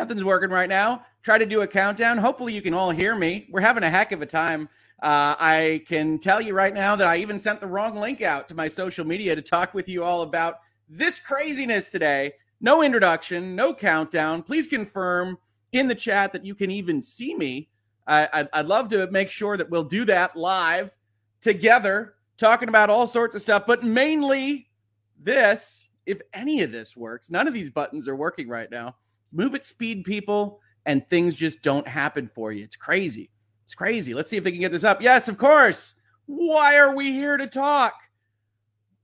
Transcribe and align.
Nothing's 0.00 0.24
working 0.24 0.48
right 0.48 0.68
now. 0.70 1.04
Try 1.22 1.36
to 1.36 1.44
do 1.44 1.60
a 1.60 1.66
countdown. 1.66 2.16
Hopefully, 2.16 2.54
you 2.54 2.62
can 2.62 2.72
all 2.72 2.90
hear 2.90 3.14
me. 3.14 3.46
We're 3.50 3.60
having 3.60 3.82
a 3.82 3.90
heck 3.90 4.12
of 4.12 4.22
a 4.22 4.26
time. 4.26 4.70
Uh, 5.02 5.36
I 5.38 5.84
can 5.86 6.18
tell 6.18 6.40
you 6.40 6.54
right 6.54 6.72
now 6.72 6.96
that 6.96 7.06
I 7.06 7.18
even 7.18 7.38
sent 7.38 7.60
the 7.60 7.66
wrong 7.66 7.96
link 7.96 8.22
out 8.22 8.48
to 8.48 8.54
my 8.54 8.66
social 8.66 9.04
media 9.04 9.36
to 9.36 9.42
talk 9.42 9.74
with 9.74 9.90
you 9.90 10.02
all 10.02 10.22
about 10.22 10.60
this 10.88 11.20
craziness 11.20 11.90
today. 11.90 12.32
No 12.62 12.82
introduction, 12.82 13.54
no 13.54 13.74
countdown. 13.74 14.42
Please 14.42 14.66
confirm 14.66 15.36
in 15.70 15.86
the 15.86 15.94
chat 15.94 16.32
that 16.32 16.46
you 16.46 16.54
can 16.54 16.70
even 16.70 17.02
see 17.02 17.34
me. 17.34 17.68
I, 18.06 18.48
would 18.54 18.68
love 18.68 18.88
to 18.90 19.06
make 19.10 19.28
sure 19.28 19.58
that 19.58 19.68
we'll 19.68 19.84
do 19.84 20.06
that 20.06 20.34
live 20.34 20.96
together, 21.42 22.14
talking 22.38 22.70
about 22.70 22.88
all 22.88 23.06
sorts 23.06 23.34
of 23.34 23.42
stuff, 23.42 23.64
but 23.66 23.84
mainly 23.84 24.70
this. 25.22 25.90
If 26.06 26.22
any 26.32 26.62
of 26.62 26.72
this 26.72 26.96
works, 26.96 27.30
none 27.30 27.46
of 27.46 27.52
these 27.52 27.68
buttons 27.68 28.08
are 28.08 28.16
working 28.16 28.48
right 28.48 28.70
now. 28.70 28.96
Move 29.32 29.54
at 29.54 29.64
speed, 29.64 30.04
people, 30.04 30.60
and 30.86 31.06
things 31.08 31.36
just 31.36 31.62
don't 31.62 31.86
happen 31.86 32.28
for 32.28 32.52
you. 32.52 32.64
It's 32.64 32.76
crazy. 32.76 33.30
It's 33.64 33.74
crazy. 33.74 34.14
Let's 34.14 34.30
see 34.30 34.36
if 34.36 34.44
they 34.44 34.50
can 34.50 34.60
get 34.60 34.72
this 34.72 34.84
up. 34.84 35.00
Yes, 35.00 35.28
of 35.28 35.38
course. 35.38 35.94
Why 36.26 36.78
are 36.78 36.94
we 36.94 37.12
here 37.12 37.36
to 37.36 37.46
talk? 37.46 37.94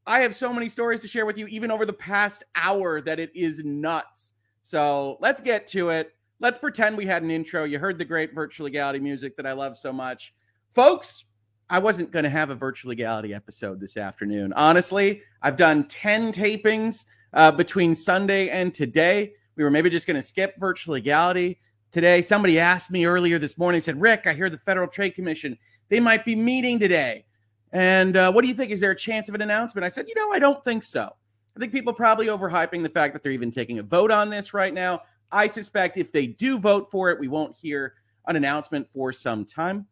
I 0.06 0.20
have 0.20 0.36
so 0.36 0.52
many 0.52 0.68
stories 0.68 1.00
to 1.00 1.08
share 1.08 1.26
with 1.26 1.36
you, 1.36 1.46
even 1.48 1.70
over 1.70 1.84
the 1.84 1.92
past 1.92 2.44
hour, 2.54 3.00
that 3.00 3.18
it 3.18 3.30
is 3.34 3.60
nuts. 3.64 4.34
So 4.62 5.18
let's 5.20 5.40
get 5.40 5.66
to 5.68 5.90
it. 5.90 6.12
Let's 6.38 6.58
pretend 6.58 6.96
we 6.96 7.06
had 7.06 7.22
an 7.22 7.30
intro. 7.30 7.64
You 7.64 7.78
heard 7.78 7.98
the 7.98 8.04
great 8.04 8.34
virtual 8.34 8.64
legality 8.64 9.00
music 9.00 9.36
that 9.36 9.46
I 9.46 9.52
love 9.52 9.76
so 9.76 9.92
much. 9.92 10.34
Folks, 10.74 11.24
I 11.68 11.78
wasn't 11.80 12.12
going 12.12 12.22
to 12.22 12.30
have 12.30 12.50
a 12.50 12.54
virtual 12.54 12.90
legality 12.90 13.34
episode 13.34 13.80
this 13.80 13.96
afternoon. 13.96 14.52
Honestly, 14.52 15.22
I've 15.42 15.56
done 15.56 15.88
10 15.88 16.32
tapings 16.32 17.06
uh, 17.32 17.50
between 17.50 17.94
Sunday 17.94 18.48
and 18.50 18.72
today. 18.72 19.34
We 19.56 19.64
were 19.64 19.70
maybe 19.70 19.90
just 19.90 20.06
going 20.06 20.16
to 20.16 20.22
skip 20.22 20.54
virtual 20.58 20.94
legality 20.94 21.58
today. 21.90 22.22
Somebody 22.22 22.58
asked 22.58 22.90
me 22.90 23.06
earlier 23.06 23.38
this 23.38 23.56
morning, 23.56 23.80
said, 23.80 24.00
Rick, 24.00 24.26
I 24.26 24.34
hear 24.34 24.50
the 24.50 24.58
Federal 24.58 24.86
Trade 24.86 25.12
Commission, 25.12 25.58
they 25.88 26.00
might 26.00 26.24
be 26.24 26.36
meeting 26.36 26.78
today. 26.78 27.24
And 27.72 28.16
uh, 28.16 28.32
what 28.32 28.42
do 28.42 28.48
you 28.48 28.54
think? 28.54 28.70
Is 28.70 28.80
there 28.80 28.90
a 28.90 28.96
chance 28.96 29.28
of 29.28 29.34
an 29.34 29.42
announcement? 29.42 29.84
I 29.84 29.88
said, 29.88 30.06
you 30.08 30.14
know, 30.14 30.32
I 30.32 30.38
don't 30.38 30.62
think 30.62 30.82
so. 30.82 31.10
I 31.56 31.58
think 31.58 31.72
people 31.72 31.92
probably 31.92 32.26
overhyping 32.26 32.82
the 32.82 32.88
fact 32.88 33.14
that 33.14 33.22
they're 33.22 33.32
even 33.32 33.50
taking 33.50 33.78
a 33.78 33.82
vote 33.82 34.10
on 34.10 34.28
this 34.28 34.52
right 34.52 34.74
now. 34.74 35.00
I 35.32 35.46
suspect 35.46 35.96
if 35.96 36.12
they 36.12 36.26
do 36.26 36.58
vote 36.58 36.90
for 36.90 37.10
it, 37.10 37.18
we 37.18 37.28
won't 37.28 37.56
hear 37.56 37.94
an 38.26 38.36
announcement 38.36 38.88
for 38.92 39.12
some 39.12 39.44
time. 39.44 39.86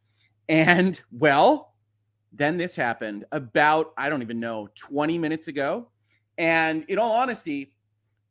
And 0.49 1.01
well, 1.11 1.75
then 2.33 2.57
this 2.57 2.77
happened 2.77 3.25
about, 3.33 3.93
I 3.97 4.09
don't 4.09 4.23
even 4.23 4.41
know, 4.41 4.69
20 4.75 5.19
minutes 5.19 5.49
ago. 5.49 5.89
And 6.37 6.85
in 6.89 6.99
all 6.99 7.13
honesty, 7.13 7.74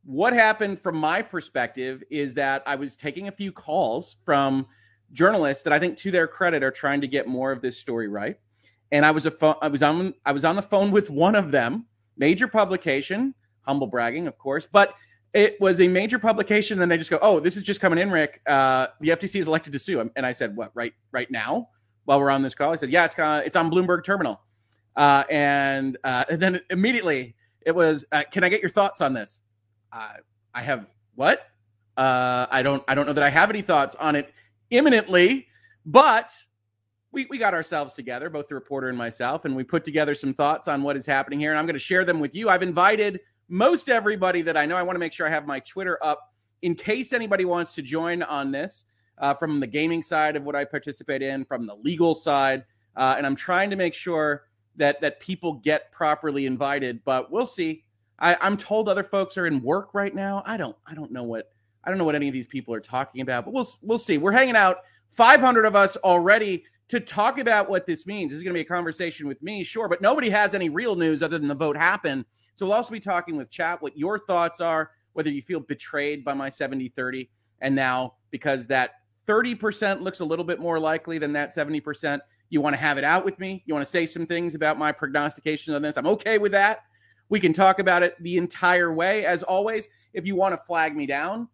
what 0.05 0.33
happened 0.33 0.79
from 0.79 0.97
my 0.97 1.21
perspective 1.21 2.03
is 2.09 2.33
that 2.33 2.63
I 2.65 2.75
was 2.75 2.95
taking 2.95 3.27
a 3.27 3.31
few 3.31 3.51
calls 3.51 4.17
from 4.25 4.67
journalists 5.11 5.63
that 5.63 5.73
I 5.73 5.79
think, 5.79 5.97
to 5.99 6.11
their 6.11 6.27
credit, 6.27 6.63
are 6.63 6.71
trying 6.71 7.01
to 7.01 7.07
get 7.07 7.27
more 7.27 7.51
of 7.51 7.61
this 7.61 7.79
story 7.79 8.07
right. 8.07 8.37
And 8.91 9.05
I 9.05 9.11
was 9.11 9.25
a 9.25 9.57
I 9.61 9.67
was 9.69 9.81
on 9.81 10.13
I 10.25 10.33
was 10.33 10.45
on 10.45 10.55
the 10.55 10.61
phone 10.61 10.91
with 10.91 11.09
one 11.09 11.35
of 11.35 11.51
them, 11.51 11.85
major 12.17 12.47
publication, 12.47 13.33
humble 13.61 13.87
bragging, 13.87 14.27
of 14.27 14.37
course, 14.37 14.67
but 14.71 14.93
it 15.33 15.59
was 15.59 15.81
a 15.81 15.87
major 15.87 16.19
publication. 16.19 16.81
And 16.81 16.91
they 16.91 16.97
just 16.97 17.09
go, 17.09 17.17
"Oh, 17.21 17.39
this 17.39 17.57
is 17.57 17.63
just 17.63 17.79
coming 17.79 17.97
in, 17.97 18.11
Rick. 18.11 18.41
Uh, 18.45 18.87
the 18.99 19.09
FTC 19.09 19.39
is 19.39 19.47
elected 19.47 19.73
to 19.73 19.79
sue." 19.79 20.11
And 20.15 20.25
I 20.25 20.31
said, 20.31 20.55
"What? 20.55 20.71
Right? 20.73 20.93
Right 21.11 21.31
now?" 21.31 21.69
While 22.05 22.19
we're 22.19 22.29
on 22.29 22.41
this 22.41 22.53
call, 22.53 22.73
I 22.73 22.75
said, 22.75 22.89
"Yeah, 22.89 23.05
it's 23.05 23.15
it's 23.17 23.55
on 23.55 23.71
Bloomberg 23.71 24.03
Terminal." 24.03 24.41
Uh, 24.95 25.23
and, 25.29 25.97
uh, 26.03 26.25
and 26.29 26.39
then 26.39 26.61
immediately 26.69 27.35
it 27.65 27.73
was, 27.73 28.05
uh, 28.11 28.23
"Can 28.29 28.43
I 28.43 28.49
get 28.49 28.61
your 28.61 28.69
thoughts 28.69 28.99
on 28.99 29.13
this?" 29.13 29.41
Uh, 29.93 30.13
I 30.53 30.61
have 30.61 30.89
what? 31.15 31.47
Uh, 31.95 32.47
I 32.49 32.63
don't 32.63 32.83
I 32.87 32.95
don't 32.95 33.05
know 33.05 33.13
that 33.13 33.23
I 33.23 33.29
have 33.29 33.49
any 33.49 33.61
thoughts 33.61 33.95
on 33.95 34.15
it 34.15 34.33
imminently, 34.71 35.47
but 35.85 36.31
we, 37.11 37.27
we 37.29 37.37
got 37.37 37.53
ourselves 37.53 37.93
together, 37.93 38.29
both 38.29 38.47
the 38.47 38.55
reporter 38.55 38.89
and 38.89 38.97
myself, 38.97 39.45
and 39.45 39.55
we 39.55 39.63
put 39.63 39.83
together 39.83 40.15
some 40.15 40.33
thoughts 40.33 40.67
on 40.67 40.81
what 40.81 40.97
is 40.97 41.05
happening 41.05 41.39
here. 41.39 41.51
And 41.51 41.59
I'm 41.59 41.65
going 41.65 41.75
to 41.75 41.79
share 41.79 42.03
them 42.03 42.19
with 42.19 42.33
you. 42.33 42.49
I've 42.49 42.63
invited 42.63 43.19
most 43.49 43.87
everybody 43.87 44.41
that 44.41 44.57
I 44.57 44.65
know. 44.65 44.75
I 44.75 44.81
want 44.81 44.95
to 44.95 44.99
make 44.99 45.13
sure 45.13 45.27
I 45.27 45.29
have 45.29 45.45
my 45.45 45.59
Twitter 45.59 45.99
up 46.01 46.33
in 46.63 46.73
case 46.73 47.13
anybody 47.13 47.45
wants 47.45 47.73
to 47.73 47.83
join 47.83 48.23
on 48.23 48.51
this 48.51 48.85
uh, 49.19 49.35
from 49.35 49.59
the 49.59 49.67
gaming 49.67 50.01
side 50.01 50.35
of 50.35 50.43
what 50.43 50.55
I 50.55 50.65
participate 50.65 51.21
in, 51.21 51.45
from 51.45 51.67
the 51.67 51.75
legal 51.75 52.15
side. 52.15 52.63
Uh, 52.95 53.13
and 53.17 53.27
I'm 53.27 53.35
trying 53.35 53.69
to 53.69 53.75
make 53.75 53.93
sure 53.93 54.45
that 54.75 54.99
that 55.01 55.19
people 55.19 55.53
get 55.53 55.91
properly 55.91 56.47
invited, 56.47 57.03
but 57.05 57.31
we'll 57.31 57.45
see. 57.45 57.83
I, 58.23 58.37
I'm 58.39 58.55
told 58.55 58.87
other 58.87 59.03
folks 59.03 59.37
are 59.37 59.45
in 59.45 59.61
work 59.61 59.93
right 59.93 60.15
now. 60.15 60.41
I 60.45 60.55
don't 60.55 60.75
I 60.87 60.95
don't 60.95 61.11
know 61.11 61.23
what 61.23 61.51
I 61.83 61.89
don't 61.89 61.97
know 61.97 62.05
what 62.05 62.15
any 62.15 62.29
of 62.29 62.33
these 62.33 62.47
people 62.47 62.73
are 62.73 62.79
talking 62.79 63.21
about, 63.21 63.43
but 63.43 63.53
we'll 63.53 63.67
we'll 63.81 63.99
see. 63.99 64.17
We're 64.17 64.31
hanging 64.31 64.55
out 64.55 64.77
500 65.09 65.65
of 65.65 65.75
us 65.75 65.97
already 65.97 66.63
to 66.87 67.01
talk 67.01 67.37
about 67.37 67.69
what 67.69 67.85
this 67.85 68.07
means. 68.07 68.31
This 68.31 68.37
is 68.37 68.43
going 68.43 68.53
to 68.53 68.57
be 68.57 68.61
a 68.61 68.65
conversation 68.65 69.27
with 69.27 69.41
me, 69.43 69.63
sure, 69.63 69.89
but 69.89 70.01
nobody 70.01 70.29
has 70.29 70.53
any 70.53 70.69
real 70.69 70.95
news 70.95 71.21
other 71.21 71.37
than 71.37 71.49
the 71.49 71.55
vote 71.55 71.75
happened. 71.75 72.25
So 72.55 72.65
we'll 72.65 72.73
also 72.73 72.91
be 72.91 72.99
talking 72.99 73.35
with 73.35 73.49
chat 73.49 73.81
what 73.81 73.97
your 73.97 74.19
thoughts 74.19 74.61
are, 74.61 74.91
whether 75.11 75.29
you 75.29 75.41
feel 75.41 75.59
betrayed 75.59 76.23
by 76.23 76.33
my 76.33 76.49
70 76.49 76.87
30. 76.89 77.29
And 77.59 77.75
now, 77.75 78.15
because 78.31 78.67
that 78.67 78.91
30% 79.27 80.01
looks 80.01 80.21
a 80.21 80.25
little 80.25 80.45
bit 80.45 80.59
more 80.59 80.79
likely 80.79 81.17
than 81.17 81.33
that 81.33 81.53
70%, 81.53 82.21
you 82.49 82.61
want 82.61 82.73
to 82.73 82.79
have 82.79 82.97
it 82.97 83.03
out 83.03 83.25
with 83.25 83.37
me. 83.39 83.63
You 83.65 83.73
want 83.73 83.85
to 83.85 83.91
say 83.91 84.05
some 84.05 84.25
things 84.25 84.55
about 84.55 84.77
my 84.77 84.91
prognostication 84.91 85.73
on 85.73 85.81
this. 85.81 85.97
I'm 85.97 86.07
okay 86.07 86.37
with 86.37 86.51
that. 86.53 86.83
We 87.29 87.39
can 87.39 87.53
talk 87.53 87.79
about 87.79 88.03
it 88.03 88.15
the 88.21 88.37
entire 88.37 88.93
way. 88.93 89.25
As 89.25 89.43
always, 89.43 89.87
if 90.13 90.25
you 90.25 90.35
want 90.35 90.53
to 90.53 90.65
flag 90.65 90.95
me 90.95 91.05
down, 91.05 91.47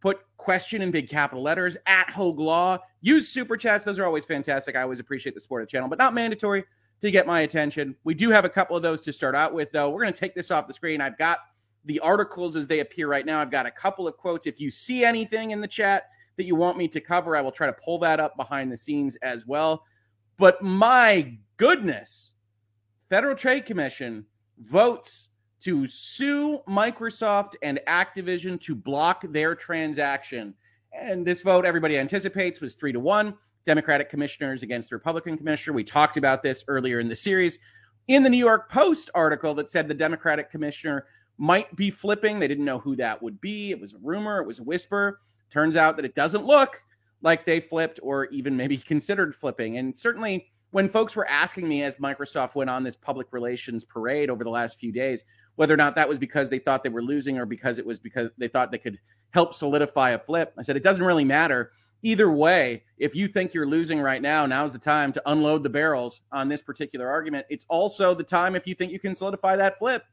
put 0.00 0.20
question 0.36 0.82
in 0.82 0.90
big 0.90 1.08
capital 1.08 1.42
letters 1.42 1.76
at 1.86 2.10
Hogue 2.10 2.40
Law. 2.40 2.78
Use 3.00 3.28
super 3.28 3.56
chats. 3.56 3.84
Those 3.84 3.98
are 3.98 4.04
always 4.04 4.24
fantastic. 4.24 4.76
I 4.76 4.82
always 4.82 5.00
appreciate 5.00 5.34
the 5.34 5.40
support 5.40 5.62
of 5.62 5.68
the 5.68 5.72
channel, 5.72 5.88
but 5.88 5.98
not 5.98 6.14
mandatory 6.14 6.64
to 7.00 7.10
get 7.10 7.26
my 7.26 7.40
attention. 7.40 7.94
We 8.04 8.14
do 8.14 8.30
have 8.30 8.44
a 8.44 8.48
couple 8.48 8.76
of 8.76 8.82
those 8.82 9.00
to 9.02 9.12
start 9.12 9.34
out 9.34 9.52
with, 9.52 9.70
though. 9.72 9.90
We're 9.90 10.02
going 10.02 10.14
to 10.14 10.18
take 10.18 10.34
this 10.34 10.50
off 10.50 10.66
the 10.66 10.72
screen. 10.72 11.00
I've 11.00 11.18
got 11.18 11.38
the 11.84 12.00
articles 12.00 12.56
as 12.56 12.66
they 12.66 12.80
appear 12.80 13.08
right 13.08 13.26
now. 13.26 13.40
I've 13.40 13.50
got 13.50 13.66
a 13.66 13.70
couple 13.70 14.08
of 14.08 14.16
quotes. 14.16 14.46
If 14.46 14.60
you 14.60 14.70
see 14.70 15.04
anything 15.04 15.50
in 15.50 15.60
the 15.60 15.68
chat 15.68 16.04
that 16.36 16.44
you 16.44 16.54
want 16.54 16.78
me 16.78 16.88
to 16.88 17.00
cover, 17.00 17.36
I 17.36 17.40
will 17.40 17.52
try 17.52 17.66
to 17.66 17.72
pull 17.72 17.98
that 18.00 18.20
up 18.20 18.36
behind 18.36 18.72
the 18.72 18.76
scenes 18.76 19.16
as 19.16 19.46
well. 19.46 19.84
But 20.36 20.62
my 20.62 21.38
goodness, 21.56 22.34
Federal 23.08 23.36
Trade 23.36 23.66
Commission 23.66 24.26
votes 24.58 25.28
to 25.60 25.86
sue 25.86 26.60
Microsoft 26.68 27.54
and 27.62 27.80
Activision 27.88 28.60
to 28.60 28.74
block 28.74 29.24
their 29.30 29.54
transaction. 29.54 30.54
And 30.92 31.26
this 31.26 31.42
vote, 31.42 31.64
everybody 31.64 31.98
anticipates, 31.98 32.60
was 32.60 32.74
three 32.74 32.92
to 32.92 33.00
one. 33.00 33.34
Democratic 33.64 34.08
commissioners 34.08 34.62
against 34.62 34.92
Republican 34.92 35.36
commissioner. 35.36 35.74
We 35.74 35.82
talked 35.82 36.16
about 36.16 36.42
this 36.42 36.64
earlier 36.68 37.00
in 37.00 37.08
the 37.08 37.16
series. 37.16 37.58
In 38.06 38.22
the 38.22 38.30
New 38.30 38.38
York 38.38 38.70
Post 38.70 39.10
article 39.12 39.54
that 39.54 39.68
said 39.68 39.88
the 39.88 39.94
Democratic 39.94 40.50
commissioner 40.50 41.06
might 41.36 41.74
be 41.74 41.90
flipping, 41.90 42.38
they 42.38 42.46
didn't 42.46 42.64
know 42.64 42.78
who 42.78 42.94
that 42.96 43.20
would 43.20 43.40
be. 43.40 43.72
It 43.72 43.80
was 43.80 43.92
a 43.92 43.98
rumor, 44.00 44.40
it 44.40 44.46
was 44.46 44.60
a 44.60 44.62
whisper. 44.62 45.20
Turns 45.50 45.74
out 45.74 45.96
that 45.96 46.04
it 46.04 46.14
doesn't 46.14 46.46
look 46.46 46.76
like 47.22 47.44
they 47.44 47.58
flipped 47.58 47.98
or 48.02 48.26
even 48.26 48.56
maybe 48.56 48.76
considered 48.76 49.34
flipping. 49.34 49.78
And 49.78 49.98
certainly 49.98 50.48
when 50.76 50.90
folks 50.90 51.16
were 51.16 51.26
asking 51.26 51.66
me 51.66 51.82
as 51.82 51.96
Microsoft 51.96 52.54
went 52.54 52.68
on 52.68 52.82
this 52.82 52.96
public 52.96 53.28
relations 53.30 53.82
parade 53.82 54.28
over 54.28 54.44
the 54.44 54.50
last 54.50 54.78
few 54.78 54.92
days, 54.92 55.24
whether 55.54 55.72
or 55.72 55.76
not 55.78 55.94
that 55.94 56.06
was 56.06 56.18
because 56.18 56.50
they 56.50 56.58
thought 56.58 56.82
they 56.82 56.90
were 56.90 57.00
losing 57.00 57.38
or 57.38 57.46
because 57.46 57.78
it 57.78 57.86
was 57.86 57.98
because 57.98 58.28
they 58.36 58.46
thought 58.46 58.70
they 58.70 58.76
could 58.76 58.98
help 59.30 59.54
solidify 59.54 60.10
a 60.10 60.18
flip, 60.18 60.52
I 60.58 60.60
said 60.60 60.76
it 60.76 60.82
doesn't 60.82 61.02
really 61.02 61.24
matter. 61.24 61.72
Either 62.02 62.30
way, 62.30 62.84
if 62.98 63.14
you 63.14 63.26
think 63.26 63.54
you're 63.54 63.66
losing 63.66 64.00
right 64.00 64.20
now, 64.20 64.44
now's 64.44 64.74
the 64.74 64.78
time 64.78 65.14
to 65.14 65.22
unload 65.24 65.62
the 65.62 65.70
barrels 65.70 66.20
on 66.30 66.50
this 66.50 66.60
particular 66.60 67.08
argument. 67.08 67.46
It's 67.48 67.64
also 67.70 68.12
the 68.12 68.22
time 68.22 68.54
if 68.54 68.66
you 68.66 68.74
think 68.74 68.92
you 68.92 69.00
can 69.00 69.14
solidify 69.14 69.56
that 69.56 69.78
flip. 69.78 70.04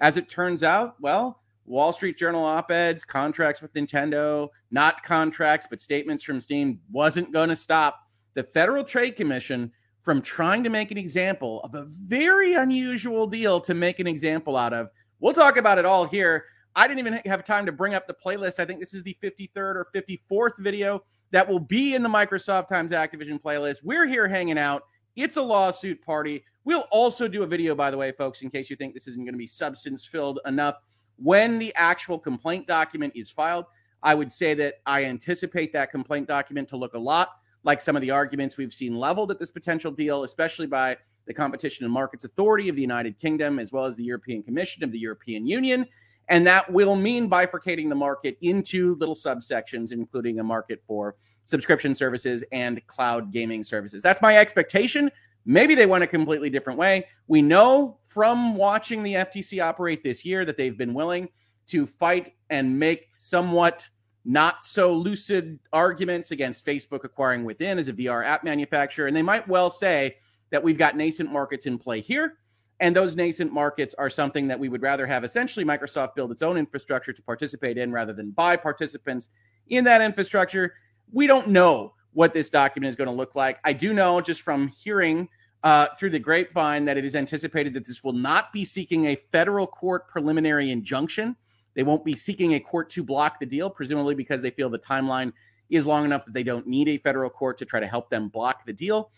As 0.00 0.18
it 0.18 0.28
turns 0.28 0.62
out, 0.62 0.96
well, 1.00 1.40
Wall 1.64 1.94
Street 1.94 2.18
Journal 2.18 2.44
op 2.44 2.70
eds, 2.70 3.06
contracts 3.06 3.62
with 3.62 3.72
Nintendo, 3.72 4.50
not 4.70 5.02
contracts, 5.02 5.66
but 5.70 5.80
statements 5.80 6.22
from 6.22 6.42
Steam 6.42 6.78
wasn't 6.92 7.32
going 7.32 7.48
to 7.48 7.56
stop 7.56 8.06
the 8.34 8.42
Federal 8.42 8.84
Trade 8.84 9.16
Commission 9.16 9.72
from 10.04 10.20
trying 10.20 10.62
to 10.62 10.70
make 10.70 10.90
an 10.90 10.98
example 10.98 11.62
of 11.62 11.74
a 11.74 11.84
very 11.84 12.54
unusual 12.54 13.26
deal 13.26 13.58
to 13.58 13.72
make 13.72 13.98
an 13.98 14.06
example 14.06 14.54
out 14.54 14.74
of. 14.74 14.90
We'll 15.18 15.32
talk 15.32 15.56
about 15.56 15.78
it 15.78 15.86
all 15.86 16.04
here. 16.04 16.44
I 16.76 16.86
didn't 16.86 16.98
even 16.98 17.20
have 17.24 17.42
time 17.42 17.64
to 17.64 17.72
bring 17.72 17.94
up 17.94 18.06
the 18.06 18.14
playlist. 18.14 18.60
I 18.60 18.66
think 18.66 18.80
this 18.80 18.92
is 18.92 19.02
the 19.02 19.16
53rd 19.22 19.56
or 19.56 19.88
54th 19.94 20.58
video 20.58 21.02
that 21.30 21.48
will 21.48 21.58
be 21.58 21.94
in 21.94 22.02
the 22.02 22.08
Microsoft 22.08 22.68
times 22.68 22.92
Activision 22.92 23.40
playlist. 23.40 23.78
We're 23.82 24.06
here 24.06 24.28
hanging 24.28 24.58
out. 24.58 24.82
It's 25.16 25.38
a 25.38 25.42
lawsuit 25.42 26.04
party. 26.04 26.44
We'll 26.64 26.84
also 26.90 27.26
do 27.26 27.42
a 27.42 27.46
video, 27.46 27.74
by 27.74 27.90
the 27.90 27.96
way, 27.96 28.12
folks, 28.12 28.42
in 28.42 28.50
case 28.50 28.68
you 28.68 28.76
think 28.76 28.92
this 28.92 29.08
isn't 29.08 29.24
going 29.24 29.34
to 29.34 29.38
be 29.38 29.46
substance 29.46 30.04
filled 30.04 30.40
enough. 30.44 30.76
When 31.16 31.58
the 31.58 31.72
actual 31.76 32.18
complaint 32.18 32.66
document 32.66 33.14
is 33.16 33.30
filed, 33.30 33.64
I 34.02 34.14
would 34.14 34.30
say 34.30 34.52
that 34.54 34.74
I 34.84 35.04
anticipate 35.04 35.72
that 35.72 35.90
complaint 35.90 36.28
document 36.28 36.68
to 36.68 36.76
look 36.76 36.92
a 36.92 36.98
lot 36.98 37.30
like 37.64 37.82
some 37.82 37.96
of 37.96 38.02
the 38.02 38.10
arguments 38.10 38.56
we've 38.56 38.72
seen 38.72 38.96
leveled 38.96 39.30
at 39.30 39.38
this 39.38 39.50
potential 39.50 39.90
deal, 39.90 40.24
especially 40.24 40.66
by 40.66 40.96
the 41.26 41.34
Competition 41.34 41.84
and 41.84 41.92
Markets 41.92 42.24
Authority 42.24 42.68
of 42.68 42.76
the 42.76 42.82
United 42.82 43.18
Kingdom, 43.18 43.58
as 43.58 43.72
well 43.72 43.84
as 43.84 43.96
the 43.96 44.04
European 44.04 44.42
Commission 44.42 44.84
of 44.84 44.92
the 44.92 44.98
European 44.98 45.46
Union. 45.46 45.86
And 46.28 46.46
that 46.46 46.70
will 46.70 46.96
mean 46.96 47.28
bifurcating 47.28 47.88
the 47.88 47.94
market 47.94 48.36
into 48.40 48.94
little 48.96 49.14
subsections, 49.14 49.92
including 49.92 50.38
a 50.38 50.44
market 50.44 50.82
for 50.86 51.16
subscription 51.44 51.94
services 51.94 52.44
and 52.52 52.86
cloud 52.86 53.32
gaming 53.32 53.64
services. 53.64 54.02
That's 54.02 54.22
my 54.22 54.36
expectation. 54.36 55.10
Maybe 55.46 55.74
they 55.74 55.86
went 55.86 56.04
a 56.04 56.06
completely 56.06 56.48
different 56.48 56.78
way. 56.78 57.06
We 57.26 57.42
know 57.42 57.98
from 58.06 58.56
watching 58.56 59.02
the 59.02 59.14
FTC 59.14 59.62
operate 59.62 60.02
this 60.02 60.24
year 60.24 60.44
that 60.46 60.56
they've 60.56 60.76
been 60.76 60.94
willing 60.94 61.28
to 61.66 61.86
fight 61.86 62.34
and 62.48 62.78
make 62.78 63.08
somewhat 63.18 63.88
not 64.24 64.66
so 64.66 64.94
lucid 64.94 65.58
arguments 65.72 66.30
against 66.30 66.64
Facebook 66.64 67.04
acquiring 67.04 67.44
Within 67.44 67.78
as 67.78 67.88
a 67.88 67.92
VR 67.92 68.24
app 68.24 68.44
manufacturer. 68.44 69.06
And 69.06 69.16
they 69.16 69.22
might 69.22 69.46
well 69.46 69.70
say 69.70 70.16
that 70.50 70.62
we've 70.62 70.78
got 70.78 70.96
nascent 70.96 71.32
markets 71.32 71.66
in 71.66 71.78
play 71.78 72.00
here. 72.00 72.38
And 72.80 72.94
those 72.94 73.14
nascent 73.14 73.52
markets 73.52 73.94
are 73.94 74.10
something 74.10 74.48
that 74.48 74.58
we 74.58 74.68
would 74.68 74.82
rather 74.82 75.06
have 75.06 75.24
essentially 75.24 75.64
Microsoft 75.64 76.14
build 76.14 76.32
its 76.32 76.42
own 76.42 76.56
infrastructure 76.56 77.12
to 77.12 77.22
participate 77.22 77.78
in 77.78 77.92
rather 77.92 78.12
than 78.12 78.30
buy 78.30 78.56
participants 78.56 79.28
in 79.68 79.84
that 79.84 80.00
infrastructure. 80.00 80.74
We 81.12 81.26
don't 81.26 81.48
know 81.48 81.94
what 82.12 82.32
this 82.32 82.50
document 82.50 82.88
is 82.88 82.96
going 82.96 83.08
to 83.08 83.14
look 83.14 83.34
like. 83.34 83.58
I 83.64 83.72
do 83.72 83.92
know 83.92 84.20
just 84.20 84.42
from 84.42 84.68
hearing 84.68 85.28
uh, 85.62 85.88
through 85.98 86.10
the 86.10 86.18
grapevine 86.18 86.84
that 86.84 86.96
it 86.96 87.04
is 87.04 87.14
anticipated 87.14 87.74
that 87.74 87.86
this 87.86 88.04
will 88.04 88.12
not 88.12 88.52
be 88.52 88.64
seeking 88.64 89.06
a 89.06 89.16
federal 89.16 89.66
court 89.66 90.08
preliminary 90.08 90.70
injunction. 90.70 91.36
They 91.74 91.82
won't 91.82 92.04
be 92.04 92.14
seeking 92.14 92.54
a 92.54 92.60
court 92.60 92.90
to 92.90 93.02
block 93.02 93.40
the 93.40 93.46
deal, 93.46 93.68
presumably 93.68 94.14
because 94.14 94.42
they 94.42 94.50
feel 94.50 94.70
the 94.70 94.78
timeline 94.78 95.32
is 95.70 95.86
long 95.86 96.04
enough 96.04 96.24
that 96.24 96.34
they 96.34 96.42
don't 96.42 96.66
need 96.66 96.88
a 96.88 96.98
federal 96.98 97.30
court 97.30 97.58
to 97.58 97.64
try 97.64 97.80
to 97.80 97.86
help 97.86 98.10
them 98.10 98.28
block 98.28 98.64
the 98.66 98.72
deal. 98.72 99.10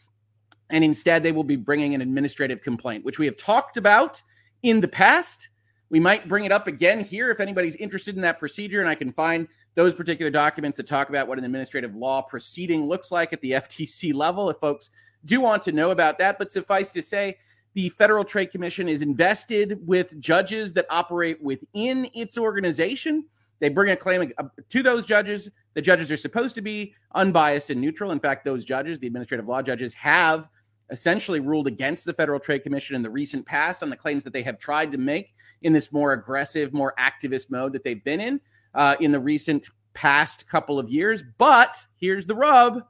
And 0.70 0.82
instead, 0.82 1.22
they 1.22 1.32
will 1.32 1.44
be 1.44 1.56
bringing 1.56 1.94
an 1.94 2.00
administrative 2.00 2.62
complaint, 2.62 3.04
which 3.04 3.18
we 3.18 3.26
have 3.26 3.36
talked 3.36 3.76
about 3.76 4.22
in 4.62 4.80
the 4.80 4.88
past. 4.88 5.50
We 5.90 6.00
might 6.00 6.28
bring 6.28 6.44
it 6.44 6.52
up 6.52 6.66
again 6.66 7.04
here 7.04 7.30
if 7.30 7.38
anybody's 7.38 7.76
interested 7.76 8.16
in 8.16 8.22
that 8.22 8.38
procedure, 8.38 8.80
and 8.80 8.88
I 8.88 8.96
can 8.96 9.12
find 9.12 9.46
those 9.74 9.94
particular 9.94 10.30
documents 10.30 10.76
that 10.78 10.86
talk 10.86 11.08
about 11.08 11.28
what 11.28 11.38
an 11.38 11.44
administrative 11.44 11.94
law 11.94 12.22
proceeding 12.22 12.86
looks 12.86 13.12
like 13.12 13.32
at 13.32 13.40
the 13.40 13.50
FTC 13.52 14.12
level 14.12 14.50
if 14.50 14.56
folks 14.58 14.90
do 15.24 15.40
want 15.40 15.62
to 15.64 15.72
know 15.72 15.90
about 15.90 16.18
that. 16.18 16.38
But 16.38 16.50
suffice 16.50 16.90
to 16.92 17.02
say, 17.02 17.36
the 17.76 17.90
Federal 17.90 18.24
Trade 18.24 18.50
Commission 18.50 18.88
is 18.88 19.02
invested 19.02 19.86
with 19.86 20.18
judges 20.18 20.72
that 20.72 20.86
operate 20.88 21.42
within 21.42 22.08
its 22.14 22.38
organization. 22.38 23.26
They 23.60 23.68
bring 23.68 23.92
a 23.92 23.96
claim 23.96 24.32
to 24.70 24.82
those 24.82 25.04
judges. 25.04 25.50
The 25.74 25.82
judges 25.82 26.10
are 26.10 26.16
supposed 26.16 26.54
to 26.54 26.62
be 26.62 26.94
unbiased 27.14 27.68
and 27.68 27.78
neutral. 27.78 28.12
In 28.12 28.18
fact, 28.18 28.46
those 28.46 28.64
judges, 28.64 28.98
the 28.98 29.06
administrative 29.06 29.46
law 29.46 29.60
judges, 29.60 29.92
have 29.92 30.48
essentially 30.88 31.38
ruled 31.38 31.66
against 31.66 32.06
the 32.06 32.14
Federal 32.14 32.40
Trade 32.40 32.62
Commission 32.62 32.96
in 32.96 33.02
the 33.02 33.10
recent 33.10 33.44
past 33.44 33.82
on 33.82 33.90
the 33.90 33.96
claims 33.96 34.24
that 34.24 34.32
they 34.32 34.42
have 34.42 34.58
tried 34.58 34.90
to 34.92 34.98
make 34.98 35.34
in 35.60 35.74
this 35.74 35.92
more 35.92 36.14
aggressive, 36.14 36.72
more 36.72 36.94
activist 36.98 37.50
mode 37.50 37.74
that 37.74 37.84
they've 37.84 38.04
been 38.04 38.22
in 38.22 38.40
uh, 38.72 38.96
in 39.00 39.12
the 39.12 39.20
recent 39.20 39.68
past 39.92 40.48
couple 40.48 40.78
of 40.78 40.88
years. 40.88 41.22
But 41.36 41.76
here's 42.00 42.24
the 42.24 42.36
rub 42.36 42.84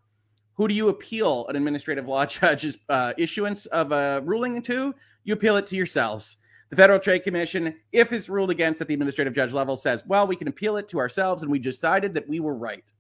who 0.57 0.69
do 0.69 0.75
you 0.75 0.89
appeal 0.89 1.47
an 1.49 1.57
administrative 1.57 2.09
law 2.09 2.27
judge's 2.27 2.79
uh, 2.89 3.13
issuance 3.17 3.67
of 3.67 3.93
a 3.93 4.21
ruling 4.25 4.61
to? 4.63 4.95
You 5.25 5.35
appeal 5.35 5.57
it 5.57 5.67
to 5.67 5.77
yourselves. 5.77 6.39
The 6.71 6.77
Federal 6.77 6.99
Trade 6.99 7.21
Commission, 7.21 7.77
if 7.93 8.13
it's 8.13 8.29
ruled 8.29 8.51
against 8.51 8.81
at 8.81 8.89
the 8.89 8.95
administrative 8.95 9.35
judge 9.35 9.53
level, 9.53 9.77
says, 9.77 10.03
well, 10.07 10.27
we 10.27 10.35
can 10.35 10.49
appeal 10.49 10.77
it 10.77 10.89
to 10.89 10.99
ourselves, 10.99 11.43
and 11.43 11.53
we 11.53 11.61
decided 11.61 12.15
that 12.15 12.29
we 12.29 12.41
were 12.41 12.57
right. 12.57 12.93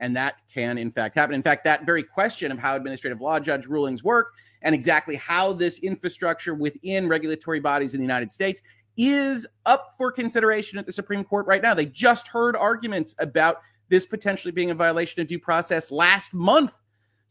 And 0.00 0.14
that 0.16 0.42
can, 0.52 0.76
in 0.76 0.90
fact, 0.90 1.14
happen. 1.14 1.34
In 1.34 1.42
fact, 1.42 1.64
that 1.64 1.86
very 1.86 2.02
question 2.02 2.52
of 2.52 2.58
how 2.58 2.76
administrative 2.76 3.22
law 3.22 3.40
judge 3.40 3.66
rulings 3.66 4.04
work 4.04 4.34
and 4.60 4.74
exactly 4.74 5.14
how 5.14 5.52
this 5.52 5.78
infrastructure 5.78 6.54
within 6.54 7.08
regulatory 7.08 7.60
bodies 7.60 7.94
in 7.94 8.00
the 8.00 8.04
United 8.04 8.30
States 8.30 8.60
is 8.96 9.46
up 9.64 9.94
for 9.96 10.12
consideration 10.12 10.78
at 10.78 10.84
the 10.84 10.92
Supreme 10.92 11.24
Court 11.24 11.46
right 11.46 11.62
now. 11.62 11.74
They 11.74 11.86
just 11.86 12.28
heard 12.28 12.56
arguments 12.56 13.14
about 13.18 13.62
this 13.88 14.04
potentially 14.04 14.52
being 14.52 14.70
a 14.70 14.74
violation 14.74 15.22
of 15.22 15.28
due 15.28 15.38
process 15.38 15.90
last 15.90 16.34
month 16.34 16.72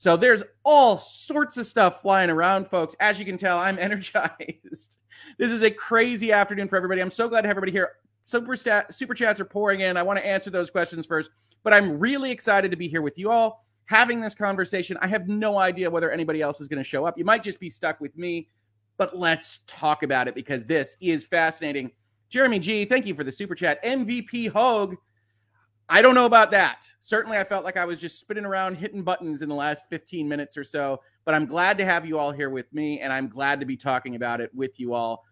so 0.04 0.18
there's 0.18 0.44
all 0.66 0.98
sorts 0.98 1.56
of 1.56 1.66
stuff 1.66 2.02
flying 2.02 2.30
around, 2.30 2.68
folks. 2.68 2.94
As 3.00 3.20
you 3.20 3.26
can 3.26 3.38
tell, 3.38 3.58
I'm 3.58 3.80
energized. 3.80 4.98
this 5.38 5.50
is 5.50 5.64
a 5.64 5.72
crazy 5.72 6.34
afternoon 6.34 6.68
for 6.68 6.76
everybody. 6.76 7.00
I'm 7.00 7.10
so 7.10 7.30
glad 7.30 7.44
to 7.44 7.48
have 7.48 7.56
everybody 7.56 7.72
here. 7.72 7.94
Super, 8.26 8.58
stat, 8.58 8.94
super 8.94 9.14
chats 9.14 9.40
are 9.40 9.46
pouring 9.46 9.80
in. 9.80 9.96
I 9.96 10.04
want 10.04 10.20
to 10.20 10.26
answer 10.28 10.50
those 10.50 10.70
questions 10.70 11.06
first, 11.06 11.32
but 11.64 11.72
I'm 11.72 12.00
really 12.00 12.32
excited 12.32 12.70
to 12.72 12.76
be 12.76 12.90
here 12.90 13.02
with 13.02 13.18
you 13.18 13.32
all 13.32 13.66
having 13.86 14.20
this 14.20 14.36
conversation. 14.36 14.98
I 15.00 15.08
have 15.08 15.30
no 15.30 15.58
idea 15.58 15.90
whether 15.90 16.12
anybody 16.12 16.42
else 16.42 16.60
is 16.60 16.68
going 16.68 16.84
to 16.84 16.84
show 16.84 17.06
up. 17.06 17.18
You 17.18 17.24
might 17.24 17.42
just 17.42 17.62
be 17.62 17.70
stuck 17.70 18.02
with 18.02 18.18
me, 18.18 18.50
but 18.98 19.18
let's 19.18 19.60
talk 19.68 20.04
about 20.04 20.28
it 20.28 20.36
because 20.36 20.66
this 20.66 20.98
is 21.00 21.24
fascinating. 21.24 21.92
Jeremy 22.28 22.60
G, 22.60 22.84
thank 22.84 23.06
you 23.06 23.16
for 23.16 23.24
the 23.24 23.32
super 23.32 23.56
chat. 23.56 23.82
MVP 23.86 24.50
Hogue 24.50 24.98
I 25.94 26.02
don't 26.02 26.16
know 26.16 26.26
about 26.26 26.50
that. 26.50 26.88
Certainly, 27.02 27.38
I 27.38 27.44
felt 27.44 27.64
like 27.64 27.78
I 27.78 27.86
was 27.86 28.00
just 28.00 28.20
spinning 28.20 28.46
around 28.46 28.78
hitting 28.78 29.04
buttons 29.04 29.44
in 29.44 29.48
the 29.48 29.54
last 29.54 29.84
15 29.92 30.28
minutes 30.28 30.58
or 30.58 30.64
so, 30.64 31.00
but 31.24 31.36
I'm 31.36 31.46
glad 31.46 31.78
to 31.78 31.86
have 31.86 32.04
you 32.04 32.18
all 32.18 32.32
here 32.32 32.50
with 32.50 32.66
me, 32.74 33.00
and 33.00 33.14
I'm 33.14 33.28
glad 33.28 33.60
to 33.60 33.68
be 33.68 33.78
talking 33.78 34.16
about 34.16 34.42
it 34.42 34.50
with 34.56 34.80
you 34.80 34.96
all. 34.96 35.24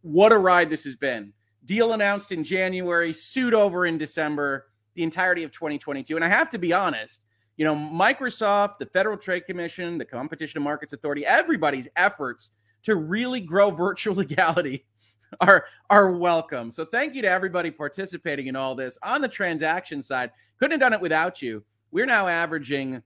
What 0.00 0.32
a 0.32 0.38
ride 0.38 0.70
this 0.70 0.84
has 0.84 0.96
been. 0.96 1.34
Deal 1.66 1.92
announced 1.92 2.32
in 2.32 2.44
January, 2.44 3.12
sued 3.12 3.52
over 3.52 3.84
in 3.84 3.98
December, 3.98 4.68
the 4.94 5.02
entirety 5.02 5.42
of 5.42 5.52
2022. 5.52 6.16
And 6.16 6.24
I 6.24 6.28
have 6.28 6.48
to 6.48 6.58
be 6.58 6.72
honest, 6.72 7.20
you 7.58 7.66
know, 7.66 7.76
Microsoft, 7.76 8.78
the 8.78 8.86
Federal 8.86 9.18
Trade 9.18 9.44
Commission, 9.44 9.98
the 9.98 10.06
Competition 10.06 10.56
and 10.56 10.64
Markets 10.64 10.94
Authority, 10.94 11.26
everybody's 11.26 11.88
efforts 11.94 12.52
to 12.84 12.96
really 12.96 13.42
grow 13.42 13.70
virtual 13.70 14.14
legality 14.14 14.86
are 15.40 15.66
are 15.90 16.12
welcome. 16.12 16.70
So 16.70 16.84
thank 16.84 17.14
you 17.14 17.22
to 17.22 17.30
everybody 17.30 17.70
participating 17.70 18.46
in 18.46 18.56
all 18.56 18.74
this. 18.74 18.98
On 19.02 19.20
the 19.20 19.28
transaction 19.28 20.02
side, 20.02 20.30
couldn't 20.58 20.72
have 20.72 20.80
done 20.80 20.92
it 20.92 21.00
without 21.00 21.42
you. 21.42 21.64
We're 21.90 22.06
now 22.06 22.28
averaging 22.28 23.02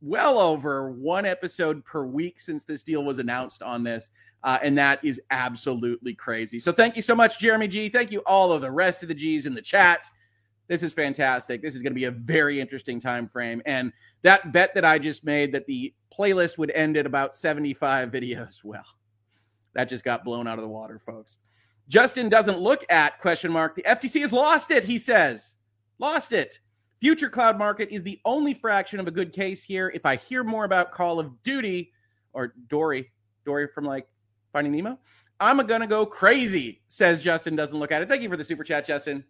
well 0.00 0.38
over 0.38 0.90
one 0.90 1.24
episode 1.24 1.84
per 1.84 2.04
week 2.04 2.40
since 2.40 2.64
this 2.64 2.82
deal 2.82 3.04
was 3.04 3.18
announced 3.18 3.62
on 3.62 3.84
this. 3.84 4.10
Uh, 4.44 4.58
and 4.62 4.76
that 4.76 4.98
is 5.04 5.20
absolutely 5.30 6.14
crazy. 6.14 6.58
So 6.58 6.72
thank 6.72 6.96
you 6.96 7.02
so 7.02 7.14
much, 7.14 7.38
Jeremy 7.38 7.68
G. 7.68 7.88
Thank 7.88 8.10
you 8.10 8.20
all 8.26 8.52
of 8.52 8.60
the 8.60 8.70
rest 8.70 9.02
of 9.02 9.08
the 9.08 9.14
G's 9.14 9.46
in 9.46 9.54
the 9.54 9.62
chat. 9.62 10.06
This 10.66 10.82
is 10.82 10.92
fantastic. 10.92 11.62
This 11.62 11.76
is 11.76 11.82
going 11.82 11.92
to 11.92 11.98
be 11.98 12.06
a 12.06 12.10
very 12.10 12.60
interesting 12.60 12.98
time 12.98 13.28
frame. 13.28 13.62
And 13.66 13.92
that 14.22 14.52
bet 14.52 14.74
that 14.74 14.84
I 14.84 14.98
just 14.98 15.24
made 15.24 15.52
that 15.52 15.66
the 15.66 15.94
playlist 16.18 16.58
would 16.58 16.72
end 16.72 16.96
at 16.96 17.06
about 17.06 17.36
75 17.36 18.10
videos, 18.12 18.64
well, 18.64 18.84
that 19.74 19.84
just 19.84 20.02
got 20.02 20.24
blown 20.24 20.48
out 20.48 20.58
of 20.58 20.62
the 20.62 20.68
water, 20.68 20.98
folks. 20.98 21.36
Justin 21.88 22.28
doesn't 22.28 22.58
look 22.58 22.84
at 22.90 23.20
question 23.20 23.52
mark. 23.52 23.74
The 23.74 23.82
FTC 23.82 24.20
has 24.22 24.32
lost 24.32 24.70
it, 24.70 24.84
he 24.84 24.98
says. 24.98 25.56
Lost 25.98 26.32
it. 26.32 26.60
Future 27.00 27.28
cloud 27.28 27.58
market 27.58 27.88
is 27.90 28.02
the 28.02 28.20
only 28.24 28.54
fraction 28.54 29.00
of 29.00 29.08
a 29.08 29.10
good 29.10 29.32
case 29.32 29.64
here. 29.64 29.90
If 29.94 30.06
I 30.06 30.16
hear 30.16 30.44
more 30.44 30.64
about 30.64 30.92
Call 30.92 31.18
of 31.18 31.42
Duty 31.42 31.92
or 32.32 32.54
Dory, 32.68 33.10
Dory 33.44 33.66
from 33.66 33.84
like 33.84 34.06
Finding 34.52 34.72
Nemo, 34.72 34.98
I'm 35.40 35.58
gonna 35.66 35.86
go 35.86 36.06
crazy, 36.06 36.82
says 36.86 37.20
Justin 37.20 37.56
doesn't 37.56 37.78
look 37.78 37.90
at 37.90 38.02
it. 38.02 38.08
Thank 38.08 38.22
you 38.22 38.28
for 38.28 38.36
the 38.36 38.44
super 38.44 38.62
chat, 38.62 38.86
Justin. 38.86 39.24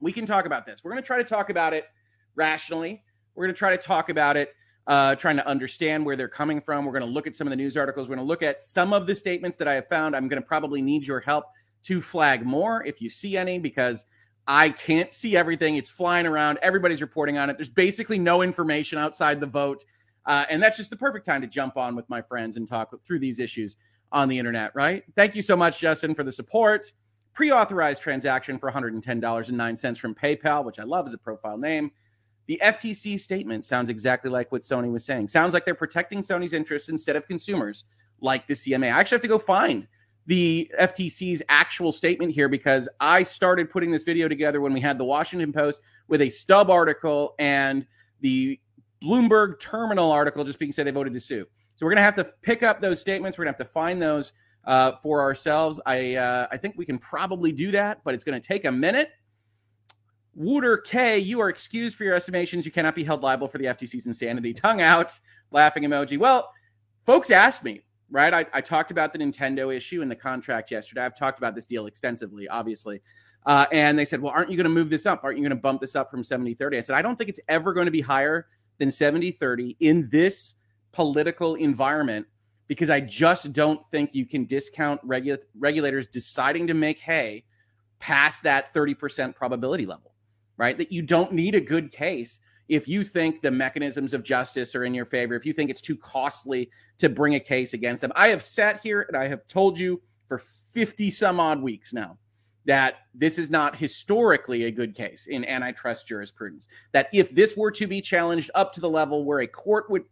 We 0.00 0.12
can 0.12 0.26
talk 0.26 0.44
about 0.44 0.66
this. 0.66 0.84
We're 0.84 0.90
gonna 0.90 1.02
try 1.02 1.18
to 1.18 1.24
talk 1.24 1.48
about 1.48 1.72
it 1.72 1.86
rationally. 2.34 3.02
We're 3.34 3.46
gonna 3.46 3.54
try 3.54 3.74
to 3.74 3.82
talk 3.82 4.10
about 4.10 4.36
it 4.36 4.54
uh, 4.86 5.14
trying 5.14 5.36
to 5.36 5.46
understand 5.46 6.04
where 6.04 6.16
they're 6.16 6.28
coming 6.28 6.60
from. 6.60 6.84
We're 6.84 6.92
going 6.92 7.04
to 7.04 7.08
look 7.08 7.26
at 7.26 7.36
some 7.36 7.46
of 7.46 7.50
the 7.50 7.56
news 7.56 7.76
articles. 7.76 8.08
We're 8.08 8.16
going 8.16 8.26
to 8.26 8.28
look 8.28 8.42
at 8.42 8.60
some 8.60 8.92
of 8.92 9.06
the 9.06 9.14
statements 9.14 9.56
that 9.58 9.68
I 9.68 9.74
have 9.74 9.88
found. 9.88 10.16
I'm 10.16 10.28
going 10.28 10.42
to 10.42 10.46
probably 10.46 10.82
need 10.82 11.06
your 11.06 11.20
help 11.20 11.46
to 11.84 12.00
flag 12.00 12.44
more 12.44 12.84
if 12.84 13.00
you 13.00 13.08
see 13.08 13.36
any 13.36 13.58
because 13.58 14.06
I 14.46 14.70
can't 14.70 15.12
see 15.12 15.36
everything. 15.36 15.76
It's 15.76 15.90
flying 15.90 16.26
around. 16.26 16.58
Everybody's 16.62 17.00
reporting 17.00 17.38
on 17.38 17.50
it. 17.50 17.56
There's 17.56 17.68
basically 17.68 18.18
no 18.18 18.42
information 18.42 18.98
outside 18.98 19.40
the 19.40 19.46
vote. 19.46 19.84
Uh, 20.26 20.44
and 20.50 20.62
that's 20.62 20.76
just 20.76 20.90
the 20.90 20.96
perfect 20.96 21.26
time 21.26 21.40
to 21.40 21.46
jump 21.46 21.76
on 21.76 21.96
with 21.96 22.08
my 22.08 22.22
friends 22.22 22.56
and 22.56 22.66
talk 22.66 22.92
through 23.04 23.18
these 23.18 23.38
issues 23.38 23.76
on 24.10 24.28
the 24.28 24.38
internet, 24.38 24.74
right? 24.74 25.04
Thank 25.16 25.34
you 25.34 25.42
so 25.42 25.56
much, 25.56 25.80
Justin, 25.80 26.14
for 26.14 26.22
the 26.22 26.32
support. 26.32 26.92
Pre 27.34 27.50
authorized 27.50 28.02
transaction 28.02 28.58
for 28.58 28.70
$110.09 28.70 29.98
from 29.98 30.14
PayPal, 30.14 30.64
which 30.64 30.78
I 30.78 30.84
love 30.84 31.06
as 31.06 31.14
a 31.14 31.18
profile 31.18 31.56
name. 31.56 31.90
The 32.46 32.60
FTC 32.62 33.18
statement 33.18 33.64
sounds 33.64 33.88
exactly 33.88 34.30
like 34.30 34.52
what 34.52 34.62
Sony 34.62 34.90
was 34.90 35.04
saying. 35.04 35.28
Sounds 35.28 35.54
like 35.54 35.64
they're 35.64 35.74
protecting 35.74 36.20
Sony's 36.20 36.52
interests 36.52 36.88
instead 36.88 37.16
of 37.16 37.26
consumers, 37.26 37.84
like 38.20 38.46
the 38.46 38.54
CMA. 38.54 38.86
I 38.86 39.00
actually 39.00 39.16
have 39.16 39.22
to 39.22 39.28
go 39.28 39.38
find 39.38 39.86
the 40.26 40.70
FTC's 40.80 41.42
actual 41.48 41.92
statement 41.92 42.32
here 42.32 42.48
because 42.48 42.88
I 43.00 43.22
started 43.22 43.70
putting 43.70 43.90
this 43.90 44.04
video 44.04 44.28
together 44.28 44.60
when 44.60 44.72
we 44.72 44.80
had 44.80 44.98
the 44.98 45.04
Washington 45.04 45.52
Post 45.52 45.80
with 46.08 46.22
a 46.22 46.30
stub 46.30 46.70
article 46.70 47.34
and 47.38 47.86
the 48.20 48.60
Bloomberg 49.02 49.58
terminal 49.58 50.12
article 50.12 50.44
just 50.44 50.58
being 50.58 50.72
said 50.72 50.86
they 50.86 50.92
voted 50.92 51.12
to 51.12 51.20
sue. 51.20 51.44
So 51.74 51.86
we're 51.86 51.90
going 51.90 51.96
to 51.96 52.02
have 52.02 52.16
to 52.16 52.24
pick 52.42 52.62
up 52.62 52.80
those 52.80 53.00
statements. 53.00 53.36
We're 53.36 53.44
going 53.44 53.54
to 53.54 53.58
have 53.58 53.66
to 53.66 53.72
find 53.72 54.00
those 54.00 54.32
uh, 54.64 54.92
for 55.02 55.20
ourselves. 55.20 55.80
I 55.84 56.14
uh, 56.14 56.46
I 56.50 56.56
think 56.56 56.74
we 56.76 56.84
can 56.84 56.98
probably 56.98 57.50
do 57.50 57.72
that, 57.72 58.02
but 58.04 58.14
it's 58.14 58.24
going 58.24 58.40
to 58.40 58.46
take 58.46 58.64
a 58.64 58.72
minute. 58.72 59.10
Wooter 60.34 60.78
K, 60.78 61.18
you 61.18 61.40
are 61.40 61.48
excused 61.48 61.96
for 61.96 62.04
your 62.04 62.14
estimations. 62.14 62.64
You 62.64 62.72
cannot 62.72 62.94
be 62.94 63.04
held 63.04 63.22
liable 63.22 63.48
for 63.48 63.58
the 63.58 63.66
FTC's 63.66 64.06
insanity. 64.06 64.54
Tongue 64.54 64.80
out, 64.80 65.18
laughing 65.50 65.82
emoji. 65.82 66.16
Well, 66.16 66.52
folks 67.04 67.30
asked 67.30 67.64
me 67.64 67.82
right? 68.12 68.32
I, 68.32 68.46
I 68.52 68.60
talked 68.60 68.90
about 68.90 69.12
the 69.12 69.18
Nintendo 69.18 69.74
issue 69.74 70.02
and 70.02 70.10
the 70.10 70.16
contract 70.16 70.70
yesterday. 70.70 71.00
I've 71.00 71.16
talked 71.16 71.38
about 71.38 71.54
this 71.54 71.66
deal 71.66 71.86
extensively, 71.86 72.46
obviously. 72.46 73.00
Uh, 73.44 73.66
and 73.72 73.98
they 73.98 74.04
said, 74.04 74.20
well, 74.20 74.32
aren't 74.32 74.50
you 74.50 74.56
going 74.56 74.64
to 74.64 74.70
move 74.70 74.90
this 74.90 75.06
up? 75.06 75.22
Aren't 75.24 75.38
you 75.38 75.42
going 75.42 75.56
to 75.56 75.60
bump 75.60 75.80
this 75.80 75.96
up 75.96 76.10
from 76.10 76.22
70 76.22 76.54
30? 76.54 76.78
I 76.78 76.80
said, 76.82 76.94
I 76.94 77.02
don't 77.02 77.16
think 77.16 77.30
it's 77.30 77.40
ever 77.48 77.72
going 77.72 77.86
to 77.86 77.90
be 77.90 78.02
higher 78.02 78.46
than 78.78 78.92
70 78.92 79.32
30 79.32 79.76
in 79.80 80.08
this 80.10 80.54
political 80.92 81.54
environment 81.56 82.26
because 82.68 82.90
I 82.90 83.00
just 83.00 83.52
don't 83.52 83.84
think 83.90 84.10
you 84.12 84.26
can 84.26 84.44
discount 84.44 85.06
regu- 85.06 85.38
regulators 85.58 86.06
deciding 86.06 86.68
to 86.68 86.74
make 86.74 87.00
hay 87.00 87.44
past 87.98 88.44
that 88.44 88.72
30% 88.74 89.34
probability 89.34 89.86
level, 89.86 90.12
right? 90.56 90.76
That 90.76 90.92
you 90.92 91.02
don't 91.02 91.32
need 91.32 91.54
a 91.54 91.60
good 91.60 91.90
case 91.90 92.40
if 92.72 92.88
you 92.88 93.04
think 93.04 93.42
the 93.42 93.50
mechanisms 93.50 94.14
of 94.14 94.22
justice 94.22 94.74
are 94.74 94.82
in 94.82 94.94
your 94.94 95.04
favor, 95.04 95.34
if 95.34 95.44
you 95.44 95.52
think 95.52 95.68
it's 95.68 95.82
too 95.82 95.94
costly 95.94 96.70
to 96.96 97.10
bring 97.10 97.34
a 97.34 97.40
case 97.40 97.74
against 97.74 98.00
them. 98.00 98.10
I 98.16 98.28
have 98.28 98.42
sat 98.42 98.80
here 98.82 99.02
and 99.02 99.14
I 99.14 99.28
have 99.28 99.46
told 99.46 99.78
you 99.78 100.00
for 100.26 100.38
50 100.38 101.10
some 101.10 101.38
odd 101.38 101.60
weeks 101.60 101.92
now 101.92 102.16
that 102.64 102.94
this 103.14 103.38
is 103.38 103.50
not 103.50 103.76
historically 103.76 104.64
a 104.64 104.70
good 104.70 104.94
case 104.94 105.26
in 105.26 105.44
antitrust 105.44 106.08
jurisprudence. 106.08 106.66
That 106.92 107.10
if 107.12 107.34
this 107.34 107.58
were 107.58 107.72
to 107.72 107.86
be 107.86 108.00
challenged 108.00 108.50
up 108.54 108.72
to 108.72 108.80
the 108.80 108.88
level 108.88 109.26
where 109.26 109.40
a 109.40 109.46
court 109.46 109.90
would 109.90 110.04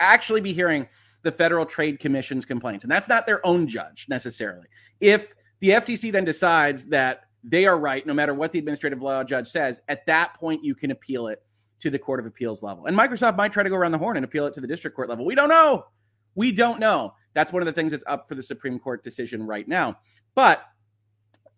actually 0.00 0.40
be 0.40 0.54
hearing 0.54 0.88
the 1.22 1.32
Federal 1.32 1.66
Trade 1.66 2.00
Commission's 2.00 2.46
complaints, 2.46 2.82
and 2.84 2.90
that's 2.90 3.08
not 3.08 3.26
their 3.26 3.44
own 3.44 3.68
judge 3.68 4.06
necessarily. 4.08 4.68
If 5.00 5.34
the 5.60 5.70
FTC 5.70 6.12
then 6.12 6.24
decides 6.24 6.86
that 6.86 7.24
they 7.44 7.66
are 7.66 7.78
right, 7.78 8.06
no 8.06 8.14
matter 8.14 8.32
what 8.32 8.52
the 8.52 8.58
administrative 8.58 9.02
law 9.02 9.22
judge 9.22 9.48
says, 9.48 9.82
at 9.88 10.06
that 10.06 10.32
point 10.34 10.64
you 10.64 10.74
can 10.74 10.92
appeal 10.92 11.26
it 11.28 11.42
to 11.80 11.90
the 11.90 11.98
Court 11.98 12.20
of 12.20 12.26
Appeals 12.26 12.62
level. 12.62 12.86
And 12.86 12.96
Microsoft 12.96 13.36
might 13.36 13.52
try 13.52 13.62
to 13.62 13.70
go 13.70 13.76
around 13.76 13.92
the 13.92 13.98
horn 13.98 14.16
and 14.16 14.24
appeal 14.24 14.46
it 14.46 14.54
to 14.54 14.60
the 14.60 14.66
district 14.66 14.96
court 14.96 15.08
level. 15.08 15.24
We 15.24 15.34
don't 15.34 15.48
know. 15.48 15.86
We 16.34 16.52
don't 16.52 16.80
know. 16.80 17.14
That's 17.34 17.52
one 17.52 17.62
of 17.62 17.66
the 17.66 17.72
things 17.72 17.90
that's 17.92 18.04
up 18.06 18.28
for 18.28 18.34
the 18.34 18.42
Supreme 18.42 18.78
Court 18.78 19.04
decision 19.04 19.42
right 19.42 19.66
now. 19.66 19.98
But 20.34 20.62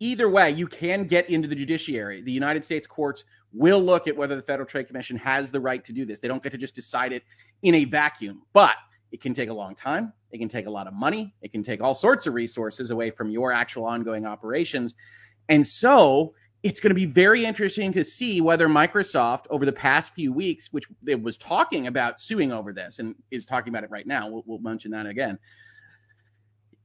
either 0.00 0.28
way, 0.28 0.50
you 0.50 0.66
can 0.66 1.04
get 1.04 1.28
into 1.30 1.48
the 1.48 1.54
judiciary. 1.54 2.22
The 2.22 2.32
United 2.32 2.64
States 2.64 2.87
courts 2.87 3.25
will 3.52 3.80
look 3.80 4.06
at 4.06 4.16
whether 4.16 4.37
the 4.37 4.42
Federal 4.42 4.66
Trade 4.66 4.87
Commission 4.87 5.16
has 5.16 5.50
the 5.50 5.60
right 5.60 5.84
to 5.84 5.92
do 5.92 6.04
this. 6.04 6.20
They 6.20 6.28
don't 6.28 6.42
get 6.42 6.52
to 6.52 6.58
just 6.58 6.75
decide 6.75 7.12
it 7.12 7.22
in 7.62 7.75
a 7.75 7.84
vacuum, 7.84 8.42
but 8.52 8.75
it 9.10 9.20
can 9.20 9.34
take 9.34 9.48
a 9.48 9.54
long 9.54 9.75
time. 9.75 10.12
It 10.30 10.38
can 10.38 10.48
take 10.48 10.66
a 10.66 10.70
lot 10.70 10.87
of 10.87 10.94
money. 10.94 11.34
It 11.40 11.50
can 11.52 11.62
take 11.62 11.80
all 11.80 11.94
sorts 11.94 12.26
of 12.26 12.34
resources 12.34 12.90
away 12.90 13.10
from 13.10 13.30
your 13.30 13.52
actual 13.52 13.84
ongoing 13.84 14.26
operations. 14.26 14.94
And 15.48 15.66
so 15.66 16.34
it's 16.62 16.81
going 16.81 16.91
to 16.91 16.95
be 16.95 17.07
very 17.07 17.45
interesting 17.45 17.93
to 17.93 18.05
see 18.05 18.41
whether 18.41 18.69
Microsoft, 18.69 19.45
over 19.50 19.65
the 19.65 19.73
past 19.73 20.12
few 20.12 20.33
weeks, 20.33 20.73
which 20.73 20.87
it 21.07 21.23
was 21.23 21.37
talking 21.37 21.87
about 21.87 22.21
suing 22.21 22.53
over 22.53 22.73
this 22.73 22.99
and 22.99 23.15
is 23.31 23.47
talking 23.47 23.73
about 23.73 23.85
it 23.85 23.91
right 23.91 24.07
now, 24.07 24.29
we'll, 24.29 24.43
we'll 24.45 24.59
mention 24.59 24.91
that 24.91 25.07
again, 25.07 25.38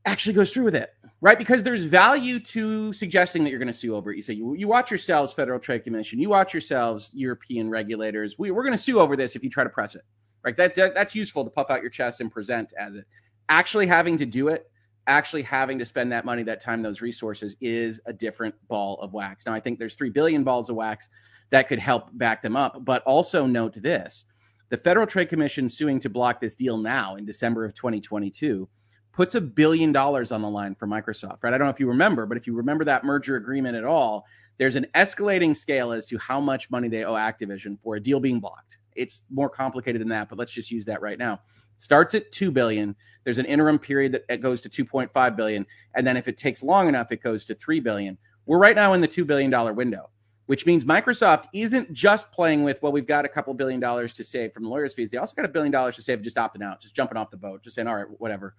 actually 0.06 0.34
goes 0.34 0.54
through 0.54 0.66
with 0.66 0.76
it, 0.76 0.92
right? 1.22 1.38
Because 1.38 1.64
there's 1.64 1.86
value 1.86 2.40
to 2.40 2.94
suggesting 2.94 3.44
that 3.44 3.50
you're 3.50 3.60
going 3.60 3.68
to 3.68 3.74
sue 3.74 3.96
over 3.96 4.12
it. 4.12 4.18
You 4.18 4.22
say, 4.22 4.34
you, 4.34 4.54
you 4.54 4.68
watch 4.68 4.92
yourselves, 4.92 5.34
Federal 5.34 5.60
Trade 5.60 5.84
Commission, 5.84 6.20
you 6.20 6.30
watch 6.30 6.54
yourselves, 6.54 7.12
European 7.16 7.70
regulators. 7.70 8.38
We, 8.38 8.52
we're 8.52 8.64
going 8.64 8.78
to 8.78 8.84
sue 8.84 9.00
over 9.00 9.16
this 9.16 9.36
if 9.36 9.44
you 9.44 9.50
try 9.50 9.64
to 9.64 9.70
press 9.70 9.96
it, 9.96 10.04
right? 10.44 10.56
That's, 10.56 10.76
that's 10.76 11.16
useful 11.16 11.44
to 11.46 11.50
puff 11.50 11.72
out 11.72 11.82
your 11.82 11.90
chest 11.90 12.22
and 12.22 12.32
present 12.32 12.74
as 12.78 12.96
it. 12.96 13.06
Actually 13.50 13.88
having 13.88 14.18
to 14.18 14.26
do 14.26 14.50
it, 14.50 14.70
actually 15.08 15.42
having 15.42 15.80
to 15.80 15.86
spend 15.86 16.12
that 16.12 16.26
money, 16.26 16.44
that 16.44 16.62
time, 16.62 16.82
those 16.82 17.02
resources 17.02 17.56
is 17.62 18.00
a 18.06 18.14
different 18.14 18.56
ball 18.68 19.00
of 19.02 19.14
wax. 19.14 19.46
Now, 19.46 19.54
I 19.54 19.60
think 19.60 19.80
there's 19.80 19.96
3 19.96 20.10
billion 20.10 20.44
balls 20.44 20.70
of 20.70 20.76
wax 20.76 21.10
that 21.50 21.68
could 21.68 21.80
help 21.80 22.10
back 22.14 22.42
them 22.42 22.56
up. 22.56 22.84
But 22.86 23.04
also 23.04 23.46
note 23.46 23.74
this 23.76 24.26
the 24.70 24.78
Federal 24.78 25.06
Trade 25.06 25.30
Commission 25.30 25.70
suing 25.70 26.00
to 26.00 26.10
block 26.10 26.42
this 26.42 26.56
deal 26.56 26.78
now 26.78 27.16
in 27.16 27.26
December 27.26 27.64
of 27.66 27.74
2022 27.74 28.68
puts 29.12 29.36
a 29.36 29.42
billion 29.42 29.92
dollars 29.92 30.32
on 30.32 30.42
the 30.42 30.50
line 30.50 30.74
for 30.74 30.88
Microsoft, 30.88 31.44
right? 31.44 31.54
I 31.54 31.58
don't 31.58 31.68
know 31.68 31.74
if 31.74 31.80
you 31.80 31.88
remember, 31.88 32.26
but 32.26 32.38
if 32.38 32.48
you 32.48 32.56
remember 32.56 32.84
that 32.86 33.04
merger 33.04 33.36
agreement 33.36 33.76
at 33.76 33.86
all, 33.86 34.26
there's 34.58 34.76
an 34.76 34.88
escalating 34.96 35.56
scale 35.56 35.92
as 35.92 36.06
to 36.08 36.18
how 36.18 36.40
much 36.40 36.72
money 36.72 36.88
they 36.88 37.04
owe 37.04 37.14
Activision 37.14 37.78
for 37.84 37.96
a 37.96 38.00
deal 38.00 38.20
being 38.20 38.40
blocked. 38.40 38.78
It's 38.96 39.24
more 39.30 39.50
complicated 39.50 40.02
than 40.02 40.10
that, 40.10 40.30
but 40.30 40.40
let's 40.40 40.52
just 40.52 40.72
use 40.72 40.86
that 40.86 41.02
right 41.02 41.20
now. 41.20 41.42
Starts 41.84 42.16
at 42.16 42.32
2 42.32 42.50
billion. 42.50 42.96
There's 43.26 43.40
an 43.40 43.46
interim 43.46 43.78
period 43.78 44.18
that 44.30 44.40
goes 44.40 44.62
to 44.62 44.70
2.5 44.70 45.36
billion, 45.36 45.66
and 45.94 46.08
then 46.08 46.16
if 46.16 46.30
it 46.30 46.38
takes 46.38 46.64
long 46.64 46.88
enough, 46.88 47.12
it 47.12 47.22
goes 47.22 47.44
to 47.44 47.54
3 47.54 47.82
billion. 47.82 48.18
We're 48.46 48.58
right 48.58 48.76
now 48.76 48.94
in 48.94 49.02
the 49.02 49.08
2 49.08 49.26
billion 49.26 49.52
dollar 49.52 49.74
window, 49.74 50.10
which 50.46 50.66
means 50.66 50.86
Microsoft 50.86 51.48
isn't 51.54 51.92
just 51.92 52.32
playing 52.32 52.64
with 52.64 52.82
well, 52.82 52.94
we've 52.94 53.06
got 53.06 53.26
a 53.26 53.28
couple 53.28 53.54
billion 53.54 53.82
dollars 53.82 54.14
to 54.14 54.24
save 54.24 54.54
from 54.54 54.64
lawyers' 54.64 54.94
fees. 54.94 55.12
They 55.12 55.18
also 55.18 55.36
got 55.36 55.44
a 55.44 55.50
billion 55.50 55.74
dollars 55.74 55.98
to 55.98 56.02
save 56.02 56.22
just 56.22 56.38
opting 56.38 56.64
out, 56.64 56.80
just 56.80 56.96
jumping 56.96 57.18
off 57.18 57.32
the 57.32 57.38
boat, 57.38 57.64
just 57.64 57.76
saying, 57.76 57.90
all 57.90 57.96
right, 57.96 58.08
whatever 58.18 58.56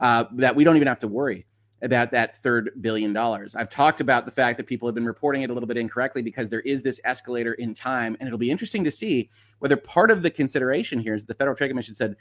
uh, 0.00 0.24
that 0.36 0.56
we 0.56 0.64
don't 0.64 0.76
even 0.76 0.88
have 0.88 1.00
to 1.00 1.08
worry 1.08 1.44
about 1.82 2.10
that 2.12 2.42
third 2.42 2.70
billion 2.80 3.12
dollars. 3.12 3.54
I've 3.54 3.68
talked 3.68 4.00
about 4.00 4.24
the 4.24 4.30
fact 4.30 4.56
that 4.56 4.66
people 4.66 4.88
have 4.88 4.94
been 4.94 5.04
reporting 5.04 5.42
it 5.42 5.50
a 5.50 5.52
little 5.52 5.66
bit 5.66 5.76
incorrectly 5.76 6.22
because 6.22 6.48
there 6.48 6.60
is 6.60 6.82
this 6.82 7.02
escalator 7.04 7.52
in 7.54 7.74
time. 7.74 8.16
And 8.18 8.26
it'll 8.26 8.38
be 8.38 8.50
interesting 8.50 8.82
to 8.84 8.90
see 8.90 9.28
whether 9.58 9.76
part 9.76 10.10
of 10.10 10.22
the 10.22 10.30
consideration 10.30 11.00
here 11.00 11.14
is 11.14 11.24
the 11.24 11.34
Federal 11.34 11.54
Trade 11.54 11.68
Commission 11.68 11.94
said, 11.94 12.16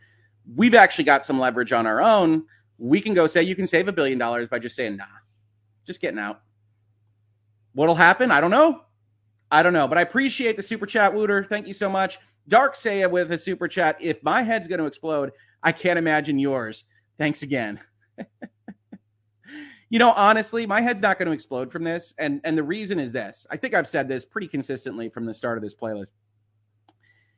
we've 0.56 0.76
actually 0.76 1.04
got 1.04 1.26
some 1.26 1.40
leverage 1.40 1.72
on 1.72 1.88
our 1.88 2.02
own. 2.02 2.44
We 2.78 3.02
can 3.02 3.14
go 3.14 3.28
say 3.28 3.44
you 3.44 3.56
can 3.56 3.68
save 3.68 3.88
a 3.88 3.92
billion 3.92 4.18
dollars 4.18 4.48
by 4.48 4.60
just 4.60 4.76
saying, 4.76 4.98
nah, 4.98 5.06
just 5.86 6.02
getting 6.02 6.20
out. 6.20 6.42
What'll 7.74 7.96
happen? 7.96 8.32
I 8.32 8.42
don't 8.42 8.52
know. 8.52 8.82
I 9.52 9.64
don't 9.64 9.74
know. 9.74 9.88
But 9.88 9.98
I 9.98 10.02
appreciate 10.02 10.56
the 10.56 10.64
super 10.64 10.86
chat, 10.86 11.14
Wooter. 11.14 11.44
Thank 11.44 11.68
you 11.68 11.74
so 11.74 11.90
much. 11.90 12.20
Dark 12.48 12.76
Saya 12.76 13.08
with 13.08 13.32
a 13.32 13.38
super 13.38 13.68
chat. 13.68 13.98
If 14.00 14.24
my 14.24 14.42
head's 14.42 14.68
going 14.68 14.80
to 14.80 14.86
explode, 14.86 15.32
I 15.62 15.72
can't 15.72 16.00
imagine 16.00 16.40
yours. 16.40 16.86
Thanks 17.18 17.44
again. 17.44 17.80
you 19.90 20.00
know, 20.00 20.12
honestly, 20.12 20.66
my 20.66 20.82
head's 20.82 21.02
not 21.02 21.20
going 21.20 21.28
to 21.28 21.34
explode 21.34 21.72
from 21.72 21.84
this. 21.84 22.14
And 22.18 22.42
and 22.44 22.58
the 22.58 22.64
reason 22.64 23.00
is 23.00 23.12
this. 23.12 23.46
I 23.52 23.58
think 23.58 23.74
I've 23.74 23.88
said 23.88 24.08
this 24.08 24.26
pretty 24.26 24.48
consistently 24.48 25.10
from 25.10 25.26
the 25.26 25.34
start 25.34 25.58
of 25.58 25.64
this 25.64 25.76
playlist. 25.76 26.12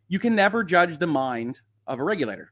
You 0.08 0.20
can 0.20 0.36
never 0.36 0.64
judge 0.64 0.98
the 0.98 1.08
mind 1.08 1.60
of 1.88 2.00
a 2.00 2.04
regulator. 2.04 2.52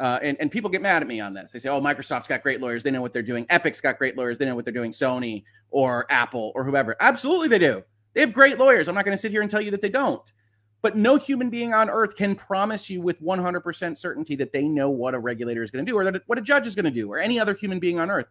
Uh, 0.00 0.18
and, 0.22 0.36
and 0.40 0.50
people 0.50 0.70
get 0.70 0.80
mad 0.80 1.02
at 1.02 1.08
me 1.08 1.20
on 1.20 1.34
this. 1.34 1.52
They 1.52 1.58
say, 1.58 1.68
oh, 1.68 1.78
Microsoft's 1.78 2.26
got 2.26 2.42
great 2.42 2.58
lawyers. 2.58 2.82
They 2.82 2.90
know 2.90 3.02
what 3.02 3.12
they're 3.12 3.22
doing. 3.22 3.44
Epic's 3.50 3.82
got 3.82 3.98
great 3.98 4.16
lawyers. 4.16 4.38
They 4.38 4.46
know 4.46 4.54
what 4.54 4.64
they're 4.64 4.72
doing. 4.72 4.92
Sony 4.92 5.44
or 5.70 6.06
Apple 6.10 6.52
or 6.54 6.64
whoever. 6.64 6.96
Absolutely, 7.00 7.48
they 7.48 7.58
do. 7.58 7.84
They 8.14 8.22
have 8.22 8.32
great 8.32 8.58
lawyers. 8.58 8.88
I'm 8.88 8.94
not 8.94 9.04
going 9.04 9.16
to 9.16 9.20
sit 9.20 9.30
here 9.30 9.42
and 9.42 9.50
tell 9.50 9.60
you 9.60 9.70
that 9.72 9.82
they 9.82 9.90
don't. 9.90 10.32
But 10.80 10.96
no 10.96 11.18
human 11.18 11.50
being 11.50 11.74
on 11.74 11.90
earth 11.90 12.16
can 12.16 12.34
promise 12.34 12.88
you 12.88 13.02
with 13.02 13.20
100% 13.22 13.96
certainty 13.98 14.34
that 14.36 14.52
they 14.52 14.62
know 14.62 14.88
what 14.88 15.14
a 15.14 15.18
regulator 15.18 15.62
is 15.62 15.70
going 15.70 15.84
to 15.84 15.92
do 15.92 15.96
or 15.96 16.04
that 16.04 16.22
what 16.26 16.38
a 16.38 16.42
judge 16.42 16.66
is 16.66 16.74
going 16.74 16.86
to 16.86 16.90
do 16.90 17.12
or 17.12 17.18
any 17.18 17.38
other 17.38 17.52
human 17.52 17.78
being 17.78 18.00
on 18.00 18.10
earth 18.10 18.28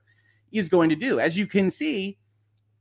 is 0.51 0.69
going 0.69 0.89
to 0.89 0.95
do. 0.95 1.19
As 1.19 1.37
you 1.37 1.45
can 1.45 1.69
see, 1.69 2.17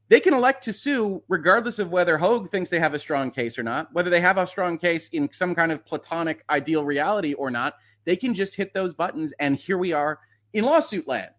they 0.09 0.21
can 0.21 0.33
elect 0.33 0.65
to 0.65 0.73
sue 0.73 1.23
regardless 1.29 1.79
of 1.79 1.91
whether 1.91 2.17
Hogue 2.17 2.51
thinks 2.51 2.71
they 2.71 2.81
have 2.81 2.95
a 2.95 2.99
strong 2.99 3.31
case 3.31 3.59
or 3.59 3.63
not, 3.63 3.93
whether 3.93 4.09
they 4.09 4.23
have 4.23 4.39
a 4.39 4.47
strong 4.47 4.79
case 4.79 5.11
in 5.11 5.29
some 5.33 5.55
kind 5.55 5.71
of 5.71 5.85
platonic 5.85 6.43
ideal 6.49 6.85
reality 6.85 7.35
or 7.35 7.51
not. 7.51 7.75
They 8.05 8.17
can 8.17 8.35
just 8.35 8.55
hit 8.55 8.75
those 8.75 8.95
buttons, 8.95 9.33
and 9.39 9.57
here 9.57 9.79
we 9.79 9.93
are 9.93 10.21
in 10.53 10.65
lawsuit 10.65 11.07
land. 11.07 11.31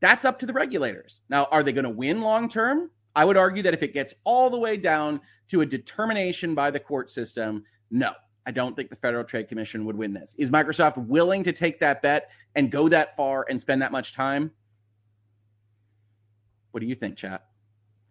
That's 0.00 0.24
up 0.24 0.38
to 0.40 0.46
the 0.46 0.52
regulators. 0.52 1.20
Now, 1.28 1.46
are 1.50 1.62
they 1.62 1.72
going 1.72 1.84
to 1.84 1.90
win 1.90 2.22
long 2.22 2.48
term? 2.48 2.90
I 3.14 3.24
would 3.24 3.36
argue 3.36 3.62
that 3.64 3.74
if 3.74 3.82
it 3.82 3.92
gets 3.92 4.14
all 4.24 4.50
the 4.50 4.58
way 4.58 4.76
down 4.76 5.20
to 5.48 5.62
a 5.62 5.66
determination 5.66 6.54
by 6.54 6.70
the 6.70 6.80
court 6.80 7.10
system, 7.10 7.64
no, 7.90 8.12
I 8.46 8.50
don't 8.50 8.76
think 8.76 8.88
the 8.88 8.96
Federal 8.96 9.24
Trade 9.24 9.48
Commission 9.48 9.84
would 9.84 9.96
win 9.96 10.12
this. 10.12 10.34
Is 10.38 10.50
Microsoft 10.50 10.96
willing 11.06 11.42
to 11.42 11.52
take 11.52 11.80
that 11.80 12.02
bet 12.02 12.30
and 12.54 12.70
go 12.70 12.88
that 12.88 13.16
far 13.16 13.46
and 13.48 13.60
spend 13.60 13.82
that 13.82 13.92
much 13.92 14.14
time? 14.14 14.50
What 16.70 16.80
do 16.80 16.86
you 16.86 16.94
think, 16.94 17.16
chat? 17.16 17.46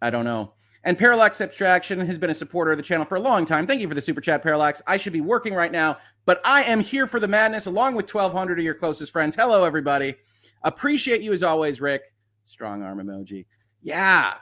I 0.02 0.10
don't 0.10 0.26
know. 0.26 0.54
And 0.84 0.98
Parallax 0.98 1.42
Abstraction 1.42 2.00
has 2.06 2.18
been 2.18 2.30
a 2.30 2.36
supporter 2.36 2.72
of 2.72 2.78
the 2.78 2.84
channel 2.84 3.06
for 3.06 3.16
a 3.16 3.20
long 3.20 3.46
time. 3.46 3.68
Thank 3.68 3.82
you 3.82 3.88
for 3.88 3.96
the 3.96 4.02
super 4.02 4.22
chat, 4.22 4.42
Parallax. 4.42 4.82
I 4.88 4.98
should 4.98 5.14
be 5.14 5.22
working 5.22 5.54
right 5.54 5.72
now, 5.72 5.98
but 6.26 6.40
I 6.46 6.64
am 6.64 6.80
here 6.80 7.06
for 7.06 7.20
the 7.20 7.28
madness 7.28 7.66
along 7.66 7.96
with 7.96 8.14
1,200 8.14 8.60
of 8.60 8.66
your 8.66 8.74
closest 8.74 9.12
friends. 9.12 9.36
Hello, 9.36 9.66
everybody. 9.66 10.16
Appreciate 10.64 11.22
you 11.22 11.34
as 11.34 11.44
always, 11.44 11.82
Rick. 11.82 12.14
Strong 12.46 12.82
arm 12.84 13.00
emoji. 13.00 13.46
Yeah, 13.82 14.36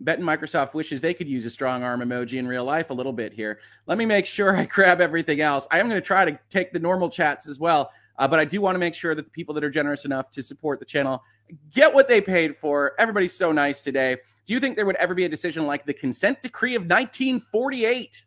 betting 0.00 0.24
Microsoft 0.24 0.74
wishes 0.74 1.00
they 1.00 1.14
could 1.14 1.28
use 1.28 1.46
a 1.46 1.50
strong 1.50 1.82
arm 1.82 2.00
emoji 2.00 2.38
in 2.38 2.46
real 2.46 2.64
life 2.64 2.90
a 2.90 2.94
little 2.94 3.12
bit 3.12 3.32
here. 3.32 3.60
Let 3.86 3.96
me 3.96 4.06
make 4.06 4.26
sure 4.26 4.56
I 4.56 4.64
grab 4.64 5.00
everything 5.00 5.40
else. 5.40 5.66
I 5.70 5.78
am 5.78 5.88
going 5.88 6.00
to 6.00 6.06
try 6.06 6.24
to 6.24 6.38
take 6.50 6.72
the 6.72 6.78
normal 6.80 7.08
chats 7.08 7.48
as 7.48 7.60
well, 7.60 7.92
uh, 8.18 8.26
but 8.26 8.40
I 8.40 8.44
do 8.44 8.60
want 8.60 8.74
to 8.74 8.80
make 8.80 8.94
sure 8.94 9.14
that 9.14 9.24
the 9.24 9.30
people 9.30 9.54
that 9.54 9.64
are 9.64 9.70
generous 9.70 10.04
enough 10.04 10.30
to 10.32 10.42
support 10.42 10.80
the 10.80 10.84
channel 10.84 11.22
get 11.72 11.94
what 11.94 12.08
they 12.08 12.20
paid 12.20 12.56
for. 12.56 12.94
Everybody's 12.98 13.36
so 13.36 13.52
nice 13.52 13.80
today. 13.80 14.16
Do 14.46 14.52
you 14.52 14.60
think 14.60 14.76
there 14.76 14.86
would 14.86 14.96
ever 14.96 15.14
be 15.14 15.24
a 15.24 15.28
decision 15.28 15.66
like 15.66 15.86
the 15.86 15.94
consent 15.94 16.42
decree 16.42 16.74
of 16.74 16.82
1948? 16.82 18.24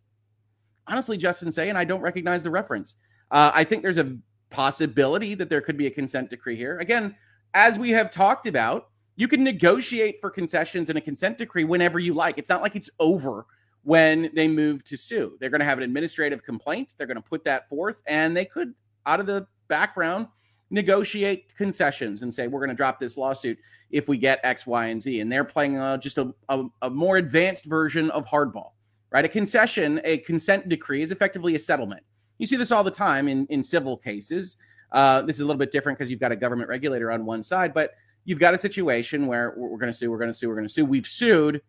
Honestly, 0.87 1.17
Justin 1.17 1.51
Say, 1.51 1.69
and 1.69 1.77
I 1.77 1.83
don't 1.83 2.01
recognize 2.01 2.43
the 2.43 2.49
reference. 2.49 2.95
Uh, 3.29 3.51
I 3.53 3.63
think 3.63 3.83
there's 3.83 3.97
a 3.97 4.17
possibility 4.49 5.35
that 5.35 5.49
there 5.49 5.61
could 5.61 5.77
be 5.77 5.87
a 5.87 5.91
consent 5.91 6.29
decree 6.29 6.55
here. 6.55 6.79
Again, 6.79 7.15
as 7.53 7.77
we 7.77 7.91
have 7.91 8.09
talked 8.11 8.47
about, 8.47 8.89
you 9.15 9.27
can 9.27 9.43
negotiate 9.43 10.21
for 10.21 10.29
concessions 10.29 10.89
in 10.89 10.97
a 10.97 11.01
consent 11.01 11.37
decree 11.37 11.63
whenever 11.63 11.99
you 11.99 12.13
like. 12.13 12.37
It's 12.37 12.49
not 12.49 12.61
like 12.61 12.75
it's 12.75 12.89
over 12.99 13.45
when 13.83 14.29
they 14.33 14.47
move 14.47 14.83
to 14.85 14.97
sue. 14.97 15.37
They're 15.39 15.49
going 15.49 15.59
to 15.59 15.65
have 15.65 15.77
an 15.77 15.83
administrative 15.83 16.43
complaint. 16.43 16.93
They're 16.97 17.07
going 17.07 17.15
to 17.15 17.21
put 17.21 17.43
that 17.45 17.67
forth, 17.67 18.01
and 18.05 18.35
they 18.35 18.45
could, 18.45 18.73
out 19.05 19.19
of 19.19 19.25
the 19.25 19.47
background, 19.67 20.27
negotiate 20.69 21.55
concessions 21.55 22.21
and 22.21 22.33
say 22.33 22.47
we're 22.47 22.59
going 22.59 22.69
to 22.69 22.75
drop 22.75 22.99
this 22.99 23.17
lawsuit 23.17 23.57
if 23.89 24.07
we 24.07 24.17
get 24.17 24.39
X, 24.43 24.67
Y, 24.67 24.87
and 24.87 25.01
Z. 25.01 25.19
And 25.21 25.31
they're 25.31 25.43
playing 25.45 25.77
uh, 25.77 25.97
just 25.97 26.17
a, 26.17 26.33
a, 26.49 26.65
a 26.81 26.89
more 26.89 27.17
advanced 27.17 27.65
version 27.65 28.09
of 28.11 28.25
hardball, 28.25 28.71
right? 29.11 29.23
A 29.23 29.29
concession, 29.29 30.01
a 30.03 30.17
consent 30.19 30.67
decree 30.67 31.01
is 31.01 31.11
effectively 31.11 31.55
a 31.55 31.59
settlement. 31.59 32.03
You 32.37 32.47
see 32.47 32.55
this 32.55 32.71
all 32.71 32.83
the 32.83 32.91
time 32.91 33.27
in, 33.27 33.45
in 33.47 33.63
civil 33.63 33.97
cases. 33.97 34.57
Uh, 34.91 35.21
this 35.21 35.37
is 35.37 35.41
a 35.41 35.45
little 35.45 35.57
bit 35.57 35.71
different 35.71 35.97
because 35.97 36.11
you've 36.11 36.19
got 36.19 36.31
a 36.31 36.35
government 36.35 36.69
regulator 36.69 37.11
on 37.11 37.25
one 37.25 37.43
side, 37.43 37.73
but 37.73 37.91
you've 38.25 38.39
got 38.39 38.53
a 38.53 38.57
situation 38.57 39.25
where 39.25 39.53
we're 39.57 39.77
going 39.77 39.91
to 39.91 39.97
sue, 39.97 40.11
we're 40.11 40.17
going 40.17 40.29
to 40.29 40.37
sue, 40.37 40.49
we're 40.49 40.55
going 40.55 40.67
to 40.67 40.73
sue. 40.73 40.85
We've 40.85 41.07
sued. 41.07 41.61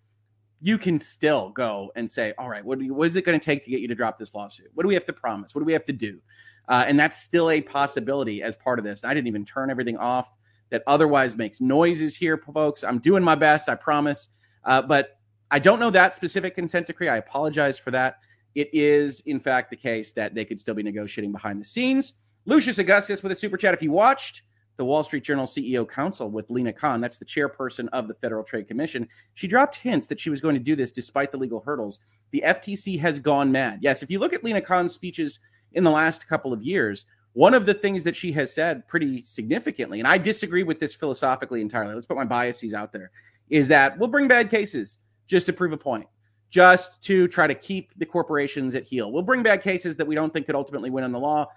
You 0.61 0.76
can 0.76 0.99
still 0.99 1.50
go 1.50 1.93
and 1.95 2.11
say, 2.11 2.35
all 2.37 2.49
right, 2.49 2.64
what, 2.64 2.83
what 2.83 3.07
is 3.07 3.14
it 3.14 3.25
going 3.25 3.38
to 3.38 3.45
take 3.45 3.64
to 3.64 3.71
get 3.71 3.81
you 3.81 3.87
to 3.88 3.95
drop 3.95 4.19
this 4.19 4.35
lawsuit? 4.35 4.67
What 4.75 4.83
do 4.83 4.88
we 4.88 4.95
have 4.95 5.05
to 5.05 5.12
promise? 5.12 5.55
What 5.55 5.61
do 5.61 5.64
we 5.64 5.73
have 5.73 5.85
to 5.85 5.93
do? 5.93 6.21
Uh, 6.68 6.84
and 6.87 7.00
that's 7.00 7.16
still 7.16 7.50
a 7.50 7.60
possibility 7.60 8.42
as 8.42 8.54
part 8.54 8.78
of 8.78 8.84
this. 8.84 9.04
I 9.04 9.14
didn't 9.14 9.26
even 9.26 9.44
turn 9.44 9.70
everything 9.70 9.96
off 9.96 10.32
that 10.70 10.82
otherwise 10.87 11.34
makes 11.34 11.60
noises 11.60 12.14
here, 12.14 12.37
folks. 12.37 12.84
I'm 12.84 12.98
doing 12.98 13.22
my 13.22 13.34
best, 13.34 13.68
I 13.68 13.75
promise. 13.75 14.28
Uh, 14.64 14.82
but 14.82 15.18
I 15.50 15.58
don't 15.58 15.80
know 15.80 15.90
that 15.90 16.14
specific 16.14 16.54
consent 16.54 16.87
decree. 16.87 17.08
I 17.08 17.16
apologize 17.16 17.78
for 17.78 17.90
that. 17.92 18.18
It 18.54 18.68
is, 18.72 19.20
in 19.20 19.40
fact, 19.40 19.70
the 19.70 19.76
case 19.76 20.12
that 20.12 20.34
they 20.34 20.44
could 20.44 20.60
still 20.60 20.75
be 20.75 20.82
negotiating 20.82 21.32
behind 21.32 21.60
the 21.60 21.64
scenes. 21.64 22.14
Lucius 22.44 22.78
Augustus 22.78 23.22
with 23.22 23.32
a 23.32 23.37
super 23.37 23.56
chat. 23.56 23.75
If 23.75 23.82
you 23.82 23.92
watched 23.92 24.42
the 24.76 24.84
Wall 24.84 25.02
Street 25.02 25.25
Journal 25.25 25.46
CEO 25.46 25.88
Council 25.88 26.30
with 26.30 26.50
Lina 26.50 26.72
Khan, 26.72 27.00
that's 27.00 27.18
the 27.18 27.25
chairperson 27.25 27.88
of 27.92 28.08
the 28.08 28.14
Federal 28.14 28.44
Trade 28.44 28.68
Commission, 28.68 29.08
she 29.34 29.46
dropped 29.46 29.76
hints 29.76 30.06
that 30.06 30.20
she 30.20 30.30
was 30.30 30.40
going 30.40 30.54
to 30.54 30.60
do 30.60 30.76
this 30.76 30.92
despite 30.92 31.32
the 31.32 31.38
legal 31.38 31.60
hurdles. 31.60 32.00
The 32.30 32.42
FTC 32.46 32.98
has 33.00 33.18
gone 33.18 33.50
mad. 33.50 33.80
Yes, 33.82 34.02
if 34.02 34.10
you 34.10 34.18
look 34.18 34.32
at 34.32 34.44
Lina 34.44 34.60
Khan's 34.60 34.94
speeches 34.94 35.40
in 35.72 35.84
the 35.84 35.90
last 35.90 36.28
couple 36.28 36.52
of 36.52 36.62
years, 36.62 37.04
one 37.32 37.54
of 37.54 37.66
the 37.66 37.75
things 37.75 38.04
that 38.04 38.16
she 38.16 38.32
has 38.32 38.52
said 38.52 38.87
pretty 38.88 39.22
significantly, 39.22 40.00
and 40.00 40.08
I 40.08 40.18
disagree 40.18 40.62
with 40.62 40.80
this 40.80 40.94
philosophically 40.94 41.60
entirely, 41.60 41.94
let's 41.94 42.06
put 42.06 42.16
my 42.16 42.25
biases 42.25 42.75
out 42.75 42.92
there, 42.92 43.10
is 43.48 43.68
that 43.68 43.98
we'll 43.98 44.08
bring 44.08 44.28
bad 44.28 44.50
cases 44.50 44.98
just 45.26 45.46
to 45.46 45.52
prove 45.52 45.72
a 45.72 45.76
point, 45.76 46.06
just 46.50 47.02
to 47.04 47.28
try 47.28 47.46
to 47.46 47.54
keep 47.54 47.92
the 47.98 48.06
corporations 48.06 48.75
at 48.75 48.84
heel. 48.84 49.12
We'll 49.12 49.22
bring 49.22 49.42
bad 49.42 49.62
cases 49.62 49.96
that 49.96 50.06
we 50.06 50.14
don't 50.14 50.32
think 50.32 50.46
could 50.46 50.54
ultimately 50.54 50.90
win 50.90 51.04
on 51.04 51.12
the 51.12 51.18
law 51.18 51.48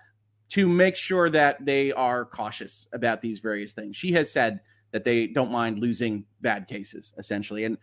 to 0.49 0.67
make 0.67 0.97
sure 0.97 1.29
that 1.29 1.65
they 1.65 1.93
are 1.93 2.25
cautious 2.25 2.85
about 2.91 3.21
these 3.21 3.39
various 3.39 3.73
things. 3.73 3.95
She 3.95 4.11
has 4.11 4.29
said 4.29 4.59
that 4.91 5.05
they 5.05 5.27
don't 5.27 5.51
mind 5.51 5.79
losing 5.79 6.25
bad 6.41 6.67
cases, 6.67 7.13
essentially. 7.17 7.63
And 7.63 7.77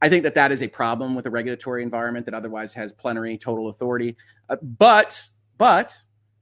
I 0.00 0.08
think 0.08 0.22
that 0.22 0.34
that 0.34 0.50
is 0.50 0.62
a 0.62 0.68
problem 0.68 1.14
with 1.14 1.26
a 1.26 1.30
regulatory 1.30 1.82
environment 1.82 2.24
that 2.26 2.34
otherwise 2.34 2.72
has 2.74 2.92
plenary 2.92 3.36
total 3.36 3.68
authority. 3.68 4.16
Uh, 4.48 4.56
but 4.62 5.28
but 5.58 5.92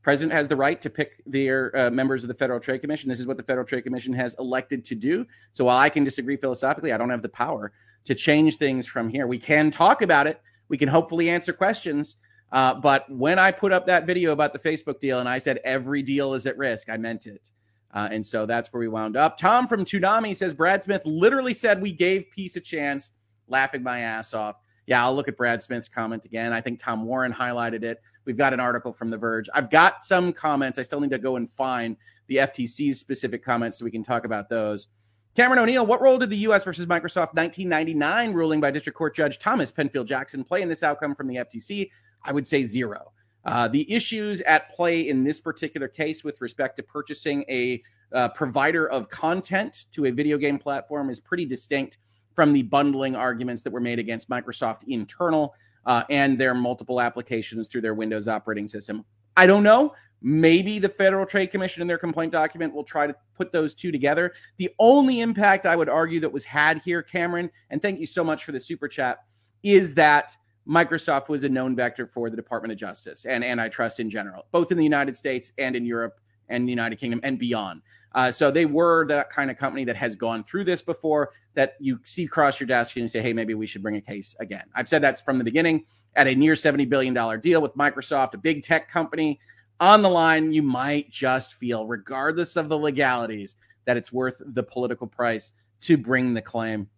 president 0.03 0.33
has 0.33 0.49
the 0.49 0.57
right 0.57 0.81
to 0.83 0.91
pick 0.91 1.23
their 1.27 1.75
uh, 1.77 1.91
members 1.91 2.23
of 2.23 2.29
the 2.29 2.35
Federal 2.35 2.61
Trade 2.61 2.81
Commission. 2.81 3.09
This 3.09 3.21
is 3.21 3.27
what 3.27 3.39
the 3.39 3.43
Federal 3.43 3.67
Trade 3.67 3.85
Commission 3.85 4.13
has 4.13 4.37
elected 4.39 4.85
to 4.87 4.95
do. 4.95 5.27
So 5.53 5.65
while 5.65 5.79
I 5.79 5.89
can 5.89 6.05
disagree 6.05 6.37
philosophically, 6.37 6.93
I 6.93 6.99
don't 6.99 7.11
have 7.11 7.23
the 7.23 7.29
power 7.31 7.73
to 8.05 8.15
change 8.15 8.59
things 8.59 8.87
from 8.87 9.09
here. 9.09 9.27
We 9.27 9.39
can 9.39 9.71
talk 9.71 10.03
about 10.03 10.27
it. 10.27 10.41
We 10.69 10.77
can 10.77 10.89
hopefully 10.89 11.31
answer 11.31 11.53
questions. 11.53 12.17
Uh, 12.53 12.75
but 12.75 13.11
when 13.11 13.39
I 13.39 13.51
put 13.51 13.73
up 13.73 13.87
that 13.87 14.07
video 14.07 14.33
about 14.33 14.53
the 14.53 14.59
Facebook 14.59 15.01
deal 15.01 15.21
and 15.21 15.29
I 15.29 15.39
said 15.39 15.59
every 15.65 16.03
deal 16.03 16.35
is 16.35 16.47
at 16.47 16.57
risk, 16.57 16.89
I 16.89 16.97
meant 16.99 17.27
it. 17.27 17.51
Uh, 17.93 18.09
and 18.11 18.25
so 18.27 18.45
that's 18.45 18.73
where 18.73 18.81
we 18.81 18.89
wound 18.89 19.17
up. 19.17 19.39
Tom 19.39 19.67
from 19.67 19.85
Toonami 19.85 20.37
says 20.37 20.53
Brad 20.53 20.83
Smith 20.83 21.03
literally 21.05 21.55
said 21.55 21.81
we 21.81 21.93
gave 21.93 22.31
peace 22.31 22.57
a 22.57 22.61
chance, 22.61 23.13
laughing 23.49 23.83
my 23.83 24.01
ass 24.01 24.35
off. 24.35 24.57
Yeah, 24.87 25.03
I'll 25.03 25.15
look 25.15 25.29
at 25.29 25.37
Brad 25.37 25.63
Smith's 25.63 25.89
comment 25.89 26.25
again. 26.25 26.53
I 26.53 26.61
think 26.61 26.81
Tom 26.81 27.05
Warren 27.05 27.33
highlighted 27.33 27.85
it. 27.85 28.03
We've 28.25 28.37
got 28.37 28.53
an 28.53 28.61
article 28.61 28.93
from 28.93 29.11
The 29.11 29.19
Verge. 29.19 29.49
I've 29.55 29.71
got 29.71 30.05
some 30.05 30.33
comments. 30.33 30.79
I 30.79 30.83
still 30.83 31.01
need 31.01 31.11
to 31.11 31.19
go 31.19 31.37
and 31.37 31.51
find 31.51 31.97
the 32.27 32.37
FTC's 32.37 32.99
specific 32.99 33.45
comments 33.45 33.79
so 33.79 33.85
we 33.85 33.91
can 33.91 34.03
talk 34.03 34.25
about 34.25 34.49
those. 34.49 34.89
Cameron 35.35 35.59
O'Neill, 35.59 35.85
what 35.85 36.01
role 36.01 36.17
did 36.19 36.31
the 36.31 36.39
U.S. 36.39 36.63
versus 36.63 36.87
Microsoft 36.87 37.35
1999 37.35 38.33
ruling 38.33 38.61
by 38.61 38.71
District 38.71 38.97
Court 38.97 39.17
Judge 39.17 39.39
Thomas 39.39 39.73
Penfield 39.73 40.07
Jackson 40.07 40.45
play 40.45 40.63
in 40.63 40.69
this 40.69 40.83
outcome 40.83 41.15
from 41.15 41.27
the 41.27 41.37
FTC? 41.37 41.91
I 42.23 42.33
would 42.33 42.47
say 42.47 42.63
zero. 42.63 43.13
Uh, 43.45 43.69
the 43.69 43.93
issues 43.93 44.41
at 44.43 44.75
play 44.75 45.09
in 45.09 45.25
this 45.25 45.41
particular 45.41 45.89
case 45.89 46.25
with 46.25 46.41
respect 46.41 46.77
to 46.77 46.83
purchasing 46.83 47.45
a 47.49 47.83
uh, 48.13 48.29
provider 48.29 48.89
of 48.89 49.11
content 49.11 49.87
to 49.91 50.07
a 50.07 50.11
video 50.11 50.39
game 50.39 50.59
platform 50.59 51.11
is 51.11 51.21
pretty 51.21 51.45
distinct 51.45 51.99
from 52.35 52.53
the 52.53 52.63
bundling 52.63 53.17
arguments 53.17 53.63
that 53.63 53.73
were 53.73 53.81
made 53.81 53.99
against 53.99 54.31
Microsoft 54.31 54.85
internal 54.87 55.55
uh, 55.87 56.05
and 56.11 56.39
their 56.39 56.55
multiple 56.55 57.01
applications 57.01 57.69
through 57.69 57.81
their 57.81 57.95
Windows 57.95 58.29
operating 58.29 58.69
system. 58.69 59.05
I 59.37 59.47
don't 59.47 59.63
know. 59.63 59.95
Maybe 60.23 60.79
the 60.79 60.89
Federal 60.89 61.27
Trade 61.27 61.49
Commission 61.49 61.83
in 61.83 61.89
their 61.89 61.99
complaint 61.99 62.33
document 62.33 62.75
will 62.75 62.85
try 62.85 63.07
to 63.07 63.15
put 63.37 63.53
those 63.53 63.75
two 63.75 63.93
together. 63.93 64.33
The 64.57 64.71
only 64.79 65.21
impact 65.21 65.67
I 65.67 65.77
would 65.77 65.89
argue 65.89 66.21
that 66.21 66.33
was 66.33 66.45
had 66.45 66.81
here, 66.83 67.03
Cameron, 67.03 67.51
and 67.69 67.83
thank 67.83 68.01
you 68.01 68.07
so 68.07 68.25
much 68.25 68.45
for 68.45 68.53
the 68.53 68.61
super 68.61 68.89
chat, 68.89 69.19
is 69.63 69.95
that 69.97 70.35
Microsoft 70.67 71.29
was 71.29 71.45
a 71.45 71.49
known 71.49 71.77
vector 71.77 72.07
for 72.07 72.31
the 72.31 72.37
Department 72.37 72.73
of 72.73 72.79
Justice 72.79 73.27
and 73.27 73.45
antitrust 73.45 74.01
in 74.01 74.09
general, 74.09 74.47
both 74.51 74.73
in 74.73 74.79
the 74.79 74.85
United 74.85 75.15
States 75.15 75.53
and 75.59 75.77
in 75.77 75.85
Europe 75.85 76.19
and 76.49 76.67
the 76.67 76.73
United 76.73 76.97
Kingdom 76.97 77.21
and 77.23 77.39
beyond. 77.39 77.83
Uh, 78.15 78.31
so 78.31 78.51
they 78.51 78.65
were 78.65 79.07
that 79.09 79.31
kind 79.31 79.51
of 79.51 79.57
company 79.57 79.85
that 79.85 79.97
has 79.97 80.15
gone 80.15 80.45
through 80.45 80.65
this 80.65 80.83
before 80.83 81.33
that 81.55 81.75
you 81.81 81.99
see 82.05 82.27
cross 82.27 82.61
your 82.61 82.67
desk 82.67 82.97
and 82.97 83.03
you 83.03 83.09
say, 83.09 83.21
hey, 83.21 83.33
maybe 83.33 83.55
we 83.55 83.67
should 83.67 83.83
bring 83.83 83.97
a 83.97 84.01
case 84.01 84.37
again. 84.39 84.65
I've 84.75 84.89
said 84.89 85.03
that's 85.03 85.21
from 85.21 85.39
the 85.39 85.45
beginning 85.45 85.85
at 86.15 86.29
a 86.29 86.35
near 86.35 86.55
$70 86.55 86.89
billion 86.89 87.41
deal 87.41 87.61
with 87.61 87.75
Microsoft, 87.75 88.35
a 88.35 88.39
big 88.39 88.63
tech 88.63 88.89
company 88.89 89.41
on 89.81 90.03
the 90.03 90.09
line. 90.09 90.53
You 90.53 90.63
might 90.63 91.11
just 91.11 91.55
feel, 91.55 91.87
regardless 91.87 92.57
of 92.57 92.69
the 92.69 92.79
legalities, 92.79 93.57
that 93.85 93.97
it's 93.97 94.13
worth 94.13 94.41
the 94.45 94.63
political 94.63 95.07
price 95.07 95.53
to 95.83 95.97
bring 95.97 96.35
the 96.35 96.43
claim. 96.43 96.89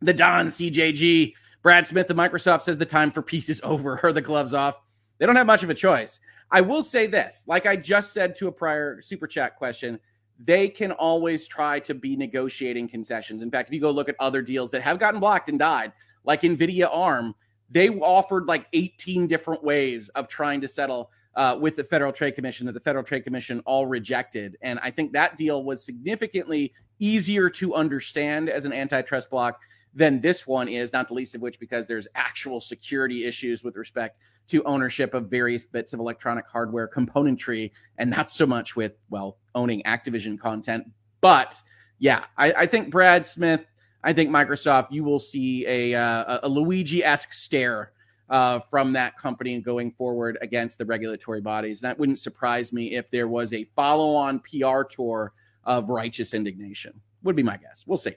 The 0.00 0.12
Don 0.12 0.48
CJG, 0.48 1.32
Brad 1.62 1.86
Smith 1.86 2.10
of 2.10 2.16
Microsoft 2.16 2.62
says 2.62 2.76
the 2.76 2.84
time 2.84 3.10
for 3.10 3.22
peace 3.22 3.48
is 3.48 3.60
over. 3.64 3.96
Her 4.02 4.12
the 4.12 4.20
gloves 4.20 4.52
off. 4.52 4.76
They 5.18 5.26
don't 5.26 5.36
have 5.36 5.46
much 5.46 5.62
of 5.62 5.70
a 5.70 5.74
choice. 5.74 6.20
I 6.50 6.60
will 6.60 6.82
say 6.82 7.06
this, 7.06 7.44
like 7.46 7.66
I 7.66 7.76
just 7.76 8.12
said 8.12 8.34
to 8.36 8.48
a 8.48 8.52
prior 8.52 9.00
super 9.00 9.26
chat 9.26 9.56
question, 9.56 9.98
they 10.38 10.68
can 10.68 10.92
always 10.92 11.46
try 11.46 11.78
to 11.80 11.94
be 11.94 12.16
negotiating 12.16 12.88
concessions. 12.88 13.42
In 13.42 13.50
fact, 13.50 13.68
if 13.68 13.74
you 13.74 13.80
go 13.80 13.90
look 13.90 14.08
at 14.08 14.16
other 14.18 14.42
deals 14.42 14.70
that 14.72 14.82
have 14.82 14.98
gotten 14.98 15.20
blocked 15.20 15.48
and 15.48 15.58
died, 15.58 15.92
like 16.24 16.42
NVIDIA 16.42 16.88
ARM, 16.90 17.34
they 17.70 17.88
offered 17.88 18.46
like 18.46 18.66
18 18.72 19.26
different 19.26 19.62
ways 19.62 20.08
of 20.10 20.28
trying 20.28 20.60
to 20.60 20.68
settle 20.68 21.10
uh, 21.36 21.56
with 21.60 21.76
the 21.76 21.84
Federal 21.84 22.12
Trade 22.12 22.32
Commission 22.32 22.66
that 22.66 22.72
the 22.72 22.80
Federal 22.80 23.04
Trade 23.04 23.24
Commission 23.24 23.60
all 23.64 23.86
rejected. 23.86 24.56
And 24.62 24.78
I 24.82 24.90
think 24.90 25.12
that 25.12 25.36
deal 25.36 25.64
was 25.64 25.84
significantly 25.84 26.72
easier 26.98 27.50
to 27.50 27.74
understand 27.74 28.48
as 28.48 28.64
an 28.64 28.72
antitrust 28.72 29.30
block 29.30 29.60
than 29.94 30.20
this 30.20 30.46
one 30.46 30.68
is, 30.68 30.92
not 30.92 31.08
the 31.08 31.14
least 31.14 31.34
of 31.34 31.40
which 31.40 31.58
because 31.58 31.86
there's 31.86 32.08
actual 32.14 32.60
security 32.60 33.24
issues 33.24 33.62
with 33.62 33.76
respect 33.76 34.18
to 34.48 34.62
ownership 34.64 35.14
of 35.14 35.30
various 35.30 35.64
bits 35.64 35.92
of 35.92 36.00
electronic 36.00 36.46
hardware 36.46 36.88
componentry, 36.88 37.70
and 37.98 38.10
not 38.10 38.30
so 38.30 38.46
much 38.46 38.76
with, 38.76 38.92
well, 39.10 39.38
owning 39.54 39.82
Activision 39.84 40.38
content. 40.38 40.90
But 41.20 41.60
yeah, 41.98 42.24
I, 42.36 42.52
I 42.52 42.66
think 42.66 42.90
Brad 42.90 43.24
Smith, 43.24 43.64
I 44.02 44.12
think 44.12 44.30
Microsoft, 44.30 44.88
you 44.90 45.04
will 45.04 45.20
see 45.20 45.66
a, 45.66 45.94
uh, 45.94 46.40
a 46.42 46.48
Luigi 46.48 47.02
esque 47.02 47.32
stare 47.32 47.92
uh, 48.28 48.60
from 48.70 48.92
that 48.92 49.16
company 49.16 49.60
going 49.60 49.92
forward 49.92 50.38
against 50.40 50.78
the 50.78 50.84
regulatory 50.84 51.40
bodies. 51.40 51.82
And 51.82 51.88
that 51.88 51.98
wouldn't 51.98 52.18
surprise 52.18 52.72
me 52.72 52.94
if 52.94 53.10
there 53.10 53.28
was 53.28 53.52
a 53.52 53.64
follow 53.76 54.14
on 54.14 54.40
PR 54.40 54.82
tour 54.82 55.32
of 55.64 55.88
righteous 55.88 56.34
indignation, 56.34 57.00
would 57.22 57.36
be 57.36 57.42
my 57.42 57.56
guess. 57.56 57.84
We'll 57.86 57.96
see. 57.96 58.14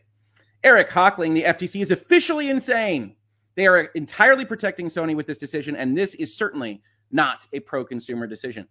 Eric 0.64 0.90
Hockling, 0.90 1.34
the 1.34 1.44
FTC 1.44 1.82
is 1.82 1.92
officially 1.92 2.50
insane. 2.50 3.16
They 3.58 3.66
are 3.66 3.86
entirely 3.96 4.46
protecting 4.46 4.86
Sony 4.86 5.16
with 5.16 5.26
this 5.26 5.40
decision, 5.40 5.76
and 5.76 5.98
this 5.98 6.14
is 6.16 6.38
certainly 6.38 6.84
not 7.12 7.48
a 7.54 7.60
pro 7.60 7.84
consumer 7.84 8.28
decision. 8.28 8.68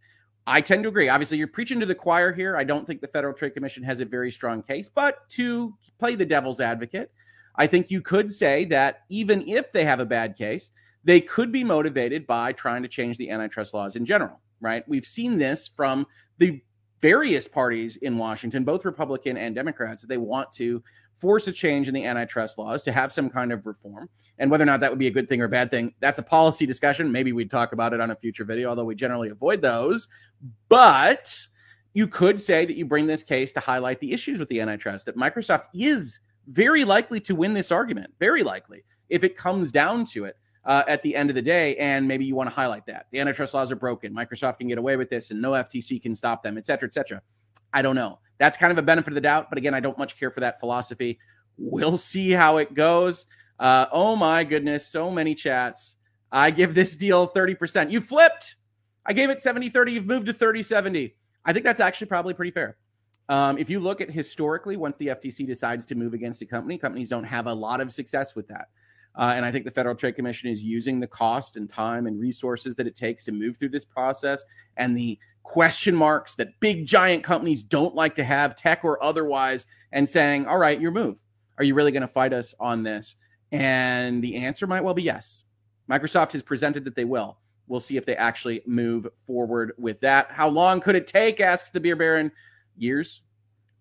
I 0.46 0.60
tend 0.60 0.84
to 0.84 0.88
agree. 0.88 1.08
Obviously, 1.08 1.38
you're 1.38 1.48
preaching 1.48 1.80
to 1.80 1.86
the 1.86 1.94
choir 1.94 2.32
here. 2.32 2.56
I 2.56 2.62
don't 2.62 2.86
think 2.86 3.00
the 3.00 3.08
Federal 3.08 3.34
Trade 3.34 3.54
Commission 3.54 3.82
has 3.82 3.98
a 3.98 4.04
very 4.04 4.30
strong 4.30 4.62
case, 4.62 4.88
but 4.88 5.28
to 5.30 5.74
play 5.98 6.14
the 6.14 6.24
devil's 6.24 6.60
advocate, 6.60 7.10
I 7.56 7.66
think 7.66 7.90
you 7.90 8.00
could 8.00 8.32
say 8.32 8.64
that 8.66 9.02
even 9.08 9.48
if 9.48 9.72
they 9.72 9.84
have 9.84 9.98
a 9.98 10.06
bad 10.06 10.36
case, 10.36 10.70
they 11.02 11.20
could 11.20 11.50
be 11.50 11.64
motivated 11.64 12.24
by 12.24 12.52
trying 12.52 12.84
to 12.84 12.88
change 12.88 13.16
the 13.16 13.30
antitrust 13.30 13.74
laws 13.74 13.96
in 13.96 14.06
general, 14.06 14.38
right? 14.60 14.88
We've 14.88 15.04
seen 15.04 15.36
this 15.36 15.66
from 15.66 16.06
the 16.38 16.62
various 17.02 17.48
parties 17.48 17.96
in 17.96 18.18
Washington, 18.18 18.62
both 18.62 18.84
Republican 18.84 19.36
and 19.36 19.52
Democrats, 19.52 20.02
that 20.02 20.08
they 20.08 20.16
want 20.16 20.52
to 20.52 20.84
force 21.14 21.48
a 21.48 21.52
change 21.52 21.88
in 21.88 21.94
the 21.94 22.04
antitrust 22.04 22.56
laws 22.56 22.82
to 22.82 22.92
have 22.92 23.12
some 23.12 23.30
kind 23.30 23.52
of 23.52 23.66
reform. 23.66 24.08
And 24.38 24.50
whether 24.50 24.62
or 24.62 24.66
not 24.66 24.80
that 24.80 24.90
would 24.90 24.98
be 24.98 25.06
a 25.06 25.10
good 25.12 25.28
thing 25.28 25.40
or 25.40 25.46
a 25.46 25.48
bad 25.48 25.70
thing, 25.70 25.94
that's 26.00 26.18
a 26.18 26.22
policy 26.22 26.66
discussion. 26.66 27.10
Maybe 27.10 27.32
we'd 27.32 27.50
talk 27.50 27.72
about 27.72 27.92
it 27.94 28.00
on 28.00 28.10
a 28.10 28.16
future 28.16 28.44
video, 28.44 28.68
although 28.68 28.84
we 28.84 28.94
generally 28.94 29.30
avoid 29.30 29.62
those. 29.62 30.08
But 30.68 31.38
you 31.94 32.06
could 32.06 32.40
say 32.40 32.66
that 32.66 32.76
you 32.76 32.84
bring 32.84 33.06
this 33.06 33.22
case 33.22 33.52
to 33.52 33.60
highlight 33.60 34.00
the 34.00 34.12
issues 34.12 34.38
with 34.38 34.48
the 34.48 34.60
antitrust, 34.60 35.06
that 35.06 35.16
Microsoft 35.16 35.64
is 35.74 36.20
very 36.48 36.84
likely 36.84 37.20
to 37.20 37.34
win 37.34 37.54
this 37.54 37.72
argument, 37.72 38.12
very 38.18 38.42
likely, 38.42 38.84
if 39.08 39.24
it 39.24 39.36
comes 39.36 39.72
down 39.72 40.04
to 40.06 40.24
it. 40.24 40.36
Uh, 40.64 40.82
at 40.88 41.00
the 41.04 41.14
end 41.14 41.30
of 41.30 41.36
the 41.36 41.42
day, 41.42 41.76
and 41.76 42.08
maybe 42.08 42.24
you 42.24 42.34
want 42.34 42.50
to 42.50 42.56
highlight 42.56 42.84
that 42.84 43.06
the 43.12 43.20
antitrust 43.20 43.54
laws 43.54 43.70
are 43.70 43.76
broken. 43.76 44.12
Microsoft 44.12 44.58
can 44.58 44.66
get 44.66 44.78
away 44.78 44.96
with 44.96 45.08
this, 45.08 45.30
and 45.30 45.40
no 45.40 45.52
FTC 45.52 46.02
can 46.02 46.12
stop 46.12 46.42
them, 46.42 46.58
et 46.58 46.66
cetera, 46.66 46.88
et 46.88 46.92
cetera. 46.92 47.22
I 47.72 47.82
don't 47.82 47.94
know. 47.94 48.18
That's 48.38 48.56
kind 48.56 48.72
of 48.72 48.78
a 48.78 48.82
benefit 48.82 49.12
of 49.12 49.14
the 49.14 49.20
doubt. 49.20 49.48
But 49.48 49.58
again, 49.58 49.74
I 49.74 49.80
don't 49.80 49.96
much 49.96 50.18
care 50.18 50.32
for 50.32 50.40
that 50.40 50.58
philosophy. 50.58 51.20
We'll 51.56 51.96
see 51.96 52.32
how 52.32 52.56
it 52.56 52.74
goes. 52.74 53.26
Uh, 53.58 53.86
oh 53.92 54.16
my 54.16 54.44
goodness, 54.44 54.86
so 54.86 55.10
many 55.10 55.34
chats. 55.34 55.96
I 56.30 56.50
give 56.50 56.74
this 56.74 56.96
deal 56.96 57.28
30%. 57.28 57.90
You 57.90 58.00
flipped. 58.00 58.56
I 59.04 59.12
gave 59.12 59.30
it 59.30 59.40
70 59.40 59.70
30. 59.70 59.92
You've 59.92 60.06
moved 60.06 60.26
to 60.26 60.32
30 60.32 60.62
70. 60.62 61.14
I 61.44 61.52
think 61.52 61.64
that's 61.64 61.80
actually 61.80 62.08
probably 62.08 62.34
pretty 62.34 62.50
fair. 62.50 62.76
Um, 63.28 63.58
if 63.58 63.70
you 63.70 63.80
look 63.80 64.00
at 64.00 64.10
historically, 64.10 64.76
once 64.76 64.96
the 64.98 65.08
FTC 65.08 65.46
decides 65.46 65.84
to 65.86 65.94
move 65.94 66.14
against 66.14 66.42
a 66.42 66.46
company, 66.46 66.78
companies 66.78 67.08
don't 67.08 67.24
have 67.24 67.46
a 67.46 67.54
lot 67.54 67.80
of 67.80 67.90
success 67.92 68.34
with 68.34 68.48
that. 68.48 68.68
Uh, 69.14 69.32
and 69.34 69.44
I 69.44 69.50
think 69.50 69.64
the 69.64 69.70
Federal 69.70 69.94
Trade 69.94 70.14
Commission 70.14 70.50
is 70.50 70.62
using 70.62 71.00
the 71.00 71.06
cost 71.06 71.56
and 71.56 71.68
time 71.68 72.06
and 72.06 72.20
resources 72.20 72.74
that 72.76 72.86
it 72.86 72.96
takes 72.96 73.24
to 73.24 73.32
move 73.32 73.56
through 73.56 73.70
this 73.70 73.84
process 73.84 74.44
and 74.76 74.96
the 74.96 75.18
question 75.42 75.94
marks 75.94 76.34
that 76.34 76.60
big 76.60 76.86
giant 76.86 77.24
companies 77.24 77.62
don't 77.62 77.94
like 77.94 78.16
to 78.16 78.24
have, 78.24 78.56
tech 78.56 78.84
or 78.84 79.02
otherwise, 79.02 79.64
and 79.92 80.08
saying, 80.08 80.46
all 80.46 80.58
right, 80.58 80.80
your 80.80 80.90
move. 80.90 81.22
Are 81.58 81.64
you 81.64 81.74
really 81.74 81.92
going 81.92 82.02
to 82.02 82.08
fight 82.08 82.32
us 82.32 82.54
on 82.60 82.82
this? 82.82 83.16
And 83.52 84.22
the 84.22 84.36
answer 84.36 84.66
might 84.66 84.82
well 84.82 84.94
be 84.94 85.02
yes. 85.02 85.44
Microsoft 85.90 86.32
has 86.32 86.42
presented 86.42 86.84
that 86.84 86.96
they 86.96 87.04
will. 87.04 87.38
We'll 87.68 87.80
see 87.80 87.96
if 87.96 88.06
they 88.06 88.16
actually 88.16 88.62
move 88.66 89.06
forward 89.26 89.72
with 89.78 90.00
that. 90.00 90.30
How 90.30 90.48
long 90.48 90.80
could 90.80 90.94
it 90.94 91.06
take? 91.06 91.40
asks 91.40 91.70
the 91.70 91.80
beer 91.80 91.96
baron. 91.96 92.30
Years, 92.76 93.22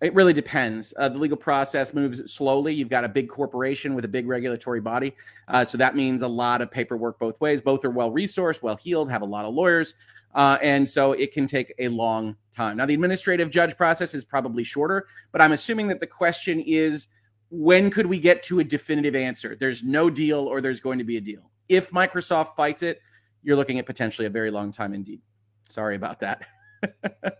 it 0.02 0.14
really 0.14 0.34
depends. 0.34 0.94
Uh, 0.98 1.10
the 1.10 1.18
legal 1.18 1.38
process 1.38 1.94
moves 1.94 2.32
slowly. 2.32 2.74
You've 2.74 2.90
got 2.90 3.04
a 3.04 3.10
big 3.10 3.30
corporation 3.30 3.96
with 3.96 4.06
a 4.06 4.08
big 4.08 4.28
regulatory 4.28 4.82
body. 4.82 5.16
Uh, 5.48 5.66
so 5.66 5.78
that 5.78 5.96
means 5.96 6.22
a 6.22 6.28
lot 6.28 6.62
of 6.62 6.72
paperwork 6.72 7.20
both 7.20 7.40
ways. 7.40 7.62
Both 7.62 7.86
are 7.86 7.92
well 7.92 8.12
resourced, 8.12 8.62
well 8.62 8.76
heeled, 8.76 9.10
have 9.10 9.22
a 9.22 9.26
lot 9.26 9.46
of 9.46 9.54
lawyers. 9.54 9.94
Uh, 10.34 10.58
and 10.62 10.88
so 10.88 11.14
it 11.14 11.32
can 11.32 11.48
take 11.48 11.74
a 11.80 11.88
long 11.88 12.36
time. 12.54 12.76
Now, 12.78 12.86
the 12.86 12.94
administrative 12.94 13.50
judge 13.50 13.78
process 13.78 14.14
is 14.14 14.26
probably 14.26 14.66
shorter, 14.66 15.08
but 15.32 15.40
I'm 15.40 15.54
assuming 15.54 15.88
that 15.88 16.02
the 16.02 16.08
question 16.08 16.60
is 16.60 17.08
when 17.56 17.90
could 17.90 18.06
we 18.06 18.20
get 18.20 18.44
to 18.44 18.60
a 18.60 18.64
definitive 18.64 19.16
answer? 19.16 19.56
There's 19.60 19.84
no 19.84 20.10
deal 20.10 20.40
or 20.40 20.62
there's 20.62 20.80
going 20.80 20.98
to 20.98 21.04
be 21.04 21.18
a 21.18 21.22
deal. 21.22 21.50
If 21.70 21.92
Microsoft 21.92 22.56
fights 22.56 22.84
it, 22.84 23.02
you're 23.44 23.56
looking 23.56 23.80
at 23.80 23.86
potentially 23.86 24.28
a 24.28 24.30
very 24.30 24.52
long 24.52 24.72
time 24.72 24.94
indeed. 24.94 25.22
Sorry 25.64 25.96
about 25.96 26.20
that. 26.20 26.46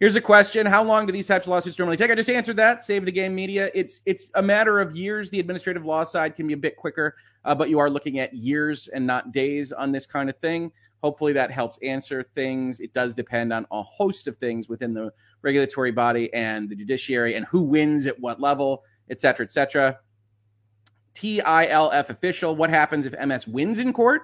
Here's 0.00 0.16
a 0.16 0.20
question: 0.20 0.64
How 0.64 0.82
long 0.82 1.06
do 1.06 1.12
these 1.12 1.26
types 1.26 1.46
of 1.46 1.50
lawsuits 1.50 1.78
normally 1.78 1.98
take? 1.98 2.10
I 2.10 2.14
just 2.14 2.30
answered 2.30 2.56
that. 2.56 2.84
Save 2.84 3.04
the 3.04 3.12
game 3.12 3.34
media. 3.34 3.70
It's 3.74 4.00
it's 4.06 4.30
a 4.34 4.42
matter 4.42 4.80
of 4.80 4.96
years. 4.96 5.28
The 5.28 5.40
administrative 5.40 5.84
law 5.84 6.04
side 6.04 6.36
can 6.36 6.46
be 6.46 6.54
a 6.54 6.56
bit 6.56 6.76
quicker, 6.76 7.16
uh, 7.44 7.54
but 7.54 7.68
you 7.68 7.78
are 7.78 7.90
looking 7.90 8.18
at 8.18 8.32
years 8.32 8.88
and 8.88 9.06
not 9.06 9.32
days 9.32 9.72
on 9.72 9.92
this 9.92 10.06
kind 10.06 10.30
of 10.30 10.36
thing. 10.38 10.72
Hopefully 11.02 11.32
that 11.34 11.50
helps 11.50 11.78
answer 11.82 12.24
things. 12.34 12.80
It 12.80 12.94
does 12.94 13.12
depend 13.12 13.52
on 13.52 13.66
a 13.70 13.82
host 13.82 14.26
of 14.26 14.36
things 14.36 14.68
within 14.68 14.94
the 14.94 15.12
regulatory 15.42 15.92
body 15.92 16.32
and 16.32 16.68
the 16.68 16.76
judiciary, 16.76 17.34
and 17.34 17.44
who 17.46 17.62
wins 17.62 18.06
at 18.06 18.18
what 18.18 18.40
level, 18.40 18.84
et 19.10 19.20
cetera, 19.20 19.44
et 19.44 19.52
cetera. 19.52 19.98
TILF 21.14 22.08
official. 22.08 22.56
What 22.56 22.70
happens 22.70 23.04
if 23.04 23.14
MS 23.18 23.46
wins 23.46 23.78
in 23.78 23.92
court? 23.92 24.22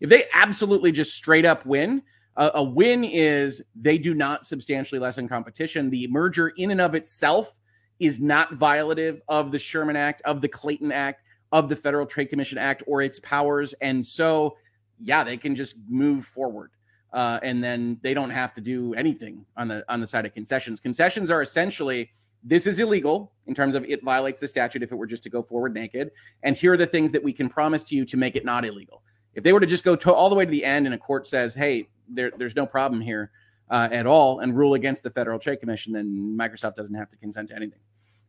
If 0.00 0.10
they 0.10 0.26
absolutely 0.34 0.92
just 0.92 1.14
straight 1.14 1.44
up 1.44 1.64
win, 1.64 2.02
a, 2.36 2.50
a 2.54 2.62
win 2.62 3.04
is 3.04 3.62
they 3.74 3.96
do 3.96 4.12
not 4.12 4.44
substantially 4.44 4.98
lessen 4.98 5.28
competition. 5.28 5.90
The 5.90 6.08
merger, 6.08 6.48
in 6.48 6.70
and 6.70 6.80
of 6.80 6.94
itself, 6.94 7.58
is 8.00 8.20
not 8.20 8.54
violative 8.54 9.20
of 9.28 9.52
the 9.52 9.58
Sherman 9.58 9.96
Act, 9.96 10.20
of 10.22 10.40
the 10.40 10.48
Clayton 10.48 10.90
Act, 10.90 11.22
of 11.52 11.68
the 11.68 11.76
Federal 11.76 12.06
Trade 12.06 12.26
Commission 12.26 12.58
Act, 12.58 12.82
or 12.86 13.00
its 13.00 13.20
powers. 13.20 13.72
And 13.80 14.04
so, 14.04 14.56
yeah, 15.00 15.22
they 15.22 15.36
can 15.36 15.54
just 15.54 15.76
move 15.88 16.26
forward. 16.26 16.72
Uh, 17.12 17.38
and 17.44 17.62
then 17.62 18.00
they 18.02 18.12
don't 18.12 18.30
have 18.30 18.52
to 18.54 18.60
do 18.60 18.92
anything 18.94 19.46
on 19.56 19.68
the 19.68 19.84
on 19.88 20.00
the 20.00 20.06
side 20.06 20.26
of 20.26 20.34
concessions. 20.34 20.80
Concessions 20.80 21.30
are 21.30 21.40
essentially 21.40 22.10
this 22.44 22.66
is 22.66 22.78
illegal 22.78 23.32
in 23.46 23.54
terms 23.54 23.74
of 23.74 23.84
it 23.84 24.04
violates 24.04 24.38
the 24.38 24.48
statute 24.48 24.82
if 24.82 24.92
it 24.92 24.96
were 24.96 25.06
just 25.06 25.22
to 25.22 25.30
go 25.30 25.42
forward 25.42 25.74
naked. 25.74 26.10
And 26.42 26.54
here 26.56 26.74
are 26.74 26.76
the 26.76 26.86
things 26.86 27.10
that 27.12 27.22
we 27.22 27.32
can 27.32 27.48
promise 27.48 27.82
to 27.84 27.96
you 27.96 28.04
to 28.04 28.16
make 28.16 28.36
it 28.36 28.44
not 28.44 28.64
illegal. 28.64 29.02
If 29.34 29.42
they 29.42 29.52
were 29.52 29.60
to 29.60 29.66
just 29.66 29.82
go 29.82 29.96
to, 29.96 30.12
all 30.12 30.28
the 30.28 30.36
way 30.36 30.44
to 30.44 30.50
the 30.50 30.64
end 30.64 30.86
and 30.86 30.94
a 30.94 30.98
court 30.98 31.26
says, 31.26 31.54
hey, 31.54 31.88
there, 32.08 32.30
there's 32.36 32.54
no 32.54 32.66
problem 32.66 33.00
here 33.00 33.30
uh, 33.70 33.88
at 33.90 34.06
all 34.06 34.40
and 34.40 34.56
rule 34.56 34.74
against 34.74 35.02
the 35.02 35.10
Federal 35.10 35.38
Trade 35.38 35.60
Commission, 35.60 35.92
then 35.92 36.36
Microsoft 36.38 36.74
doesn't 36.74 36.94
have 36.94 37.08
to 37.08 37.16
consent 37.16 37.48
to 37.48 37.56
anything. 37.56 37.80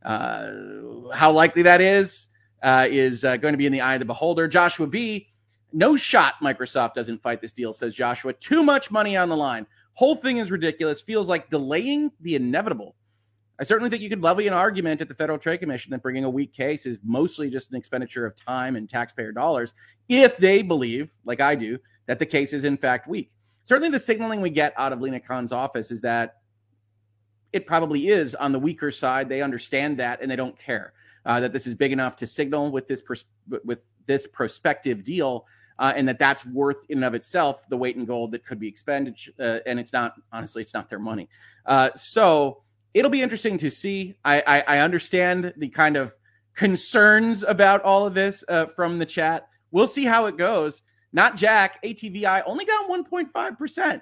Uh, 0.02 1.12
how 1.14 1.32
likely 1.32 1.64
that 1.64 1.82
is 1.82 2.28
uh, 2.64 2.88
is 2.90 3.24
uh, 3.24 3.38
going 3.38 3.54
to 3.54 3.58
be 3.58 3.66
in 3.66 3.72
the 3.72 3.82
eye 3.82 3.96
of 3.96 4.00
the 4.00 4.06
beholder. 4.06 4.48
Joshua 4.48 4.88
B. 4.88 5.30
No 5.74 5.98
shot 5.98 6.36
Microsoft 6.42 6.94
doesn't 6.94 7.22
fight 7.22 7.42
this 7.42 7.52
deal, 7.52 7.74
says 7.74 7.94
Joshua. 7.94 8.32
Too 8.32 8.64
much 8.64 8.92
money 8.92 9.18
on 9.18 9.28
the 9.28 9.36
line. 9.36 9.68
Whole 9.94 10.16
thing 10.16 10.38
is 10.38 10.50
ridiculous. 10.50 11.02
Feels 11.02 11.28
like 11.28 11.50
delaying 11.50 12.12
the 12.22 12.36
inevitable. 12.36 12.96
I 13.60 13.64
certainly 13.64 13.90
think 13.90 14.02
you 14.02 14.10
could 14.10 14.22
levy 14.22 14.48
an 14.48 14.54
argument 14.54 15.02
at 15.02 15.08
the 15.08 15.16
Federal 15.16 15.38
Trade 15.38 15.60
Commission 15.60 15.92
that 15.92 16.02
bringing 16.02 16.26
a 16.26 16.30
weak 16.30 16.54
case 16.54 16.86
is 16.86 17.00
mostly 17.04 17.50
just 17.50 17.72
an 17.72 17.78
expenditure 17.78 18.26
of 18.26 18.36
time 18.36 18.76
and 18.76 18.90
taxpayer 18.90 19.32
dollars 19.32 19.74
if 20.10 20.38
they 20.38 20.62
believe, 20.62 21.12
like 21.24 21.40
I 21.40 21.56
do, 21.56 21.80
that 22.06 22.20
the 22.20 22.26
case 22.26 22.54
is 22.54 22.64
in 22.64 22.78
fact 22.78 23.08
weak 23.08 23.32
certainly 23.66 23.90
the 23.90 24.00
signaling 24.00 24.40
we 24.40 24.50
get 24.50 24.74
out 24.78 24.94
of 24.94 25.02
Lina 25.02 25.20
Khan's 25.20 25.52
office 25.52 25.92
is 25.92 26.02
that 26.02 26.38
it 27.52 27.68
probably 27.68 28.08
is 28.08 28.34
on 28.36 28.54
the 28.54 28.60
weaker 28.60 28.92
side. 28.92 29.28
They 29.28 29.42
understand 29.42 29.98
that 29.98 30.22
and 30.22 30.32
they 30.32 30.36
don't 30.38 30.58
care 30.58 30.94
uh, 31.26 31.42
that 31.42 31.52
this 31.52 31.68
is 31.68 31.76
big 31.76 31.92
enough 31.92 32.16
to 32.18 32.28
signal 32.28 32.72
with 32.72 32.88
this 32.88 33.02
pers- 33.02 33.26
with 33.66 33.84
this 34.06 34.28
prospective 34.28 35.04
deal, 35.04 35.46
uh, 35.80 35.92
and 35.96 36.08
that 36.08 36.20
that's 36.20 36.46
worth 36.46 36.86
in 36.90 37.00
and 37.00 37.06
of 37.06 37.16
itself 37.16 37.68
the 37.70 37.78
weight 37.78 37.96
in 37.96 38.06
gold 38.06 38.32
that 38.32 38.46
could 38.46 38.60
be 38.60 38.68
expended. 38.68 39.18
Uh, 39.40 39.60
and 39.66 39.80
it's 39.80 39.92
not 39.92 40.14
honestly, 40.32 40.62
it's 40.62 40.74
not 40.74 40.90
their 40.90 41.00
money. 41.00 41.28
Uh, 41.66 41.90
so 41.96 42.62
it'll 42.96 43.12
be 43.12 43.22
interesting 43.22 43.58
to 43.60 43.70
see. 43.70 44.16
I, 44.24 44.42
I, 44.48 44.60
I, 44.62 44.80
understand 44.80 45.54
the 45.58 45.68
kind 45.68 45.98
of 45.98 46.16
concerns 46.56 47.44
about 47.44 47.84
all 47.84 48.08
of 48.08 48.16
this 48.16 48.44
uh, 48.48 48.66
from 48.68 48.98
the 48.98 49.06
chat. 49.06 49.50
We'll 49.70 49.88
see 49.88 50.06
how 50.06 50.26
it 50.26 50.38
goes. 50.38 50.82
Not 51.12 51.36
Jack, 51.36 51.84
ATVI 51.84 52.44
only 52.48 52.66
down 52.66 52.90
1.5%. 52.90 54.02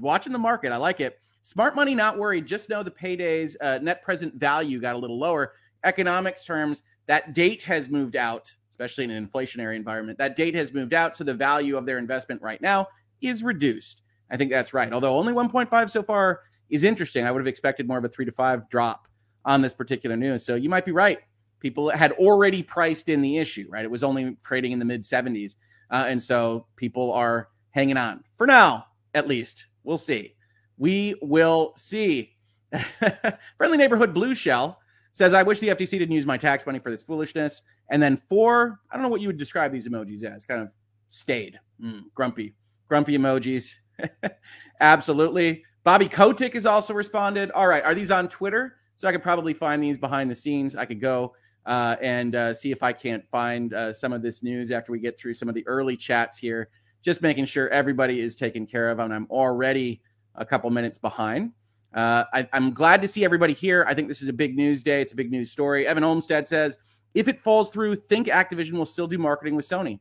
Watching 0.00 0.32
the 0.32 0.38
market, 0.38 0.72
I 0.72 0.76
like 0.76 1.00
it. 1.00 1.20
Smart 1.42 1.76
money, 1.76 1.94
not 1.94 2.18
worried. 2.18 2.46
Just 2.46 2.68
know 2.68 2.82
the 2.82 2.90
paydays 2.90 3.54
uh, 3.60 3.78
net 3.78 4.02
present 4.02 4.34
value 4.34 4.80
got 4.80 4.96
a 4.96 4.98
little 4.98 5.18
lower. 5.18 5.54
Economics 5.84 6.44
terms, 6.44 6.82
that 7.06 7.32
date 7.32 7.62
has 7.62 7.88
moved 7.88 8.16
out, 8.16 8.52
especially 8.70 9.04
in 9.04 9.10
an 9.10 9.26
inflationary 9.26 9.76
environment. 9.76 10.18
That 10.18 10.36
date 10.36 10.54
has 10.56 10.74
moved 10.74 10.92
out, 10.92 11.16
so 11.16 11.24
the 11.24 11.32
value 11.32 11.76
of 11.76 11.86
their 11.86 11.98
investment 11.98 12.42
right 12.42 12.60
now 12.60 12.88
is 13.22 13.42
reduced. 13.42 14.02
I 14.30 14.36
think 14.36 14.50
that's 14.50 14.74
right. 14.74 14.92
Although 14.92 15.16
only 15.16 15.32
1.5 15.32 15.90
so 15.90 16.02
far 16.02 16.40
is 16.70 16.84
interesting. 16.84 17.24
I 17.24 17.30
would 17.30 17.40
have 17.40 17.46
expected 17.46 17.86
more 17.88 17.98
of 17.98 18.04
a 18.04 18.08
three 18.08 18.24
to 18.24 18.32
five 18.32 18.68
drop 18.68 19.08
on 19.44 19.60
this 19.60 19.74
particular 19.74 20.16
news. 20.16 20.44
So 20.44 20.54
you 20.54 20.68
might 20.68 20.84
be 20.84 20.92
right. 20.92 21.18
People 21.60 21.90
had 21.90 22.12
already 22.12 22.62
priced 22.62 23.08
in 23.08 23.20
the 23.22 23.38
issue, 23.38 23.66
right? 23.68 23.84
It 23.84 23.90
was 23.90 24.02
only 24.02 24.36
trading 24.42 24.72
in 24.72 24.78
the 24.78 24.84
mid 24.84 25.02
70s. 25.02 25.56
Uh, 25.90 26.04
and 26.08 26.22
so 26.22 26.66
people 26.76 27.12
are 27.12 27.48
hanging 27.70 27.96
on 27.96 28.24
for 28.36 28.46
now, 28.46 28.86
at 29.14 29.28
least. 29.28 29.66
We'll 29.82 29.98
see. 29.98 30.36
We 30.78 31.16
will 31.20 31.72
see. 31.76 32.36
Friendly 33.58 33.76
neighborhood 33.76 34.14
blue 34.14 34.34
shell 34.34 34.78
says, 35.12 35.34
I 35.34 35.42
wish 35.42 35.58
the 35.58 35.68
FTC 35.68 35.90
didn't 35.90 36.12
use 36.14 36.26
my 36.26 36.36
tax 36.36 36.64
money 36.64 36.78
for 36.78 36.90
this 36.90 37.02
foolishness. 37.02 37.62
And 37.90 38.02
then 38.02 38.16
four, 38.16 38.80
I 38.90 38.94
don't 38.94 39.02
know 39.02 39.08
what 39.08 39.20
you 39.20 39.26
would 39.26 39.38
describe 39.38 39.72
these 39.72 39.88
emojis 39.88 40.22
as, 40.22 40.44
kind 40.44 40.62
of 40.62 40.68
stayed, 41.08 41.58
mm, 41.82 42.04
grumpy, 42.14 42.54
grumpy 42.88 43.18
emojis. 43.18 43.74
Absolutely. 44.80 45.64
Bobby 45.82 46.08
Kotick 46.08 46.54
has 46.54 46.66
also 46.66 46.94
responded. 46.94 47.50
All 47.52 47.66
right, 47.66 47.84
are 47.84 47.94
these 47.94 48.10
on 48.10 48.28
Twitter? 48.28 48.76
So 48.96 49.08
I 49.08 49.12
could 49.12 49.22
probably 49.22 49.54
find 49.54 49.82
these 49.82 49.96
behind 49.96 50.30
the 50.30 50.34
scenes. 50.34 50.76
I 50.76 50.84
could 50.84 51.00
go 51.00 51.34
uh, 51.64 51.96
and 52.02 52.34
uh, 52.34 52.52
see 52.52 52.70
if 52.70 52.82
I 52.82 52.92
can't 52.92 53.24
find 53.30 53.72
uh, 53.72 53.92
some 53.92 54.12
of 54.12 54.22
this 54.22 54.42
news 54.42 54.70
after 54.70 54.92
we 54.92 54.98
get 54.98 55.18
through 55.18 55.34
some 55.34 55.48
of 55.48 55.54
the 55.54 55.66
early 55.66 55.96
chats 55.96 56.36
here. 56.36 56.68
Just 57.02 57.22
making 57.22 57.46
sure 57.46 57.68
everybody 57.70 58.20
is 58.20 58.34
taken 58.34 58.66
care 58.66 58.90
of, 58.90 58.98
and 58.98 59.12
I'm 59.12 59.26
already 59.30 60.02
a 60.34 60.44
couple 60.44 60.68
minutes 60.68 60.98
behind. 60.98 61.52
Uh, 61.94 62.24
I, 62.32 62.48
am 62.52 62.72
glad 62.72 63.00
to 63.02 63.08
see 63.08 63.24
everybody 63.24 63.54
here. 63.54 63.86
I 63.88 63.94
think 63.94 64.08
this 64.08 64.20
is 64.22 64.28
a 64.28 64.34
big 64.34 64.54
news 64.54 64.82
day. 64.82 65.00
It's 65.00 65.12
a 65.12 65.16
big 65.16 65.30
news 65.30 65.50
story. 65.50 65.86
Evan 65.86 66.04
Olmstead 66.04 66.46
says, 66.46 66.76
if 67.14 67.26
it 67.26 67.40
falls 67.40 67.70
through, 67.70 67.96
think 67.96 68.26
Activision 68.28 68.72
will 68.72 68.86
still 68.86 69.06
do 69.06 69.18
marketing 69.18 69.56
with 69.56 69.68
Sony. 69.68 69.98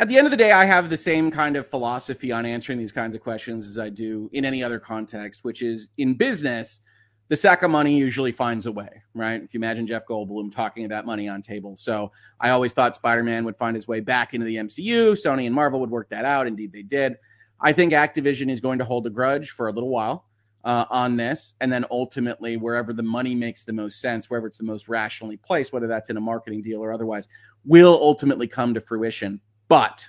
At 0.00 0.08
the 0.08 0.16
end 0.16 0.26
of 0.26 0.30
the 0.30 0.36
day, 0.38 0.50
I 0.50 0.64
have 0.64 0.88
the 0.88 0.96
same 0.96 1.30
kind 1.30 1.56
of 1.56 1.68
philosophy 1.68 2.32
on 2.32 2.46
answering 2.46 2.78
these 2.78 2.90
kinds 2.90 3.14
of 3.14 3.20
questions 3.20 3.68
as 3.68 3.78
I 3.78 3.90
do 3.90 4.30
in 4.32 4.46
any 4.46 4.64
other 4.64 4.78
context, 4.78 5.44
which 5.44 5.60
is 5.60 5.88
in 5.98 6.14
business, 6.14 6.80
the 7.28 7.36
sack 7.36 7.62
of 7.62 7.70
money 7.70 7.98
usually 7.98 8.32
finds 8.32 8.64
a 8.64 8.72
way, 8.72 9.02
right? 9.12 9.42
If 9.42 9.52
you 9.52 9.58
imagine 9.58 9.86
Jeff 9.86 10.06
Goldblum 10.06 10.54
talking 10.54 10.86
about 10.86 11.04
money 11.04 11.28
on 11.28 11.42
table. 11.42 11.76
So 11.76 12.12
I 12.40 12.48
always 12.48 12.72
thought 12.72 12.94
Spider 12.94 13.22
Man 13.22 13.44
would 13.44 13.58
find 13.58 13.74
his 13.74 13.86
way 13.86 14.00
back 14.00 14.32
into 14.32 14.46
the 14.46 14.56
MCU. 14.56 15.12
Sony 15.22 15.44
and 15.44 15.54
Marvel 15.54 15.80
would 15.80 15.90
work 15.90 16.08
that 16.08 16.24
out. 16.24 16.46
Indeed, 16.46 16.72
they 16.72 16.82
did. 16.82 17.16
I 17.60 17.74
think 17.74 17.92
Activision 17.92 18.50
is 18.50 18.58
going 18.58 18.78
to 18.78 18.86
hold 18.86 19.06
a 19.06 19.10
grudge 19.10 19.50
for 19.50 19.68
a 19.68 19.72
little 19.72 19.90
while 19.90 20.24
uh, 20.64 20.86
on 20.88 21.18
this. 21.18 21.56
And 21.60 21.70
then 21.70 21.84
ultimately, 21.90 22.56
wherever 22.56 22.94
the 22.94 23.02
money 23.02 23.34
makes 23.34 23.64
the 23.64 23.74
most 23.74 24.00
sense, 24.00 24.30
wherever 24.30 24.46
it's 24.46 24.56
the 24.56 24.64
most 24.64 24.88
rationally 24.88 25.36
placed, 25.36 25.74
whether 25.74 25.86
that's 25.86 26.08
in 26.08 26.16
a 26.16 26.22
marketing 26.22 26.62
deal 26.62 26.82
or 26.82 26.90
otherwise, 26.90 27.28
will 27.66 27.98
ultimately 28.00 28.48
come 28.48 28.72
to 28.72 28.80
fruition. 28.80 29.42
But, 29.70 30.08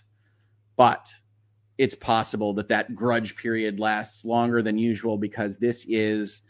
but, 0.75 1.07
it's 1.77 1.95
possible 1.95 2.53
that 2.55 2.67
that 2.67 2.95
grudge 2.95 3.35
period 3.37 3.79
lasts 3.79 4.25
longer 4.25 4.61
than 4.61 4.77
usual 4.77 5.17
because 5.17 5.57
this 5.57 5.85
is 5.87 6.41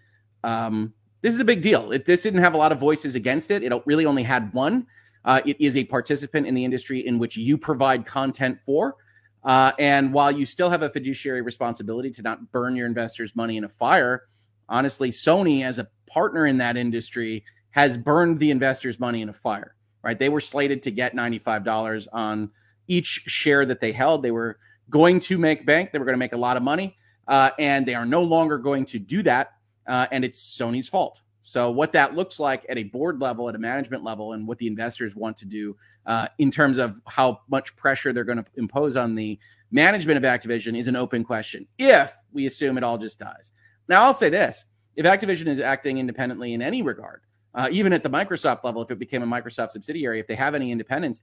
um, 0.43 0.93
this 1.21 1.33
is 1.33 1.39
a 1.39 1.45
big 1.45 1.61
deal. 1.61 1.91
It, 1.91 2.05
this 2.05 2.21
didn't 2.21 2.39
have 2.39 2.53
a 2.53 2.57
lot 2.57 2.71
of 2.71 2.79
voices 2.79 3.15
against 3.15 3.51
it. 3.51 3.63
It 3.63 3.73
really 3.85 4.05
only 4.05 4.23
had 4.23 4.53
one. 4.53 4.87
Uh, 5.23 5.41
it 5.45 5.59
is 5.59 5.77
a 5.77 5.83
participant 5.83 6.47
in 6.47 6.53
the 6.53 6.65
industry 6.65 7.05
in 7.05 7.19
which 7.19 7.37
you 7.37 7.57
provide 7.57 8.05
content 8.05 8.59
for. 8.59 8.95
Uh, 9.43 9.71
and 9.77 10.11
while 10.13 10.31
you 10.31 10.45
still 10.45 10.69
have 10.69 10.81
a 10.81 10.89
fiduciary 10.89 11.41
responsibility 11.41 12.11
to 12.11 12.21
not 12.21 12.51
burn 12.51 12.75
your 12.75 12.87
investors' 12.87 13.35
money 13.35 13.57
in 13.57 13.63
a 13.63 13.69
fire, 13.69 14.23
honestly, 14.67 15.11
Sony, 15.11 15.63
as 15.63 15.79
a 15.79 15.87
partner 16.07 16.45
in 16.45 16.57
that 16.57 16.77
industry, 16.77 17.43
has 17.71 17.97
burned 17.97 18.39
the 18.39 18.51
investors' 18.51 18.99
money 18.99 19.21
in 19.21 19.29
a 19.29 19.33
fire, 19.33 19.75
right? 20.01 20.17
They 20.17 20.29
were 20.29 20.41
slated 20.41 20.83
to 20.83 20.91
get 20.91 21.15
$95 21.15 22.07
on 22.11 22.51
each 22.91 23.23
share 23.27 23.65
that 23.65 23.79
they 23.79 23.91
held. 23.91 24.23
They 24.23 24.31
were 24.31 24.59
going 24.89 25.19
to 25.21 25.37
make 25.37 25.65
bank, 25.65 25.91
they 25.91 25.99
were 25.99 26.05
going 26.05 26.15
to 26.15 26.19
make 26.19 26.33
a 26.33 26.37
lot 26.37 26.57
of 26.57 26.63
money, 26.63 26.97
uh, 27.27 27.51
and 27.57 27.85
they 27.85 27.95
are 27.95 28.05
no 28.05 28.23
longer 28.23 28.57
going 28.57 28.85
to 28.85 28.99
do 28.99 29.23
that 29.23 29.53
uh, 29.87 30.07
and 30.11 30.23
it's 30.23 30.39
Sony's 30.39 30.87
fault. 30.87 31.21
So, 31.41 31.71
what 31.71 31.93
that 31.93 32.15
looks 32.15 32.39
like 32.39 32.65
at 32.69 32.77
a 32.77 32.83
board 32.83 33.19
level, 33.19 33.49
at 33.49 33.55
a 33.55 33.59
management 33.59 34.03
level, 34.03 34.33
and 34.33 34.47
what 34.47 34.59
the 34.59 34.67
investors 34.67 35.15
want 35.15 35.37
to 35.37 35.45
do 35.45 35.75
uh, 36.05 36.27
in 36.37 36.51
terms 36.51 36.77
of 36.77 37.01
how 37.07 37.41
much 37.49 37.75
pressure 37.75 38.13
they're 38.13 38.23
going 38.23 38.37
to 38.37 38.45
impose 38.55 38.95
on 38.95 39.15
the 39.15 39.39
management 39.71 40.17
of 40.17 40.23
Activision 40.23 40.77
is 40.77 40.87
an 40.87 40.95
open 40.95 41.23
question. 41.23 41.67
If 41.79 42.13
we 42.31 42.45
assume 42.45 42.77
it 42.77 42.83
all 42.83 42.97
just 42.97 43.17
dies. 43.17 43.53
Now, 43.87 44.03
I'll 44.03 44.13
say 44.13 44.29
this 44.29 44.65
if 44.95 45.05
Activision 45.05 45.47
is 45.47 45.59
acting 45.59 45.97
independently 45.97 46.53
in 46.53 46.61
any 46.61 46.83
regard, 46.83 47.21
uh, 47.55 47.69
even 47.71 47.91
at 47.91 48.03
the 48.03 48.09
Microsoft 48.09 48.63
level, 48.63 48.83
if 48.83 48.91
it 48.91 48.99
became 48.99 49.23
a 49.23 49.27
Microsoft 49.27 49.71
subsidiary, 49.71 50.19
if 50.19 50.27
they 50.27 50.35
have 50.35 50.53
any 50.53 50.71
independence, 50.71 51.21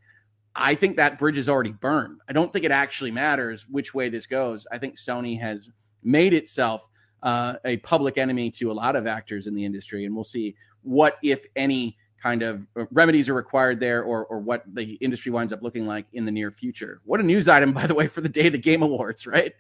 I 0.59 0.75
think 0.75 0.97
that 0.97 1.19
bridge 1.19 1.39
is 1.39 1.49
already 1.49 1.73
burned. 1.73 2.21
I 2.29 2.33
don't 2.33 2.53
think 2.53 2.65
it 2.65 2.73
actually 2.73 3.13
matters 3.13 3.67
which 3.71 3.95
way 3.95 4.09
this 4.09 4.27
goes. 4.27 4.67
I 4.73 4.79
think 4.79 4.97
Sony 4.97 5.41
has 5.41 5.71
made 6.03 6.35
itself 6.35 6.89
uh, 7.23 7.55
a 7.65 7.77
public 7.79 8.19
enemy 8.19 8.51
to 8.51 8.71
a 8.71 8.75
lot 8.75 8.97
of 8.97 9.07
actors 9.07 9.47
in 9.47 9.55
the 9.55 9.65
industry, 9.65 10.05
and 10.05 10.15
we'll 10.15 10.25
see 10.25 10.57
what, 10.83 11.17
if 11.23 11.47
any, 11.57 11.97
kind 12.21 12.43
of 12.43 12.67
uh, 12.77 12.85
remedies 12.91 13.29
are 13.29 13.35
required 13.35 13.79
there, 13.79 14.03
or 14.03 14.27
or 14.27 14.41
what 14.41 14.65
the 14.75 14.95
industry 14.95 15.31
winds 15.31 15.53
up 15.53 15.63
looking 15.63 15.87
like 15.87 16.07
in 16.13 16.25
the 16.25 16.33
near 16.33 16.51
future. 16.51 17.01
What 17.05 17.21
a 17.21 17.23
news 17.23 17.49
item, 17.49 17.73
by 17.75 17.87
the 17.87 17.95
way, 17.95 18.09
for 18.09 18.21
the 18.21 18.29
day 18.29 18.49
of 18.49 18.53
the 18.53 18.59
Game 18.59 18.83
Awards, 18.83 19.27
right? 19.27 19.53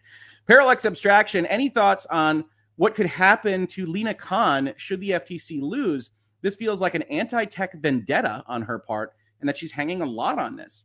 Parallax 0.47 0.85
Abstraction. 0.85 1.47
Any 1.47 1.69
thoughts 1.69 2.07
on 2.07 2.45
what 2.77 2.95
could 2.95 3.07
happen 3.07 3.67
to 3.69 3.87
Lina 3.87 4.15
Khan 4.15 4.73
should 4.77 5.01
the 5.01 5.11
FTC 5.11 5.61
lose? 5.61 6.11
This 6.43 6.57
feels 6.57 6.81
like 6.81 6.95
an 6.95 7.03
anti-tech 7.03 7.75
vendetta 7.81 8.45
on 8.47 8.63
her 8.63 8.79
part, 8.79 9.13
and 9.41 9.49
that 9.49 9.57
she's 9.57 9.73
hanging 9.73 10.03
a 10.03 10.07
lot 10.07 10.39
on 10.39 10.57
this. 10.57 10.85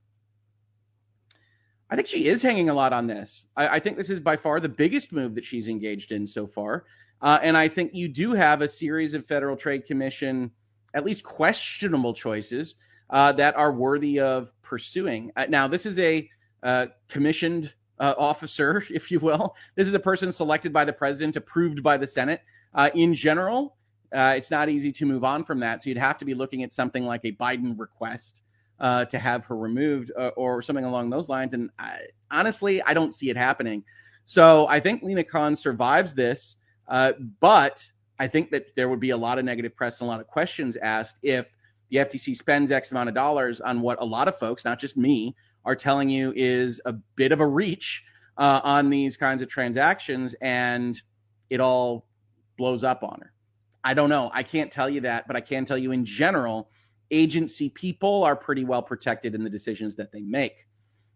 I 1.93 1.95
think 1.95 2.07
she 2.07 2.25
is 2.25 2.41
hanging 2.41 2.69
a 2.69 2.73
lot 2.73 2.91
on 2.91 3.05
this. 3.05 3.45
I, 3.55 3.67
I, 3.67 3.79
think 3.79 3.97
this 3.97 4.09
is 4.09 4.19
by 4.19 4.35
far 4.35 4.59
the 4.59 4.67
biggest 4.67 5.11
move 5.11 5.35
that 5.35 5.45
she's 5.45 5.67
engaged 5.67 6.11
in 6.11 6.25
so 6.25 6.47
far. 6.47 6.85
Uh, 7.21 7.37
and 7.43 7.55
I 7.55 7.67
think 7.67 7.91
you 7.93 8.07
do 8.07 8.33
have 8.33 8.63
a 8.63 8.67
series 8.67 9.13
of 9.13 9.27
Federal 9.27 9.55
Trade 9.55 9.85
Commission, 9.85 10.49
at 10.95 11.05
least 11.05 11.23
questionable 11.23 12.15
choices 12.15 12.73
uh, 13.11 13.31
that 13.33 13.55
are 13.55 13.71
worthy 13.71 14.19
of 14.19 14.59
pursuing. 14.63 15.31
Uh, 15.35 15.45
now, 15.47 15.67
this 15.67 15.85
is 15.85 15.99
a 15.99 16.27
uh, 16.63 16.87
commissioned 17.09 17.71
uh, 17.99 18.15
officer, 18.17 18.83
if 18.89 19.11
you 19.11 19.19
will. 19.19 19.55
This 19.75 19.87
is 19.87 19.93
a 19.93 19.99
person 19.99 20.31
selected 20.31 20.73
by 20.73 20.85
the 20.85 20.93
president, 20.93 21.35
approved 21.35 21.83
by 21.83 21.97
the 21.97 22.07
Senate. 22.07 22.41
Uh, 22.73 22.89
in 22.95 23.13
general, 23.13 23.77
it's 24.11 24.49
not 24.49 24.67
easy 24.67 24.91
to 24.93 25.05
move 25.05 25.23
on 25.23 25.43
from 25.43 25.59
that. 25.59 25.83
So 25.83 25.89
you'd 25.89 25.99
have 25.99 26.17
to 26.17 26.25
be 26.25 26.33
looking 26.33 26.63
at 26.63 26.71
something 26.71 27.05
like 27.05 27.23
a 27.23 27.33
Biden 27.33 27.77
request 27.77 28.41
uh, 28.83 29.05
to 29.05 29.17
have 29.17 29.45
her 29.45 29.55
removed 29.55 30.11
uh, 30.19 30.31
or 30.35 30.61
something 30.61 30.83
along 30.83 31.09
those 31.09 31.29
lines. 31.29 31.53
And 31.53 31.71
I, 31.79 32.01
honestly, 32.29 32.81
I 32.81 32.93
don't 32.93 33.13
see 33.13 33.29
it 33.29 33.37
happening. 33.37 33.81
So 34.25 34.67
I 34.67 34.81
think 34.81 35.01
Lina 35.01 35.23
Khan 35.23 35.55
survives 35.55 36.13
this, 36.13 36.57
uh, 36.89 37.13
but 37.39 37.89
I 38.19 38.27
think 38.27 38.51
that 38.51 38.75
there 38.75 38.89
would 38.89 38.99
be 38.99 39.11
a 39.11 39.17
lot 39.17 39.39
of 39.39 39.45
negative 39.45 39.73
press 39.73 40.01
and 40.01 40.07
a 40.07 40.11
lot 40.11 40.19
of 40.19 40.27
questions 40.27 40.75
asked 40.75 41.17
if 41.23 41.55
the 41.89 41.97
FTC 41.97 42.35
spends 42.35 42.71
X 42.71 42.91
amount 42.91 43.07
of 43.07 43.15
dollars 43.15 43.61
on 43.61 43.79
what 43.79 44.01
a 44.01 44.05
lot 44.05 44.27
of 44.27 44.37
folks, 44.37 44.65
not 44.65 44.79
just 44.79 44.97
me, 44.97 45.33
are 45.63 45.75
telling 45.75 46.09
you 46.09 46.33
is 46.35 46.81
a 46.85 46.91
bit 46.91 47.31
of 47.31 47.39
a 47.39 47.47
reach 47.47 48.03
uh, 48.37 48.59
on 48.65 48.89
these 48.89 49.15
kinds 49.15 49.41
of 49.41 49.47
transactions 49.47 50.35
and 50.41 51.01
it 51.49 51.61
all 51.61 52.05
blows 52.57 52.83
up 52.83 53.01
on 53.01 53.17
her. 53.21 53.31
I 53.85 53.93
don't 53.93 54.09
know. 54.09 54.29
I 54.33 54.43
can't 54.43 54.71
tell 54.71 54.89
you 54.89 55.01
that, 55.01 55.25
but 55.25 55.37
I 55.37 55.41
can 55.41 55.63
tell 55.63 55.77
you 55.77 55.93
in 55.93 56.03
general 56.03 56.69
agency 57.11 57.69
people 57.69 58.23
are 58.23 58.35
pretty 58.35 58.63
well 58.63 58.81
protected 58.81 59.35
in 59.35 59.43
the 59.43 59.49
decisions 59.49 59.95
that 59.95 60.11
they 60.11 60.21
make. 60.21 60.67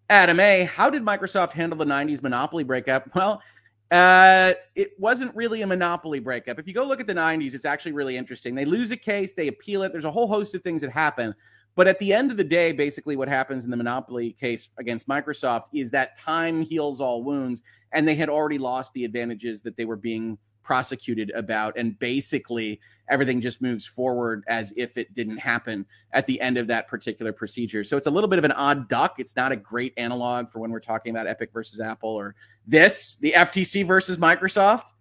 Adam 0.10 0.40
A, 0.40 0.64
how 0.64 0.90
did 0.90 1.04
Microsoft 1.04 1.52
handle 1.52 1.78
the 1.78 1.86
90s 1.86 2.22
monopoly 2.22 2.64
breakup? 2.64 3.10
Well, 3.16 3.42
uh, 3.90 4.54
it 4.76 4.92
wasn't 5.00 5.34
really 5.34 5.62
a 5.62 5.68
monopoly 5.68 6.20
breakup. 6.20 6.60
If 6.60 6.68
you 6.68 6.74
go 6.74 6.86
look 6.86 7.00
at 7.00 7.08
the 7.08 7.14
90s, 7.14 7.54
it's 7.54 7.64
actually 7.64 7.94
really 7.94 8.18
interesting. 8.18 8.54
They 8.54 8.66
lose 8.66 8.92
a 8.92 8.98
case, 8.98 9.34
they 9.34 9.48
appeal 9.48 9.84
it. 9.84 9.94
There's 9.94 10.04
a 10.04 10.12
whole 10.12 10.28
host 10.28 10.54
of 10.56 10.62
things 10.62 10.82
that 10.82 10.92
happen. 10.92 11.34
But 11.76 11.88
at 11.88 12.00
the 12.00 12.12
end 12.12 12.32
of 12.32 12.38
the 12.38 12.44
day, 12.44 12.72
basically 12.72 13.16
what 13.16 13.30
happens 13.30 13.64
in 13.64 13.70
the 13.70 13.78
monopoly 13.78 14.34
case 14.34 14.70
against 14.78 15.08
Microsoft 15.08 15.66
is 15.74 15.92
that 15.92 16.18
time 16.18 16.62
heals 16.64 17.00
all 17.00 17.24
wounds, 17.24 17.62
and 17.94 18.08
they 18.08 18.16
had 18.16 18.30
already 18.30 18.58
lost 18.58 18.94
the 18.94 19.06
advantages 19.06 19.62
that 19.62 19.78
they 19.78 19.86
were 19.86 19.96
being 19.96 20.38
prosecuted 20.68 21.32
about. 21.32 21.78
And 21.78 21.98
basically, 21.98 22.82
everything 23.10 23.40
just 23.40 23.62
moves 23.62 23.88
forward 23.88 24.44
as 24.48 24.74
if 24.76 24.98
it 24.98 25.16
didn't 25.16 25.38
happen 25.38 25.86
at 26.12 26.28
the 26.28 26.42
end 26.42 26.58
of 26.58 26.68
that 26.68 26.90
particular 26.90 27.32
procedure. 27.32 27.86
So 27.86 27.96
it's 27.96 28.06
a 28.06 28.12
little 28.12 28.28
bit 28.28 28.38
of 28.38 28.44
an 28.44 28.52
odd 28.52 28.90
duck. 28.90 29.16
It's 29.18 29.38
not 29.38 29.54
a 29.54 29.56
great 29.56 29.94
analog 29.96 30.50
for 30.50 30.60
when 30.60 30.70
we're 30.70 30.82
talking 30.82 31.16
about 31.16 31.26
Epic 31.26 31.52
versus 31.54 31.80
Apple 31.80 32.10
or 32.10 32.36
this, 32.68 33.16
the 33.16 33.32
FTC 33.32 33.88
versus 33.88 34.18
Microsoft. 34.18 34.92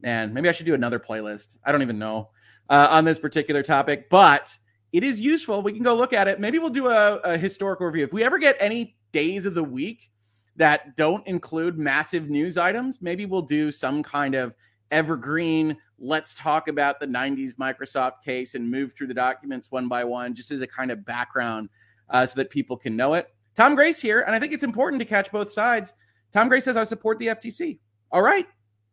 Man, 0.00 0.32
maybe 0.32 0.48
I 0.48 0.52
should 0.52 0.66
do 0.66 0.74
another 0.74 0.98
playlist. 0.98 1.58
I 1.62 1.70
don't 1.70 1.82
even 1.82 1.98
know 1.98 2.30
uh, 2.70 2.88
on 2.90 3.04
this 3.04 3.18
particular 3.18 3.62
topic, 3.62 4.08
but 4.08 4.56
it 4.90 5.04
is 5.04 5.20
useful. 5.20 5.60
We 5.60 5.72
can 5.72 5.82
go 5.82 5.94
look 5.94 6.14
at 6.14 6.28
it. 6.28 6.40
Maybe 6.40 6.58
we'll 6.58 6.70
do 6.70 6.88
a, 6.88 7.16
a 7.16 7.36
historical 7.36 7.84
review. 7.84 8.04
If 8.04 8.12
we 8.14 8.24
ever 8.24 8.38
get 8.38 8.56
any 8.58 8.96
days 9.12 9.44
of 9.44 9.52
the 9.52 9.64
week 9.64 10.10
that 10.56 10.96
don't 10.96 11.26
include 11.26 11.78
massive 11.78 12.30
news 12.30 12.56
items, 12.56 13.00
maybe 13.02 13.26
we'll 13.26 13.42
do 13.42 13.70
some 13.70 14.02
kind 14.02 14.34
of 14.34 14.54
evergreen. 14.90 15.76
Let's 15.98 16.34
talk 16.34 16.68
about 16.68 17.00
the 17.00 17.06
90s 17.06 17.54
Microsoft 17.54 18.22
case 18.24 18.54
and 18.54 18.70
move 18.70 18.92
through 18.92 19.08
the 19.08 19.14
documents 19.14 19.70
one 19.70 19.88
by 19.88 20.04
one, 20.04 20.34
just 20.34 20.50
as 20.50 20.62
a 20.62 20.66
kind 20.66 20.90
of 20.90 21.04
background 21.04 21.68
uh, 22.10 22.26
so 22.26 22.36
that 22.36 22.50
people 22.50 22.76
can 22.76 22.96
know 22.96 23.14
it. 23.14 23.28
Tom 23.54 23.74
Grace 23.74 24.00
here, 24.00 24.20
and 24.20 24.34
I 24.34 24.38
think 24.38 24.52
it's 24.52 24.64
important 24.64 25.00
to 25.00 25.06
catch 25.06 25.32
both 25.32 25.50
sides. 25.50 25.94
Tom 26.32 26.48
Grace 26.48 26.64
says, 26.64 26.76
I 26.76 26.84
support 26.84 27.18
the 27.18 27.28
FTC. 27.28 27.78
All 28.10 28.22
right. 28.22 28.46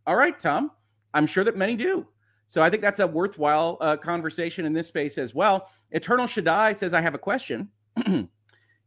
All 0.07 0.15
right, 0.15 0.39
Tom. 0.39 0.71
I'm 1.13 1.27
sure 1.27 1.43
that 1.43 1.57
many 1.57 1.75
do. 1.75 2.07
So 2.47 2.61
I 2.61 2.69
think 2.69 2.81
that's 2.81 2.99
a 2.99 3.07
worthwhile 3.07 3.77
uh, 3.81 3.97
conversation 3.97 4.65
in 4.65 4.73
this 4.73 4.87
space 4.87 5.17
as 5.17 5.35
well. 5.35 5.69
Eternal 5.91 6.27
Shaddai 6.27 6.73
says, 6.73 6.93
I 6.93 7.01
have 7.01 7.15
a 7.15 7.19
question. 7.19 7.69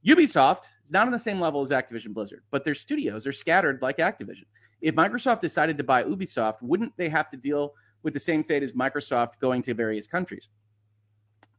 Ubisoft 0.06 0.68
is 0.86 0.92
not 0.92 1.06
on 1.06 1.12
the 1.12 1.18
same 1.18 1.40
level 1.40 1.62
as 1.62 1.70
Activision 1.70 2.14
Blizzard, 2.14 2.42
but 2.50 2.64
their 2.64 2.74
studios 2.74 3.26
are 3.26 3.32
scattered 3.32 3.82
like 3.82 3.98
Activision. 3.98 4.44
If 4.80 4.94
Microsoft 4.94 5.40
decided 5.40 5.78
to 5.78 5.84
buy 5.84 6.04
Ubisoft, 6.04 6.62
wouldn't 6.62 6.96
they 6.96 7.08
have 7.08 7.28
to 7.30 7.36
deal 7.36 7.74
with 8.02 8.14
the 8.14 8.20
same 8.20 8.44
fate 8.44 8.62
as 8.62 8.72
Microsoft 8.72 9.38
going 9.40 9.62
to 9.62 9.74
various 9.74 10.06
countries? 10.06 10.48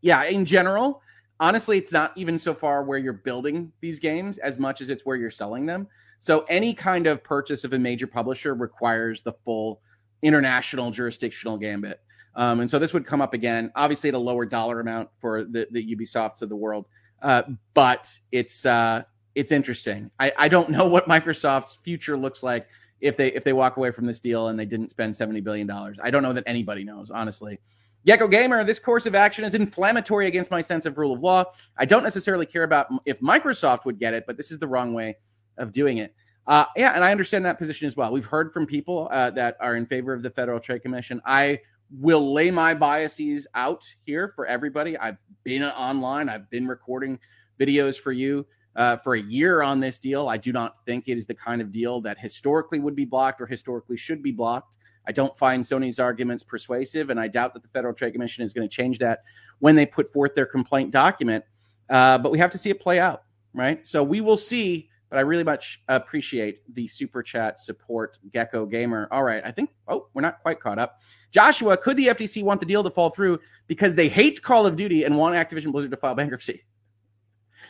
Yeah, 0.02 0.24
in 0.26 0.46
general, 0.46 1.02
honestly, 1.40 1.78
it's 1.78 1.92
not 1.92 2.14
even 2.16 2.38
so 2.38 2.54
far 2.54 2.84
where 2.84 2.98
you're 2.98 3.14
building 3.14 3.72
these 3.82 4.00
games 4.00 4.38
as 4.38 4.58
much 4.58 4.82
as 4.82 4.90
it's 4.90 5.06
where 5.06 5.16
you're 5.16 5.32
selling 5.32 5.66
them. 5.66 5.88
So 6.20 6.46
any 6.50 6.74
kind 6.74 7.08
of 7.08 7.24
purchase 7.24 7.64
of 7.64 7.74
a 7.74 7.80
major 7.80 8.08
publisher 8.08 8.56
requires 8.56 9.24
the 9.24 9.34
full 9.46 9.82
international 10.22 10.92
jurisdictional 10.92 11.58
gambit. 11.58 12.02
Um, 12.36 12.60
and 12.60 12.70
so 12.70 12.78
this 12.80 12.94
would 12.94 13.06
come 13.06 13.22
up 13.22 13.34
again, 13.34 13.72
obviously 13.76 14.10
at 14.10 14.16
a 14.16 14.20
lower 14.20 14.46
dollar 14.46 14.80
amount 14.80 15.10
for 15.20 15.44
the, 15.44 15.68
the 15.72 15.96
Ubisofts 15.96 16.42
of 16.42 16.50
the 16.50 16.56
world. 16.56 16.88
Uh, 17.22 17.44
but 17.74 18.12
it's 18.32 18.66
uh, 18.66 19.04
it's 19.38 19.52
interesting. 19.52 20.10
I, 20.20 20.34
I 20.36 20.48
don't 20.48 20.70
know 20.72 20.88
what 20.88 21.08
Microsoft's 21.08 21.76
future 21.76 22.18
looks 22.18 22.42
like 22.42 22.68
if 23.00 23.16
they 23.16 23.28
if 23.34 23.44
they 23.44 23.54
walk 23.54 23.78
away 23.78 23.92
from 23.92 24.08
this 24.08 24.20
deal 24.20 24.48
and 24.48 24.60
they 24.60 24.66
didn't 24.66 24.90
spend 24.90 25.16
seventy 25.16 25.42
billion 25.42 25.68
dollars. 25.68 26.00
I 26.02 26.10
don't 26.10 26.24
know 26.24 26.34
that 26.34 26.44
anybody 26.48 26.84
knows, 26.84 27.12
honestly. 27.12 27.60
Gecko 28.04 28.28
Gamer, 28.28 28.64
this 28.64 28.80
course 28.80 29.06
of 29.06 29.14
action 29.14 29.46
is 29.46 29.54
inflammatory 29.54 30.28
against 30.28 30.50
my 30.50 30.62
sense 30.62 30.88
of 30.88 30.98
rule 30.98 31.14
of 31.14 31.20
law. 31.20 31.44
I 31.78 31.86
don't 31.86 32.04
necessarily 32.04 32.48
care 32.48 32.64
about 32.64 32.88
if 33.06 33.20
Microsoft 33.20 33.86
would 33.86 34.00
get 34.00 34.16
it, 34.16 34.24
but 34.26 34.38
this 34.38 34.50
is 34.50 34.58
the 34.58 34.68
wrong 34.68 34.94
way 34.94 35.18
of 35.58 35.72
doing 35.72 36.00
it. 36.00 36.16
Uh, 36.48 36.66
yeah, 36.76 36.94
and 36.94 37.04
I 37.04 37.12
understand 37.12 37.46
that 37.46 37.60
position 37.60 37.86
as 37.86 37.96
well. 37.96 38.12
We've 38.12 38.26
heard 38.26 38.52
from 38.52 38.66
people 38.66 39.08
uh, 39.12 39.30
that 39.32 39.58
are 39.60 39.76
in 39.76 39.86
favor 39.86 40.14
of 40.14 40.24
the 40.24 40.32
Federal 40.32 40.60
Trade 40.60 40.82
Commission. 40.82 41.22
I 41.26 41.60
will 41.92 42.34
lay 42.34 42.50
my 42.50 42.74
biases 42.74 43.46
out 43.54 43.84
here 44.06 44.30
for 44.30 44.48
everybody. 44.48 44.98
I've 44.98 45.18
been 45.44 45.64
online, 45.64 46.28
I've 46.28 46.50
been 46.50 46.66
recording 46.66 47.20
videos 47.60 47.98
for 47.98 48.12
you 48.12 48.48
uh, 48.78 48.96
for 48.98 49.16
a 49.16 49.22
year 49.22 49.62
on 49.62 49.80
this 49.82 49.98
deal. 49.98 50.30
I 50.30 50.38
do 50.38 50.54
not 50.54 50.78
think 50.86 51.06
it 51.08 51.18
is 51.18 51.28
the 51.28 51.34
kind 51.34 51.62
of 51.62 51.72
deal 51.72 52.00
that 52.02 52.18
historically 52.18 52.80
would 52.80 52.96
be 52.96 53.06
blocked 53.06 53.42
or 53.42 53.46
historically 53.46 53.98
should 53.98 54.24
be 54.24 54.32
blocked. 54.32 54.78
I 55.06 55.12
don't 55.12 55.38
find 55.38 55.64
Sony's 55.64 56.00
arguments 56.00 56.44
persuasive, 56.44 57.10
and 57.10 57.20
I 57.20 57.28
doubt 57.28 57.54
that 57.54 57.64
the 57.64 57.70
Federal 57.70 57.94
Trade 57.94 58.14
Commission 58.14 58.44
is 58.44 58.54
going 58.54 58.68
to 58.68 58.74
change 58.74 59.00
that 59.00 59.24
when 59.60 59.76
they 59.76 59.86
put 59.86 60.14
forth 60.14 60.36
their 60.36 60.46
complaint 60.46 60.92
document. 60.92 61.44
Uh, 61.90 62.18
but 62.18 62.32
we 62.32 62.40
have 62.40 62.52
to 62.52 62.58
see 62.58 62.70
it 62.70 62.80
play 62.80 63.00
out, 63.00 63.24
right? 63.54 63.86
So 63.88 64.04
we 64.04 64.22
will 64.22 64.38
see 64.38 64.90
but 65.10 65.18
I 65.18 65.22
really 65.22 65.44
much 65.44 65.82
appreciate 65.88 66.60
the 66.74 66.88
super 66.88 67.24
chat 67.24 67.60
support, 67.60 68.18
Gecko 68.32 68.66
Gamer. 68.66 69.08
All 69.12 69.24
right, 69.24 69.42
I 69.46 69.52
think, 69.52 69.70
oh, 69.88 70.08
we're 70.14 70.22
not 70.22 70.42
quite 70.42 70.60
caught 70.60 70.80
up. 70.80 71.02
Joshua, 71.32 71.78
could 71.78 71.98
the 71.98 72.08
FTC 72.08 72.44
want 72.44 72.60
the 72.60 72.66
deal 72.66 72.84
to 72.84 72.90
fall 72.90 73.10
through 73.12 73.40
because 73.68 73.96
they 73.96 74.10
hate 74.10 74.42
Call 74.42 74.66
of 74.66 74.76
Duty 74.76 75.04
and 75.04 75.18
want 75.18 75.36
Activision 75.36 75.72
Blizzard 75.72 75.92
to 75.92 75.98
file 75.98 76.16
bankruptcy? 76.16 76.64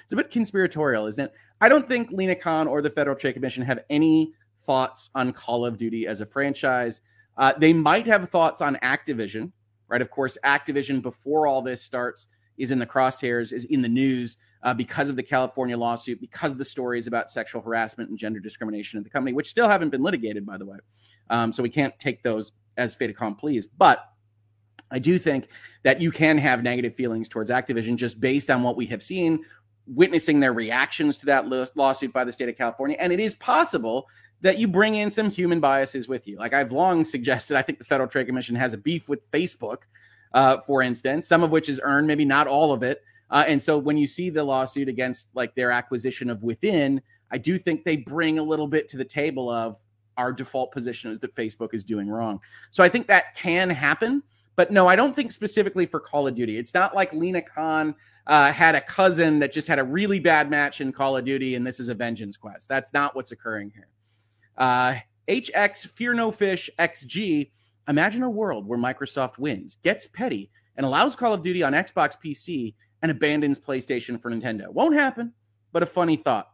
It's 0.08 0.13
a 0.13 0.15
bit 0.15 0.32
conspiratorial, 0.32 1.06
isn't 1.08 1.22
it? 1.22 1.34
I 1.60 1.67
don't 1.67 1.86
think 1.86 2.12
Lina 2.12 2.34
Khan 2.34 2.65
or 2.65 2.82
the 2.82 2.89
Federal 2.89 3.17
Trade 3.17 3.34
Commission 3.34 3.62
have 3.63 3.82
any 3.89 4.32
thoughts 4.60 5.10
on 5.13 5.34
Call 5.34 5.65
of 5.65 5.78
Duty 5.78 6.08
as 6.08 6.22
a 6.22 6.26
franchise. 6.26 7.02
Uh, 7.36 7.52
they 7.58 7.74
might 7.74 8.08
have 8.08 8.30
thoughts 8.30 8.62
on 8.62 8.78
Activision, 8.78 9.52
right? 9.89 10.02
Of 10.02 10.10
course, 10.10 10.38
Activision, 10.46 11.02
before 11.02 11.46
all 11.46 11.62
this 11.62 11.84
starts, 11.84 12.28
is 12.58 12.72
in 12.72 12.80
the 12.80 12.86
crosshairs, 12.88 13.52
is 13.52 13.65
in 13.65 13.82
the 13.82 13.89
news 13.89 14.38
uh, 14.63 14.74
because 14.74 15.10
of 15.10 15.17
the 15.17 15.24
California 15.24 15.78
lawsuit, 15.78 16.22
because 16.22 16.54
of 16.54 16.58
the 16.58 16.63
stories 16.63 17.06
about 17.06 17.30
sexual 17.30 17.62
harassment 17.62 18.10
and 18.10 18.17
gender 18.17 18.39
discrimination 18.39 18.98
at 18.98 19.04
the 19.04 19.10
company, 19.10 19.34
which 19.34 19.50
still 19.50 19.67
haven't 19.67 19.89
been 19.89 20.04
litigated, 20.04 20.46
by 20.46 20.56
the 20.56 20.65
way. 20.65 20.78
Um, 21.30 21.52
so 21.52 21.62
we 21.62 21.70
can't 21.70 22.00
take 22.00 22.24
those 22.24 22.54
as 22.78 22.96
fait 22.96 23.10
accompli. 23.10 23.62
But 23.78 24.06
I 24.89 25.00
do 25.00 25.20
think 25.20 25.50
that 25.84 26.02
you 26.02 26.12
can 26.12 26.38
have 26.38 26.63
negative 26.63 26.96
feelings 26.96 27.28
towards 27.28 27.50
Activision 27.50 27.98
just 27.98 28.20
based 28.20 28.50
on 28.50 28.63
what 28.63 28.78
we 28.78 28.86
have 28.88 29.04
seen, 29.04 29.43
witnessing 29.88 30.39
their 30.39 30.54
reactions 30.54 31.17
to 31.17 31.26
that 31.28 31.47
lawsuit 31.76 32.13
by 32.13 32.23
the 32.23 32.32
state 32.32 32.50
of 32.50 32.58
California. 32.58 32.97
And 33.00 33.13
it 33.13 33.19
is 33.19 33.36
possible 33.36 34.08
that 34.41 34.58
you 34.58 34.67
bring 34.67 34.95
in 34.95 35.10
some 35.10 35.30
human 35.30 35.60
biases 35.60 36.08
with 36.08 36.28
you. 36.28 36.38
Like 36.38 36.54
I've 36.54 36.71
long 36.71 37.04
suggested, 37.04 37.58
I 37.58 37.62
think 37.62 37.80
the 37.80 37.86
Federal 37.86 38.10
Trade 38.10 38.28
Commission 38.28 38.56
has 38.56 38.73
a 38.73 38.78
beef 38.78 39.10
with 39.10 39.30
Facebook, 39.32 39.84
uh, 40.34 40.58
for 40.67 40.82
instance, 40.82 41.28
some 41.28 41.43
of 41.43 41.50
which 41.50 41.69
is 41.69 41.80
earned, 41.84 42.08
maybe 42.08 42.26
not 42.26 42.47
all 42.47 42.73
of 42.73 42.84
it. 42.84 43.02
Uh, 43.30 43.45
and 43.47 43.62
so 43.62 43.78
when 43.78 43.97
you 43.97 44.08
see 44.08 44.30
the 44.30 44.43
lawsuit 44.43 44.88
against 44.88 45.30
like 45.34 45.56
their 45.56 45.71
acquisition 45.71 46.30
of 46.30 46.43
Within, 46.43 47.02
I 47.32 47.38
do 47.38 47.58
think 47.58 47.84
they 47.84 47.97
bring 47.97 48.39
a 48.39 48.43
little 48.43 48.67
bit 48.67 48.88
to 48.89 48.97
the 48.97 49.06
table 49.06 49.50
of 49.50 49.78
our 50.17 50.32
default 50.32 50.71
position 50.71 51.12
is 51.12 51.19
that 51.19 51.36
Facebook 51.36 51.73
is 51.73 51.84
doing 51.84 52.10
wrong. 52.10 52.39
So 52.71 52.84
I 52.84 52.89
think 52.89 53.08
that 53.08 53.36
can 53.36 53.69
happen. 53.69 54.23
But 54.56 54.71
no, 54.71 54.88
I 54.88 54.95
don't 54.95 55.15
think 55.15 55.32
specifically 55.32 55.86
for 55.86 56.00
Call 56.00 56.28
of 56.28 56.36
Duty. 56.36 56.58
It's 56.58 56.73
not 56.73 56.95
like 56.95 57.13
Lina 57.13 57.41
Khan 57.41 57.93
uh, 58.28 58.52
had 58.52 58.76
a 58.76 58.82
cousin 58.82 59.40
that 59.40 59.52
just 59.52 59.68
had 59.68 59.80
a 59.80 59.84
really 59.84 60.20
bad 60.20 60.50
match 60.50 60.82
in 60.82 60.92
Call 60.92 61.18
of 61.18 61.26
Duty 61.26 61.56
and 61.56 61.66
this 61.66 61.80
is 61.80 61.90
a 61.90 61.96
vengeance 61.96 62.38
quest. 62.38 62.68
That's 62.68 62.94
not 62.94 63.16
what's 63.16 63.32
occurring 63.32 63.72
here. 63.74 63.88
Uh, 64.58 64.96
HX 65.28 65.88
Fear 65.88 66.13
No 66.13 66.32
Fish 66.32 66.70
XG. 66.78 67.52
Imagine 67.88 68.24
a 68.24 68.30
world 68.30 68.68
where 68.68 68.78
Microsoft 68.78 69.38
wins, 69.38 69.78
gets 69.82 70.08
petty, 70.08 70.52
and 70.76 70.86
allows 70.86 71.16
Call 71.16 71.34
of 71.34 71.42
Duty 71.42 71.63
on 71.63 71.72
Xbox 71.74 72.16
PC 72.24 72.76
and 73.02 73.12
abandons 73.12 73.60
PlayStation 73.60 74.22
for 74.22 74.30
Nintendo. 74.30 74.68
Won't 74.70 74.96
happen, 74.96 75.34
but 75.72 75.84
a 75.84 75.86
funny 75.86 76.18
thought. 76.18 76.50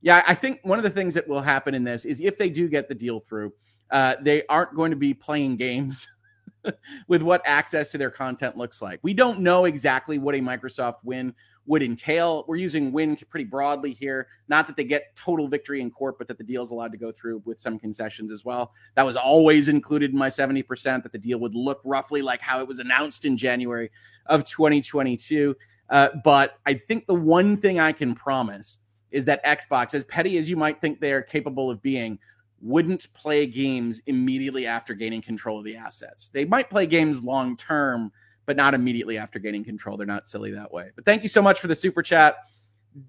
Yeah, 0.00 0.24
I 0.26 0.34
think 0.34 0.60
one 0.62 0.78
of 0.78 0.84
the 0.84 0.90
things 0.90 1.12
that 1.14 1.28
will 1.28 1.42
happen 1.42 1.74
in 1.74 1.84
this 1.84 2.06
is 2.06 2.20
if 2.20 2.38
they 2.38 2.48
do 2.48 2.68
get 2.68 2.88
the 2.88 2.94
deal 2.94 3.20
through, 3.20 3.52
uh, 3.90 4.16
they 4.22 4.46
aren't 4.46 4.74
going 4.74 4.90
to 4.90 4.96
be 4.96 5.12
playing 5.12 5.56
games 5.56 6.08
with 7.08 7.22
what 7.22 7.42
access 7.44 7.88
to 7.90 7.98
their 7.98 8.10
content 8.10 8.56
looks 8.56 8.82
like. 8.82 9.00
We 9.02 9.14
don't 9.14 9.40
know 9.40 9.64
exactly 9.64 10.18
what 10.18 10.34
a 10.34 10.38
Microsoft 10.38 10.96
win 11.04 11.34
would 11.66 11.82
entail. 11.82 12.44
We're 12.48 12.56
using 12.56 12.92
win 12.92 13.16
pretty 13.28 13.44
broadly 13.44 13.92
here. 13.92 14.28
Not 14.48 14.66
that 14.66 14.76
they 14.76 14.84
get 14.84 15.14
total 15.16 15.46
victory 15.48 15.80
in 15.80 15.90
court, 15.90 16.18
but 16.18 16.26
that 16.28 16.38
the 16.38 16.44
deal 16.44 16.62
is 16.62 16.70
allowed 16.70 16.92
to 16.92 16.98
go 16.98 17.12
through 17.12 17.42
with 17.44 17.60
some 17.60 17.78
concessions 17.78 18.32
as 18.32 18.44
well. 18.44 18.72
That 18.94 19.04
was 19.04 19.16
always 19.16 19.68
included 19.68 20.10
in 20.10 20.18
my 20.18 20.28
70% 20.28 21.02
that 21.02 21.12
the 21.12 21.18
deal 21.18 21.38
would 21.40 21.54
look 21.54 21.80
roughly 21.84 22.22
like 22.22 22.40
how 22.40 22.60
it 22.60 22.68
was 22.68 22.78
announced 22.78 23.24
in 23.24 23.36
January 23.36 23.90
of 24.26 24.44
2022. 24.44 25.54
Uh, 25.90 26.08
but 26.24 26.58
I 26.66 26.74
think 26.74 27.06
the 27.06 27.14
one 27.14 27.56
thing 27.56 27.78
I 27.78 27.92
can 27.92 28.14
promise 28.14 28.78
is 29.10 29.24
that 29.26 29.44
Xbox, 29.44 29.92
as 29.92 30.04
petty 30.04 30.38
as 30.38 30.48
you 30.48 30.56
might 30.56 30.80
think 30.80 31.00
they 31.00 31.12
are 31.12 31.22
capable 31.22 31.70
of 31.70 31.82
being, 31.82 32.18
wouldn't 32.60 33.12
play 33.14 33.46
games 33.46 34.00
immediately 34.06 34.66
after 34.66 34.94
gaining 34.94 35.22
control 35.22 35.58
of 35.58 35.64
the 35.64 35.76
assets. 35.76 36.28
They 36.28 36.44
might 36.44 36.70
play 36.70 36.86
games 36.86 37.22
long 37.22 37.56
term, 37.56 38.12
but 38.46 38.56
not 38.56 38.74
immediately 38.74 39.18
after 39.18 39.38
gaining 39.38 39.64
control. 39.64 39.96
They're 39.96 40.06
not 40.06 40.26
silly 40.26 40.50
that 40.52 40.72
way. 40.72 40.90
But 40.94 41.04
thank 41.04 41.22
you 41.22 41.28
so 41.28 41.42
much 41.42 41.60
for 41.60 41.68
the 41.68 41.76
super 41.76 42.02
chat. 42.02 42.36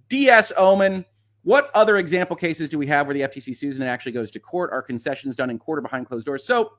DS 0.10 0.54
Omen, 0.58 1.06
what 1.44 1.72
other 1.74 1.98
example 1.98 2.36
cases 2.36 2.70
do 2.70 2.78
we 2.78 2.88
have 2.88 3.08
where 3.08 3.14
the 3.14 3.22
FTC 3.22 3.56
sues 3.56 3.76
and 3.76 3.84
it 3.84 3.88
actually 3.88 4.12
goes 4.12 4.32
to 4.32 4.40
court? 4.40 4.72
Are 4.72 4.82
concessions 4.82 5.36
done 5.36 5.50
in 5.50 5.60
court 5.60 5.80
or 5.80 5.82
behind 5.82 6.08
closed 6.08 6.26
doors? 6.26 6.46
So 6.46 6.74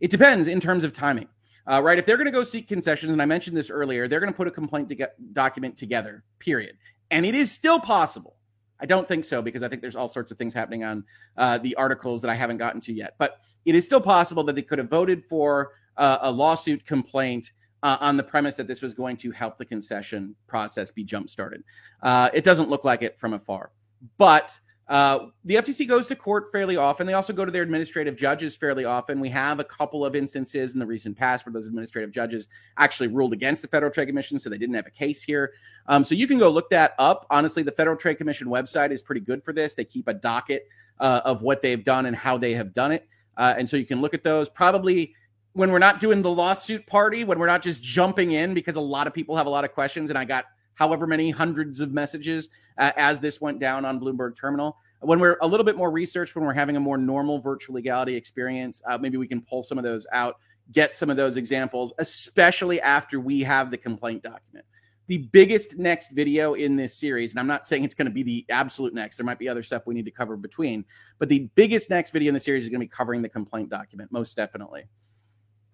it 0.00 0.10
depends 0.10 0.48
in 0.48 0.58
terms 0.60 0.84
of 0.84 0.92
timing 0.92 1.28
uh, 1.66 1.80
right? 1.82 1.98
If 1.98 2.06
they're 2.06 2.16
going 2.16 2.26
to 2.26 2.32
go 2.32 2.44
seek 2.44 2.68
concessions, 2.68 3.12
and 3.12 3.22
I 3.22 3.26
mentioned 3.26 3.56
this 3.56 3.70
earlier, 3.70 4.06
they're 4.06 4.20
going 4.20 4.32
to 4.32 4.36
put 4.36 4.46
a 4.46 4.50
complaint 4.50 4.88
to 4.90 5.10
document 5.32 5.76
together, 5.76 6.24
period. 6.38 6.76
And 7.10 7.24
it 7.24 7.34
is 7.34 7.50
still 7.50 7.80
possible. 7.80 8.36
I 8.84 8.86
don't 8.86 9.08
think 9.08 9.24
so 9.24 9.40
because 9.40 9.62
I 9.62 9.68
think 9.68 9.80
there's 9.80 9.96
all 9.96 10.08
sorts 10.08 10.30
of 10.30 10.36
things 10.36 10.52
happening 10.52 10.84
on 10.84 11.04
uh, 11.38 11.56
the 11.56 11.74
articles 11.76 12.20
that 12.20 12.28
I 12.28 12.34
haven't 12.34 12.58
gotten 12.58 12.82
to 12.82 12.92
yet. 12.92 13.14
But 13.16 13.40
it 13.64 13.74
is 13.74 13.82
still 13.86 14.00
possible 14.00 14.44
that 14.44 14.54
they 14.56 14.60
could 14.60 14.78
have 14.78 14.90
voted 14.90 15.24
for 15.24 15.72
uh, 15.96 16.18
a 16.20 16.30
lawsuit 16.30 16.84
complaint 16.84 17.52
uh, 17.82 17.96
on 18.02 18.18
the 18.18 18.22
premise 18.22 18.56
that 18.56 18.66
this 18.66 18.82
was 18.82 18.92
going 18.92 19.16
to 19.16 19.30
help 19.30 19.56
the 19.56 19.64
concession 19.64 20.36
process 20.46 20.90
be 20.90 21.02
jump 21.02 21.30
started. 21.30 21.64
Uh, 22.02 22.28
it 22.34 22.44
doesn't 22.44 22.68
look 22.68 22.84
like 22.84 23.00
it 23.00 23.18
from 23.18 23.32
afar. 23.32 23.70
But 24.18 24.60
uh, 24.86 25.26
the 25.44 25.54
FTC 25.54 25.88
goes 25.88 26.06
to 26.08 26.16
court 26.16 26.52
fairly 26.52 26.76
often. 26.76 27.06
They 27.06 27.14
also 27.14 27.32
go 27.32 27.44
to 27.44 27.50
their 27.50 27.62
administrative 27.62 28.16
judges 28.16 28.54
fairly 28.54 28.84
often. 28.84 29.18
We 29.18 29.30
have 29.30 29.58
a 29.58 29.64
couple 29.64 30.04
of 30.04 30.14
instances 30.14 30.74
in 30.74 30.78
the 30.78 30.86
recent 30.86 31.16
past 31.16 31.46
where 31.46 31.52
those 31.52 31.66
administrative 31.66 32.12
judges 32.12 32.48
actually 32.76 33.08
ruled 33.08 33.32
against 33.32 33.62
the 33.62 33.68
Federal 33.68 33.90
Trade 33.90 34.06
Commission, 34.06 34.38
so 34.38 34.50
they 34.50 34.58
didn't 34.58 34.74
have 34.74 34.86
a 34.86 34.90
case 34.90 35.22
here. 35.22 35.54
Um, 35.86 36.04
so 36.04 36.14
you 36.14 36.26
can 36.26 36.38
go 36.38 36.50
look 36.50 36.68
that 36.70 36.94
up. 36.98 37.26
Honestly, 37.30 37.62
the 37.62 37.72
Federal 37.72 37.96
Trade 37.96 38.16
Commission 38.16 38.48
website 38.48 38.90
is 38.90 39.00
pretty 39.00 39.22
good 39.22 39.42
for 39.42 39.54
this. 39.54 39.74
They 39.74 39.84
keep 39.84 40.06
a 40.06 40.14
docket 40.14 40.68
uh, 41.00 41.22
of 41.24 41.40
what 41.40 41.62
they've 41.62 41.82
done 41.82 42.04
and 42.06 42.14
how 42.14 42.36
they 42.36 42.52
have 42.54 42.74
done 42.74 42.92
it. 42.92 43.08
Uh, 43.36 43.54
and 43.56 43.68
so 43.68 43.76
you 43.76 43.86
can 43.86 44.02
look 44.02 44.12
at 44.12 44.22
those. 44.22 44.50
Probably 44.50 45.14
when 45.54 45.70
we're 45.70 45.78
not 45.78 45.98
doing 45.98 46.20
the 46.20 46.30
lawsuit 46.30 46.86
party, 46.86 47.24
when 47.24 47.38
we're 47.38 47.46
not 47.46 47.62
just 47.62 47.82
jumping 47.82 48.32
in 48.32 48.52
because 48.54 48.76
a 48.76 48.80
lot 48.80 49.06
of 49.06 49.14
people 49.14 49.36
have 49.36 49.46
a 49.46 49.50
lot 49.50 49.64
of 49.64 49.72
questions, 49.72 50.10
and 50.10 50.18
I 50.18 50.24
got 50.24 50.44
however 50.74 51.06
many 51.06 51.30
hundreds 51.30 51.80
of 51.80 51.92
messages 51.92 52.48
uh, 52.78 52.92
as 52.96 53.20
this 53.20 53.40
went 53.40 53.58
down 53.58 53.84
on 53.84 54.00
Bloomberg 54.00 54.36
Terminal. 54.36 54.76
When 55.00 55.20
we're 55.20 55.36
a 55.42 55.46
little 55.46 55.64
bit 55.64 55.76
more 55.76 55.90
research, 55.90 56.34
when 56.34 56.44
we're 56.44 56.54
having 56.54 56.76
a 56.76 56.80
more 56.80 56.96
normal 56.96 57.38
virtual 57.38 57.74
legality 57.74 58.16
experience, 58.16 58.80
uh, 58.86 58.96
maybe 58.96 59.16
we 59.16 59.26
can 59.26 59.42
pull 59.42 59.62
some 59.62 59.76
of 59.76 59.84
those 59.84 60.06
out, 60.12 60.38
get 60.72 60.94
some 60.94 61.10
of 61.10 61.16
those 61.16 61.36
examples, 61.36 61.92
especially 61.98 62.80
after 62.80 63.20
we 63.20 63.40
have 63.40 63.70
the 63.70 63.76
complaint 63.76 64.22
document. 64.22 64.64
The 65.06 65.18
biggest 65.18 65.76
next 65.76 66.12
video 66.12 66.54
in 66.54 66.76
this 66.76 66.96
series, 66.98 67.32
and 67.32 67.40
I'm 67.40 67.46
not 67.46 67.66
saying 67.66 67.84
it's 67.84 67.94
going 67.94 68.06
to 68.06 68.12
be 68.12 68.22
the 68.22 68.46
absolute 68.48 68.94
next, 68.94 69.16
there 69.16 69.26
might 69.26 69.38
be 69.38 69.50
other 69.50 69.62
stuff 69.62 69.82
we 69.86 69.94
need 69.94 70.06
to 70.06 70.10
cover 70.10 70.34
between, 70.34 70.86
but 71.18 71.28
the 71.28 71.50
biggest 71.54 71.90
next 71.90 72.10
video 72.10 72.28
in 72.28 72.34
the 72.34 72.40
series 72.40 72.62
is 72.62 72.70
going 72.70 72.80
to 72.80 72.86
be 72.86 72.90
covering 72.90 73.20
the 73.20 73.28
complaint 73.28 73.68
document, 73.68 74.10
most 74.10 74.34
definitely. 74.34 74.88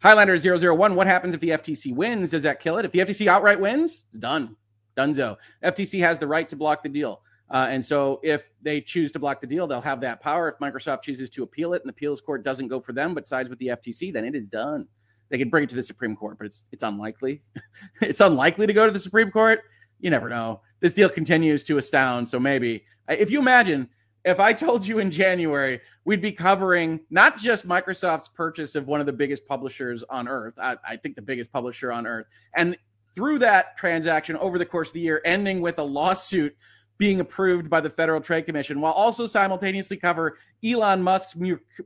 Highlander 0.03 0.37
001, 0.37 0.95
what 0.95 1.07
happens 1.07 1.35
if 1.35 1.41
the 1.41 1.51
FTC 1.51 1.95
wins? 1.95 2.31
Does 2.31 2.43
that 2.43 2.59
kill 2.59 2.79
it? 2.79 2.85
If 2.85 2.93
the 2.93 3.01
FTC 3.01 3.27
outright 3.29 3.61
wins, 3.61 4.05
it's 4.09 4.19
done. 4.19 4.57
Dunzo. 5.01 5.37
FTC 5.65 6.01
has 6.01 6.19
the 6.19 6.27
right 6.27 6.49
to 6.49 6.57
block 6.57 6.83
the 6.83 6.89
deal. 6.89 7.23
Uh, 7.51 7.67
and 7.69 7.85
so 7.85 8.21
if 8.23 8.49
they 8.63 8.81
choose 8.81 9.11
to 9.13 9.19
block 9.19 9.41
the 9.41 9.47
deal, 9.47 9.67
they'll 9.67 9.81
have 9.81 10.01
that 10.01 10.21
power. 10.21 10.49
If 10.49 10.59
Microsoft 10.59 11.03
chooses 11.03 11.29
to 11.31 11.43
appeal 11.43 11.73
it 11.75 11.83
and 11.83 11.89
the 11.89 11.93
appeals 11.93 12.21
court 12.21 12.45
doesn't 12.45 12.69
go 12.69 12.81
for 12.81 12.93
them 12.93 13.13
but 13.13 13.27
sides 13.27 13.49
with 13.49 13.59
the 13.59 13.69
FTC, 13.69 14.13
then 14.13 14.25
it 14.25 14.37
is 14.37 14.49
done. 14.49 14.87
They 15.31 15.39
could 15.39 15.51
bring 15.51 15.65
it 15.65 15.71
to 15.71 15.77
the 15.77 15.83
Supreme 15.83 16.17
Court, 16.17 16.39
but 16.39 16.47
it's 16.47 16.65
it's 16.73 16.83
unlikely. 16.83 17.43
it's 18.03 18.21
unlikely 18.21 18.67
to 18.67 18.73
go 18.73 18.87
to 18.87 18.93
the 18.93 18.99
Supreme 18.99 19.31
Court. 19.31 19.61
You 20.01 20.11
never 20.11 20.29
know. 20.29 20.61
This 20.81 20.95
deal 20.95 21.09
continues 21.09 21.63
to 21.65 21.79
astound. 21.79 22.29
So 22.29 22.41
maybe 22.41 22.85
if 23.09 23.31
you 23.31 23.41
imagine 23.41 23.89
if 24.25 24.39
I 24.39 24.53
told 24.53 24.87
you 24.87 24.99
in 24.99 25.11
January 25.11 25.81
we'd 26.05 26.21
be 26.21 26.33
covering 26.33 27.01
not 27.11 27.39
just 27.39 27.67
Microsoft's 27.67 28.29
purchase 28.29 28.75
of 28.75 28.87
one 28.87 29.01
of 29.01 29.07
the 29.07 29.13
biggest 29.13 29.47
publishers 29.47 30.03
on 30.11 30.29
earth, 30.29 30.55
I, 30.59 30.77
I 30.87 30.97
think 30.97 31.17
the 31.17 31.23
biggest 31.23 31.53
publisher 31.53 31.93
on 31.93 32.07
earth, 32.07 32.27
and 32.55 32.77
through 33.14 33.40
that 33.40 33.77
transaction 33.77 34.37
over 34.37 34.59
the 34.59 34.66
course 34.66 34.88
of 34.88 34.94
the 34.94 35.01
year, 35.01 35.20
ending 35.25 35.61
with 35.61 35.79
a 35.79 35.83
lawsuit 35.83 36.57
being 36.99 37.20
approved 37.20 37.70
by 37.70 37.81
the 37.81 37.88
Federal 37.88 38.20
Trade 38.20 38.44
Commission, 38.44 38.81
while 38.81 38.92
also 38.92 39.27
simultaneously 39.27 39.96
cover 39.96 40.37
Elon 40.63 41.02
Musk's 41.02 41.35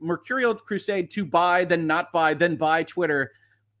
mercurial 0.01 0.53
crusade 0.55 1.09
to 1.11 1.25
buy, 1.25 1.63
then 1.63 1.87
not 1.87 2.11
buy, 2.11 2.33
then 2.33 2.57
buy 2.57 2.83
Twitter. 2.83 3.31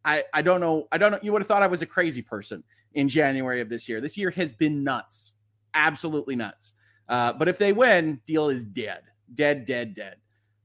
I, 0.05 0.23
I 0.33 0.41
don't 0.41 0.61
know. 0.61 0.87
I 0.93 0.97
don't 0.97 1.11
know. 1.11 1.19
You 1.21 1.33
would 1.33 1.41
have 1.41 1.47
thought 1.47 1.61
I 1.61 1.67
was 1.67 1.81
a 1.81 1.85
crazy 1.85 2.21
person 2.21 2.63
in 2.93 3.09
January 3.09 3.59
of 3.59 3.67
this 3.67 3.89
year. 3.89 3.99
This 3.99 4.17
year 4.17 4.31
has 4.31 4.53
been 4.53 4.83
nuts, 4.83 5.33
absolutely 5.73 6.37
nuts. 6.37 6.73
Uh, 7.09 7.33
but 7.33 7.49
if 7.49 7.57
they 7.57 7.73
win, 7.73 8.21
deal 8.25 8.47
is 8.49 8.63
dead, 8.63 9.01
dead, 9.33 9.65
dead, 9.65 9.93
dead. 9.93 10.15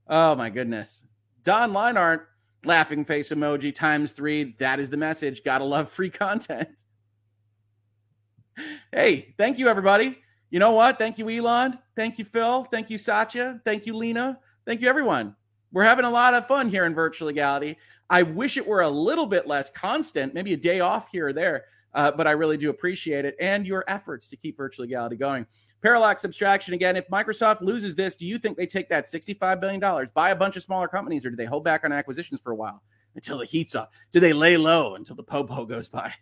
Oh 0.07 0.35
my 0.35 0.49
goodness. 0.49 1.03
Don 1.43 1.73
Leinart 1.73 2.27
laughing 2.65 3.05
face 3.05 3.29
emoji 3.29 3.73
times 3.73 4.11
three. 4.11 4.55
That 4.59 4.79
is 4.79 4.89
the 4.89 4.97
message. 4.97 5.43
Gotta 5.43 5.63
love 5.63 5.89
free 5.89 6.09
content. 6.09 6.83
hey, 8.91 9.33
thank 9.37 9.59
you, 9.59 9.67
everybody. 9.67 10.17
You 10.49 10.59
know 10.59 10.71
what? 10.71 10.97
Thank 10.97 11.17
you, 11.17 11.29
Elon. 11.29 11.79
Thank 11.95 12.19
you, 12.19 12.25
Phil. 12.25 12.65
Thank 12.65 12.89
you, 12.89 12.97
Satya. 12.97 13.61
Thank 13.63 13.85
you, 13.85 13.95
Lina. 13.95 14.39
Thank 14.65 14.81
you, 14.81 14.87
everyone. 14.87 15.35
We're 15.71 15.85
having 15.85 16.05
a 16.05 16.09
lot 16.09 16.33
of 16.33 16.47
fun 16.47 16.69
here 16.69 16.85
in 16.85 16.93
virtual 16.93 17.27
legality. 17.27 17.77
I 18.09 18.23
wish 18.23 18.57
it 18.57 18.67
were 18.67 18.81
a 18.81 18.89
little 18.89 19.25
bit 19.25 19.47
less 19.47 19.69
constant, 19.69 20.33
maybe 20.33 20.51
a 20.51 20.57
day 20.57 20.81
off 20.81 21.07
here 21.09 21.29
or 21.29 21.33
there, 21.33 21.63
uh, 21.93 22.11
but 22.11 22.27
I 22.27 22.31
really 22.31 22.57
do 22.57 22.69
appreciate 22.69 23.23
it 23.23 23.35
and 23.39 23.65
your 23.65 23.85
efforts 23.87 24.27
to 24.29 24.35
keep 24.35 24.57
virtual 24.57 24.83
legality 24.83 25.15
going. 25.15 25.45
Parallax 25.81 26.25
abstraction 26.25 26.73
again. 26.73 26.95
If 26.95 27.07
Microsoft 27.09 27.61
loses 27.61 27.95
this, 27.95 28.15
do 28.15 28.25
you 28.25 28.37
think 28.37 28.57
they 28.57 28.67
take 28.67 28.89
that 28.89 29.05
$65 29.05 29.59
billion, 29.59 30.07
buy 30.13 30.29
a 30.29 30.35
bunch 30.35 30.55
of 30.55 30.63
smaller 30.63 30.87
companies, 30.87 31.25
or 31.25 31.31
do 31.31 31.35
they 31.35 31.45
hold 31.45 31.63
back 31.63 31.83
on 31.83 31.91
acquisitions 31.91 32.39
for 32.39 32.51
a 32.51 32.55
while 32.55 32.83
until 33.15 33.39
the 33.39 33.45
heat's 33.45 33.73
up? 33.73 33.91
Do 34.11 34.19
they 34.19 34.33
lay 34.33 34.57
low 34.57 34.95
until 34.95 35.15
the 35.15 35.23
popo 35.23 35.65
goes 35.65 35.89
by? 35.89 36.13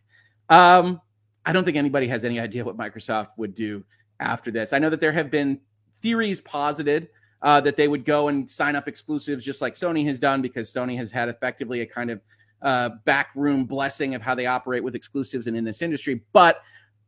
Um, 0.50 1.02
I 1.46 1.52
don't 1.52 1.66
think 1.66 1.78
anybody 1.78 2.08
has 2.08 2.24
any 2.24 2.40
idea 2.40 2.64
what 2.64 2.78
Microsoft 2.78 3.30
would 3.38 3.54
do 3.54 3.84
after 4.20 4.52
this. 4.52 4.74
I 4.74 4.80
know 4.80 4.90
that 4.90 5.02
there 5.02 5.12
have 5.12 5.30
been 5.30 5.60
theories 5.98 6.42
posited 6.42 7.10
uh, 7.42 7.62
that 7.62 7.78
they 7.78 7.88
would 7.88 8.06
go 8.06 8.28
and 8.28 8.50
sign 8.50 8.76
up 8.76 8.88
exclusives 8.88 9.44
just 9.44 9.62
like 9.62 9.76
Sony 9.76 10.06
has 10.06 10.20
done 10.20 10.42
because 10.42 10.72
Sony 10.72 10.98
has 10.98 11.12
had 11.12 11.30
effectively 11.30 11.82
a 11.82 11.86
kind 11.86 12.12
of 12.12 12.22
uh, 12.62 12.90
backroom 13.06 13.66
blessing 13.66 14.16
of 14.16 14.22
how 14.22 14.36
they 14.36 14.46
operate 14.46 14.84
with 14.84 14.96
exclusives 14.96 15.48
and 15.48 15.56
in 15.56 15.64
this 15.64 15.82
industry. 15.82 16.22
But 16.34 16.62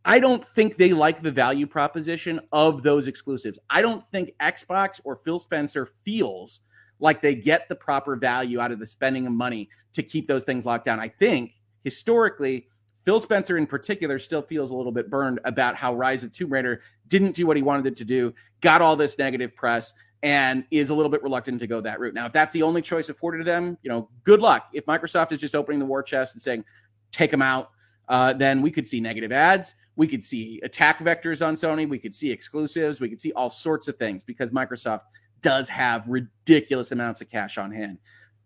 I 0.04 0.20
don't 0.20 0.46
think 0.46 0.78
they 0.78 0.94
like 0.94 1.22
the 1.22 1.32
value 1.32 1.68
proposition 1.68 2.40
of 2.52 2.82
those 2.82 3.08
exclusives. 3.08 3.60
I 3.70 3.82
don't 3.82 4.04
think 4.04 4.32
Xbox 4.40 5.00
or 5.04 5.16
Phil 5.16 5.38
Spencer 5.38 5.90
feels 6.04 6.62
like 7.00 7.22
they 7.22 7.36
get 7.36 7.70
the 7.70 7.76
proper 7.76 8.16
value 8.16 8.60
out 8.60 8.72
of 8.72 8.80
the 8.80 8.88
spending 8.88 9.26
of 9.28 9.34
money 9.34 9.70
to 9.94 10.04
keep 10.04 10.28
those 10.28 10.44
things 10.44 10.66
locked 10.66 10.86
down. 10.86 11.00
I 11.00 11.08
think 11.08 11.52
historically, 11.84 12.68
Phil 13.04 13.20
Spencer 13.20 13.58
in 13.58 13.68
particular 13.68 14.20
still 14.20 14.42
feels 14.42 14.72
a 14.72 14.76
little 14.76 14.92
bit 14.92 15.10
burned 15.10 15.40
about 15.44 15.76
how 15.76 15.94
Rise 15.94 16.24
of 16.24 16.32
Tomb 16.32 16.52
Raider 16.52 16.82
didn't 17.08 17.36
do 17.36 17.48
what 17.48 17.58
he 17.58 17.64
wanted 17.64 17.88
it 17.88 17.96
to 17.98 18.06
do, 18.06 18.34
got 18.62 18.82
all 18.82 18.96
this 18.96 19.18
negative 19.18 19.56
press, 19.56 19.94
and 20.24 20.64
is 20.70 20.92
a 20.92 20.96
little 20.96 21.10
bit 21.10 21.24
reluctant 21.24 21.60
to 21.60 21.68
go 21.68 21.82
that 21.82 22.00
route. 22.00 22.14
Now, 22.14 22.28
if 22.28 22.34
that's 22.34 22.54
the 22.54 22.62
only 22.62 22.82
choice 22.82 23.10
afforded 23.10 23.40
to 23.40 23.44
them, 23.44 23.78
you 23.82 23.90
know, 23.90 24.08
good 24.24 24.40
luck. 24.40 24.70
If 24.72 24.86
Microsoft 24.86 25.32
is 25.32 25.40
just 25.40 25.56
opening 25.56 25.80
the 25.80 25.86
war 25.86 26.04
chest 26.04 26.36
and 26.36 26.42
saying, 26.42 26.64
take 27.12 27.32
them 27.32 27.42
out, 27.42 27.72
uh, 28.08 28.34
then 28.34 28.62
we 28.62 28.70
could 28.70 28.88
see 28.88 29.00
negative 29.00 29.32
ads. 29.32 29.74
We 29.96 30.08
could 30.08 30.24
see 30.24 30.60
attack 30.64 31.00
vectors 31.00 31.46
on 31.46 31.56
Sony. 31.56 31.88
We 31.88 32.00
could 32.00 32.14
see 32.14 32.32
exclusives. 32.32 33.02
We 33.02 33.10
could 33.10 33.22
see 33.22 33.34
all 33.34 33.50
sorts 33.50 33.88
of 33.88 33.98
things 33.98 34.24
because 34.24 34.52
Microsoft 34.52 35.02
does 35.42 35.70
have 35.70 36.08
ridiculous 36.08 36.92
amounts 36.92 37.22
of 37.22 37.30
cash 37.30 37.58
on 37.58 37.72
hand. 37.72 37.98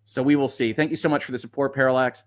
So 0.04 0.24
we 0.24 0.36
will 0.36 0.48
see. 0.48 0.74
Thank 0.74 0.92
you 0.92 0.96
so 0.96 1.10
much 1.10 1.24
for 1.26 1.32
the 1.32 1.40
support, 1.40 1.74
Parallax. 1.74 2.24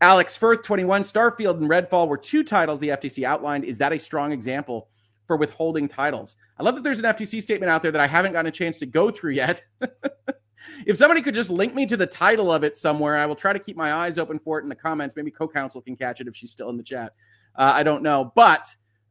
Alex 0.00 0.36
Firth, 0.36 0.62
21, 0.62 1.02
Starfield 1.02 1.58
and 1.58 1.68
Redfall 1.68 2.08
were 2.08 2.16
two 2.16 2.42
titles 2.42 2.80
the 2.80 2.88
FTC 2.88 3.24
outlined. 3.24 3.64
Is 3.64 3.78
that 3.78 3.92
a 3.92 3.98
strong 3.98 4.32
example 4.32 4.88
for 5.26 5.36
withholding 5.36 5.88
titles? 5.88 6.36
I 6.58 6.62
love 6.62 6.74
that 6.76 6.84
there's 6.84 6.98
an 6.98 7.04
FTC 7.04 7.42
statement 7.42 7.70
out 7.70 7.82
there 7.82 7.92
that 7.92 8.00
I 8.00 8.06
haven't 8.06 8.32
gotten 8.32 8.48
a 8.48 8.52
chance 8.52 8.78
to 8.78 8.86
go 8.86 9.10
through 9.10 9.32
yet. 9.32 9.62
if 10.86 10.96
somebody 10.96 11.20
could 11.20 11.34
just 11.34 11.50
link 11.50 11.74
me 11.74 11.84
to 11.84 11.98
the 11.98 12.06
title 12.06 12.50
of 12.50 12.64
it 12.64 12.78
somewhere, 12.78 13.18
I 13.18 13.26
will 13.26 13.36
try 13.36 13.52
to 13.52 13.58
keep 13.58 13.76
my 13.76 13.92
eyes 13.92 14.16
open 14.16 14.38
for 14.38 14.58
it 14.58 14.62
in 14.62 14.70
the 14.70 14.74
comments. 14.74 15.14
Maybe 15.14 15.30
co 15.30 15.46
counsel 15.46 15.82
can 15.82 15.96
catch 15.96 16.22
it 16.22 16.28
if 16.28 16.34
she's 16.34 16.50
still 16.50 16.70
in 16.70 16.78
the 16.78 16.82
chat. 16.82 17.12
Uh, 17.56 17.72
I 17.74 17.82
don't 17.82 18.02
know. 18.02 18.32
But 18.34 18.66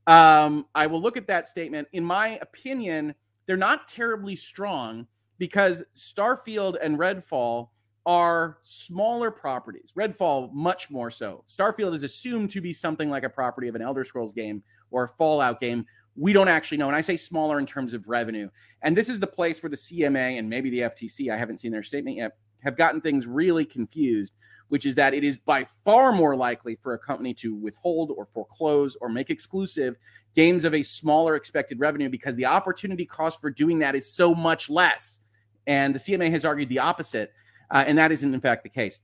um, 0.07 0.65
I 0.73 0.87
will 0.87 1.01
look 1.01 1.17
at 1.17 1.27
that 1.27 1.47
statement. 1.47 1.87
In 1.93 2.03
my 2.03 2.39
opinion, 2.41 3.13
they're 3.45 3.57
not 3.57 3.87
terribly 3.87 4.35
strong 4.35 5.07
because 5.37 5.83
Starfield 5.93 6.77
and 6.81 6.97
Redfall 6.97 7.69
are 8.05 8.57
smaller 8.63 9.29
properties. 9.29 9.91
Redfall, 9.95 10.51
much 10.53 10.89
more 10.89 11.11
so. 11.11 11.43
Starfield 11.49 11.93
is 11.93 12.03
assumed 12.03 12.49
to 12.51 12.61
be 12.61 12.73
something 12.73 13.09
like 13.09 13.23
a 13.23 13.29
property 13.29 13.67
of 13.67 13.75
an 13.75 13.81
Elder 13.81 14.03
Scrolls 14.03 14.33
game 14.33 14.63
or 14.91 15.03
a 15.03 15.07
Fallout 15.07 15.59
game. 15.59 15.85
We 16.15 16.33
don't 16.33 16.47
actually 16.47 16.79
know. 16.79 16.87
And 16.87 16.95
I 16.95 17.01
say 17.01 17.17
smaller 17.17 17.59
in 17.59 17.65
terms 17.65 17.93
of 17.93 18.07
revenue. 18.07 18.49
And 18.81 18.95
this 18.95 19.09
is 19.09 19.19
the 19.19 19.27
place 19.27 19.61
where 19.61 19.69
the 19.69 19.75
CMA 19.75 20.39
and 20.39 20.49
maybe 20.49 20.69
the 20.69 20.79
FTC, 20.79 21.31
I 21.31 21.37
haven't 21.37 21.59
seen 21.59 21.71
their 21.71 21.83
statement 21.83 22.17
yet, 22.17 22.37
have 22.63 22.75
gotten 22.77 22.99
things 22.99 23.27
really 23.27 23.65
confused, 23.65 24.33
which 24.69 24.85
is 24.85 24.95
that 24.95 25.13
it 25.13 25.23
is 25.23 25.37
by 25.37 25.65
far 25.85 26.11
more 26.11 26.35
likely 26.35 26.77
for 26.81 26.93
a 26.93 26.99
company 26.99 27.33
to 27.33 27.55
withhold 27.55 28.11
or 28.15 28.25
foreclose 28.25 28.95
or 29.01 29.09
make 29.09 29.29
exclusive 29.29 29.95
games 30.35 30.63
of 30.63 30.73
a 30.73 30.81
smaller 30.81 31.35
expected 31.35 31.79
revenue 31.79 32.09
because 32.09 32.35
the 32.35 32.45
opportunity 32.45 33.05
cost 33.05 33.41
for 33.41 33.51
doing 33.51 33.79
that 33.79 33.95
is 33.95 34.11
so 34.11 34.33
much 34.33 34.69
less. 34.69 35.19
And 35.67 35.93
the 35.93 35.99
CMA 35.99 36.31
has 36.31 36.45
argued 36.45 36.69
the 36.69 36.79
opposite 36.79 37.33
uh, 37.71 37.83
and 37.85 37.97
that 37.97 38.11
isn't, 38.11 38.33
in 38.33 38.41
fact, 38.41 38.63
the 38.63 38.69
case. 38.69 38.99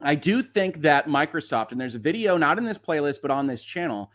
I 0.00 0.14
do 0.14 0.42
think 0.42 0.82
that 0.82 1.06
Microsoft, 1.06 1.72
and 1.72 1.80
there's 1.80 1.94
a 1.94 2.00
video 2.00 2.36
not 2.36 2.58
in 2.58 2.64
this 2.64 2.78
playlist, 2.78 3.18
but 3.22 3.30
on 3.30 3.46
this 3.46 3.62
channel, 3.62 4.10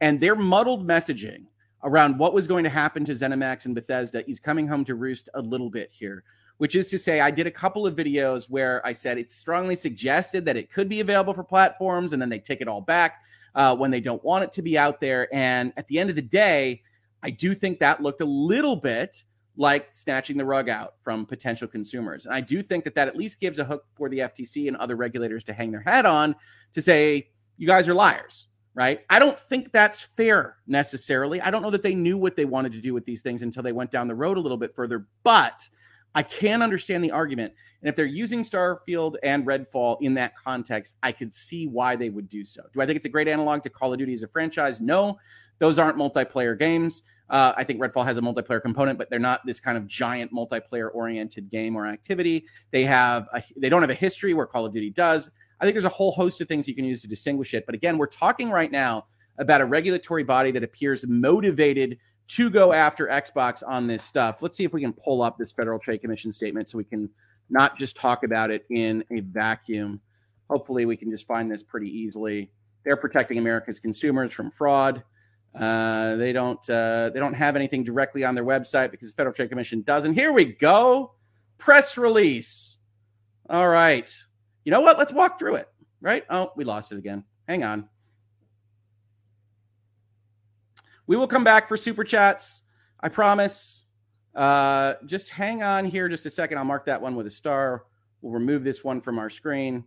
and 0.00 0.20
their 0.20 0.34
muddled 0.34 0.86
messaging 0.86 1.46
around 1.84 2.18
what 2.18 2.34
was 2.34 2.46
going 2.46 2.64
to 2.64 2.70
happen 2.70 3.04
to 3.04 3.12
ZeniMax 3.12 3.64
and 3.64 3.74
Bethesda 3.74 4.28
is 4.28 4.38
coming 4.38 4.68
home 4.68 4.84
to 4.84 4.94
roost 4.94 5.28
a 5.34 5.40
little 5.40 5.70
bit 5.70 5.90
here, 5.92 6.24
which 6.58 6.74
is 6.74 6.88
to 6.88 6.98
say, 6.98 7.20
I 7.20 7.30
did 7.30 7.46
a 7.46 7.50
couple 7.50 7.86
of 7.86 7.96
videos 7.96 8.48
where 8.48 8.84
I 8.86 8.92
said 8.92 9.18
it's 9.18 9.34
strongly 9.34 9.76
suggested 9.76 10.44
that 10.44 10.56
it 10.56 10.70
could 10.70 10.88
be 10.88 11.00
available 11.00 11.34
for 11.34 11.44
platforms, 11.44 12.12
and 12.12 12.22
then 12.22 12.28
they 12.28 12.38
take 12.38 12.60
it 12.60 12.68
all 12.68 12.80
back 12.80 13.22
uh, 13.54 13.76
when 13.76 13.90
they 13.90 14.00
don't 14.00 14.22
want 14.24 14.44
it 14.44 14.52
to 14.52 14.62
be 14.62 14.78
out 14.78 15.00
there. 15.00 15.28
And 15.34 15.72
at 15.76 15.86
the 15.86 15.98
end 15.98 16.10
of 16.10 16.16
the 16.16 16.22
day, 16.22 16.82
I 17.22 17.30
do 17.30 17.54
think 17.54 17.78
that 17.78 18.02
looked 18.02 18.20
a 18.20 18.26
little 18.26 18.76
bit 18.76 19.24
like 19.56 19.88
snatching 19.92 20.36
the 20.36 20.44
rug 20.44 20.68
out 20.68 20.94
from 21.02 21.26
potential 21.26 21.68
consumers. 21.68 22.24
And 22.24 22.34
I 22.34 22.40
do 22.40 22.62
think 22.62 22.84
that 22.84 22.94
that 22.94 23.08
at 23.08 23.16
least 23.16 23.40
gives 23.40 23.58
a 23.58 23.64
hook 23.64 23.84
for 23.94 24.08
the 24.08 24.20
FTC 24.20 24.66
and 24.66 24.76
other 24.76 24.96
regulators 24.96 25.44
to 25.44 25.52
hang 25.52 25.70
their 25.70 25.82
hat 25.82 26.06
on 26.06 26.34
to 26.72 26.80
say, 26.80 27.28
you 27.58 27.66
guys 27.66 27.88
are 27.88 27.94
liars, 27.94 28.48
right? 28.74 29.00
I 29.10 29.18
don't 29.18 29.38
think 29.38 29.70
that's 29.70 30.00
fair 30.00 30.56
necessarily. 30.66 31.40
I 31.40 31.50
don't 31.50 31.62
know 31.62 31.70
that 31.70 31.82
they 31.82 31.94
knew 31.94 32.16
what 32.16 32.34
they 32.34 32.46
wanted 32.46 32.72
to 32.72 32.80
do 32.80 32.94
with 32.94 33.04
these 33.04 33.20
things 33.20 33.42
until 33.42 33.62
they 33.62 33.72
went 33.72 33.90
down 33.90 34.08
the 34.08 34.14
road 34.14 34.38
a 34.38 34.40
little 34.40 34.56
bit 34.56 34.74
further, 34.74 35.06
but 35.22 35.68
I 36.14 36.22
can 36.22 36.62
understand 36.62 37.02
the 37.02 37.10
argument. 37.10 37.54
And 37.80 37.88
if 37.88 37.96
they're 37.96 38.06
using 38.06 38.42
Starfield 38.42 39.16
and 39.22 39.46
Redfall 39.46 39.98
in 40.00 40.14
that 40.14 40.36
context, 40.36 40.96
I 41.02 41.12
could 41.12 41.32
see 41.32 41.66
why 41.66 41.96
they 41.96 42.10
would 42.10 42.28
do 42.28 42.44
so. 42.44 42.62
Do 42.72 42.80
I 42.80 42.86
think 42.86 42.96
it's 42.96 43.06
a 43.06 43.10
great 43.10 43.28
analog 43.28 43.62
to 43.64 43.70
Call 43.70 43.92
of 43.92 43.98
Duty 43.98 44.12
as 44.12 44.22
a 44.22 44.28
franchise? 44.28 44.80
No, 44.80 45.18
those 45.58 45.78
aren't 45.78 45.96
multiplayer 45.96 46.58
games. 46.58 47.02
Uh, 47.30 47.54
I 47.56 47.64
think 47.64 47.80
Redfall 47.80 48.04
has 48.04 48.18
a 48.18 48.20
multiplayer 48.20 48.60
component, 48.60 48.98
but 48.98 49.08
they're 49.08 49.18
not 49.18 49.40
this 49.46 49.58
kind 49.58 49.78
of 49.78 49.86
giant 49.86 50.32
multiplayer 50.32 50.90
oriented 50.92 51.50
game 51.50 51.74
or 51.74 51.86
activity. 51.86 52.44
They 52.72 52.84
have 52.84 53.26
a, 53.32 53.42
they 53.56 53.68
don't 53.68 53.80
have 53.80 53.90
a 53.90 53.94
history 53.94 54.34
where 54.34 54.46
Call 54.46 54.66
of 54.66 54.72
Duty 54.74 54.90
does. 54.90 55.30
I 55.58 55.64
think 55.64 55.74
there's 55.74 55.86
a 55.86 55.88
whole 55.88 56.12
host 56.12 56.40
of 56.40 56.48
things 56.48 56.68
you 56.68 56.74
can 56.74 56.84
use 56.84 57.00
to 57.02 57.08
distinguish 57.08 57.54
it. 57.54 57.64
But 57.64 57.74
again, 57.74 57.96
we're 57.96 58.06
talking 58.06 58.50
right 58.50 58.70
now 58.70 59.06
about 59.38 59.60
a 59.60 59.64
regulatory 59.64 60.24
body 60.24 60.50
that 60.50 60.62
appears 60.62 61.06
motivated 61.06 61.98
to 62.36 62.48
go 62.48 62.72
after 62.72 63.06
Xbox 63.08 63.62
on 63.66 63.86
this 63.86 64.02
stuff. 64.02 64.40
Let's 64.40 64.56
see 64.56 64.64
if 64.64 64.72
we 64.72 64.80
can 64.80 64.92
pull 64.92 65.22
up 65.22 65.36
this 65.36 65.52
Federal 65.52 65.78
Trade 65.78 65.98
Commission 65.98 66.32
statement 66.32 66.68
so 66.68 66.78
we 66.78 66.84
can 66.84 67.10
not 67.50 67.78
just 67.78 67.96
talk 67.96 68.24
about 68.24 68.50
it 68.50 68.64
in 68.70 69.04
a 69.10 69.20
vacuum. 69.20 70.00
Hopefully, 70.48 70.86
we 70.86 70.96
can 70.96 71.10
just 71.10 71.26
find 71.26 71.50
this 71.50 71.62
pretty 71.62 71.88
easily. 71.88 72.50
They're 72.84 72.96
protecting 72.96 73.38
America's 73.38 73.78
consumers 73.78 74.32
from 74.32 74.50
fraud. 74.50 75.02
Uh, 75.54 76.16
they 76.16 76.32
don't 76.32 76.58
uh, 76.70 77.10
they 77.10 77.20
don't 77.20 77.34
have 77.34 77.56
anything 77.56 77.84
directly 77.84 78.24
on 78.24 78.34
their 78.34 78.44
website 78.44 78.90
because 78.90 79.10
the 79.10 79.16
Federal 79.16 79.34
Trade 79.34 79.50
Commission 79.50 79.82
doesn't. 79.82 80.14
Here 80.14 80.32
we 80.32 80.46
go. 80.46 81.12
Press 81.58 81.98
release. 81.98 82.78
All 83.50 83.68
right. 83.68 84.10
You 84.64 84.72
know 84.72 84.80
what? 84.80 84.98
Let's 84.98 85.12
walk 85.12 85.38
through 85.38 85.56
it. 85.56 85.68
Right? 86.00 86.24
Oh, 86.30 86.52
we 86.56 86.64
lost 86.64 86.92
it 86.92 86.98
again. 86.98 87.24
Hang 87.46 87.62
on. 87.62 87.88
We 91.12 91.18
will 91.18 91.26
come 91.26 91.44
back 91.44 91.68
for 91.68 91.76
super 91.76 92.04
chats. 92.04 92.62
I 92.98 93.10
promise. 93.10 93.84
Uh, 94.34 94.94
just 95.04 95.28
hang 95.28 95.62
on 95.62 95.84
here 95.84 96.08
just 96.08 96.24
a 96.24 96.30
second. 96.30 96.56
I'll 96.56 96.64
mark 96.64 96.86
that 96.86 97.02
one 97.02 97.16
with 97.16 97.26
a 97.26 97.30
star. 97.30 97.84
We'll 98.22 98.32
remove 98.32 98.64
this 98.64 98.82
one 98.82 98.98
from 99.02 99.18
our 99.18 99.28
screen. 99.28 99.84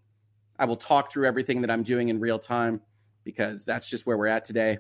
I 0.60 0.66
will 0.66 0.76
talk 0.76 1.12
through 1.12 1.26
everything 1.26 1.62
that 1.62 1.72
I'm 1.72 1.82
doing 1.82 2.10
in 2.10 2.20
real 2.20 2.38
time 2.38 2.80
because 3.24 3.66
that's 3.66 3.90
just 3.90 4.06
where 4.06 4.20
we're 4.20 4.28
at 4.28 4.46
today. 4.46 4.78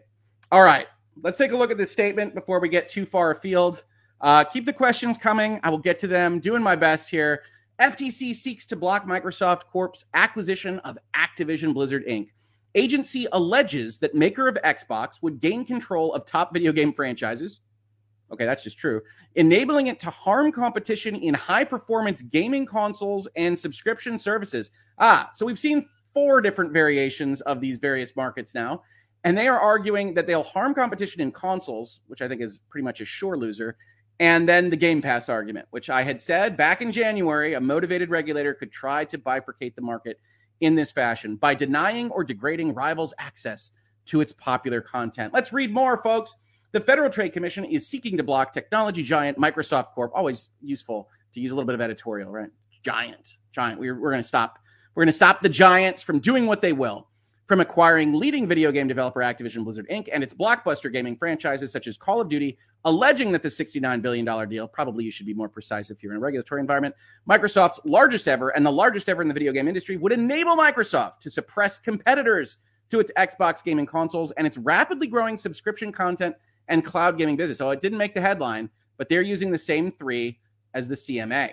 All 0.52 0.62
right, 0.62 0.86
let's 1.24 1.39
take 1.39 1.52
a 1.52 1.58
look 1.58 1.72
at 1.72 1.80
this 1.80 1.89
statement 1.89 2.36
before 2.36 2.60
we 2.60 2.70
get 2.70 2.89
too 2.89 3.08
far 3.08 3.32
afield. 3.32 3.84
Uh, 4.22 4.43
keep 4.43 4.66
the 4.66 4.74
questions 4.74 5.18
coming. 5.18 5.60
I 5.64 5.72
will 5.72 5.80
get 5.80 5.98
to 5.98 6.08
them. 6.08 6.39
Doing 6.39 6.62
my 6.62 6.76
best 6.76 7.10
here. 7.10 7.41
FTC 7.80 8.36
seeks 8.36 8.68
to 8.68 8.76
block 8.76 9.08
Microsoft 9.08 9.64
Corp's 9.72 10.06
acquisition 10.14 10.78
of 10.82 10.96
Activision 11.16 11.74
Blizzard 11.74 12.06
Inc. 12.06 12.28
Agency 12.76 13.26
alleges 13.32 14.00
that 14.00 14.14
maker 14.14 14.48
of 14.48 14.58
Xbox 14.64 15.22
would 15.22 15.40
gain 15.40 15.66
control 15.66 16.14
of 16.14 16.26
top 16.26 16.54
video 16.54 16.74
game 16.74 16.92
franchises. 16.92 17.62
Okay, 18.32 18.46
that's 18.46 18.64
just 18.64 18.78
true. 18.78 19.02
Enabling 19.36 19.88
it 19.88 20.00
to 20.02 20.10
harm 20.10 20.52
competition 20.52 21.16
in 21.16 21.34
high 21.34 21.64
performance 21.64 22.22
gaming 22.22 22.66
consoles 22.66 23.28
and 23.36 23.58
subscription 23.58 24.20
services. 24.20 24.72
Ah, 25.00 25.30
so 25.32 25.46
we've 25.46 25.60
seen 25.60 25.88
four 26.14 26.42
different 26.42 26.74
variations 26.74 27.42
of 27.42 27.62
these 27.62 27.78
various 27.78 28.16
markets 28.16 28.54
now. 28.54 28.84
And 29.24 29.38
they 29.38 29.48
are 29.48 29.60
arguing 29.60 30.14
that 30.16 30.28
they'll 30.28 30.44
harm 30.44 30.74
competition 30.74 31.22
in 31.22 31.32
consoles, 31.32 32.02
which 32.08 32.22
I 32.22 32.28
think 32.28 32.42
is 32.42 32.62
pretty 32.70 32.84
much 32.84 33.02
a 33.02 33.06
sure 33.06 33.38
loser. 33.38 33.78
And 34.20 34.48
then 34.48 34.70
the 34.70 34.78
Game 34.78 35.02
Pass 35.02 35.30
argument, 35.30 35.68
which 35.72 35.90
I 35.90 36.04
had 36.04 36.22
said 36.22 36.56
back 36.56 36.82
in 36.82 36.92
January, 36.92 37.54
a 37.54 37.62
motivated 37.62 38.10
regulator 38.10 38.54
could 38.54 38.72
try 38.72 39.06
to 39.06 39.18
bifurcate 39.18 39.76
the 39.76 39.82
market 39.82 40.20
in 40.62 40.76
this 40.76 40.91
fashion 40.91 41.36
by 41.36 41.53
denying 41.53 42.10
or 42.12 42.24
degrading 42.24 42.74
rivals' 42.74 43.14
access 43.18 43.72
to 44.06 44.22
its 44.22 44.32
popular 44.32 44.82
content. 44.82 45.34
Let's 45.34 45.51
read 45.51 45.74
more, 45.74 46.01
folks. 46.01 46.36
The 46.72 46.80
Federal 46.80 47.10
Trade 47.10 47.34
Commission 47.34 47.66
is 47.66 47.88
seeking 47.88 48.18
to 48.18 48.24
block 48.24 48.53
technology 48.53 49.03
giant 49.03 49.38
Microsoft 49.38 49.93
Corp. 49.93 50.12
Always 50.14 50.49
useful 50.62 51.10
to 51.34 51.39
use 51.39 51.51
a 51.51 51.56
little 51.56 51.68
bit 51.68 51.76
of 51.76 51.82
editorial, 51.82 52.32
right? 52.32 52.49
Giant, 52.84 53.38
giant. 53.51 53.80
We're, 53.80 53.99
we're 53.99 54.12
going 54.12 54.22
to 54.22 54.28
stop. 54.28 54.60
We're 54.93 55.03
going 55.03 55.08
to 55.08 55.14
stop 55.14 55.41
the 55.41 55.49
giants 55.49 56.03
from 56.03 56.20
doing 56.20 56.45
what 56.45 56.62
they 56.62 56.74
will 56.74 57.08
from 57.48 57.62
acquiring 57.62 58.14
leading 58.14 58.48
video 58.48 58.72
game 58.72 58.88
developer 58.88 59.20
Activision 59.20 59.64
Blizzard 59.64 59.88
Inc. 59.89 60.08
and 60.12 60.24
its 60.24 60.34
blockbuster 60.34 60.91
gaming 60.91 61.16
franchises 61.16 61.72
such 61.72 61.86
as 61.86 61.96
Call 61.96 62.20
of 62.20 62.28
Duty, 62.28 62.58
alleging 62.86 63.32
that 63.32 63.43
the 63.43 63.50
$69 63.50 64.02
billion 64.02 64.50
deal, 64.50 64.68
probably 64.68 65.04
you 65.06 65.12
should 65.12 65.28
be 65.28 65.34
more 65.34 65.50
precise 65.50 65.91
if 65.91 66.02
you're 66.02 66.12
in 66.12 66.18
a 66.18 66.22
regulatory 66.22 66.60
environment, 66.60 66.96
Microsoft's 67.30 67.80
largest 67.86 68.28
ever 68.28 68.50
and 68.50 68.66
the 68.66 68.72
largest 68.72 69.10
ever 69.10 69.22
in 69.22 69.28
the 69.28 69.34
video 69.34 69.52
game 69.52 69.68
industry, 69.68 69.96
would 69.96 70.12
enable 70.12 70.58
Microsoft 70.58 71.20
to 71.20 71.30
suppress 71.30 71.78
competitors 71.78 72.58
to 72.89 73.00
its 73.00 73.12
Xbox 73.16 73.64
gaming 73.64 73.86
consoles 73.86 74.32
and 74.32 74.48
its 74.48 74.58
rapidly 74.58 75.08
growing 75.08 75.38
subscription 75.38 75.91
content 75.91 76.36
and 76.68 76.84
cloud 76.84 77.18
gaming 77.18 77.36
business. 77.36 77.60
So 77.60 77.70
it 77.70 77.82
didn't 77.82 78.00
make 78.00 78.16
the 78.16 78.22
headline, 78.22 78.72
but 78.98 79.08
they're 79.08 79.22
using 79.22 79.52
the 79.52 79.60
same 79.60 79.91
three 79.91 80.39
as 80.74 80.88
the 80.88 80.96
CMA. 80.96 81.52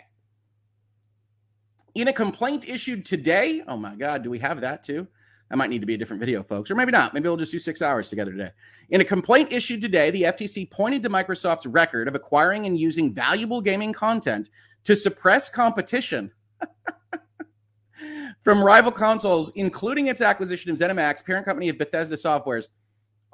In 1.95 2.09
a 2.09 2.13
complaint 2.13 2.67
issued 2.67 3.05
today, 3.05 3.63
oh 3.69 3.77
my 3.77 3.95
God, 3.95 4.23
do 4.23 4.31
we 4.31 4.39
have 4.39 4.63
that 4.63 4.83
too? 4.83 5.07
That 5.53 5.59
might 5.59 5.69
need 5.69 5.83
to 5.83 5.87
be 5.87 5.93
a 5.93 5.99
different 5.99 6.19
video, 6.19 6.43
folks, 6.43 6.71
or 6.71 6.75
maybe 6.77 6.93
not. 6.93 7.13
Maybe 7.13 7.29
we'll 7.29 7.37
just 7.37 7.53
do 7.53 7.59
six 7.59 7.83
hours 7.83 8.09
together 8.09 8.33
today. 8.33 8.53
In 8.89 9.03
a 9.03 9.05
complaint 9.05 9.53
issued 9.53 9.83
today, 9.83 10.11
the 10.11 10.23
FTC 10.23 10.71
pointed 10.71 11.03
to 11.03 11.11
Microsoft's 11.11 11.67
record 11.67 12.09
of 12.09 12.15
acquiring 12.15 12.65
and 12.65 12.81
using 12.81 13.13
valuable 13.13 13.61
gaming 13.61 13.93
content 13.93 14.49
to 14.85 14.97
suppress 14.97 15.51
competition 15.51 16.33
from 18.43 18.65
rival 18.65 18.91
consoles, 18.91 19.53
including 19.55 20.07
its 20.07 20.23
acquisition 20.23 20.71
of 20.71 20.79
ZeniMax, 20.79 21.23
parent 21.23 21.45
company 21.45 21.69
of 21.69 21.77
Bethesda 21.77 22.17
Softworks. 22.17 22.71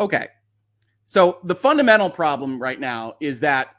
Okay. 0.00 0.26
So 1.04 1.38
the 1.44 1.54
fundamental 1.54 2.10
problem 2.10 2.60
right 2.60 2.80
now 2.80 3.14
is 3.20 3.38
that 3.40 3.76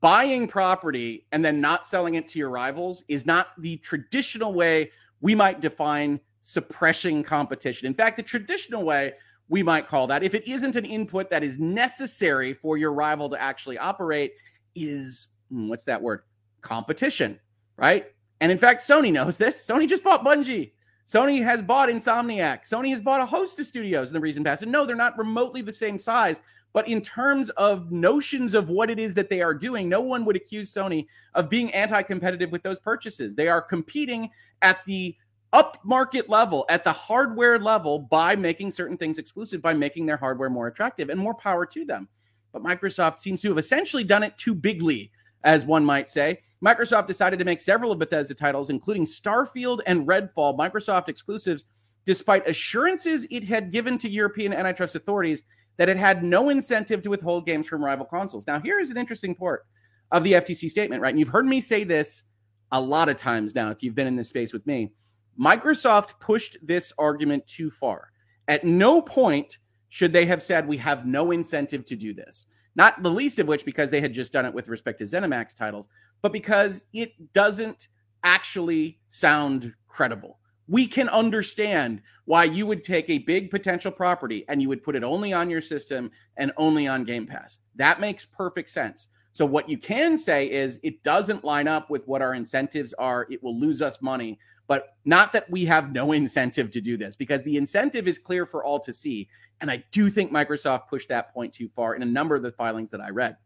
buying 0.00 0.46
property 0.46 1.26
and 1.32 1.44
then 1.44 1.60
not 1.60 1.84
selling 1.84 2.14
it 2.14 2.28
to 2.28 2.38
your 2.38 2.50
rivals 2.50 3.02
is 3.08 3.26
not 3.26 3.48
the 3.58 3.78
traditional 3.78 4.54
way 4.54 4.92
we 5.20 5.34
might 5.34 5.60
define 5.60 6.20
suppressing 6.42 7.22
competition. 7.22 7.86
In 7.86 7.94
fact, 7.94 8.18
the 8.18 8.22
traditional 8.22 8.84
way 8.84 9.14
we 9.48 9.62
might 9.62 9.88
call 9.88 10.06
that, 10.08 10.22
if 10.22 10.34
it 10.34 10.46
isn't 10.46 10.76
an 10.76 10.84
input 10.84 11.30
that 11.30 11.42
is 11.42 11.58
necessary 11.58 12.52
for 12.52 12.76
your 12.76 12.92
rival 12.92 13.30
to 13.30 13.40
actually 13.40 13.78
operate, 13.78 14.34
is 14.74 15.28
hmm, 15.50 15.68
what's 15.68 15.84
that 15.84 16.02
word? 16.02 16.22
Competition, 16.60 17.38
right? 17.76 18.06
And 18.40 18.52
in 18.52 18.58
fact, 18.58 18.82
Sony 18.82 19.12
knows 19.12 19.38
this. 19.38 19.66
Sony 19.66 19.88
just 19.88 20.04
bought 20.04 20.24
Bungie. 20.24 20.72
Sony 21.06 21.42
has 21.42 21.62
bought 21.62 21.88
Insomniac. 21.88 22.68
Sony 22.68 22.90
has 22.90 23.00
bought 23.00 23.20
a 23.20 23.26
host 23.26 23.58
of 23.60 23.66
studios 23.66 24.08
in 24.08 24.14
the 24.14 24.20
recent 24.20 24.46
past. 24.46 24.62
And 24.62 24.72
no, 24.72 24.84
they're 24.84 24.96
not 24.96 25.18
remotely 25.18 25.62
the 25.62 25.72
same 25.72 25.98
size. 25.98 26.40
But 26.72 26.88
in 26.88 27.02
terms 27.02 27.50
of 27.50 27.92
notions 27.92 28.54
of 28.54 28.70
what 28.70 28.88
it 28.88 28.98
is 28.98 29.14
that 29.14 29.28
they 29.28 29.42
are 29.42 29.52
doing, 29.52 29.88
no 29.88 30.00
one 30.00 30.24
would 30.24 30.36
accuse 30.36 30.72
Sony 30.72 31.06
of 31.34 31.50
being 31.50 31.72
anti 31.74 32.02
competitive 32.02 32.50
with 32.50 32.62
those 32.62 32.80
purchases. 32.80 33.34
They 33.34 33.48
are 33.48 33.60
competing 33.60 34.30
at 34.62 34.84
the 34.86 35.14
upmarket 35.52 36.28
level, 36.28 36.64
at 36.68 36.84
the 36.84 36.92
hardware 36.92 37.58
level, 37.58 37.98
by 37.98 38.36
making 38.36 38.70
certain 38.70 38.96
things 38.96 39.18
exclusive, 39.18 39.60
by 39.60 39.74
making 39.74 40.06
their 40.06 40.16
hardware 40.16 40.50
more 40.50 40.66
attractive, 40.66 41.08
and 41.10 41.18
more 41.18 41.34
power 41.34 41.66
to 41.66 41.84
them. 41.84 42.08
But 42.52 42.62
Microsoft 42.62 43.18
seems 43.20 43.42
to 43.42 43.48
have 43.48 43.58
essentially 43.58 44.04
done 44.04 44.22
it 44.22 44.36
too 44.38 44.54
bigly, 44.54 45.10
as 45.44 45.66
one 45.66 45.84
might 45.84 46.08
say. 46.08 46.40
Microsoft 46.64 47.06
decided 47.06 47.38
to 47.38 47.44
make 47.44 47.60
several 47.60 47.92
of 47.92 47.98
Bethesda 47.98 48.34
titles, 48.34 48.70
including 48.70 49.04
Starfield 49.04 49.80
and 49.86 50.06
Redfall, 50.06 50.56
Microsoft 50.56 51.08
exclusives, 51.08 51.64
despite 52.04 52.48
assurances 52.48 53.26
it 53.30 53.44
had 53.44 53.72
given 53.72 53.98
to 53.98 54.08
European 54.08 54.52
antitrust 54.52 54.94
authorities 54.94 55.44
that 55.76 55.88
it 55.88 55.96
had 55.96 56.22
no 56.22 56.50
incentive 56.50 57.02
to 57.02 57.10
withhold 57.10 57.46
games 57.46 57.66
from 57.66 57.84
rival 57.84 58.06
consoles. 58.06 58.46
Now, 58.46 58.60
here 58.60 58.78
is 58.78 58.90
an 58.90 58.96
interesting 58.96 59.34
part 59.34 59.64
of 60.12 60.22
the 60.22 60.32
FTC 60.32 60.70
statement, 60.70 61.02
right? 61.02 61.10
And 61.10 61.18
you've 61.18 61.28
heard 61.28 61.46
me 61.46 61.60
say 61.60 61.84
this 61.84 62.24
a 62.70 62.80
lot 62.80 63.08
of 63.08 63.16
times 63.16 63.54
now, 63.54 63.70
if 63.70 63.82
you've 63.82 63.94
been 63.94 64.06
in 64.06 64.16
this 64.16 64.28
space 64.28 64.52
with 64.52 64.66
me. 64.66 64.92
Microsoft 65.40 66.20
pushed 66.20 66.56
this 66.62 66.92
argument 66.98 67.46
too 67.46 67.70
far. 67.70 68.12
At 68.48 68.64
no 68.64 69.00
point 69.00 69.58
should 69.88 70.12
they 70.12 70.26
have 70.26 70.42
said 70.42 70.66
we 70.66 70.78
have 70.78 71.06
no 71.06 71.30
incentive 71.30 71.84
to 71.86 71.96
do 71.96 72.14
this. 72.14 72.46
Not 72.74 73.02
the 73.02 73.10
least 73.10 73.38
of 73.38 73.48
which 73.48 73.64
because 73.64 73.90
they 73.90 74.00
had 74.00 74.14
just 74.14 74.32
done 74.32 74.46
it 74.46 74.54
with 74.54 74.68
respect 74.68 74.98
to 74.98 75.04
ZeniMax 75.04 75.54
titles, 75.54 75.88
but 76.22 76.32
because 76.32 76.84
it 76.92 77.32
doesn't 77.32 77.88
actually 78.24 79.00
sound 79.08 79.74
credible. 79.88 80.38
We 80.68 80.86
can 80.86 81.08
understand 81.08 82.00
why 82.24 82.44
you 82.44 82.66
would 82.66 82.84
take 82.84 83.10
a 83.10 83.18
big 83.18 83.50
potential 83.50 83.90
property 83.90 84.44
and 84.48 84.62
you 84.62 84.68
would 84.68 84.82
put 84.82 84.96
it 84.96 85.04
only 85.04 85.32
on 85.32 85.50
your 85.50 85.60
system 85.60 86.10
and 86.36 86.52
only 86.56 86.86
on 86.86 87.04
Game 87.04 87.26
Pass. 87.26 87.58
That 87.76 88.00
makes 88.00 88.24
perfect 88.24 88.70
sense. 88.70 89.08
So, 89.34 89.44
what 89.44 89.68
you 89.68 89.78
can 89.78 90.16
say 90.16 90.50
is 90.50 90.78
it 90.82 91.02
doesn't 91.02 91.44
line 91.44 91.66
up 91.66 91.90
with 91.90 92.06
what 92.06 92.22
our 92.22 92.34
incentives 92.34 92.92
are. 92.94 93.26
It 93.30 93.42
will 93.42 93.58
lose 93.58 93.82
us 93.82 94.00
money 94.02 94.38
but 94.72 94.96
not 95.04 95.34
that 95.34 95.50
we 95.50 95.66
have 95.66 95.92
no 95.92 96.12
incentive 96.12 96.70
to 96.70 96.80
do 96.80 96.96
this 96.96 97.14
because 97.14 97.42
the 97.42 97.58
incentive 97.58 98.08
is 98.08 98.18
clear 98.18 98.46
for 98.46 98.64
all 98.64 98.80
to 98.80 98.90
see. 98.90 99.28
And 99.60 99.70
I 99.70 99.84
do 99.92 100.08
think 100.08 100.32
Microsoft 100.32 100.88
pushed 100.88 101.10
that 101.10 101.30
point 101.34 101.52
too 101.52 101.68
far 101.76 101.94
in 101.94 102.00
a 102.00 102.06
number 102.06 102.34
of 102.34 102.42
the 102.42 102.52
filings 102.52 102.88
that 102.88 103.02
I 103.02 103.10
read. 103.10 103.36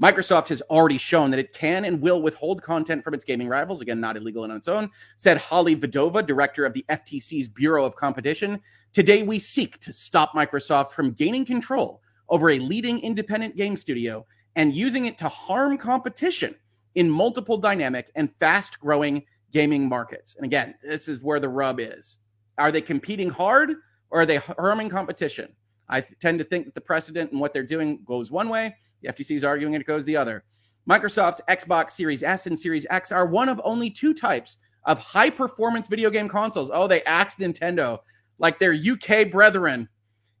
Microsoft 0.00 0.48
has 0.48 0.62
already 0.62 0.96
shown 0.96 1.30
that 1.32 1.38
it 1.38 1.52
can 1.52 1.84
and 1.84 2.00
will 2.00 2.22
withhold 2.22 2.62
content 2.62 3.04
from 3.04 3.12
its 3.12 3.26
gaming 3.26 3.46
rivals, 3.46 3.82
again, 3.82 4.00
not 4.00 4.16
illegal 4.16 4.42
on 4.42 4.50
its 4.50 4.68
own, 4.68 4.88
said 5.18 5.36
Holly 5.36 5.76
Vedova, 5.76 6.26
director 6.26 6.64
of 6.64 6.72
the 6.72 6.86
FTC's 6.88 7.48
Bureau 7.48 7.84
of 7.84 7.94
Competition. 7.96 8.58
Today, 8.94 9.24
we 9.24 9.38
seek 9.38 9.78
to 9.80 9.92
stop 9.92 10.32
Microsoft 10.32 10.92
from 10.92 11.12
gaining 11.12 11.44
control 11.44 12.00
over 12.30 12.48
a 12.48 12.58
leading 12.58 13.00
independent 13.00 13.54
game 13.54 13.76
studio 13.76 14.24
and 14.56 14.74
using 14.74 15.04
it 15.04 15.18
to 15.18 15.28
harm 15.28 15.76
competition 15.76 16.54
in 16.94 17.10
multiple 17.10 17.58
dynamic 17.58 18.10
and 18.14 18.34
fast 18.40 18.80
growing 18.80 19.26
gaming 19.52 19.88
markets. 19.88 20.34
And 20.36 20.44
again, 20.44 20.74
this 20.82 21.08
is 21.08 21.22
where 21.22 21.40
the 21.40 21.48
rub 21.48 21.80
is. 21.80 22.18
Are 22.58 22.72
they 22.72 22.80
competing 22.80 23.30
hard 23.30 23.70
or 24.10 24.22
are 24.22 24.26
they 24.26 24.36
harming 24.36 24.88
competition? 24.90 25.52
I 25.88 26.00
tend 26.00 26.38
to 26.38 26.44
think 26.44 26.66
that 26.66 26.74
the 26.74 26.80
precedent 26.80 27.32
and 27.32 27.40
what 27.40 27.52
they're 27.52 27.62
doing 27.62 28.00
goes 28.04 28.30
one 28.30 28.48
way. 28.48 28.76
The 29.02 29.12
FTC 29.12 29.36
is 29.36 29.44
arguing 29.44 29.74
it 29.74 29.86
goes 29.86 30.04
the 30.04 30.16
other. 30.16 30.44
Microsoft's 30.88 31.40
Xbox 31.48 31.92
Series 31.92 32.22
S 32.22 32.46
and 32.46 32.58
Series 32.58 32.86
X 32.90 33.12
are 33.12 33.26
one 33.26 33.48
of 33.48 33.60
only 33.64 33.90
two 33.90 34.14
types 34.14 34.56
of 34.84 34.98
high 34.98 35.30
performance 35.30 35.88
video 35.88 36.10
game 36.10 36.28
consoles. 36.28 36.70
Oh, 36.72 36.86
they 36.86 37.02
axed 37.02 37.38
Nintendo 37.38 37.98
like 38.38 38.58
their 38.58 38.74
UK 38.74 39.30
brethren. 39.30 39.88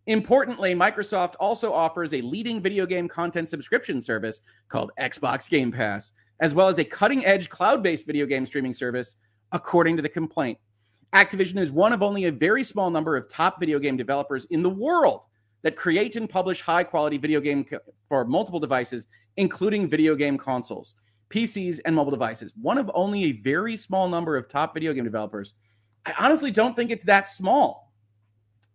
Importantly, 0.06 0.74
Microsoft 0.74 1.34
also 1.38 1.70
offers 1.72 2.14
a 2.14 2.22
leading 2.22 2.62
video 2.62 2.86
game 2.86 3.08
content 3.08 3.48
subscription 3.48 4.00
service 4.00 4.40
called 4.68 4.90
Xbox 4.98 5.48
Game 5.48 5.70
Pass 5.70 6.14
as 6.40 6.54
well 6.54 6.68
as 6.68 6.78
a 6.78 6.84
cutting 6.84 7.24
edge 7.24 7.48
cloud 7.48 7.82
based 7.82 8.06
video 8.06 8.26
game 8.26 8.46
streaming 8.46 8.72
service, 8.72 9.16
according 9.52 9.96
to 9.96 10.02
the 10.02 10.08
complaint. 10.08 10.58
Activision 11.12 11.58
is 11.58 11.72
one 11.72 11.92
of 11.92 12.02
only 12.02 12.24
a 12.26 12.32
very 12.32 12.62
small 12.62 12.90
number 12.90 13.16
of 13.16 13.28
top 13.28 13.58
video 13.58 13.78
game 13.78 13.96
developers 13.96 14.44
in 14.46 14.62
the 14.62 14.70
world 14.70 15.22
that 15.62 15.76
create 15.76 16.16
and 16.16 16.28
publish 16.28 16.60
high 16.60 16.84
quality 16.84 17.16
video 17.16 17.40
game 17.40 17.64
co- 17.64 17.78
for 18.08 18.24
multiple 18.24 18.60
devices, 18.60 19.06
including 19.36 19.88
video 19.88 20.14
game 20.14 20.36
consoles, 20.36 20.94
PCs, 21.30 21.80
and 21.84 21.96
mobile 21.96 22.10
devices. 22.10 22.52
One 22.60 22.78
of 22.78 22.90
only 22.94 23.24
a 23.24 23.32
very 23.32 23.76
small 23.76 24.08
number 24.08 24.36
of 24.36 24.48
top 24.48 24.74
video 24.74 24.92
game 24.92 25.04
developers. 25.04 25.54
I 26.04 26.14
honestly 26.18 26.50
don't 26.50 26.76
think 26.76 26.90
it's 26.90 27.04
that 27.04 27.26
small. 27.26 27.92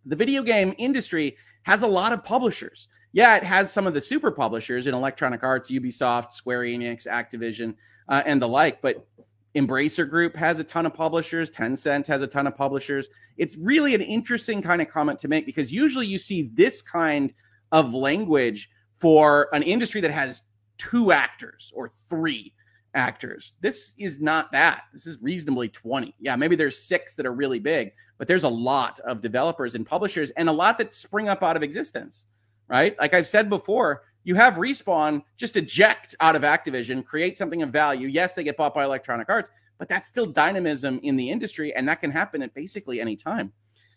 The 0.04 0.16
video 0.16 0.42
game 0.42 0.74
industry 0.76 1.36
has 1.62 1.82
a 1.82 1.86
lot 1.86 2.12
of 2.12 2.24
publishers 2.24 2.88
yeah, 3.14 3.36
it 3.36 3.44
has 3.44 3.72
some 3.72 3.86
of 3.86 3.94
the 3.94 4.00
super 4.00 4.32
publishers 4.32 4.88
in 4.88 4.94
Electronic 4.94 5.44
Arts, 5.44 5.70
Ubisoft, 5.70 6.32
Square 6.32 6.62
Enix, 6.62 7.06
Activision, 7.06 7.76
uh, 8.08 8.24
and 8.26 8.42
the 8.42 8.48
like. 8.48 8.82
But 8.82 9.06
Embracer 9.54 10.10
Group 10.10 10.34
has 10.34 10.58
a 10.58 10.64
ton 10.64 10.84
of 10.84 10.94
publishers. 10.94 11.48
Tencent 11.48 12.08
has 12.08 12.22
a 12.22 12.26
ton 12.26 12.48
of 12.48 12.56
publishers. 12.56 13.06
It's 13.36 13.56
really 13.56 13.94
an 13.94 14.00
interesting 14.00 14.60
kind 14.60 14.82
of 14.82 14.88
comment 14.88 15.20
to 15.20 15.28
make 15.28 15.46
because 15.46 15.70
usually 15.70 16.08
you 16.08 16.18
see 16.18 16.50
this 16.54 16.82
kind 16.82 17.32
of 17.70 17.94
language 17.94 18.68
for 18.96 19.48
an 19.52 19.62
industry 19.62 20.00
that 20.00 20.10
has 20.10 20.42
two 20.76 21.12
actors 21.12 21.72
or 21.76 21.88
three 21.88 22.52
actors. 22.94 23.54
This 23.60 23.94
is 23.96 24.20
not 24.20 24.50
that. 24.50 24.82
This 24.92 25.06
is 25.06 25.18
reasonably 25.22 25.68
20. 25.68 26.16
Yeah, 26.18 26.34
maybe 26.34 26.56
there's 26.56 26.82
six 26.82 27.14
that 27.14 27.26
are 27.26 27.32
really 27.32 27.60
big, 27.60 27.92
but 28.18 28.26
there's 28.26 28.42
a 28.42 28.48
lot 28.48 28.98
of 29.00 29.20
developers 29.20 29.76
and 29.76 29.86
publishers 29.86 30.30
and 30.32 30.48
a 30.48 30.52
lot 30.52 30.78
that 30.78 30.92
spring 30.92 31.28
up 31.28 31.44
out 31.44 31.56
of 31.56 31.62
existence 31.62 32.26
right? 32.68 32.96
Like 32.98 33.14
I've 33.14 33.26
said 33.26 33.48
before, 33.48 34.02
you 34.24 34.34
have 34.34 34.54
Respawn 34.54 35.22
just 35.36 35.56
eject 35.56 36.14
out 36.20 36.34
of 36.34 36.42
Activision, 36.42 37.04
create 37.04 37.36
something 37.36 37.62
of 37.62 37.70
value. 37.70 38.08
Yes, 38.08 38.34
they 38.34 38.42
get 38.42 38.56
bought 38.56 38.74
by 38.74 38.84
Electronic 38.84 39.28
Arts, 39.28 39.50
but 39.78 39.88
that's 39.88 40.08
still 40.08 40.26
dynamism 40.26 40.98
in 41.02 41.16
the 41.16 41.30
industry, 41.30 41.74
and 41.74 41.86
that 41.88 42.00
can 42.00 42.10
happen 42.10 42.42
at 42.42 42.54
basically 42.54 43.00
any 43.00 43.16
time. 43.16 43.52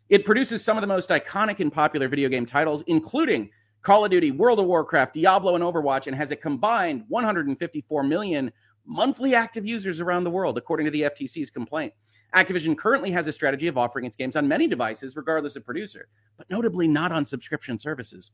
It 0.10 0.26
produces 0.26 0.64
some 0.64 0.78
of 0.78 0.82
the 0.82 0.88
most 0.88 1.10
iconic 1.10 1.60
and 1.60 1.72
popular 1.72 2.08
video 2.08 2.30
game 2.30 2.46
titles, 2.46 2.84
including 2.88 3.50
Call 3.82 4.04
of 4.04 4.12
Duty, 4.12 4.32
World 4.32 4.60
of 4.60 4.66
Warcraft, 4.66 5.14
Diablo, 5.14 5.56
and 5.56 5.64
Overwatch, 5.64 6.08
and 6.08 6.16
has 6.16 6.32
a 6.32 6.36
combined 6.36 7.04
154 7.08 8.04
million 8.04 8.52
monthly 8.86 9.36
active 9.36 9.66
users 9.66 10.00
around 10.00 10.24
the 10.24 10.30
world, 10.30 10.58
according 10.58 10.86
to 10.86 10.92
the 10.92 11.02
FTC's 11.04 11.50
complaint. 11.50 11.94
Activision 12.36 12.78
currently 12.78 13.12
has 13.12 13.28
a 13.28 13.34
strategy 13.34 13.68
of 13.68 13.78
offering 13.78 14.06
its 14.06 14.16
games 14.16 14.36
on 14.36 14.48
many 14.48 14.68
devices, 14.68 15.16
regardless 15.16 15.56
of 15.56 15.66
producer, 15.66 16.08
but 16.38 16.50
notably 16.50 16.88
not 16.88 17.12
on 17.12 17.24
subscription 17.26 17.80
services. 17.80 18.32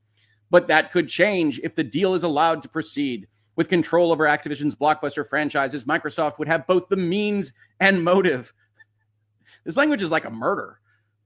But 0.50 0.68
that 0.68 0.92
could 0.92 1.08
change 1.08 1.60
if 1.64 1.76
the 1.76 1.84
deal 1.84 2.14
is 2.14 2.24
allowed 2.24 2.62
to 2.64 2.70
proceed. 2.70 3.28
With 3.56 3.70
control 3.70 4.12
over 4.12 4.26
Activision's 4.26 4.76
blockbuster 4.76 5.28
franchises, 5.28 5.84
Microsoft 5.84 6.40
would 6.40 6.48
have 6.48 6.66
both 6.66 6.90
the 6.90 6.98
means 6.98 7.54
and 7.80 8.04
motive. 8.04 8.52
This 9.64 9.78
language 9.78 10.02
is 10.02 10.10
like 10.10 10.26
a 10.26 10.32
murder. 10.32 10.80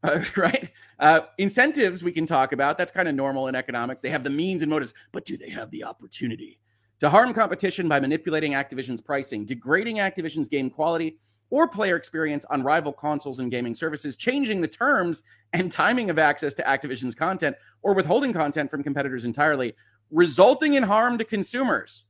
uh, 0.04 0.20
right? 0.36 0.72
Uh, 1.00 1.22
incentives 1.38 2.04
we 2.04 2.12
can 2.12 2.26
talk 2.26 2.52
about. 2.52 2.78
That's 2.78 2.92
kind 2.92 3.08
of 3.08 3.16
normal 3.16 3.48
in 3.48 3.56
economics. 3.56 4.02
They 4.02 4.10
have 4.10 4.24
the 4.26 4.30
means 4.30 4.62
and 4.62 4.70
motives, 4.70 4.94
but 5.12 5.26
do 5.26 5.38
they 5.38 5.50
have 5.50 5.72
the 5.72 5.86
opportunity 5.86 6.60
to 7.00 7.10
harm 7.10 7.34
competition 7.34 7.88
by 7.88 8.00
manipulating 8.00 8.54
Activision's 8.54 9.02
pricing, 9.02 9.46
degrading 9.46 9.98
Activision's 9.98 10.50
game 10.50 10.70
quality 10.70 11.18
or 11.50 11.68
player 11.68 11.96
experience 11.96 12.46
on 12.46 12.64
rival 12.64 12.92
consoles 12.92 13.40
and 13.40 13.52
gaming 13.52 13.74
services, 13.74 14.16
changing 14.16 14.62
the 14.62 14.68
terms 14.68 15.24
and 15.54 15.72
timing 15.72 16.10
of 16.10 16.20
access 16.20 16.54
to 16.56 16.64
Activision's 16.64 17.16
content, 17.16 17.56
or 17.82 17.94
withholding 17.94 18.34
content 18.34 18.70
from 18.70 18.84
competitors 18.84 19.26
entirely, 19.26 19.74
resulting 20.12 20.74
in 20.74 20.84
harm 20.84 21.18
to 21.18 21.24
consumers? 21.24 22.06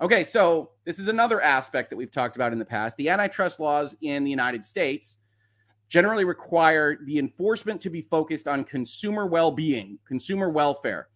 Okay, 0.00 0.22
so 0.22 0.70
this 0.84 0.98
is 0.98 1.08
another 1.08 1.40
aspect 1.40 1.90
that 1.90 1.96
we've 1.96 2.12
talked 2.12 2.36
about 2.36 2.52
in 2.52 2.58
the 2.58 2.64
past. 2.64 2.96
The 2.96 3.08
antitrust 3.08 3.58
laws 3.58 3.96
in 4.00 4.24
the 4.24 4.30
United 4.30 4.64
States 4.64 5.18
generally 5.88 6.24
require 6.24 6.98
the 7.04 7.18
enforcement 7.18 7.80
to 7.80 7.90
be 7.90 8.00
focused 8.00 8.46
on 8.46 8.62
consumer 8.64 9.26
well 9.26 9.50
being, 9.50 9.98
consumer 10.06 10.50
welfare. 10.50 11.08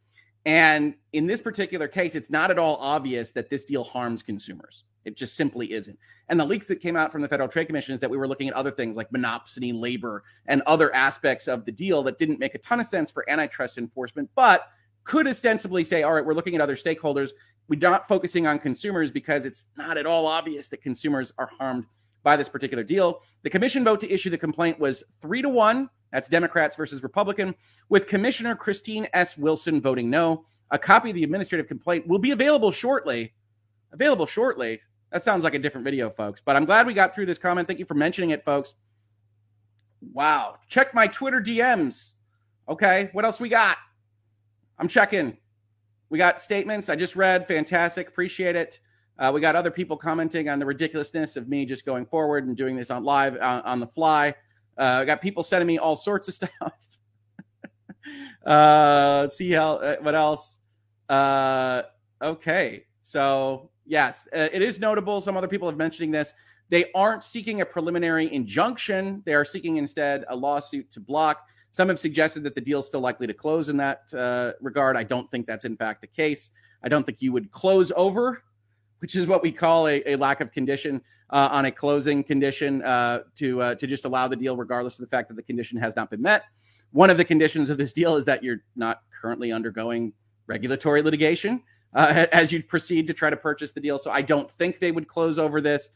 And 0.44 0.94
in 1.12 1.26
this 1.26 1.40
particular 1.40 1.86
case, 1.86 2.14
it's 2.14 2.30
not 2.30 2.50
at 2.50 2.58
all 2.58 2.76
obvious 2.76 3.30
that 3.32 3.48
this 3.48 3.64
deal 3.64 3.84
harms 3.84 4.22
consumers. 4.22 4.84
It 5.04 5.16
just 5.16 5.36
simply 5.36 5.72
isn't. 5.72 5.98
And 6.28 6.38
the 6.38 6.44
leaks 6.44 6.68
that 6.68 6.80
came 6.80 6.96
out 6.96 7.10
from 7.10 7.22
the 7.22 7.28
Federal 7.28 7.48
Trade 7.48 7.66
Commission 7.66 7.94
is 7.94 8.00
that 8.00 8.10
we 8.10 8.16
were 8.16 8.28
looking 8.28 8.48
at 8.48 8.54
other 8.54 8.70
things 8.70 8.96
like 8.96 9.10
monopsony, 9.10 9.78
labor, 9.78 10.22
and 10.46 10.62
other 10.66 10.94
aspects 10.94 11.48
of 11.48 11.64
the 11.64 11.72
deal 11.72 12.02
that 12.04 12.18
didn't 12.18 12.38
make 12.38 12.54
a 12.54 12.58
ton 12.58 12.80
of 12.80 12.86
sense 12.86 13.10
for 13.10 13.28
antitrust 13.28 13.78
enforcement, 13.78 14.30
but 14.34 14.68
could 15.04 15.26
ostensibly 15.26 15.82
say, 15.84 16.02
all 16.02 16.12
right, 16.12 16.24
we're 16.24 16.34
looking 16.34 16.54
at 16.54 16.60
other 16.60 16.76
stakeholders. 16.76 17.30
We're 17.68 17.80
not 17.80 18.06
focusing 18.06 18.46
on 18.46 18.58
consumers 18.58 19.10
because 19.10 19.44
it's 19.44 19.66
not 19.76 19.98
at 19.98 20.06
all 20.06 20.26
obvious 20.26 20.68
that 20.68 20.82
consumers 20.82 21.32
are 21.38 21.50
harmed 21.58 21.86
by 22.22 22.36
this 22.36 22.48
particular 22.48 22.84
deal. 22.84 23.20
The 23.42 23.50
commission 23.50 23.84
vote 23.84 24.00
to 24.00 24.12
issue 24.12 24.30
the 24.30 24.38
complaint 24.38 24.78
was 24.78 25.02
three 25.20 25.42
to 25.42 25.48
one. 25.48 25.90
That's 26.12 26.28
Democrats 26.28 26.76
versus 26.76 27.02
Republican, 27.02 27.54
with 27.88 28.06
Commissioner 28.06 28.54
Christine 28.54 29.08
S. 29.12 29.36
Wilson 29.36 29.80
voting 29.80 30.10
no. 30.10 30.44
A 30.70 30.78
copy 30.78 31.10
of 31.10 31.14
the 31.16 31.24
administrative 31.24 31.66
complaint 31.66 32.06
will 32.06 32.18
be 32.18 32.30
available 32.30 32.70
shortly. 32.70 33.32
Available 33.92 34.26
shortly. 34.26 34.80
That 35.12 35.22
sounds 35.22 35.44
like 35.44 35.54
a 35.54 35.58
different 35.58 35.84
video, 35.84 36.08
folks. 36.08 36.40
But 36.42 36.56
I'm 36.56 36.64
glad 36.64 36.86
we 36.86 36.94
got 36.94 37.14
through 37.14 37.26
this 37.26 37.38
comment. 37.38 37.68
Thank 37.68 37.78
you 37.78 37.84
for 37.84 37.94
mentioning 37.94 38.30
it, 38.30 38.44
folks. 38.44 38.74
Wow. 40.12 40.56
Check 40.68 40.94
my 40.94 41.06
Twitter 41.06 41.40
DMs. 41.40 42.12
Okay. 42.68 43.10
What 43.12 43.26
else 43.26 43.38
we 43.38 43.50
got? 43.50 43.76
I'm 44.78 44.88
checking. 44.88 45.36
We 46.08 46.16
got 46.16 46.40
statements 46.40 46.88
I 46.88 46.96
just 46.96 47.14
read. 47.14 47.46
Fantastic. 47.46 48.08
Appreciate 48.08 48.56
it. 48.56 48.80
Uh, 49.18 49.30
we 49.32 49.40
got 49.42 49.54
other 49.54 49.70
people 49.70 49.98
commenting 49.98 50.48
on 50.48 50.58
the 50.58 50.64
ridiculousness 50.64 51.36
of 51.36 51.46
me 51.46 51.66
just 51.66 51.84
going 51.84 52.06
forward 52.06 52.46
and 52.46 52.56
doing 52.56 52.74
this 52.74 52.90
on 52.90 53.04
live 53.04 53.36
uh, 53.36 53.60
on 53.66 53.80
the 53.80 53.86
fly. 53.86 54.34
Uh, 54.78 55.00
I 55.02 55.04
got 55.04 55.20
people 55.20 55.42
sending 55.42 55.66
me 55.66 55.76
all 55.76 55.94
sorts 55.94 56.28
of 56.28 56.34
stuff. 56.34 56.72
uh, 58.46 59.18
let's 59.20 59.36
see 59.36 59.52
how 59.52 59.74
uh, 59.76 59.96
what 60.00 60.14
else. 60.14 60.60
Uh, 61.08 61.82
okay, 62.22 62.86
so 63.02 63.70
yes, 63.92 64.26
uh, 64.34 64.48
it 64.50 64.62
is 64.62 64.80
notable. 64.80 65.20
Some 65.20 65.36
other 65.36 65.46
people 65.46 65.68
have 65.68 65.76
mentioning 65.76 66.10
this. 66.10 66.32
They 66.70 66.90
aren't 66.94 67.22
seeking 67.22 67.60
a 67.60 67.66
preliminary 67.66 68.32
injunction. 68.32 69.22
They 69.26 69.34
are 69.34 69.44
seeking 69.44 69.76
instead 69.76 70.24
a 70.28 70.34
lawsuit 70.34 70.90
to 70.92 71.00
block. 71.00 71.46
Some 71.72 71.90
have 71.90 71.98
suggested 71.98 72.42
that 72.44 72.54
the 72.54 72.60
deal 72.62 72.80
is 72.80 72.86
still 72.86 73.02
likely 73.02 73.26
to 73.26 73.34
close 73.34 73.68
in 73.68 73.76
that 73.76 74.02
uh, 74.16 74.52
regard. 74.62 74.96
I 74.96 75.02
don't 75.02 75.30
think 75.30 75.46
that's 75.46 75.66
in 75.66 75.76
fact 75.76 76.00
the 76.00 76.06
case. 76.06 76.50
I 76.82 76.88
don't 76.88 77.04
think 77.04 77.20
you 77.20 77.32
would 77.32 77.50
close 77.50 77.92
over, 77.94 78.42
which 79.00 79.14
is 79.14 79.26
what 79.26 79.42
we 79.42 79.52
call 79.52 79.86
a, 79.86 80.02
a 80.06 80.16
lack 80.16 80.40
of 80.40 80.50
condition 80.52 81.02
uh, 81.28 81.50
on 81.52 81.66
a 81.66 81.70
closing 81.70 82.24
condition 82.24 82.82
uh, 82.82 83.20
to 83.36 83.60
uh, 83.60 83.74
to 83.74 83.86
just 83.86 84.06
allow 84.06 84.26
the 84.26 84.36
deal, 84.36 84.56
regardless 84.56 84.98
of 84.98 85.04
the 85.04 85.10
fact 85.10 85.28
that 85.28 85.34
the 85.34 85.42
condition 85.42 85.78
has 85.78 85.94
not 85.96 86.10
been 86.10 86.22
met. 86.22 86.44
One 86.92 87.10
of 87.10 87.18
the 87.18 87.24
conditions 87.26 87.68
of 87.68 87.76
this 87.76 87.92
deal 87.92 88.16
is 88.16 88.24
that 88.24 88.42
you're 88.42 88.62
not 88.74 89.02
currently 89.20 89.52
undergoing 89.52 90.14
regulatory 90.46 91.02
litigation 91.02 91.62
uh, 91.94 92.26
as 92.32 92.52
you 92.52 92.62
proceed 92.62 93.06
to 93.06 93.14
try 93.14 93.30
to 93.30 93.36
purchase 93.36 93.72
the 93.72 93.80
deal. 93.80 93.98
So 93.98 94.10
I 94.10 94.22
don't 94.22 94.50
think 94.52 94.78
they 94.78 94.92
would 94.92 95.08
close 95.08 95.38
over 95.38 95.60
this, 95.60 95.90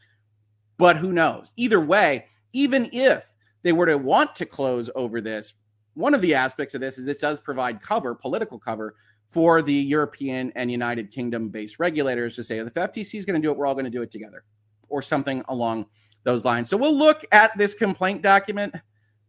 but 0.77 0.97
who 0.97 1.11
knows? 1.11 1.53
Either 1.57 1.79
way, 1.79 2.25
even 2.53 2.89
if 2.91 3.33
they 3.63 3.71
were 3.71 3.85
to 3.87 3.97
want 3.97 4.35
to 4.35 4.45
close 4.45 4.89
over 4.95 5.21
this, 5.21 5.55
one 5.93 6.13
of 6.13 6.21
the 6.21 6.35
aspects 6.35 6.75
of 6.75 6.81
this 6.81 6.97
is 6.97 7.07
it 7.07 7.19
does 7.19 7.39
provide 7.39 7.81
cover, 7.81 8.13
political 8.13 8.59
cover, 8.59 8.95
for 9.27 9.61
the 9.61 9.73
European 9.73 10.51
and 10.55 10.71
United 10.71 11.11
Kingdom 11.11 11.49
based 11.49 11.79
regulators 11.79 12.35
to 12.35 12.43
say 12.43 12.59
if 12.59 12.73
the 12.73 12.79
FTC 12.79 13.15
is 13.15 13.25
going 13.25 13.39
to 13.39 13.45
do 13.45 13.51
it, 13.51 13.57
we're 13.57 13.65
all 13.65 13.73
going 13.73 13.85
to 13.85 13.91
do 13.91 14.01
it 14.01 14.11
together 14.11 14.43
or 14.89 15.01
something 15.01 15.43
along 15.49 15.85
those 16.23 16.45
lines. 16.45 16.69
So 16.69 16.77
we'll 16.77 16.97
look 16.97 17.25
at 17.31 17.57
this 17.57 17.73
complaint 17.73 18.21
document 18.21 18.75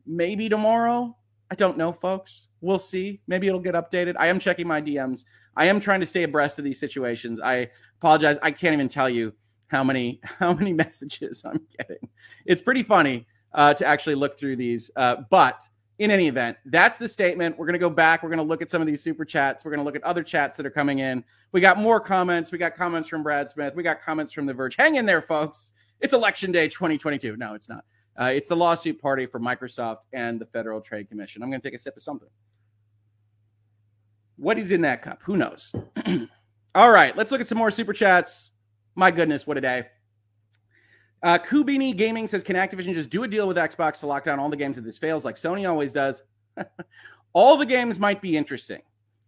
maybe 0.06 0.48
tomorrow. 0.48 1.16
I 1.50 1.54
don't 1.54 1.78
know, 1.78 1.92
folks. 1.92 2.47
We'll 2.60 2.78
see. 2.78 3.20
Maybe 3.26 3.46
it'll 3.46 3.60
get 3.60 3.74
updated. 3.74 4.14
I 4.18 4.26
am 4.28 4.38
checking 4.38 4.66
my 4.66 4.80
DMs. 4.80 5.24
I 5.56 5.66
am 5.66 5.80
trying 5.80 6.00
to 6.00 6.06
stay 6.06 6.22
abreast 6.22 6.58
of 6.58 6.64
these 6.64 6.78
situations. 6.78 7.40
I 7.40 7.70
apologize. 8.00 8.38
I 8.42 8.50
can't 8.50 8.72
even 8.72 8.88
tell 8.88 9.08
you 9.08 9.32
how 9.68 9.84
many 9.84 10.20
how 10.38 10.52
many 10.54 10.72
messages 10.84 11.42
I'm 11.44 11.60
getting. 11.78 12.08
It's 12.46 12.62
pretty 12.62 12.82
funny 12.82 13.26
uh, 13.52 13.74
to 13.74 13.86
actually 13.86 14.16
look 14.16 14.38
through 14.38 14.56
these. 14.56 14.90
Uh, 14.96 15.16
but 15.30 15.62
in 15.98 16.10
any 16.12 16.28
event, 16.28 16.56
that's 16.66 16.96
the 16.98 17.08
statement. 17.08 17.58
We're 17.58 17.66
going 17.66 17.72
to 17.72 17.80
go 17.80 17.90
back. 17.90 18.22
We're 18.22 18.28
going 18.28 18.38
to 18.38 18.44
look 18.44 18.62
at 18.62 18.70
some 18.70 18.80
of 18.80 18.86
these 18.86 19.02
super 19.02 19.24
chats. 19.24 19.64
We're 19.64 19.72
going 19.72 19.80
to 19.80 19.84
look 19.84 19.96
at 19.96 20.04
other 20.04 20.22
chats 20.22 20.56
that 20.56 20.64
are 20.64 20.70
coming 20.70 21.00
in. 21.00 21.24
We 21.50 21.60
got 21.60 21.76
more 21.76 21.98
comments. 21.98 22.52
We 22.52 22.58
got 22.58 22.76
comments 22.76 23.08
from 23.08 23.24
Brad 23.24 23.48
Smith. 23.48 23.74
We 23.74 23.82
got 23.82 24.00
comments 24.00 24.32
from 24.32 24.46
The 24.46 24.54
Verge. 24.54 24.76
Hang 24.76 24.94
in 24.94 25.06
there, 25.06 25.22
folks. 25.22 25.72
It's 26.00 26.14
election 26.14 26.52
day 26.52 26.68
2022. 26.68 27.36
No, 27.36 27.54
it's 27.54 27.68
not. 27.68 27.84
Uh, 28.18 28.32
it's 28.34 28.48
the 28.48 28.56
lawsuit 28.56 29.00
party 29.00 29.26
for 29.26 29.38
Microsoft 29.38 29.98
and 30.12 30.40
the 30.40 30.46
Federal 30.46 30.80
Trade 30.80 31.08
Commission. 31.08 31.42
I'm 31.42 31.50
going 31.50 31.60
to 31.60 31.66
take 31.66 31.76
a 31.76 31.78
sip 31.78 31.96
of 31.96 32.02
something. 32.02 32.28
What 34.36 34.58
is 34.58 34.72
in 34.72 34.80
that 34.82 35.02
cup? 35.02 35.22
Who 35.22 35.36
knows? 35.36 35.72
All 36.74 36.90
right, 36.90 37.16
let's 37.16 37.30
look 37.30 37.40
at 37.40 37.48
some 37.48 37.58
more 37.58 37.70
super 37.70 37.92
chats. 37.92 38.50
My 38.96 39.10
goodness, 39.10 39.46
what 39.46 39.56
a 39.56 39.60
day. 39.60 39.86
Uh, 41.22 41.38
Kubini 41.38 41.96
Gaming 41.96 42.26
says, 42.26 42.42
Can 42.42 42.56
Activision 42.56 42.94
just 42.94 43.10
do 43.10 43.22
a 43.22 43.28
deal 43.28 43.46
with 43.46 43.56
Xbox 43.56 44.00
to 44.00 44.06
lock 44.06 44.24
down 44.24 44.38
all 44.38 44.48
the 44.48 44.56
games 44.56 44.78
if 44.78 44.84
this 44.84 44.98
fails, 44.98 45.24
like 45.24 45.36
Sony 45.36 45.68
always 45.68 45.92
does? 45.92 46.22
all 47.32 47.56
the 47.56 47.66
games 47.66 47.98
might 47.98 48.22
be 48.22 48.36
interesting, 48.36 48.82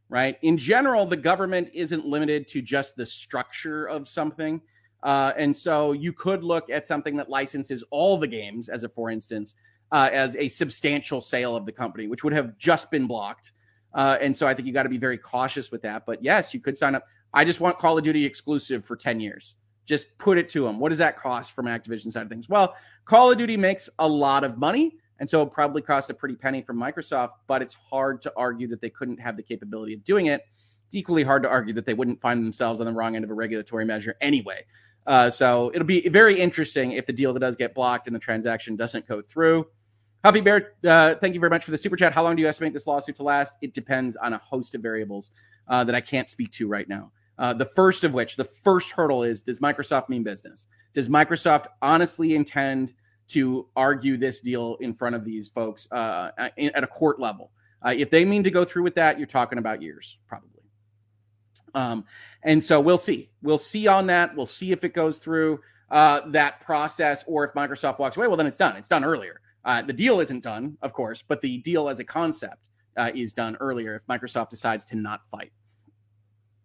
right? 0.09 0.36
In 0.43 0.57
general, 0.57 1.07
the 1.07 1.16
government 1.16 1.70
isn't 1.74 2.07
limited 2.07 2.47
to 2.49 2.62
just 2.62 2.95
the 2.97 3.07
structure 3.07 3.86
of 3.86 4.09
something. 4.09 4.61
Uh, 5.03 5.32
and 5.36 5.57
so 5.57 5.92
you 5.92 6.12
could 6.12 6.44
look 6.44 6.68
at 6.70 6.84
something 6.84 7.16
that 7.16 7.28
licenses 7.30 7.82
all 7.90 8.18
the 8.18 8.26
games, 8.26 8.68
as 8.68 8.84
a 8.84 8.88
for 8.88 9.11
instance, 9.11 9.55
uh, 9.92 10.11
as 10.12 10.36
a 10.36 10.48
substantial 10.48 11.20
sale 11.20 11.57
of 11.57 11.66
the 11.66 11.72
company, 11.72 12.07
which 12.07 12.22
would 12.22 12.32
have 12.32 12.57
just 12.59 12.90
been 12.90 13.07
blocked 13.07 13.53
uh, 13.92 14.18
and 14.20 14.36
so 14.36 14.46
I 14.46 14.55
think 14.55 14.66
you 14.66 14.74
got 14.74 14.84
to 14.84 14.88
be 14.88 14.98
very 14.98 15.18
cautious 15.18 15.70
with 15.70 15.82
that. 15.82 16.07
But 16.07 16.22
yes, 16.22 16.55
you 16.55 16.61
could 16.61 16.78
sign 16.78 16.94
up. 16.94 17.07
I 17.32 17.44
just 17.44 17.61
want 17.61 17.78
Call 17.78 17.98
of 17.98 18.05
Duty 18.05 18.24
exclusive 18.24 18.84
for 18.84 18.96
10 18.96 19.20
years. 19.20 19.55
Just 19.86 20.16
put 20.18 20.38
it 20.38 20.48
to 20.51 20.64
them. 20.64 20.78
What 20.78 20.90
does 20.90 20.98
that 20.98 21.16
cost 21.16 21.53
from 21.53 21.66
Activision 21.66 22.12
side 22.12 22.22
of 22.22 22.28
things? 22.28 22.48
Well, 22.48 22.76
Call 23.05 23.32
of 23.32 23.38
Duty 23.38 23.57
makes 23.57 23.88
a 23.98 24.07
lot 24.07 24.44
of 24.44 24.59
money. 24.59 24.96
And 25.18 25.28
so 25.28 25.42
it 25.42 25.51
probably 25.51 25.82
cost 25.82 26.09
a 26.09 26.14
pretty 26.14 26.34
penny 26.34 26.62
from 26.62 26.78
Microsoft, 26.78 27.32
but 27.46 27.61
it's 27.61 27.74
hard 27.74 28.22
to 28.22 28.32
argue 28.36 28.66
that 28.68 28.80
they 28.80 28.88
couldn't 28.88 29.20
have 29.20 29.36
the 29.36 29.42
capability 29.42 29.92
of 29.92 30.03
doing 30.03 30.26
it. 30.26 30.42
It's 30.86 30.94
equally 30.94 31.24
hard 31.24 31.42
to 31.42 31.48
argue 31.48 31.74
that 31.74 31.84
they 31.84 31.92
wouldn't 31.92 32.22
find 32.22 32.42
themselves 32.42 32.80
on 32.80 32.86
the 32.86 32.92
wrong 32.92 33.16
end 33.16 33.24
of 33.24 33.30
a 33.30 33.34
regulatory 33.34 33.84
measure 33.84 34.16
anyway. 34.20 34.64
Uh, 35.07 35.30
so 35.30 35.70
it'll 35.74 35.86
be 35.86 36.09
very 36.09 36.38
interesting 36.38 36.92
if 36.92 37.07
the 37.07 37.12
deal 37.12 37.32
that 37.32 37.40
does 37.40 37.57
get 37.57 37.74
blocked 37.74 38.07
and 38.07 38.14
the 38.14 38.20
transaction 38.20 38.76
doesn't 38.76 39.07
go 39.07 39.20
through. 39.20 39.66
Huffy 40.24 40.42
Bear, 40.42 40.74
uh, 40.86 41.14
thank 41.14 41.32
you 41.34 41.40
very 41.40 41.51
much 41.51 41.64
for 41.64 41.70
the 41.70 41.78
super 41.78 41.96
chat. 41.96 42.12
How 42.12 42.22
long 42.22 42.36
do 42.36 42.42
you 42.42 42.48
estimate 42.48 42.74
this 42.74 42.86
lawsuit 42.86 43.16
to 43.16 43.22
last? 43.22 43.55
It 43.62 43.72
depends 43.72 44.16
on 44.16 44.34
a 44.34 44.38
host 44.38 44.74
of 44.74 44.82
variables 44.82 45.30
uh, 45.68 45.82
that 45.84 45.94
I 45.94 46.01
can't 46.01 46.28
speak 46.28 46.51
to 46.53 46.68
right 46.68 46.88
now. 46.88 47.11
Uh, 47.38 47.55
the 47.55 47.64
first 47.64 48.05
of 48.05 48.12
which, 48.12 48.36
the 48.36 48.44
first 48.44 48.90
hurdle 48.90 49.22
is 49.22 49.40
Does 49.40 49.61
Microsoft 49.61 50.11
mean 50.11 50.22
business? 50.22 50.66
Does 50.92 51.09
Microsoft 51.09 51.66
honestly 51.80 52.34
intend 52.34 52.92
to 53.28 53.66
argue 53.76 54.18
this 54.18 54.40
deal 54.40 54.76
in 54.80 54.92
front 54.92 55.14
of 55.14 55.24
these 55.24 55.48
folks 55.48 55.88
uh, 55.90 56.32
at 56.38 56.84
a 56.84 56.86
court 56.86 57.18
level? 57.18 57.51
Uh, 57.82 57.94
if 57.96 58.11
they 58.11 58.26
mean 58.26 58.44
to 58.44 58.51
go 58.51 58.62
through 58.62 58.82
with 58.82 58.94
that, 58.96 59.16
you're 59.16 59.26
talking 59.26 59.59
about 59.59 59.80
years, 59.80 60.18
probably. 60.28 60.59
Um, 61.74 62.04
and 62.42 62.62
so 62.62 62.80
we'll 62.80 62.98
see. 62.98 63.30
We'll 63.42 63.58
see 63.58 63.86
on 63.86 64.06
that. 64.06 64.34
We'll 64.34 64.46
see 64.46 64.72
if 64.72 64.84
it 64.84 64.94
goes 64.94 65.18
through 65.18 65.60
uh, 65.90 66.22
that 66.28 66.60
process 66.60 67.24
or 67.26 67.44
if 67.44 67.52
Microsoft 67.54 67.98
walks 67.98 68.16
away. 68.16 68.26
Well, 68.26 68.36
then 68.36 68.46
it's 68.46 68.56
done. 68.56 68.76
It's 68.76 68.88
done 68.88 69.04
earlier. 69.04 69.40
Uh, 69.64 69.82
the 69.82 69.92
deal 69.92 70.20
isn't 70.20 70.42
done, 70.42 70.78
of 70.82 70.92
course, 70.92 71.22
but 71.22 71.40
the 71.42 71.58
deal 71.58 71.88
as 71.88 71.98
a 71.98 72.04
concept 72.04 72.56
uh, 72.96 73.10
is 73.14 73.32
done 73.32 73.56
earlier 73.60 73.94
if 73.94 74.06
Microsoft 74.06 74.50
decides 74.50 74.84
to 74.86 74.96
not 74.96 75.22
fight. 75.30 75.52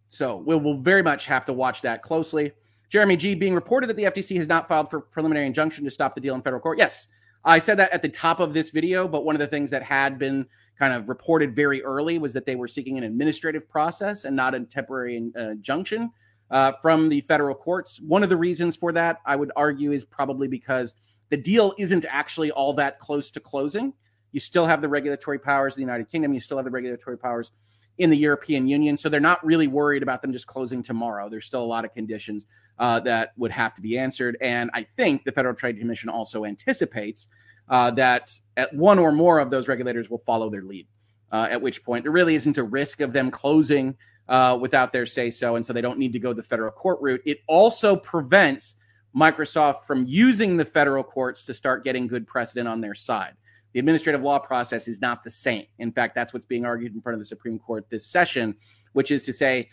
So 0.07 0.37
we'll, 0.37 0.59
we'll 0.59 0.77
very 0.77 1.03
much 1.03 1.25
have 1.25 1.45
to 1.45 1.53
watch 1.53 1.81
that 1.81 2.01
closely. 2.01 2.53
Jeremy 2.89 3.17
G 3.17 3.35
being 3.35 3.55
reported 3.55 3.87
that 3.87 3.95
the 3.95 4.03
FTC 4.03 4.37
has 4.37 4.47
not 4.47 4.67
filed 4.67 4.89
for 4.89 5.01
preliminary 5.01 5.47
injunction 5.47 5.83
to 5.83 5.91
stop 5.91 6.15
the 6.15 6.21
deal 6.21 6.35
in 6.35 6.41
federal 6.41 6.61
court. 6.61 6.77
Yes, 6.77 7.07
I 7.43 7.59
said 7.59 7.77
that 7.77 7.91
at 7.91 8.01
the 8.01 8.09
top 8.09 8.39
of 8.39 8.53
this 8.53 8.69
video, 8.71 9.07
but 9.07 9.25
one 9.25 9.35
of 9.35 9.39
the 9.39 9.47
things 9.47 9.69
that 9.71 9.83
had 9.83 10.17
been 10.17 10.47
kind 10.77 10.93
of 10.93 11.07
reported 11.09 11.55
very 11.55 11.83
early 11.83 12.17
was 12.17 12.33
that 12.33 12.45
they 12.45 12.55
were 12.55 12.67
seeking 12.67 12.97
an 12.97 13.03
administrative 13.03 13.67
process 13.69 14.25
and 14.25 14.35
not 14.35 14.53
a 14.53 14.59
temporary 14.61 15.31
uh, 15.37 15.51
injunction 15.51 16.11
uh, 16.51 16.73
from 16.81 17.09
the 17.09 17.21
federal 17.21 17.55
courts. 17.55 17.99
One 18.01 18.23
of 18.23 18.29
the 18.29 18.37
reasons 18.37 18.75
for 18.75 18.91
that, 18.91 19.19
I 19.25 19.35
would 19.35 19.51
argue, 19.55 19.91
is 19.91 20.03
probably 20.03 20.47
because 20.47 20.93
the 21.29 21.37
deal 21.37 21.73
isn't 21.77 22.05
actually 22.09 22.51
all 22.51 22.73
that 22.73 22.99
close 22.99 23.31
to 23.31 23.39
closing. 23.39 23.93
You 24.31 24.39
still 24.39 24.65
have 24.65 24.81
the 24.81 24.89
regulatory 24.89 25.39
powers 25.39 25.73
of 25.73 25.77
the 25.77 25.81
United 25.83 26.09
Kingdom. 26.11 26.33
You 26.33 26.39
still 26.39 26.57
have 26.57 26.65
the 26.65 26.71
regulatory 26.71 27.17
powers 27.17 27.51
in 27.97 28.09
the 28.09 28.17
European 28.17 28.67
Union. 28.67 28.97
So 28.97 29.07
they're 29.07 29.21
not 29.21 29.43
really 29.45 29.67
worried 29.67 30.03
about 30.03 30.21
them 30.21 30.33
just 30.33 30.47
closing 30.47 30.83
tomorrow. 30.83 31.29
There's 31.29 31.45
still 31.45 31.63
a 31.63 31.65
lot 31.65 31.85
of 31.85 31.93
conditions 31.93 32.45
uh, 32.77 32.99
that 33.01 33.31
would 33.37 33.51
have 33.51 33.73
to 33.75 33.81
be 33.81 33.97
answered. 33.97 34.37
And 34.41 34.69
I 34.73 34.83
think 34.83 35.23
the 35.23 35.31
Federal 35.31 35.55
Trade 35.55 35.79
Commission 35.79 36.09
also 36.09 36.43
anticipates 36.43 37.29
uh, 37.69 37.91
that 37.91 38.31
at 38.57 38.73
one 38.73 38.99
or 38.99 39.11
more 39.11 39.39
of 39.39 39.49
those 39.49 39.67
regulators 39.67 40.09
will 40.09 40.19
follow 40.19 40.49
their 40.49 40.63
lead. 40.63 40.87
Uh, 41.31 41.47
at 41.49 41.61
which 41.61 41.83
point 41.83 42.03
there 42.03 42.11
really 42.11 42.35
isn't 42.35 42.57
a 42.57 42.63
risk 42.63 43.01
of 43.01 43.11
them 43.11 43.29
closing 43.29 43.95
uh, 44.29 44.57
without 44.59 44.93
their 44.93 45.05
say 45.05 45.29
so, 45.29 45.55
and 45.55 45.65
so 45.65 45.73
they 45.73 45.81
don't 45.81 45.99
need 45.99 46.13
to 46.13 46.19
go 46.19 46.33
the 46.33 46.43
federal 46.43 46.71
court 46.71 46.99
route. 47.01 47.21
It 47.25 47.39
also 47.47 47.95
prevents 47.95 48.75
Microsoft 49.15 49.85
from 49.85 50.05
using 50.05 50.57
the 50.57 50.65
federal 50.65 51.03
courts 51.03 51.45
to 51.45 51.53
start 51.53 51.83
getting 51.83 52.07
good 52.07 52.27
precedent 52.27 52.67
on 52.67 52.81
their 52.81 52.93
side. 52.93 53.33
The 53.73 53.79
administrative 53.79 54.21
law 54.21 54.39
process 54.39 54.87
is 54.87 55.01
not 55.01 55.23
the 55.23 55.31
same. 55.31 55.65
In 55.79 55.91
fact, 55.91 56.15
that's 56.15 56.33
what's 56.33 56.45
being 56.45 56.65
argued 56.65 56.95
in 56.95 57.01
front 57.01 57.15
of 57.15 57.19
the 57.19 57.25
Supreme 57.25 57.59
Court 57.59 57.85
this 57.89 58.05
session, 58.05 58.55
which 58.93 59.11
is 59.11 59.23
to 59.23 59.33
say 59.33 59.69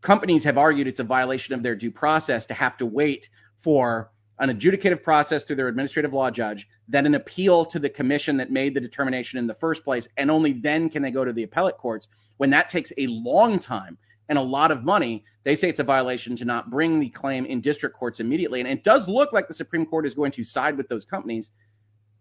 companies 0.00 0.44
have 0.44 0.58
argued 0.58 0.86
it's 0.86 1.00
a 1.00 1.04
violation 1.04 1.54
of 1.54 1.62
their 1.62 1.76
due 1.76 1.90
process 1.90 2.46
to 2.46 2.54
have 2.54 2.76
to 2.78 2.86
wait 2.86 3.28
for 3.56 4.10
an 4.38 4.50
adjudicative 4.50 5.02
process 5.02 5.44
through 5.44 5.56
their 5.56 5.68
administrative 5.68 6.12
law 6.12 6.30
judge, 6.30 6.68
then 6.88 7.06
an 7.06 7.14
appeal 7.14 7.64
to 7.64 7.78
the 7.78 7.88
commission 7.88 8.36
that 8.36 8.50
made 8.50 8.74
the 8.74 8.80
determination 8.80 9.38
in 9.38 9.46
the 9.46 9.54
first 9.54 9.84
place, 9.84 10.08
and 10.16 10.30
only 10.30 10.52
then 10.52 10.90
can 10.90 11.02
they 11.02 11.10
go 11.10 11.24
to 11.24 11.32
the 11.32 11.42
appellate 11.42 11.78
courts. 11.78 12.08
When 12.36 12.50
that 12.50 12.68
takes 12.68 12.92
a 12.98 13.06
long 13.06 13.58
time 13.58 13.96
and 14.28 14.36
a 14.36 14.42
lot 14.42 14.70
of 14.70 14.84
money, 14.84 15.24
they 15.44 15.54
say 15.54 15.68
it's 15.68 15.80
a 15.80 15.84
violation 15.84 16.36
to 16.36 16.44
not 16.44 16.70
bring 16.70 17.00
the 17.00 17.08
claim 17.08 17.46
in 17.46 17.60
district 17.60 17.96
courts 17.96 18.20
immediately. 18.20 18.60
And 18.60 18.68
it 18.68 18.84
does 18.84 19.08
look 19.08 19.32
like 19.32 19.48
the 19.48 19.54
Supreme 19.54 19.86
Court 19.86 20.04
is 20.04 20.14
going 20.14 20.32
to 20.32 20.44
side 20.44 20.76
with 20.76 20.88
those 20.88 21.04
companies, 21.04 21.52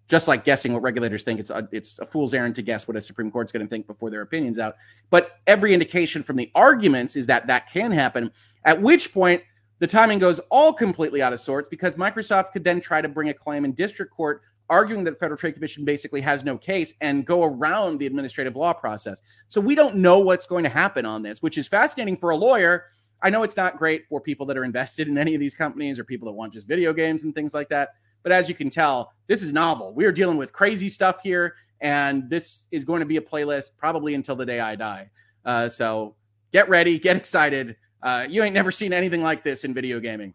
just 0.07 0.27
like 0.27 0.45
guessing 0.45 0.71
what 0.71 0.83
regulators 0.83 1.23
think. 1.23 1.39
It's 1.39 1.49
a, 1.49 1.67
it's 1.71 1.99
a 1.99 2.05
fool's 2.05 2.33
errand 2.33 2.55
to 2.55 2.61
guess 2.61 2.87
what 2.87 2.95
a 2.95 3.01
Supreme 3.01 3.31
Court's 3.31 3.51
going 3.51 3.65
to 3.65 3.69
think 3.69 3.87
before 3.87 4.09
their 4.09 4.21
opinion's 4.21 4.59
out. 4.59 4.75
But 5.09 5.39
every 5.47 5.73
indication 5.73 6.23
from 6.23 6.37
the 6.37 6.51
arguments 6.55 7.15
is 7.15 7.25
that 7.25 7.47
that 7.47 7.71
can 7.71 7.91
happen, 7.91 8.31
at 8.63 8.81
which 8.81 9.13
point 9.13 9.41
the 9.79 9.87
timing 9.87 10.19
goes 10.19 10.39
all 10.49 10.73
completely 10.73 11.21
out 11.21 11.33
of 11.33 11.39
sorts 11.39 11.67
because 11.67 11.95
Microsoft 11.95 12.51
could 12.51 12.63
then 12.63 12.79
try 12.79 13.01
to 13.01 13.09
bring 13.09 13.29
a 13.29 13.33
claim 13.33 13.65
in 13.65 13.73
district 13.73 14.13
court 14.13 14.41
arguing 14.69 15.03
that 15.03 15.11
the 15.11 15.17
Federal 15.17 15.37
Trade 15.37 15.53
Commission 15.53 15.85
basically 15.85 16.21
has 16.21 16.43
no 16.43 16.57
case 16.57 16.93
and 17.01 17.25
go 17.25 17.43
around 17.43 17.99
the 17.99 18.05
administrative 18.05 18.55
law 18.55 18.73
process. 18.73 19.21
So 19.47 19.61
we 19.61 19.75
don't 19.75 19.97
know 19.97 20.19
what's 20.19 20.45
going 20.45 20.63
to 20.63 20.69
happen 20.69 21.05
on 21.05 21.21
this, 21.21 21.41
which 21.41 21.57
is 21.57 21.67
fascinating 21.67 22.17
for 22.17 22.31
a 22.31 22.35
lawyer. 22.35 22.85
I 23.21 23.29
know 23.29 23.43
it's 23.43 23.57
not 23.57 23.77
great 23.77 24.07
for 24.07 24.19
people 24.19 24.45
that 24.47 24.57
are 24.57 24.63
invested 24.63 25.07
in 25.07 25.17
any 25.17 25.35
of 25.35 25.39
these 25.39 25.55
companies 25.55 25.99
or 25.99 26.03
people 26.03 26.25
that 26.27 26.33
want 26.33 26.53
just 26.53 26.67
video 26.67 26.93
games 26.93 27.23
and 27.23 27.33
things 27.33 27.53
like 27.53 27.69
that. 27.69 27.89
But 28.23 28.31
as 28.31 28.49
you 28.49 28.55
can 28.55 28.69
tell, 28.69 29.13
this 29.27 29.43
is 29.43 29.53
novel. 29.53 29.93
We 29.93 30.05
are 30.05 30.11
dealing 30.11 30.37
with 30.37 30.51
crazy 30.51 30.89
stuff 30.89 31.21
here, 31.21 31.55
and 31.79 32.27
this 32.29 32.65
is 32.71 32.83
going 32.83 33.01
to 33.01 33.05
be 33.05 33.17
a 33.17 33.21
playlist 33.21 33.71
probably 33.77 34.15
until 34.15 34.35
the 34.35 34.45
day 34.45 34.59
I 34.59 34.75
die. 34.75 35.11
Uh, 35.45 35.69
so 35.69 36.15
get 36.51 36.67
ready, 36.69 36.97
get 36.97 37.15
excited. 37.17 37.77
Uh, 38.01 38.25
you 38.29 38.43
ain't 38.43 38.53
never 38.53 38.71
seen 38.71 38.93
anything 38.93 39.23
like 39.23 39.43
this 39.43 39.63
in 39.63 39.73
video 39.73 39.99
gaming. 39.99 40.33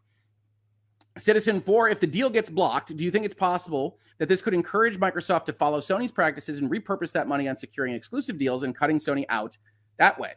Citizen 1.19 1.61
4, 1.61 1.89
if 1.89 2.01
the 2.01 2.07
deal 2.07 2.31
gets 2.31 2.49
blocked, 2.49 2.95
do 2.97 3.05
you 3.05 3.11
think 3.11 3.25
it's 3.25 3.35
possible 3.35 3.99
that 4.19 4.29
this 4.29 4.43
could 4.43 4.55
encourage 4.55 4.99
Microsoft 4.99 5.47
to 5.47 5.53
follow 5.53 5.81
Sony's 5.81 6.13
practices 6.13 6.59
and 6.59 6.71
repurpose 6.71 7.13
that 7.13 7.29
money 7.29 7.49
on 7.49 7.57
securing 7.57 7.95
exclusive 7.95 8.39
deals 8.39 8.63
and 8.63 8.75
cutting 8.75 8.99
Sony 8.99 9.25
out 9.29 9.57
that 9.99 10.19
way? 10.19 10.33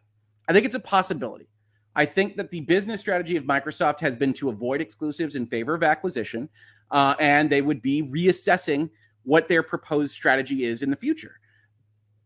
I 0.47 0.53
think 0.53 0.65
it's 0.65 0.76
a 0.76 0.80
possibility. 0.80 1.47
I 1.95 2.05
think 2.05 2.38
that 2.38 2.49
the 2.49 2.61
business 2.61 2.99
strategy 2.99 3.38
of 3.38 3.43
Microsoft 3.43 3.99
has 3.99 4.15
been 4.15 4.34
to 4.34 4.49
avoid 4.49 4.82
exclusives 4.82 5.36
in 5.36 5.45
favor 5.45 5.76
of 5.76 5.84
acquisition, 5.84 6.49
uh, 6.91 7.15
and 7.19 7.49
they 7.49 7.61
would 7.61 7.82
be 7.82 8.03
reassessing 8.03 8.89
what 9.24 9.47
their 9.47 9.63
proposed 9.63 10.13
strategy 10.13 10.63
is 10.63 10.82
in 10.82 10.89
the 10.89 10.97
future. 10.97 11.39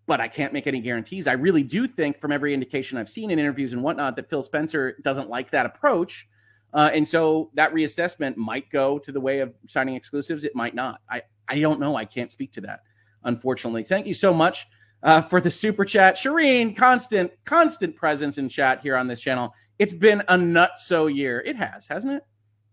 But 0.07 0.19
I 0.19 0.27
can't 0.27 0.53
make 0.53 0.65
any 0.65 0.79
guarantees. 0.79 1.27
I 1.27 1.33
really 1.33 1.63
do 1.63 1.87
think, 1.87 2.19
from 2.19 2.31
every 2.31 2.53
indication 2.53 2.97
I've 2.97 3.09
seen 3.09 3.29
in 3.29 3.37
interviews 3.37 3.73
and 3.73 3.83
whatnot, 3.83 4.15
that 4.15 4.29
Phil 4.29 4.41
Spencer 4.41 4.97
doesn't 5.03 5.29
like 5.29 5.51
that 5.51 5.65
approach 5.65 6.27
uh, 6.73 6.89
and 6.93 7.07
so 7.07 7.49
that 7.53 7.73
reassessment 7.73 8.35
might 8.37 8.69
go 8.69 8.99
to 8.99 9.11
the 9.11 9.19
way 9.19 9.39
of 9.39 9.53
signing 9.67 9.95
exclusives. 9.95 10.43
It 10.43 10.55
might 10.55 10.75
not. 10.75 11.01
I, 11.09 11.21
I 11.47 11.59
don't 11.59 11.79
know. 11.79 11.95
I 11.95 12.05
can't 12.05 12.31
speak 12.31 12.51
to 12.53 12.61
that, 12.61 12.81
unfortunately. 13.23 13.83
Thank 13.83 14.05
you 14.05 14.13
so 14.13 14.33
much 14.33 14.67
uh, 15.01 15.21
for 15.21 15.39
the 15.39 15.51
super 15.51 15.85
chat. 15.85 16.15
Shireen, 16.15 16.75
constant, 16.75 17.31
constant 17.45 17.95
presence 17.95 18.37
in 18.37 18.49
chat 18.49 18.81
here 18.81 18.95
on 18.95 19.07
this 19.07 19.21
channel. 19.21 19.53
It's 19.79 19.93
been 19.93 20.21
a 20.27 20.35
nutso 20.35 21.13
year. 21.13 21.41
It 21.45 21.55
has, 21.55 21.87
hasn't 21.87 22.13
it? 22.13 22.23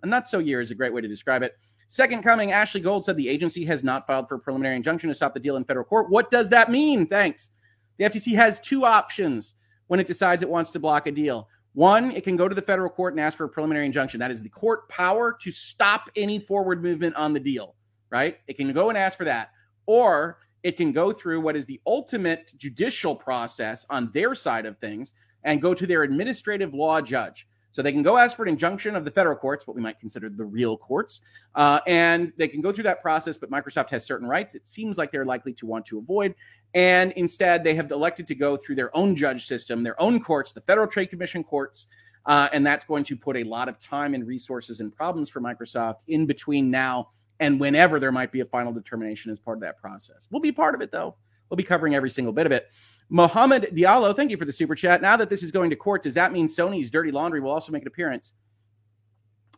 A 0.03 0.07
nutso 0.07 0.45
year 0.45 0.61
is 0.61 0.71
a 0.71 0.75
great 0.75 0.93
way 0.93 1.01
to 1.01 1.09
describe 1.09 1.43
it. 1.43 1.57
Second 1.87 2.23
coming, 2.23 2.53
Ashley 2.53 2.81
Gold 2.81 3.05
said 3.05 3.17
the 3.17 3.29
agency 3.29 3.65
has 3.67 3.85
not 3.85 4.07
filed 4.07 4.29
for 4.29 4.37
a 4.37 4.39
preliminary 4.39 4.77
injunction 4.77 5.09
to 5.09 5.15
stop 5.15 5.35
the 5.35 5.41
deal 5.41 5.57
in 5.57 5.65
federal 5.65 5.85
court. 5.85 6.11
What 6.11 6.31
does 6.31 6.49
that 6.51 6.71
mean? 6.71 7.07
Thanks. 7.07 7.51
The 7.99 8.05
FTC 8.05 8.35
has 8.35 8.59
two 8.61 8.85
options 8.85 9.55
when 9.87 10.01
it 10.01 10.07
decides 10.07 10.43
it 10.43 10.49
wants 10.49 10.71
to 10.71 10.81
block 10.81 11.07
a 11.07 11.13
deal. 11.13 11.49
One, 11.75 12.13
it 12.13 12.25
can 12.25 12.37
go 12.37 12.49
to 12.49 12.55
the 12.55 12.63
federal 12.63 12.91
court 12.91 13.15
and 13.15 13.21
ask 13.21 13.37
for 13.37 13.45
a 13.45 13.49
preliminary 13.49 13.87
injunction. 13.87 14.21
That 14.21 14.31
is 14.31 14.43
the 14.43 14.49
court 14.49 14.89
power 14.89 15.37
to 15.41 15.51
stop 15.51 16.09
any 16.17 16.39
forward 16.39 16.83
movement 16.83 17.17
on 17.17 17.33
the 17.33 17.41
deal, 17.41 17.75
right? 18.11 18.39
It 18.47 18.57
can 18.57 18.73
go 18.73 18.89
and 18.89 18.99
ask 18.99 19.19
for 19.19 19.25
that. 19.25 19.51
Or 19.87 20.39
it 20.63 20.77
can 20.77 20.93
go 20.93 21.13
through 21.13 21.41
what 21.41 21.57
is 21.57 21.67
the 21.67 21.81
ultimate 21.87 22.53
judicial 22.57 23.15
process 23.15 23.85
on 23.91 24.11
their 24.15 24.35
side 24.35 24.67
of 24.67 24.79
things 24.79 25.13
and 25.43 25.61
go 25.61 25.75
to 25.75 25.87
their 25.87 26.05
administrative 26.05 26.75
law 26.75 27.01
judge. 27.01 27.47
So 27.75 27.83
they 27.83 27.91
can 27.91 28.05
go 28.05 28.17
ask 28.17 28.37
for 28.37 28.45
an 28.45 28.51
injunction 28.51 28.95
of 28.95 29.05
the 29.05 29.11
federal 29.11 29.35
courts, 29.35 29.67
what 29.67 29.75
we 29.75 29.83
might 29.83 29.99
consider 29.99 30.29
the 30.29 30.45
real 30.45 30.77
courts, 30.77 31.23
uh, 31.57 31.81
and 31.89 32.33
they 32.37 32.47
can 32.47 32.61
go 32.61 32.71
through 32.71 32.85
that 32.85 33.03
process. 33.03 33.37
But 33.37 33.51
Microsoft 33.51 33.91
has 33.91 34.05
certain 34.05 34.29
rights. 34.29 34.55
It 34.55 34.69
seems 34.69 34.97
like 34.97 35.11
they're 35.11 35.25
likely 35.25 35.53
to 35.55 35.67
want 35.67 35.85
to 35.87 35.99
avoid, 35.99 36.37
and 36.75 37.11
instead 37.13 37.65
they 37.65 37.75
have 37.75 37.91
elected 37.91 38.29
to 38.29 38.37
go 38.37 38.57
through 38.57 38.77
their 38.77 38.97
own 38.97 39.17
judge 39.17 39.47
system, 39.47 39.83
their 39.83 40.01
own 40.01 40.23
courts, 40.23 40.53
the 40.53 40.61
Federal 40.61 40.87
Trade 40.87 41.07
Commission 41.07 41.43
courts, 41.43 41.89
uh, 42.27 42.49
and 42.53 42.65
that's 42.65 42.85
going 42.85 43.03
to 43.05 43.17
put 43.17 43.37
a 43.37 43.43
lot 43.43 43.69
of 43.69 43.77
time 43.81 44.15
and 44.15 44.25
resources 44.25 44.79
and 44.79 44.95
problems 44.95 45.29
for 45.29 45.41
Microsoft 45.41 46.05
in 46.07 46.27
between 46.27 46.71
now 46.71 47.09
and 47.41 47.59
whenever 47.59 47.99
there 47.99 48.13
might 48.13 48.31
be 48.31 48.41
a 48.41 48.45
final 48.45 48.73
determination 48.73 49.33
as 49.33 49.41
part 49.41 49.57
of 49.59 49.63
that 49.63 49.79
process. 49.79 50.29
We'll 50.31 50.41
be 50.41 50.53
part 50.53 50.77
of 50.77 50.81
it 50.81 50.93
though. 50.93 51.17
We'll 51.51 51.57
be 51.57 51.65
covering 51.65 51.95
every 51.95 52.11
single 52.11 52.33
bit 52.33 52.47
of 52.47 52.53
it. 52.53 52.71
Mohammed 53.11 53.71
Diallo, 53.75 54.15
thank 54.15 54.31
you 54.31 54.37
for 54.37 54.45
the 54.45 54.53
super 54.53 54.75
chat. 54.75 55.03
Now 55.03 55.17
that 55.17 55.29
this 55.29 55.43
is 55.43 55.51
going 55.51 55.71
to 55.71 55.77
court, 55.77 56.03
does 56.03 56.15
that 56.15 56.33
mean 56.33 56.49
Sony's 56.49 56.91
dirty 56.91 57.11
laundry 57.11 57.41
will 57.41 57.51
also 57.51 57.73
make 57.73 57.83
an 57.83 57.89
appearance? 57.89 58.33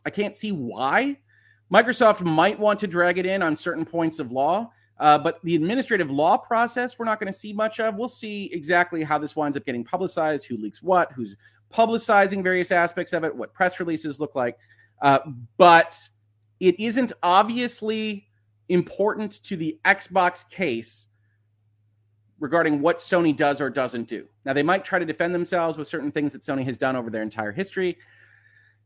I 0.05 0.09
can't 0.09 0.35
see 0.35 0.51
why. 0.51 1.17
Microsoft 1.73 2.21
might 2.21 2.59
want 2.59 2.79
to 2.79 2.87
drag 2.87 3.17
it 3.17 3.25
in 3.25 3.41
on 3.41 3.55
certain 3.55 3.85
points 3.85 4.19
of 4.19 4.31
law, 4.31 4.71
uh, 4.99 5.17
but 5.17 5.39
the 5.43 5.55
administrative 5.55 6.09
law 6.11 6.37
process, 6.37 6.97
we're 6.97 7.05
not 7.05 7.19
going 7.19 7.31
to 7.31 7.37
see 7.37 7.51
much 7.51 7.79
of. 7.79 7.95
We'll 7.95 8.09
see 8.09 8.49
exactly 8.53 9.03
how 9.03 9.17
this 9.17 9.35
winds 9.35 9.57
up 9.57 9.65
getting 9.65 9.83
publicized, 9.83 10.45
who 10.45 10.57
leaks 10.57 10.81
what, 10.81 11.11
who's 11.11 11.35
publicizing 11.73 12.41
various 12.41 12.71
aspects 12.71 13.11
of 13.11 13.23
it, 13.23 13.35
what 13.35 13.53
press 13.53 13.79
releases 13.79 14.19
look 14.19 14.35
like. 14.35 14.57
Uh, 15.01 15.19
but 15.57 15.97
it 16.59 16.79
isn't 16.79 17.13
obviously 17.21 18.27
important 18.69 19.43
to 19.43 19.57
the 19.57 19.77
Xbox 19.85 20.49
case 20.49 21.06
regarding 22.39 22.81
what 22.81 22.99
Sony 22.99 23.35
does 23.35 23.59
or 23.59 23.69
doesn't 23.69 24.07
do. 24.07 24.27
Now, 24.45 24.53
they 24.53 24.63
might 24.63 24.85
try 24.85 24.99
to 24.99 25.05
defend 25.05 25.33
themselves 25.33 25.77
with 25.77 25.87
certain 25.87 26.11
things 26.11 26.33
that 26.33 26.41
Sony 26.41 26.63
has 26.65 26.77
done 26.77 26.95
over 26.95 27.09
their 27.09 27.23
entire 27.23 27.51
history. 27.51 27.97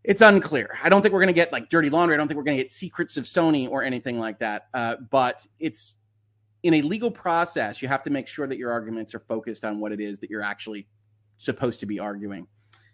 It's 0.04 0.22
unclear. 0.22 0.78
I 0.84 0.90
don't 0.90 1.02
think 1.02 1.14
we're 1.14 1.20
going 1.20 1.28
to 1.28 1.34
get 1.34 1.52
like 1.52 1.70
dirty 1.70 1.90
laundry. 1.90 2.16
I 2.16 2.18
don't 2.18 2.28
think 2.28 2.38
we're 2.38 2.44
going 2.44 2.58
to 2.58 2.64
get 2.64 2.72
secrets 2.72 3.18
of 3.18 3.26
Sony 3.26 3.70
or 3.70 3.84
anything 3.84 4.20
like 4.20 4.40
that. 4.40 4.68
Uh, 4.74 4.96
but 5.10 5.46
it's 5.60 5.98
in 6.64 6.76
a 6.76 6.82
legal 6.82 7.12
process, 7.12 7.82
you 7.82 7.88
have 7.88 8.04
to 8.04 8.10
make 8.10 8.28
sure 8.28 8.48
that 8.48 8.58
your 8.58 8.72
arguments 8.72 9.14
are 9.14 9.20
focused 9.20 9.66
on 9.66 9.80
what 9.80 9.92
it 9.92 10.00
is 10.00 10.20
that 10.20 10.30
you're 10.30 10.42
actually 10.42 10.88
supposed 11.38 11.80
to 11.80 11.86
be 11.86 12.00
arguing. 12.00 12.48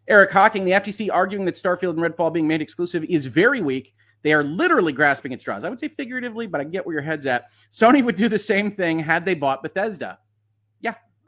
Eric 0.08 0.32
Hawking, 0.32 0.64
the 0.64 0.72
FTC 0.72 1.10
arguing 1.12 1.46
that 1.46 1.56
Starfield 1.56 1.92
and 1.92 2.00
Redfall 2.00 2.32
being 2.32 2.48
made 2.48 2.62
exclusive 2.62 3.04
is 3.06 3.26
very 3.26 3.62
weak. 3.62 3.94
They 4.22 4.34
are 4.34 4.44
literally 4.44 4.94
grasping 4.94 5.34
at 5.34 5.42
straws. 5.42 5.64
I 5.64 5.70
would 5.70 5.80
say 5.80 5.90
figuratively, 5.90 6.48
but 6.48 6.62
I 6.62 6.64
get 6.64 6.86
where 6.86 6.94
your 6.94 7.02
head's 7.02 7.26
at. 7.26 7.46
Sony 7.72 8.04
would 8.04 8.16
do 8.16 8.30
the 8.30 8.40
same 8.40 8.72
thing 8.72 9.00
had 9.00 9.26
they 9.26 9.36
bought 9.36 9.64
Bethesda. 9.64 10.20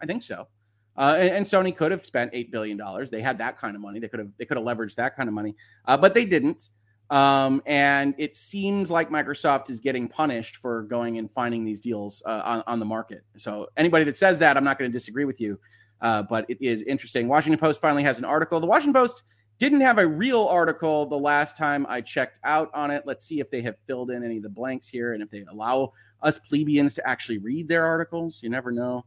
I 0.01 0.05
think 0.05 0.21
so. 0.23 0.47
Uh, 0.97 1.15
and, 1.17 1.29
and, 1.29 1.45
Sony 1.45 1.75
could 1.75 1.91
have 1.91 2.05
spent 2.05 2.31
eight 2.33 2.51
billion 2.51 2.75
dollars. 2.75 3.09
They 3.09 3.21
had 3.21 3.37
that 3.37 3.57
kind 3.57 3.73
of 3.73 3.81
money. 3.81 3.99
They 3.99 4.09
could 4.09 4.19
have 4.19 4.31
they 4.37 4.45
could 4.45 4.57
have 4.57 4.65
leveraged 4.65 4.95
that 4.95 5.15
kind 5.15 5.29
of 5.29 5.33
money, 5.33 5.55
uh, 5.85 5.95
but 5.95 6.13
they 6.13 6.25
didn't. 6.25 6.69
Um, 7.09 7.63
and 7.65 8.13
it 8.17 8.37
seems 8.37 8.91
like 8.91 9.09
Microsoft 9.09 9.69
is 9.69 9.79
getting 9.79 10.07
punished 10.07 10.57
for 10.57 10.83
going 10.83 11.17
and 11.17 11.31
finding 11.31 11.65
these 11.65 11.79
deals 11.79 12.21
uh, 12.25 12.41
on, 12.45 12.63
on 12.67 12.79
the 12.79 12.85
market. 12.85 13.23
So 13.37 13.67
anybody 13.77 14.05
that 14.05 14.15
says 14.15 14.39
that, 14.39 14.57
I'm 14.57 14.63
not 14.63 14.77
going 14.77 14.91
to 14.91 14.95
disagree 14.95 15.25
with 15.25 15.41
you. 15.41 15.59
Uh, 16.01 16.23
but 16.23 16.45
it 16.49 16.61
is 16.61 16.83
interesting. 16.83 17.27
Washington 17.27 17.59
Post 17.59 17.81
finally 17.81 18.03
has 18.03 18.19
an 18.19 18.25
article. 18.25 18.59
The 18.59 18.67
Washington 18.67 18.93
Post 18.93 19.23
didn't 19.57 19.81
have 19.81 19.97
a 19.97 20.07
real 20.07 20.45
article 20.47 21.05
the 21.05 21.17
last 21.17 21.57
time 21.57 21.85
I 21.89 21.99
checked 22.01 22.39
out 22.43 22.69
on 22.73 22.91
it. 22.91 23.03
Let's 23.05 23.25
see 23.25 23.39
if 23.39 23.49
they 23.49 23.61
have 23.63 23.75
filled 23.87 24.11
in 24.11 24.23
any 24.23 24.37
of 24.37 24.43
the 24.43 24.49
blanks 24.49 24.87
here 24.87 25.13
and 25.13 25.21
if 25.21 25.29
they 25.29 25.43
allow 25.51 25.93
us 26.21 26.39
plebeians 26.39 26.93
to 26.93 27.07
actually 27.07 27.39
read 27.39 27.67
their 27.67 27.85
articles. 27.85 28.41
You 28.41 28.49
never 28.49 28.71
know 28.71 29.03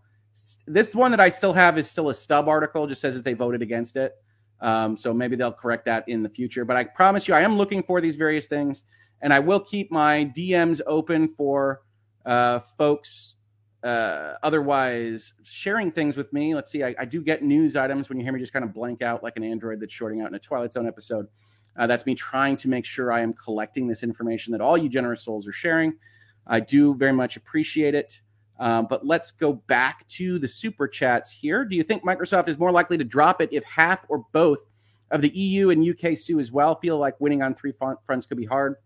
this 0.66 0.94
one 0.94 1.10
that 1.10 1.20
I 1.20 1.28
still 1.28 1.52
have 1.52 1.78
is 1.78 1.88
still 1.88 2.08
a 2.08 2.14
stub 2.14 2.48
article, 2.48 2.86
just 2.86 3.00
says 3.00 3.14
that 3.16 3.24
they 3.24 3.34
voted 3.34 3.62
against 3.62 3.96
it. 3.96 4.14
Um, 4.60 4.96
so 4.96 5.12
maybe 5.12 5.36
they'll 5.36 5.52
correct 5.52 5.84
that 5.86 6.08
in 6.08 6.22
the 6.22 6.28
future. 6.28 6.64
But 6.64 6.76
I 6.76 6.84
promise 6.84 7.26
you, 7.26 7.34
I 7.34 7.40
am 7.40 7.58
looking 7.58 7.82
for 7.82 8.00
these 8.00 8.16
various 8.16 8.46
things, 8.46 8.84
and 9.20 9.32
I 9.32 9.40
will 9.40 9.60
keep 9.60 9.90
my 9.90 10.30
DMs 10.36 10.80
open 10.86 11.28
for 11.28 11.82
uh, 12.24 12.60
folks 12.78 13.34
uh, 13.82 14.34
otherwise 14.42 15.34
sharing 15.42 15.90
things 15.90 16.16
with 16.16 16.32
me. 16.32 16.54
Let's 16.54 16.70
see, 16.70 16.84
I, 16.84 16.94
I, 17.00 17.04
do 17.04 17.20
get 17.20 17.42
news 17.42 17.74
items 17.74 18.08
when 18.08 18.16
you 18.16 18.22
hear 18.22 18.32
me 18.32 18.38
just 18.38 18.52
kind 18.52 18.64
of 18.64 18.72
blank 18.72 19.02
out 19.02 19.24
like 19.24 19.36
an 19.36 19.42
android 19.42 19.80
that's 19.80 19.92
shorting 19.92 20.20
out 20.20 20.28
in 20.28 20.34
a 20.34 20.38
Twilight 20.38 20.72
Zone 20.72 20.86
episode. 20.86 21.26
Uh, 21.76 21.86
that's 21.86 22.06
me 22.06 22.14
trying 22.14 22.56
to 22.58 22.68
make 22.68 22.84
sure 22.84 23.10
I 23.10 23.22
am 23.22 23.32
collecting 23.32 23.88
this 23.88 24.04
information 24.04 24.52
that 24.52 24.60
all 24.60 24.78
you 24.78 24.88
generous 24.88 25.24
souls 25.24 25.48
are 25.48 25.52
sharing. 25.52 25.94
I 26.46 26.60
do 26.60 26.94
very 26.94 27.12
much 27.12 27.36
appreciate 27.36 27.94
it. 27.94 28.20
Um, 28.62 28.86
but 28.88 29.04
let's 29.04 29.32
go 29.32 29.54
back 29.54 30.06
to 30.06 30.38
the 30.38 30.46
super 30.46 30.86
chats 30.86 31.32
here. 31.32 31.64
Do 31.64 31.74
you 31.74 31.82
think 31.82 32.04
Microsoft 32.04 32.46
is 32.46 32.60
more 32.60 32.70
likely 32.70 32.96
to 32.96 33.02
drop 33.02 33.42
it 33.42 33.48
if 33.50 33.64
half 33.64 34.06
or 34.08 34.24
both 34.30 34.60
of 35.10 35.20
the 35.20 35.30
EU 35.30 35.70
and 35.70 35.84
UK 35.84 36.16
sue 36.16 36.38
as 36.38 36.52
well? 36.52 36.76
Feel 36.76 36.96
like 36.96 37.20
winning 37.20 37.42
on 37.42 37.56
three 37.56 37.72
fronts 37.72 38.24
could 38.24 38.36
be 38.36 38.44
hard. 38.44 38.76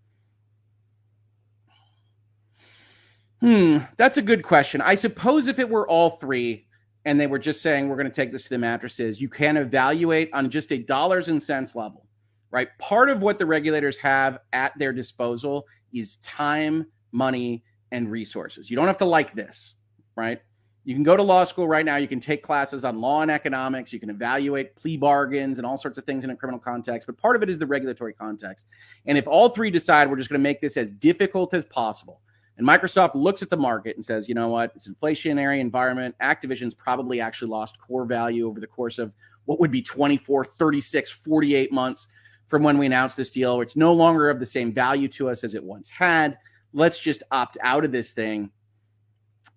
Hmm, 3.42 3.80
that's 3.98 4.16
a 4.16 4.22
good 4.22 4.42
question. 4.42 4.80
I 4.80 4.94
suppose 4.94 5.46
if 5.46 5.58
it 5.58 5.68
were 5.68 5.86
all 5.86 6.08
three 6.08 6.68
and 7.04 7.20
they 7.20 7.26
were 7.26 7.38
just 7.38 7.60
saying 7.60 7.90
we're 7.90 7.96
going 7.96 8.10
to 8.10 8.16
take 8.16 8.32
this 8.32 8.44
to 8.44 8.48
the 8.48 8.58
mattresses, 8.58 9.20
you 9.20 9.28
can 9.28 9.58
evaluate 9.58 10.30
on 10.32 10.48
just 10.48 10.72
a 10.72 10.78
dollars 10.78 11.28
and 11.28 11.42
cents 11.42 11.74
level, 11.74 12.06
right? 12.50 12.68
Part 12.78 13.10
of 13.10 13.20
what 13.20 13.38
the 13.38 13.44
regulators 13.44 13.98
have 13.98 14.38
at 14.54 14.72
their 14.78 14.94
disposal 14.94 15.66
is 15.92 16.16
time, 16.16 16.86
money, 17.12 17.62
and 17.97 18.11
resources. 18.11 18.70
You 18.70 18.76
don't 18.76 18.88
have 18.88 18.99
to 18.99 19.07
like 19.07 19.34
this, 19.34 19.74
right? 20.16 20.38
You 20.84 20.94
can 20.94 21.03
go 21.03 21.16
to 21.16 21.22
law 21.22 21.44
school 21.44 21.66
right 21.66 21.84
now. 21.84 21.97
You 21.97 22.07
can 22.07 22.20
take 22.20 22.42
classes 22.42 22.84
on 22.84 23.01
law 23.01 23.22
and 23.22 23.30
economics. 23.30 23.90
You 23.90 23.99
can 23.99 24.11
evaluate 24.11 24.76
plea 24.76 24.99
bargains 24.99 25.57
and 25.57 25.66
all 25.66 25.78
sorts 25.78 25.97
of 25.97 26.05
things 26.05 26.22
in 26.22 26.28
a 26.28 26.36
criminal 26.36 26.61
context. 26.61 27.07
But 27.07 27.16
part 27.16 27.36
of 27.36 27.42
it 27.42 27.49
is 27.49 27.59
the 27.59 27.66
regulatory 27.66 28.12
context. 28.12 28.66
And 29.07 29.16
if 29.16 29.26
all 29.26 29.49
three 29.49 29.70
decide 29.70 30.11
we're 30.11 30.16
just 30.16 30.28
going 30.28 30.38
to 30.38 30.42
make 30.42 30.61
this 30.61 30.76
as 30.76 30.92
difficult 30.92 31.55
as 31.55 31.64
possible, 31.64 32.20
and 32.59 32.66
Microsoft 32.66 33.14
looks 33.14 33.42
at 33.42 33.49
the 33.49 33.57
market 33.57 33.97
and 33.97 34.05
says, 34.05 34.28
you 34.28 34.34
know 34.34 34.49
what, 34.49 34.72
it's 34.76 34.86
an 34.86 34.94
inflationary 34.94 35.59
environment. 35.59 36.14
Activision's 36.22 36.74
probably 36.74 37.18
actually 37.18 37.51
lost 37.51 37.78
core 37.80 38.05
value 38.05 38.47
over 38.47 38.61
the 38.61 38.66
course 38.66 38.99
of 38.99 39.12
what 39.47 39.59
would 39.59 39.70
be 39.70 39.82
24, 39.82 40.44
36, 40.44 41.11
48 41.11 41.72
months 41.72 42.09
from 42.47 42.62
when 42.62 42.76
we 42.78 42.86
announced 42.86 43.16
this 43.16 43.30
deal. 43.30 43.61
It's 43.62 43.76
no 43.76 43.92
longer 43.94 44.28
of 44.28 44.38
the 44.38 44.47
same 44.47 44.72
value 44.72 45.09
to 45.09 45.30
us 45.30 45.44
as 45.44 45.55
it 45.55 45.64
once 45.64 45.88
had. 45.88 46.38
Let's 46.76 46.98
just 46.98 47.22
opt 47.30 47.56
out 47.62 47.86
of 47.86 47.90
this 47.90 48.12
thing. 48.12 48.50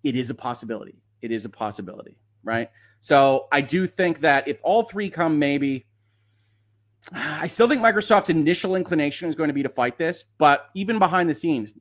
It 0.02 0.16
is 0.16 0.30
a 0.30 0.34
possibility. 0.34 1.02
It 1.20 1.30
is 1.30 1.44
a 1.44 1.50
possibility, 1.50 2.16
right? 2.42 2.70
So 3.00 3.46
I 3.52 3.60
do 3.60 3.86
think 3.86 4.20
that 4.20 4.48
if 4.48 4.58
all 4.62 4.84
three 4.84 5.10
come, 5.10 5.38
maybe. 5.38 5.84
I 7.12 7.46
still 7.46 7.68
think 7.68 7.82
Microsoft's 7.82 8.30
initial 8.30 8.74
inclination 8.74 9.28
is 9.28 9.34
going 9.34 9.48
to 9.48 9.54
be 9.54 9.62
to 9.62 9.68
fight 9.68 9.98
this, 9.98 10.24
but 10.38 10.70
even 10.74 10.98
behind 10.98 11.28
the 11.28 11.34
scenes, 11.34 11.74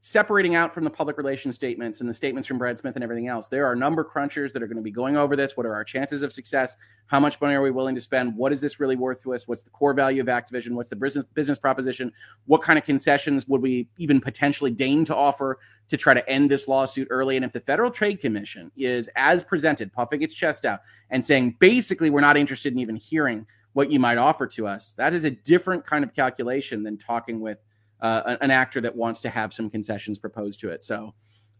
separating 0.00 0.54
out 0.54 0.72
from 0.72 0.84
the 0.84 0.90
public 0.90 1.18
relations 1.18 1.54
statements 1.54 2.00
and 2.00 2.08
the 2.08 2.14
statements 2.14 2.46
from 2.46 2.58
Brad 2.58 2.78
Smith 2.78 2.94
and 2.94 3.02
everything 3.02 3.28
else, 3.28 3.48
there 3.48 3.66
are 3.66 3.74
number 3.74 4.04
crunchers 4.04 4.52
that 4.52 4.62
are 4.62 4.66
going 4.66 4.76
to 4.76 4.82
be 4.82 4.90
going 4.90 5.16
over 5.16 5.36
this. 5.36 5.56
What 5.56 5.66
are 5.66 5.74
our 5.74 5.84
chances 5.84 6.22
of 6.22 6.32
success? 6.32 6.76
How 7.06 7.18
much 7.18 7.40
money 7.40 7.54
are 7.54 7.62
we 7.62 7.70
willing 7.70 7.94
to 7.94 8.00
spend? 8.00 8.36
What 8.36 8.52
is 8.52 8.60
this 8.60 8.78
really 8.78 8.96
worth 8.96 9.22
to 9.22 9.34
us? 9.34 9.48
What's 9.48 9.62
the 9.62 9.70
core 9.70 9.94
value 9.94 10.20
of 10.20 10.28
Activision? 10.28 10.72
What's 10.72 10.90
the 10.90 10.96
business 10.96 11.24
business 11.34 11.58
proposition? 11.58 12.12
What 12.46 12.62
kind 12.62 12.78
of 12.78 12.84
concessions 12.84 13.48
would 13.48 13.62
we 13.62 13.88
even 13.98 14.20
potentially 14.20 14.70
deign 14.70 15.04
to 15.06 15.16
offer 15.16 15.58
to 15.88 15.96
try 15.96 16.14
to 16.14 16.28
end 16.28 16.50
this 16.50 16.68
lawsuit 16.68 17.08
early? 17.10 17.36
And 17.36 17.44
if 17.44 17.52
the 17.52 17.60
Federal 17.60 17.90
Trade 17.90 18.20
Commission 18.20 18.70
is 18.76 19.08
as 19.16 19.44
presented, 19.44 19.92
puffing 19.92 20.22
its 20.22 20.34
chest 20.34 20.64
out 20.64 20.80
and 21.10 21.24
saying 21.24 21.56
basically 21.58 22.10
we're 22.10 22.20
not 22.20 22.36
interested 22.36 22.72
in 22.72 22.78
even 22.78 22.96
hearing 22.96 23.46
what 23.72 23.90
you 23.90 24.00
might 24.00 24.18
offer 24.18 24.46
to 24.46 24.66
us, 24.66 24.92
that 24.94 25.12
is 25.12 25.24
a 25.24 25.30
different 25.30 25.84
kind 25.84 26.04
of 26.04 26.14
calculation 26.14 26.82
than 26.82 26.96
talking 26.96 27.40
with 27.40 27.58
uh, 28.00 28.36
an 28.40 28.50
actor 28.50 28.80
that 28.80 28.94
wants 28.94 29.20
to 29.22 29.30
have 29.30 29.52
some 29.52 29.70
concessions 29.70 30.18
proposed 30.18 30.60
to 30.60 30.68
it. 30.68 30.84
So 30.84 31.14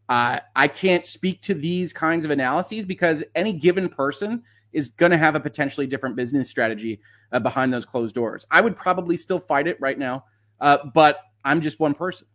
uh, 0.09 0.41
I 0.55 0.69
can't 0.69 1.05
speak 1.05 1.43
to 1.43 1.55
these 1.55 1.93
kinds 1.93 2.25
of 2.25 2.31
analyses 2.31 2.87
because 2.87 3.25
any 3.35 3.53
given 3.53 3.89
person 3.89 4.43
is 4.73 4.91
going 4.91 5.13
to 5.13 5.19
have 5.19 5.35
a 5.35 5.41
potentially 5.41 5.87
different 5.87 6.17
business 6.17 6.51
strategy 6.51 7.01
uh, 7.33 7.41
behind 7.41 7.73
those 7.73 7.85
closed 7.85 8.15
doors. 8.15 8.47
I 8.51 8.61
would 8.61 8.77
probably 8.77 9.17
still 9.17 9.41
fight 9.41 9.67
it 9.67 9.79
right 9.81 9.99
now, 9.99 10.25
uh, 10.61 10.79
but 10.95 11.21
I'm 11.45 11.61
just 11.61 11.81
one 11.81 11.95
person. 11.95 12.29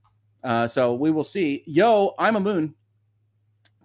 Uh, 0.44 0.68
so 0.68 0.94
we 0.94 1.12
will 1.12 1.24
see. 1.24 1.64
Yo, 1.68 2.16
I'm 2.18 2.36
a 2.36 2.40
moon. 2.40 2.74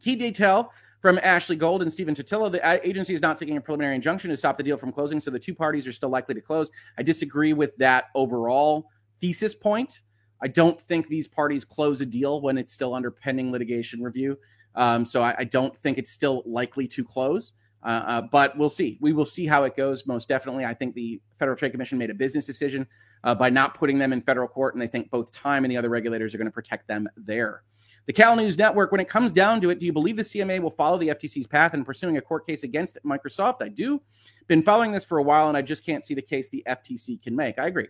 Key 0.02 0.16
detail 0.16 0.72
from 1.02 1.20
Ashley 1.22 1.56
Gold 1.56 1.82
and 1.82 1.92
Stephen 1.92 2.14
Totilo. 2.14 2.50
The 2.50 2.80
agency 2.86 3.14
is 3.14 3.20
not 3.20 3.38
seeking 3.38 3.56
a 3.56 3.60
preliminary 3.60 3.94
injunction 3.94 4.30
to 4.30 4.36
stop 4.36 4.56
the 4.56 4.64
deal 4.64 4.76
from 4.76 4.90
closing, 4.90 5.20
so 5.20 5.30
the 5.30 5.38
two 5.38 5.54
parties 5.54 5.86
are 5.86 5.92
still 5.92 6.08
likely 6.08 6.34
to 6.34 6.40
close. 6.40 6.70
I 6.98 7.02
disagree 7.02 7.52
with 7.52 7.76
that 7.76 8.06
overall 8.14 8.88
thesis 9.20 9.54
point. 9.54 10.02
I 10.42 10.48
don't 10.48 10.80
think 10.80 11.08
these 11.08 11.26
parties 11.26 11.64
close 11.64 12.00
a 12.00 12.06
deal 12.06 12.40
when 12.40 12.58
it's 12.58 12.72
still 12.72 12.94
under 12.94 13.10
pending 13.10 13.52
litigation 13.52 14.02
review. 14.02 14.38
Um, 14.74 15.04
so 15.04 15.22
I, 15.22 15.34
I, 15.38 15.44
don't 15.44 15.74
think 15.74 15.96
it's 15.96 16.10
still 16.10 16.42
likely 16.44 16.86
to 16.88 17.02
close. 17.02 17.54
Uh, 17.82 18.02
uh, 18.06 18.22
but 18.30 18.58
we'll 18.58 18.68
see. 18.68 18.98
We 19.00 19.12
will 19.12 19.24
see 19.24 19.46
how 19.46 19.64
it 19.64 19.76
goes. 19.76 20.06
Most 20.06 20.28
definitely, 20.28 20.64
I 20.64 20.74
think 20.74 20.94
the 20.94 21.20
Federal 21.38 21.56
Trade 21.56 21.70
Commission 21.70 21.98
made 21.98 22.10
a 22.10 22.14
business 22.14 22.44
decision 22.44 22.86
uh, 23.24 23.34
by 23.34 23.48
not 23.48 23.74
putting 23.74 23.96
them 23.96 24.12
in 24.12 24.20
federal 24.20 24.48
court, 24.48 24.74
and 24.74 24.82
they 24.82 24.86
think 24.86 25.10
both 25.10 25.32
time 25.32 25.64
and 25.64 25.70
the 25.70 25.76
other 25.76 25.88
regulators 25.88 26.34
are 26.34 26.38
going 26.38 26.46
to 26.46 26.52
protect 26.52 26.88
them 26.88 27.08
there. 27.16 27.62
The 28.06 28.12
Cal 28.12 28.36
News 28.36 28.56
Network, 28.56 28.92
when 28.92 29.00
it 29.00 29.08
comes 29.08 29.32
down 29.32 29.60
to 29.60 29.70
it, 29.70 29.80
do 29.80 29.86
you 29.86 29.92
believe 29.92 30.16
the 30.16 30.22
CMA 30.22 30.60
will 30.60 30.70
follow 30.70 30.96
the 30.96 31.08
FTC's 31.08 31.46
path 31.46 31.74
in 31.74 31.84
pursuing 31.84 32.16
a 32.16 32.20
court 32.20 32.46
case 32.46 32.62
against 32.62 32.98
Microsoft? 33.04 33.62
I 33.62 33.68
do. 33.68 34.00
Been 34.46 34.62
following 34.62 34.92
this 34.92 35.04
for 35.04 35.18
a 35.18 35.22
while, 35.22 35.48
and 35.48 35.56
I 35.56 35.62
just 35.62 35.84
can't 35.84 36.04
see 36.04 36.14
the 36.14 36.22
case 36.22 36.48
the 36.48 36.64
FTC 36.68 37.20
can 37.20 37.34
make. 37.34 37.58
I 37.58 37.66
agree. 37.66 37.88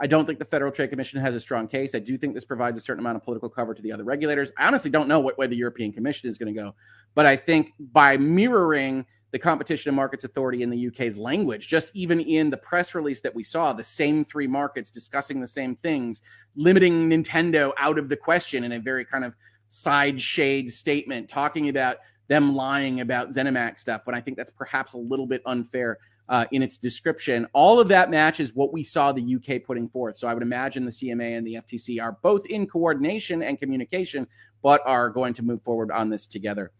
I 0.00 0.06
don't 0.06 0.26
think 0.26 0.38
the 0.38 0.44
Federal 0.44 0.72
Trade 0.72 0.90
Commission 0.90 1.20
has 1.20 1.34
a 1.34 1.40
strong 1.40 1.68
case. 1.68 1.94
I 1.94 2.00
do 2.00 2.18
think 2.18 2.34
this 2.34 2.44
provides 2.44 2.76
a 2.76 2.80
certain 2.80 3.00
amount 3.00 3.16
of 3.16 3.22
political 3.22 3.48
cover 3.48 3.74
to 3.74 3.82
the 3.82 3.92
other 3.92 4.04
regulators. 4.04 4.52
I 4.58 4.66
honestly 4.66 4.90
don't 4.90 5.08
know 5.08 5.20
what 5.20 5.38
way 5.38 5.46
the 5.46 5.56
European 5.56 5.92
Commission 5.92 6.28
is 6.28 6.36
going 6.36 6.52
to 6.52 6.60
go, 6.60 6.74
but 7.14 7.26
I 7.26 7.36
think 7.36 7.72
by 7.78 8.16
mirroring 8.16 9.06
the 9.30 9.38
Competition 9.38 9.88
and 9.88 9.96
Markets 9.96 10.24
Authority 10.24 10.62
in 10.62 10.70
the 10.70 10.86
UK's 10.88 11.18
language, 11.18 11.66
just 11.66 11.90
even 11.94 12.20
in 12.20 12.50
the 12.50 12.56
press 12.56 12.94
release 12.94 13.20
that 13.20 13.34
we 13.34 13.42
saw, 13.42 13.72
the 13.72 13.82
same 13.82 14.24
three 14.24 14.46
markets 14.46 14.90
discussing 14.90 15.40
the 15.40 15.46
same 15.46 15.74
things, 15.76 16.22
limiting 16.54 17.08
Nintendo 17.10 17.72
out 17.78 17.98
of 17.98 18.08
the 18.08 18.16
question 18.16 18.62
in 18.62 18.72
a 18.72 18.78
very 18.78 19.04
kind 19.04 19.24
of 19.24 19.34
side 19.66 20.20
shade 20.20 20.70
statement, 20.70 21.28
talking 21.28 21.68
about 21.68 21.98
them 22.28 22.54
lying 22.54 23.00
about 23.00 23.30
ZeniMax 23.30 23.80
stuff, 23.80 24.06
when 24.06 24.14
I 24.14 24.20
think 24.20 24.36
that's 24.36 24.50
perhaps 24.50 24.92
a 24.92 24.98
little 24.98 25.26
bit 25.26 25.42
unfair 25.46 25.98
uh, 26.28 26.46
in 26.52 26.62
its 26.62 26.78
description. 26.78 27.46
All 27.52 27.78
of 27.78 27.88
that 27.88 28.10
matches 28.10 28.54
what 28.54 28.72
we 28.72 28.82
saw 28.82 29.12
the 29.12 29.36
UK 29.36 29.62
putting 29.64 29.88
forth. 29.88 30.16
So 30.16 30.28
I 30.28 30.34
would 30.34 30.42
imagine 30.42 30.84
the 30.84 30.90
CMA 30.90 31.36
and 31.36 31.46
the 31.46 31.54
FTC 31.54 32.02
are 32.02 32.18
both 32.22 32.46
in 32.46 32.66
coordination 32.66 33.42
and 33.42 33.58
communication, 33.58 34.26
but 34.62 34.82
are 34.86 35.10
going 35.10 35.34
to 35.34 35.42
move 35.42 35.62
forward 35.62 35.90
on 35.90 36.08
this 36.08 36.26
together. 36.26 36.72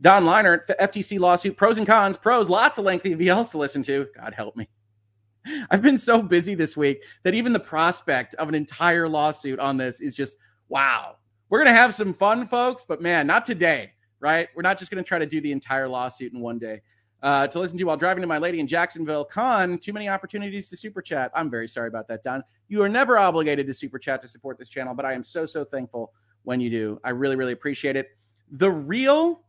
Don 0.00 0.26
Liner, 0.26 0.64
FTC 0.80 1.18
lawsuit, 1.18 1.56
pros 1.56 1.78
and 1.78 1.86
cons, 1.86 2.16
pros, 2.16 2.50
lots 2.50 2.78
of 2.78 2.84
lengthy 2.84 3.14
VLs 3.14 3.52
to 3.52 3.58
listen 3.58 3.82
to. 3.84 4.06
God 4.14 4.34
help 4.34 4.56
me. 4.56 4.68
I've 5.70 5.82
been 5.82 5.98
so 5.98 6.20
busy 6.20 6.54
this 6.54 6.76
week 6.76 7.04
that 7.22 7.34
even 7.34 7.52
the 7.52 7.60
prospect 7.60 8.34
of 8.34 8.48
an 8.48 8.54
entire 8.54 9.08
lawsuit 9.08 9.58
on 9.58 9.76
this 9.76 10.00
is 10.00 10.14
just 10.14 10.36
wow. 10.68 11.16
We're 11.48 11.58
going 11.58 11.72
to 11.72 11.80
have 11.80 11.94
some 11.94 12.12
fun, 12.12 12.48
folks, 12.48 12.84
but 12.86 13.00
man, 13.00 13.26
not 13.26 13.44
today, 13.44 13.92
right? 14.20 14.48
We're 14.54 14.62
not 14.62 14.78
just 14.78 14.90
going 14.90 15.02
to 15.02 15.06
try 15.06 15.18
to 15.18 15.26
do 15.26 15.40
the 15.40 15.52
entire 15.52 15.88
lawsuit 15.88 16.32
in 16.32 16.40
one 16.40 16.58
day 16.58 16.82
uh, 17.24 17.46
to 17.46 17.58
listen 17.58 17.78
to 17.78 17.84
while 17.84 17.96
driving 17.96 18.20
to 18.20 18.26
my 18.26 18.36
lady 18.36 18.60
in 18.60 18.66
Jacksonville. 18.66 19.24
Con, 19.24 19.78
too 19.78 19.94
many 19.94 20.10
opportunities 20.10 20.68
to 20.68 20.76
super 20.76 21.00
chat. 21.00 21.32
I'm 21.34 21.50
very 21.50 21.66
sorry 21.66 21.88
about 21.88 22.06
that, 22.08 22.22
Don. 22.22 22.44
You 22.68 22.82
are 22.82 22.88
never 22.88 23.16
obligated 23.16 23.66
to 23.66 23.72
super 23.72 23.98
chat 23.98 24.20
to 24.22 24.28
support 24.28 24.58
this 24.58 24.68
channel, 24.68 24.94
but 24.94 25.06
I 25.06 25.14
am 25.14 25.24
so, 25.24 25.46
so 25.46 25.64
thankful 25.64 26.12
when 26.42 26.60
you 26.60 26.68
do. 26.68 27.00
I 27.02 27.10
really, 27.10 27.34
really 27.34 27.54
appreciate 27.54 27.96
it. 27.96 28.10
The 28.50 28.70
real 28.70 29.40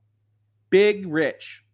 big 0.70 1.06
rich. 1.06 1.66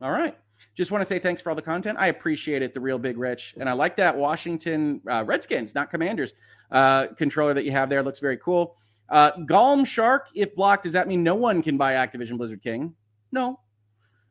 All 0.00 0.12
right. 0.12 0.38
Just 0.76 0.92
want 0.92 1.02
to 1.02 1.04
say 1.04 1.18
thanks 1.18 1.42
for 1.42 1.50
all 1.50 1.56
the 1.56 1.62
content. 1.62 1.98
I 2.00 2.06
appreciate 2.06 2.62
it, 2.62 2.72
the 2.72 2.80
real 2.80 2.98
big 2.98 3.18
rich. 3.18 3.54
And 3.58 3.68
I 3.68 3.72
like 3.72 3.96
that 3.96 4.16
Washington 4.16 5.00
uh, 5.10 5.24
Redskins, 5.26 5.74
not 5.74 5.90
Commanders, 5.90 6.32
uh, 6.70 7.08
controller 7.18 7.54
that 7.54 7.64
you 7.64 7.72
have 7.72 7.90
there. 7.90 8.04
Looks 8.04 8.20
very 8.20 8.36
cool. 8.36 8.76
Uh, 9.08 9.32
Galm 9.46 9.84
Shark, 9.84 10.28
if 10.32 10.54
blocked, 10.54 10.84
does 10.84 10.92
that 10.92 11.08
mean 11.08 11.24
no 11.24 11.34
one 11.34 11.60
can 11.60 11.76
buy 11.76 11.94
Activision 11.94 12.38
Blizzard 12.38 12.62
King? 12.62 12.94
No, 13.32 13.58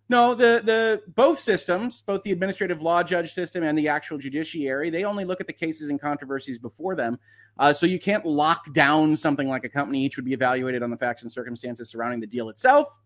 no, 0.10 0.34
the 0.34 0.62
the 0.66 1.04
both 1.14 1.40
systems, 1.40 2.02
both 2.02 2.24
the 2.24 2.32
administrative 2.32 2.82
law 2.82 3.04
judge 3.04 3.32
system 3.32 3.64
and 3.64 3.78
the 3.78 3.88
actual 3.88 4.18
judiciary, 4.18 4.90
they 4.90 5.04
only 5.04 5.24
look 5.24 5.40
at 5.40 5.48
the 5.48 5.54
cases 5.54 5.90
and 5.90 6.02
controversies 6.02 6.58
before 6.58 6.96
them. 6.96 7.20
Uh, 7.60 7.72
so 7.72 7.86
you 7.86 8.00
can't 8.00 8.26
lock 8.26 8.74
down 8.74 9.16
something 9.16 9.48
like 9.48 9.66
a 9.66 9.70
company. 9.70 10.04
Each 10.04 10.16
would 10.16 10.26
be 10.26 10.34
evaluated 10.34 10.82
on 10.82 10.90
the 10.90 10.98
facts 10.98 11.22
and 11.22 11.32
circumstances 11.32 11.90
surrounding 11.90 12.20
the 12.20 12.28
deal 12.28 12.50
itself. 12.50 13.00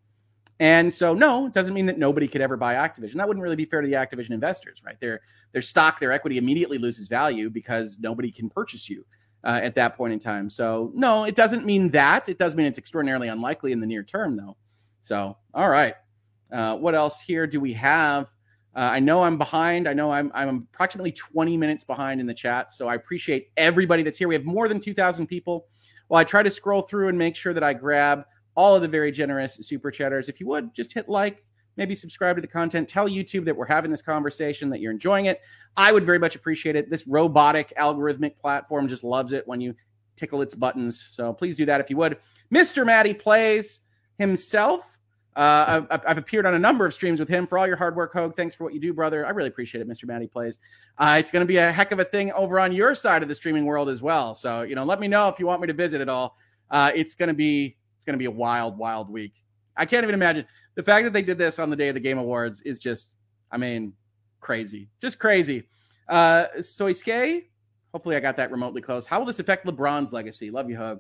And 0.60 0.94
so, 0.94 1.14
no, 1.14 1.48
it 1.48 1.54
doesn't 1.54 1.74
mean 1.74 1.88
that 1.88 1.98
nobody 1.98 2.28
could 2.28 2.40
ever 2.40 2.56
buy 2.56 2.76
Activision. 2.76 3.16
That 3.16 3.28
wouldn't 3.28 3.44
really 3.44 3.56
be 3.56 3.66
fair 3.66 3.82
to 3.82 3.88
the 3.88 3.96
Activision 3.96 4.32
investors, 4.32 4.82
right? 4.86 5.00
Their 5.00 5.22
their 5.52 5.62
stock, 5.62 6.00
their 6.00 6.12
equity 6.12 6.38
immediately 6.38 6.78
loses 6.78 7.08
value 7.08 7.50
because 7.50 7.98
nobody 8.00 8.32
can 8.32 8.50
purchase 8.50 8.90
you 8.90 9.06
uh, 9.44 9.60
at 9.62 9.76
that 9.76 9.98
point 9.98 10.14
in 10.14 10.20
time. 10.20 10.50
So, 10.50 10.92
no, 10.96 11.26
it 11.26 11.36
doesn't 11.36 11.66
mean 11.66 11.90
that. 11.92 12.30
It 12.30 12.38
does 12.38 12.56
mean 12.56 12.66
it's 12.66 12.78
extraordinarily 12.78 13.28
unlikely 13.28 13.74
in 13.74 13.82
the 13.82 13.88
near 13.88 14.04
term, 14.04 14.38
though. 14.38 14.56
So, 15.02 15.38
all 15.54 15.70
right. 15.70 15.96
Uh, 16.54 16.78
what 16.78 16.96
else 16.96 17.22
here 17.22 17.48
do 17.48 17.60
we 17.60 17.74
have? 17.74 18.28
Uh, 18.76 18.90
I 18.94 19.00
know 19.00 19.24
I'm 19.24 19.38
behind. 19.38 19.88
I 19.88 19.94
know 19.94 20.12
I'm, 20.12 20.32
I'm 20.34 20.68
approximately 20.74 21.12
20 21.12 21.58
minutes 21.58 21.84
behind 21.84 22.22
in 22.22 22.28
the 22.28 22.34
chat. 22.34 22.72
So 22.72 22.88
I 22.88 22.96
appreciate 22.96 23.50
everybody 23.58 24.04
that's 24.04 24.18
here. 24.18 24.28
We 24.28 24.36
have 24.36 24.46
more 24.46 24.68
than 24.68 24.80
2,000 24.80 25.28
people. 25.28 25.68
Well, 26.10 26.20
I 26.20 26.24
try 26.24 26.44
to 26.44 26.50
scroll 26.50 26.84
through 26.84 27.10
and 27.10 27.18
make 27.18 27.36
sure 27.36 27.54
that 27.54 27.64
I 27.64 27.74
grab 27.74 28.26
all 28.56 28.76
of 28.76 28.82
the 28.82 28.88
very 28.88 29.12
generous 29.12 29.56
super 29.62 29.92
chatters. 29.92 30.30
If 30.30 30.40
you 30.40 30.48
would 30.48 30.74
just 30.74 30.94
hit 30.94 31.10
like, 31.10 31.44
maybe 31.76 31.96
subscribe 31.96 32.36
to 32.36 32.42
the 32.42 32.48
content, 32.48 32.88
tell 32.88 33.08
YouTube 33.08 33.46
that 33.46 33.56
we're 33.56 33.66
having 33.66 33.90
this 33.90 34.02
conversation, 34.02 34.70
that 34.70 34.80
you're 34.80 34.92
enjoying 34.92 35.26
it. 35.26 35.42
I 35.76 35.92
would 35.92 36.06
very 36.06 36.20
much 36.20 36.36
appreciate 36.36 36.76
it. 36.76 36.90
This 36.90 37.08
robotic 37.08 37.74
algorithmic 37.80 38.38
platform 38.38 38.88
just 38.88 39.04
loves 39.04 39.34
it 39.34 39.48
when 39.48 39.60
you 39.60 39.74
tickle 40.16 40.42
its 40.42 40.54
buttons. 40.54 41.04
So 41.12 41.34
please 41.34 41.56
do 41.56 41.66
that 41.66 41.82
if 41.82 41.90
you 41.90 41.98
would. 41.98 42.18
Mr. 42.54 42.86
Matty 42.86 43.14
plays 43.14 43.80
himself. 44.20 44.93
Uh, 45.36 45.86
I've, 45.90 46.02
I've, 46.08 46.18
appeared 46.18 46.46
on 46.46 46.54
a 46.54 46.60
number 46.60 46.86
of 46.86 46.94
streams 46.94 47.20
with 47.20 47.28
him. 47.28 47.48
For 47.48 47.58
all 47.58 47.66
your 47.66 47.76
hard 47.76 47.96
work, 47.96 48.14
Hoeg, 48.14 48.36
thanks 48.36 48.54
for 48.54 48.66
what 48.66 48.74
you 48.74 48.80
do, 48.80 48.94
brother. 48.94 49.26
I 49.26 49.32
really 49.32 49.48
appreciate 49.50 49.82
it, 49.82 49.90
Mr. 49.90 50.06
Matty 50.06 50.28
Plays. 50.28 50.60
Uh, 51.00 51.16
it's 51.20 51.32
going 51.32 51.42
to 51.42 51.48
be 51.48 51.58
a 51.58 51.72
heck 51.72 51.92
of 51.92 52.00
a 52.00 52.06
thing 52.06 52.32
over 52.34 52.60
on 52.60 52.72
your 52.72 52.94
side 52.94 53.24
of 53.24 53.30
the 53.30 53.36
streaming 53.36 53.66
world 53.66 53.90
as 53.90 54.02
well. 54.02 54.36
So, 54.36 54.62
you 54.62 54.76
know, 54.76 54.84
let 54.84 55.00
me 55.00 55.08
know 55.08 55.30
if 55.30 55.40
you 55.40 55.48
want 55.48 55.62
me 55.62 55.68
to 55.68 55.74
visit 55.74 56.02
at 56.02 56.10
all. 56.10 56.38
Uh, 56.70 56.92
it's 56.94 57.16
going 57.16 57.30
to 57.30 57.34
be 57.34 57.78
it's 57.98 58.06
going 58.06 58.14
to 58.14 58.20
be 58.20 58.26
a 58.26 58.32
wild, 58.32 58.78
wild 58.78 59.10
week. 59.10 59.34
I 59.76 59.86
can't 59.86 60.04
even 60.04 60.14
imagine 60.14 60.46
the 60.76 60.84
fact 60.84 61.06
that 61.06 61.14
they 61.14 61.22
did 61.22 61.38
this 61.38 61.58
on 61.58 61.70
the 61.70 61.76
day 61.76 61.88
of 61.88 61.94
the 61.96 62.00
Game 62.00 62.18
Awards 62.18 62.62
is 62.62 62.78
just, 62.78 63.14
I 63.52 63.58
mean, 63.58 63.94
crazy, 64.40 64.90
just 65.02 65.20
crazy. 65.20 65.64
Uh, 66.08 66.46
Soisuke, 66.60 67.46
hopefully 67.94 68.16
I 68.16 68.20
got 68.20 68.38
that 68.38 68.52
remotely 68.52 68.82
close. 68.82 69.08
How 69.08 69.20
will 69.20 69.26
this 69.26 69.40
affect 69.40 69.66
LeBron's 69.66 70.14
legacy? 70.14 70.52
Love 70.52 70.70
you, 70.70 70.78
Hug. 70.78 71.00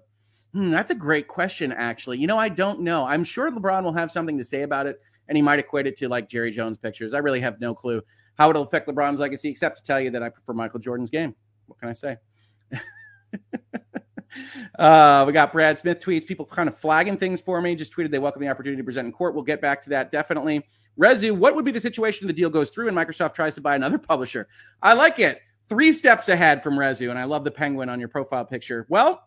Hmm, 0.54 0.70
that's 0.70 0.92
a 0.92 0.96
great 0.96 1.28
question, 1.28 1.72
actually. 1.72 2.20
You 2.20 2.28
know, 2.28 2.38
I 2.38 2.50
don't 2.50 2.82
know. 2.82 3.06
I'm 3.06 3.24
sure 3.24 3.52
LeBron 3.52 3.84
will 3.84 3.94
have 3.94 4.12
something 4.12 4.38
to 4.38 4.44
say 4.44 4.62
about 4.62 4.86
it, 4.86 5.02
and 5.28 5.36
he 5.36 5.42
might 5.42 5.60
equate 5.60 5.88
it 5.88 5.98
to 5.98 6.08
like 6.08 6.30
Jerry 6.30 6.52
Jones 6.52 6.78
pictures. 6.78 7.14
I 7.14 7.20
really 7.20 7.40
have 7.40 7.60
no 7.60 7.74
clue 7.74 8.02
how 8.36 8.50
it'll 8.50 8.64
affect 8.64 8.88
LeBron's 8.88 9.20
legacy, 9.20 9.50
except 9.50 9.78
to 9.78 9.84
tell 9.84 10.00
you 10.00 10.12
that 10.12 10.24
I 10.24 10.30
prefer 10.30 10.54
Michael 10.54 10.80
Jordan's 10.80 11.10
game. 11.10 11.36
What 11.68 11.80
can 11.80 11.90
I 11.90 11.94
say? 11.94 12.18
uh, 14.80 15.24
we 15.26 15.34
got 15.34 15.54
Brad 15.54 15.78
Smith 15.78 16.00
tweets, 16.00 16.26
people 16.26 16.46
kind 16.46 16.68
of 16.68 16.78
flagging 16.78 17.18
things 17.18 17.42
for 17.42 17.62
me. 17.62 17.76
Just 17.76 17.96
tweeted 17.96 18.12
they 18.12 18.20
welcome 18.20 18.42
the 18.42 18.48
opportunity 18.48 18.82
to 18.82 18.84
present 18.84 19.08
in 19.08 19.12
court. 19.12 19.34
We'll 19.34 19.44
get 19.44 19.62
back 19.62 19.84
to 19.84 19.90
that 19.92 20.12
definitely. 20.12 20.66
Rezu, 21.00 21.36
what 21.36 21.56
would 21.56 21.66
be 21.66 21.72
the 21.72 21.82
situation 21.82 22.26
if 22.26 22.36
the 22.36 22.40
deal 22.40 22.50
goes 22.50 22.70
through 22.70 22.88
and 22.88 22.98
Microsoft 22.98 23.34
tries 23.34 23.56
to 23.56 23.62
buy 23.62 23.76
another 23.76 23.98
publisher? 24.00 24.48
I 24.82 24.94
like 24.94 25.20
it. 25.20 25.40
Three 25.70 25.92
steps 25.92 26.28
ahead 26.28 26.62
from 26.62 26.76
Rezu, 26.76 27.10
and 27.10 27.18
I 27.18 27.24
love 27.24 27.44
the 27.44 27.52
penguin 27.52 27.90
on 27.90 28.00
your 28.00 28.10
profile 28.10 28.46
picture. 28.46 28.86
Well, 28.90 29.24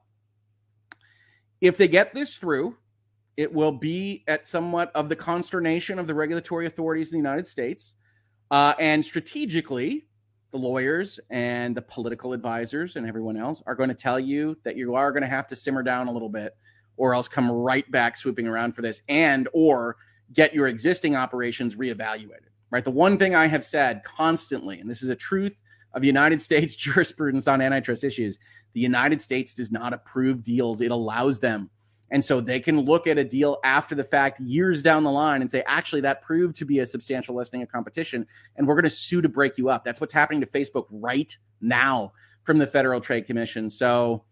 if 1.61 1.77
they 1.77 1.89
get 1.89 2.15
this 2.15 2.37
through, 2.37 2.77
it 3.37 3.53
will 3.53 3.73
be 3.73 4.25
at 4.27 4.47
somewhat 4.47 4.91
of 4.95 5.09
the 5.09 5.17
consternation 5.17 5.99
of 5.99 6.07
the 6.07 6.15
regulatory 6.15 6.67
authorities 6.67 7.13
in 7.13 7.19
the 7.19 7.29
United 7.29 7.47
States. 7.47 7.95
Uh, 8.51 8.75
and 8.79 9.05
strategically, 9.05 10.07
the 10.53 10.59
lawyers 10.59 11.21
and 11.29 11.77
the 11.77 11.83
political 11.83 12.33
advisors 12.33 12.97
and 12.97 13.07
everyone 13.07 13.37
else 13.37 13.63
are 13.67 13.75
going 13.75 13.89
to 13.89 13.95
tell 13.95 14.19
you 14.19 14.57
that 14.65 14.77
you 14.77 14.95
are 14.95 15.13
going 15.13 15.23
to 15.23 15.29
have 15.29 15.47
to 15.49 15.57
simmer 15.57 15.83
down 15.83 16.07
a 16.07 16.13
little 16.13 16.29
bit 16.29 16.57
or 16.97 17.15
else 17.15 17.29
come 17.29 17.51
right 17.51 17.91
back 17.91 18.17
swooping 18.17 18.47
around 18.47 18.75
for 18.75 18.83
this 18.83 19.03
and 19.09 19.49
or 19.53 19.97
get 20.33 20.55
your 20.55 20.67
existing 20.67 21.15
operations 21.15 21.77
reevaluated 21.77 22.49
right 22.71 22.85
the 22.85 22.91
one 22.91 23.19
thing 23.19 23.35
i 23.35 23.47
have 23.47 23.65
said 23.65 24.03
constantly 24.03 24.81
and 24.81 24.89
this 24.89 25.03
is 25.03 25.09
a 25.09 25.17
truth 25.17 25.57
of 25.93 26.05
united 26.05 26.41
states 26.49 26.75
jurisprudence 26.75 27.47
on 27.47 27.61
antitrust 27.61 28.03
issues 28.05 28.39
the 28.77 28.83
United 28.83 29.22
States 29.22 29.55
does 29.55 29.72
not 29.72 29.95
approve 29.95 30.43
deals, 30.43 30.83
it 30.83 30.91
allows 30.91 31.41
them. 31.41 31.70
And 32.11 32.22
so 32.22 32.43
they 32.43 32.61
can 32.61 32.79
look 32.79 33.07
at 33.07 33.16
a 33.16 33.24
deal 33.24 33.57
after 33.64 33.95
the 33.95 34.05
fact, 34.05 34.39
years 34.39 34.83
down 34.83 35.03
the 35.03 35.11
line, 35.11 35.41
and 35.41 35.51
say, 35.51 35.62
actually, 35.66 36.03
that 36.03 36.20
proved 36.20 36.57
to 36.57 36.66
be 36.66 36.81
a 36.81 36.87
substantial 36.87 37.35
lessening 37.35 37.62
of 37.62 37.72
competition. 37.72 38.27
And 38.55 38.68
we're 38.68 38.74
going 38.74 38.85
to 38.85 38.91
sue 38.91 39.22
to 39.22 39.31
break 39.31 39.57
you 39.57 39.70
up. 39.70 39.83
That's 39.83 39.99
what's 39.99 40.12
happening 40.12 40.43
to 40.43 40.47
Facebook 40.47 40.85
right 40.91 41.35
now 41.62 42.12
from 42.45 42.59
the 42.59 42.66
Federal 42.66 43.01
Trade 43.01 43.27
Commission. 43.27 43.70
So 43.70 44.24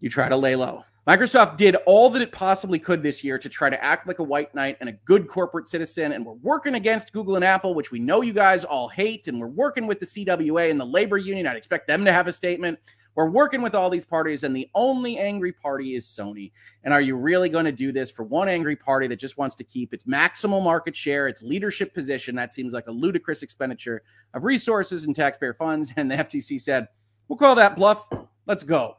you 0.00 0.10
try 0.10 0.28
to 0.28 0.36
lay 0.36 0.56
low. 0.56 0.82
Microsoft 1.06 1.56
did 1.56 1.74
all 1.84 2.10
that 2.10 2.22
it 2.22 2.30
possibly 2.30 2.78
could 2.78 3.02
this 3.02 3.24
year 3.24 3.36
to 3.36 3.48
try 3.48 3.68
to 3.68 3.84
act 3.84 4.06
like 4.06 4.20
a 4.20 4.22
white 4.22 4.54
knight 4.54 4.76
and 4.78 4.88
a 4.88 4.92
good 5.04 5.26
corporate 5.26 5.66
citizen. 5.66 6.12
And 6.12 6.24
we're 6.24 6.34
working 6.34 6.76
against 6.76 7.12
Google 7.12 7.34
and 7.34 7.44
Apple, 7.44 7.74
which 7.74 7.90
we 7.90 7.98
know 7.98 8.22
you 8.22 8.32
guys 8.32 8.64
all 8.64 8.88
hate. 8.88 9.26
And 9.26 9.40
we're 9.40 9.48
working 9.48 9.88
with 9.88 9.98
the 9.98 10.06
CWA 10.06 10.70
and 10.70 10.78
the 10.78 10.86
labor 10.86 11.18
union. 11.18 11.48
I'd 11.48 11.56
expect 11.56 11.88
them 11.88 12.04
to 12.04 12.12
have 12.12 12.28
a 12.28 12.32
statement. 12.32 12.78
We're 13.14 13.28
working 13.28 13.60
with 13.60 13.74
all 13.74 13.90
these 13.90 14.04
parties, 14.04 14.42
and 14.42 14.56
the 14.56 14.68
only 14.74 15.18
angry 15.18 15.52
party 15.52 15.94
is 15.94 16.06
Sony. 16.06 16.50
And 16.82 16.94
are 16.94 17.00
you 17.00 17.16
really 17.16 17.48
going 17.48 17.66
to 17.66 17.72
do 17.72 17.92
this 17.92 18.10
for 18.10 18.22
one 18.22 18.48
angry 18.48 18.76
party 18.76 19.06
that 19.08 19.16
just 19.16 19.36
wants 19.36 19.54
to 19.56 19.64
keep 19.64 19.92
its 19.92 20.04
maximal 20.04 20.62
market 20.62 20.96
share, 20.96 21.28
its 21.28 21.42
leadership 21.42 21.94
position? 21.94 22.34
That 22.34 22.52
seems 22.52 22.72
like 22.72 22.88
a 22.88 22.92
ludicrous 22.92 23.42
expenditure 23.42 24.02
of 24.32 24.44
resources 24.44 25.04
and 25.04 25.14
taxpayer 25.14 25.54
funds. 25.54 25.92
And 26.02 26.10
the 26.10 26.16
FTC 26.16 26.60
said, 26.60 26.88
we'll 27.28 27.36
call 27.36 27.54
that 27.56 27.76
bluff. 27.76 28.08
Let's 28.46 28.64
go. 28.64 28.96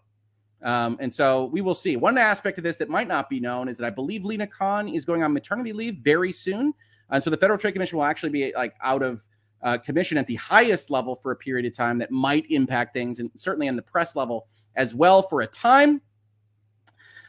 Um, 0.62 0.98
and 1.02 1.12
so 1.12 1.46
we 1.46 1.62
will 1.62 1.76
see. 1.76 1.98
One 1.98 2.18
aspect 2.18 2.58
of 2.58 2.64
this 2.64 2.78
that 2.78 2.90
might 2.90 3.08
not 3.08 3.30
be 3.30 3.40
known 3.40 3.68
is 3.68 3.78
that 3.78 3.86
I 3.86 3.90
believe 3.90 4.24
Lina 4.24 4.48
Khan 4.48 4.88
is 4.88 5.06
going 5.06 5.22
on 5.22 5.34
maternity 5.34 5.74
leave 5.74 5.98
very 5.98 6.32
soon. 6.32 6.74
And 7.10 7.22
so 7.22 7.30
the 7.30 7.38
Federal 7.38 7.60
Trade 7.60 7.74
Commission 7.74 7.98
will 7.98 8.06
actually 8.06 8.30
be 8.30 8.54
like 8.56 8.74
out 8.82 9.04
of 9.04 9.26
uh, 9.64 9.78
commission 9.78 10.18
at 10.18 10.28
the 10.28 10.36
highest 10.36 10.90
level 10.90 11.16
for 11.16 11.32
a 11.32 11.36
period 11.36 11.66
of 11.66 11.74
time 11.74 11.98
that 11.98 12.12
might 12.12 12.46
impact 12.50 12.94
things, 12.94 13.20
and 13.20 13.32
certainly 13.36 13.68
in 13.68 13.76
the 13.76 13.82
press 13.82 14.16
level 14.16 14.48
as 14.76 14.94
well 14.94 15.22
for 15.22 15.42
a 15.42 15.48
time. 15.48 16.02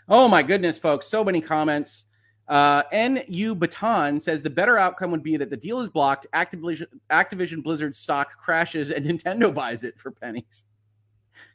Oh 0.08 0.28
my 0.28 0.42
goodness, 0.42 0.78
folks, 0.78 1.06
so 1.06 1.24
many 1.24 1.40
comments. 1.40 2.04
Uh, 2.46 2.82
NU 2.92 3.54
Baton 3.54 4.20
says 4.20 4.42
the 4.42 4.50
better 4.50 4.76
outcome 4.76 5.10
would 5.10 5.22
be 5.22 5.36
that 5.38 5.48
the 5.48 5.56
deal 5.56 5.80
is 5.80 5.88
blocked, 5.88 6.26
Activision, 6.34 6.86
Activision 7.10 7.62
Blizzard 7.62 7.94
stock 7.94 8.36
crashes, 8.36 8.90
and 8.90 9.06
Nintendo 9.06 9.54
buys 9.54 9.84
it 9.84 9.98
for 9.98 10.10
pennies. 10.10 10.64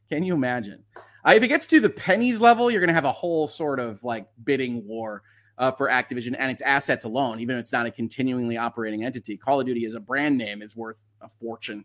Can 0.10 0.24
you 0.24 0.34
imagine? 0.34 0.84
Uh, 1.28 1.34
if 1.36 1.44
it 1.44 1.50
gets 1.50 1.68
to 1.68 1.80
the 1.80 1.90
pennies 1.90 2.42
level, 2.42 2.72
you're 2.72 2.80
going 2.80 2.88
to 2.88 2.94
have 2.96 3.06
a 3.06 3.12
whole 3.12 3.48
sort 3.48 3.80
of 3.80 4.04
like 4.04 4.26
bidding 4.44 4.88
war 4.88 5.22
uh, 5.60 5.72
for 5.72 5.89
Activision 5.89 6.36
and 6.39 6.49
its 6.49 6.62
assets 6.62 7.03
alone, 7.03 7.39
even 7.41 7.57
if 7.57 7.60
it's 7.60 7.74
not 7.74 7.86
a 7.86 7.91
continuingly 7.91 8.57
operating 8.57 9.03
entity. 9.03 9.38
Call 9.38 9.60
of 9.60 9.66
Duty 9.66 9.86
as 9.86 9.93
a 9.93 9.99
brand 9.99 10.38
name 10.38 10.62
is 10.62 10.76
worth 10.76 11.05
a 11.22 11.28
fortune. 11.28 11.84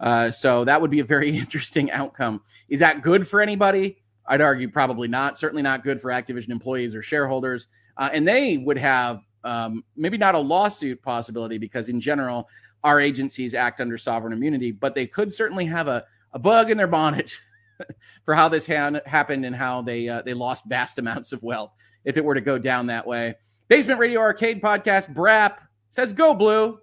Uh, 0.00 0.32
so 0.32 0.64
that 0.64 0.80
would 0.82 0.90
be 0.90 0.98
a 0.98 1.04
very 1.04 1.38
interesting 1.38 1.90
outcome. 1.92 2.42
Is 2.68 2.80
that 2.80 3.00
good 3.00 3.26
for 3.26 3.40
anybody? 3.40 3.98
I'd 4.26 4.40
argue 4.40 4.68
probably 4.68 5.08
not. 5.08 5.38
Certainly 5.38 5.62
not 5.62 5.84
good 5.84 6.00
for 6.00 6.10
Activision 6.10 6.50
employees 6.50 6.94
or 6.94 7.02
shareholders. 7.02 7.68
Uh, 7.96 8.10
and 8.12 8.26
they 8.26 8.58
would 8.58 8.78
have 8.78 9.20
um, 9.44 9.84
maybe 9.96 10.18
not 10.18 10.34
a 10.34 10.38
lawsuit 10.38 11.00
possibility 11.02 11.58
because, 11.58 11.88
in 11.88 12.00
general, 12.00 12.48
our 12.82 13.00
agencies 13.00 13.54
act 13.54 13.80
under 13.80 13.96
sovereign 13.98 14.32
immunity, 14.32 14.72
but 14.72 14.94
they 14.94 15.06
could 15.06 15.32
certainly 15.32 15.66
have 15.66 15.86
a, 15.86 16.04
a 16.32 16.38
bug 16.38 16.70
in 16.70 16.76
their 16.76 16.86
bonnet 16.88 17.36
for 18.24 18.34
how 18.34 18.48
this 18.48 18.66
ha- 18.66 19.00
happened 19.06 19.44
and 19.44 19.54
how 19.54 19.82
they 19.82 20.08
uh, 20.08 20.22
they 20.22 20.34
lost 20.34 20.64
vast 20.66 20.98
amounts 21.00 21.32
of 21.32 21.42
wealth 21.42 21.72
if 22.04 22.16
it 22.16 22.24
were 22.24 22.34
to 22.34 22.40
go 22.40 22.58
down 22.58 22.86
that 22.86 23.06
way. 23.06 23.34
Basement 23.68 24.00
Radio 24.00 24.20
Arcade 24.20 24.60
Podcast, 24.60 25.14
Brap 25.14 25.58
says, 25.88 26.12
Go 26.12 26.34
Blue. 26.34 26.78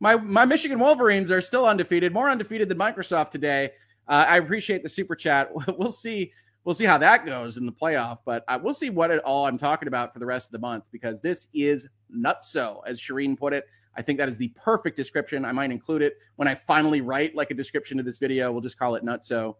My, 0.00 0.16
my 0.16 0.44
Michigan 0.44 0.78
Wolverines 0.78 1.30
are 1.30 1.40
still 1.40 1.66
undefeated, 1.66 2.12
more 2.12 2.28
undefeated 2.28 2.68
than 2.68 2.78
Microsoft 2.78 3.30
today. 3.30 3.70
Uh, 4.06 4.26
I 4.28 4.38
appreciate 4.38 4.82
the 4.82 4.88
super 4.88 5.14
chat. 5.14 5.50
We'll 5.78 5.92
see. 5.92 6.32
We'll 6.64 6.74
see 6.74 6.84
how 6.84 6.96
that 6.98 7.26
goes 7.26 7.58
in 7.58 7.66
the 7.66 7.72
playoff, 7.72 8.20
but 8.24 8.42
uh, 8.48 8.58
we'll 8.62 8.72
see 8.72 8.88
what 8.88 9.10
it 9.10 9.20
all 9.20 9.44
I'm 9.44 9.58
talking 9.58 9.86
about 9.86 10.14
for 10.14 10.18
the 10.18 10.24
rest 10.24 10.46
of 10.46 10.52
the 10.52 10.58
month 10.58 10.84
because 10.90 11.20
this 11.20 11.48
is 11.52 11.88
nutso, 12.14 12.80
as 12.86 12.98
Shireen 12.98 13.38
put 13.38 13.52
it. 13.52 13.66
I 13.96 14.02
think 14.02 14.18
that 14.18 14.30
is 14.30 14.38
the 14.38 14.48
perfect 14.56 14.96
description. 14.96 15.44
I 15.44 15.52
might 15.52 15.70
include 15.70 16.00
it 16.00 16.16
when 16.36 16.48
I 16.48 16.54
finally 16.54 17.02
write 17.02 17.34
like 17.34 17.50
a 17.50 17.54
description 17.54 17.98
to 17.98 18.02
this 18.02 18.16
video. 18.16 18.50
We'll 18.50 18.62
just 18.62 18.78
call 18.78 18.94
it 18.94 19.04
nutso. 19.04 19.56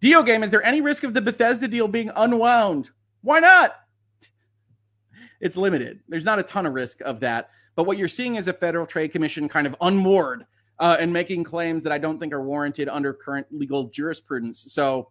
Deal 0.00 0.22
game, 0.22 0.42
is 0.42 0.50
there 0.50 0.62
any 0.62 0.80
risk 0.80 1.02
of 1.04 1.14
the 1.14 1.20
Bethesda 1.20 1.68
deal 1.68 1.88
being 1.88 2.10
unwound? 2.16 2.90
Why 3.20 3.40
not? 3.40 3.76
It's 5.40 5.56
limited. 5.56 6.00
There's 6.08 6.24
not 6.24 6.38
a 6.38 6.42
ton 6.42 6.66
of 6.66 6.74
risk 6.74 7.00
of 7.02 7.20
that. 7.20 7.50
But 7.76 7.84
what 7.84 7.98
you're 7.98 8.08
seeing 8.08 8.36
is 8.36 8.48
a 8.48 8.52
Federal 8.52 8.86
Trade 8.86 9.12
Commission 9.12 9.48
kind 9.48 9.66
of 9.66 9.76
unmoored 9.80 10.44
uh, 10.78 10.96
and 10.98 11.12
making 11.12 11.44
claims 11.44 11.82
that 11.82 11.92
I 11.92 11.98
don't 11.98 12.18
think 12.18 12.32
are 12.32 12.42
warranted 12.42 12.88
under 12.88 13.12
current 13.12 13.46
legal 13.50 13.84
jurisprudence. 13.88 14.72
So 14.72 15.10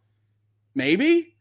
maybe 0.76 1.36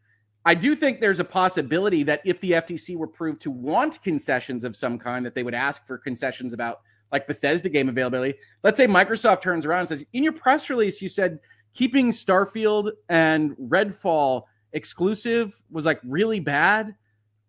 I 0.45 0.53
do 0.55 0.75
think 0.75 0.99
there's 0.99 1.19
a 1.19 1.25
possibility 1.25 2.03
that 2.03 2.21
if 2.25 2.39
the 2.41 2.51
FTC 2.51 2.97
were 2.97 3.07
proved 3.07 3.41
to 3.41 3.51
want 3.51 4.01
concessions 4.03 4.63
of 4.63 4.75
some 4.75 4.99
kind, 4.99 5.25
that 5.25 5.35
they 5.35 5.43
would 5.43 5.53
ask 5.53 5.85
for 5.85 5.97
concessions 5.97 6.51
about 6.51 6.81
like 7.11 7.27
Bethesda 7.27 7.69
game 7.69 7.89
availability. 7.89 8.37
Let's 8.63 8.77
say 8.77 8.87
Microsoft 8.87 9.41
turns 9.41 9.65
around 9.65 9.81
and 9.81 9.89
says, 9.89 10.05
in 10.13 10.23
your 10.23 10.33
press 10.33 10.69
release, 10.69 11.01
you 11.01 11.07
said 11.07 11.39
keeping 11.73 12.11
Starfield 12.11 12.91
and 13.07 13.55
Redfall 13.57 14.43
exclusive 14.73 15.55
was 15.71 15.85
like 15.85 15.99
really 16.03 16.39
bad 16.39 16.95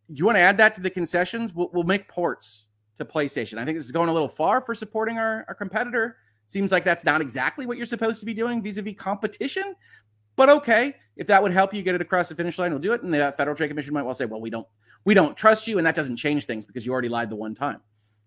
you 0.08 0.24
want 0.24 0.36
to 0.36 0.40
add 0.40 0.58
that 0.58 0.74
to 0.76 0.80
the 0.80 0.90
concessions? 0.90 1.54
We'll, 1.54 1.70
we'll 1.72 1.84
make 1.84 2.08
ports 2.08 2.64
to 2.98 3.04
PlayStation. 3.04 3.58
I 3.58 3.64
think 3.64 3.76
this 3.78 3.86
is 3.86 3.92
going 3.92 4.08
a 4.08 4.12
little 4.12 4.28
far 4.28 4.60
for 4.60 4.74
supporting 4.74 5.18
our, 5.18 5.44
our 5.48 5.54
competitor. 5.54 6.16
Seems 6.46 6.70
like 6.70 6.84
that's 6.84 7.04
not 7.04 7.20
exactly 7.20 7.66
what 7.66 7.76
you're 7.76 7.86
supposed 7.86 8.20
to 8.20 8.26
be 8.26 8.34
doing 8.34 8.62
vis-a-vis 8.62 8.94
competition. 8.96 9.74
But 10.36 10.50
okay, 10.50 10.94
if 11.16 11.26
that 11.28 11.42
would 11.42 11.52
help 11.52 11.72
you 11.72 11.82
get 11.82 11.94
it 11.94 12.00
across 12.00 12.28
the 12.28 12.34
finish 12.34 12.58
line, 12.58 12.72
we'll 12.72 12.80
do 12.80 12.92
it. 12.92 13.02
And 13.02 13.14
the 13.14 13.32
Federal 13.36 13.56
Trade 13.56 13.68
Commission 13.68 13.94
might 13.94 14.02
well 14.02 14.14
say, 14.14 14.26
well, 14.26 14.40
we 14.40 14.50
don't 14.50 14.66
we 15.04 15.14
don't 15.14 15.36
trust 15.36 15.66
you, 15.66 15.78
and 15.78 15.86
that 15.86 15.94
doesn't 15.94 16.16
change 16.16 16.46
things 16.46 16.64
because 16.64 16.86
you 16.86 16.92
already 16.92 17.08
lied 17.08 17.30
the 17.30 17.36
one 17.36 17.54
time. 17.54 17.80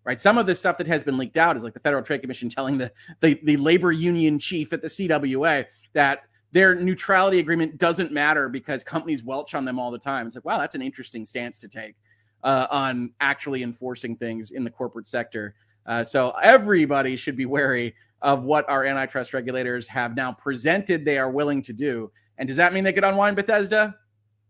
Right. 0.06 0.22
Some 0.22 0.38
of 0.38 0.46
the 0.46 0.56
stuff 0.56 0.78
that 0.78 0.88
has 0.88 1.04
been 1.04 1.18
leaked 1.18 1.36
out 1.36 1.58
is 1.58 1.64
like 1.64 1.74
the 1.74 1.82
Federal 1.82 2.02
Trade 2.02 2.22
Commission 2.22 2.48
telling 2.48 2.78
the, 2.78 2.94
the, 3.20 3.38
the 3.44 3.58
labor 3.58 3.92
union 3.92 4.40
chief 4.40 4.72
at 4.72 4.82
the 4.82 4.88
CWA 4.88 5.66
that 5.94 6.22
their 6.58 6.76
neutrality 6.76 7.40
agreement 7.40 7.78
doesn't 7.78 8.12
matter 8.12 8.50
because 8.50 8.84
companies 8.84 9.24
welch 9.24 9.54
on 9.54 9.64
them 9.64 9.78
all 9.80 9.92
the 9.92 10.00
time. 10.00 10.26
It's 10.26 10.36
like, 10.36 10.46
wow, 10.46 10.58
that's 10.58 10.76
an 10.76 10.82
interesting 10.82 11.26
stance 11.26 11.60
to 11.60 11.68
take. 11.68 11.96
uh, 12.44 12.68
on 12.70 13.14
actually 13.20 13.64
enforcing 13.64 14.16
things 14.16 14.52
in 14.52 14.64
the 14.64 14.70
corporate 14.70 15.08
sector. 15.08 15.56
Uh, 15.86 16.04
so 16.04 16.32
everybody 16.42 17.16
should 17.16 17.36
be 17.36 17.46
wary 17.46 17.96
of 18.22 18.44
what 18.44 18.68
our 18.70 18.84
antitrust 18.84 19.34
regulators 19.34 19.88
have 19.88 20.16
now 20.16 20.32
presented 20.32 21.06
they 21.06 21.18
are 21.18 21.30
willing 21.30 21.62
to 21.62 21.74
do. 21.74 22.12
And 22.38 22.48
does 22.48 22.58
that 22.58 22.74
mean 22.74 22.84
they 22.84 22.94
could 22.94 23.04
unwind 23.04 23.36
Bethesda? 23.36 23.96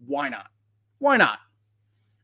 Why 0.05 0.29
not? 0.29 0.47
Why 0.99 1.17
not? 1.17 1.39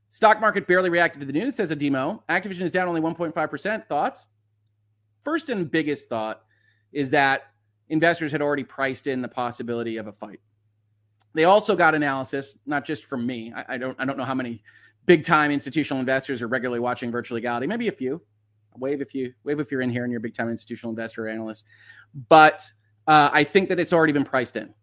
Stock 0.10 0.40
market 0.40 0.68
barely 0.68 0.90
reacted 0.90 1.20
to 1.22 1.26
the 1.26 1.34
news, 1.34 1.56
says 1.56 1.72
Ademo. 1.72 2.22
Activision 2.30 2.62
is 2.62 2.72
down 2.72 2.88
only 2.88 3.02
1.5%. 3.02 3.88
Thoughts? 3.88 4.28
First 5.24 5.50
and 5.50 5.70
biggest 5.70 6.10
thought 6.10 6.44
is 6.92 7.12
that 7.12 7.53
investors 7.94 8.32
had 8.32 8.42
already 8.42 8.64
priced 8.64 9.06
in 9.06 9.22
the 9.22 9.28
possibility 9.28 9.98
of 9.98 10.08
a 10.08 10.12
fight. 10.12 10.40
They 11.36 11.46
also 11.46 11.76
got 11.76 11.94
analysis, 11.94 12.58
not 12.66 12.86
just 12.86 13.06
from 13.06 13.26
me. 13.26 13.54
I, 13.56 13.76
I 13.76 13.78
don't 13.78 13.96
I 14.00 14.06
don't 14.06 14.18
know 14.18 14.26
how 14.26 14.34
many 14.34 14.64
big 15.06 15.24
time 15.24 15.52
institutional 15.52 16.00
investors 16.00 16.42
are 16.42 16.48
regularly 16.48 16.80
watching 16.80 17.12
virtual 17.12 17.36
legality. 17.36 17.68
Maybe 17.68 17.88
a 17.88 17.92
few. 17.92 18.22
Wave 18.78 19.02
if 19.02 19.14
you 19.14 19.34
wave 19.44 19.60
if 19.60 19.72
you're 19.72 19.82
in 19.82 19.92
here 19.92 20.04
and 20.04 20.12
you're 20.12 20.18
a 20.18 20.22
big 20.22 20.34
time 20.34 20.50
institutional 20.50 20.90
investor 20.90 21.26
or 21.26 21.30
analyst. 21.30 21.66
But 22.30 22.64
uh, 23.08 23.30
I 23.32 23.44
think 23.44 23.70
that 23.70 23.80
it's 23.80 23.94
already 23.94 24.14
been 24.14 24.24
priced 24.24 24.56
in, 24.56 24.74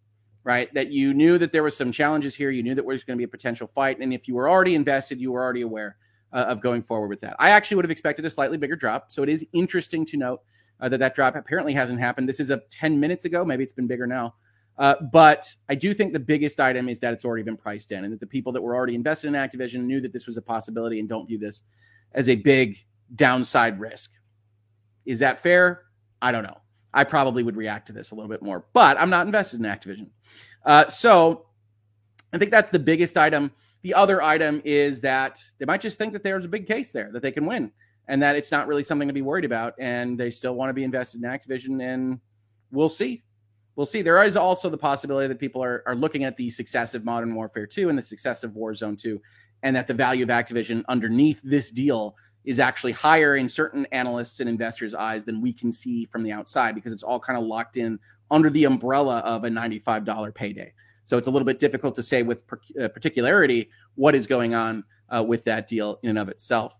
right? 0.45 0.73
That 0.75 0.93
you 0.93 1.13
knew 1.13 1.37
that 1.39 1.51
there 1.51 1.65
was 1.65 1.77
some 1.77 1.91
challenges 1.91 2.37
here. 2.37 2.51
You 2.51 2.63
knew 2.63 2.77
that 2.77 2.83
there 2.83 2.95
was 2.95 3.03
going 3.03 3.17
to 3.17 3.21
be 3.21 3.25
a 3.25 3.29
potential 3.29 3.67
fight, 3.67 3.99
and 3.99 4.13
if 4.15 4.29
you 4.29 4.37
were 4.37 4.49
already 4.49 4.77
invested, 4.77 5.21
you 5.21 5.33
were 5.33 5.43
already 5.43 5.63
aware 5.63 5.97
uh, 6.33 6.45
of 6.53 6.61
going 6.61 6.83
forward 6.83 7.09
with 7.09 7.21
that. 7.23 7.35
I 7.41 7.51
actually 7.51 7.77
would 7.77 7.85
have 7.85 7.91
expected 7.91 8.25
a 8.25 8.31
slightly 8.31 8.57
bigger 8.57 8.77
drop. 8.77 9.11
So 9.11 9.25
it 9.25 9.29
is 9.29 9.45
interesting 9.53 10.07
to 10.07 10.17
note 10.17 10.41
uh, 10.81 10.89
that 10.89 10.99
that 10.99 11.15
drop 11.15 11.37
apparently 11.37 11.73
hasn't 11.73 12.01
happened. 12.01 12.29
This 12.29 12.41
is 12.41 12.51
a 12.51 12.63
10 12.71 12.99
minutes 12.99 13.25
ago. 13.25 13.45
Maybe 13.45 13.63
it's 13.63 13.73
been 13.73 13.87
bigger 13.87 14.07
now. 14.07 14.35
Uh, 14.79 14.95
but 15.13 15.47
I 15.69 15.75
do 15.75 15.93
think 15.93 16.13
the 16.13 16.21
biggest 16.21 16.59
item 16.59 16.89
is 16.89 17.01
that 17.01 17.13
it's 17.13 17.25
already 17.25 17.43
been 17.43 17.57
priced 17.57 17.93
in 17.93 18.05
and 18.05 18.13
that 18.13 18.21
the 18.21 18.27
people 18.27 18.53
that 18.53 18.63
were 18.63 18.75
already 18.75 18.95
invested 18.95 19.29
in 19.29 19.35
Activision 19.35 19.85
knew 19.85 20.01
that 20.01 20.13
this 20.13 20.27
was 20.27 20.37
a 20.39 20.43
possibility 20.43 20.99
and 21.01 21.09
don't 21.09 21.27
view 21.27 21.39
this 21.39 21.63
as 22.13 22.29
a 22.29 22.37
big 22.37 22.79
downside 23.15 23.79
risk. 23.79 24.13
Is 25.05 25.19
that 25.19 25.39
fair? 25.39 25.83
I 26.23 26.33
don't 26.33 26.45
know. 26.45 26.59
I 26.95 27.05
probably 27.05 27.43
would 27.43 27.57
react 27.57 27.89
to 27.89 27.93
this 27.93 28.11
a 28.11 28.15
little 28.15 28.31
bit 28.31 28.43
more, 28.43 28.65
but 28.73 28.99
I'm 28.99 29.11
not 29.11 29.27
invested 29.27 29.61
in 29.61 29.67
Activision. 29.67 30.09
Uh, 30.65 30.89
so 30.89 31.47
I 32.33 32.39
think 32.39 32.51
that's 32.51 32.71
the 32.71 32.79
biggest 32.79 33.19
item. 33.19 33.53
The 33.83 33.95
other 33.95 34.23
item 34.23 34.63
is 34.65 35.01
that 35.03 35.39
they 35.59 35.67
might 35.67 35.81
just 35.81 35.99
think 35.99 36.13
that 36.15 36.23
there's 36.23 36.45
a 36.45 36.49
big 36.49 36.67
case 36.67 36.91
there 36.93 37.11
that 37.13 37.23
they 37.23 37.33
can 37.33 37.47
win 37.47 37.71
and 38.11 38.21
that 38.25 38.35
it's 38.35 38.51
not 38.51 38.67
really 38.67 38.83
something 38.83 39.07
to 39.07 39.15
be 39.15 39.23
worried 39.23 39.45
about. 39.45 39.75
And 39.79 40.19
they 40.19 40.33
still 40.33 40.57
want 40.57 40.69
to 40.69 40.75
be 40.75 40.83
invested 40.83 41.23
in 41.23 41.31
Activision. 41.31 41.81
And 41.81 42.19
we'll 42.73 42.89
see. 42.89 43.23
We'll 43.77 43.87
see. 43.87 44.03
There 44.03 44.21
is 44.25 44.37
also 44.37 44.69
the 44.69 44.77
possibility 44.77 45.29
that 45.29 45.39
people 45.39 45.63
are, 45.63 45.85
are 45.87 45.95
looking 45.95 46.25
at 46.25 46.37
the 46.37 46.51
success 46.51 46.93
of 46.95 47.05
Modern 47.05 47.33
Warfare 47.37 47.69
2 47.69 47.89
and 47.89 47.97
the 47.97 48.03
success 48.03 48.43
of 48.43 48.51
Warzone 48.51 49.01
2, 49.01 49.23
and 49.63 49.77
that 49.77 49.87
the 49.87 49.95
value 49.95 50.25
of 50.25 50.29
Activision 50.29 50.83
underneath 50.89 51.41
this 51.45 51.71
deal 51.71 52.17
is 52.45 52.59
actually 52.59 52.91
higher 52.91 53.37
in 53.37 53.49
certain 53.49 53.87
analysts 53.93 54.41
and 54.41 54.49
investors' 54.49 54.93
eyes 54.93 55.25
than 55.25 55.41
we 55.41 55.53
can 55.53 55.71
see 55.71 56.07
from 56.07 56.25
the 56.25 56.33
outside 56.33 56.75
because 56.75 56.93
it's 56.93 57.05
all 57.05 57.21
kind 57.21 57.39
of 57.39 57.45
locked 57.45 57.77
in 57.77 57.97
under 58.33 58.51
the 58.51 58.65
umbrella 58.65 59.19
of 59.19 59.45
a 59.45 59.49
$95 59.49 60.35
payday. 60.35 60.73
So 61.05 61.17
it's 61.17 61.29
a 61.29 61.31
little 61.31 61.47
bit 61.47 61.61
difficult 61.61 61.95
to 61.95 62.03
say 62.03 62.25
with 62.25 62.43
uh, 62.81 62.89
particularity 62.89 63.71
what 63.95 64.17
is 64.17 64.27
going 64.27 64.55
on 64.55 64.83
uh, 65.15 65.23
with 65.23 65.45
that 65.45 65.69
deal 65.69 66.01
in 66.03 66.11
and 66.11 66.19
of 66.19 66.29
itself. 66.29 66.77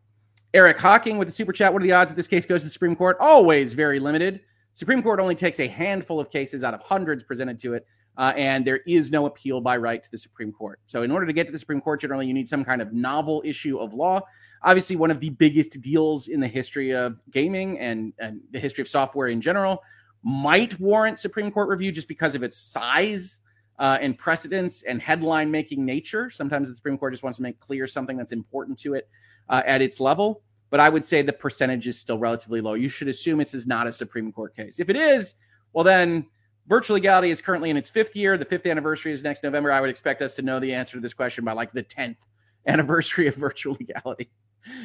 Eric 0.53 0.79
Hawking 0.79 1.17
with 1.17 1.29
the 1.29 1.33
super 1.33 1.53
chat. 1.53 1.73
What 1.73 1.81
are 1.83 1.87
the 1.87 1.93
odds 1.93 2.11
that 2.11 2.17
this 2.17 2.27
case 2.27 2.45
goes 2.45 2.63
to 2.63 2.67
the 2.67 2.73
Supreme 2.73 2.97
Court? 2.97 3.17
Always 3.21 3.75
very 3.75 4.01
limited. 4.01 4.41
Supreme 4.73 5.03
Court 5.03 5.21
only 5.21 5.37
takes 5.37 5.61
a 5.61 5.69
handful 5.69 6.19
of 6.19 6.31
cases 6.31 6.65
out 6.65 6.75
of 6.75 6.83
hundreds 6.83 7.23
presented 7.23 7.59
to 7.61 7.75
it, 7.75 7.87
uh, 8.17 8.33
and 8.37 8.65
there 8.65 8.81
is 8.87 9.13
no 9.13 9.27
appeal 9.27 9.61
by 9.61 9.77
right 9.77 10.03
to 10.03 10.11
the 10.11 10.19
Supreme 10.19 10.53
Court. 10.53 10.81
So, 10.87 11.03
in 11.03 11.13
order 11.13 11.25
to 11.27 11.33
get 11.33 11.47
to 11.47 11.53
the 11.53 11.59
Supreme 11.59 11.81
Court, 11.81 12.01
generally 12.01 12.27
you 12.27 12.35
need 12.35 12.49
some 12.49 12.65
kind 12.65 12.83
of 12.83 12.93
novel 12.93 13.43
issue 13.45 13.79
of 13.79 13.95
law. 13.95 14.23
Obviously, 14.63 14.97
one 14.97 15.13
of 15.13 15.21
the 15.21 15.31
biggest 15.31 15.81
deals 15.81 16.27
in 16.27 16.41
the 16.41 16.49
history 16.49 16.95
of 16.95 17.17
gaming 17.31 17.79
and, 17.79 18.13
and 18.19 18.41
the 18.51 18.59
history 18.59 18.83
of 18.83 18.89
software 18.89 19.29
in 19.29 19.41
general 19.41 19.83
might 20.23 20.79
warrant 20.81 21.19
Supreme 21.19 21.51
Court 21.53 21.69
review 21.69 21.93
just 21.93 22.09
because 22.09 22.35
of 22.35 22.43
its 22.43 22.57
size 22.57 23.39
uh, 23.79 23.99
and 24.01 24.19
precedence 24.19 24.83
and 24.83 25.01
headline 25.01 25.51
making 25.51 25.85
nature. 25.85 26.29
Sometimes 26.29 26.69
the 26.69 26.75
Supreme 26.75 26.99
Court 26.99 27.13
just 27.13 27.23
wants 27.23 27.37
to 27.37 27.43
make 27.43 27.59
clear 27.61 27.87
something 27.87 28.17
that's 28.17 28.33
important 28.33 28.79
to 28.81 28.95
it 28.95 29.09
uh, 29.51 29.63
at 29.67 29.83
its 29.83 30.01
level. 30.01 30.43
But 30.71 30.81
I 30.81 30.89
would 30.89 31.05
say 31.05 31.21
the 31.21 31.33
percentage 31.33 31.87
is 31.89 31.99
still 31.99 32.19
relatively 32.19 32.61
low. 32.61 32.75
You 32.75 32.89
should 32.89 33.09
assume 33.09 33.39
this 33.39 33.55
is 33.55 33.67
not 33.67 33.89
a 33.89 33.93
Supreme 33.93 34.33
Court 34.33 34.57
case. 34.57 34.79
If 34.79 34.89
it 34.89 34.97
is, 34.97 35.35
well, 35.73 35.85
then 35.85 36.27
virtual 36.69 36.95
legality 36.95 37.31
is 37.31 37.43
currently 37.43 37.71
in 37.71 37.77
its 37.77 37.91
fifth 37.91 38.15
year. 38.15 38.39
The 38.39 38.45
fifth 38.45 38.67
anniversary 38.67 39.13
is 39.13 39.25
next 39.25 39.43
November. 39.43 39.73
I 39.73 39.81
would 39.81 39.91
expect 39.91 40.23
us 40.23 40.35
to 40.37 40.43
know 40.43 40.61
the 40.61 40.73
answer 40.73 40.97
to 40.97 41.01
this 41.01 41.13
question 41.13 41.45
by 41.45 41.53
like 41.53 41.73
the 41.73 41.83
10th 41.83 42.17
anniversary 42.67 43.27
of 43.27 43.35
virtual 43.35 43.77
legality. 43.79 44.31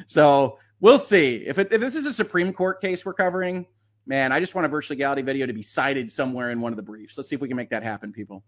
So 0.08 0.58
we'll 0.80 1.00
see. 1.00 1.44
If, 1.46 1.60
it, 1.60 1.72
if 1.72 1.80
this 1.80 1.96
is 1.96 2.08
a 2.08 2.14
Supreme 2.14 2.52
Court 2.52 2.82
case 2.82 3.06
we're 3.06 3.14
covering, 3.14 3.68
man, 4.08 4.32
I 4.32 4.40
just 4.40 4.56
want 4.56 4.66
a 4.66 4.70
virtual 4.70 4.96
legality 4.96 5.22
video 5.22 5.46
to 5.46 5.54
be 5.54 5.62
cited 5.62 6.12
somewhere 6.12 6.50
in 6.50 6.62
one 6.62 6.74
of 6.74 6.78
the 6.78 6.84
briefs. 6.84 7.16
Let's 7.16 7.30
see 7.30 7.36
if 7.36 7.42
we 7.42 7.48
can 7.48 7.58
make 7.58 7.70
that 7.70 7.84
happen, 7.84 8.12
people. 8.12 8.44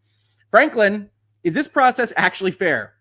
Franklin, 0.49 1.09
is 1.43 1.53
this 1.53 1.67
process 1.67 2.11
actually 2.15 2.51
fair? 2.51 2.96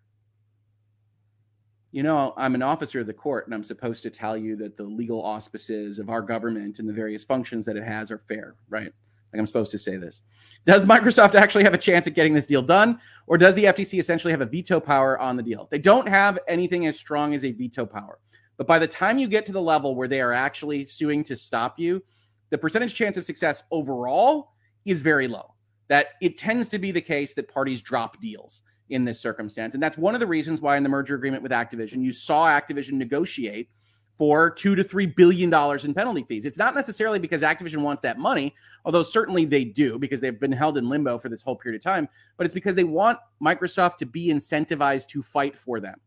You 1.96 2.02
know, 2.02 2.34
I'm 2.36 2.54
an 2.54 2.60
officer 2.60 3.00
of 3.00 3.06
the 3.06 3.14
court 3.14 3.46
and 3.46 3.54
I'm 3.54 3.64
supposed 3.64 4.02
to 4.02 4.10
tell 4.10 4.36
you 4.36 4.54
that 4.56 4.76
the 4.76 4.82
legal 4.82 5.22
auspices 5.24 5.98
of 5.98 6.10
our 6.10 6.20
government 6.20 6.78
and 6.78 6.86
the 6.86 6.92
various 6.92 7.24
functions 7.24 7.64
that 7.64 7.74
it 7.74 7.84
has 7.84 8.10
are 8.10 8.18
fair, 8.18 8.54
right? 8.68 8.92
Like 9.32 9.40
I'm 9.40 9.46
supposed 9.46 9.70
to 9.70 9.78
say 9.78 9.96
this. 9.96 10.20
Does 10.66 10.84
Microsoft 10.84 11.34
actually 11.34 11.64
have 11.64 11.72
a 11.72 11.78
chance 11.78 12.06
at 12.06 12.12
getting 12.12 12.34
this 12.34 12.44
deal 12.44 12.60
done? 12.60 13.00
Or 13.26 13.38
does 13.38 13.54
the 13.54 13.64
FTC 13.64 13.98
essentially 13.98 14.30
have 14.30 14.42
a 14.42 14.44
veto 14.44 14.78
power 14.78 15.18
on 15.18 15.38
the 15.38 15.42
deal? 15.42 15.68
They 15.70 15.78
don't 15.78 16.06
have 16.06 16.38
anything 16.46 16.84
as 16.86 16.98
strong 16.98 17.32
as 17.32 17.46
a 17.46 17.52
veto 17.52 17.86
power. 17.86 18.18
But 18.58 18.66
by 18.66 18.78
the 18.78 18.86
time 18.86 19.16
you 19.16 19.26
get 19.26 19.46
to 19.46 19.52
the 19.52 19.62
level 19.62 19.94
where 19.94 20.06
they 20.06 20.20
are 20.20 20.34
actually 20.34 20.84
suing 20.84 21.24
to 21.24 21.34
stop 21.34 21.78
you, 21.78 22.04
the 22.50 22.58
percentage 22.58 22.92
chance 22.92 23.16
of 23.16 23.24
success 23.24 23.62
overall 23.70 24.52
is 24.84 25.00
very 25.00 25.28
low 25.28 25.54
that 25.88 26.08
it 26.20 26.36
tends 26.36 26.68
to 26.68 26.78
be 26.78 26.90
the 26.90 27.00
case 27.00 27.32
that 27.32 27.48
parties 27.48 27.80
drop 27.80 28.20
deals 28.20 28.60
in 28.90 29.04
this 29.04 29.20
circumstance. 29.20 29.74
And 29.74 29.82
that's 29.82 29.98
one 29.98 30.14
of 30.14 30.20
the 30.20 30.26
reasons 30.26 30.60
why 30.60 30.76
in 30.76 30.82
the 30.82 30.88
merger 30.88 31.14
agreement 31.14 31.42
with 31.42 31.52
Activision, 31.52 32.02
you 32.02 32.12
saw 32.12 32.46
Activision 32.46 32.92
negotiate 32.92 33.68
for 34.16 34.50
two 34.50 34.74
to 34.74 34.82
three 34.82 35.06
billion 35.06 35.50
dollars 35.50 35.84
in 35.84 35.92
penalty 35.92 36.24
fees. 36.26 36.44
It's 36.44 36.56
not 36.56 36.74
necessarily 36.74 37.18
because 37.18 37.42
Activision 37.42 37.78
wants 37.78 38.02
that 38.02 38.18
money, 38.18 38.54
although 38.84 39.02
certainly 39.02 39.44
they 39.44 39.64
do 39.64 39.98
because 39.98 40.20
they've 40.20 40.38
been 40.38 40.52
held 40.52 40.78
in 40.78 40.88
limbo 40.88 41.18
for 41.18 41.28
this 41.28 41.42
whole 41.42 41.56
period 41.56 41.78
of 41.78 41.84
time. 41.84 42.08
But 42.36 42.46
it's 42.46 42.54
because 42.54 42.74
they 42.74 42.84
want 42.84 43.18
Microsoft 43.42 43.98
to 43.98 44.06
be 44.06 44.28
incentivized 44.28 45.08
to 45.08 45.22
fight 45.22 45.56
for 45.58 45.80
them. 45.80 46.00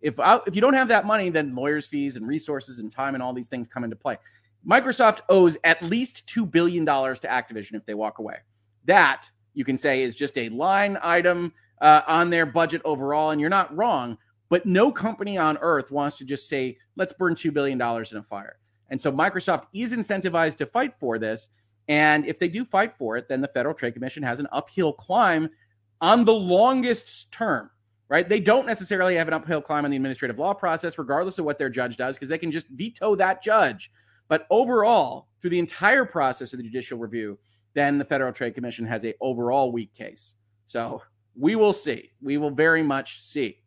If 0.00 0.18
uh, 0.18 0.40
if 0.46 0.56
you 0.56 0.60
don't 0.60 0.74
have 0.74 0.88
that 0.88 1.06
money, 1.06 1.30
then 1.30 1.54
lawyers' 1.54 1.86
fees 1.86 2.16
and 2.16 2.26
resources 2.26 2.80
and 2.80 2.90
time 2.90 3.14
and 3.14 3.22
all 3.22 3.32
these 3.32 3.48
things 3.48 3.68
come 3.68 3.84
into 3.84 3.96
play. 3.96 4.18
Microsoft 4.66 5.20
owes 5.28 5.56
at 5.64 5.82
least 5.82 6.26
two 6.26 6.44
billion 6.44 6.84
dollars 6.84 7.20
to 7.20 7.28
Activision 7.28 7.74
if 7.74 7.86
they 7.86 7.94
walk 7.94 8.18
away. 8.18 8.38
That 8.86 9.30
you 9.54 9.64
can 9.64 9.76
say 9.76 10.02
is 10.02 10.16
just 10.16 10.36
a 10.36 10.48
line 10.48 10.98
item 11.02 11.52
uh, 11.82 12.02
on 12.06 12.30
their 12.30 12.46
budget 12.46 12.80
overall, 12.84 13.30
and 13.30 13.40
you're 13.40 13.50
not 13.50 13.76
wrong. 13.76 14.16
But 14.48 14.64
no 14.64 14.92
company 14.92 15.36
on 15.36 15.58
earth 15.60 15.90
wants 15.90 16.16
to 16.18 16.24
just 16.24 16.48
say, 16.48 16.78
let's 16.96 17.12
burn 17.12 17.34
$2 17.34 17.52
billion 17.52 17.80
in 17.80 18.16
a 18.16 18.22
fire. 18.22 18.58
And 18.90 19.00
so 19.00 19.10
Microsoft 19.10 19.64
is 19.74 19.92
incentivized 19.92 20.56
to 20.58 20.66
fight 20.66 20.94
for 21.00 21.18
this. 21.18 21.48
And 21.88 22.26
if 22.26 22.38
they 22.38 22.48
do 22.48 22.64
fight 22.64 22.92
for 22.92 23.16
it, 23.16 23.28
then 23.28 23.40
the 23.40 23.48
Federal 23.48 23.74
Trade 23.74 23.94
Commission 23.94 24.22
has 24.22 24.40
an 24.40 24.48
uphill 24.52 24.92
climb 24.92 25.48
on 26.00 26.24
the 26.24 26.34
longest 26.34 27.32
term, 27.32 27.70
right? 28.08 28.28
They 28.28 28.40
don't 28.40 28.66
necessarily 28.66 29.16
have 29.16 29.26
an 29.26 29.34
uphill 29.34 29.62
climb 29.62 29.84
on 29.84 29.90
the 29.90 29.96
administrative 29.96 30.38
law 30.38 30.52
process, 30.52 30.98
regardless 30.98 31.38
of 31.38 31.46
what 31.46 31.58
their 31.58 31.70
judge 31.70 31.96
does, 31.96 32.16
because 32.16 32.28
they 32.28 32.38
can 32.38 32.52
just 32.52 32.68
veto 32.68 33.16
that 33.16 33.42
judge. 33.42 33.90
But 34.28 34.46
overall, 34.50 35.28
through 35.40 35.50
the 35.50 35.58
entire 35.58 36.04
process 36.04 36.52
of 36.52 36.58
the 36.58 36.64
judicial 36.64 36.98
review, 36.98 37.38
then 37.74 37.98
the 37.98 38.04
Federal 38.04 38.32
Trade 38.32 38.54
Commission 38.54 38.84
has 38.86 39.04
a 39.04 39.14
overall 39.20 39.72
weak 39.72 39.94
case. 39.94 40.34
So 40.66 41.02
we 41.36 41.56
will 41.56 41.72
see. 41.72 42.10
We 42.20 42.38
will 42.38 42.50
very 42.50 42.82
much 42.82 43.22
see. 43.22 43.58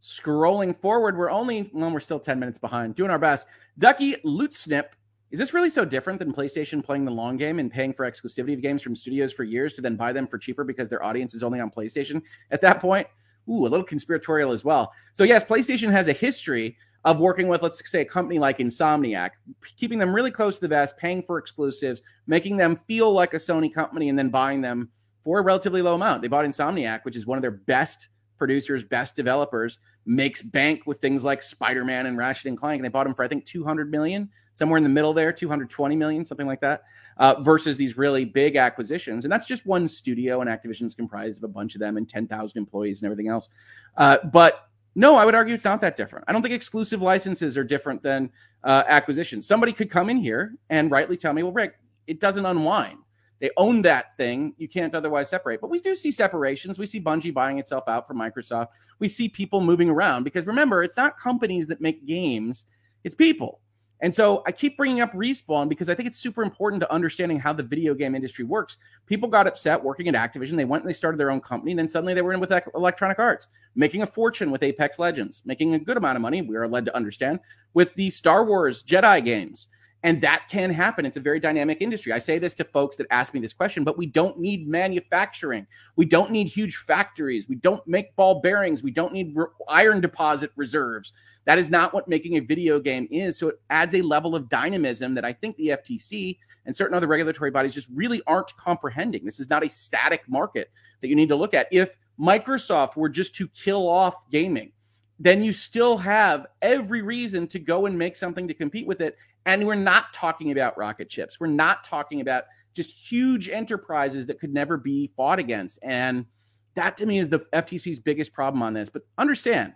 Scrolling 0.00 0.74
forward, 0.76 1.16
we're 1.16 1.30
only 1.30 1.70
well, 1.72 1.90
we're 1.90 2.00
still 2.00 2.20
10 2.20 2.38
minutes 2.38 2.58
behind, 2.58 2.94
doing 2.94 3.10
our 3.10 3.18
best. 3.18 3.46
Ducky 3.78 4.16
Lootsnip. 4.24 4.90
Is 5.30 5.38
this 5.38 5.52
really 5.52 5.68
so 5.68 5.84
different 5.84 6.18
than 6.18 6.32
PlayStation 6.32 6.82
playing 6.82 7.04
the 7.04 7.10
long 7.10 7.36
game 7.36 7.58
and 7.58 7.70
paying 7.70 7.92
for 7.92 8.10
exclusivity 8.10 8.54
of 8.54 8.62
games 8.62 8.80
from 8.80 8.96
studios 8.96 9.30
for 9.30 9.44
years 9.44 9.74
to 9.74 9.82
then 9.82 9.94
buy 9.94 10.10
them 10.10 10.26
for 10.26 10.38
cheaper 10.38 10.64
because 10.64 10.88
their 10.88 11.04
audience 11.04 11.34
is 11.34 11.42
only 11.42 11.60
on 11.60 11.70
PlayStation 11.70 12.22
at 12.50 12.62
that 12.62 12.80
point? 12.80 13.06
Ooh, 13.46 13.66
a 13.66 13.68
little 13.68 13.84
conspiratorial 13.84 14.52
as 14.52 14.64
well. 14.64 14.90
So, 15.12 15.24
yes, 15.24 15.44
PlayStation 15.44 15.90
has 15.90 16.08
a 16.08 16.14
history 16.14 16.78
of 17.04 17.18
working 17.18 17.46
with, 17.46 17.62
let's 17.62 17.82
say, 17.90 18.00
a 18.00 18.06
company 18.06 18.38
like 18.38 18.58
Insomniac, 18.58 19.30
keeping 19.76 19.98
them 19.98 20.14
really 20.14 20.30
close 20.30 20.56
to 20.56 20.62
the 20.62 20.68
vest, 20.68 20.96
paying 20.96 21.22
for 21.22 21.38
exclusives, 21.38 22.02
making 22.26 22.56
them 22.56 22.74
feel 22.74 23.12
like 23.12 23.34
a 23.34 23.38
Sony 23.38 23.72
company, 23.72 24.08
and 24.08 24.18
then 24.18 24.30
buying 24.30 24.62
them 24.62 24.88
for 25.22 25.38
a 25.38 25.42
relatively 25.42 25.82
low 25.82 25.94
amount. 25.94 26.22
They 26.22 26.28
bought 26.28 26.44
Insomniac, 26.44 27.04
which 27.04 27.16
is 27.16 27.26
one 27.26 27.38
of 27.38 27.42
their 27.42 27.50
best 27.50 28.08
producers, 28.38 28.84
best 28.84 29.16
developers, 29.16 29.78
makes 30.06 30.42
bank 30.42 30.82
with 30.86 31.00
things 31.00 31.24
like 31.24 31.42
Spider-Man 31.42 32.06
and 32.06 32.16
Ratchet 32.16 32.46
and 32.46 32.56
Clank. 32.56 32.78
And 32.78 32.84
they 32.84 32.88
bought 32.88 33.04
them 33.04 33.14
for 33.14 33.24
I 33.24 33.28
think 33.28 33.44
200 33.44 33.90
million, 33.90 34.30
somewhere 34.54 34.78
in 34.78 34.84
the 34.84 34.90
middle 34.90 35.12
there, 35.12 35.32
220 35.32 35.96
million, 35.96 36.24
something 36.24 36.46
like 36.46 36.60
that. 36.60 36.82
Uh, 37.16 37.34
versus 37.40 37.76
these 37.76 37.96
really 37.96 38.24
big 38.24 38.54
acquisitions, 38.54 39.24
and 39.24 39.32
that's 39.32 39.44
just 39.44 39.66
one 39.66 39.88
studio, 39.88 40.40
and 40.40 40.48
Activision's 40.48 40.94
comprised 40.94 41.38
of 41.38 41.50
a 41.50 41.52
bunch 41.52 41.74
of 41.74 41.80
them 41.80 41.96
and 41.96 42.08
10,000 42.08 42.56
employees 42.56 43.02
and 43.02 43.06
everything 43.06 43.26
else. 43.26 43.48
Uh, 43.96 44.18
but 44.32 44.68
No, 44.94 45.16
I 45.16 45.24
would 45.24 45.34
argue 45.34 45.54
it's 45.54 45.64
not 45.64 45.80
that 45.82 45.96
different. 45.96 46.24
I 46.28 46.32
don't 46.32 46.42
think 46.42 46.54
exclusive 46.54 47.02
licenses 47.02 47.56
are 47.56 47.64
different 47.64 48.02
than 48.02 48.30
uh, 48.64 48.84
acquisitions. 48.86 49.46
Somebody 49.46 49.72
could 49.72 49.90
come 49.90 50.10
in 50.10 50.16
here 50.16 50.54
and 50.70 50.90
rightly 50.90 51.16
tell 51.16 51.32
me, 51.32 51.42
well, 51.42 51.52
Rick, 51.52 51.78
it 52.06 52.20
doesn't 52.20 52.44
unwind. 52.46 52.98
They 53.40 53.50
own 53.56 53.82
that 53.82 54.16
thing. 54.16 54.54
You 54.58 54.68
can't 54.68 54.94
otherwise 54.94 55.30
separate. 55.30 55.60
But 55.60 55.70
we 55.70 55.78
do 55.78 55.94
see 55.94 56.10
separations. 56.10 56.78
We 56.78 56.86
see 56.86 57.00
Bungie 57.00 57.32
buying 57.32 57.58
itself 57.58 57.84
out 57.86 58.06
from 58.06 58.18
Microsoft. 58.18 58.68
We 58.98 59.08
see 59.08 59.28
people 59.28 59.60
moving 59.60 59.88
around 59.88 60.24
because 60.24 60.46
remember, 60.46 60.82
it's 60.82 60.96
not 60.96 61.18
companies 61.18 61.66
that 61.68 61.80
make 61.80 62.06
games, 62.06 62.66
it's 63.04 63.14
people. 63.14 63.60
And 64.00 64.14
so 64.14 64.44
I 64.46 64.52
keep 64.52 64.76
bringing 64.76 65.00
up 65.00 65.12
Respawn 65.12 65.68
because 65.68 65.88
I 65.88 65.94
think 65.94 66.06
it's 66.06 66.18
super 66.18 66.42
important 66.42 66.80
to 66.82 66.92
understanding 66.92 67.40
how 67.40 67.52
the 67.52 67.64
video 67.64 67.94
game 67.94 68.14
industry 68.14 68.44
works. 68.44 68.76
People 69.06 69.28
got 69.28 69.48
upset 69.48 69.82
working 69.82 70.06
at 70.06 70.14
Activision. 70.14 70.56
They 70.56 70.64
went 70.64 70.84
and 70.84 70.88
they 70.88 70.94
started 70.94 71.18
their 71.18 71.32
own 71.32 71.40
company. 71.40 71.72
And 71.72 71.78
then 71.78 71.88
suddenly 71.88 72.14
they 72.14 72.22
were 72.22 72.32
in 72.32 72.38
with 72.38 72.52
Electronic 72.74 73.18
Arts, 73.18 73.48
making 73.74 74.02
a 74.02 74.06
fortune 74.06 74.52
with 74.52 74.62
Apex 74.62 75.00
Legends, 75.00 75.42
making 75.44 75.74
a 75.74 75.80
good 75.80 75.96
amount 75.96 76.14
of 76.14 76.22
money, 76.22 76.42
we 76.42 76.54
are 76.54 76.68
led 76.68 76.84
to 76.86 76.94
understand, 76.94 77.40
with 77.74 77.92
the 77.94 78.08
Star 78.10 78.44
Wars 78.44 78.84
Jedi 78.84 79.24
games. 79.24 79.66
And 80.04 80.20
that 80.22 80.48
can 80.48 80.70
happen. 80.70 81.04
It's 81.04 81.16
a 81.16 81.20
very 81.20 81.40
dynamic 81.40 81.78
industry. 81.80 82.12
I 82.12 82.18
say 82.18 82.38
this 82.38 82.54
to 82.54 82.64
folks 82.64 82.96
that 82.96 83.08
ask 83.10 83.34
me 83.34 83.40
this 83.40 83.52
question, 83.52 83.82
but 83.82 83.98
we 83.98 84.06
don't 84.06 84.38
need 84.38 84.68
manufacturing. 84.68 85.66
We 85.96 86.04
don't 86.04 86.30
need 86.30 86.46
huge 86.46 86.76
factories. 86.76 87.48
We 87.48 87.56
don't 87.56 87.84
make 87.86 88.14
ball 88.14 88.40
bearings. 88.40 88.82
We 88.82 88.92
don't 88.92 89.12
need 89.12 89.32
re- 89.34 89.46
iron 89.68 90.00
deposit 90.00 90.52
reserves. 90.54 91.12
That 91.46 91.58
is 91.58 91.68
not 91.68 91.92
what 91.92 92.06
making 92.06 92.36
a 92.36 92.40
video 92.40 92.78
game 92.78 93.08
is. 93.10 93.36
So 93.38 93.48
it 93.48 93.60
adds 93.70 93.94
a 93.94 94.02
level 94.02 94.36
of 94.36 94.48
dynamism 94.48 95.14
that 95.14 95.24
I 95.24 95.32
think 95.32 95.56
the 95.56 95.68
FTC 95.68 96.38
and 96.66 96.76
certain 96.76 96.94
other 96.94 97.06
regulatory 97.06 97.50
bodies 97.50 97.74
just 97.74 97.88
really 97.92 98.22
aren't 98.26 98.56
comprehending. 98.56 99.24
This 99.24 99.40
is 99.40 99.50
not 99.50 99.64
a 99.64 99.70
static 99.70 100.28
market 100.28 100.70
that 101.00 101.08
you 101.08 101.16
need 101.16 101.30
to 101.30 101.36
look 101.36 101.54
at. 101.54 101.66
If 101.72 101.96
Microsoft 102.20 102.96
were 102.96 103.08
just 103.08 103.34
to 103.36 103.48
kill 103.48 103.88
off 103.88 104.30
gaming, 104.30 104.72
then 105.18 105.42
you 105.42 105.52
still 105.52 105.98
have 105.98 106.46
every 106.62 107.02
reason 107.02 107.46
to 107.48 107.58
go 107.58 107.86
and 107.86 107.98
make 107.98 108.16
something 108.16 108.46
to 108.48 108.54
compete 108.54 108.86
with 108.86 109.00
it 109.00 109.16
and 109.48 109.66
we're 109.66 109.76
not 109.76 110.12
talking 110.12 110.52
about 110.52 110.76
rocket 110.76 111.10
ships. 111.10 111.40
We're 111.40 111.46
not 111.46 111.82
talking 111.82 112.20
about 112.20 112.44
just 112.74 112.90
huge 112.90 113.48
enterprises 113.48 114.26
that 114.26 114.38
could 114.38 114.52
never 114.52 114.76
be 114.76 115.10
fought 115.16 115.38
against. 115.38 115.78
And 115.82 116.26
that 116.74 116.98
to 116.98 117.06
me 117.06 117.18
is 117.18 117.30
the 117.30 117.38
FTC's 117.54 117.98
biggest 117.98 118.34
problem 118.34 118.62
on 118.62 118.74
this. 118.74 118.90
But 118.90 119.02
understand, 119.16 119.72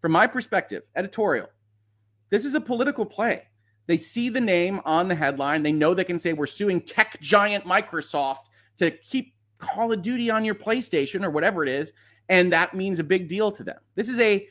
from 0.00 0.12
my 0.12 0.28
perspective, 0.28 0.84
editorial, 0.94 1.48
this 2.30 2.44
is 2.44 2.54
a 2.54 2.60
political 2.60 3.04
play. 3.04 3.42
They 3.88 3.96
see 3.96 4.28
the 4.28 4.40
name 4.40 4.80
on 4.84 5.08
the 5.08 5.16
headline. 5.16 5.64
They 5.64 5.72
know 5.72 5.92
they 5.92 6.04
can 6.04 6.20
say, 6.20 6.32
We're 6.32 6.46
suing 6.46 6.80
tech 6.80 7.20
giant 7.20 7.64
Microsoft 7.64 8.44
to 8.78 8.92
keep 8.92 9.34
Call 9.58 9.92
of 9.92 10.02
Duty 10.02 10.30
on 10.30 10.44
your 10.44 10.54
PlayStation 10.54 11.24
or 11.24 11.30
whatever 11.30 11.64
it 11.64 11.68
is. 11.68 11.92
And 12.28 12.52
that 12.52 12.74
means 12.74 13.00
a 13.00 13.04
big 13.04 13.28
deal 13.28 13.50
to 13.50 13.64
them. 13.64 13.78
This 13.96 14.08
is 14.08 14.20
a 14.20 14.48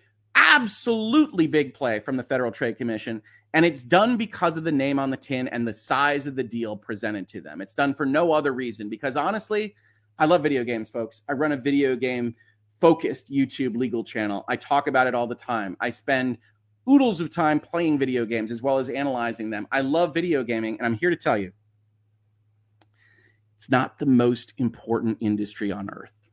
absolutely 0.56 1.48
big 1.48 1.74
play 1.74 2.00
from 2.00 2.16
the 2.16 2.24
Federal 2.24 2.52
Trade 2.52 2.78
Commission. 2.78 3.22
And 3.54 3.66
it's 3.66 3.84
done 3.84 4.18
because 4.18 4.58
of 4.58 4.64
the 4.64 4.72
name 4.72 5.00
on 5.00 5.10
the 5.10 5.18
tin 5.18 5.48
and 5.50 5.68
the 5.68 5.74
size 5.74 6.28
of 6.28 6.36
the 6.36 6.44
deal 6.44 6.76
presented 6.78 7.28
to 7.30 7.42
them. 7.42 7.62
It's 7.62 7.74
done 7.74 7.94
for 7.94 8.06
no 8.06 8.32
other 8.32 8.54
reason 8.54 8.90
because 8.90 9.18
honestly, 9.18 9.76
I 10.18 10.26
love 10.26 10.44
video 10.44 10.64
games, 10.64 10.90
folks. 10.90 11.22
I 11.28 11.34
run 11.34 11.52
a 11.52 11.58
video 11.58 11.96
game 11.96 12.36
focused 12.80 13.32
YouTube 13.32 13.76
legal 13.76 14.04
channel. 14.04 14.46
I 14.48 14.56
talk 14.56 14.88
about 14.88 15.08
it 15.08 15.16
all 15.16 15.28
the 15.28 15.36
time. 15.36 15.76
I 15.80 15.90
spend 15.90 16.38
oodles 16.90 17.20
of 17.20 17.34
time 17.34 17.60
playing 17.60 18.00
video 18.00 18.26
games 18.26 18.52
as 18.52 18.62
well 18.62 18.78
as 18.78 18.90
analyzing 18.90 19.50
them. 19.50 19.68
I 19.72 19.82
love 19.82 20.14
video 20.14 20.44
gaming, 20.44 20.78
and 20.78 20.86
I'm 20.86 20.94
here 20.94 21.10
to 21.10 21.16
tell 21.16 21.38
you 21.38 21.52
it's 23.56 23.70
not 23.70 24.00
the 24.00 24.06
most 24.06 24.54
important 24.58 25.18
industry 25.20 25.72
on 25.72 25.90
earth. 25.90 26.30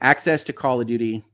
Access 0.00 0.42
to 0.44 0.52
Call 0.52 0.80
of 0.80 0.86
Duty, 0.86 1.24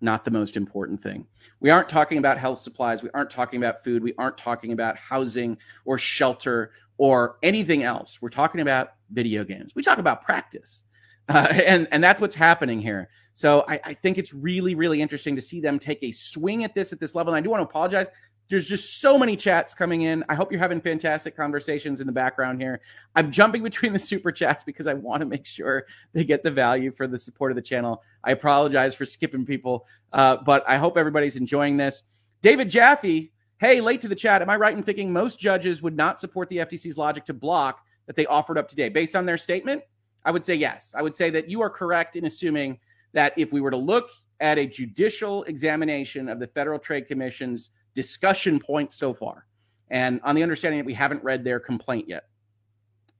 not 0.00 0.24
the 0.24 0.30
most 0.30 0.56
important 0.56 1.02
thing. 1.02 1.26
We 1.60 1.70
aren't 1.70 1.88
talking 1.88 2.18
about 2.18 2.38
health 2.38 2.60
supplies. 2.60 3.02
We 3.02 3.10
aren't 3.14 3.30
talking 3.30 3.62
about 3.62 3.82
food. 3.82 4.02
We 4.02 4.14
aren't 4.16 4.38
talking 4.38 4.72
about 4.72 4.96
housing 4.96 5.58
or 5.84 5.98
shelter 5.98 6.72
or 6.98 7.36
anything 7.42 7.82
else. 7.82 8.20
We're 8.20 8.28
talking 8.28 8.60
about 8.60 8.94
video 9.10 9.44
games. 9.44 9.74
We 9.74 9.82
talk 9.82 9.98
about 9.98 10.22
practice. 10.22 10.82
Uh, 11.30 11.46
and, 11.66 11.86
and 11.92 12.02
that's 12.02 12.22
what's 12.22 12.34
happening 12.34 12.80
here. 12.80 13.10
So 13.34 13.62
I, 13.68 13.78
I 13.84 13.92
think 13.92 14.16
it's 14.16 14.32
really, 14.32 14.74
really 14.74 15.02
interesting 15.02 15.36
to 15.36 15.42
see 15.42 15.60
them 15.60 15.78
take 15.78 15.98
a 16.02 16.10
swing 16.10 16.64
at 16.64 16.74
this 16.74 16.90
at 16.90 17.00
this 17.00 17.14
level. 17.14 17.34
And 17.34 17.38
I 17.38 17.42
do 17.42 17.50
want 17.50 17.60
to 17.60 17.68
apologize 17.68 18.08
there's 18.48 18.66
just 18.66 19.00
so 19.00 19.18
many 19.18 19.36
chats 19.36 19.74
coming 19.74 20.02
in. 20.02 20.24
I 20.28 20.34
hope 20.34 20.50
you're 20.50 20.60
having 20.60 20.80
fantastic 20.80 21.36
conversations 21.36 22.00
in 22.00 22.06
the 22.06 22.12
background 22.12 22.60
here. 22.60 22.80
I'm 23.14 23.30
jumping 23.30 23.62
between 23.62 23.92
the 23.92 23.98
super 23.98 24.32
chats 24.32 24.64
because 24.64 24.86
I 24.86 24.94
want 24.94 25.20
to 25.20 25.26
make 25.26 25.46
sure 25.46 25.86
they 26.12 26.24
get 26.24 26.42
the 26.42 26.50
value 26.50 26.90
for 26.90 27.06
the 27.06 27.18
support 27.18 27.52
of 27.52 27.56
the 27.56 27.62
channel. 27.62 28.02
I 28.24 28.32
apologize 28.32 28.94
for 28.94 29.04
skipping 29.04 29.44
people, 29.44 29.86
uh, 30.12 30.38
but 30.38 30.64
I 30.66 30.78
hope 30.78 30.96
everybody's 30.96 31.36
enjoying 31.36 31.76
this. 31.76 32.02
David 32.40 32.70
Jaffe, 32.70 33.32
hey, 33.58 33.80
late 33.80 34.00
to 34.00 34.08
the 34.08 34.14
chat. 34.14 34.40
Am 34.40 34.48
I 34.48 34.56
right 34.56 34.74
in 34.74 34.82
thinking 34.82 35.12
most 35.12 35.38
judges 35.38 35.82
would 35.82 35.96
not 35.96 36.18
support 36.18 36.48
the 36.48 36.58
FTC's 36.58 36.96
logic 36.96 37.24
to 37.26 37.34
block 37.34 37.84
that 38.06 38.16
they 38.16 38.26
offered 38.26 38.56
up 38.56 38.68
today? 38.68 38.88
Based 38.88 39.14
on 39.14 39.26
their 39.26 39.36
statement, 39.36 39.82
I 40.24 40.30
would 40.30 40.44
say 40.44 40.54
yes. 40.54 40.94
I 40.96 41.02
would 41.02 41.14
say 41.14 41.30
that 41.30 41.50
you 41.50 41.60
are 41.60 41.70
correct 41.70 42.16
in 42.16 42.24
assuming 42.24 42.78
that 43.12 43.34
if 43.36 43.52
we 43.52 43.60
were 43.60 43.70
to 43.70 43.76
look 43.76 44.10
at 44.40 44.58
a 44.58 44.66
judicial 44.66 45.42
examination 45.44 46.28
of 46.28 46.38
the 46.38 46.46
Federal 46.46 46.78
Trade 46.78 47.08
Commission's 47.08 47.70
discussion 47.98 48.60
points 48.60 48.94
so 48.94 49.12
far. 49.12 49.44
And 49.90 50.20
on 50.22 50.36
the 50.36 50.44
understanding 50.44 50.78
that 50.78 50.86
we 50.86 50.94
haven't 50.94 51.24
read 51.24 51.42
their 51.42 51.58
complaint 51.58 52.08
yet, 52.08 52.28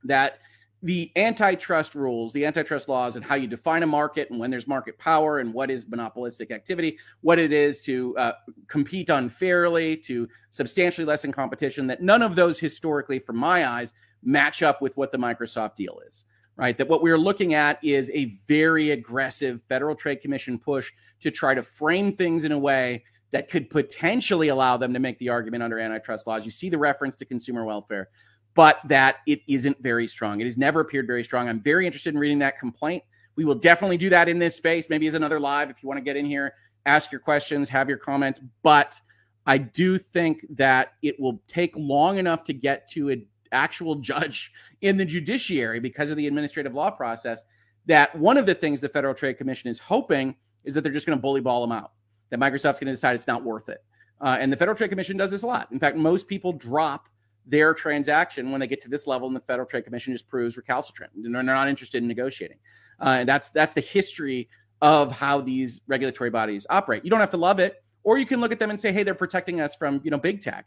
that 0.04 0.38
the 0.84 1.10
antitrust 1.16 1.96
rules, 1.96 2.32
the 2.32 2.46
antitrust 2.46 2.88
laws, 2.88 3.16
and 3.16 3.24
how 3.24 3.34
you 3.34 3.48
define 3.48 3.82
a 3.82 3.88
market 3.88 4.30
and 4.30 4.38
when 4.38 4.52
there's 4.52 4.68
market 4.68 4.96
power 4.96 5.40
and 5.40 5.52
what 5.52 5.68
is 5.68 5.88
monopolistic 5.88 6.52
activity, 6.52 6.96
what 7.22 7.40
it 7.40 7.52
is 7.52 7.80
to 7.80 8.16
uh, 8.18 8.34
compete 8.68 9.10
unfairly, 9.10 9.96
to 9.96 10.28
substantially 10.50 11.04
lessen 11.04 11.32
competition, 11.32 11.88
that 11.88 12.00
none 12.00 12.22
of 12.22 12.36
those 12.36 12.60
historically, 12.60 13.18
from 13.18 13.36
my 13.36 13.68
eyes, 13.68 13.92
match 14.22 14.62
up 14.62 14.80
with 14.80 14.96
what 14.96 15.10
the 15.10 15.18
Microsoft 15.18 15.74
deal 15.74 16.00
is, 16.06 16.24
right? 16.54 16.78
That 16.78 16.86
what 16.86 17.02
we're 17.02 17.18
looking 17.18 17.54
at 17.54 17.82
is 17.82 18.12
a 18.14 18.26
very 18.46 18.92
aggressive 18.92 19.60
Federal 19.68 19.96
Trade 19.96 20.20
Commission 20.20 20.56
push 20.56 20.92
to 21.18 21.32
try 21.32 21.52
to 21.52 21.64
frame 21.64 22.12
things 22.12 22.44
in 22.44 22.52
a 22.52 22.58
way 22.58 23.02
that 23.30 23.50
could 23.50 23.68
potentially 23.68 24.48
allow 24.48 24.76
them 24.76 24.92
to 24.94 24.98
make 24.98 25.18
the 25.18 25.28
argument 25.28 25.62
under 25.62 25.78
antitrust 25.78 26.26
laws. 26.26 26.44
You 26.44 26.50
see 26.50 26.70
the 26.70 26.78
reference 26.78 27.16
to 27.16 27.24
consumer 27.24 27.64
welfare, 27.64 28.08
but 28.54 28.80
that 28.86 29.16
it 29.26 29.40
isn't 29.48 29.82
very 29.82 30.06
strong. 30.06 30.40
It 30.40 30.46
has 30.46 30.56
never 30.56 30.80
appeared 30.80 31.06
very 31.06 31.22
strong. 31.22 31.48
I'm 31.48 31.62
very 31.62 31.86
interested 31.86 32.14
in 32.14 32.20
reading 32.20 32.38
that 32.40 32.58
complaint. 32.58 33.02
We 33.36 33.44
will 33.44 33.54
definitely 33.54 33.98
do 33.98 34.10
that 34.10 34.28
in 34.28 34.38
this 34.38 34.56
space, 34.56 34.88
maybe 34.88 35.06
as 35.06 35.14
another 35.14 35.38
live 35.38 35.70
if 35.70 35.82
you 35.82 35.88
want 35.88 35.98
to 35.98 36.04
get 36.04 36.16
in 36.16 36.26
here, 36.26 36.54
ask 36.86 37.12
your 37.12 37.20
questions, 37.20 37.68
have 37.68 37.88
your 37.88 37.98
comments. 37.98 38.40
But 38.62 39.00
I 39.46 39.58
do 39.58 39.98
think 39.98 40.44
that 40.50 40.94
it 41.02 41.20
will 41.20 41.40
take 41.46 41.72
long 41.76 42.18
enough 42.18 42.44
to 42.44 42.52
get 42.52 42.90
to 42.92 43.10
an 43.10 43.26
actual 43.52 43.94
judge 44.00 44.52
in 44.80 44.96
the 44.96 45.04
judiciary 45.04 45.80
because 45.80 46.10
of 46.10 46.16
the 46.16 46.26
administrative 46.26 46.74
law 46.74 46.90
process 46.90 47.42
that 47.86 48.14
one 48.18 48.36
of 48.36 48.46
the 48.46 48.54
things 48.54 48.80
the 48.80 48.88
Federal 48.88 49.14
Trade 49.14 49.38
Commission 49.38 49.70
is 49.70 49.78
hoping 49.78 50.34
is 50.64 50.74
that 50.74 50.82
they're 50.82 50.92
just 50.92 51.06
going 51.06 51.16
to 51.16 51.22
bully 51.22 51.40
ball 51.40 51.60
them 51.62 51.72
out 51.72 51.92
that 52.30 52.38
Microsoft's 52.38 52.78
going 52.78 52.86
to 52.86 52.92
decide 52.92 53.14
it's 53.14 53.26
not 53.26 53.44
worth 53.44 53.68
it. 53.68 53.82
Uh, 54.20 54.36
and 54.40 54.52
the 54.52 54.56
Federal 54.56 54.76
Trade 54.76 54.90
Commission 54.90 55.16
does 55.16 55.30
this 55.30 55.42
a 55.42 55.46
lot. 55.46 55.68
In 55.70 55.78
fact, 55.78 55.96
most 55.96 56.26
people 56.28 56.52
drop 56.52 57.08
their 57.46 57.72
transaction 57.72 58.50
when 58.50 58.60
they 58.60 58.66
get 58.66 58.82
to 58.82 58.88
this 58.88 59.06
level, 59.06 59.26
and 59.26 59.36
the 59.36 59.40
Federal 59.40 59.66
Trade 59.66 59.84
Commission 59.84 60.12
just 60.12 60.28
proves 60.28 60.56
recalcitrant. 60.56 61.12
And 61.14 61.34
They're 61.34 61.42
not 61.42 61.68
interested 61.68 62.02
in 62.02 62.08
negotiating. 62.08 62.58
Uh, 63.00 63.18
and 63.20 63.28
that's 63.28 63.50
that's 63.50 63.74
the 63.74 63.80
history 63.80 64.48
of 64.82 65.12
how 65.12 65.40
these 65.40 65.80
regulatory 65.86 66.30
bodies 66.30 66.66
operate. 66.68 67.04
You 67.04 67.10
don't 67.10 67.20
have 67.20 67.30
to 67.30 67.36
love 67.36 67.58
it, 67.58 67.82
or 68.02 68.18
you 68.18 68.26
can 68.26 68.40
look 68.40 68.52
at 68.52 68.58
them 68.58 68.70
and 68.70 68.78
say, 68.78 68.92
"Hey, 68.92 69.02
they're 69.02 69.14
protecting 69.14 69.60
us 69.60 69.76
from 69.76 70.00
you 70.04 70.10
know 70.10 70.18
big 70.18 70.40
tech." 70.40 70.66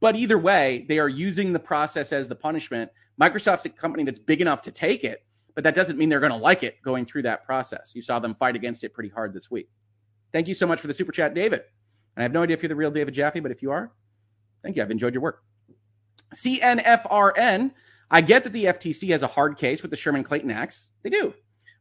But 0.00 0.16
either 0.16 0.38
way, 0.38 0.84
they 0.88 0.98
are 0.98 1.08
using 1.08 1.52
the 1.52 1.58
process 1.58 2.12
as 2.12 2.28
the 2.28 2.34
punishment. 2.34 2.90
Microsoft's 3.20 3.64
a 3.64 3.70
company 3.70 4.04
that's 4.04 4.18
big 4.18 4.40
enough 4.40 4.60
to 4.62 4.70
take 4.70 5.04
it, 5.04 5.24
but 5.54 5.64
that 5.64 5.74
doesn't 5.74 5.96
mean 5.98 6.08
they're 6.08 6.20
going 6.20 6.32
to 6.32 6.38
like 6.38 6.62
it 6.62 6.82
going 6.82 7.06
through 7.06 7.22
that 7.22 7.44
process. 7.46 7.92
You 7.94 8.02
saw 8.02 8.18
them 8.18 8.34
fight 8.34 8.56
against 8.56 8.84
it 8.84 8.92
pretty 8.92 9.08
hard 9.08 9.32
this 9.32 9.50
week. 9.50 9.70
Thank 10.34 10.48
you 10.48 10.54
so 10.54 10.66
much 10.66 10.80
for 10.80 10.88
the 10.88 10.94
super 10.94 11.12
chat, 11.12 11.32
David. 11.32 11.60
And 12.16 12.20
I 12.20 12.22
have 12.22 12.32
no 12.32 12.42
idea 12.42 12.54
if 12.54 12.62
you're 12.62 12.68
the 12.68 12.74
real 12.74 12.90
David 12.90 13.14
Jaffe, 13.14 13.38
but 13.38 13.52
if 13.52 13.62
you 13.62 13.70
are, 13.70 13.92
thank 14.64 14.74
you. 14.74 14.82
I've 14.82 14.90
enjoyed 14.90 15.14
your 15.14 15.22
work. 15.22 15.44
CNFRN. 16.34 17.70
I 18.10 18.20
get 18.20 18.42
that 18.42 18.52
the 18.52 18.64
FTC 18.64 19.10
has 19.10 19.22
a 19.22 19.28
hard 19.28 19.56
case 19.56 19.80
with 19.80 19.92
the 19.92 19.96
Sherman 19.96 20.24
Clayton 20.24 20.50
Acts. 20.50 20.90
They 21.04 21.10
do. 21.10 21.34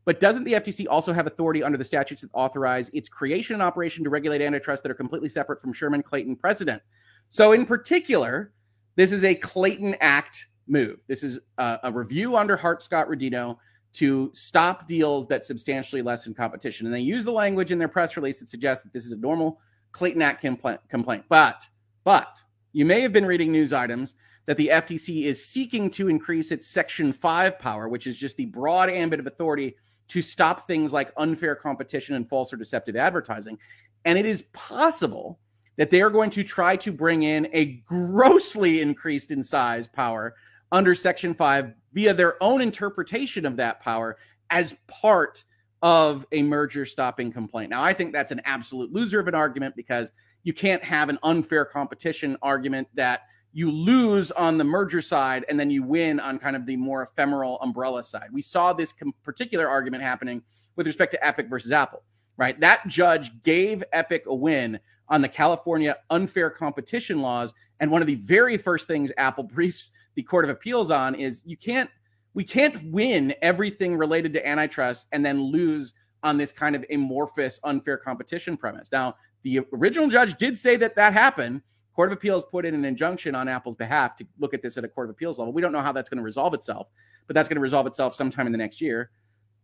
But 0.05 0.19
doesn't 0.19 0.43
the 0.43 0.53
FTC 0.53 0.85
also 0.87 1.13
have 1.13 1.25
authority 1.25 1.63
under 1.63 1.79
the 1.79 1.83
statutes 1.83 2.21
that 2.21 2.29
authorize 2.31 2.89
its 2.89 3.09
creation 3.09 3.55
and 3.55 3.63
operation 3.63 4.03
to 4.03 4.11
regulate 4.11 4.41
antitrust 4.41 4.83
that 4.83 4.91
are 4.91 4.95
completely 4.95 5.29
separate 5.29 5.59
from 5.59 5.73
Sherman 5.73 6.03
Clayton 6.03 6.35
precedent? 6.35 6.83
So, 7.29 7.53
in 7.53 7.65
particular, 7.65 8.53
this 8.95 9.11
is 9.11 9.23
a 9.23 9.33
Clayton 9.33 9.95
Act 9.99 10.45
move. 10.67 10.99
This 11.07 11.23
is 11.23 11.39
a, 11.57 11.79
a 11.85 11.91
review 11.91 12.37
under 12.37 12.55
Hart 12.55 12.83
Scott 12.83 13.07
Rodino 13.07 13.57
to 13.93 14.31
stop 14.33 14.87
deals 14.87 15.27
that 15.27 15.45
substantially 15.45 16.01
lessen 16.01 16.33
competition. 16.33 16.87
And 16.87 16.95
they 16.95 17.01
use 17.01 17.23
the 17.23 17.31
language 17.31 17.71
in 17.71 17.77
their 17.77 17.87
press 17.87 18.17
release 18.17 18.39
that 18.39 18.49
suggests 18.49 18.83
that 18.83 18.91
this 18.91 19.05
is 19.05 19.11
a 19.11 19.17
normal 19.17 19.59
Clayton 19.91 20.21
Act 20.21 20.41
complaint. 20.41 21.23
But, 21.29 21.67
but 22.03 22.37
you 22.71 22.85
may 22.85 23.01
have 23.01 23.13
been 23.13 23.25
reading 23.25 23.51
news 23.51 23.71
items 23.71 24.15
that 24.45 24.57
the 24.57 24.69
FTC 24.73 25.23
is 25.23 25.45
seeking 25.45 25.89
to 25.91 26.09
increase 26.09 26.51
its 26.51 26.67
Section 26.67 27.13
5 27.13 27.59
power, 27.59 27.87
which 27.87 28.07
is 28.07 28.17
just 28.17 28.35
the 28.35 28.45
broad 28.45 28.89
ambit 28.89 29.19
of 29.19 29.27
authority 29.27 29.75
to 30.09 30.21
stop 30.21 30.67
things 30.67 30.91
like 30.91 31.11
unfair 31.17 31.55
competition 31.55 32.15
and 32.15 32.27
false 32.27 32.51
or 32.51 32.57
deceptive 32.57 32.95
advertising. 32.95 33.57
And 34.05 34.17
it 34.17 34.25
is 34.25 34.41
possible 34.53 35.39
that 35.77 35.91
they 35.91 36.01
are 36.01 36.09
going 36.09 36.29
to 36.31 36.43
try 36.43 36.75
to 36.77 36.91
bring 36.91 37.23
in 37.23 37.47
a 37.53 37.81
grossly 37.85 38.81
increased 38.81 39.31
in 39.31 39.41
size 39.41 39.87
power 39.87 40.35
under 40.73 40.95
Section 40.95 41.35
5 41.35 41.73
via 41.93 42.13
their 42.13 42.41
own 42.43 42.59
interpretation 42.59 43.45
of 43.45 43.55
that 43.57 43.79
power 43.79 44.17
as 44.49 44.75
part 44.87 45.45
of 45.83 46.25
a 46.31 46.41
merger 46.41 46.85
stopping 46.85 47.31
complaint. 47.31 47.69
Now, 47.69 47.83
I 47.83 47.93
think 47.93 48.11
that's 48.11 48.31
an 48.31 48.41
absolute 48.43 48.91
loser 48.91 49.19
of 49.19 49.27
an 49.27 49.35
argument 49.35 49.75
because 49.75 50.11
you 50.41 50.51
can't 50.51 50.83
have 50.83 51.09
an 51.09 51.19
unfair 51.23 51.63
competition 51.63 52.37
argument 52.41 52.87
that 52.95 53.21
you 53.53 53.69
lose 53.69 54.31
on 54.31 54.57
the 54.57 54.63
merger 54.63 54.99
side 54.99 55.45
and 55.47 55.59
then 55.59 55.69
you 55.69 55.83
win 55.83 56.19
on 56.19 56.39
kind 56.39 56.55
of 56.55 56.65
the 56.65 56.75
more 56.75 57.03
ephemeral 57.03 57.59
umbrella 57.61 58.03
side. 58.03 58.29
We 58.33 58.41
saw 58.41 58.73
this 58.73 58.91
com- 58.91 59.13
particular 59.23 59.69
argument 59.69 60.01
happening 60.01 60.41
with 60.75 60.87
respect 60.87 61.11
to 61.11 61.25
Epic 61.25 61.49
versus 61.49 61.71
Apple, 61.71 62.01
right? 62.35 62.59
That 62.59 62.87
judge 62.87 63.43
gave 63.43 63.83
Epic 63.93 64.23
a 64.25 64.33
win 64.33 64.79
on 65.07 65.21
the 65.21 65.29
California 65.29 65.97
unfair 66.09 66.49
competition 66.49 67.21
laws. 67.21 67.53
And 67.79 67.91
one 67.91 68.01
of 68.01 68.07
the 68.07 68.15
very 68.15 68.57
first 68.57 68.87
things 68.87 69.11
Apple 69.17 69.43
briefs 69.55 69.91
the 70.15 70.23
Court 70.23 70.45
of 70.45 70.51
Appeals 70.51 70.91
on 70.91 71.15
is 71.15 71.41
you 71.45 71.57
can't, 71.57 71.89
we 72.33 72.43
can't 72.43 72.91
win 72.91 73.33
everything 73.41 73.95
related 73.95 74.33
to 74.33 74.47
antitrust 74.47 75.07
and 75.11 75.25
then 75.25 75.41
lose 75.41 75.93
on 76.23 76.37
this 76.37 76.51
kind 76.51 76.75
of 76.75 76.85
amorphous 76.91 77.59
unfair 77.63 77.97
competition 77.97 78.57
premise. 78.57 78.89
Now, 78.91 79.15
the 79.43 79.61
original 79.73 80.07
judge 80.07 80.37
did 80.37 80.57
say 80.57 80.75
that 80.77 80.95
that 80.95 81.13
happened. 81.13 81.61
Court 81.95 82.09
of 82.09 82.13
Appeals 82.17 82.43
put 82.49 82.65
in 82.65 82.73
an 82.73 82.85
injunction 82.85 83.35
on 83.35 83.47
Apple's 83.47 83.75
behalf 83.75 84.15
to 84.15 84.25
look 84.39 84.53
at 84.53 84.61
this 84.61 84.77
at 84.77 84.83
a 84.83 84.87
Court 84.87 85.09
of 85.09 85.11
Appeals 85.11 85.37
level. 85.37 85.53
We 85.53 85.61
don't 85.61 85.71
know 85.71 85.81
how 85.81 85.91
that's 85.91 86.09
going 86.09 86.17
to 86.17 86.23
resolve 86.23 86.53
itself, 86.53 86.87
but 87.27 87.35
that's 87.35 87.47
going 87.47 87.57
to 87.57 87.61
resolve 87.61 87.85
itself 87.85 88.15
sometime 88.15 88.47
in 88.47 88.51
the 88.51 88.57
next 88.57 88.81
year. 88.81 89.11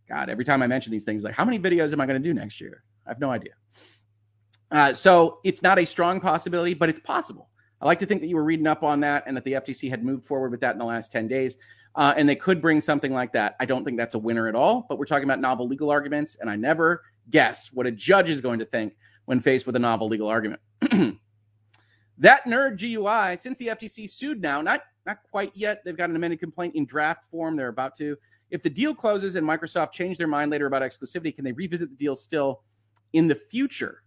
God, 0.08 0.30
every 0.30 0.46
time 0.46 0.62
I 0.62 0.68
mention 0.68 0.92
these 0.92 1.06
things, 1.06 1.24
like 1.24 1.34
how 1.34 1.46
many 1.46 1.58
videos 1.58 1.94
am 1.94 2.02
I 2.02 2.06
going 2.06 2.22
to 2.22 2.28
do 2.28 2.34
next 2.34 2.60
year? 2.60 2.84
I 3.06 3.12
have 3.12 3.20
no 3.20 3.32
idea. 3.32 3.54
Uh, 4.72 4.94
so 4.94 5.40
it's 5.44 5.64
not 5.64 5.80
a 5.80 5.86
strong 5.86 6.20
possibility, 6.20 6.74
but 6.74 6.90
it's 6.90 7.00
possible. 7.00 7.49
I 7.82 7.86
like 7.86 8.00
to 8.00 8.06
think 8.06 8.22
that 8.22 8.28
you 8.28 8.36
were 8.36 8.44
reading 8.44 8.68
up 8.68 8.84
on 8.84 9.00
that 9.02 9.24
and 9.26 9.36
that 9.38 9.44
the 9.46 9.54
FTC 9.54 9.90
had 9.90 10.04
moved 10.04 10.26
forward 10.26 10.52
with 10.52 10.62
that 10.62 10.74
in 10.74 10.80
the 10.80 10.86
last 10.86 11.12
10 11.12 11.28
days. 11.28 11.58
Uh, 11.96 12.14
and 12.16 12.28
they 12.28 12.36
could 12.36 12.62
bring 12.62 12.80
something 12.80 13.14
like 13.14 13.34
that. 13.34 13.56
I 13.60 13.66
don't 13.66 13.84
think 13.84 13.98
that's 13.98 14.16
a 14.16 14.20
winner 14.20 14.48
at 14.48 14.56
all, 14.56 14.86
but 14.88 15.00
we're 15.00 15.06
talking 15.06 15.24
about 15.24 15.40
novel 15.40 15.68
legal 15.68 15.90
arguments. 15.90 16.38
And 16.40 16.50
I 16.50 16.56
never 16.56 17.04
guess 17.30 17.72
what 17.74 17.88
a 17.88 17.92
judge 17.92 18.30
is 18.30 18.42
going 18.42 18.60
to 18.60 18.66
think 18.66 18.96
when 19.26 19.40
faced 19.40 19.66
with 19.66 19.76
a 19.76 19.80
novel 19.80 20.08
legal 20.08 20.28
argument. 20.28 20.62
that 22.18 22.46
nerd 22.46 22.80
GUI, 22.80 23.38
since 23.38 23.58
the 23.58 23.68
FTC 23.68 24.10
sued 24.10 24.42
now, 24.42 24.62
not, 24.62 24.82
not 25.06 25.20
quite 25.32 25.52
yet, 25.56 25.82
they've 25.84 25.98
got 25.98 26.10
an 26.10 26.16
amended 26.16 26.40
complaint 26.40 26.76
in 26.76 26.86
draft 26.86 27.26
form. 27.32 27.56
They're 27.56 27.70
about 27.70 27.96
to. 27.96 28.18
If 28.52 28.62
the 28.62 28.70
deal 28.70 28.94
closes 28.94 29.36
and 29.36 29.48
Microsoft 29.48 29.92
change 29.92 30.18
their 30.18 30.28
mind 30.28 30.52
later 30.52 30.66
about 30.66 30.82
exclusivity, 30.82 31.36
can 31.36 31.46
they 31.46 31.52
revisit 31.52 31.90
the 31.90 31.96
deal 31.96 32.16
still 32.16 32.62
in 33.14 33.28
the 33.28 33.36
future? 33.36 34.04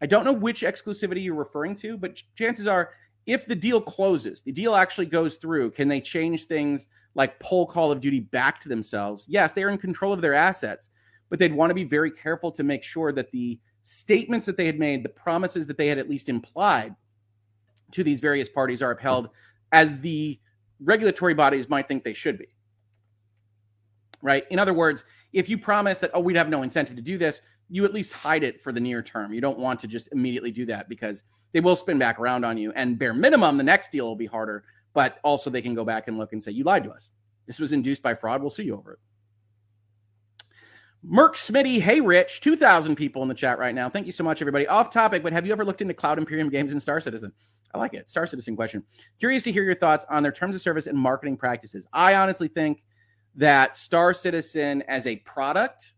I 0.00 0.06
don't 0.06 0.24
know 0.24 0.32
which 0.32 0.62
exclusivity 0.62 1.24
you're 1.24 1.34
referring 1.34 1.74
to, 1.76 1.96
but 1.96 2.22
chances 2.36 2.66
are 2.66 2.90
if 3.28 3.44
the 3.44 3.54
deal 3.54 3.78
closes, 3.78 4.40
the 4.40 4.50
deal 4.50 4.74
actually 4.74 5.04
goes 5.04 5.36
through, 5.36 5.70
can 5.72 5.86
they 5.86 6.00
change 6.00 6.46
things 6.46 6.88
like 7.14 7.38
pull 7.40 7.66
Call 7.66 7.92
of 7.92 8.00
Duty 8.00 8.20
back 8.20 8.58
to 8.62 8.70
themselves? 8.70 9.26
Yes, 9.28 9.52
they 9.52 9.62
are 9.62 9.68
in 9.68 9.76
control 9.76 10.14
of 10.14 10.22
their 10.22 10.32
assets, 10.32 10.88
but 11.28 11.38
they'd 11.38 11.52
want 11.52 11.68
to 11.68 11.74
be 11.74 11.84
very 11.84 12.10
careful 12.10 12.50
to 12.50 12.62
make 12.62 12.82
sure 12.82 13.12
that 13.12 13.30
the 13.30 13.60
statements 13.82 14.46
that 14.46 14.56
they 14.56 14.64
had 14.64 14.78
made, 14.78 15.02
the 15.02 15.10
promises 15.10 15.66
that 15.66 15.76
they 15.76 15.88
had 15.88 15.98
at 15.98 16.08
least 16.08 16.30
implied 16.30 16.96
to 17.90 18.02
these 18.02 18.18
various 18.18 18.48
parties 18.48 18.80
are 18.80 18.92
upheld 18.92 19.28
as 19.72 20.00
the 20.00 20.40
regulatory 20.80 21.34
bodies 21.34 21.68
might 21.68 21.86
think 21.86 22.04
they 22.04 22.14
should 22.14 22.38
be. 22.38 22.48
Right? 24.22 24.44
In 24.50 24.58
other 24.58 24.72
words, 24.72 25.04
if 25.34 25.50
you 25.50 25.58
promise 25.58 25.98
that, 25.98 26.12
oh, 26.14 26.20
we'd 26.20 26.36
have 26.36 26.48
no 26.48 26.62
incentive 26.62 26.96
to 26.96 27.02
do 27.02 27.18
this, 27.18 27.42
you 27.68 27.84
at 27.84 27.92
least 27.92 28.12
hide 28.12 28.42
it 28.42 28.62
for 28.62 28.72
the 28.72 28.80
near 28.80 29.02
term. 29.02 29.32
You 29.32 29.40
don't 29.40 29.58
want 29.58 29.80
to 29.80 29.86
just 29.86 30.08
immediately 30.12 30.50
do 30.50 30.66
that 30.66 30.88
because 30.88 31.22
they 31.52 31.60
will 31.60 31.76
spin 31.76 31.98
back 31.98 32.18
around 32.18 32.44
on 32.44 32.56
you. 32.56 32.72
And 32.72 32.98
bare 32.98 33.14
minimum, 33.14 33.56
the 33.56 33.62
next 33.62 33.92
deal 33.92 34.06
will 34.06 34.16
be 34.16 34.26
harder, 34.26 34.64
but 34.94 35.18
also 35.22 35.50
they 35.50 35.62
can 35.62 35.74
go 35.74 35.84
back 35.84 36.08
and 36.08 36.18
look 36.18 36.32
and 36.32 36.42
say, 36.42 36.52
you 36.52 36.64
lied 36.64 36.84
to 36.84 36.90
us. 36.90 37.10
This 37.46 37.60
was 37.60 37.72
induced 37.72 38.02
by 38.02 38.14
fraud. 38.14 38.40
We'll 38.40 38.50
sue 38.50 38.64
you 38.64 38.76
over 38.76 38.94
it. 38.94 38.98
Merck 41.06 41.34
Smitty, 41.34 41.80
hey 41.80 42.00
Rich, 42.00 42.40
2,000 42.40 42.96
people 42.96 43.22
in 43.22 43.28
the 43.28 43.34
chat 43.34 43.58
right 43.58 43.74
now. 43.74 43.88
Thank 43.88 44.06
you 44.06 44.12
so 44.12 44.24
much, 44.24 44.42
everybody. 44.42 44.66
Off 44.66 44.92
topic, 44.92 45.22
but 45.22 45.32
have 45.32 45.46
you 45.46 45.52
ever 45.52 45.64
looked 45.64 45.80
into 45.80 45.94
Cloud 45.94 46.18
Imperium 46.18 46.50
Games 46.50 46.72
and 46.72 46.82
Star 46.82 47.00
Citizen? 47.00 47.32
I 47.72 47.78
like 47.78 47.94
it. 47.94 48.10
Star 48.10 48.26
Citizen 48.26 48.56
question. 48.56 48.82
Curious 49.20 49.44
to 49.44 49.52
hear 49.52 49.62
your 49.62 49.76
thoughts 49.76 50.04
on 50.10 50.22
their 50.22 50.32
terms 50.32 50.56
of 50.56 50.60
service 50.60 50.86
and 50.86 50.98
marketing 50.98 51.36
practices. 51.36 51.86
I 51.92 52.14
honestly 52.16 52.48
think 52.48 52.82
that 53.36 53.76
Star 53.76 54.12
Citizen 54.12 54.82
as 54.88 55.06
a 55.06 55.16
product 55.16 55.94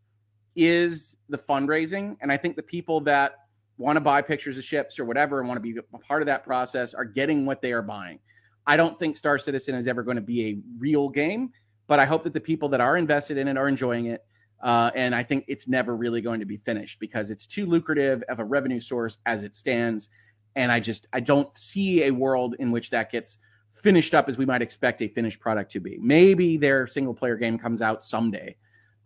is 0.56 1.16
the 1.28 1.38
fundraising. 1.38 2.16
And 2.20 2.30
I 2.30 2.36
think 2.36 2.56
the 2.56 2.62
people 2.62 3.00
that 3.02 3.46
want 3.78 3.96
to 3.96 4.00
buy 4.00 4.20
pictures 4.22 4.58
of 4.58 4.64
ships 4.64 4.98
or 4.98 5.04
whatever 5.04 5.38
and 5.40 5.48
want 5.48 5.56
to 5.56 5.62
be 5.62 5.78
a 5.78 5.98
part 5.98 6.22
of 6.22 6.26
that 6.26 6.44
process 6.44 6.92
are 6.92 7.04
getting 7.04 7.46
what 7.46 7.62
they 7.62 7.72
are 7.72 7.82
buying. 7.82 8.18
I 8.66 8.76
don't 8.76 8.98
think 8.98 9.16
Star 9.16 9.38
Citizen 9.38 9.74
is 9.74 9.86
ever 9.86 10.02
going 10.02 10.16
to 10.16 10.22
be 10.22 10.46
a 10.46 10.58
real 10.78 11.08
game, 11.08 11.50
but 11.86 11.98
I 11.98 12.04
hope 12.04 12.24
that 12.24 12.34
the 12.34 12.40
people 12.40 12.68
that 12.70 12.80
are 12.80 12.96
invested 12.96 13.38
in 13.38 13.48
it 13.48 13.56
are 13.56 13.68
enjoying 13.68 14.06
it. 14.06 14.24
Uh, 14.62 14.90
and 14.94 15.14
I 15.14 15.22
think 15.22 15.46
it's 15.48 15.66
never 15.66 15.96
really 15.96 16.20
going 16.20 16.40
to 16.40 16.46
be 16.46 16.58
finished 16.58 17.00
because 17.00 17.30
it's 17.30 17.46
too 17.46 17.64
lucrative 17.64 18.22
of 18.28 18.38
a 18.38 18.44
revenue 18.44 18.80
source 18.80 19.16
as 19.24 19.42
it 19.42 19.56
stands. 19.56 20.10
And 20.54 20.70
I 20.70 20.80
just 20.80 21.06
I 21.12 21.20
don't 21.20 21.56
see 21.56 22.04
a 22.04 22.10
world 22.10 22.56
in 22.58 22.70
which 22.70 22.90
that 22.90 23.10
gets 23.10 23.38
finished 23.74 24.14
up 24.14 24.28
as 24.28 24.36
we 24.36 24.44
might 24.44 24.60
expect 24.60 25.00
a 25.00 25.08
finished 25.08 25.40
product 25.40 25.70
to 25.72 25.80
be. 25.80 25.98
Maybe 26.00 26.58
their 26.58 26.86
single 26.86 27.14
player 27.14 27.36
game 27.36 27.58
comes 27.58 27.80
out 27.80 28.04
someday, 28.04 28.56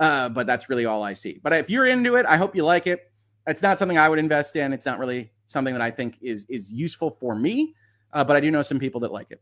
uh, 0.05 0.29
but 0.29 0.47
that's 0.47 0.69
really 0.69 0.85
all 0.85 1.03
I 1.03 1.15
see. 1.15 1.41
But 1.43 1.55
if 1.55 1.71
you're 1.71 1.87
into 1.87 2.17
it, 2.17 2.27
I 2.27 2.37
hope 2.37 2.55
you 2.55 2.63
like 2.63 2.87
it. 2.87 3.11
It's 3.47 3.63
not 3.63 3.79
something 3.79 3.97
I 3.97 4.09
would 4.09 4.19
invest 4.19 4.55
in. 4.55 4.75
It's 4.75 4.85
not 4.85 4.99
really 4.99 5.33
something 5.47 5.73
that 5.73 5.81
I 5.81 5.91
think 5.91 6.19
is 6.21 6.45
is 6.51 6.71
useful 6.71 7.11
for 7.11 7.35
me. 7.35 7.75
Uh, 8.13 8.23
but 8.23 8.37
I 8.37 8.41
do 8.41 8.51
know 8.51 8.63
some 8.63 8.79
people 8.79 9.01
that 9.01 9.13
like 9.13 9.31
it. 9.31 9.41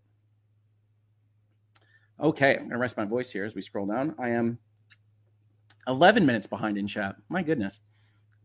Okay, 2.20 2.56
I'm 2.56 2.68
gonna 2.68 2.78
rest 2.78 2.96
my 2.96 3.04
voice 3.04 3.30
here 3.30 3.44
as 3.44 3.56
we 3.56 3.62
scroll 3.62 3.86
down. 3.86 4.14
I 4.20 4.30
am 4.30 4.58
11 5.88 6.24
minutes 6.24 6.46
behind 6.46 6.78
in 6.78 6.86
chat. 6.86 7.16
My 7.28 7.42
goodness, 7.42 7.80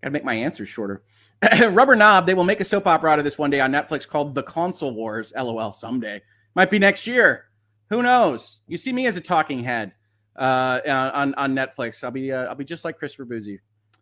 gotta 0.01 0.11
make 0.11 0.25
my 0.25 0.33
answers 0.33 0.69
shorter. 0.69 1.03
Rubber 1.69 1.95
Knob, 1.95 2.25
they 2.25 2.33
will 2.33 2.43
make 2.43 2.61
a 2.61 2.65
soap 2.65 2.87
opera 2.87 3.11
out 3.11 3.19
of 3.19 3.25
this 3.25 3.37
one 3.37 3.51
day 3.51 3.59
on 3.59 3.71
Netflix 3.71 4.07
called 4.07 4.33
The 4.33 4.41
Console 4.41 4.91
Wars. 4.91 5.33
LOL. 5.35 5.71
Someday, 5.71 6.23
might 6.55 6.71
be 6.71 6.79
next 6.79 7.05
year. 7.05 7.45
Who 7.91 8.01
knows? 8.01 8.59
You 8.67 8.77
see 8.77 8.91
me 8.91 9.05
as 9.05 9.17
a 9.17 9.21
talking 9.21 9.59
head 9.59 9.93
uh, 10.37 10.81
on 10.85 11.33
on 11.35 11.55
Netflix. 11.55 12.03
I'll 12.03 12.11
be 12.11 12.31
uh, 12.31 12.45
I'll 12.45 12.55
be 12.55 12.65
just 12.65 12.85
like 12.85 12.97
Christopher 12.97 13.25
Bouzy. 13.25 13.59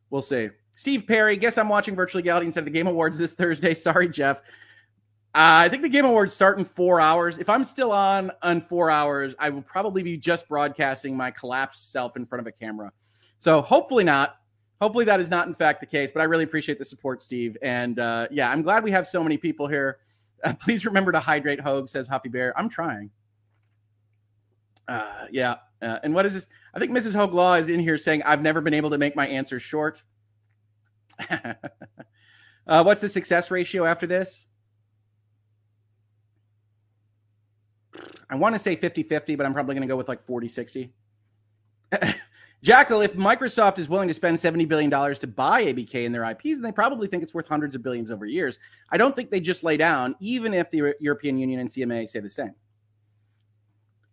We'll 0.10 0.22
see. 0.22 0.50
Steve 0.76 1.06
Perry, 1.08 1.38
guess 1.38 1.58
I'm 1.58 1.70
watching 1.70 1.96
Virtual 1.96 2.20
Legality 2.20 2.48
instead 2.48 2.62
of 2.62 2.66
the 2.66 2.72
Game 2.72 2.88
Awards 2.88 3.18
this 3.18 3.34
Thursday. 3.36 3.74
Sorry, 3.74 4.10
Jeff. 4.10 4.42
Uh, 5.34 5.68
I 5.68 5.70
think 5.70 5.84
the 5.84 5.90
Game 5.90 6.06
Awards 6.06 6.34
start 6.34 6.60
in 6.60 6.66
four 6.66 7.02
hours. 7.02 7.40
If 7.40 7.50
I'm 7.50 7.64
still 7.64 7.92
on 7.92 8.32
on 8.42 8.62
four 8.62 8.90
hours, 8.90 9.36
I 9.40 9.50
will 9.50 9.62
probably 9.62 10.04
be 10.04 10.18
just 10.18 10.48
broadcasting 10.48 11.16
my 11.16 11.32
collapsed 11.32 11.92
self 11.92 12.16
in 12.16 12.26
front 12.26 12.42
of 12.42 12.48
a 12.48 12.52
camera. 12.52 12.92
So 13.38 13.62
hopefully 13.62 14.04
not. 14.04 14.38
Hopefully 14.82 15.06
that 15.06 15.20
is 15.20 15.30
not 15.30 15.48
in 15.48 15.54
fact 15.54 15.80
the 15.82 15.86
case. 15.86 16.12
But 16.12 16.22
I 16.22 16.24
really 16.26 16.44
appreciate 16.44 16.80
the 16.80 16.86
support, 16.86 17.22
Steve. 17.22 17.58
And 17.62 18.00
uh, 18.00 18.28
yeah, 18.32 18.50
I'm 18.50 18.62
glad 18.62 18.84
we 18.84 18.92
have 18.92 19.08
so 19.08 19.24
many 19.24 19.38
people 19.38 19.68
here. 19.68 19.98
Uh, 20.44 20.54
please 20.60 20.86
remember 20.86 21.12
to 21.12 21.20
hydrate. 21.20 21.60
Hoeg 21.60 21.90
says 21.90 22.08
Huffy 22.08 22.30
Bear. 22.30 22.58
I'm 22.58 22.70
trying. 22.70 23.10
Uh, 24.88 25.26
yeah. 25.32 25.56
Uh, 25.82 26.00
and 26.04 26.14
what 26.14 26.26
is 26.26 26.34
this? 26.34 26.48
I 26.74 26.80
think 26.80 26.92
Mrs. 26.92 27.14
Hoeg 27.14 27.34
Law 27.34 27.56
is 27.56 27.70
in 27.70 27.80
here 27.80 27.98
saying, 27.98 28.24
I've 28.24 28.42
never 28.42 28.62
been 28.62 28.74
able 28.74 28.90
to 28.92 28.98
make 28.98 29.16
my 29.16 29.28
answers 29.28 29.62
short. 29.62 30.04
uh, 31.30 32.84
what's 32.84 33.02
the 33.02 33.10
success 33.10 33.52
ratio 33.52 33.86
after 33.86 34.08
this? 34.08 34.48
I 38.30 38.36
want 38.36 38.56
to 38.56 38.60
say 38.60 38.76
50 38.76 39.04
50, 39.04 39.36
but 39.36 39.46
I'm 39.46 39.54
probably 39.54 39.76
going 39.76 39.88
to 39.88 39.92
go 39.92 39.96
with 39.96 40.10
like 40.10 40.22
40 40.22 40.48
60. 40.48 40.94
Jackal, 42.64 43.02
if 43.02 43.14
Microsoft 43.14 43.78
is 43.78 43.88
willing 43.88 44.08
to 44.08 44.14
spend 44.14 44.38
$70 44.38 44.68
billion 44.68 44.90
to 44.90 45.28
buy 45.28 45.66
ABK 45.66 46.04
and 46.06 46.16
their 46.16 46.26
IPs, 46.26 46.56
then 46.56 46.64
they 46.64 46.72
probably 46.72 47.08
think 47.08 47.22
it's 47.22 47.34
worth 47.34 47.48
hundreds 47.48 47.76
of 47.76 47.84
billions 47.84 48.10
over 48.10 48.26
years. 48.26 48.58
I 48.90 48.98
don't 48.98 49.16
think 49.16 49.30
they 49.30 49.40
just 49.40 49.64
lay 49.64 49.78
down, 49.78 50.16
even 50.20 50.52
if 50.54 50.72
the 50.72 50.96
European 51.00 51.38
Union 51.38 51.60
and 51.60 51.70
CMA 51.70 52.10
say 52.10 52.22
the 52.22 52.30
same. 52.30 52.56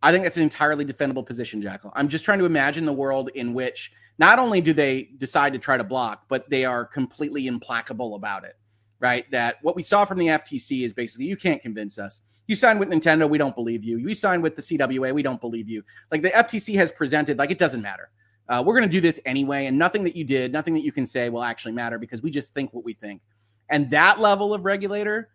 I 0.03 0.11
think 0.11 0.25
that's 0.25 0.37
an 0.37 0.43
entirely 0.43 0.85
defendable 0.85 1.25
position, 1.25 1.63
Jackal. 1.63 1.93
I'm 1.95 2.09
just 2.09 2.25
trying 2.25 2.41
to 2.41 2.45
imagine 2.45 2.85
the 2.85 2.93
world 2.93 3.31
in 3.35 3.55
which 3.55 3.93
not 4.19 4.39
only 4.39 4.61
do 4.61 4.73
they 4.73 5.11
decide 5.19 5.53
to 5.53 5.59
try 5.59 5.77
to 5.77 5.85
block, 5.85 6.25
but 6.29 6.49
they 6.51 6.65
are 6.65 6.85
completely 6.85 7.47
implacable 7.47 8.15
about 8.15 8.45
it, 8.45 8.57
right? 9.01 9.31
That 9.31 9.57
what 9.63 9.77
we 9.77 9.83
saw 9.83 10.05
from 10.05 10.19
the 10.19 10.27
FTC 10.27 10.85
is 10.85 10.93
basically 10.93 11.27
you 11.27 11.37
can't 11.37 11.63
convince 11.63 11.99
us. 11.99 12.21
You 12.47 12.57
signed 12.57 12.81
with 12.81 12.89
Nintendo, 12.89 13.29
we 13.29 13.39
don't 13.39 13.55
believe 13.55 13.85
you. 13.85 13.99
You 13.99 14.15
signed 14.15 14.43
with 14.43 14.57
the 14.57 14.63
CWA, 14.63 15.15
we 15.15 15.23
don't 15.23 15.41
believe 15.41 15.69
you. 15.69 15.83
Like 16.11 16.23
the 16.23 16.31
FTC 16.31 16.75
has 16.75 16.91
presented, 16.91 17.39
like 17.39 17.51
it 17.51 17.59
doesn't 17.59 17.81
matter. 17.81 18.11
Uh, 18.49 18.63
we're 18.67 18.75
going 18.75 18.89
to 18.89 18.93
do 18.93 19.01
this 19.01 19.21
anyway, 19.25 19.67
and 19.67 19.79
nothing 19.79 20.03
that 20.05 20.17
you 20.17 20.25
did, 20.25 20.53
nothing 20.53 20.75
that 20.75 20.83
you 20.83 20.91
can 20.93 21.07
say 21.07 21.29
will 21.29 21.45
actually 21.45 21.73
matter 21.73 21.99
because 21.99 22.23
we 22.23 22.31
just 22.31 22.53
think 22.53 22.75
what 22.75 22.85
we 22.85 22.93
think. 22.93 23.23
And 23.69 23.91
that 23.93 24.21
level 24.21 24.53
of 24.53 24.65
regulator 24.65 25.31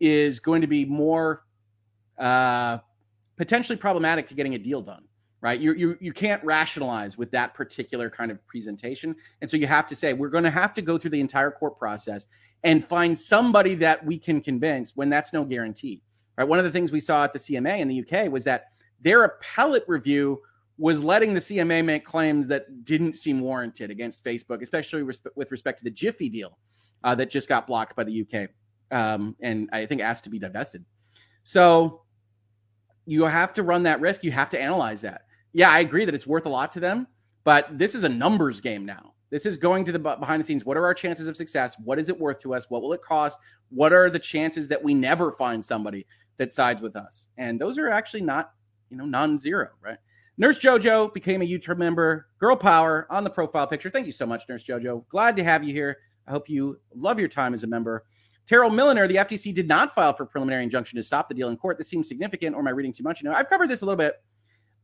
is 0.00 0.40
going 0.40 0.60
to 0.60 0.66
be 0.66 0.84
more 0.84 1.44
uh, 2.18 2.78
potentially 3.40 3.74
problematic 3.74 4.26
to 4.26 4.34
getting 4.34 4.54
a 4.54 4.58
deal 4.58 4.82
done 4.82 5.02
right? 5.42 5.58
You, 5.58 5.72
you, 5.72 5.96
you 6.02 6.12
can't 6.12 6.44
rationalize 6.44 7.16
with 7.16 7.30
that 7.30 7.54
particular 7.54 8.10
kind 8.10 8.30
of 8.30 8.46
presentation. 8.46 9.16
And 9.40 9.50
so 9.50 9.56
you 9.56 9.66
have 9.66 9.86
to 9.86 9.96
say, 9.96 10.12
we're 10.12 10.28
going 10.28 10.44
to 10.44 10.50
have 10.50 10.74
to 10.74 10.82
go 10.82 10.98
through 10.98 11.12
the 11.12 11.20
entire 11.20 11.50
court 11.50 11.78
process 11.78 12.26
and 12.62 12.84
find 12.84 13.16
somebody 13.16 13.74
that 13.76 14.04
we 14.04 14.18
can 14.18 14.42
convince 14.42 14.94
when 14.94 15.08
that's 15.08 15.32
no 15.32 15.46
guarantee, 15.46 16.02
right? 16.36 16.46
One 16.46 16.58
of 16.58 16.66
the 16.66 16.70
things 16.70 16.92
we 16.92 17.00
saw 17.00 17.24
at 17.24 17.32
the 17.32 17.38
CMA 17.38 17.78
in 17.78 17.88
the 17.88 18.00
UK 18.06 18.30
was 18.30 18.44
that 18.44 18.72
their 19.00 19.24
appellate 19.24 19.84
review 19.86 20.42
was 20.76 21.02
letting 21.02 21.32
the 21.32 21.40
CMA 21.40 21.86
make 21.86 22.04
claims 22.04 22.46
that 22.48 22.84
didn't 22.84 23.14
seem 23.14 23.40
warranted 23.40 23.90
against 23.90 24.22
Facebook, 24.22 24.60
especially 24.60 25.02
with 25.02 25.50
respect 25.50 25.78
to 25.78 25.84
the 25.84 25.90
Giphy 25.90 26.30
deal 26.30 26.58
uh, 27.02 27.14
that 27.14 27.30
just 27.30 27.48
got 27.48 27.66
blocked 27.66 27.96
by 27.96 28.04
the 28.04 28.26
UK 28.26 28.50
um, 28.90 29.36
and 29.40 29.70
I 29.72 29.86
think 29.86 30.02
asked 30.02 30.24
to 30.24 30.30
be 30.30 30.38
divested. 30.38 30.84
So 31.42 32.02
you 33.06 33.24
have 33.24 33.54
to 33.54 33.62
run 33.62 33.82
that 33.84 34.00
risk. 34.00 34.24
You 34.24 34.30
have 34.32 34.50
to 34.50 34.60
analyze 34.60 35.00
that 35.02 35.22
yeah, 35.52 35.70
I 35.70 35.80
agree 35.80 36.04
that 36.04 36.14
it's 36.14 36.26
worth 36.26 36.46
a 36.46 36.50
lot 36.50 36.72
to 36.72 36.80
them, 36.80 37.06
but 37.44 37.76
this 37.76 37.94
is 37.94 38.04
a 38.04 38.08
numbers 38.08 38.60
game 38.60 38.84
now. 38.84 39.14
This 39.30 39.46
is 39.46 39.56
going 39.56 39.84
to 39.84 39.92
the 39.92 39.98
behind 39.98 40.40
the 40.40 40.44
scenes. 40.44 40.64
What 40.64 40.76
are 40.76 40.84
our 40.84 40.94
chances 40.94 41.28
of 41.28 41.36
success? 41.36 41.76
What 41.78 41.98
is 41.98 42.08
it 42.08 42.18
worth 42.18 42.40
to 42.40 42.54
us? 42.54 42.68
What 42.68 42.82
will 42.82 42.92
it 42.92 43.02
cost? 43.02 43.38
What 43.70 43.92
are 43.92 44.10
the 44.10 44.18
chances 44.18 44.68
that 44.68 44.82
we 44.82 44.92
never 44.92 45.32
find 45.32 45.64
somebody 45.64 46.06
that 46.36 46.50
sides 46.50 46.82
with 46.82 46.96
us? 46.96 47.28
And 47.38 47.60
those 47.60 47.78
are 47.78 47.88
actually 47.88 48.22
not, 48.22 48.52
you 48.90 48.96
know, 48.96 49.04
non-zero, 49.04 49.68
right? 49.80 49.98
Nurse 50.36 50.58
Jojo 50.58 51.12
became 51.12 51.42
a 51.42 51.46
YouTube 51.46 51.78
member. 51.78 52.26
Girl 52.38 52.56
power 52.56 53.06
on 53.10 53.22
the 53.22 53.30
profile 53.30 53.66
picture. 53.66 53.90
Thank 53.90 54.06
you 54.06 54.12
so 54.12 54.26
much, 54.26 54.44
Nurse 54.48 54.64
Jojo. 54.64 55.04
Glad 55.08 55.36
to 55.36 55.44
have 55.44 55.62
you 55.62 55.72
here. 55.72 55.98
I 56.26 56.32
hope 56.32 56.48
you 56.48 56.80
love 56.94 57.20
your 57.20 57.28
time 57.28 57.54
as 57.54 57.62
a 57.62 57.68
member. 57.68 58.04
Terrell 58.46 58.70
Milliner, 58.70 59.06
the 59.06 59.16
FTC 59.16 59.54
did 59.54 59.68
not 59.68 59.94
file 59.94 60.12
for 60.12 60.26
preliminary 60.26 60.64
injunction 60.64 60.96
to 60.96 61.02
stop 61.02 61.28
the 61.28 61.34
deal 61.34 61.48
in 61.48 61.56
court. 61.56 61.78
This 61.78 61.88
seems 61.88 62.08
significant, 62.08 62.56
or 62.56 62.58
am 62.58 62.68
I 62.68 62.72
reading 62.72 62.92
too 62.92 63.04
much? 63.04 63.22
You 63.22 63.28
know, 63.28 63.34
I've 63.34 63.48
covered 63.48 63.68
this 63.68 63.82
a 63.82 63.84
little 63.84 63.96
bit 63.96 64.16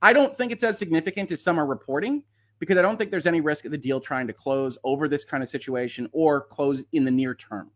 I 0.02 0.12
don't 0.12 0.36
think 0.36 0.52
it's 0.52 0.62
as 0.62 0.78
significant 0.78 1.32
as 1.32 1.42
some 1.42 1.58
are 1.58 1.66
reporting 1.66 2.22
because 2.58 2.76
I 2.76 2.82
don't 2.82 2.96
think 2.96 3.10
there's 3.10 3.26
any 3.26 3.40
risk 3.40 3.64
of 3.64 3.70
the 3.70 3.78
deal 3.78 4.00
trying 4.00 4.26
to 4.26 4.32
close 4.32 4.76
over 4.84 5.08
this 5.08 5.24
kind 5.24 5.42
of 5.42 5.48
situation 5.48 6.08
or 6.12 6.42
close 6.42 6.84
in 6.92 7.04
the 7.04 7.10
near 7.10 7.34
term. 7.34 7.70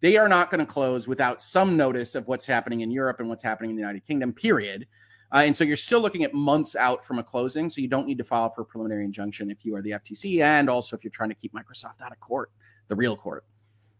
They 0.00 0.16
are 0.16 0.28
not 0.28 0.50
going 0.50 0.64
to 0.64 0.70
close 0.70 1.08
without 1.08 1.40
some 1.40 1.76
notice 1.76 2.14
of 2.14 2.26
what's 2.28 2.46
happening 2.46 2.82
in 2.82 2.90
Europe 2.90 3.20
and 3.20 3.28
what's 3.28 3.42
happening 3.42 3.70
in 3.70 3.76
the 3.76 3.80
United 3.80 4.04
Kingdom, 4.04 4.32
period. 4.32 4.86
Uh, 5.32 5.38
and 5.38 5.56
so 5.56 5.64
you're 5.64 5.76
still 5.76 6.00
looking 6.00 6.24
at 6.24 6.34
months 6.34 6.76
out 6.76 7.04
from 7.04 7.18
a 7.18 7.24
closing. 7.24 7.70
So 7.70 7.80
you 7.80 7.88
don't 7.88 8.06
need 8.06 8.18
to 8.18 8.24
file 8.24 8.50
for 8.50 8.60
a 8.60 8.64
preliminary 8.64 9.04
injunction 9.04 9.50
if 9.50 9.64
you 9.64 9.74
are 9.74 9.82
the 9.82 9.92
FTC 9.92 10.42
and 10.42 10.68
also 10.68 10.94
if 10.96 11.02
you're 11.02 11.10
trying 11.10 11.30
to 11.30 11.34
keep 11.34 11.54
Microsoft 11.54 12.02
out 12.02 12.12
of 12.12 12.20
court, 12.20 12.50
the 12.88 12.96
real 12.96 13.16
court. 13.16 13.44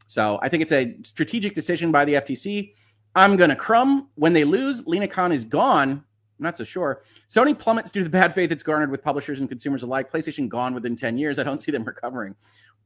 So 0.06 0.39
I 0.43 0.48
think 0.48 0.62
it's 0.62 0.72
a 0.72 0.97
strategic 1.02 1.55
decision 1.55 1.93
by 1.93 2.05
the 2.05 2.14
FTC. 2.14 2.72
I'm 3.14 3.36
going 3.36 3.51
to 3.51 3.56
crumb 3.56 4.09
when 4.16 4.32
they 4.32 4.44
lose. 4.44 4.86
Lina 4.86 5.09
Khan 5.09 5.32
is 5.32 5.44
gone 5.44 6.05
I'm 6.39 6.44
not 6.44 6.56
so 6.56 6.64
sure. 6.64 7.02
Sony 7.31 7.56
plummets 7.56 7.90
due 7.90 8.01
to 8.01 8.05
the 8.05 8.10
bad 8.10 8.35
faith 8.35 8.51
it's 8.51 8.62
garnered 8.62 8.90
with 8.90 9.02
publishers 9.02 9.40
and 9.40 9.48
consumers 9.48 9.82
alike. 9.82 10.10
PlayStation 10.10 10.48
gone 10.48 10.74
within 10.74 10.97
10 10.97 11.16
years. 11.16 11.39
I 11.39 11.44
don't 11.44 11.60
see 11.60 11.70
them 11.70 11.85
recovering. 11.85 12.35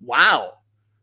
Wow. 0.01 0.55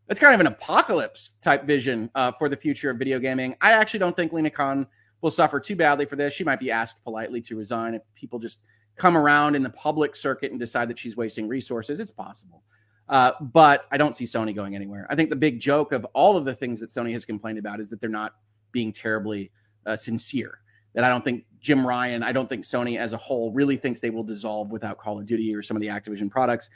That's 0.07 0.19
kind 0.19 0.35
of 0.35 0.39
an 0.39 0.47
apocalypse 0.47 1.31
type 1.41 1.65
vision 1.65 2.11
uh, 2.13 2.31
for 2.37 2.47
the 2.47 2.55
future 2.55 2.91
of 2.91 2.99
video 2.99 3.17
gaming. 3.17 3.55
I 3.61 3.71
actually 3.71 3.99
don't 3.99 4.15
think 4.15 4.31
Lina 4.31 4.51
Khan 4.51 4.85
will 5.21 5.31
suffer 5.31 5.59
too 5.59 5.75
badly 5.75 6.05
for 6.05 6.15
this. 6.15 6.33
She 6.33 6.43
might 6.43 6.59
be 6.59 6.69
asked 6.69 7.03
politely 7.03 7.41
to 7.41 7.57
resign 7.57 7.95
if 7.95 8.03
people 8.13 8.37
just 8.37 8.59
come 8.95 9.17
around 9.17 9.55
in 9.55 9.63
the 9.63 9.71
public 9.71 10.15
circuit 10.15 10.51
and 10.51 10.59
decide 10.59 10.87
that 10.89 10.99
she's 10.99 11.17
wasting 11.17 11.47
resources. 11.47 11.99
It's 11.99 12.11
possible. 12.11 12.61
Uh, 13.07 13.32
but 13.40 13.86
I 13.91 13.98
don't 13.98 14.15
see 14.15 14.26
Sony 14.26 14.56
going 14.56 14.76
anywhere. 14.76 15.06
I 15.10 15.15
think 15.15 15.30
the 15.30 15.36
big 15.36 15.60
joke 15.60 15.91
of 15.91 16.06
all 16.14 16.38
of 16.38 16.45
the 16.45 16.56
things 16.56 16.80
that 16.80 16.90
Sony 16.90 17.14
has 17.14 17.23
complained 17.26 17.60
about 17.60 17.80
is 17.80 17.90
that 17.91 18.02
they're 18.02 18.10
not 18.10 18.34
being 18.72 18.91
terribly 18.91 19.52
uh, 19.86 19.95
sincere 19.95 20.60
that 20.95 21.03
I 21.03 21.10
don't 21.10 21.23
think 21.23 21.45
Jim 21.60 21.86
Ryan, 21.86 22.23
I 22.23 22.32
don't 22.32 22.49
think 22.49 22.64
Sony 22.64 22.98
as 22.98 23.14
a 23.14 23.18
whole 23.18 23.52
really 23.52 23.77
thinks 23.77 23.99
they 23.99 24.10
will 24.10 24.23
dissolve 24.23 24.72
without 24.72 24.98
Call 24.98 25.19
of 25.19 25.26
Duty 25.26 25.53
or 25.53 25.61
some 25.61 25.77
of 25.77 25.82
the 25.82 25.88
Activision 25.88 26.32
products. 26.32 26.69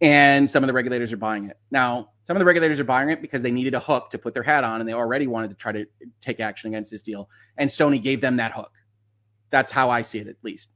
And 0.00 0.48
some 0.48 0.62
of 0.62 0.66
the 0.66 0.74
regulators 0.74 1.12
are 1.12 1.18
buying 1.18 1.46
it. 1.46 1.58
Now, 1.70 2.10
some 2.24 2.36
of 2.36 2.40
the 2.40 2.44
regulators 2.44 2.80
are 2.80 2.84
buying 2.84 3.08
it 3.10 3.22
because 3.22 3.42
they 3.42 3.50
needed 3.50 3.74
a 3.74 3.80
hook 3.80 4.10
to 4.10 4.18
put 4.18 4.34
their 4.34 4.42
hat 4.42 4.64
on 4.64 4.80
and 4.80 4.88
they 4.88 4.92
already 4.92 5.26
wanted 5.26 5.48
to 5.48 5.56
try 5.56 5.72
to 5.72 5.86
take 6.20 6.40
action 6.40 6.68
against 6.68 6.90
this 6.90 7.02
deal. 7.02 7.30
And 7.56 7.70
Sony 7.70 8.02
gave 8.02 8.20
them 8.20 8.36
that 8.36 8.52
hook. 8.52 8.72
That's 9.50 9.70
how 9.70 9.90
I 9.90 10.02
see 10.02 10.18
it, 10.18 10.26
at 10.26 10.36
least. 10.42 10.68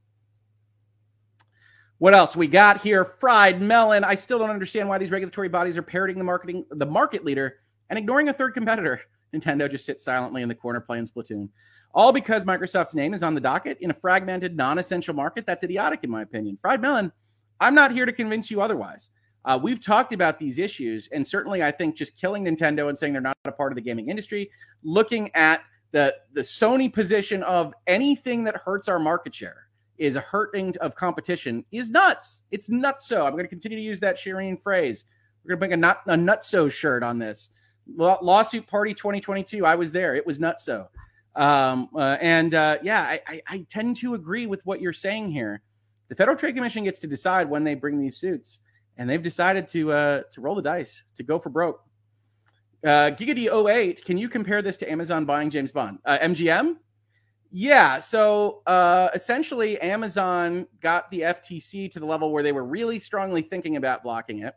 What 2.01 2.15
else 2.15 2.35
we 2.35 2.49
got 2.49 2.81
here? 2.81 3.05
Fried 3.05 3.61
melon. 3.61 4.05
I 4.05 4.15
still 4.15 4.39
don't 4.39 4.49
understand 4.49 4.89
why 4.89 4.97
these 4.97 5.11
regulatory 5.11 5.51
bodies 5.51 5.77
are 5.77 5.83
parroting 5.83 6.17
the 6.17 6.25
marketing, 6.25 6.65
the 6.71 6.87
market 6.87 7.27
leader, 7.27 7.59
and 7.91 7.99
ignoring 7.99 8.31
a 8.31 8.33
third 8.33 8.55
competitor. 8.55 9.03
Nintendo 9.35 9.71
just 9.71 9.85
sits 9.85 10.03
silently 10.03 10.41
in 10.41 10.49
the 10.49 10.55
corner 10.55 10.81
playing 10.81 11.07
Splatoon 11.07 11.51
all 11.93 12.13
because 12.13 12.45
Microsoft's 12.45 12.95
name 12.95 13.15
is 13.15 13.23
on 13.23 13.35
the 13.35 13.41
docket 13.41 13.77
in 13.83 13.91
a 13.91 13.95
fragmented, 13.95 14.57
non 14.57 14.79
essential 14.79 15.15
market. 15.15 15.45
That's 15.45 15.63
idiotic, 15.63 16.03
in 16.03 16.11
my 16.11 16.23
opinion. 16.23 16.57
Fried 16.61 16.81
Melon, 16.81 17.13
I'm 17.61 17.75
not 17.75 17.93
here 17.93 18.07
to 18.07 18.13
convince 18.13 18.51
you 18.51 18.63
otherwise. 18.63 19.11
Uh, 19.45 19.59
we've 19.63 19.85
talked 19.85 20.15
about 20.15 20.39
these 20.39 20.59
issues, 20.59 21.09
and 21.13 21.27
certainly 21.27 21.63
I 21.63 21.71
think 21.71 21.97
just 21.97 22.17
killing 22.17 22.45
Nintendo 22.45 22.89
and 22.89 22.97
saying 22.97 23.13
they're 23.13 23.23
not 23.23 23.37
a 23.45 23.53
part 23.53 23.73
of 23.73 23.77
the 23.77 23.83
gaming 23.83 24.09
industry, 24.09 24.51
looking 24.83 25.31
at 25.35 25.63
the, 25.93 26.15
the 26.33 26.43
Sony 26.43 26.93
position 26.93 27.43
of 27.43 27.75
anything 27.87 28.45
that 28.45 28.57
hurts 28.57 28.89
our 28.89 28.99
market 28.99 29.35
share 29.35 29.67
is 30.01 30.17
a 30.17 30.21
hurting 30.21 30.75
of 30.81 30.95
competition 30.95 31.65
is 31.71 31.91
nuts. 31.91 32.43
It's 32.51 32.71
nuts. 32.71 33.07
So 33.07 33.27
I'm 33.27 33.33
going 33.33 33.45
to 33.45 33.49
continue 33.49 33.77
to 33.77 33.85
use 33.85 34.01
that 34.01 34.17
Shireen 34.17 34.61
phrase. 34.61 35.05
We're 35.45 35.51
going 35.51 35.57
to 35.57 35.61
bring 35.61 35.73
a, 35.75 35.77
nut, 35.77 36.01
a 36.07 36.17
nutso 36.17 36.73
shirt 36.73 37.03
on 37.03 37.19
this. 37.19 37.51
Lawsuit 37.87 38.67
Party 38.67 38.95
2022. 38.95 39.67
I 39.67 39.75
was 39.75 39.93
there. 39.93 40.17
It 40.17 40.27
was 40.27 40.39
nutso. 40.39 40.89
Um, 41.37 41.91
uh, 41.95 42.17
and 42.21 42.55
uh, 42.55 42.79
yeah, 42.83 43.03
I, 43.03 43.21
I, 43.27 43.43
I, 43.47 43.67
tend 43.71 43.97
to 43.99 44.15
agree 44.15 44.47
with 44.47 44.65
what 44.67 44.81
you're 44.81 44.93
saying 44.93 45.31
here. 45.31 45.63
The 46.09 46.17
Federal 46.17 46.37
Trade 46.37 46.57
Commission 46.57 46.83
gets 46.83 46.99
to 47.01 47.07
decide 47.07 47.49
when 47.49 47.63
they 47.63 47.77
bring 47.77 48.01
these 48.01 48.17
suits, 48.17 48.61
and 48.97 49.09
they've 49.09 49.23
decided 49.23 49.69
to 49.69 49.93
uh, 49.93 50.23
to 50.33 50.41
roll 50.41 50.57
the 50.57 50.63
dice 50.63 51.05
to 51.17 51.23
go 51.23 51.39
for 51.39 51.49
broke. 51.49 51.85
Uh, 52.83 53.13
Gigady 53.13 53.47
08, 53.49 54.05
can 54.05 54.19
you 54.19 54.29
compare 54.29 54.61
this 54.61 54.77
to 54.79 54.91
Amazon 54.91 55.25
buying 55.25 55.51
James 55.51 55.71
Bond? 55.71 55.99
Uh, 56.05 56.19
MGM? 56.19 56.77
Yeah. 57.53 57.99
So 57.99 58.63
uh, 58.67 59.09
essentially, 59.15 59.81
Amazon 59.81 60.67
got 60.81 61.11
the 61.11 61.21
FTC 61.21 61.91
to 61.93 62.01
the 62.01 62.07
level 62.07 62.33
where 62.33 62.43
they 62.43 62.53
were 62.53 62.65
really 62.65 62.99
strongly 62.99 63.43
thinking 63.43 63.77
about 63.77 64.03
blocking 64.03 64.41
it. 64.41 64.55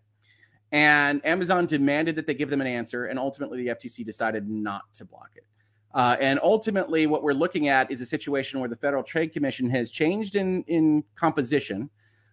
And 0.72 1.24
Amazon 1.26 1.66
demanded 1.66 2.16
that 2.16 2.28
they 2.28 2.34
give 2.34 2.50
them 2.50 2.62
an 2.62 2.68
answer. 2.68 3.06
And 3.06 3.18
ultimately, 3.18 3.64
the 3.64 3.76
FTC 3.76 4.06
decided 4.06 4.50
not 4.50 4.82
to 4.96 5.06
block 5.06 5.32
it. 5.36 5.46
Uh, 5.94 6.18
and 6.20 6.40
ultimately, 6.42 7.06
what 7.06 7.22
we're 7.22 7.34
looking 7.34 7.68
at 7.68 7.92
is 7.92 8.02
a 8.02 8.06
situation 8.06 8.60
where 8.60 8.70
the 8.70 8.76
Federal 8.76 9.04
Trade 9.04 9.32
Commission 9.34 9.70
has 9.70 9.92
changed 9.92 10.36
in, 10.36 10.64
in 10.64 11.04
composition. 11.16 11.90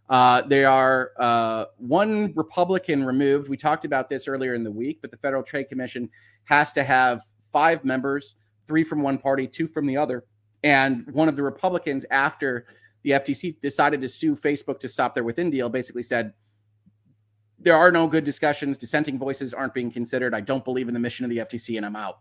Uh, 0.08 0.42
they 0.42 0.64
are 0.64 1.12
uh, 1.18 1.66
one 1.76 2.32
Republican 2.34 3.04
removed. 3.04 3.48
We 3.48 3.56
talked 3.56 3.84
about 3.84 4.08
this 4.08 4.26
earlier 4.26 4.54
in 4.54 4.64
the 4.64 4.70
week, 4.70 4.98
but 5.02 5.10
the 5.10 5.18
Federal 5.18 5.42
Trade 5.42 5.68
Commission 5.68 6.08
has 6.44 6.72
to 6.72 6.82
have 6.82 7.22
five 7.52 7.84
members, 7.84 8.34
three 8.66 8.82
from 8.82 9.02
one 9.02 9.18
party, 9.18 9.46
two 9.46 9.68
from 9.68 9.86
the 9.86 9.96
other. 9.96 10.24
And 10.62 11.06
one 11.12 11.28
of 11.28 11.36
the 11.36 11.42
Republicans, 11.42 12.04
after 12.10 12.66
the 13.02 13.10
FTC 13.10 13.60
decided 13.60 14.00
to 14.02 14.08
sue 14.08 14.36
Facebook 14.36 14.80
to 14.80 14.88
stop 14.88 15.14
their 15.14 15.24
within 15.24 15.50
deal, 15.50 15.68
basically 15.68 16.02
said, 16.02 16.34
There 17.58 17.76
are 17.76 17.90
no 17.90 18.06
good 18.06 18.24
discussions. 18.24 18.76
Dissenting 18.76 19.18
voices 19.18 19.54
aren't 19.54 19.74
being 19.74 19.90
considered. 19.90 20.34
I 20.34 20.40
don't 20.40 20.64
believe 20.64 20.88
in 20.88 20.94
the 20.94 21.00
mission 21.00 21.24
of 21.24 21.30
the 21.30 21.38
FTC, 21.38 21.76
and 21.76 21.86
I'm 21.86 21.96
out. 21.96 22.18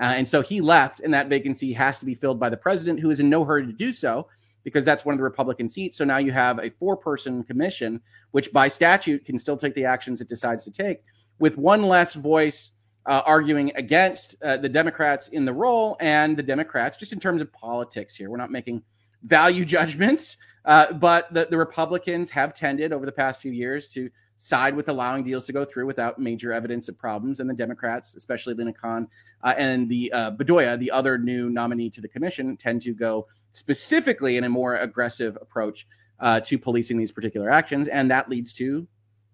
Uh, 0.00 0.14
and 0.16 0.28
so 0.28 0.42
he 0.42 0.60
left, 0.60 1.00
and 1.00 1.12
that 1.14 1.28
vacancy 1.28 1.72
has 1.72 1.98
to 1.98 2.06
be 2.06 2.14
filled 2.14 2.38
by 2.38 2.48
the 2.48 2.56
president, 2.56 3.00
who 3.00 3.10
is 3.10 3.20
in 3.20 3.28
no 3.28 3.44
hurry 3.44 3.66
to 3.66 3.72
do 3.72 3.92
so 3.92 4.28
because 4.64 4.84
that's 4.84 5.04
one 5.04 5.14
of 5.14 5.18
the 5.18 5.24
Republican 5.24 5.68
seats. 5.68 5.96
So 5.96 6.04
now 6.04 6.18
you 6.18 6.30
have 6.32 6.58
a 6.58 6.70
four 6.70 6.96
person 6.96 7.42
commission, 7.42 8.00
which 8.32 8.52
by 8.52 8.68
statute 8.68 9.24
can 9.24 9.38
still 9.38 9.56
take 9.56 9.74
the 9.74 9.86
actions 9.86 10.20
it 10.20 10.28
decides 10.28 10.64
to 10.64 10.70
take, 10.70 11.02
with 11.38 11.56
one 11.56 11.82
less 11.82 12.12
voice 12.12 12.72
uh, 13.08 13.22
arguing 13.24 13.72
against 13.74 14.36
uh, 14.42 14.58
the 14.58 14.68
Democrats 14.68 15.28
in 15.28 15.46
the 15.46 15.52
role 15.52 15.96
and 15.98 16.36
the 16.36 16.42
Democrats, 16.42 16.96
just 16.98 17.12
in 17.12 17.18
terms 17.18 17.40
of 17.40 17.50
politics 17.52 18.14
here. 18.14 18.28
We're 18.28 18.36
not 18.36 18.52
making 18.52 18.82
value 19.22 19.64
judgments, 19.76 20.36
uh, 20.66 20.92
but 20.92 21.32
the, 21.32 21.48
the 21.50 21.56
Republicans 21.56 22.28
have 22.30 22.52
tended 22.52 22.92
over 22.92 23.06
the 23.06 23.12
past 23.12 23.40
few 23.40 23.50
years 23.50 23.88
to 23.88 24.10
side 24.36 24.76
with 24.76 24.90
allowing 24.90 25.24
deals 25.24 25.46
to 25.46 25.52
go 25.52 25.64
through 25.64 25.86
without 25.86 26.18
major 26.18 26.52
evidence 26.52 26.88
of 26.88 26.98
problems. 26.98 27.40
And 27.40 27.48
the 27.48 27.54
Democrats, 27.54 28.14
especially 28.14 28.52
Lina 28.54 28.74
Khan 28.74 29.08
uh, 29.42 29.54
and 29.56 29.88
the 29.88 30.12
uh, 30.12 30.30
Bedoya, 30.32 30.78
the 30.78 30.90
other 30.90 31.16
new 31.16 31.48
nominee 31.48 31.90
to 31.90 32.02
the 32.02 32.08
commission, 32.08 32.58
tend 32.58 32.82
to 32.82 32.92
go 32.92 33.26
specifically 33.54 34.36
in 34.36 34.44
a 34.44 34.48
more 34.50 34.74
aggressive 34.76 35.36
approach 35.40 35.86
uh, 36.20 36.40
to 36.40 36.58
policing 36.58 36.98
these 36.98 37.10
particular 37.10 37.48
actions. 37.48 37.88
And 37.88 38.10
that 38.10 38.28
leads 38.28 38.52
to 38.54 38.86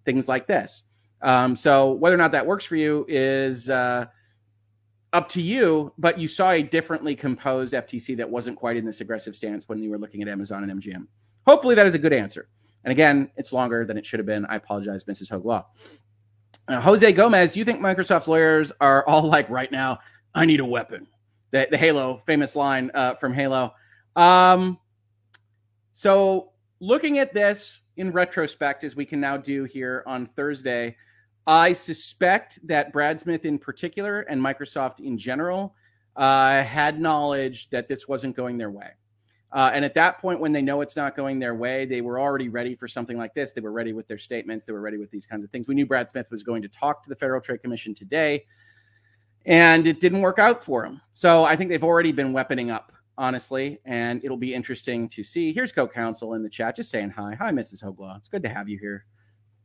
things 0.05 0.29
like 0.29 0.47
this. 0.47 0.83
Um, 1.21 1.55
so 1.55 1.91
whether 1.91 2.15
or 2.15 2.19
not 2.19 2.31
that 2.33 2.45
works 2.45 2.65
for 2.65 2.75
you 2.75 3.05
is 3.07 3.69
uh, 3.69 4.05
up 5.13 5.29
to 5.29 5.41
you, 5.41 5.93
but 5.97 6.19
you 6.19 6.27
saw 6.27 6.51
a 6.51 6.61
differently 6.61 7.15
composed 7.15 7.73
FTC 7.73 8.17
that 8.17 8.29
wasn't 8.29 8.57
quite 8.57 8.77
in 8.77 8.85
this 8.85 9.01
aggressive 9.01 9.35
stance 9.35 9.67
when 9.67 9.81
you 9.81 9.89
were 9.89 9.97
looking 9.97 10.21
at 10.21 10.27
Amazon 10.27 10.69
and 10.69 10.81
MGM. 10.81 11.07
Hopefully, 11.47 11.75
that 11.75 11.85
is 11.85 11.95
a 11.95 11.99
good 11.99 12.13
answer. 12.13 12.49
And 12.83 12.91
again, 12.91 13.31
it's 13.35 13.51
longer 13.51 13.85
than 13.85 13.97
it 13.97 14.05
should 14.05 14.19
have 14.19 14.27
been. 14.27 14.45
I 14.45 14.55
apologize, 14.55 15.05
Mrs. 15.05 15.29
Hoeg 15.29 15.43
Law. 15.43 15.65
Uh, 16.67 16.81
Jose 16.81 17.11
Gomez, 17.13 17.51
do 17.51 17.59
you 17.59 17.65
think 17.65 17.79
Microsoft's 17.79 18.27
lawyers 18.27 18.71
are 18.81 19.07
all 19.07 19.23
like, 19.23 19.49
right 19.49 19.71
now, 19.71 19.99
I 20.33 20.45
need 20.45 20.59
a 20.59 20.65
weapon? 20.65 21.07
The, 21.51 21.67
the 21.69 21.77
Halo 21.77 22.17
famous 22.25 22.55
line 22.55 22.91
uh, 22.93 23.15
from 23.15 23.33
Halo. 23.33 23.73
Um, 24.15 24.79
so 25.93 26.51
looking 26.79 27.19
at 27.19 27.33
this 27.33 27.79
in 27.97 28.11
retrospect, 28.11 28.83
as 28.83 28.95
we 28.95 29.05
can 29.05 29.19
now 29.19 29.37
do 29.37 29.63
here 29.63 30.03
on 30.05 30.25
Thursday, 30.25 30.97
I 31.47 31.73
suspect 31.73 32.65
that 32.67 32.91
Brad 32.91 33.19
Smith 33.19 33.45
in 33.45 33.59
particular 33.59 34.21
and 34.21 34.41
Microsoft 34.41 34.99
in 34.99 35.17
general 35.17 35.75
uh, 36.15 36.63
had 36.63 36.99
knowledge 36.99 37.69
that 37.69 37.87
this 37.87 38.07
wasn't 38.07 38.35
going 38.35 38.57
their 38.57 38.71
way. 38.71 38.91
Uh, 39.51 39.71
and 39.73 39.85
at 39.85 39.93
that 39.93 40.19
point, 40.19 40.39
when 40.39 40.51
they 40.51 40.61
know 40.61 40.81
it's 40.81 40.95
not 40.95 41.15
going 41.15 41.39
their 41.39 41.55
way, 41.55 41.85
they 41.85 42.01
were 42.01 42.19
already 42.19 42.49
ready 42.49 42.75
for 42.75 42.87
something 42.87 43.17
like 43.17 43.33
this. 43.33 43.51
They 43.51 43.61
were 43.61 43.71
ready 43.71 43.93
with 43.93 44.07
their 44.07 44.17
statements. 44.17 44.65
They 44.65 44.73
were 44.73 44.81
ready 44.81 44.97
with 44.97 45.11
these 45.11 45.25
kinds 45.25 45.45
of 45.45 45.51
things. 45.51 45.67
We 45.67 45.75
knew 45.75 45.85
Brad 45.85 46.09
Smith 46.09 46.29
was 46.29 46.43
going 46.43 46.61
to 46.63 46.67
talk 46.67 47.03
to 47.03 47.09
the 47.09 47.15
Federal 47.15 47.39
Trade 47.39 47.61
Commission 47.61 47.93
today, 47.93 48.45
and 49.45 49.87
it 49.87 50.01
didn't 50.01 50.21
work 50.21 50.39
out 50.39 50.63
for 50.63 50.83
him. 50.83 50.99
So 51.13 51.45
I 51.45 51.55
think 51.55 51.69
they've 51.69 51.83
already 51.83 52.11
been 52.11 52.33
weaponing 52.33 52.69
up, 52.69 52.91
honestly, 53.17 53.79
and 53.85 54.21
it'll 54.25 54.35
be 54.35 54.53
interesting 54.53 55.07
to 55.09 55.23
see. 55.23 55.53
Here's 55.53 55.71
co 55.71 55.87
counsel 55.87 56.33
in 56.33 56.43
the 56.43 56.49
chat 56.49 56.75
just 56.75 56.91
saying 56.91 57.11
hi. 57.11 57.35
Hi, 57.39 57.51
Mrs. 57.51 57.81
Hoeg 57.81 57.97
Law. 57.97 58.15
It's 58.17 58.27
good 58.27 58.43
to 58.43 58.49
have 58.49 58.67
you 58.67 58.77
here. 58.77 59.05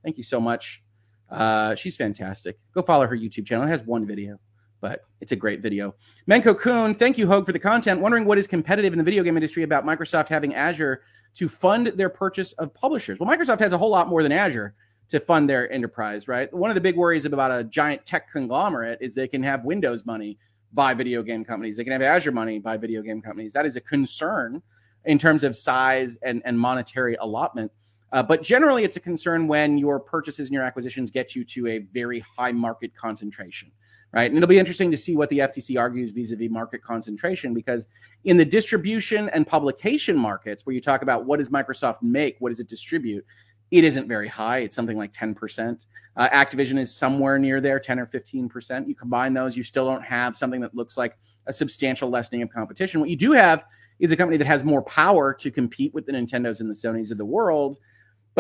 Thank 0.05 0.19
you 0.19 0.24
so 0.24 0.40
much. 0.40 0.85
Uh, 1.31 1.74
she's 1.74 1.97
fantastic. 1.97 2.59
Go 2.74 2.82
follow 2.82 3.07
her 3.07 3.16
YouTube 3.16 3.47
channel. 3.47 3.66
It 3.66 3.70
has 3.70 3.82
one 3.82 4.07
video 4.07 4.39
but 4.81 5.02
it's 5.20 5.32
a 5.32 5.36
great 5.36 5.61
video. 5.61 5.94
Menko 6.28 6.59
Kuhn, 6.59 6.94
thank 6.94 7.19
you, 7.19 7.27
Hoeg, 7.27 7.44
for 7.44 7.52
the 7.52 7.59
content. 7.59 8.01
Wondering 8.01 8.24
what 8.24 8.39
is 8.39 8.47
competitive 8.47 8.93
in 8.93 8.98
the 8.98 9.05
video 9.05 9.23
game 9.23 9.36
industry 9.36 9.62
about 9.62 9.85
Microsoft 9.85 10.28
having 10.28 10.55
Azure 10.55 11.02
to 11.35 11.48
fund 11.48 11.89
their 11.89 12.09
purchase 12.09 12.52
of 12.55 12.74
publishers. 12.74 13.20
Well, 13.20 13.28
Microsoft 13.28 13.61
has 13.61 13.73
a 13.73 13.78
whole 13.78 13.90
lot 13.90 14.09
more 14.09 14.23
than 14.23 14.32
Azure 14.32 14.74
to 15.09 15.20
fund 15.20 15.48
their 15.48 15.70
enterprise, 15.73 16.28
right? 16.28 16.52
One 16.52 16.70
of 16.70 16.74
the 16.74 16.81
big 16.81 16.97
worries 16.97 17.24
about 17.24 17.51
a 17.51 17.65
giant 17.65 18.07
tech 18.07 18.31
conglomerate 18.32 18.98
is 19.01 19.15
they 19.15 19.28
can 19.28 19.43
have 19.43 19.65
Windows 19.65 20.07
money 20.07 20.39
by 20.73 20.94
video 20.94 21.23
game 21.23 21.44
companies. 21.44 21.77
They 21.77 21.85
can 21.85 21.93
have 21.93 22.02
Azure 22.02 22.32
money 22.32 22.59
by 22.59 22.77
video 22.77 23.02
game 23.02 23.20
companies. 23.20 23.52
That 23.52 23.66
is 23.66 23.77
a 23.77 23.81
concern 23.81 24.62
in 25.05 25.19
terms 25.19 25.44
of 25.44 25.57
size 25.57 26.16
and, 26.23 26.43
and 26.44 26.59
monetary 26.59 27.16
allotment. 27.16 27.73
Uh, 28.12 28.23
but 28.23 28.43
generally, 28.43 28.85
it's 28.85 28.97
a 28.97 29.01
concern 29.01 29.47
when 29.47 29.78
your 29.78 30.01
purchases 30.01 30.49
and 30.49 30.55
your 30.55 30.65
acquisitions 30.65 31.11
get 31.11 31.37
you 31.37 31.45
to 31.45 31.66
a 31.69 31.78
very 31.78 32.20
high 32.20 32.53
market 32.53 32.95
concentration 32.97 33.70
right? 34.12 34.31
And 34.31 34.37
it'll 34.37 34.49
be 34.49 34.59
interesting 34.59 34.91
to 34.91 34.97
see 34.97 35.16
what 35.16 35.28
the 35.28 35.39
FTC 35.39 35.78
argues 35.78 36.11
vis-a-vis 36.11 36.51
market 36.51 36.82
concentration 36.82 37.55
because 37.55 37.87
in 38.24 38.37
the 38.37 38.45
distribution 38.45 39.28
and 39.31 39.47
publication 39.47 40.16
markets, 40.16 40.66
where 40.66 40.74
you 40.74 40.81
talk 40.81 41.03
about 41.03 41.27
what 41.27 41.39
does 41.39 41.49
Microsoft 41.49 42.03
make, 42.03 42.37
what 42.39 42.49
does 42.51 42.61
it 42.61 42.69
distribute, 42.69 43.24
it 43.70 43.85
isn't 43.85 44.09
very 44.09 44.27
high. 44.27 44.59
It's 44.59 44.74
something 44.74 44.99
like 44.99 45.12
10%. 45.12 45.87
Uh, 46.16 46.28
Activision 46.31 46.78
is 46.78 46.95
somewhere 46.95 47.39
near 47.39 47.61
there, 47.61 47.78
10 47.78 48.01
or 48.01 48.07
15%. 48.07 48.89
You 48.89 48.95
combine 48.97 49.32
those, 49.32 49.57
you 49.57 49.62
still 49.62 49.87
don't 49.87 50.03
have 50.03 50.37
something 50.37 50.61
that 50.61 50.74
looks 50.74 50.97
like 50.97 51.16
a 51.47 51.53
substantial 51.53 52.11
lessening 52.11 52.43
of 52.43 52.51
competition. 52.51 53.01
What 53.01 53.11
you 53.11 53.16
do 53.16 53.32
have 53.32 53.65
is 54.01 54.11
a 54.11 54.16
company 54.16 54.39
that 54.39 54.47
has 54.47 54.65
more 54.65 54.82
power 54.82 55.32
to 55.35 55.51
compete 55.51 55.95
with 55.95 56.07
the 56.07 56.12
Nintendos 56.12 56.61
and 56.61 56.69
the 56.69 56.74
Sonys 56.74 57.12
of 57.12 57.19
the 57.19 57.24
world, 57.24 57.78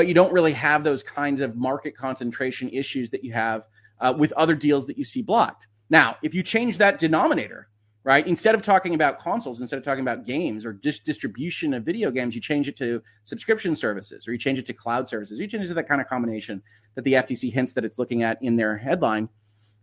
but 0.00 0.08
you 0.08 0.14
don't 0.14 0.32
really 0.32 0.54
have 0.54 0.82
those 0.82 1.02
kinds 1.02 1.42
of 1.42 1.56
market 1.56 1.94
concentration 1.94 2.70
issues 2.70 3.10
that 3.10 3.22
you 3.22 3.34
have 3.34 3.66
uh, 4.00 4.14
with 4.16 4.32
other 4.32 4.54
deals 4.54 4.86
that 4.86 4.96
you 4.96 5.04
see 5.04 5.20
blocked. 5.20 5.66
Now, 5.90 6.16
if 6.22 6.32
you 6.32 6.42
change 6.42 6.78
that 6.78 6.98
denominator, 6.98 7.68
right, 8.02 8.26
instead 8.26 8.54
of 8.54 8.62
talking 8.62 8.94
about 8.94 9.18
consoles, 9.18 9.60
instead 9.60 9.76
of 9.76 9.82
talking 9.82 10.00
about 10.00 10.24
games 10.24 10.64
or 10.64 10.72
just 10.72 11.04
distribution 11.04 11.74
of 11.74 11.84
video 11.84 12.10
games, 12.10 12.34
you 12.34 12.40
change 12.40 12.66
it 12.66 12.78
to 12.78 13.02
subscription 13.24 13.76
services 13.76 14.26
or 14.26 14.32
you 14.32 14.38
change 14.38 14.58
it 14.58 14.64
to 14.68 14.72
cloud 14.72 15.06
services, 15.06 15.38
you 15.38 15.46
change 15.46 15.66
it 15.66 15.68
to 15.68 15.74
that 15.74 15.86
kind 15.86 16.00
of 16.00 16.08
combination 16.08 16.62
that 16.94 17.04
the 17.04 17.12
FTC 17.12 17.52
hints 17.52 17.74
that 17.74 17.84
it's 17.84 17.98
looking 17.98 18.22
at 18.22 18.42
in 18.42 18.56
their 18.56 18.78
headline. 18.78 19.28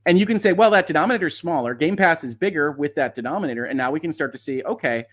And 0.07 0.17
you 0.17 0.25
can 0.25 0.39
say, 0.39 0.51
well, 0.51 0.71
that 0.71 0.87
denominator 0.87 1.27
is 1.27 1.37
smaller. 1.37 1.75
Game 1.75 1.95
Pass 1.95 2.23
is 2.23 2.33
bigger 2.33 2.71
with 2.71 2.95
that 2.95 3.13
denominator. 3.13 3.65
And 3.65 3.77
now 3.77 3.91
we 3.91 3.99
can 3.99 4.11
start 4.11 4.31
to 4.31 4.39
see, 4.39 4.63
okay, 4.63 5.05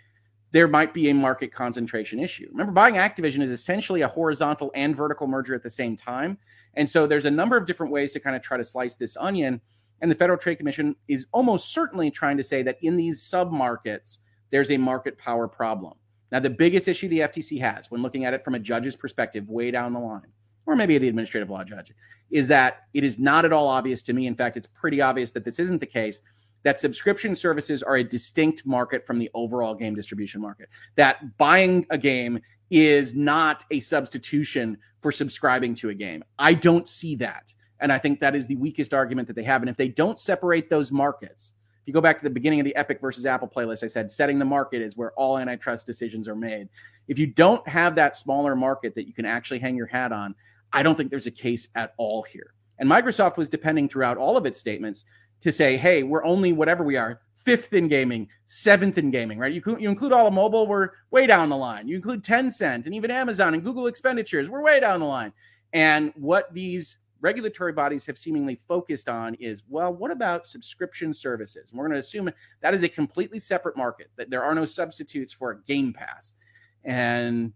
there 0.54 0.68
might 0.68 0.94
be 0.94 1.10
a 1.10 1.14
market 1.14 1.52
concentration 1.52 2.20
issue. 2.20 2.46
Remember, 2.52 2.70
buying 2.70 2.94
Activision 2.94 3.42
is 3.42 3.50
essentially 3.50 4.02
a 4.02 4.08
horizontal 4.08 4.70
and 4.76 4.94
vertical 4.94 5.26
merger 5.26 5.52
at 5.52 5.64
the 5.64 5.68
same 5.68 5.96
time. 5.96 6.38
And 6.74 6.88
so 6.88 7.08
there's 7.08 7.24
a 7.24 7.30
number 7.30 7.56
of 7.56 7.66
different 7.66 7.90
ways 7.90 8.12
to 8.12 8.20
kind 8.20 8.36
of 8.36 8.42
try 8.42 8.56
to 8.56 8.62
slice 8.62 8.94
this 8.94 9.16
onion. 9.16 9.60
And 10.00 10.08
the 10.08 10.14
Federal 10.14 10.38
Trade 10.38 10.54
Commission 10.58 10.94
is 11.08 11.26
almost 11.32 11.72
certainly 11.72 12.08
trying 12.08 12.36
to 12.36 12.44
say 12.44 12.62
that 12.62 12.78
in 12.82 12.96
these 12.96 13.20
sub 13.20 13.50
markets, 13.50 14.20
there's 14.52 14.70
a 14.70 14.76
market 14.76 15.18
power 15.18 15.48
problem. 15.48 15.94
Now, 16.30 16.38
the 16.38 16.50
biggest 16.50 16.86
issue 16.86 17.08
the 17.08 17.20
FTC 17.20 17.60
has 17.60 17.90
when 17.90 18.02
looking 18.02 18.24
at 18.24 18.32
it 18.32 18.44
from 18.44 18.54
a 18.54 18.60
judge's 18.60 18.94
perspective, 18.94 19.48
way 19.48 19.72
down 19.72 19.92
the 19.92 19.98
line, 19.98 20.30
or 20.66 20.76
maybe 20.76 20.96
the 20.98 21.08
administrative 21.08 21.50
law 21.50 21.64
judge, 21.64 21.92
is 22.30 22.46
that 22.46 22.82
it 22.94 23.02
is 23.02 23.18
not 23.18 23.44
at 23.44 23.52
all 23.52 23.66
obvious 23.66 24.04
to 24.04 24.12
me. 24.12 24.28
In 24.28 24.36
fact, 24.36 24.56
it's 24.56 24.68
pretty 24.68 25.00
obvious 25.00 25.32
that 25.32 25.44
this 25.44 25.58
isn't 25.58 25.80
the 25.80 25.86
case. 25.86 26.20
That 26.64 26.80
subscription 26.80 27.36
services 27.36 27.82
are 27.82 27.96
a 27.96 28.04
distinct 28.04 28.66
market 28.66 29.06
from 29.06 29.18
the 29.18 29.30
overall 29.34 29.74
game 29.74 29.94
distribution 29.94 30.40
market. 30.40 30.68
That 30.96 31.36
buying 31.36 31.86
a 31.90 31.98
game 31.98 32.40
is 32.70 33.14
not 33.14 33.64
a 33.70 33.80
substitution 33.80 34.78
for 35.00 35.12
subscribing 35.12 35.74
to 35.76 35.90
a 35.90 35.94
game. 35.94 36.24
I 36.38 36.54
don't 36.54 36.88
see 36.88 37.14
that. 37.16 37.52
And 37.80 37.92
I 37.92 37.98
think 37.98 38.20
that 38.20 38.34
is 38.34 38.46
the 38.46 38.56
weakest 38.56 38.94
argument 38.94 39.28
that 39.28 39.34
they 39.34 39.42
have. 39.42 39.62
And 39.62 39.68
if 39.68 39.76
they 39.76 39.88
don't 39.88 40.18
separate 40.18 40.70
those 40.70 40.90
markets, 40.90 41.52
if 41.82 41.88
you 41.88 41.92
go 41.92 42.00
back 42.00 42.16
to 42.16 42.24
the 42.24 42.30
beginning 42.30 42.60
of 42.60 42.64
the 42.64 42.74
Epic 42.76 42.98
versus 42.98 43.26
Apple 43.26 43.46
playlist, 43.54 43.84
I 43.84 43.88
said 43.88 44.10
setting 44.10 44.38
the 44.38 44.46
market 44.46 44.80
is 44.80 44.96
where 44.96 45.12
all 45.12 45.36
antitrust 45.36 45.84
decisions 45.84 46.26
are 46.26 46.34
made. 46.34 46.70
If 47.08 47.18
you 47.18 47.26
don't 47.26 47.66
have 47.68 47.94
that 47.96 48.16
smaller 48.16 48.56
market 48.56 48.94
that 48.94 49.06
you 49.06 49.12
can 49.12 49.26
actually 49.26 49.58
hang 49.58 49.76
your 49.76 49.86
hat 49.86 50.10
on, 50.10 50.34
I 50.72 50.82
don't 50.82 50.96
think 50.96 51.10
there's 51.10 51.26
a 51.26 51.30
case 51.30 51.68
at 51.74 51.92
all 51.98 52.22
here. 52.22 52.54
And 52.78 52.88
Microsoft 52.88 53.36
was 53.36 53.50
depending 53.50 53.88
throughout 53.88 54.16
all 54.16 54.38
of 54.38 54.46
its 54.46 54.58
statements 54.58 55.04
to 55.44 55.52
say, 55.52 55.76
hey, 55.76 56.02
we're 56.02 56.24
only 56.24 56.52
whatever 56.52 56.82
we 56.82 56.96
are, 56.96 57.20
fifth 57.34 57.74
in 57.74 57.86
gaming, 57.86 58.26
seventh 58.46 58.96
in 58.96 59.10
gaming, 59.10 59.38
right? 59.38 59.52
You, 59.52 59.62
you 59.78 59.90
include 59.90 60.10
all 60.10 60.26
of 60.26 60.32
mobile, 60.32 60.66
we're 60.66 60.88
way 61.10 61.26
down 61.26 61.50
the 61.50 61.56
line. 61.56 61.86
You 61.86 61.96
include 61.96 62.24
Tencent 62.24 62.86
and 62.86 62.94
even 62.94 63.10
Amazon 63.10 63.52
and 63.52 63.62
Google 63.62 63.86
expenditures, 63.86 64.48
we're 64.48 64.62
way 64.62 64.80
down 64.80 65.00
the 65.00 65.06
line. 65.06 65.34
And 65.74 66.14
what 66.16 66.52
these 66.54 66.96
regulatory 67.20 67.74
bodies 67.74 68.06
have 68.06 68.16
seemingly 68.16 68.58
focused 68.66 69.10
on 69.10 69.34
is 69.34 69.64
well, 69.68 69.92
what 69.92 70.10
about 70.10 70.46
subscription 70.46 71.12
services? 71.12 71.68
And 71.68 71.78
we're 71.78 71.88
going 71.88 71.94
to 71.94 72.00
assume 72.00 72.30
that 72.62 72.72
is 72.72 72.82
a 72.82 72.88
completely 72.88 73.38
separate 73.38 73.76
market, 73.76 74.10
that 74.16 74.30
there 74.30 74.42
are 74.42 74.54
no 74.54 74.64
substitutes 74.64 75.32
for 75.34 75.50
a 75.50 75.60
Game 75.64 75.92
Pass. 75.92 76.36
And 76.84 77.52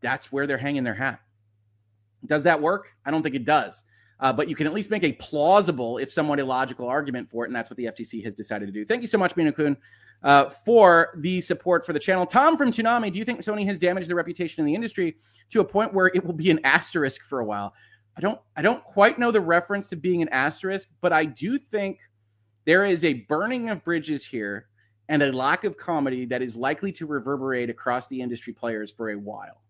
that's 0.00 0.32
where 0.32 0.48
they're 0.48 0.58
hanging 0.58 0.82
their 0.82 0.94
hat. 0.94 1.20
Does 2.26 2.42
that 2.42 2.60
work? 2.60 2.94
I 3.06 3.12
don't 3.12 3.22
think 3.22 3.36
it 3.36 3.44
does. 3.44 3.84
Uh, 4.20 4.32
but 4.32 4.48
you 4.48 4.56
can 4.56 4.66
at 4.66 4.74
least 4.74 4.90
make 4.90 5.04
a 5.04 5.12
plausible, 5.12 5.98
if 5.98 6.12
somewhat 6.12 6.40
illogical, 6.40 6.88
argument 6.88 7.28
for 7.28 7.44
it, 7.44 7.48
and 7.48 7.56
that's 7.56 7.70
what 7.70 7.76
the 7.76 7.84
FTC 7.84 8.24
has 8.24 8.34
decided 8.34 8.66
to 8.66 8.72
do. 8.72 8.84
Thank 8.84 9.02
you 9.02 9.08
so 9.08 9.18
much, 9.18 9.36
Mina 9.36 9.52
Kun, 9.52 9.76
uh, 10.24 10.46
for 10.48 11.14
the 11.18 11.40
support 11.40 11.86
for 11.86 11.92
the 11.92 12.00
channel. 12.00 12.26
Tom 12.26 12.56
from 12.56 12.72
Toonami, 12.72 13.12
do 13.12 13.18
you 13.18 13.24
think 13.24 13.40
Sony 13.40 13.64
has 13.66 13.78
damaged 13.78 14.08
the 14.08 14.14
reputation 14.16 14.60
in 14.60 14.66
the 14.66 14.74
industry 14.74 15.16
to 15.50 15.60
a 15.60 15.64
point 15.64 15.94
where 15.94 16.06
it 16.06 16.24
will 16.24 16.34
be 16.34 16.50
an 16.50 16.58
asterisk 16.64 17.22
for 17.22 17.38
a 17.40 17.44
while? 17.44 17.74
I 18.16 18.20
don't 18.20 18.40
I 18.56 18.62
don't 18.62 18.82
quite 18.82 19.20
know 19.20 19.30
the 19.30 19.40
reference 19.40 19.86
to 19.88 19.96
being 19.96 20.22
an 20.22 20.28
asterisk, 20.30 20.88
but 21.00 21.12
I 21.12 21.24
do 21.24 21.56
think 21.56 22.00
there 22.64 22.84
is 22.84 23.04
a 23.04 23.14
burning 23.14 23.70
of 23.70 23.84
bridges 23.84 24.24
here 24.26 24.66
and 25.08 25.22
a 25.22 25.32
lack 25.32 25.62
of 25.62 25.76
comedy 25.76 26.26
that 26.26 26.42
is 26.42 26.56
likely 26.56 26.90
to 26.92 27.06
reverberate 27.06 27.70
across 27.70 28.08
the 28.08 28.20
industry 28.20 28.52
players 28.52 28.90
for 28.90 29.10
a 29.10 29.18
while. 29.18 29.62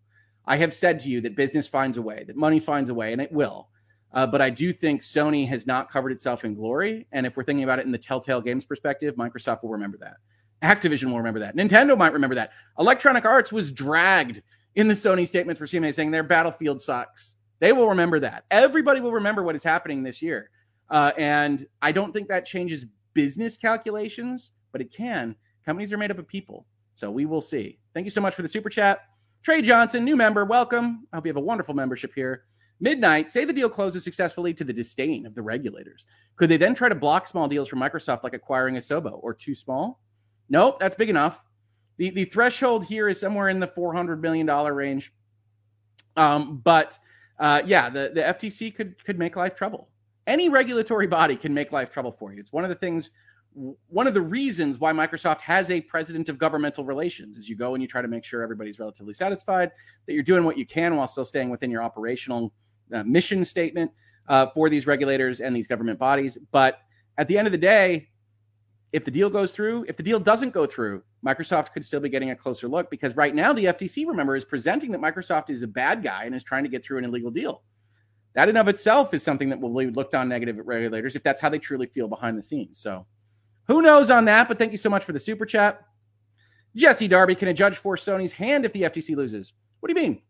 I 0.46 0.56
have 0.56 0.72
said 0.72 0.98
to 1.00 1.10
you 1.10 1.20
that 1.20 1.36
business 1.36 1.68
finds 1.68 1.98
a 1.98 2.02
way, 2.02 2.24
that 2.26 2.36
money 2.36 2.58
finds 2.58 2.88
a 2.88 2.94
way, 2.94 3.12
and 3.12 3.20
it 3.20 3.30
will. 3.30 3.68
Uh, 4.12 4.26
but 4.26 4.40
I 4.40 4.50
do 4.50 4.72
think 4.72 5.02
Sony 5.02 5.46
has 5.48 5.66
not 5.66 5.90
covered 5.90 6.12
itself 6.12 6.44
in 6.44 6.54
glory. 6.54 7.06
And 7.12 7.26
if 7.26 7.36
we're 7.36 7.44
thinking 7.44 7.64
about 7.64 7.78
it 7.78 7.86
in 7.86 7.92
the 7.92 7.98
Telltale 7.98 8.40
Games 8.40 8.64
perspective, 8.64 9.16
Microsoft 9.16 9.62
will 9.62 9.70
remember 9.70 9.98
that. 9.98 10.16
Activision 10.62 11.10
will 11.10 11.18
remember 11.18 11.40
that. 11.40 11.56
Nintendo 11.56 11.96
might 11.96 12.12
remember 12.12 12.34
that. 12.34 12.50
Electronic 12.78 13.24
Arts 13.24 13.52
was 13.52 13.70
dragged 13.70 14.42
in 14.74 14.88
the 14.88 14.94
Sony 14.94 15.26
statement 15.26 15.58
for 15.58 15.66
CMA 15.66 15.92
saying 15.92 16.10
their 16.10 16.22
Battlefield 16.22 16.80
sucks. 16.80 17.36
They 17.60 17.72
will 17.72 17.88
remember 17.88 18.20
that. 18.20 18.44
Everybody 18.50 19.00
will 19.00 19.12
remember 19.12 19.42
what 19.42 19.54
is 19.54 19.62
happening 19.62 20.02
this 20.02 20.22
year. 20.22 20.50
Uh, 20.90 21.12
and 21.18 21.66
I 21.82 21.92
don't 21.92 22.12
think 22.12 22.28
that 22.28 22.46
changes 22.46 22.86
business 23.12 23.56
calculations, 23.56 24.52
but 24.72 24.80
it 24.80 24.92
can. 24.92 25.36
Companies 25.66 25.92
are 25.92 25.98
made 25.98 26.10
up 26.10 26.18
of 26.18 26.26
people. 26.26 26.66
So 26.94 27.10
we 27.10 27.26
will 27.26 27.42
see. 27.42 27.78
Thank 27.94 28.04
you 28.04 28.10
so 28.10 28.20
much 28.20 28.34
for 28.34 28.42
the 28.42 28.48
super 28.48 28.70
chat. 28.70 29.00
Trey 29.42 29.62
Johnson, 29.62 30.04
new 30.04 30.16
member, 30.16 30.44
welcome. 30.44 31.06
I 31.12 31.16
hope 31.16 31.26
you 31.26 31.30
have 31.30 31.36
a 31.36 31.40
wonderful 31.40 31.74
membership 31.74 32.12
here. 32.14 32.44
Midnight, 32.80 33.28
say 33.28 33.44
the 33.44 33.52
deal 33.52 33.68
closes 33.68 34.04
successfully 34.04 34.54
to 34.54 34.64
the 34.64 34.72
disdain 34.72 35.26
of 35.26 35.34
the 35.34 35.42
regulators. 35.42 36.06
Could 36.36 36.48
they 36.48 36.56
then 36.56 36.74
try 36.74 36.88
to 36.88 36.94
block 36.94 37.26
small 37.26 37.48
deals 37.48 37.68
from 37.68 37.80
Microsoft 37.80 38.22
like 38.22 38.34
acquiring 38.34 38.76
Asobo 38.76 39.18
or 39.22 39.34
too 39.34 39.54
small? 39.54 40.00
Nope, 40.48 40.78
that's 40.78 40.94
big 40.94 41.10
enough. 41.10 41.44
The, 41.96 42.10
the 42.10 42.24
threshold 42.26 42.84
here 42.84 43.08
is 43.08 43.18
somewhere 43.18 43.48
in 43.48 43.58
the 43.58 43.66
$400 43.66 44.20
million 44.20 44.46
range. 44.46 45.12
Um, 46.16 46.58
but 46.58 46.98
uh, 47.38 47.62
yeah, 47.64 47.88
the, 47.88 48.10
the 48.14 48.20
FTC 48.20 48.74
could 48.74 49.02
could 49.04 49.18
make 49.18 49.36
life 49.36 49.54
trouble. 49.54 49.88
Any 50.26 50.48
regulatory 50.48 51.06
body 51.06 51.36
can 51.36 51.54
make 51.54 51.72
life 51.72 51.90
trouble 51.92 52.12
for 52.12 52.32
you. 52.32 52.40
It's 52.40 52.52
one 52.52 52.64
of 52.64 52.70
the 52.70 52.76
things, 52.76 53.10
one 53.88 54.06
of 54.06 54.14
the 54.14 54.20
reasons 54.20 54.78
why 54.78 54.92
Microsoft 54.92 55.40
has 55.40 55.70
a 55.70 55.80
president 55.80 56.28
of 56.28 56.38
governmental 56.38 56.84
relations. 56.84 57.36
Is 57.36 57.48
you 57.48 57.56
go 57.56 57.74
and 57.74 57.82
you 57.82 57.88
try 57.88 58.02
to 58.02 58.08
make 58.08 58.24
sure 58.24 58.42
everybody's 58.42 58.78
relatively 58.78 59.14
satisfied, 59.14 59.70
that 60.06 60.12
you're 60.12 60.22
doing 60.22 60.44
what 60.44 60.58
you 60.58 60.66
can 60.66 60.96
while 60.96 61.06
still 61.06 61.24
staying 61.24 61.50
within 61.50 61.70
your 61.70 61.82
operational 61.82 62.52
uh, 62.92 63.02
mission 63.04 63.44
statement 63.44 63.90
uh, 64.28 64.46
for 64.46 64.68
these 64.68 64.86
regulators 64.86 65.40
and 65.40 65.54
these 65.54 65.66
government 65.66 65.98
bodies. 65.98 66.38
But 66.50 66.80
at 67.16 67.28
the 67.28 67.38
end 67.38 67.46
of 67.46 67.52
the 67.52 67.58
day, 67.58 68.08
if 68.92 69.04
the 69.04 69.10
deal 69.10 69.28
goes 69.28 69.52
through, 69.52 69.84
if 69.88 69.96
the 69.96 70.02
deal 70.02 70.18
doesn't 70.18 70.54
go 70.54 70.66
through, 70.66 71.02
Microsoft 71.24 71.72
could 71.72 71.84
still 71.84 72.00
be 72.00 72.08
getting 72.08 72.30
a 72.30 72.36
closer 72.36 72.68
look 72.68 72.90
because 72.90 73.16
right 73.16 73.34
now 73.34 73.52
the 73.52 73.66
FTC, 73.66 74.06
remember, 74.06 74.36
is 74.36 74.44
presenting 74.44 74.92
that 74.92 75.00
Microsoft 75.00 75.50
is 75.50 75.62
a 75.62 75.66
bad 75.66 76.02
guy 76.02 76.24
and 76.24 76.34
is 76.34 76.44
trying 76.44 76.62
to 76.62 76.70
get 76.70 76.84
through 76.84 76.98
an 76.98 77.04
illegal 77.04 77.30
deal. 77.30 77.62
That 78.34 78.48
in 78.48 78.56
of 78.56 78.68
itself 78.68 79.12
is 79.14 79.22
something 79.22 79.48
that 79.50 79.60
will 79.60 79.74
be 79.74 79.90
looked 79.90 80.14
on 80.14 80.28
negative 80.28 80.58
at 80.58 80.66
regulators 80.66 81.16
if 81.16 81.22
that's 81.22 81.40
how 81.40 81.48
they 81.48 81.58
truly 81.58 81.86
feel 81.86 82.08
behind 82.08 82.38
the 82.38 82.42
scenes. 82.42 82.78
So 82.78 83.06
who 83.66 83.82
knows 83.82 84.10
on 84.10 84.24
that? 84.26 84.48
But 84.48 84.58
thank 84.58 84.72
you 84.72 84.78
so 84.78 84.90
much 84.90 85.04
for 85.04 85.12
the 85.12 85.18
super 85.18 85.44
chat. 85.44 85.82
Jesse 86.76 87.08
Darby, 87.08 87.34
can 87.34 87.48
a 87.48 87.54
judge 87.54 87.76
force 87.76 88.04
Sony's 88.04 88.32
hand 88.32 88.64
if 88.64 88.72
the 88.72 88.82
FTC 88.82 89.16
loses? 89.16 89.54
What 89.80 89.92
do 89.92 90.00
you 90.00 90.08
mean? 90.08 90.22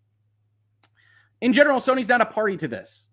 In 1.41 1.53
general, 1.53 1.81
Sony's 1.81 2.09
not 2.09 2.21
a 2.21 2.27
party 2.27 2.57
to 2.57 2.69
this, 2.69 3.07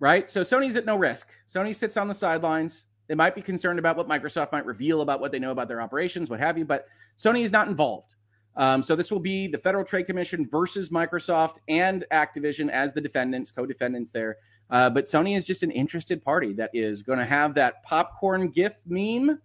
right? 0.00 0.28
So 0.28 0.42
Sony's 0.42 0.76
at 0.76 0.84
no 0.84 0.96
risk. 0.96 1.28
Sony 1.46 1.74
sits 1.74 1.96
on 1.96 2.08
the 2.08 2.14
sidelines. 2.14 2.86
They 3.06 3.14
might 3.14 3.34
be 3.34 3.42
concerned 3.42 3.78
about 3.78 3.96
what 3.96 4.08
Microsoft 4.08 4.52
might 4.52 4.66
reveal 4.66 5.00
about 5.00 5.20
what 5.20 5.32
they 5.32 5.38
know 5.38 5.52
about 5.52 5.68
their 5.68 5.80
operations, 5.80 6.28
what 6.28 6.40
have 6.40 6.58
you, 6.58 6.64
but 6.64 6.86
Sony 7.18 7.42
is 7.42 7.52
not 7.52 7.68
involved. 7.68 8.16
Um, 8.56 8.82
so 8.82 8.96
this 8.96 9.12
will 9.12 9.20
be 9.20 9.46
the 9.46 9.58
Federal 9.58 9.84
Trade 9.84 10.06
Commission 10.06 10.46
versus 10.50 10.88
Microsoft 10.88 11.58
and 11.68 12.04
Activision 12.12 12.68
as 12.68 12.92
the 12.92 13.00
defendants, 13.00 13.52
co-defendants 13.52 14.10
there. 14.10 14.36
Uh, 14.68 14.90
but 14.90 15.04
Sony 15.04 15.36
is 15.36 15.44
just 15.44 15.62
an 15.62 15.70
interested 15.70 16.22
party 16.22 16.52
that 16.54 16.70
is 16.74 17.02
going 17.02 17.20
to 17.20 17.24
have 17.24 17.54
that 17.54 17.82
popcorn 17.84 18.48
GIF 18.48 18.74
meme 18.84 19.40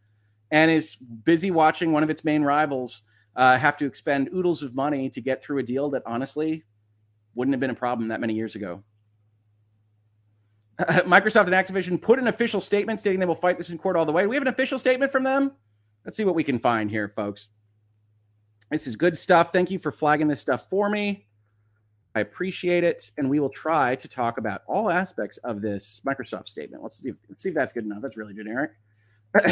and 0.51 0.71
is 0.71 0.95
busy 0.95 1.51
watching 1.51 1.91
one 1.91 2.03
of 2.03 2.09
its 2.09 2.23
main 2.23 2.43
rivals 2.43 3.03
uh, 3.35 3.57
have 3.57 3.77
to 3.77 3.85
expend 3.85 4.29
oodles 4.33 4.63
of 4.63 4.75
money 4.75 5.09
to 5.09 5.21
get 5.21 5.43
through 5.43 5.59
a 5.59 5.63
deal 5.63 5.89
that 5.91 6.03
honestly 6.05 6.63
wouldn't 7.35 7.53
have 7.53 7.59
been 7.59 7.69
a 7.69 7.75
problem 7.75 8.09
that 8.09 8.21
many 8.21 8.33
years 8.33 8.55
ago. 8.55 8.83
Microsoft 10.79 11.45
and 11.45 11.53
Activision 11.53 12.01
put 12.01 12.19
an 12.19 12.27
official 12.27 12.59
statement 12.59 12.99
stating 12.99 13.19
they 13.19 13.25
will 13.25 13.35
fight 13.35 13.57
this 13.57 13.69
in 13.69 13.77
court 13.77 13.95
all 13.95 14.05
the 14.05 14.11
way. 14.11 14.25
We 14.25 14.35
have 14.35 14.41
an 14.41 14.47
official 14.47 14.79
statement 14.79 15.11
from 15.11 15.23
them? 15.23 15.51
Let's 16.03 16.17
see 16.17 16.25
what 16.25 16.35
we 16.35 16.43
can 16.43 16.59
find 16.59 16.89
here, 16.89 17.13
folks. 17.15 17.49
This 18.71 18.87
is 18.87 18.95
good 18.95 19.17
stuff. 19.17 19.53
Thank 19.53 19.69
you 19.71 19.79
for 19.79 19.91
flagging 19.91 20.27
this 20.27 20.41
stuff 20.41 20.67
for 20.69 20.89
me. 20.89 21.27
I 22.15 22.19
appreciate 22.21 22.83
it, 22.83 23.11
and 23.17 23.29
we 23.29 23.39
will 23.39 23.49
try 23.49 23.95
to 23.95 24.07
talk 24.07 24.37
about 24.37 24.61
all 24.67 24.89
aspects 24.89 25.37
of 25.37 25.61
this 25.61 26.01
Microsoft 26.05 26.47
statement. 26.47 26.83
Let's 26.83 26.97
see. 26.97 27.09
If, 27.09 27.15
let's 27.29 27.41
see 27.41 27.49
if 27.49 27.55
that's 27.55 27.73
good 27.73 27.85
enough. 27.85 28.01
That's 28.01 28.17
really 28.17 28.33
generic. 28.33 28.71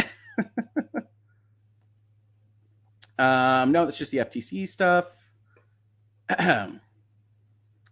um, 3.18 3.72
no, 3.72 3.86
that's 3.86 3.98
just 3.98 4.12
the 4.12 4.20
FTC 4.20 4.68
stuff. 4.68 5.06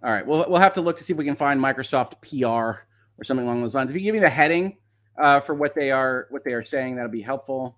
all 0.03 0.11
right, 0.11 0.25
we'll 0.25 0.45
we'll 0.49 0.59
have 0.59 0.73
to 0.73 0.81
look 0.81 0.97
to 0.97 1.03
see 1.03 1.13
if 1.13 1.19
we 1.19 1.25
can 1.25 1.35
find 1.35 1.59
Microsoft 1.59 2.21
PR 2.21 2.47
or 2.47 3.23
something 3.23 3.45
along 3.45 3.61
those 3.61 3.75
lines. 3.75 3.89
If 3.89 3.95
you 3.95 4.01
give 4.01 4.13
me 4.13 4.19
the 4.19 4.29
heading 4.29 4.77
uh, 5.21 5.41
for 5.41 5.53
what 5.53 5.75
they 5.75 5.91
are 5.91 6.27
what 6.29 6.43
they 6.43 6.53
are 6.53 6.63
saying, 6.63 6.95
that'll 6.95 7.11
be 7.11 7.21
helpful. 7.21 7.77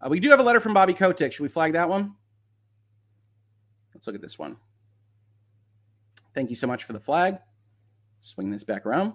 Uh, 0.00 0.08
we 0.08 0.18
do 0.18 0.30
have 0.30 0.40
a 0.40 0.42
letter 0.42 0.60
from 0.60 0.74
Bobby 0.74 0.94
Kotick. 0.94 1.32
Should 1.32 1.42
we 1.42 1.48
flag 1.48 1.74
that 1.74 1.88
one? 1.88 2.14
Let's 3.94 4.06
look 4.06 4.16
at 4.16 4.22
this 4.22 4.38
one. 4.38 4.56
Thank 6.34 6.48
you 6.48 6.56
so 6.56 6.66
much 6.66 6.84
for 6.84 6.92
the 6.94 7.00
flag. 7.00 7.38
Swing 8.20 8.50
this 8.50 8.64
back 8.64 8.86
around. 8.86 9.12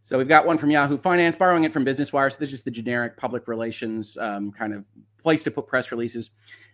So 0.00 0.16
we've 0.16 0.28
got 0.28 0.46
one 0.46 0.58
from 0.58 0.70
Yahoo 0.70 0.96
Finance, 0.96 1.36
borrowing 1.36 1.64
it 1.64 1.72
from 1.72 1.84
Business 1.84 2.12
Wire. 2.12 2.30
So 2.30 2.38
this 2.40 2.52
is 2.52 2.62
the 2.62 2.70
generic 2.70 3.16
public 3.16 3.46
relations 3.46 4.16
um, 4.16 4.52
kind 4.52 4.72
of 4.72 4.84
place 5.18 5.42
to 5.42 5.50
put 5.50 5.66
press 5.66 5.92
releases. 5.92 6.30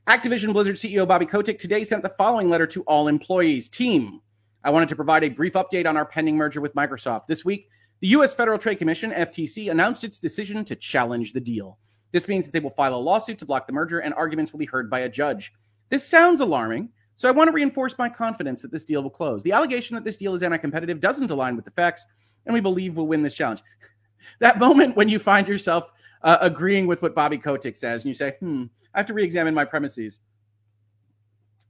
Activision 0.07 0.53
Blizzard 0.53 0.77
CEO 0.77 1.09
Bobby 1.09 1.27
Kotick 1.27 1.59
today 1.59 1.83
sent 1.83 2.03
the 2.03 2.11
following 2.11 2.51
letter 2.51 2.67
to 2.69 2.83
all 2.83 3.09
employees. 3.09 3.69
Team, 3.69 4.21
I 4.65 4.71
wanted 4.71 4.89
to 4.89 4.97
provide 4.97 5.23
a 5.25 5.29
brief 5.29 5.53
update 5.53 5.87
on 5.87 5.97
our 5.99 6.07
pending 6.07 6.37
merger 6.37 6.63
with 6.63 6.75
Microsoft. 6.75 7.27
This 7.29 7.45
week, 7.45 7.69
the 8.01 8.09
U.S. 8.09 8.35
Federal 8.35 8.59
Trade 8.59 8.77
Commission, 8.77 9.11
FTC, 9.11 9.71
announced 9.71 10.05
its 10.05 10.19
decision 10.19 10.65
to 10.65 10.75
challenge 10.75 11.35
the 11.35 11.41
deal. 11.41 11.79
This 12.13 12.29
means 12.29 12.47
that 12.47 12.53
they 12.53 12.61
will 12.61 12.71
file 12.71 12.95
a 12.95 12.97
lawsuit 12.97 13.39
to 13.41 13.45
block 13.45 13.67
the 13.67 13.75
merger 13.75 13.99
and 13.99 14.15
arguments 14.15 14.53
will 14.53 14.59
be 14.59 14.65
heard 14.65 14.89
by 14.89 15.01
a 15.01 15.09
judge. 15.09 15.53
This 15.91 16.09
sounds 16.09 16.41
alarming, 16.41 16.89
so 17.15 17.29
I 17.29 17.33
want 17.33 17.49
to 17.49 17.53
reinforce 17.53 17.99
my 17.99 18.09
confidence 18.09 18.63
that 18.63 18.73
this 18.73 18.85
deal 18.85 19.03
will 19.03 19.11
close. 19.11 19.43
The 19.43 19.53
allegation 19.53 19.97
that 19.97 20.05
this 20.05 20.17
deal 20.17 20.35
is 20.35 20.43
anti 20.43 20.57
competitive 20.57 20.99
doesn't 20.99 21.31
align 21.31 21.57
with 21.57 21.67
the 21.67 21.71
facts, 21.73 22.07
and 22.47 22.55
we 22.55 22.61
believe 22.61 22.97
we'll 22.97 23.07
win 23.07 23.23
this 23.23 23.35
challenge. 23.35 23.63
that 24.41 24.59
moment 24.59 24.97
when 24.97 25.11
you 25.11 25.19
find 25.19 25.47
yourself 25.47 25.93
uh, 26.23 26.39
agreeing 26.41 26.87
with 26.87 27.03
what 27.03 27.15
Bobby 27.15 27.37
Kotick 27.37 27.77
says 27.77 28.03
and 28.03 28.09
you 28.09 28.15
say, 28.15 28.37
hmm, 28.41 28.65
I 28.95 28.99
have 29.01 29.07
to 29.09 29.15
re 29.15 29.25
examine 29.25 29.53
my 29.53 29.67
premises. 29.67 30.21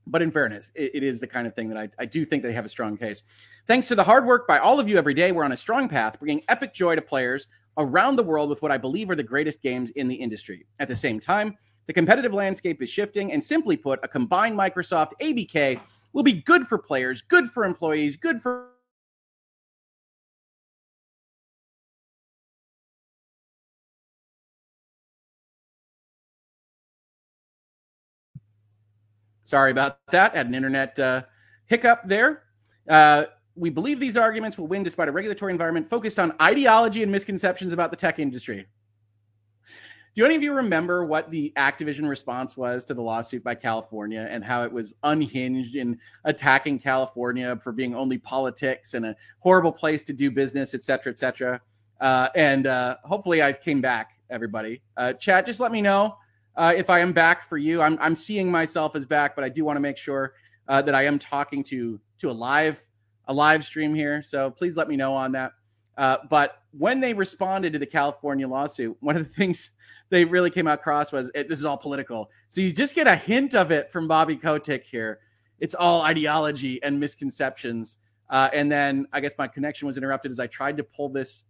But 0.07 0.23
in 0.23 0.31
fairness, 0.31 0.71
it, 0.75 0.93
it 0.95 1.03
is 1.03 1.21
the 1.21 1.27
kind 1.27 1.47
of 1.47 1.55
thing 1.55 1.69
that 1.71 1.79
I, 1.79 1.89
I 1.99 2.05
do 2.05 2.25
think 2.25 2.43
they 2.43 2.53
have 2.53 2.65
a 2.65 2.69
strong 2.69 2.97
case. 2.97 3.23
Thanks 3.67 3.89
to 3.89 3.95
the 3.95 4.05
hard 4.05 4.27
work 4.27 4.47
by 4.47 4.59
all 4.59 4.79
of 4.79 4.89
you 4.89 4.99
every 4.99 5.15
day, 5.15 5.33
we're 5.33 5.45
on 5.45 5.53
a 5.53 5.57
strong 5.57 5.89
path, 5.89 6.19
bringing 6.19 6.43
epic 6.49 6.75
joy 6.75 6.95
to 6.95 7.03
players 7.03 7.47
around 7.79 8.17
the 8.17 8.23
world 8.23 8.51
with 8.51 8.63
what 8.63 8.71
I 8.71 8.79
believe 8.79 9.11
are 9.11 9.17
the 9.17 9.23
greatest 9.23 9.63
games 9.63 9.91
in 9.91 10.07
the 10.07 10.15
industry. 10.15 10.67
At 10.79 10.89
the 10.89 10.97
same 10.97 11.19
time, 11.19 11.57
the 11.87 11.93
competitive 11.93 12.33
landscape 12.33 12.83
is 12.83 12.91
shifting, 12.91 13.33
and 13.33 13.43
simply 13.43 13.77
put, 13.77 14.01
a 14.03 14.09
combined 14.09 14.59
Microsoft 14.59 15.13
ABK 15.21 15.81
will 16.13 16.23
be 16.23 16.35
good 16.35 16.67
for 16.67 16.79
players, 16.79 17.23
good 17.23 17.51
for 17.51 17.65
employees, 17.65 18.17
good 18.17 18.41
for 18.41 18.69
Sorry 29.45 29.71
about 29.71 29.99
that. 30.11 30.35
Had 30.35 30.47
an 30.47 30.55
internet 30.55 30.99
uh, 30.99 31.23
hiccup 31.67 32.03
there. 32.07 32.43
Uh, 32.89 33.25
we 33.55 33.71
believe 33.71 34.01
these 34.01 34.17
arguments 34.17 34.59
will 34.59 34.67
win 34.67 34.83
despite 34.83 35.07
a 35.09 35.13
regulatory 35.13 35.53
environment 35.53 35.89
focused 35.89 36.19
on 36.19 36.35
ideology 36.41 37.03
and 37.03 37.13
misconceptions 37.13 37.73
about 37.73 37.91
the 37.91 37.97
tech 37.97 38.19
industry. 38.19 38.67
Do 40.17 40.25
any 40.25 40.35
of 40.37 40.43
you 40.43 40.55
remember 40.55 41.05
what 41.05 41.31
the 41.31 41.53
Activision 41.57 42.09
response 42.09 42.57
was 42.57 42.85
to 42.87 42.95
the 42.95 43.03
lawsuit 43.03 43.43
by 43.43 43.55
California 43.55 44.27
and 44.31 44.45
how 44.45 44.63
it 44.63 44.73
was 44.73 44.95
unhinged 45.03 45.75
in 45.75 45.99
attacking 46.25 46.79
California 46.79 47.59
for 47.63 47.73
being 47.73 47.95
only 47.95 48.17
politics 48.19 48.95
and 48.95 49.05
a 49.07 49.17
horrible 49.41 49.73
place 49.73 50.03
to 50.05 50.13
do 50.13 50.31
business, 50.31 50.73
et 50.73 50.85
cetera, 50.85 51.13
et 51.13 51.19
cetera? 51.19 51.61
Uh, 52.01 52.29
and 52.37 52.67
uh, 52.67 52.97
hopefully, 53.05 53.43
I 53.43 53.53
came 53.53 53.81
back, 53.81 54.13
everybody. 54.31 54.83
Uh, 54.97 55.13
chat, 55.15 55.47
just 55.47 55.61
let 55.61 55.73
me 55.73 55.83
know 55.83 56.17
uh, 56.57 56.73
if 56.77 56.91
I 56.91 57.01
am 57.01 57.13
back 57.13 57.49
for 57.49 57.59
you. 57.59 57.81
I'm, 57.81 57.99
I'm 58.01 58.17
seeing 58.17 58.51
myself 58.51 58.95
as 58.97 59.07
back, 59.07 59.35
but 59.35 59.45
I 59.45 59.49
do 59.49 59.65
want 59.65 59.77
to 59.77 59.81
make 59.81 59.97
sure 59.97 60.35
uh, 60.69 60.83
that 60.83 60.95
I 60.95 61.05
am 61.05 61.19
talking 61.19 61.63
to 61.65 62.01
to 62.19 62.31
a 62.31 62.33
live 62.33 62.85
a 63.27 63.35
live 63.35 63.65
stream 63.65 63.95
here. 63.95 64.23
So 64.23 64.51
please 64.51 64.77
let 64.77 64.89
me 64.89 64.97
know 64.97 65.15
on 65.15 65.33
that. 65.33 65.53
Uh, 65.97 66.19
but 66.29 66.63
when 66.73 67.01
they 67.01 67.15
responded 67.15 67.73
to 67.73 67.79
the 67.79 67.87
California 67.87 68.47
lawsuit, 68.47 68.97
one 69.01 69.17
of 69.17 69.27
the 69.27 69.35
things 69.39 69.71
they 70.11 70.25
really 70.25 70.51
came 70.51 70.67
across 70.67 71.13
was 71.13 71.31
this 71.33 71.59
is 71.59 71.65
all 71.65 71.79
political. 71.79 72.31
So 72.49 72.61
you 72.61 72.73
just 72.73 72.95
get 72.95 73.07
a 73.07 73.17
hint 73.17 73.55
of 73.55 73.71
it 73.71 73.91
from 73.91 74.07
Bobby 74.07 74.37
Kotick 74.37 74.85
here. 74.85 75.21
It's 75.59 75.75
all 75.75 76.03
ideology 76.03 76.83
and 76.83 77.01
misconceptions. 77.01 77.99
Uh, 78.29 78.51
and 78.53 78.71
then 78.71 79.07
I 79.13 79.21
guess 79.21 79.35
my 79.39 79.49
connection 79.49 79.87
was 79.87 79.97
interrupted 79.97 80.31
as 80.33 80.41
I 80.41 80.47
tried 80.47 80.77
to 80.77 80.85
pull 80.85 81.09
this 81.09 81.45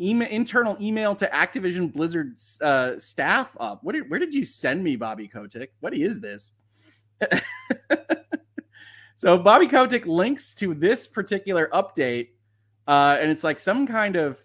email, 0.00 0.28
internal 0.28 0.76
email 0.80 1.14
to 1.16 1.26
Activision 1.28 1.92
Blizzard 1.92 2.36
uh, 2.60 2.98
staff 2.98 3.56
up. 3.58 3.82
What 3.82 3.94
did, 3.94 4.10
where 4.10 4.18
did 4.18 4.34
you 4.34 4.44
send 4.44 4.82
me, 4.82 4.96
Bobby 4.96 5.28
Kotick? 5.28 5.72
What 5.80 5.94
is 5.94 6.20
this? 6.20 6.52
so 9.16 9.38
Bobby 9.38 9.66
Kotick 9.66 10.06
links 10.06 10.54
to 10.56 10.74
this 10.74 11.08
particular 11.08 11.68
update, 11.72 12.28
uh, 12.86 13.18
and 13.20 13.30
it's 13.30 13.44
like 13.44 13.60
some 13.60 13.86
kind 13.86 14.16
of 14.16 14.38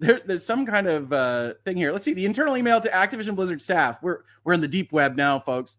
there, 0.00 0.20
there's 0.24 0.44
some 0.44 0.64
kind 0.64 0.86
of 0.86 1.12
uh, 1.12 1.54
thing 1.64 1.76
here. 1.76 1.92
Let's 1.92 2.04
see 2.04 2.14
the 2.14 2.26
internal 2.26 2.56
email 2.56 2.80
to 2.80 2.88
Activision 2.88 3.34
Blizzard 3.34 3.60
staff. 3.60 4.02
We're 4.02 4.20
we're 4.44 4.52
in 4.52 4.60
the 4.60 4.68
deep 4.68 4.92
web 4.92 5.16
now, 5.16 5.38
folks. 5.40 5.76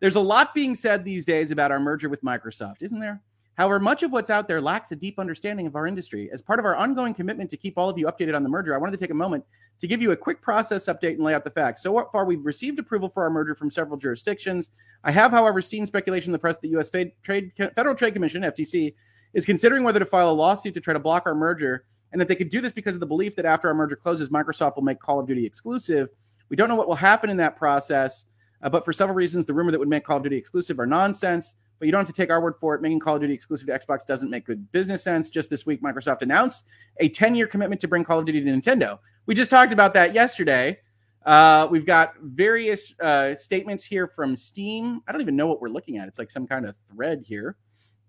There's 0.00 0.14
a 0.14 0.20
lot 0.20 0.54
being 0.54 0.74
said 0.74 1.04
these 1.04 1.24
days 1.24 1.50
about 1.50 1.72
our 1.72 1.80
merger 1.80 2.08
with 2.08 2.22
Microsoft, 2.22 2.82
isn't 2.82 3.00
there? 3.00 3.22
However, 3.56 3.80
much 3.80 4.02
of 4.02 4.12
what's 4.12 4.28
out 4.28 4.48
there 4.48 4.60
lacks 4.60 4.92
a 4.92 4.96
deep 4.96 5.18
understanding 5.18 5.66
of 5.66 5.76
our 5.76 5.86
industry. 5.86 6.30
As 6.30 6.42
part 6.42 6.58
of 6.58 6.66
our 6.66 6.76
ongoing 6.76 7.14
commitment 7.14 7.48
to 7.50 7.56
keep 7.56 7.78
all 7.78 7.88
of 7.88 7.98
you 7.98 8.06
updated 8.06 8.36
on 8.36 8.42
the 8.42 8.50
merger, 8.50 8.74
I 8.74 8.78
wanted 8.78 8.92
to 8.92 8.98
take 8.98 9.10
a 9.10 9.14
moment 9.14 9.44
to 9.80 9.86
give 9.86 10.02
you 10.02 10.12
a 10.12 10.16
quick 10.16 10.42
process 10.42 10.86
update 10.86 11.14
and 11.14 11.24
lay 11.24 11.34
out 11.34 11.44
the 11.44 11.50
facts. 11.50 11.82
So 11.82 12.08
far, 12.12 12.26
we've 12.26 12.44
received 12.44 12.78
approval 12.78 13.08
for 13.08 13.22
our 13.22 13.30
merger 13.30 13.54
from 13.54 13.70
several 13.70 13.96
jurisdictions. 13.96 14.70
I 15.04 15.10
have, 15.10 15.30
however, 15.30 15.62
seen 15.62 15.86
speculation 15.86 16.28
in 16.28 16.32
the 16.32 16.38
press 16.38 16.56
that 16.56 16.62
the 16.62 16.68
U.S. 16.70 16.90
Trade, 16.90 17.52
Federal 17.74 17.94
Trade 17.94 18.12
Commission 18.12 18.42
(FTC) 18.42 18.94
is 19.32 19.46
considering 19.46 19.84
whether 19.84 19.98
to 19.98 20.06
file 20.06 20.30
a 20.30 20.32
lawsuit 20.32 20.74
to 20.74 20.80
try 20.80 20.92
to 20.92 21.00
block 21.00 21.24
our 21.26 21.34
merger 21.34 21.84
and 22.12 22.20
that 22.20 22.28
they 22.28 22.36
could 22.36 22.50
do 22.50 22.60
this 22.60 22.72
because 22.72 22.94
of 22.94 23.00
the 23.00 23.06
belief 23.06 23.36
that 23.36 23.44
after 23.44 23.68
our 23.68 23.74
merger 23.74 23.96
closes, 23.96 24.28
Microsoft 24.28 24.76
will 24.76 24.82
make 24.82 25.00
Call 25.00 25.18
of 25.18 25.26
Duty 25.26 25.44
exclusive. 25.44 26.08
We 26.48 26.56
don't 26.56 26.68
know 26.68 26.76
what 26.76 26.88
will 26.88 26.94
happen 26.94 27.30
in 27.30 27.36
that 27.38 27.56
process, 27.56 28.26
uh, 28.62 28.70
but 28.70 28.84
for 28.84 28.92
several 28.92 29.16
reasons, 29.16 29.46
the 29.46 29.54
rumor 29.54 29.72
that 29.72 29.78
would 29.78 29.88
make 29.88 30.04
Call 30.04 30.18
of 30.18 30.22
Duty 30.22 30.36
exclusive 30.36 30.78
are 30.78 30.86
nonsense. 30.86 31.56
But 31.78 31.86
you 31.86 31.92
don't 31.92 32.00
have 32.00 32.08
to 32.08 32.14
take 32.14 32.30
our 32.30 32.40
word 32.40 32.54
for 32.58 32.74
it. 32.74 32.82
Making 32.82 33.00
Call 33.00 33.16
of 33.16 33.20
Duty 33.20 33.34
exclusive 33.34 33.66
to 33.66 33.72
Xbox 33.72 34.06
doesn't 34.06 34.30
make 34.30 34.46
good 34.46 34.70
business 34.72 35.02
sense. 35.02 35.28
Just 35.30 35.50
this 35.50 35.66
week, 35.66 35.82
Microsoft 35.82 36.22
announced 36.22 36.64
a 36.98 37.08
10 37.08 37.34
year 37.34 37.46
commitment 37.46 37.80
to 37.82 37.88
bring 37.88 38.04
Call 38.04 38.18
of 38.18 38.26
Duty 38.26 38.42
to 38.42 38.50
Nintendo. 38.50 38.98
We 39.26 39.34
just 39.34 39.50
talked 39.50 39.72
about 39.72 39.94
that 39.94 40.14
yesterday. 40.14 40.78
Uh, 41.24 41.66
we've 41.70 41.84
got 41.84 42.14
various 42.20 42.94
uh, 43.00 43.34
statements 43.34 43.84
here 43.84 44.06
from 44.06 44.36
Steam. 44.36 45.00
I 45.08 45.12
don't 45.12 45.20
even 45.20 45.36
know 45.36 45.48
what 45.48 45.60
we're 45.60 45.68
looking 45.68 45.98
at. 45.98 46.06
It's 46.06 46.18
like 46.18 46.30
some 46.30 46.46
kind 46.46 46.64
of 46.64 46.76
thread 46.88 47.24
here. 47.26 47.56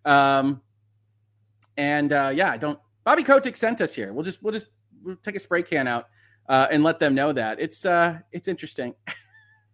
Um, 0.06 0.62
and 1.78 2.14
uh, 2.14 2.32
yeah, 2.34 2.52
I 2.52 2.58
don't 2.58 2.80
Bobby 3.04 3.24
Kotick 3.24 3.56
sent 3.56 3.80
us 3.80 3.94
here. 3.94 4.12
We'll 4.12 4.26
just 4.26 4.44
we'll 4.44 4.54
just 4.54 4.68
we'll 5.02 5.16
take 5.16 5.36
a 5.36 5.40
spray 5.40 5.64
can 5.64 5.88
out 5.88 6.10
uh, 6.50 6.68
and 6.70 6.84
let 6.84 7.00
them 7.00 7.16
know 7.16 7.32
that 7.32 7.60
it's 7.60 7.86
uh 7.86 8.20
it's 8.32 8.48
interesting. 8.48 8.94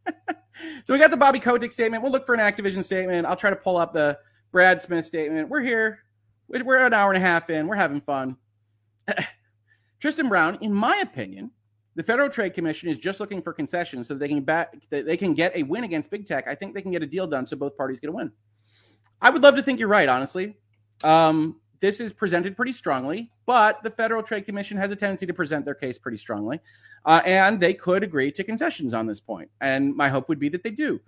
so 0.85 0.93
we 0.93 0.99
got 0.99 1.11
the 1.11 1.17
Bobby 1.17 1.39
Kotick 1.39 1.71
statement. 1.71 2.03
We'll 2.03 2.11
look 2.11 2.25
for 2.25 2.35
an 2.35 2.41
Activision 2.41 2.83
statement. 2.83 3.25
I'll 3.25 3.35
try 3.35 3.49
to 3.49 3.55
pull 3.55 3.77
up 3.77 3.93
the 3.93 4.17
Brad 4.51 4.81
Smith 4.81 5.05
statement. 5.05 5.49
We're 5.49 5.61
here. 5.61 5.99
We're 6.47 6.85
an 6.85 6.93
hour 6.93 7.11
and 7.11 7.17
a 7.17 7.25
half 7.25 7.49
in. 7.49 7.67
We're 7.67 7.75
having 7.75 8.01
fun. 8.01 8.37
Tristan 9.99 10.29
Brown, 10.29 10.57
in 10.61 10.73
my 10.73 10.97
opinion, 10.97 11.51
the 11.95 12.03
Federal 12.03 12.29
Trade 12.29 12.53
Commission 12.53 12.89
is 12.89 12.97
just 12.97 13.19
looking 13.19 13.41
for 13.41 13.53
concessions 13.53 14.07
so 14.07 14.13
that 14.13 14.19
they 14.19 14.27
can 14.27 14.41
back, 14.41 14.75
that 14.89 15.05
they 15.05 15.17
can 15.17 15.33
get 15.33 15.55
a 15.55 15.63
win 15.63 15.83
against 15.83 16.11
big 16.11 16.25
tech. 16.25 16.47
I 16.47 16.55
think 16.55 16.73
they 16.73 16.81
can 16.81 16.91
get 16.91 17.03
a 17.03 17.07
deal 17.07 17.27
done 17.27 17.45
so 17.45 17.55
both 17.55 17.77
parties 17.77 17.99
get 17.99 18.09
a 18.09 18.13
win. 18.13 18.31
I 19.21 19.29
would 19.29 19.41
love 19.41 19.55
to 19.55 19.63
think 19.63 19.79
you're 19.79 19.87
right, 19.87 20.09
honestly. 20.09 20.57
Um, 21.03 21.59
this 21.83 21.99
is 21.99 22.13
presented 22.13 22.55
pretty 22.55 22.71
strongly, 22.71 23.29
but 23.45 23.83
the 23.83 23.89
Federal 23.89 24.23
Trade 24.23 24.45
Commission 24.45 24.77
has 24.77 24.89
a 24.89 24.95
tendency 24.95 25.25
to 25.25 25.33
present 25.33 25.65
their 25.65 25.75
case 25.75 25.97
pretty 25.97 26.17
strongly, 26.17 26.61
uh, 27.03 27.21
and 27.25 27.59
they 27.59 27.73
could 27.73 28.03
agree 28.03 28.31
to 28.31 28.41
concessions 28.41 28.93
on 28.93 29.05
this 29.05 29.19
point. 29.19 29.49
And 29.59 29.93
my 29.93 30.07
hope 30.07 30.29
would 30.29 30.39
be 30.39 30.47
that 30.47 30.63
they 30.63 30.69
do, 30.69 31.01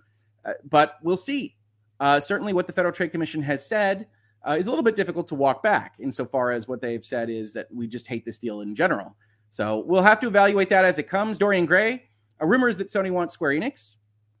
uh, 0.44 0.52
but 0.68 0.98
we'll 1.02 1.16
see. 1.16 1.56
Uh, 1.98 2.20
certainly, 2.20 2.52
what 2.52 2.66
the 2.66 2.74
Federal 2.74 2.92
Trade 2.92 3.08
Commission 3.08 3.40
has 3.40 3.66
said 3.66 4.06
uh, 4.46 4.58
is 4.58 4.66
a 4.66 4.70
little 4.70 4.82
bit 4.82 4.96
difficult 4.96 5.28
to 5.28 5.34
walk 5.34 5.62
back, 5.62 5.94
insofar 5.98 6.50
as 6.50 6.68
what 6.68 6.82
they've 6.82 7.06
said 7.06 7.30
is 7.30 7.54
that 7.54 7.68
we 7.72 7.86
just 7.86 8.06
hate 8.06 8.26
this 8.26 8.36
deal 8.36 8.60
in 8.60 8.76
general. 8.76 9.16
So 9.48 9.78
we'll 9.78 10.02
have 10.02 10.20
to 10.20 10.26
evaluate 10.26 10.68
that 10.68 10.84
as 10.84 10.98
it 10.98 11.08
comes. 11.08 11.38
Dorian 11.38 11.64
Gray, 11.64 12.02
a 12.38 12.46
rumor 12.46 12.68
is 12.68 12.76
that 12.76 12.88
Sony 12.88 13.10
wants 13.10 13.32
Square 13.32 13.52
Enix. 13.52 13.94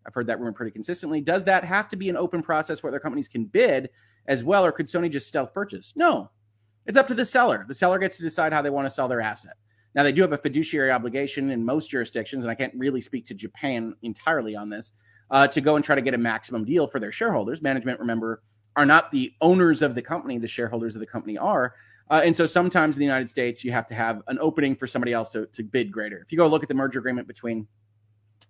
I've 0.06 0.12
heard 0.12 0.26
that 0.26 0.38
rumor 0.38 0.52
pretty 0.52 0.72
consistently. 0.72 1.22
Does 1.22 1.46
that 1.46 1.64
have 1.64 1.88
to 1.88 1.96
be 1.96 2.10
an 2.10 2.16
open 2.18 2.42
process 2.42 2.82
where 2.82 2.90
other 2.90 3.00
companies 3.00 3.26
can 3.26 3.46
bid 3.46 3.88
as 4.28 4.44
well, 4.44 4.64
or 4.64 4.72
could 4.72 4.86
Sony 4.86 5.10
just 5.10 5.28
stealth 5.28 5.52
purchase? 5.52 5.92
No, 5.96 6.30
it's 6.86 6.96
up 6.96 7.08
to 7.08 7.14
the 7.14 7.24
seller. 7.24 7.64
The 7.68 7.74
seller 7.74 7.98
gets 7.98 8.16
to 8.16 8.22
decide 8.22 8.52
how 8.52 8.62
they 8.62 8.70
want 8.70 8.86
to 8.86 8.90
sell 8.90 9.08
their 9.08 9.20
asset. 9.20 9.54
Now, 9.94 10.02
they 10.02 10.12
do 10.12 10.22
have 10.22 10.32
a 10.32 10.38
fiduciary 10.38 10.90
obligation 10.90 11.50
in 11.50 11.64
most 11.64 11.90
jurisdictions, 11.90 12.44
and 12.44 12.50
I 12.50 12.54
can't 12.54 12.74
really 12.76 13.00
speak 13.00 13.26
to 13.26 13.34
Japan 13.34 13.94
entirely 14.02 14.54
on 14.54 14.68
this, 14.68 14.92
uh, 15.30 15.46
to 15.48 15.60
go 15.60 15.76
and 15.76 15.84
try 15.84 15.94
to 15.94 16.02
get 16.02 16.14
a 16.14 16.18
maximum 16.18 16.64
deal 16.64 16.86
for 16.86 17.00
their 17.00 17.12
shareholders. 17.12 17.62
Management, 17.62 17.98
remember, 17.98 18.42
are 18.76 18.86
not 18.86 19.10
the 19.10 19.32
owners 19.40 19.80
of 19.80 19.94
the 19.94 20.02
company, 20.02 20.38
the 20.38 20.46
shareholders 20.46 20.94
of 20.94 21.00
the 21.00 21.06
company 21.06 21.38
are. 21.38 21.74
Uh, 22.10 22.20
and 22.24 22.36
so 22.36 22.46
sometimes 22.46 22.94
in 22.96 23.00
the 23.00 23.06
United 23.06 23.28
States, 23.28 23.64
you 23.64 23.72
have 23.72 23.86
to 23.86 23.94
have 23.94 24.22
an 24.28 24.38
opening 24.40 24.76
for 24.76 24.86
somebody 24.86 25.12
else 25.12 25.30
to, 25.30 25.46
to 25.46 25.64
bid 25.64 25.90
greater. 25.90 26.18
If 26.18 26.30
you 26.30 26.38
go 26.38 26.46
look 26.46 26.62
at 26.62 26.68
the 26.68 26.74
merger 26.74 26.98
agreement 26.98 27.26
between 27.26 27.66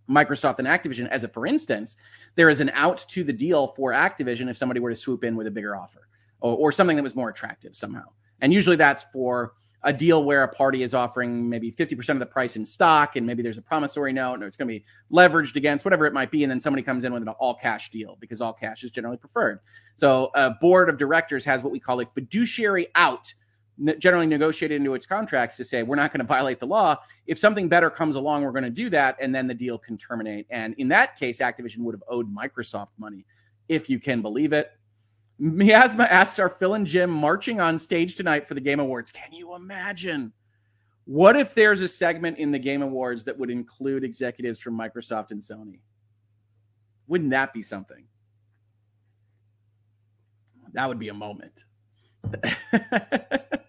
Microsoft 0.08 0.58
and 0.58 0.68
Activision, 0.68 1.08
as 1.08 1.24
a 1.24 1.28
for 1.28 1.46
instance, 1.46 1.96
there 2.34 2.48
is 2.48 2.60
an 2.60 2.70
out 2.70 3.04
to 3.08 3.24
the 3.24 3.32
deal 3.32 3.68
for 3.68 3.92
Activision 3.92 4.48
if 4.48 4.56
somebody 4.56 4.80
were 4.80 4.90
to 4.90 4.96
swoop 4.96 5.24
in 5.24 5.36
with 5.36 5.46
a 5.46 5.50
bigger 5.50 5.76
offer 5.76 6.08
or, 6.40 6.56
or 6.56 6.72
something 6.72 6.96
that 6.96 7.02
was 7.02 7.16
more 7.16 7.28
attractive 7.28 7.74
somehow. 7.74 8.04
And 8.40 8.52
usually 8.52 8.76
that's 8.76 9.04
for 9.12 9.52
a 9.82 9.92
deal 9.92 10.24
where 10.24 10.42
a 10.42 10.48
party 10.48 10.82
is 10.82 10.94
offering 10.94 11.48
maybe 11.48 11.70
50% 11.70 12.08
of 12.10 12.18
the 12.18 12.26
price 12.26 12.56
in 12.56 12.64
stock 12.64 13.14
and 13.14 13.24
maybe 13.24 13.42
there's 13.42 13.58
a 13.58 13.62
promissory 13.62 14.12
note 14.12 14.34
and 14.34 14.42
it's 14.42 14.56
going 14.56 14.68
to 14.68 14.74
be 14.74 14.84
leveraged 15.12 15.54
against 15.54 15.84
whatever 15.84 16.06
it 16.06 16.12
might 16.12 16.30
be. 16.30 16.42
And 16.42 16.50
then 16.50 16.60
somebody 16.60 16.82
comes 16.82 17.04
in 17.04 17.12
with 17.12 17.22
an 17.22 17.28
all 17.28 17.54
cash 17.54 17.90
deal 17.90 18.16
because 18.20 18.40
all 18.40 18.52
cash 18.52 18.82
is 18.82 18.90
generally 18.90 19.16
preferred. 19.16 19.60
So 19.94 20.30
a 20.34 20.50
board 20.50 20.88
of 20.88 20.98
directors 20.98 21.44
has 21.44 21.62
what 21.62 21.72
we 21.72 21.78
call 21.78 22.00
a 22.00 22.06
fiduciary 22.06 22.88
out 22.96 23.32
generally 23.98 24.26
negotiated 24.26 24.76
into 24.76 24.94
its 24.94 25.04
contracts 25.04 25.56
to 25.56 25.64
say 25.64 25.82
we're 25.82 25.96
not 25.96 26.12
going 26.12 26.20
to 26.20 26.26
violate 26.26 26.60
the 26.60 26.66
law. 26.66 26.96
If 27.26 27.38
something 27.38 27.68
better 27.68 27.90
comes 27.90 28.16
along, 28.16 28.42
we're 28.42 28.52
going 28.52 28.64
to 28.64 28.70
do 28.70 28.88
that, 28.90 29.16
and 29.20 29.34
then 29.34 29.46
the 29.46 29.54
deal 29.54 29.78
can 29.78 29.98
terminate. 29.98 30.46
And 30.50 30.74
in 30.78 30.88
that 30.88 31.16
case, 31.16 31.40
Activision 31.40 31.78
would 31.78 31.94
have 31.94 32.02
owed 32.08 32.34
Microsoft 32.34 32.92
money, 32.98 33.26
if 33.68 33.90
you 33.90 33.98
can 33.98 34.22
believe 34.22 34.52
it. 34.52 34.70
Miasma 35.38 36.04
asked 36.04 36.40
our 36.40 36.48
Phil 36.48 36.74
and 36.74 36.86
Jim 36.86 37.10
marching 37.10 37.60
on 37.60 37.78
stage 37.78 38.14
tonight 38.14 38.48
for 38.48 38.54
the 38.54 38.60
Game 38.60 38.80
Awards. 38.80 39.10
Can 39.10 39.32
you 39.32 39.54
imagine? 39.54 40.32
What 41.04 41.36
if 41.36 41.54
there's 41.54 41.82
a 41.82 41.88
segment 41.88 42.38
in 42.38 42.50
the 42.50 42.58
Game 42.58 42.82
Awards 42.82 43.24
that 43.24 43.38
would 43.38 43.50
include 43.50 44.02
executives 44.02 44.58
from 44.58 44.78
Microsoft 44.78 45.30
and 45.30 45.40
Sony? 45.40 45.80
Wouldn't 47.06 47.30
that 47.30 47.52
be 47.52 47.62
something? 47.62 48.04
That 50.72 50.88
would 50.88 50.98
be 50.98 51.08
a 51.08 51.14
moment. 51.14 51.64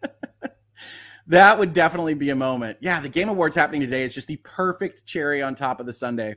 that 1.28 1.60
would 1.60 1.74
definitely 1.74 2.14
be 2.14 2.30
a 2.30 2.36
moment. 2.36 2.78
Yeah, 2.82 3.00
the 3.00 3.10
Game 3.10 3.30
Awards 3.30 3.56
happening 3.56 3.82
today 3.82 4.04
is 4.04 4.14
just 4.14 4.28
the 4.28 4.38
perfect 4.38 5.06
cherry 5.06 5.42
on 5.42 5.56
top 5.56 5.80
of 5.80 5.86
the 5.86 5.94
Sunday. 5.94 6.36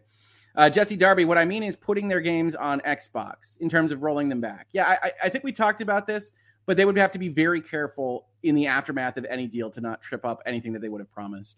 Uh, 0.56 0.68
Jesse 0.68 0.96
Darby, 0.96 1.24
what 1.24 1.38
I 1.38 1.44
mean 1.44 1.62
is 1.62 1.76
putting 1.76 2.08
their 2.08 2.20
games 2.20 2.56
on 2.56 2.80
Xbox 2.80 3.56
in 3.60 3.68
terms 3.68 3.92
of 3.92 4.02
rolling 4.02 4.28
them 4.28 4.40
back. 4.40 4.66
Yeah, 4.72 4.98
I, 5.02 5.12
I 5.24 5.28
think 5.28 5.44
we 5.44 5.52
talked 5.52 5.80
about 5.80 6.06
this, 6.06 6.32
but 6.66 6.76
they 6.76 6.84
would 6.84 6.98
have 6.98 7.12
to 7.12 7.18
be 7.18 7.28
very 7.28 7.60
careful 7.60 8.26
in 8.42 8.56
the 8.56 8.66
aftermath 8.66 9.16
of 9.16 9.24
any 9.30 9.46
deal 9.46 9.70
to 9.70 9.80
not 9.80 10.02
trip 10.02 10.24
up 10.24 10.42
anything 10.44 10.72
that 10.72 10.82
they 10.82 10.88
would 10.88 11.00
have 11.00 11.10
promised. 11.10 11.56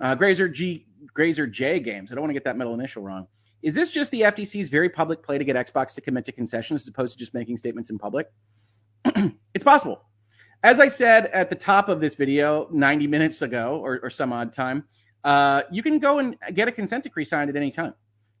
Uh, 0.00 0.14
Grazer 0.14 0.48
G, 0.48 0.86
Grazer 1.12 1.46
J 1.48 1.80
Games. 1.80 2.12
I 2.12 2.14
don't 2.14 2.22
want 2.22 2.30
to 2.30 2.34
get 2.34 2.44
that 2.44 2.56
middle 2.56 2.74
initial 2.74 3.02
wrong. 3.02 3.26
Is 3.62 3.74
this 3.74 3.90
just 3.90 4.10
the 4.10 4.22
FTC's 4.22 4.70
very 4.70 4.88
public 4.88 5.22
play 5.22 5.38
to 5.38 5.44
get 5.44 5.56
Xbox 5.56 5.94
to 5.94 6.00
commit 6.00 6.24
to 6.26 6.32
concessions 6.32 6.82
as 6.82 6.88
opposed 6.88 7.12
to 7.12 7.18
just 7.18 7.34
making 7.34 7.56
statements 7.56 7.90
in 7.90 7.98
public? 7.98 8.28
it's 9.54 9.64
possible. 9.64 10.04
As 10.64 10.78
I 10.78 10.86
said 10.86 11.26
at 11.26 11.50
the 11.50 11.56
top 11.56 11.88
of 11.88 12.00
this 12.00 12.14
video 12.14 12.68
90 12.70 13.08
minutes 13.08 13.42
ago 13.42 13.80
or, 13.82 13.98
or 14.00 14.10
some 14.10 14.32
odd 14.32 14.52
time, 14.52 14.84
uh, 15.24 15.62
you 15.72 15.82
can 15.82 15.98
go 15.98 16.20
and 16.20 16.36
get 16.54 16.68
a 16.68 16.72
consent 16.72 17.02
decree 17.02 17.24
signed 17.24 17.50
at 17.50 17.56
any 17.56 17.72
time. 17.72 17.94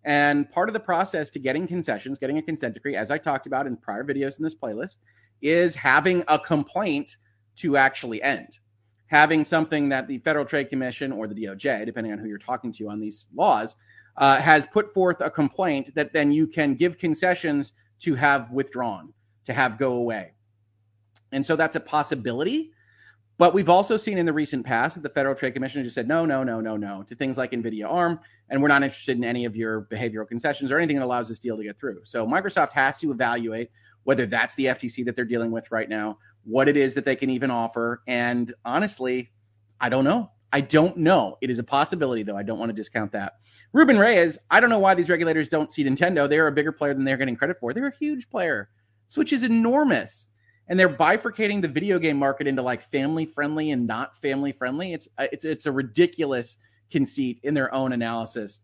And 0.04 0.48
part 0.50 0.68
of 0.68 0.72
the 0.72 0.80
process 0.80 1.30
to 1.30 1.40
getting 1.40 1.66
concessions, 1.66 2.20
getting 2.20 2.38
a 2.38 2.42
consent 2.42 2.74
decree, 2.74 2.94
as 2.94 3.10
I 3.10 3.18
talked 3.18 3.48
about 3.48 3.66
in 3.66 3.76
prior 3.76 4.04
videos 4.04 4.38
in 4.38 4.44
this 4.44 4.54
playlist, 4.54 4.98
is 5.40 5.74
having 5.74 6.22
a 6.28 6.38
complaint 6.38 7.16
to 7.56 7.76
actually 7.76 8.22
end. 8.22 8.58
Having 9.08 9.42
something 9.42 9.88
that 9.88 10.06
the 10.06 10.18
Federal 10.18 10.44
Trade 10.44 10.70
Commission 10.70 11.10
or 11.10 11.26
the 11.26 11.34
DOJ, 11.34 11.84
depending 11.84 12.12
on 12.12 12.18
who 12.18 12.28
you're 12.28 12.38
talking 12.38 12.72
to 12.72 12.88
on 12.88 13.00
these 13.00 13.26
laws, 13.34 13.74
uh, 14.16 14.40
has 14.40 14.64
put 14.66 14.94
forth 14.94 15.20
a 15.20 15.30
complaint 15.30 15.92
that 15.96 16.12
then 16.12 16.30
you 16.30 16.46
can 16.46 16.76
give 16.76 16.98
concessions 16.98 17.72
to 18.00 18.14
have 18.14 18.52
withdrawn, 18.52 19.12
to 19.44 19.52
have 19.52 19.76
go 19.76 19.94
away. 19.94 20.32
And 21.32 21.44
so 21.44 21.56
that's 21.56 21.76
a 21.76 21.80
possibility. 21.80 22.72
But 23.38 23.54
we've 23.54 23.70
also 23.70 23.96
seen 23.96 24.18
in 24.18 24.26
the 24.26 24.32
recent 24.32 24.64
past 24.64 24.94
that 24.94 25.02
the 25.02 25.08
Federal 25.08 25.34
Trade 25.34 25.54
Commission 25.54 25.82
just 25.82 25.94
said 25.94 26.06
no, 26.06 26.24
no, 26.24 26.44
no, 26.44 26.60
no, 26.60 26.76
no 26.76 27.02
to 27.04 27.14
things 27.14 27.38
like 27.38 27.52
NVIDIA 27.52 27.90
ARM, 27.90 28.20
and 28.50 28.62
we're 28.62 28.68
not 28.68 28.82
interested 28.82 29.16
in 29.16 29.24
any 29.24 29.46
of 29.46 29.56
your 29.56 29.82
behavioral 29.90 30.28
concessions 30.28 30.70
or 30.70 30.78
anything 30.78 30.96
that 30.96 31.04
allows 31.04 31.28
this 31.28 31.38
deal 31.38 31.56
to 31.56 31.64
get 31.64 31.78
through. 31.78 32.00
So 32.04 32.26
Microsoft 32.26 32.72
has 32.72 32.98
to 32.98 33.10
evaluate 33.10 33.70
whether 34.04 34.26
that's 34.26 34.54
the 34.54 34.66
FTC 34.66 35.04
that 35.06 35.16
they're 35.16 35.24
dealing 35.24 35.50
with 35.50 35.70
right 35.70 35.88
now, 35.88 36.18
what 36.44 36.68
it 36.68 36.76
is 36.76 36.94
that 36.94 37.04
they 37.04 37.16
can 37.16 37.30
even 37.30 37.50
offer. 37.50 38.02
And 38.06 38.52
honestly, 38.64 39.30
I 39.80 39.88
don't 39.88 40.04
know. 40.04 40.30
I 40.52 40.60
don't 40.60 40.98
know. 40.98 41.38
It 41.40 41.50
is 41.50 41.58
a 41.58 41.64
possibility, 41.64 42.22
though. 42.22 42.36
I 42.36 42.42
don't 42.42 42.58
want 42.58 42.68
to 42.68 42.74
discount 42.74 43.12
that. 43.12 43.34
Ruben 43.72 43.98
Reyes, 43.98 44.38
I 44.50 44.60
don't 44.60 44.70
know 44.70 44.78
why 44.78 44.94
these 44.94 45.08
regulators 45.08 45.48
don't 45.48 45.72
see 45.72 45.82
Nintendo. 45.82 46.28
They're 46.28 46.46
a 46.46 46.52
bigger 46.52 46.72
player 46.72 46.92
than 46.92 47.04
they're 47.04 47.16
getting 47.16 47.36
credit 47.36 47.58
for. 47.58 47.72
They're 47.72 47.86
a 47.86 47.96
huge 47.96 48.28
player. 48.28 48.68
Switch 49.06 49.32
is 49.32 49.42
enormous 49.42 50.28
and 50.68 50.78
they're 50.78 50.88
bifurcating 50.88 51.60
the 51.60 51.68
video 51.68 51.98
game 51.98 52.16
market 52.16 52.46
into 52.46 52.62
like 52.62 52.82
family 52.82 53.26
friendly 53.26 53.70
and 53.70 53.86
not 53.86 54.16
family 54.20 54.52
friendly. 54.52 54.92
It's 54.92 55.08
uh, 55.18 55.26
it's 55.32 55.44
it's 55.44 55.66
a 55.66 55.72
ridiculous 55.72 56.58
conceit 56.90 57.40
in 57.42 57.54
their 57.54 57.72
own 57.74 57.92
analysis. 57.92 58.60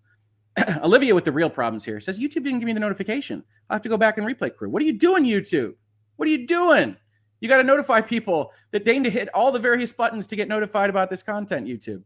Olivia 0.82 1.14
with 1.14 1.24
the 1.24 1.32
real 1.32 1.50
problems 1.50 1.84
here 1.84 2.00
says 2.00 2.18
YouTube 2.18 2.44
didn't 2.44 2.60
give 2.60 2.66
me 2.66 2.72
the 2.72 2.80
notification. 2.80 3.44
I 3.70 3.74
have 3.74 3.82
to 3.82 3.88
go 3.88 3.96
back 3.96 4.18
and 4.18 4.26
replay 4.26 4.54
crew. 4.54 4.68
What 4.68 4.82
are 4.82 4.86
you 4.86 4.98
doing, 4.98 5.24
YouTube? 5.24 5.74
What 6.16 6.26
are 6.26 6.30
you 6.30 6.46
doing? 6.46 6.96
You 7.40 7.48
got 7.48 7.58
to 7.58 7.64
notify 7.64 8.00
people 8.00 8.52
that 8.72 8.84
deign 8.84 9.04
to 9.04 9.10
hit 9.10 9.28
all 9.32 9.52
the 9.52 9.58
various 9.58 9.92
buttons 9.92 10.26
to 10.28 10.36
get 10.36 10.48
notified 10.48 10.90
about 10.90 11.10
this 11.10 11.22
content, 11.22 11.66
YouTube. 11.66 12.02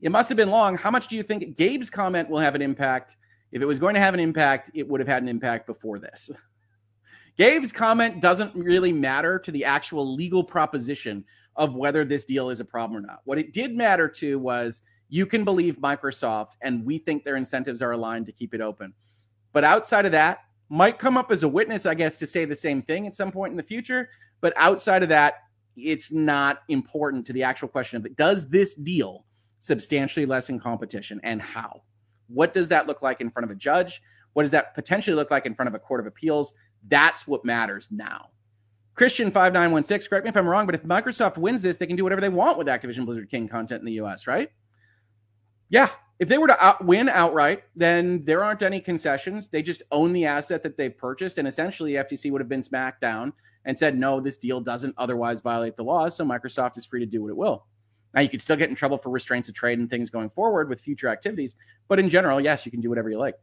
It 0.00 0.12
must 0.12 0.28
have 0.28 0.36
been 0.36 0.50
long. 0.50 0.76
How 0.76 0.92
much 0.92 1.08
do 1.08 1.16
you 1.16 1.24
think 1.24 1.56
Gabe's 1.56 1.90
comment 1.90 2.30
will 2.30 2.38
have 2.38 2.54
an 2.54 2.62
impact? 2.62 3.16
If 3.50 3.62
it 3.62 3.66
was 3.66 3.80
going 3.80 3.94
to 3.94 4.00
have 4.00 4.14
an 4.14 4.20
impact, 4.20 4.70
it 4.74 4.86
would 4.86 5.00
have 5.00 5.08
had 5.08 5.22
an 5.22 5.28
impact 5.28 5.66
before 5.66 5.98
this. 5.98 6.30
Gabe's 7.38 7.70
comment 7.70 8.20
doesn't 8.20 8.54
really 8.54 8.92
matter 8.92 9.38
to 9.38 9.52
the 9.52 9.64
actual 9.64 10.14
legal 10.14 10.42
proposition 10.42 11.24
of 11.54 11.76
whether 11.76 12.04
this 12.04 12.24
deal 12.24 12.50
is 12.50 12.58
a 12.58 12.64
problem 12.64 12.98
or 12.98 13.06
not. 13.06 13.20
What 13.24 13.38
it 13.38 13.52
did 13.52 13.76
matter 13.76 14.08
to 14.08 14.38
was 14.38 14.80
you 15.08 15.24
can 15.24 15.44
believe 15.44 15.78
Microsoft, 15.78 16.52
and 16.62 16.84
we 16.84 16.98
think 16.98 17.24
their 17.24 17.36
incentives 17.36 17.80
are 17.80 17.92
aligned 17.92 18.26
to 18.26 18.32
keep 18.32 18.54
it 18.54 18.60
open. 18.60 18.92
But 19.52 19.64
outside 19.64 20.04
of 20.04 20.12
that, 20.12 20.40
might 20.68 20.98
come 20.98 21.16
up 21.16 21.30
as 21.30 21.44
a 21.44 21.48
witness, 21.48 21.86
I 21.86 21.94
guess, 21.94 22.16
to 22.16 22.26
say 22.26 22.44
the 22.44 22.56
same 22.56 22.82
thing 22.82 23.06
at 23.06 23.14
some 23.14 23.32
point 23.32 23.52
in 23.52 23.56
the 23.56 23.62
future. 23.62 24.10
But 24.40 24.52
outside 24.56 25.02
of 25.02 25.08
that, 25.08 25.36
it's 25.76 26.12
not 26.12 26.58
important 26.68 27.26
to 27.26 27.32
the 27.32 27.42
actual 27.44 27.68
question 27.68 27.96
of. 27.96 28.16
Does 28.16 28.48
this 28.48 28.74
deal 28.74 29.24
substantially 29.60 30.26
lessen 30.26 30.58
competition 30.58 31.20
and 31.22 31.40
how? 31.40 31.82
What 32.26 32.52
does 32.52 32.68
that 32.68 32.86
look 32.86 33.00
like 33.00 33.20
in 33.20 33.30
front 33.30 33.44
of 33.44 33.50
a 33.50 33.58
judge? 33.58 34.02
What 34.34 34.42
does 34.42 34.52
that 34.52 34.74
potentially 34.74 35.16
look 35.16 35.30
like 35.30 35.46
in 35.46 35.54
front 35.54 35.68
of 35.68 35.74
a 35.74 35.78
court 35.78 36.00
of 36.00 36.06
appeals? 36.06 36.52
That's 36.86 37.26
what 37.26 37.44
matters 37.44 37.88
now. 37.90 38.30
Christian 38.94 39.30
five 39.30 39.52
nine 39.52 39.70
one 39.70 39.84
six. 39.84 40.08
Correct 40.08 40.24
me 40.24 40.30
if 40.30 40.36
I'm 40.36 40.48
wrong, 40.48 40.66
but 40.66 40.74
if 40.74 40.82
Microsoft 40.82 41.38
wins 41.38 41.62
this, 41.62 41.76
they 41.76 41.86
can 41.86 41.96
do 41.96 42.02
whatever 42.02 42.20
they 42.20 42.28
want 42.28 42.58
with 42.58 42.66
Activision 42.66 43.06
Blizzard 43.06 43.30
King 43.30 43.48
content 43.48 43.80
in 43.80 43.86
the 43.86 43.92
U.S. 43.92 44.26
Right? 44.26 44.50
Yeah. 45.68 45.90
If 46.18 46.28
they 46.28 46.36
were 46.36 46.48
to 46.48 46.64
out- 46.64 46.84
win 46.84 47.08
outright, 47.08 47.62
then 47.76 48.24
there 48.24 48.42
aren't 48.42 48.62
any 48.62 48.80
concessions. 48.80 49.46
They 49.46 49.62
just 49.62 49.84
own 49.92 50.12
the 50.12 50.26
asset 50.26 50.64
that 50.64 50.76
they've 50.76 50.96
purchased, 50.96 51.38
and 51.38 51.46
essentially, 51.46 51.92
FTC 51.92 52.32
would 52.32 52.40
have 52.40 52.48
been 52.48 52.62
smacked 52.62 53.00
down 53.00 53.32
and 53.64 53.78
said, 53.78 53.96
"No, 53.96 54.18
this 54.18 54.36
deal 54.36 54.60
doesn't 54.60 54.96
otherwise 54.98 55.42
violate 55.42 55.76
the 55.76 55.84
laws, 55.84 56.16
so 56.16 56.24
Microsoft 56.24 56.76
is 56.76 56.84
free 56.84 56.98
to 56.98 57.06
do 57.06 57.22
what 57.22 57.30
it 57.30 57.36
will." 57.36 57.66
Now, 58.14 58.22
you 58.22 58.28
could 58.28 58.42
still 58.42 58.56
get 58.56 58.68
in 58.70 58.74
trouble 58.74 58.98
for 58.98 59.10
restraints 59.10 59.48
of 59.48 59.54
trade 59.54 59.78
and 59.78 59.88
things 59.88 60.10
going 60.10 60.30
forward 60.30 60.68
with 60.68 60.80
future 60.80 61.08
activities, 61.08 61.54
but 61.86 62.00
in 62.00 62.08
general, 62.08 62.40
yes, 62.40 62.66
you 62.66 62.72
can 62.72 62.80
do 62.80 62.88
whatever 62.88 63.10
you 63.10 63.18
like. 63.18 63.36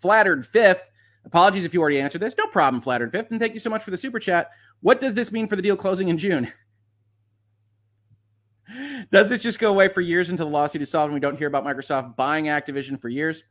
Flattered 0.00 0.46
fifth. 0.46 0.88
Apologies 1.24 1.64
if 1.64 1.72
you 1.72 1.80
already 1.80 2.00
answered 2.00 2.20
this. 2.20 2.34
No 2.36 2.46
problem, 2.46 2.82
Flattered 2.82 3.12
fifth. 3.12 3.30
And 3.30 3.40
thank 3.40 3.54
you 3.54 3.60
so 3.60 3.70
much 3.70 3.82
for 3.82 3.90
the 3.90 3.96
super 3.96 4.18
chat. 4.18 4.50
What 4.80 5.00
does 5.00 5.14
this 5.14 5.30
mean 5.30 5.46
for 5.46 5.56
the 5.56 5.62
deal 5.62 5.76
closing 5.76 6.08
in 6.08 6.18
June? 6.18 6.52
Does 9.10 9.28
this 9.28 9.40
just 9.40 9.58
go 9.58 9.70
away 9.70 9.88
for 9.88 10.00
years 10.00 10.30
until 10.30 10.46
the 10.46 10.52
lawsuit 10.52 10.80
is 10.80 10.90
solved 10.90 11.08
and 11.08 11.14
we 11.14 11.20
don't 11.20 11.36
hear 11.36 11.48
about 11.48 11.64
Microsoft 11.64 12.16
buying 12.16 12.46
Activision 12.46 12.98
for 12.98 13.10
years? 13.10 13.44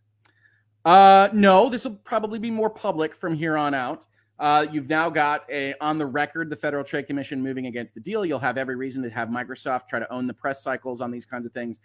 Uh, 0.84 1.30
no, 1.31 1.69
this 1.69 1.84
will 1.84 1.95
probably 1.95 2.39
be 2.39 2.49
more 2.49 2.69
public 2.69 3.14
from 3.14 3.35
here 3.35 3.56
on 3.56 3.73
out. 3.73 4.06
Uh, 4.39 4.65
you've 4.72 4.89
now 4.89 5.10
got 5.10 5.43
a 5.52 5.76
on 5.80 5.99
the 5.99 6.06
record 6.06 6.49
the 6.49 6.56
Federal 6.56 6.84
Trade 6.84 7.06
Commission 7.06 7.41
moving 7.41 7.68
against 7.68 7.93
the 7.93 7.99
deal. 7.99 8.26
You'll 8.26 8.39
have 8.39 8.57
every 8.57 8.76
reason 8.76 9.03
to 9.03 9.10
have 9.11 9.30
Microsoft 9.30 9.88
try 9.88 9.99
to 9.99 10.11
own 10.11 10.26
the 10.26 10.34
press 10.34 10.64
cycles 10.64 10.99
on 10.99 11.11
these 11.11 11.26
kinds 11.26 11.45
of 11.45 11.52
things. 11.52 11.80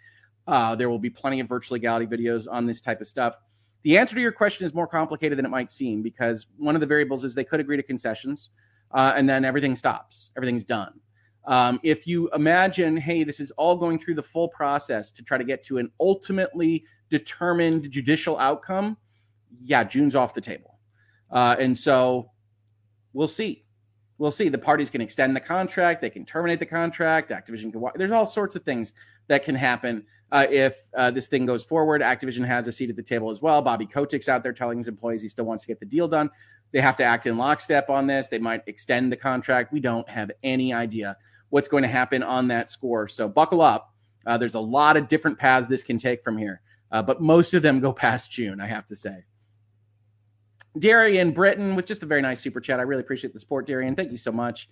Uh, 0.47 0.73
there 0.73 0.89
will 0.89 0.97
be 0.97 1.09
plenty 1.09 1.39
of 1.39 1.47
virtual 1.47 1.75
legality 1.75 2.07
videos 2.07 2.47
on 2.49 2.65
this 2.65 2.81
type 2.81 3.01
of 3.01 3.07
stuff. 3.07 3.37
The 3.83 3.97
answer 3.97 4.15
to 4.15 4.21
your 4.21 4.31
question 4.31 4.65
is 4.65 4.73
more 4.73 4.87
complicated 4.87 5.37
than 5.37 5.45
it 5.45 5.49
might 5.49 5.71
seem 5.71 6.01
because 6.01 6.47
one 6.57 6.75
of 6.75 6.81
the 6.81 6.87
variables 6.87 7.23
is 7.23 7.35
they 7.35 7.43
could 7.43 7.59
agree 7.59 7.77
to 7.77 7.83
concessions, 7.83 8.49
uh, 8.91 9.13
and 9.15 9.27
then 9.29 9.45
everything 9.45 9.75
stops, 9.75 10.31
everything's 10.35 10.63
done. 10.63 10.99
Um, 11.45 11.79
if 11.81 12.05
you 12.05 12.29
imagine, 12.33 12.97
hey, 12.97 13.23
this 13.23 13.39
is 13.39 13.51
all 13.51 13.77
going 13.77 13.99
through 13.99 14.15
the 14.15 14.23
full 14.23 14.49
process 14.49 15.11
to 15.11 15.23
try 15.23 15.37
to 15.37 15.45
get 15.45 15.63
to 15.63 15.77
an 15.77 15.91
ultimately 15.99 16.83
determined 17.09 17.89
judicial 17.89 18.37
outcome, 18.37 18.97
yeah, 19.63 19.85
June's 19.85 20.13
off 20.13 20.33
the 20.33 20.41
table. 20.41 20.77
Uh, 21.31 21.55
and 21.57 21.77
so 21.77 22.31
we'll 23.13 23.29
see. 23.29 23.63
We'll 24.17 24.31
see. 24.31 24.49
The 24.49 24.57
parties 24.57 24.89
can 24.89 24.99
extend 24.99 25.35
the 25.35 25.41
contract, 25.41 26.01
they 26.01 26.09
can 26.09 26.25
terminate 26.25 26.59
the 26.59 26.65
contract, 26.65 27.29
Activision 27.29 27.71
can 27.71 27.79
walk. 27.79 27.97
There's 27.97 28.11
all 28.11 28.25
sorts 28.25 28.55
of 28.55 28.63
things 28.63 28.93
that 29.27 29.45
can 29.45 29.55
happen 29.55 30.05
uh, 30.31 30.45
if 30.49 30.75
uh, 30.95 31.11
this 31.11 31.27
thing 31.27 31.45
goes 31.45 31.63
forward. 31.63 32.01
Activision 32.01 32.45
has 32.45 32.67
a 32.67 32.71
seat 32.71 32.89
at 32.89 32.95
the 32.95 33.03
table 33.03 33.29
as 33.29 33.41
well. 33.41 33.61
Bobby 33.61 33.85
Kotick's 33.85 34.27
out 34.27 34.43
there 34.43 34.53
telling 34.53 34.77
his 34.77 34.87
employees 34.87 35.21
he 35.21 35.27
still 35.27 35.45
wants 35.45 35.63
to 35.63 35.67
get 35.67 35.79
the 35.79 35.85
deal 35.85 36.07
done. 36.07 36.29
They 36.71 36.81
have 36.81 36.97
to 36.97 37.03
act 37.03 37.25
in 37.25 37.37
lockstep 37.37 37.89
on 37.89 38.07
this. 38.07 38.27
They 38.27 38.39
might 38.39 38.61
extend 38.67 39.11
the 39.11 39.17
contract. 39.17 39.71
We 39.71 39.79
don't 39.79 40.07
have 40.09 40.31
any 40.43 40.73
idea 40.73 41.15
what's 41.49 41.67
going 41.67 41.83
to 41.83 41.89
happen 41.89 42.23
on 42.23 42.49
that 42.49 42.69
score. 42.69 43.07
So 43.07 43.29
buckle 43.29 43.61
up. 43.61 43.93
Uh, 44.25 44.37
there's 44.37 44.55
a 44.55 44.59
lot 44.59 44.97
of 44.97 45.07
different 45.07 45.39
paths 45.39 45.69
this 45.69 45.83
can 45.83 45.97
take 45.97 46.21
from 46.21 46.37
here, 46.37 46.61
uh, 46.91 47.01
but 47.01 47.21
most 47.21 47.53
of 47.53 47.61
them 47.61 47.79
go 47.79 47.93
past 47.93 48.29
June, 48.29 48.59
I 48.59 48.65
have 48.65 48.85
to 48.87 48.95
say. 48.95 49.23
Darian 50.77 51.31
Britton 51.31 51.75
with 51.75 51.85
just 51.85 52.03
a 52.03 52.05
very 52.05 52.21
nice 52.21 52.41
super 52.41 52.59
chat. 52.59 52.79
I 52.79 52.83
really 52.83 53.01
appreciate 53.01 53.33
the 53.33 53.39
support, 53.39 53.65
Darian. 53.65 53.95
Thank 53.95 54.11
you 54.11 54.17
so 54.17 54.33
much. 54.33 54.69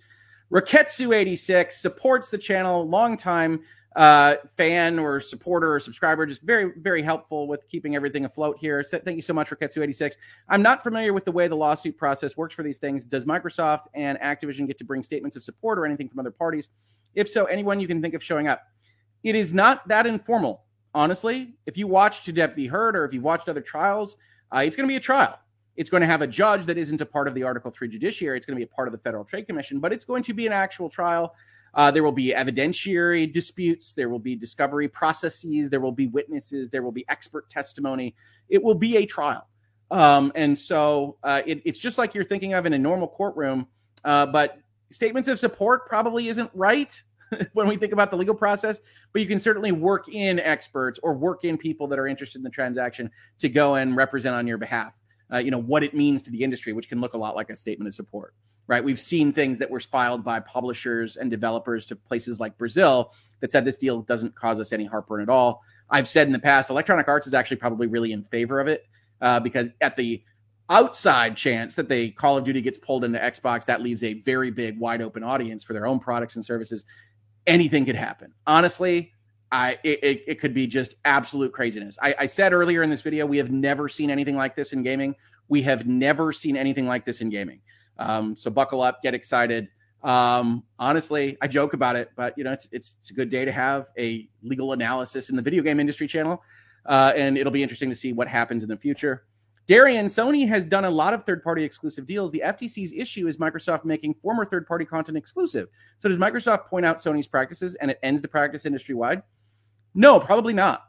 Raketsu86 0.52 1.72
supports 1.72 2.30
the 2.30 2.38
channel, 2.38 2.86
long 2.86 3.16
time 3.16 3.60
uh, 3.96 4.36
fan 4.58 4.98
or 4.98 5.20
supporter 5.20 5.72
or 5.72 5.80
subscriber, 5.80 6.26
just 6.26 6.42
very, 6.42 6.72
very 6.76 7.00
helpful 7.00 7.48
with 7.48 7.66
keeping 7.66 7.96
everything 7.96 8.26
afloat 8.26 8.58
here. 8.60 8.84
So 8.84 8.98
thank 8.98 9.16
you 9.16 9.22
so 9.22 9.32
much, 9.32 9.48
Raketsu86. 9.48 10.12
I'm 10.50 10.60
not 10.60 10.82
familiar 10.82 11.14
with 11.14 11.24
the 11.24 11.32
way 11.32 11.48
the 11.48 11.56
lawsuit 11.56 11.96
process 11.96 12.36
works 12.36 12.54
for 12.54 12.62
these 12.62 12.76
things. 12.76 13.04
Does 13.04 13.24
Microsoft 13.24 13.84
and 13.94 14.18
Activision 14.18 14.66
get 14.66 14.76
to 14.78 14.84
bring 14.84 15.02
statements 15.02 15.34
of 15.34 15.42
support 15.42 15.78
or 15.78 15.86
anything 15.86 16.10
from 16.10 16.18
other 16.18 16.30
parties? 16.30 16.68
If 17.14 17.26
so, 17.26 17.46
anyone 17.46 17.80
you 17.80 17.88
can 17.88 18.02
think 18.02 18.12
of 18.12 18.22
showing 18.22 18.48
up. 18.48 18.60
It 19.24 19.34
is 19.34 19.54
not 19.54 19.88
that 19.88 20.06
informal, 20.06 20.64
honestly. 20.94 21.54
If 21.64 21.78
you 21.78 21.86
watched 21.86 22.26
To 22.26 22.34
Depp 22.34 22.54
v. 22.54 22.66
Heard 22.66 22.96
or 22.96 23.06
if 23.06 23.14
you've 23.14 23.24
watched 23.24 23.48
other 23.48 23.62
trials, 23.62 24.18
uh, 24.54 24.60
it's 24.60 24.76
going 24.76 24.86
to 24.86 24.92
be 24.92 24.96
a 24.96 25.00
trial. 25.00 25.38
It's 25.74 25.88
going 25.88 26.02
to 26.02 26.06
have 26.06 26.20
a 26.20 26.26
judge 26.26 26.66
that 26.66 26.76
isn't 26.76 27.00
a 27.00 27.06
part 27.06 27.28
of 27.28 27.34
the 27.34 27.44
Article 27.44 27.70
3 27.70 27.88
judiciary. 27.88 28.36
It's 28.36 28.44
going 28.44 28.56
to 28.56 28.64
be 28.64 28.70
a 28.70 28.74
part 28.74 28.88
of 28.88 28.92
the 28.92 28.98
Federal 28.98 29.24
Trade 29.24 29.46
Commission, 29.46 29.80
but 29.80 29.90
it's 29.90 30.04
going 30.04 30.22
to 30.24 30.34
be 30.34 30.46
an 30.46 30.52
actual 30.52 30.90
trial. 30.90 31.34
Uh, 31.76 31.90
there 31.90 32.02
will 32.02 32.10
be 32.10 32.32
evidentiary 32.32 33.30
disputes. 33.30 33.92
There 33.92 34.08
will 34.08 34.18
be 34.18 34.34
discovery 34.34 34.88
processes. 34.88 35.68
There 35.68 35.80
will 35.80 35.92
be 35.92 36.06
witnesses. 36.06 36.70
There 36.70 36.82
will 36.82 36.90
be 36.90 37.04
expert 37.08 37.50
testimony. 37.50 38.16
It 38.48 38.62
will 38.62 38.74
be 38.74 38.96
a 38.96 39.04
trial. 39.04 39.46
Um, 39.90 40.32
and 40.34 40.58
so 40.58 41.18
uh, 41.22 41.42
it, 41.44 41.60
it's 41.66 41.78
just 41.78 41.98
like 41.98 42.14
you're 42.14 42.24
thinking 42.24 42.54
of 42.54 42.64
in 42.64 42.72
a 42.72 42.78
normal 42.78 43.08
courtroom. 43.08 43.66
Uh, 44.04 44.24
but 44.24 44.58
statements 44.88 45.28
of 45.28 45.38
support 45.38 45.86
probably 45.86 46.28
isn't 46.28 46.50
right 46.54 47.00
when 47.52 47.68
we 47.68 47.76
think 47.76 47.92
about 47.92 48.10
the 48.10 48.16
legal 48.16 48.34
process, 48.34 48.80
but 49.12 49.20
you 49.20 49.28
can 49.28 49.38
certainly 49.38 49.72
work 49.72 50.08
in 50.08 50.40
experts 50.40 50.98
or 51.02 51.14
work 51.14 51.44
in 51.44 51.58
people 51.58 51.86
that 51.88 51.98
are 51.98 52.06
interested 52.06 52.38
in 52.38 52.42
the 52.42 52.50
transaction 52.50 53.10
to 53.38 53.50
go 53.50 53.74
and 53.74 53.96
represent 53.96 54.34
on 54.34 54.46
your 54.46 54.58
behalf. 54.58 54.94
Uh, 55.32 55.38
you 55.38 55.50
know 55.50 55.60
what 55.60 55.82
it 55.82 55.92
means 55.92 56.22
to 56.22 56.30
the 56.30 56.42
industry, 56.42 56.72
which 56.72 56.88
can 56.88 57.00
look 57.00 57.14
a 57.14 57.18
lot 57.18 57.36
like 57.36 57.50
a 57.50 57.56
statement 57.56 57.88
of 57.88 57.94
support 57.94 58.32
right? 58.66 58.82
We've 58.82 59.00
seen 59.00 59.32
things 59.32 59.58
that 59.58 59.70
were 59.70 59.80
filed 59.80 60.24
by 60.24 60.40
publishers 60.40 61.16
and 61.16 61.30
developers 61.30 61.86
to 61.86 61.96
places 61.96 62.40
like 62.40 62.58
Brazil 62.58 63.12
that 63.40 63.52
said 63.52 63.64
this 63.64 63.76
deal 63.76 64.02
doesn't 64.02 64.34
cause 64.34 64.58
us 64.58 64.72
any 64.72 64.84
heartburn 64.84 65.22
at 65.22 65.28
all. 65.28 65.62
I've 65.88 66.08
said 66.08 66.26
in 66.26 66.32
the 66.32 66.38
past, 66.38 66.70
Electronic 66.70 67.06
Arts 67.06 67.26
is 67.26 67.34
actually 67.34 67.58
probably 67.58 67.86
really 67.86 68.12
in 68.12 68.24
favor 68.24 68.60
of 68.60 68.66
it 68.66 68.86
uh, 69.20 69.40
because 69.40 69.68
at 69.80 69.96
the 69.96 70.22
outside 70.68 71.36
chance 71.36 71.76
that 71.76 71.88
the 71.88 72.10
Call 72.12 72.36
of 72.36 72.44
Duty 72.44 72.60
gets 72.60 72.78
pulled 72.78 73.04
into 73.04 73.18
Xbox, 73.18 73.66
that 73.66 73.82
leaves 73.82 74.02
a 74.02 74.14
very 74.14 74.50
big, 74.50 74.78
wide 74.78 75.00
open 75.00 75.22
audience 75.22 75.62
for 75.62 75.72
their 75.72 75.86
own 75.86 76.00
products 76.00 76.34
and 76.34 76.44
services. 76.44 76.84
Anything 77.46 77.84
could 77.84 77.96
happen. 77.96 78.32
Honestly, 78.46 79.12
I 79.52 79.78
it, 79.84 80.24
it, 80.26 80.40
could 80.40 80.52
be 80.52 80.66
just 80.66 80.94
absolute 81.04 81.52
craziness. 81.52 81.96
I, 82.02 82.14
I 82.18 82.26
said 82.26 82.52
earlier 82.52 82.82
in 82.82 82.90
this 82.90 83.02
video, 83.02 83.26
we 83.26 83.38
have 83.38 83.50
never 83.50 83.88
seen 83.88 84.10
anything 84.10 84.34
like 84.34 84.56
this 84.56 84.72
in 84.72 84.82
gaming. 84.82 85.14
We 85.48 85.62
have 85.62 85.86
never 85.86 86.32
seen 86.32 86.56
anything 86.56 86.88
like 86.88 87.04
this 87.04 87.20
in 87.20 87.30
gaming. 87.30 87.60
Um, 87.98 88.36
so 88.36 88.50
buckle 88.50 88.82
up, 88.82 89.02
get 89.02 89.14
excited. 89.14 89.68
Um, 90.02 90.62
honestly, 90.78 91.36
I 91.40 91.48
joke 91.48 91.72
about 91.72 91.96
it, 91.96 92.10
but 92.16 92.36
you 92.36 92.44
know, 92.44 92.52
it's, 92.52 92.68
it's, 92.70 92.96
it's 93.00 93.10
a 93.10 93.14
good 93.14 93.28
day 93.28 93.44
to 93.44 93.52
have 93.52 93.88
a 93.98 94.28
legal 94.42 94.72
analysis 94.72 95.30
in 95.30 95.36
the 95.36 95.42
video 95.42 95.62
game 95.62 95.80
industry 95.80 96.06
channel. 96.06 96.42
Uh, 96.84 97.12
and 97.16 97.36
it'll 97.36 97.52
be 97.52 97.62
interesting 97.62 97.88
to 97.88 97.94
see 97.96 98.12
what 98.12 98.28
happens 98.28 98.62
in 98.62 98.68
the 98.68 98.76
future. 98.76 99.24
Darian, 99.66 100.06
Sony 100.06 100.46
has 100.46 100.64
done 100.64 100.84
a 100.84 100.90
lot 100.90 101.12
of 101.12 101.24
third 101.24 101.42
party 101.42 101.64
exclusive 101.64 102.06
deals. 102.06 102.30
The 102.30 102.42
FTC's 102.44 102.92
issue 102.92 103.26
is 103.26 103.38
Microsoft 103.38 103.84
making 103.84 104.14
former 104.22 104.44
third 104.44 104.66
party 104.66 104.84
content 104.84 105.18
exclusive. 105.18 105.68
So, 105.98 106.08
does 106.08 106.18
Microsoft 106.18 106.66
point 106.66 106.86
out 106.86 106.98
Sony's 106.98 107.26
practices 107.26 107.74
and 107.76 107.90
it 107.90 107.98
ends 108.02 108.22
the 108.22 108.28
practice 108.28 108.64
industry 108.64 108.94
wide? 108.94 109.22
No, 109.94 110.20
probably 110.20 110.52
not. 110.52 110.84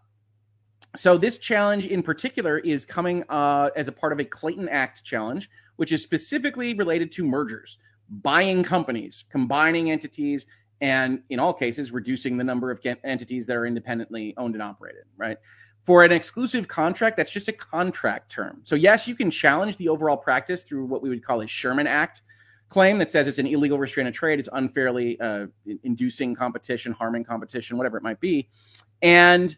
So, 0.96 1.18
this 1.18 1.40
challenge 1.40 1.88
in 1.88 2.04
particular 2.04 2.60
is 2.60 2.86
coming 2.86 3.24
uh, 3.30 3.72
as 3.76 3.88
a 3.88 3.92
part 3.92 4.14
of 4.14 4.20
a 4.20 4.26
Clayton 4.26 4.70
Act 4.70 5.04
challenge, 5.04 5.50
which 5.78 5.92
is 5.92 6.04
specifically 6.04 6.74
related 6.74 7.12
to 7.14 7.26
mergers, 7.26 7.78
buying 8.10 8.64
companies, 8.64 9.26
combining 9.30 9.90
entities, 9.90 10.46
and 10.82 11.24
in 11.30 11.40
all 11.40 11.54
cases, 11.54 11.92
reducing 11.92 12.38
the 12.38 12.44
number 12.44 12.70
of 12.70 12.80
entities 13.04 13.46
that 13.48 13.56
are 13.56 13.66
independently 13.66 14.34
owned 14.38 14.54
and 14.54 14.62
operated, 14.62 15.06
right? 15.16 15.38
For 15.84 16.04
an 16.04 16.12
exclusive 16.12 16.68
contract, 16.68 17.18
that's 17.18 17.32
just 17.32 17.48
a 17.48 17.54
contract 17.54 18.32
term. 18.32 18.60
So, 18.64 18.76
yes, 18.76 19.08
you 19.08 19.16
can 19.16 19.32
challenge 19.32 19.78
the 19.78 19.88
overall 19.88 20.18
practice 20.18 20.64
through 20.64 20.86
what 20.86 21.02
we 21.02 21.10
would 21.10 21.24
call 21.24 21.42
a 21.42 21.48
Sherman 21.48 21.88
Act 21.88 22.22
claim 22.70 22.98
that 22.98 23.10
says 23.10 23.28
it's 23.28 23.40
an 23.40 23.48
illegal 23.48 23.80
restraint 23.80 24.10
of 24.10 24.14
trade, 24.14 24.40
it's 24.40 24.50
unfairly 24.52 25.20
uh, 25.22 25.48
inducing 25.84 26.36
competition, 26.36 26.92
harming 26.92 27.24
competition, 27.24 27.78
whatever 27.78 27.98
it 27.98 28.04
might 28.04 28.20
be. 28.20 28.50
And 29.02 29.56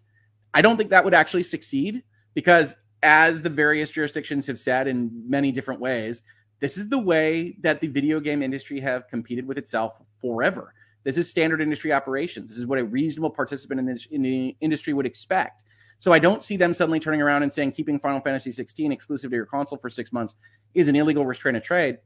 I 0.54 0.62
don't 0.62 0.78
think 0.78 0.92
that 0.92 1.04
would 1.04 1.14
actually 1.14 1.44
succeed 1.44 2.04
because 2.34 2.76
as 3.02 3.42
the 3.42 3.50
various 3.50 3.92
jurisdictions 3.92 4.48
have 4.48 4.60
said 4.60 4.88
in 4.88 5.24
many 5.28 5.52
different 5.52 5.80
ways, 5.80 6.24
this 6.60 6.78
is 6.78 6.90
the 6.90 7.00
way 7.00 7.56
that 7.62 7.80
the 7.80 7.88
video 7.88 8.20
game 8.20 8.44
industry 8.44 8.80
have 8.82 9.08
competed 9.08 9.48
with 9.48 9.58
itself 9.58 10.02
forever. 10.20 10.74
This 11.04 11.18
is 11.18 11.30
standard 11.30 11.62
industry 11.62 11.94
operations. 11.94 12.50
This 12.50 12.58
is 12.58 12.66
what 12.66 12.80
a 12.80 12.84
reasonable 12.84 13.30
participant 13.30 13.80
in 13.80 13.86
the, 13.86 14.08
in 14.12 14.22
the 14.22 14.56
industry 14.60 14.94
would 14.94 15.06
expect. 15.06 15.64
So 16.00 16.14
I 16.14 16.20
don't 16.20 16.44
see 16.44 16.58
them 16.58 16.74
suddenly 16.74 17.00
turning 17.00 17.22
around 17.22 17.44
and 17.44 17.52
saying 17.52 17.74
keeping 17.74 18.00
Final 18.00 18.22
Fantasy 18.22 18.52
16 18.52 18.92
exclusive 18.92 19.32
to 19.32 19.36
your 19.36 19.46
console 19.46 19.78
for 19.78 19.90
six 19.90 20.12
months 20.12 20.36
is 20.74 20.88
an 20.88 20.96
illegal 20.96 21.26
restraint 21.26 21.58
of 21.58 21.64
trade. 21.64 22.00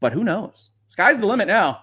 But 0.00 0.12
who 0.12 0.24
knows? 0.24 0.70
Sky's 0.88 1.18
the 1.18 1.26
limit 1.26 1.48
now. 1.48 1.80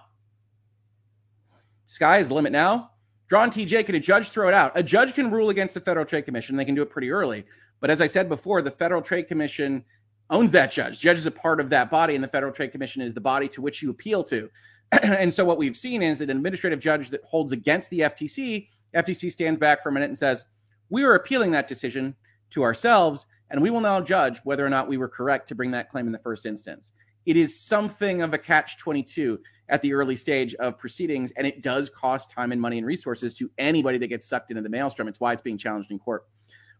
Sky 1.84 2.18
is 2.18 2.28
the 2.28 2.34
limit 2.34 2.52
now. 2.52 2.90
Drawn 3.28 3.50
TJ, 3.50 3.86
can 3.86 3.94
a 3.94 4.00
judge 4.00 4.28
throw 4.28 4.48
it 4.48 4.54
out? 4.54 4.72
A 4.74 4.82
judge 4.82 5.14
can 5.14 5.30
rule 5.30 5.50
against 5.50 5.74
the 5.74 5.80
Federal 5.80 6.04
Trade 6.04 6.24
Commission. 6.24 6.56
They 6.56 6.64
can 6.64 6.74
do 6.74 6.82
it 6.82 6.90
pretty 6.90 7.10
early. 7.10 7.44
But 7.80 7.90
as 7.90 8.00
I 8.00 8.06
said 8.06 8.28
before, 8.28 8.62
the 8.62 8.70
Federal 8.70 9.02
Trade 9.02 9.28
Commission 9.28 9.84
owns 10.28 10.52
that 10.52 10.70
judge. 10.70 11.00
Judge 11.00 11.18
is 11.18 11.26
a 11.26 11.30
part 11.30 11.60
of 11.60 11.70
that 11.70 11.90
body, 11.90 12.14
and 12.14 12.22
the 12.22 12.28
Federal 12.28 12.52
Trade 12.52 12.72
Commission 12.72 13.02
is 13.02 13.14
the 13.14 13.20
body 13.20 13.48
to 13.48 13.62
which 13.62 13.82
you 13.82 13.90
appeal 13.90 14.22
to. 14.24 14.48
and 15.02 15.32
so 15.32 15.44
what 15.44 15.58
we've 15.58 15.76
seen 15.76 16.02
is 16.02 16.18
that 16.18 16.30
an 16.30 16.36
administrative 16.36 16.80
judge 16.80 17.10
that 17.10 17.22
holds 17.24 17.52
against 17.52 17.90
the 17.90 18.00
FTC, 18.00 18.68
FTC 18.94 19.32
stands 19.32 19.58
back 19.58 19.82
for 19.82 19.88
a 19.88 19.92
minute 19.92 20.10
and 20.10 20.18
says, 20.18 20.44
"We 20.88 21.04
are 21.04 21.14
appealing 21.14 21.52
that 21.52 21.68
decision 21.68 22.14
to 22.50 22.62
ourselves, 22.62 23.26
and 23.50 23.62
we 23.62 23.70
will 23.70 23.80
now 23.80 24.00
judge 24.00 24.38
whether 24.44 24.64
or 24.64 24.70
not 24.70 24.88
we 24.88 24.96
were 24.96 25.08
correct 25.08 25.48
to 25.48 25.54
bring 25.54 25.70
that 25.72 25.90
claim 25.90 26.06
in 26.06 26.12
the 26.12 26.18
first 26.18 26.46
instance." 26.46 26.92
It 27.26 27.36
is 27.36 27.60
something 27.60 28.22
of 28.22 28.32
a 28.34 28.38
catch 28.38 28.78
22 28.78 29.40
at 29.68 29.82
the 29.82 29.92
early 29.92 30.16
stage 30.16 30.54
of 30.56 30.78
proceedings, 30.78 31.32
and 31.32 31.46
it 31.46 31.62
does 31.62 31.88
cost 31.90 32.30
time 32.30 32.50
and 32.50 32.60
money 32.60 32.78
and 32.78 32.86
resources 32.86 33.34
to 33.34 33.50
anybody 33.58 33.98
that 33.98 34.08
gets 34.08 34.28
sucked 34.28 34.50
into 34.50 34.62
the 34.62 34.68
maelstrom. 34.68 35.06
It's 35.06 35.20
why 35.20 35.32
it's 35.32 35.42
being 35.42 35.58
challenged 35.58 35.90
in 35.90 35.98
court 35.98 36.24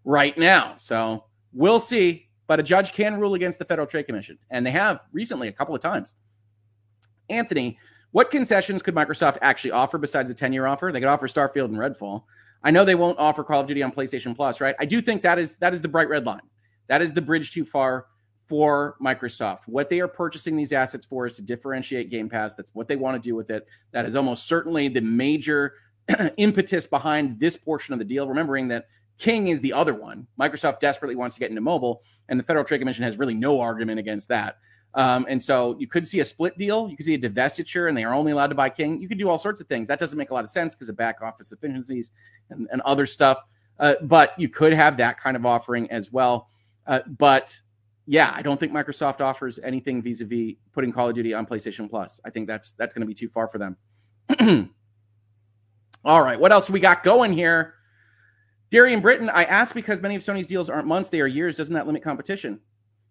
right 0.04 0.36
now. 0.38 0.74
So 0.76 1.24
we'll 1.52 1.80
see. 1.80 2.28
But 2.46 2.58
a 2.58 2.62
judge 2.64 2.92
can 2.92 3.20
rule 3.20 3.34
against 3.34 3.60
the 3.60 3.64
Federal 3.64 3.86
Trade 3.86 4.04
Commission, 4.06 4.36
and 4.50 4.66
they 4.66 4.72
have 4.72 5.06
recently 5.12 5.46
a 5.46 5.52
couple 5.52 5.74
of 5.74 5.80
times. 5.80 6.14
Anthony, 7.28 7.78
What 8.12 8.30
concessions 8.30 8.82
could 8.82 8.94
Microsoft 8.94 9.38
actually 9.40 9.70
offer 9.70 9.96
besides 9.98 10.30
a 10.30 10.34
10 10.34 10.52
year 10.52 10.66
offer? 10.66 10.90
They 10.92 11.00
could 11.00 11.08
offer 11.08 11.28
Starfield 11.28 11.66
and 11.66 11.76
Redfall. 11.76 12.24
I 12.62 12.70
know 12.70 12.84
they 12.84 12.94
won't 12.96 13.18
offer 13.18 13.44
Call 13.44 13.60
of 13.60 13.66
Duty 13.66 13.82
on 13.82 13.92
PlayStation 13.92 14.34
Plus, 14.34 14.60
right? 14.60 14.74
I 14.78 14.84
do 14.84 15.00
think 15.00 15.22
that 15.22 15.38
is 15.38 15.56
that 15.58 15.72
is 15.72 15.80
the 15.80 15.88
bright 15.88 16.08
red 16.08 16.26
line. 16.26 16.42
That 16.88 17.02
is 17.02 17.12
the 17.12 17.22
bridge 17.22 17.52
too 17.52 17.64
far 17.64 18.06
for 18.48 18.96
Microsoft. 19.00 19.60
What 19.66 19.88
they 19.88 20.00
are 20.00 20.08
purchasing 20.08 20.56
these 20.56 20.72
assets 20.72 21.06
for 21.06 21.26
is 21.26 21.34
to 21.36 21.42
differentiate 21.42 22.10
Game 22.10 22.28
Pass. 22.28 22.56
That's 22.56 22.74
what 22.74 22.88
they 22.88 22.96
want 22.96 23.22
to 23.22 23.26
do 23.26 23.36
with 23.36 23.48
it. 23.50 23.66
That 23.92 24.06
is 24.06 24.16
almost 24.16 24.46
certainly 24.46 24.88
the 24.88 25.00
major 25.00 25.74
impetus 26.36 26.86
behind 26.86 27.38
this 27.38 27.56
portion 27.56 27.92
of 27.92 28.00
the 28.00 28.04
deal. 28.04 28.28
Remembering 28.28 28.66
that 28.68 28.86
King 29.20 29.48
is 29.48 29.60
the 29.60 29.74
other 29.74 29.92
one. 29.92 30.26
Microsoft 30.40 30.80
desperately 30.80 31.14
wants 31.14 31.34
to 31.34 31.40
get 31.40 31.50
into 31.50 31.60
mobile, 31.60 32.02
and 32.30 32.40
the 32.40 32.44
Federal 32.44 32.64
Trade 32.64 32.78
Commission 32.78 33.04
has 33.04 33.18
really 33.18 33.34
no 33.34 33.60
argument 33.60 34.00
against 34.00 34.28
that. 34.28 34.56
Um, 34.94 35.26
and 35.28 35.40
so 35.40 35.76
you 35.78 35.86
could 35.86 36.08
see 36.08 36.20
a 36.20 36.24
split 36.24 36.56
deal. 36.56 36.88
You 36.88 36.96
could 36.96 37.04
see 37.04 37.14
a 37.14 37.18
divestiture, 37.18 37.86
and 37.86 37.96
they 37.96 38.04
are 38.04 38.14
only 38.14 38.32
allowed 38.32 38.46
to 38.46 38.54
buy 38.54 38.70
King. 38.70 38.98
You 39.00 39.08
could 39.08 39.18
do 39.18 39.28
all 39.28 39.36
sorts 39.36 39.60
of 39.60 39.66
things. 39.66 39.88
That 39.88 39.98
doesn't 39.98 40.16
make 40.16 40.30
a 40.30 40.34
lot 40.34 40.44
of 40.44 40.48
sense 40.48 40.74
because 40.74 40.88
of 40.88 40.96
back 40.96 41.20
office 41.20 41.52
efficiencies 41.52 42.12
and, 42.48 42.66
and 42.72 42.80
other 42.80 43.04
stuff. 43.04 43.44
Uh, 43.78 43.96
but 44.02 44.32
you 44.38 44.48
could 44.48 44.72
have 44.72 44.96
that 44.96 45.20
kind 45.20 45.36
of 45.36 45.44
offering 45.44 45.90
as 45.90 46.10
well. 46.10 46.48
Uh, 46.86 47.00
but 47.06 47.60
yeah, 48.06 48.32
I 48.34 48.40
don't 48.40 48.58
think 48.58 48.72
Microsoft 48.72 49.20
offers 49.20 49.58
anything 49.62 50.00
vis-a-vis 50.00 50.54
putting 50.72 50.92
Call 50.92 51.10
of 51.10 51.14
Duty 51.14 51.34
on 51.34 51.44
PlayStation 51.44 51.90
Plus. 51.90 52.20
I 52.24 52.30
think 52.30 52.46
that's 52.46 52.72
that's 52.72 52.94
going 52.94 53.02
to 53.02 53.06
be 53.06 53.14
too 53.14 53.28
far 53.28 53.48
for 53.48 53.58
them. 53.58 53.76
All 56.06 56.22
right, 56.22 56.40
what 56.40 56.52
else 56.52 56.70
we 56.70 56.80
got 56.80 57.02
going 57.02 57.34
here? 57.34 57.74
Darian 58.70 59.00
Britton, 59.00 59.28
I 59.28 59.44
ask 59.44 59.74
because 59.74 60.00
many 60.00 60.14
of 60.14 60.22
Sony's 60.22 60.46
deals 60.46 60.70
aren't 60.70 60.86
months, 60.86 61.08
they 61.08 61.20
are 61.20 61.26
years. 61.26 61.56
Doesn't 61.56 61.74
that 61.74 61.86
limit 61.86 62.02
competition? 62.02 62.60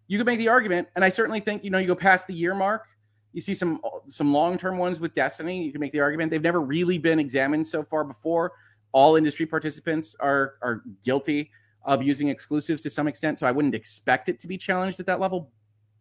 You 0.08 0.18
could 0.18 0.26
make 0.26 0.40
the 0.40 0.48
argument, 0.48 0.88
and 0.96 1.06
I 1.06 1.10
certainly 1.10 1.40
think 1.40 1.64
you 1.64 1.70
know 1.70 1.78
you 1.78 1.88
go 1.88 1.96
past 1.96 2.28
the 2.28 2.34
year 2.34 2.56
mark. 2.56 2.88
You 3.34 3.42
see 3.42 3.54
some 3.54 3.80
some 4.08 4.34
long 4.34 4.58
term 4.58 4.78
ones 4.78 5.00
with 5.00 5.14
Destiny. 5.14 5.64
You 5.64 5.72
can 5.72 5.82
make 5.82 5.92
the 5.92 6.00
argument 6.00 6.32
they've 6.32 6.42
never 6.42 6.62
really 6.62 6.98
been 6.98 7.20
examined 7.20 7.68
so 7.68 7.84
far 7.84 8.04
before. 8.04 8.54
All 8.92 9.18
industry 9.18 9.46
participants 9.46 10.16
are 10.20 10.56
are 10.62 10.84
guilty 11.04 11.52
of 11.84 12.02
using 12.02 12.30
exclusives 12.30 12.82
to 12.82 12.90
some 12.90 13.08
extent. 13.08 13.40
So 13.40 13.46
I 13.46 13.52
wouldn't 13.52 13.76
expect 13.76 14.30
it 14.30 14.40
to 14.40 14.48
be 14.48 14.58
challenged 14.58 15.00
at 15.00 15.06
that 15.06 15.20
level. 15.20 15.52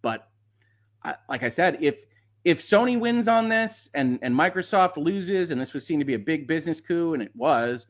But 0.03 0.29
I, 1.03 1.17
like 1.29 1.43
I 1.43 1.49
said, 1.49 1.79
if 1.81 1.99
if 2.45 2.61
Sony 2.61 2.99
wins 2.99 3.29
on 3.29 3.49
this 3.49 3.91
and 3.93 4.19
and 4.23 4.35
Microsoft 4.35 4.97
loses, 4.97 5.51
and 5.51 5.61
this 5.61 5.75
was 5.75 5.85
seen 5.85 5.99
to 5.99 6.05
be 6.05 6.15
a 6.15 6.19
big 6.19 6.47
business 6.47 6.81
coup, 6.81 7.13
and 7.13 7.23
it 7.23 7.33
was, 7.35 7.87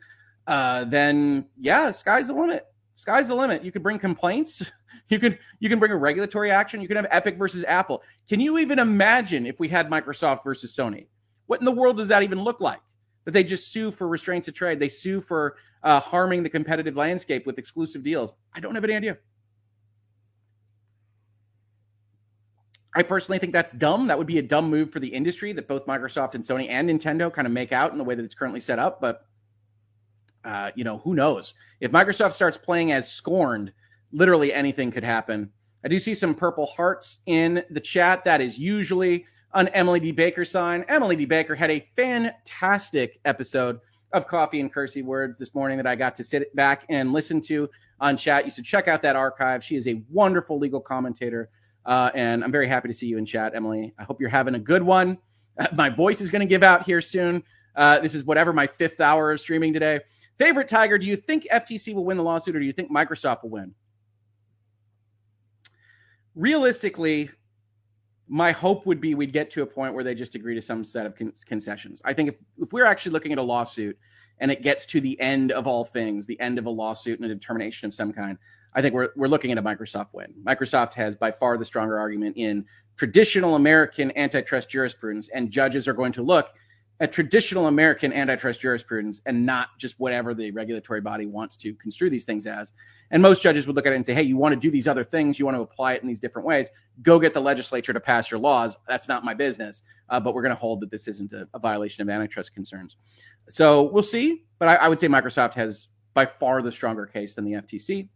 uh, 0.48 0.84
then 0.84 1.46
yeah, 1.56 1.92
sky's 1.92 2.26
the 2.26 2.34
limit. 2.34 2.66
Sky's 2.96 3.28
the 3.28 3.34
limit. 3.36 3.62
You 3.62 3.70
could 3.70 3.82
bring 3.82 3.98
complaints. 3.98 4.70
You 5.10 5.18
could 5.18 5.38
you 5.58 5.70
can 5.70 5.78
bring 5.78 5.92
a 5.92 5.96
regulatory 5.96 6.50
action. 6.50 6.82
You 6.82 6.88
can 6.88 6.96
have 6.98 7.06
Epic 7.10 7.38
versus 7.38 7.64
Apple. 7.66 8.02
Can 8.28 8.40
you 8.40 8.58
even 8.58 8.78
imagine 8.78 9.46
if 9.46 9.58
we 9.58 9.68
had 9.68 9.88
Microsoft 9.88 10.44
versus 10.44 10.74
Sony? 10.76 11.06
What 11.46 11.60
in 11.60 11.64
the 11.64 11.72
world 11.72 11.96
does 11.96 12.08
that 12.08 12.22
even 12.22 12.42
look 12.42 12.60
like? 12.60 12.80
That 13.24 13.30
they 13.30 13.42
just 13.42 13.72
sue 13.72 13.90
for 13.90 14.06
restraints 14.06 14.48
of 14.48 14.54
trade. 14.54 14.80
They 14.80 14.90
sue 14.90 15.22
for 15.22 15.56
uh, 15.82 16.00
harming 16.00 16.42
the 16.42 16.48
competitive 16.48 16.96
landscape 16.96 17.46
with 17.46 17.58
exclusive 17.58 18.02
deals? 18.02 18.34
I 18.54 18.60
don't 18.60 18.74
have 18.74 18.84
any 18.84 18.94
idea. 18.94 19.18
I 22.94 23.02
personally 23.02 23.38
think 23.38 23.52
that's 23.52 23.72
dumb. 23.72 24.08
That 24.08 24.18
would 24.18 24.26
be 24.26 24.38
a 24.38 24.42
dumb 24.42 24.70
move 24.70 24.90
for 24.90 24.98
the 24.98 25.08
industry 25.08 25.52
that 25.52 25.68
both 25.68 25.86
Microsoft 25.86 26.34
and 26.34 26.42
Sony 26.42 26.68
and 26.68 26.88
Nintendo 26.88 27.32
kind 27.32 27.46
of 27.46 27.52
make 27.52 27.72
out 27.72 27.92
in 27.92 27.98
the 27.98 28.04
way 28.04 28.14
that 28.14 28.24
it's 28.24 28.34
currently 28.34 28.60
set 28.60 28.78
up. 28.78 29.00
But, 29.00 29.24
uh, 30.44 30.70
you 30.74 30.84
know, 30.84 30.98
who 30.98 31.14
knows? 31.14 31.54
If 31.80 31.90
Microsoft 31.90 32.32
starts 32.32 32.58
playing 32.58 32.92
as 32.92 33.10
scorned, 33.10 33.72
literally 34.12 34.52
anything 34.52 34.90
could 34.90 35.04
happen. 35.04 35.50
I 35.84 35.88
do 35.88 35.98
see 35.98 36.14
some 36.14 36.34
purple 36.34 36.66
hearts 36.66 37.18
in 37.26 37.62
the 37.70 37.80
chat. 37.80 38.24
That 38.24 38.40
is 38.40 38.58
usually 38.58 39.26
an 39.54 39.68
Emily 39.68 40.00
D. 40.00 40.12
Baker 40.12 40.44
sign. 40.44 40.84
Emily 40.88 41.16
D. 41.16 41.24
Baker 41.24 41.54
had 41.54 41.70
a 41.70 41.86
fantastic 41.96 43.20
episode 43.24 43.80
of 44.12 44.26
Coffee 44.26 44.60
and 44.60 44.72
Curcy 44.72 45.02
Words 45.02 45.38
this 45.38 45.54
morning 45.54 45.76
that 45.76 45.86
I 45.86 45.94
got 45.94 46.16
to 46.16 46.24
sit 46.24 46.54
back 46.56 46.84
and 46.88 47.12
listen 47.12 47.40
to 47.42 47.68
on 48.00 48.16
chat. 48.16 48.44
You 48.44 48.50
should 48.50 48.64
check 48.64 48.88
out 48.88 49.02
that 49.02 49.16
archive. 49.16 49.62
She 49.62 49.76
is 49.76 49.86
a 49.86 50.02
wonderful 50.10 50.58
legal 50.58 50.80
commentator. 50.80 51.50
Uh, 51.84 52.10
and 52.14 52.44
I'm 52.44 52.52
very 52.52 52.68
happy 52.68 52.88
to 52.88 52.94
see 52.94 53.06
you 53.06 53.18
in 53.18 53.24
chat, 53.24 53.54
Emily. 53.54 53.94
I 53.98 54.04
hope 54.04 54.20
you're 54.20 54.30
having 54.30 54.54
a 54.54 54.58
good 54.58 54.82
one. 54.82 55.18
my 55.74 55.88
voice 55.88 56.20
is 56.20 56.30
going 56.30 56.40
to 56.40 56.46
give 56.46 56.62
out 56.62 56.84
here 56.84 57.00
soon. 57.00 57.42
Uh, 57.74 58.00
this 58.00 58.14
is 58.14 58.24
whatever 58.24 58.52
my 58.52 58.66
fifth 58.66 59.00
hour 59.00 59.32
of 59.32 59.40
streaming 59.40 59.72
today. 59.72 60.00
Favorite 60.38 60.68
Tiger, 60.68 60.98
do 60.98 61.06
you 61.06 61.16
think 61.16 61.46
FTC 61.52 61.94
will 61.94 62.04
win 62.04 62.16
the 62.16 62.22
lawsuit 62.22 62.54
or 62.54 62.60
do 62.60 62.66
you 62.66 62.72
think 62.72 62.90
Microsoft 62.90 63.42
will 63.42 63.50
win? 63.50 63.74
Realistically, 66.34 67.30
my 68.28 68.52
hope 68.52 68.86
would 68.86 69.00
be 69.00 69.14
we'd 69.14 69.32
get 69.32 69.50
to 69.50 69.62
a 69.62 69.66
point 69.66 69.94
where 69.94 70.04
they 70.04 70.14
just 70.14 70.36
agree 70.36 70.54
to 70.54 70.62
some 70.62 70.84
set 70.84 71.06
of 71.06 71.16
con- 71.16 71.32
concessions. 71.46 72.00
I 72.04 72.12
think 72.12 72.28
if, 72.28 72.34
if 72.58 72.72
we're 72.72 72.84
actually 72.84 73.12
looking 73.12 73.32
at 73.32 73.38
a 73.38 73.42
lawsuit 73.42 73.98
and 74.38 74.50
it 74.52 74.62
gets 74.62 74.86
to 74.86 75.00
the 75.00 75.20
end 75.20 75.50
of 75.50 75.66
all 75.66 75.84
things, 75.84 76.26
the 76.26 76.38
end 76.38 76.58
of 76.58 76.66
a 76.66 76.70
lawsuit 76.70 77.18
and 77.18 77.28
a 77.28 77.34
determination 77.34 77.86
of 77.86 77.94
some 77.94 78.12
kind, 78.12 78.38
I 78.74 78.82
think 78.82 78.94
we're, 78.94 79.08
we're 79.16 79.28
looking 79.28 79.50
at 79.50 79.58
a 79.58 79.62
Microsoft 79.62 80.08
win. 80.12 80.32
Microsoft 80.44 80.94
has 80.94 81.16
by 81.16 81.32
far 81.32 81.56
the 81.56 81.64
stronger 81.64 81.98
argument 81.98 82.36
in 82.36 82.64
traditional 82.96 83.56
American 83.56 84.16
antitrust 84.16 84.70
jurisprudence, 84.70 85.28
and 85.30 85.50
judges 85.50 85.88
are 85.88 85.94
going 85.94 86.12
to 86.12 86.22
look 86.22 86.50
at 87.00 87.12
traditional 87.12 87.68
American 87.68 88.12
antitrust 88.12 88.60
jurisprudence 88.60 89.22
and 89.24 89.46
not 89.46 89.68
just 89.78 89.98
whatever 90.00 90.34
the 90.34 90.50
regulatory 90.50 91.00
body 91.00 91.26
wants 91.26 91.56
to 91.56 91.72
construe 91.74 92.10
these 92.10 92.24
things 92.24 92.44
as. 92.44 92.72
And 93.10 93.22
most 93.22 93.40
judges 93.40 93.66
would 93.66 93.76
look 93.76 93.86
at 93.86 93.92
it 93.92 93.96
and 93.96 94.04
say, 94.04 94.14
hey, 94.14 94.22
you 94.22 94.36
want 94.36 94.52
to 94.52 94.60
do 94.60 94.70
these 94.70 94.88
other 94.88 95.04
things, 95.04 95.38
you 95.38 95.44
want 95.44 95.56
to 95.56 95.62
apply 95.62 95.94
it 95.94 96.02
in 96.02 96.08
these 96.08 96.18
different 96.18 96.46
ways, 96.46 96.70
go 97.02 97.18
get 97.18 97.34
the 97.34 97.40
legislature 97.40 97.92
to 97.92 98.00
pass 98.00 98.30
your 98.30 98.40
laws. 98.40 98.76
That's 98.88 99.08
not 99.08 99.24
my 99.24 99.32
business. 99.32 99.82
Uh, 100.08 100.18
but 100.18 100.34
we're 100.34 100.42
going 100.42 100.54
to 100.54 100.60
hold 100.60 100.80
that 100.80 100.90
this 100.90 101.06
isn't 101.06 101.32
a, 101.32 101.48
a, 101.54 101.58
violation 101.58 102.02
of 102.02 102.08
antitrust 102.08 102.54
concerns. 102.54 102.96
So 103.48 103.82
we'll 103.82 104.02
see. 104.02 104.44
But 104.58 104.68
I, 104.68 104.74
I 104.76 104.88
would 104.88 104.98
say 104.98 105.06
Microsoft 105.06 105.54
has 105.54 105.88
by 106.14 106.26
far 106.26 106.62
the 106.62 106.72
stronger 106.72 107.06
case 107.06 107.34
than 107.34 107.44
the 107.44 107.52
FTC. 107.52 108.08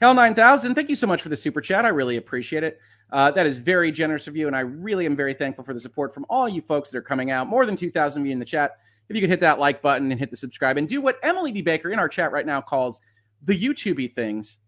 Hell 0.00 0.14
9000, 0.14 0.74
thank 0.74 0.88
you 0.88 0.94
so 0.94 1.08
much 1.08 1.20
for 1.22 1.28
the 1.28 1.36
super 1.36 1.60
chat. 1.60 1.84
I 1.84 1.88
really 1.88 2.16
appreciate 2.16 2.62
it. 2.62 2.78
Uh, 3.10 3.30
that 3.30 3.46
is 3.46 3.56
very 3.56 3.90
generous 3.90 4.26
of 4.26 4.36
you, 4.36 4.46
and 4.46 4.56
I 4.56 4.60
really 4.60 5.06
am 5.06 5.16
very 5.16 5.32
thankful 5.32 5.64
for 5.64 5.72
the 5.72 5.80
support 5.80 6.12
from 6.12 6.26
all 6.28 6.48
you 6.48 6.60
folks 6.60 6.90
that 6.90 6.98
are 6.98 7.02
coming 7.02 7.30
out. 7.30 7.46
More 7.46 7.64
than 7.64 7.76
2,000 7.76 8.20
of 8.20 8.26
you 8.26 8.32
in 8.32 8.38
the 8.38 8.44
chat. 8.44 8.78
If 9.08 9.16
you 9.16 9.22
could 9.22 9.30
hit 9.30 9.40
that 9.40 9.58
like 9.58 9.80
button 9.80 10.10
and 10.10 10.20
hit 10.20 10.30
the 10.30 10.36
subscribe 10.36 10.76
and 10.76 10.86
do 10.86 11.00
what 11.00 11.16
Emily 11.22 11.50
D. 11.50 11.62
Baker 11.62 11.90
in 11.90 11.98
our 11.98 12.08
chat 12.08 12.30
right 12.30 12.44
now 12.44 12.60
calls 12.60 13.00
the 13.42 13.58
YouTubey 13.58 14.14
things. 14.14 14.58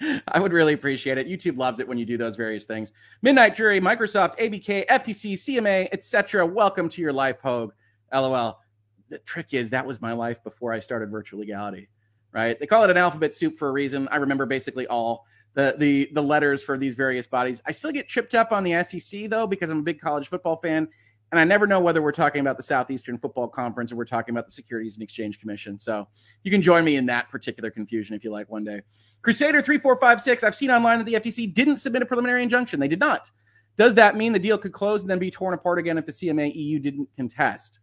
I 0.28 0.38
would 0.38 0.52
really 0.52 0.74
appreciate 0.74 1.16
it. 1.16 1.26
YouTube 1.26 1.56
loves 1.56 1.78
it 1.78 1.88
when 1.88 1.96
you 1.96 2.04
do 2.04 2.18
those 2.18 2.36
various 2.36 2.66
things. 2.66 2.92
Midnight 3.22 3.54
Jury, 3.54 3.80
Microsoft, 3.80 4.38
ABK, 4.38 4.86
FTC, 4.86 5.34
CMA, 5.34 5.88
etc. 5.92 6.44
Welcome 6.44 6.90
to 6.90 7.00
your 7.00 7.12
life, 7.12 7.40
Hoeg. 7.42 7.70
LOL. 8.12 8.60
The 9.08 9.18
trick 9.18 9.54
is 9.54 9.70
that 9.70 9.86
was 9.86 10.00
my 10.00 10.12
life 10.12 10.42
before 10.44 10.72
I 10.72 10.78
started 10.78 11.10
virtual 11.10 11.40
legality, 11.40 11.88
right? 12.32 12.58
They 12.58 12.66
call 12.66 12.84
it 12.84 12.90
an 12.90 12.96
alphabet 12.96 13.34
soup 13.34 13.58
for 13.58 13.68
a 13.68 13.72
reason. 13.72 14.08
I 14.10 14.16
remember 14.16 14.46
basically 14.46 14.86
all 14.86 15.26
the 15.54 15.74
the 15.78 16.10
the 16.12 16.22
letters 16.22 16.62
for 16.62 16.78
these 16.78 16.94
various 16.94 17.26
bodies. 17.26 17.62
I 17.66 17.72
still 17.72 17.92
get 17.92 18.08
tripped 18.08 18.34
up 18.34 18.52
on 18.52 18.64
the 18.64 18.82
SEC 18.84 19.28
though 19.28 19.46
because 19.46 19.70
I'm 19.70 19.80
a 19.80 19.82
big 19.82 20.00
college 20.00 20.28
football 20.28 20.56
fan, 20.56 20.88
and 21.30 21.40
I 21.40 21.44
never 21.44 21.66
know 21.66 21.80
whether 21.80 22.02
we're 22.02 22.12
talking 22.12 22.40
about 22.40 22.56
the 22.56 22.62
Southeastern 22.62 23.18
Football 23.18 23.48
Conference 23.48 23.92
or 23.92 23.96
we're 23.96 24.04
talking 24.04 24.32
about 24.32 24.46
the 24.46 24.52
Securities 24.52 24.94
and 24.94 25.02
Exchange 25.02 25.40
Commission. 25.40 25.78
So 25.78 26.06
you 26.44 26.50
can 26.50 26.62
join 26.62 26.84
me 26.84 26.96
in 26.96 27.06
that 27.06 27.30
particular 27.30 27.70
confusion 27.70 28.14
if 28.14 28.24
you 28.24 28.30
like 28.30 28.48
one 28.50 28.64
day. 28.64 28.82
Crusader 29.22 29.60
three 29.60 29.78
four 29.78 29.96
five 29.96 30.20
six. 30.20 30.44
I've 30.44 30.54
seen 30.54 30.70
online 30.70 30.98
that 30.98 31.04
the 31.04 31.14
FTC 31.14 31.52
didn't 31.52 31.76
submit 31.76 32.02
a 32.02 32.06
preliminary 32.06 32.42
injunction. 32.42 32.80
They 32.80 32.88
did 32.88 33.00
not. 33.00 33.30
Does 33.76 33.94
that 33.94 34.16
mean 34.16 34.32
the 34.32 34.38
deal 34.38 34.58
could 34.58 34.72
close 34.72 35.02
and 35.02 35.10
then 35.10 35.18
be 35.18 35.30
torn 35.30 35.54
apart 35.54 35.78
again 35.78 35.98
if 35.98 36.06
the 36.06 36.12
CMA 36.12 36.54
EU 36.54 36.78
didn't 36.78 37.08
contest? 37.16 37.80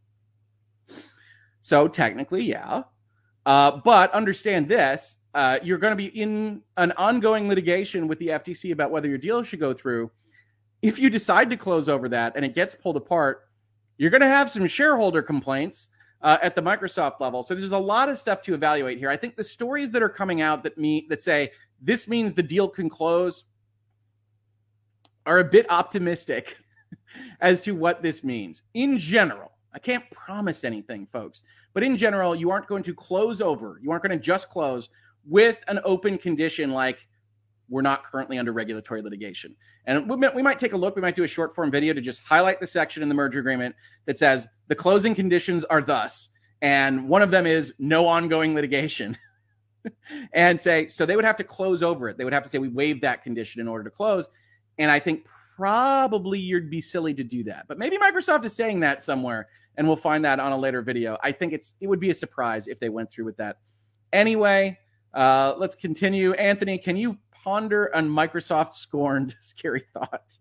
So 1.61 1.87
technically, 1.87 2.43
yeah. 2.43 2.83
Uh, 3.45 3.79
but 3.83 4.13
understand 4.13 4.67
this 4.67 5.17
uh, 5.37 5.59
you're 5.61 5.77
going 5.77 5.91
to 5.91 5.95
be 5.95 6.07
in 6.07 6.63
an 6.77 6.91
ongoing 6.93 7.47
litigation 7.47 8.07
with 8.07 8.17
the 8.17 8.29
FTC 8.29 8.71
about 8.71 8.89
whether 8.89 9.07
your 9.07 9.19
deal 9.19 9.43
should 9.43 9.59
go 9.59 9.71
through. 9.71 10.09
If 10.81 10.97
you 10.97 11.11
decide 11.11 11.51
to 11.51 11.57
close 11.57 11.87
over 11.87 12.09
that 12.09 12.33
and 12.35 12.43
it 12.43 12.55
gets 12.55 12.73
pulled 12.73 12.97
apart, 12.97 13.47
you're 13.99 14.09
going 14.09 14.21
to 14.21 14.27
have 14.27 14.49
some 14.49 14.65
shareholder 14.65 15.21
complaints 15.21 15.89
uh, 16.23 16.39
at 16.41 16.55
the 16.55 16.61
Microsoft 16.63 17.19
level. 17.19 17.43
So 17.43 17.53
there's 17.53 17.71
a 17.71 17.77
lot 17.77 18.09
of 18.09 18.17
stuff 18.17 18.41
to 18.43 18.55
evaluate 18.55 18.97
here. 18.97 19.11
I 19.11 19.15
think 19.15 19.35
the 19.35 19.43
stories 19.43 19.91
that 19.91 20.01
are 20.01 20.09
coming 20.09 20.41
out 20.41 20.63
that 20.63 20.75
me 20.75 21.05
that 21.09 21.21
say 21.21 21.51
this 21.79 22.07
means 22.07 22.33
the 22.33 22.41
deal 22.41 22.67
can 22.67 22.89
close 22.89 23.43
are 25.27 25.37
a 25.37 25.43
bit 25.43 25.67
optimistic 25.69 26.57
as 27.41 27.61
to 27.61 27.73
what 27.73 28.01
this 28.01 28.23
means 28.23 28.63
in 28.73 28.97
general. 28.97 29.51
I 29.71 29.77
can't 29.77 30.09
promise 30.09 30.63
anything, 30.63 31.05
folks, 31.13 31.43
but 31.75 31.83
in 31.83 31.95
general, 31.95 32.35
you 32.35 32.49
aren't 32.49 32.65
going 32.65 32.81
to 32.81 32.95
close 32.95 33.39
over. 33.39 33.79
You 33.83 33.91
aren't 33.91 34.01
going 34.01 34.17
to 34.17 34.23
just 34.23 34.49
close 34.49 34.89
with 35.25 35.59
an 35.67 35.79
open 35.83 36.17
condition 36.17 36.71
like 36.71 37.07
we're 37.69 37.81
not 37.81 38.03
currently 38.03 38.37
under 38.37 38.53
regulatory 38.53 39.01
litigation. 39.01 39.55
And 39.85 40.09
we 40.09 40.41
might, 40.41 40.59
take 40.59 40.73
a 40.73 40.77
look, 40.77 40.95
we 40.95 41.01
might 41.01 41.15
do 41.15 41.23
a 41.23 41.27
short 41.27 41.53
form 41.53 41.71
video 41.71 41.93
to 41.93 42.01
just 42.01 42.25
highlight 42.25 42.59
the 42.59 42.67
section 42.67 43.03
in 43.03 43.09
the 43.09 43.15
merger 43.15 43.39
agreement 43.39 43.75
that 44.05 44.17
says 44.17 44.47
the 44.67 44.75
closing 44.75 45.15
conditions 45.15 45.63
are 45.65 45.81
thus. 45.81 46.29
And 46.61 47.07
one 47.07 47.21
of 47.21 47.31
them 47.31 47.45
is 47.45 47.73
no 47.77 48.07
ongoing 48.07 48.55
litigation. 48.55 49.17
and 50.33 50.59
say, 50.59 50.87
so 50.87 51.05
they 51.05 51.15
would 51.15 51.25
have 51.25 51.37
to 51.37 51.43
close 51.43 51.83
over 51.83 52.09
it. 52.09 52.17
They 52.17 52.23
would 52.23 52.33
have 52.33 52.43
to 52.43 52.49
say, 52.49 52.57
we 52.57 52.67
waive 52.67 53.01
that 53.01 53.23
condition 53.23 53.61
in 53.61 53.67
order 53.67 53.83
to 53.83 53.89
close. 53.89 54.29
And 54.77 54.91
I 54.91 54.99
think 54.99 55.25
probably 55.55 56.39
you'd 56.39 56.69
be 56.69 56.81
silly 56.81 57.13
to 57.13 57.23
do 57.23 57.43
that. 57.45 57.65
But 57.67 57.77
maybe 57.77 57.97
Microsoft 57.97 58.45
is 58.45 58.55
saying 58.55 58.81
that 58.81 59.01
somewhere, 59.01 59.47
and 59.75 59.87
we'll 59.87 59.95
find 59.95 60.25
that 60.25 60.39
on 60.39 60.51
a 60.51 60.57
later 60.57 60.81
video. 60.81 61.17
I 61.23 61.31
think 61.31 61.53
it's 61.53 61.73
it 61.79 61.87
would 61.87 61.99
be 61.99 62.09
a 62.09 62.15
surprise 62.15 62.67
if 62.67 62.79
they 62.79 62.89
went 62.89 63.11
through 63.11 63.25
with 63.25 63.37
that. 63.37 63.57
Anyway, 64.13 64.77
uh, 65.13 65.55
let's 65.57 65.75
continue. 65.75 66.33
Anthony, 66.33 66.77
can 66.77 66.97
you 66.97 67.17
ponder 67.31 67.93
on 67.95 68.09
Microsoft 68.09 68.73
scorned 68.73 69.35
scary 69.41 69.83
thought? 69.93 70.37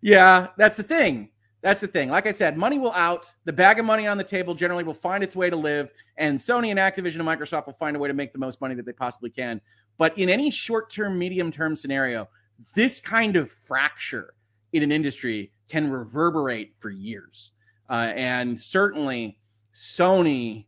yeah, 0.00 0.48
that's 0.56 0.76
the 0.76 0.82
thing. 0.82 1.30
That's 1.62 1.80
the 1.80 1.86
thing. 1.86 2.10
Like 2.10 2.26
I 2.26 2.32
said, 2.32 2.56
money 2.56 2.78
will 2.78 2.92
out. 2.92 3.32
The 3.44 3.52
bag 3.52 3.78
of 3.78 3.84
money 3.84 4.06
on 4.06 4.18
the 4.18 4.24
table 4.24 4.54
generally 4.54 4.82
will 4.82 4.94
find 4.94 5.22
its 5.22 5.36
way 5.36 5.48
to 5.48 5.56
live, 5.56 5.90
and 6.16 6.38
Sony 6.38 6.70
and 6.70 6.78
Activision 6.78 7.20
and 7.20 7.28
Microsoft 7.28 7.66
will 7.66 7.72
find 7.72 7.96
a 7.96 8.00
way 8.00 8.08
to 8.08 8.14
make 8.14 8.32
the 8.32 8.38
most 8.38 8.60
money 8.60 8.74
that 8.74 8.84
they 8.84 8.92
possibly 8.92 9.30
can. 9.30 9.60
But 9.96 10.18
in 10.18 10.28
any 10.28 10.50
short 10.50 10.90
term, 10.90 11.18
medium 11.18 11.52
term 11.52 11.76
scenario, 11.76 12.28
this 12.74 13.00
kind 13.00 13.36
of 13.36 13.50
fracture 13.50 14.34
in 14.72 14.82
an 14.82 14.90
industry 14.90 15.52
can 15.68 15.90
reverberate 15.90 16.74
for 16.80 16.90
years. 16.90 17.52
Uh, 17.88 18.12
and 18.16 18.58
certainly, 18.58 19.38
Sony 19.72 20.66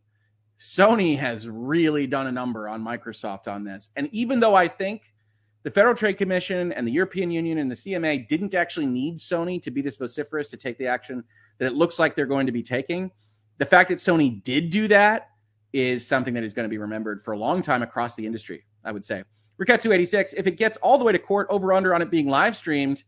Sony 0.59 1.19
has 1.19 1.49
really 1.49 2.07
done 2.07 2.27
a 2.27 2.33
number 2.33 2.69
on 2.69 2.83
Microsoft 2.83 3.49
on 3.49 3.65
this. 3.65 3.91
And 3.97 4.09
even 4.13 4.41
though 4.41 4.55
I 4.55 4.69
think 4.69 5.15
the 5.63 5.71
Federal 5.71 5.95
Trade 5.95 6.15
Commission 6.15 6.73
and 6.73 6.87
the 6.87 6.93
European 6.93 7.31
Union 7.31 7.59
and 7.59 7.71
the 7.71 7.75
CMA 7.75 8.29
didn't 8.29 8.55
actually 8.55 8.87
need 8.87 9.17
Sony 9.17 9.61
to 9.63 9.71
be 9.71 9.83
this 9.83 9.97
vociferous 9.97 10.49
to 10.49 10.57
take 10.57 10.79
the 10.79 10.87
action 10.87 11.25
that 11.59 11.67
it 11.67 11.75
looks 11.75 11.99
like 11.99 12.15
they're 12.15 12.27
going 12.27 12.47
to 12.47 12.53
be 12.53 12.63
taking. 12.63 13.11
The 13.59 13.67
fact 13.67 13.89
that 13.89 13.99
Sony 13.99 14.43
did 14.43 14.71
do 14.71 14.89
that 14.89 15.31
is 15.73 16.07
something 16.07 16.35
that 16.35 16.45
is 16.45 16.53
going 16.53 16.65
to 16.65 16.71
be 16.71 16.79
remembered 16.79 17.25
for 17.25 17.33
a 17.33 17.39
long 17.39 17.63
time 17.63 17.83
across 17.83 18.15
the 18.15 18.27
industry, 18.27 18.65
I 18.85 18.93
would 18.93 19.05
say. 19.05 19.25
Ricat 19.59 19.81
286, 19.81 20.35
if 20.35 20.47
it 20.47 20.53
gets 20.53 20.77
all 20.79 20.99
the 20.99 21.05
way 21.05 21.13
to 21.13 21.19
court, 21.19 21.47
over 21.49 21.73
under 21.73 21.95
on 21.95 22.03
it 22.03 22.11
being 22.11 22.29
live 22.29 22.57
streamed, 22.57 23.05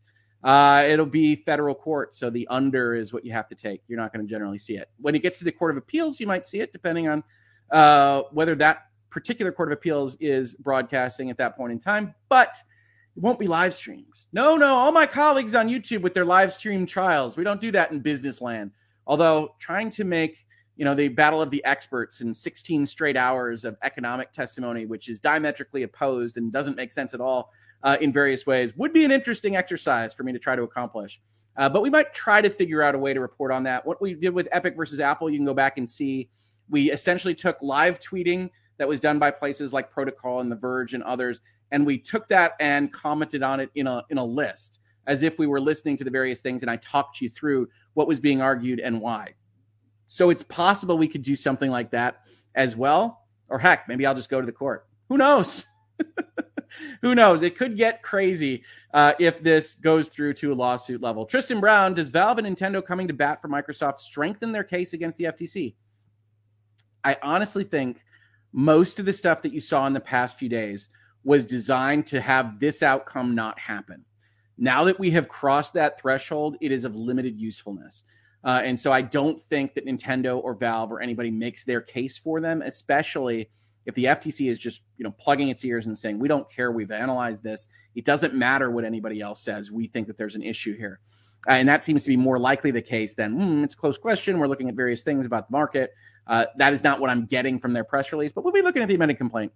uh, 0.47 0.85
it'll 0.87 1.05
be 1.05 1.35
federal 1.35 1.75
court. 1.75 2.15
So 2.15 2.29
the 2.29 2.47
under 2.47 2.95
is 2.95 3.11
what 3.11 3.25
you 3.25 3.33
have 3.33 3.49
to 3.49 3.55
take. 3.55 3.81
You're 3.89 3.99
not 3.99 4.13
going 4.13 4.25
to 4.25 4.31
generally 4.31 4.57
see 4.57 4.77
it. 4.77 4.89
When 5.01 5.13
it 5.13 5.21
gets 5.21 5.39
to 5.39 5.43
the 5.43 5.51
Court 5.51 5.71
of 5.71 5.77
Appeals, 5.77 6.21
you 6.21 6.25
might 6.25 6.47
see 6.47 6.61
it, 6.61 6.71
depending 6.71 7.09
on 7.09 7.21
uh, 7.69 8.21
whether 8.31 8.55
that 8.55 8.83
particular 9.09 9.51
Court 9.51 9.73
of 9.73 9.77
Appeals 9.77 10.15
is 10.21 10.55
broadcasting 10.55 11.29
at 11.29 11.37
that 11.37 11.57
point 11.57 11.73
in 11.73 11.79
time, 11.79 12.15
but 12.29 12.55
it 13.17 13.21
won't 13.21 13.39
be 13.39 13.47
live 13.47 13.73
streams. 13.73 14.27
No, 14.31 14.55
no, 14.55 14.73
all 14.73 14.93
my 14.93 15.05
colleagues 15.05 15.53
on 15.53 15.67
YouTube 15.67 15.99
with 15.99 16.13
their 16.13 16.23
live 16.23 16.53
stream 16.53 16.85
trials, 16.85 17.35
we 17.35 17.43
don't 17.43 17.59
do 17.59 17.71
that 17.71 17.91
in 17.91 17.99
business 17.99 18.39
land. 18.39 18.71
Although 19.05 19.53
trying 19.59 19.89
to 19.91 20.05
make 20.05 20.45
you 20.77 20.85
know 20.85 20.95
the 20.95 21.09
battle 21.09 21.41
of 21.41 21.49
the 21.49 21.65
experts 21.65 22.21
in 22.21 22.33
16 22.33 22.85
straight 22.85 23.17
hours 23.17 23.65
of 23.65 23.75
economic 23.83 24.31
testimony, 24.31 24.85
which 24.85 25.09
is 25.09 25.19
diametrically 25.19 25.83
opposed 25.83 26.37
and 26.37 26.53
doesn't 26.53 26.77
make 26.77 26.93
sense 26.93 27.13
at 27.13 27.19
all 27.19 27.51
uh, 27.83 27.97
in 28.01 28.11
various 28.11 28.45
ways, 28.45 28.73
would 28.75 28.93
be 28.93 29.05
an 29.05 29.11
interesting 29.11 29.55
exercise 29.55 30.13
for 30.13 30.23
me 30.23 30.31
to 30.33 30.39
try 30.39 30.55
to 30.55 30.63
accomplish. 30.63 31.21
Uh, 31.55 31.67
but 31.67 31.81
we 31.81 31.89
might 31.89 32.13
try 32.13 32.41
to 32.41 32.49
figure 32.49 32.81
out 32.81 32.95
a 32.95 32.99
way 32.99 33.13
to 33.13 33.19
report 33.19 33.51
on 33.51 33.63
that. 33.63 33.85
What 33.85 34.01
we 34.01 34.13
did 34.13 34.33
with 34.33 34.47
Epic 34.51 34.75
versus 34.75 34.99
Apple, 34.99 35.29
you 35.29 35.37
can 35.37 35.45
go 35.45 35.53
back 35.53 35.77
and 35.77 35.89
see. 35.89 36.29
We 36.69 36.91
essentially 36.91 37.33
took 37.33 37.57
live 37.61 37.99
tweeting 37.99 38.49
that 38.77 38.87
was 38.87 38.99
done 38.99 39.17
by 39.17 39.31
places 39.31 39.73
like 39.73 39.89
Protocol 39.89 40.39
and 40.39 40.51
The 40.51 40.55
Verge 40.55 40.93
and 40.93 41.01
others, 41.03 41.41
and 41.71 41.85
we 41.85 41.97
took 41.97 42.27
that 42.29 42.53
and 42.59 42.93
commented 42.93 43.41
on 43.41 43.59
it 43.59 43.69
in 43.75 43.87
a 43.87 44.03
in 44.09 44.17
a 44.17 44.25
list 44.25 44.79
as 45.07 45.23
if 45.23 45.39
we 45.39 45.47
were 45.47 45.59
listening 45.59 45.97
to 45.97 46.03
the 46.03 46.11
various 46.11 46.41
things, 46.41 46.61
and 46.61 46.69
I 46.69 46.75
talked 46.77 47.21
you 47.21 47.29
through 47.29 47.69
what 47.93 48.07
was 48.07 48.19
being 48.19 48.41
argued 48.41 48.79
and 48.79 49.01
why. 49.01 49.33
So 50.05 50.29
it's 50.29 50.43
possible 50.43 50.97
we 50.97 51.07
could 51.07 51.23
do 51.23 51.35
something 51.35 51.71
like 51.71 51.91
that 51.91 52.27
as 52.53 52.75
well, 52.75 53.25
or 53.47 53.57
heck, 53.57 53.87
maybe 53.87 54.05
I'll 54.05 54.15
just 54.15 54.29
go 54.29 54.39
to 54.39 54.45
the 54.45 54.51
court. 54.51 54.85
Who 55.09 55.17
knows? 55.17 55.65
Who 57.01 57.15
knows? 57.15 57.41
It 57.41 57.57
could 57.57 57.77
get 57.77 58.01
crazy 58.03 58.63
uh, 58.93 59.13
if 59.19 59.41
this 59.41 59.75
goes 59.75 60.09
through 60.09 60.33
to 60.35 60.53
a 60.53 60.55
lawsuit 60.55 61.01
level. 61.01 61.25
Tristan 61.25 61.59
Brown, 61.59 61.93
does 61.93 62.09
Valve 62.09 62.39
and 62.39 62.47
Nintendo 62.47 62.83
coming 62.83 63.07
to 63.07 63.13
bat 63.13 63.41
for 63.41 63.47
Microsoft 63.47 63.99
strengthen 63.99 64.51
their 64.51 64.63
case 64.63 64.93
against 64.93 65.17
the 65.17 65.25
FTC? 65.25 65.75
I 67.03 67.17
honestly 67.21 67.63
think 67.63 68.03
most 68.51 68.99
of 68.99 69.05
the 69.05 69.13
stuff 69.13 69.41
that 69.43 69.53
you 69.53 69.59
saw 69.59 69.85
in 69.87 69.93
the 69.93 69.99
past 69.99 70.37
few 70.37 70.49
days 70.49 70.89
was 71.23 71.45
designed 71.45 72.07
to 72.07 72.21
have 72.21 72.59
this 72.59 72.81
outcome 72.81 73.35
not 73.35 73.59
happen. 73.59 74.05
Now 74.57 74.83
that 74.85 74.99
we 74.99 75.11
have 75.11 75.27
crossed 75.27 75.73
that 75.73 75.99
threshold, 75.99 76.57
it 76.61 76.71
is 76.71 76.83
of 76.83 76.95
limited 76.95 77.39
usefulness. 77.39 78.03
Uh, 78.43 78.61
and 78.63 78.79
so 78.79 78.91
I 78.91 79.01
don't 79.01 79.41
think 79.41 79.73
that 79.73 79.85
Nintendo 79.85 80.41
or 80.41 80.55
Valve 80.55 80.91
or 80.91 81.01
anybody 81.01 81.31
makes 81.31 81.65
their 81.65 81.81
case 81.81 82.17
for 82.17 82.39
them, 82.39 82.61
especially 82.61 83.49
if 83.87 83.95
the 83.95 84.03
FTC 84.05 84.51
is 84.51 84.59
just 84.59 84.81
you 84.97 85.03
know 85.03 85.11
plugging 85.11 85.47
its 85.47 85.65
ears 85.65 85.87
and 85.87 85.97
saying 85.97 86.19
we 86.19 86.27
don't 86.27 86.47
care, 86.51 86.71
we've 86.71 86.91
analyzed 86.91 87.41
this. 87.41 87.67
It 87.95 88.05
doesn't 88.05 88.35
matter 88.35 88.69
what 88.69 88.85
anybody 88.85 89.21
else 89.21 89.41
says. 89.41 89.71
We 89.71 89.87
think 89.87 90.05
that 90.07 90.17
there's 90.17 90.35
an 90.35 90.43
issue 90.43 90.77
here, 90.77 90.99
uh, 91.47 91.53
and 91.53 91.67
that 91.67 91.81
seems 91.81 92.03
to 92.03 92.09
be 92.09 92.17
more 92.17 92.37
likely 92.37 92.69
the 92.69 92.81
case 92.81 93.15
than 93.15 93.39
mm, 93.39 93.63
it's 93.63 93.73
a 93.73 93.77
close 93.77 93.97
question. 93.97 94.37
We're 94.37 94.47
looking 94.47 94.69
at 94.69 94.75
various 94.75 95.01
things 95.01 95.25
about 95.25 95.47
the 95.47 95.53
market. 95.53 95.93
Uh, 96.27 96.45
that 96.57 96.73
is 96.73 96.83
not 96.83 96.99
what 96.99 97.09
I'm 97.09 97.25
getting 97.25 97.57
from 97.57 97.73
their 97.73 97.85
press 97.85 98.11
release, 98.11 98.33
but 98.33 98.43
we'll 98.43 98.53
be 98.53 98.61
looking 98.61 98.83
at 98.83 98.89
the 98.89 98.95
amended 98.95 99.17
complaint 99.17 99.53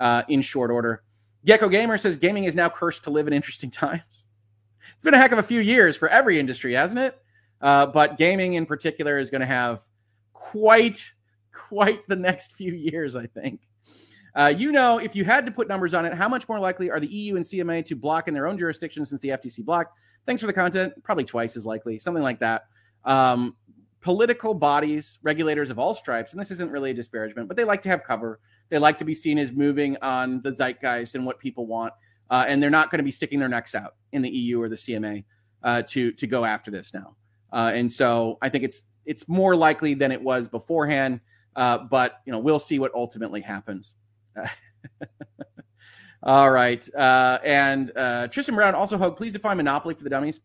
uh, 0.00 0.22
in 0.28 0.40
short 0.40 0.70
order. 0.70 1.04
Gecko 1.44 1.68
Gamer 1.68 1.98
says 1.98 2.16
gaming 2.16 2.44
is 2.44 2.54
now 2.54 2.70
cursed 2.70 3.04
to 3.04 3.10
live 3.10 3.26
in 3.26 3.34
interesting 3.34 3.70
times. 3.70 4.26
It's 4.94 5.04
been 5.04 5.14
a 5.14 5.18
heck 5.18 5.32
of 5.32 5.38
a 5.38 5.42
few 5.42 5.60
years 5.60 5.96
for 5.96 6.08
every 6.08 6.38
industry, 6.38 6.72
hasn't 6.72 7.00
it? 7.00 7.18
Uh, 7.60 7.86
but 7.86 8.16
gaming 8.16 8.54
in 8.54 8.64
particular 8.64 9.18
is 9.18 9.30
going 9.30 9.40
to 9.42 9.46
have 9.46 9.82
quite, 10.32 11.12
quite 11.52 12.06
the 12.08 12.16
next 12.16 12.52
few 12.56 12.72
years, 12.72 13.14
I 13.16 13.26
think. 13.26 13.60
Uh, 14.34 14.52
you 14.56 14.72
know, 14.72 14.98
if 14.98 15.14
you 15.14 15.24
had 15.24 15.46
to 15.46 15.52
put 15.52 15.68
numbers 15.68 15.94
on 15.94 16.04
it, 16.04 16.12
how 16.14 16.28
much 16.28 16.48
more 16.48 16.58
likely 16.58 16.90
are 16.90 16.98
the 16.98 17.06
EU 17.06 17.36
and 17.36 17.44
CMA 17.44 17.84
to 17.84 17.94
block 17.94 18.26
in 18.26 18.34
their 18.34 18.46
own 18.46 18.58
jurisdiction 18.58 19.04
since 19.04 19.20
the 19.20 19.28
FTC 19.28 19.64
blocked? 19.64 19.96
Thanks 20.26 20.40
for 20.40 20.46
the 20.46 20.52
content. 20.52 20.92
Probably 21.04 21.24
twice 21.24 21.56
as 21.56 21.64
likely, 21.64 21.98
something 21.98 22.22
like 22.22 22.40
that. 22.40 22.64
Um, 23.04 23.56
political 24.00 24.52
bodies, 24.52 25.18
regulators 25.22 25.70
of 25.70 25.78
all 25.78 25.94
stripes, 25.94 26.32
and 26.32 26.40
this 26.40 26.50
isn't 26.50 26.70
really 26.70 26.90
a 26.90 26.94
disparagement, 26.94 27.48
but 27.48 27.56
they 27.56 27.64
like 27.64 27.82
to 27.82 27.88
have 27.88 28.02
cover. 28.02 28.40
They 28.70 28.78
like 28.78 28.98
to 28.98 29.04
be 29.04 29.14
seen 29.14 29.38
as 29.38 29.52
moving 29.52 29.96
on 30.02 30.42
the 30.42 30.50
zeitgeist 30.50 31.14
and 31.14 31.24
what 31.24 31.38
people 31.38 31.66
want, 31.66 31.92
uh, 32.28 32.44
and 32.48 32.62
they're 32.62 32.70
not 32.70 32.90
going 32.90 32.98
to 32.98 33.04
be 33.04 33.12
sticking 33.12 33.38
their 33.38 33.48
necks 33.48 33.74
out 33.74 33.94
in 34.12 34.22
the 34.22 34.30
EU 34.30 34.60
or 34.60 34.68
the 34.68 34.76
CMA 34.76 35.24
uh, 35.62 35.82
to 35.82 36.12
to 36.12 36.26
go 36.26 36.44
after 36.44 36.70
this 36.70 36.92
now. 36.92 37.16
Uh, 37.52 37.70
and 37.74 37.90
so 37.90 38.38
I 38.42 38.48
think 38.48 38.64
it's 38.64 38.82
it's 39.04 39.28
more 39.28 39.54
likely 39.54 39.94
than 39.94 40.10
it 40.10 40.20
was 40.20 40.48
beforehand, 40.48 41.20
uh, 41.54 41.78
but 41.78 42.20
you 42.26 42.32
know 42.32 42.38
we'll 42.38 42.58
see 42.58 42.78
what 42.78 42.92
ultimately 42.94 43.40
happens. 43.40 43.94
all 46.22 46.50
right, 46.50 46.86
uh, 46.94 47.38
and 47.44 47.92
uh, 47.96 48.28
Tristan 48.28 48.54
Brown 48.54 48.74
also 48.74 48.98
hope 48.98 49.16
please 49.16 49.32
define 49.32 49.56
monopoly 49.56 49.94
for 49.94 50.04
the 50.04 50.10
dummies. 50.10 50.40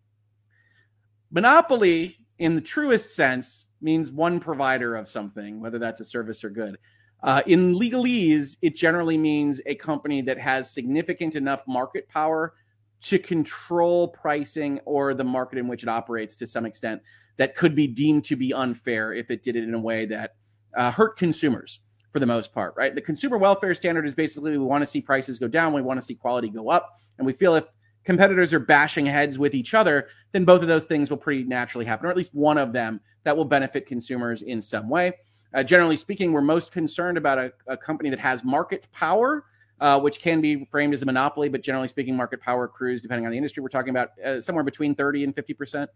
Monopoly 1.32 2.18
in 2.40 2.56
the 2.56 2.62
truest 2.62 3.12
sense 3.12 3.68
means 3.82 4.12
one 4.12 4.40
provider 4.40 4.96
of 4.96 5.08
something, 5.08 5.60
whether 5.60 5.80
that's 5.80 6.00
a 6.00 6.06
service 6.06 6.44
or 6.44 6.50
good. 6.50 6.78
Uh, 7.22 7.42
in 7.46 7.76
legalese, 7.76 8.58
it 8.62 8.76
generally 8.76 9.18
means 9.18 9.62
a 9.66 9.76
company 9.76 10.22
that 10.22 10.38
has 10.38 10.72
significant 10.72 11.36
enough 11.36 11.64
market 11.68 12.08
power 12.08 12.54
to 13.02 13.20
control 13.20 14.08
pricing 14.10 14.80
or 14.86 15.14
the 15.14 15.24
market 15.24 15.58
in 15.58 15.68
which 15.68 15.84
it 15.84 15.90
operates 15.90 16.36
to 16.36 16.48
some 16.48 16.66
extent 16.66 17.02
that 17.38 17.56
could 17.56 17.76
be 17.76 17.88
deemed 17.88 18.24
to 18.26 18.36
be 18.36 18.54
unfair 18.54 19.14
if 19.14 19.32
it 19.32 19.44
did 19.44 19.56
it 19.56 19.64
in 19.64 19.74
a 19.74 19.80
way 19.80 20.06
that 20.06 20.36
uh, 20.76 20.92
hurt 20.92 21.18
consumers 21.18 21.80
for 22.12 22.20
the 22.20 22.26
most 22.26 22.54
part, 22.54 22.74
right? 22.76 22.96
The 22.96 23.02
consumer 23.02 23.38
welfare 23.38 23.76
standard 23.76 24.06
is 24.06 24.16
basically 24.16 24.52
we 24.52 24.58
want 24.58 24.82
to 24.82 24.86
see 24.86 25.02
prices 25.02 25.40
go 25.40 25.48
down, 25.48 25.74
we 25.74 25.82
want 25.82 26.00
to 26.00 26.06
see 26.06 26.16
quality 26.16 26.50
go 26.50 26.70
up, 26.70 26.98
and 27.18 27.26
we 27.26 27.34
feel 27.34 27.56
if 27.56 27.66
competitors 28.04 28.54
are 28.54 28.60
bashing 28.60 29.06
heads 29.06 29.38
with 29.38 29.54
each 29.54 29.74
other, 29.74 30.08
then 30.32 30.46
both 30.46 30.62
of 30.62 30.68
those 30.68 30.86
things 30.86 31.10
will 31.10 31.18
pretty 31.18 31.44
naturally 31.44 31.86
happen, 31.86 32.08
or 32.08 32.10
at 32.10 32.18
least 32.18 32.34
one 32.34 32.58
of 32.58 32.74
them 32.74 33.00
that 33.24 33.36
will 33.36 33.46
benefit 33.46 33.86
consumers 33.86 34.42
in 34.42 34.62
some 34.62 34.90
way. 34.90 35.14
Uh, 35.54 35.64
generally 35.64 35.98
speaking, 35.98 36.32
we're 36.32 36.42
most 36.42 36.72
concerned 36.72 37.18
about 37.18 37.38
a, 37.38 37.54
a 37.68 37.78
company 37.78 38.10
that 38.10 38.20
has 38.20 38.44
market 38.44 38.88
power, 38.92 39.46
uh, 39.82 40.00
which 40.00 40.20
can 40.20 40.42
be 40.42 40.66
framed 40.72 40.94
as 40.94 41.02
a 41.02 41.06
monopoly, 41.06 41.50
but 41.50 41.62
generally 41.62 41.88
speaking, 41.88 42.16
market 42.16 42.42
power 42.42 42.66
accrues, 42.66 43.02
depending 43.02 43.26
on 43.26 43.32
the 43.32 43.38
industry, 43.38 43.62
we're 43.62 43.70
talking 43.70 43.90
about 43.90 44.10
uh, 44.26 44.42
somewhere 44.42 44.64
between 44.64 44.94
30 44.96 45.26
and 45.26 45.36
50% 45.36 45.88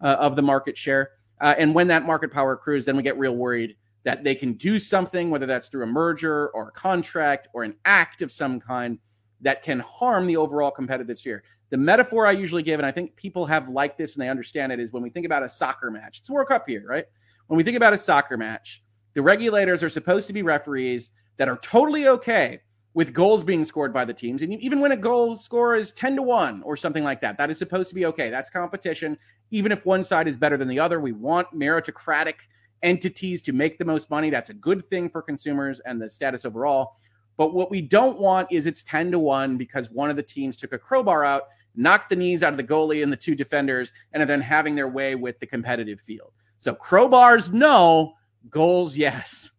uh, 0.00 0.16
of 0.18 0.36
the 0.36 0.42
market 0.42 0.76
share. 0.76 1.10
Uh, 1.40 1.54
and 1.58 1.74
when 1.74 1.86
that 1.88 2.04
market 2.04 2.32
power 2.32 2.52
accrues, 2.52 2.84
then 2.84 2.96
we 2.96 3.02
get 3.02 3.18
real 3.18 3.34
worried 3.34 3.76
that 4.04 4.24
they 4.24 4.34
can 4.34 4.54
do 4.54 4.78
something, 4.78 5.30
whether 5.30 5.46
that's 5.46 5.68
through 5.68 5.84
a 5.84 5.86
merger 5.86 6.48
or 6.50 6.68
a 6.68 6.72
contract 6.72 7.48
or 7.52 7.64
an 7.64 7.76
act 7.84 8.22
of 8.22 8.32
some 8.32 8.58
kind 8.58 8.98
that 9.40 9.62
can 9.62 9.80
harm 9.80 10.26
the 10.26 10.36
overall 10.36 10.70
competitive 10.70 11.18
sphere. 11.18 11.42
The 11.70 11.76
metaphor 11.76 12.26
I 12.26 12.32
usually 12.32 12.62
give, 12.62 12.80
and 12.80 12.86
I 12.86 12.90
think 12.90 13.14
people 13.16 13.46
have 13.46 13.68
liked 13.68 13.96
this 13.98 14.14
and 14.14 14.22
they 14.22 14.28
understand 14.28 14.72
it, 14.72 14.80
is 14.80 14.92
when 14.92 15.02
we 15.02 15.10
think 15.10 15.26
about 15.26 15.42
a 15.42 15.48
soccer 15.48 15.90
match. 15.90 16.18
It's 16.18 16.30
World 16.30 16.48
Cup 16.48 16.64
here, 16.66 16.84
right? 16.86 17.04
When 17.46 17.56
we 17.56 17.62
think 17.62 17.76
about 17.76 17.92
a 17.92 17.98
soccer 17.98 18.36
match, 18.36 18.82
the 19.14 19.22
regulators 19.22 19.82
are 19.82 19.88
supposed 19.88 20.26
to 20.28 20.32
be 20.32 20.42
referees 20.42 21.10
that 21.36 21.48
are 21.48 21.58
totally 21.58 22.08
okay 22.08 22.60
with 22.92 23.12
goals 23.12 23.44
being 23.44 23.64
scored 23.64 23.92
by 23.92 24.04
the 24.04 24.12
teams. 24.12 24.42
And 24.42 24.52
even 24.54 24.80
when 24.80 24.92
a 24.92 24.96
goal 24.96 25.36
score 25.36 25.76
is 25.76 25.92
10 25.92 26.16
to 26.16 26.22
1 26.22 26.62
or 26.62 26.76
something 26.76 27.04
like 27.04 27.20
that, 27.20 27.38
that 27.38 27.50
is 27.50 27.58
supposed 27.58 27.88
to 27.90 27.94
be 27.94 28.06
okay. 28.06 28.30
That's 28.30 28.50
competition. 28.50 29.16
Even 29.50 29.70
if 29.70 29.86
one 29.86 30.02
side 30.02 30.26
is 30.26 30.36
better 30.36 30.56
than 30.56 30.68
the 30.68 30.80
other, 30.80 31.00
we 31.00 31.12
want 31.12 31.48
meritocratic 31.54 32.34
entities 32.82 33.42
to 33.42 33.52
make 33.52 33.78
the 33.78 33.84
most 33.84 34.10
money. 34.10 34.30
That's 34.30 34.50
a 34.50 34.54
good 34.54 34.88
thing 34.88 35.10
for 35.10 35.22
consumers 35.22 35.80
and 35.80 36.00
the 36.00 36.08
status 36.08 36.44
overall. 36.44 36.94
But 37.36 37.54
what 37.54 37.70
we 37.70 37.80
don't 37.80 38.18
want 38.18 38.48
is 38.50 38.66
it's 38.66 38.82
10 38.82 39.12
to 39.12 39.18
1 39.18 39.56
because 39.56 39.90
one 39.90 40.10
of 40.10 40.16
the 40.16 40.22
teams 40.22 40.56
took 40.56 40.72
a 40.72 40.78
crowbar 40.78 41.24
out 41.24 41.44
knocked 41.74 42.10
the 42.10 42.16
knees 42.16 42.42
out 42.42 42.52
of 42.52 42.56
the 42.56 42.64
goalie 42.64 43.02
and 43.02 43.12
the 43.12 43.16
two 43.16 43.34
defenders, 43.34 43.92
and 44.12 44.22
are 44.22 44.26
then 44.26 44.40
having 44.40 44.74
their 44.74 44.88
way 44.88 45.14
with 45.14 45.38
the 45.40 45.46
competitive 45.46 46.00
field. 46.00 46.32
So 46.58 46.74
crowbars, 46.74 47.52
no. 47.52 48.14
Goals, 48.48 48.96
yes. 48.96 49.50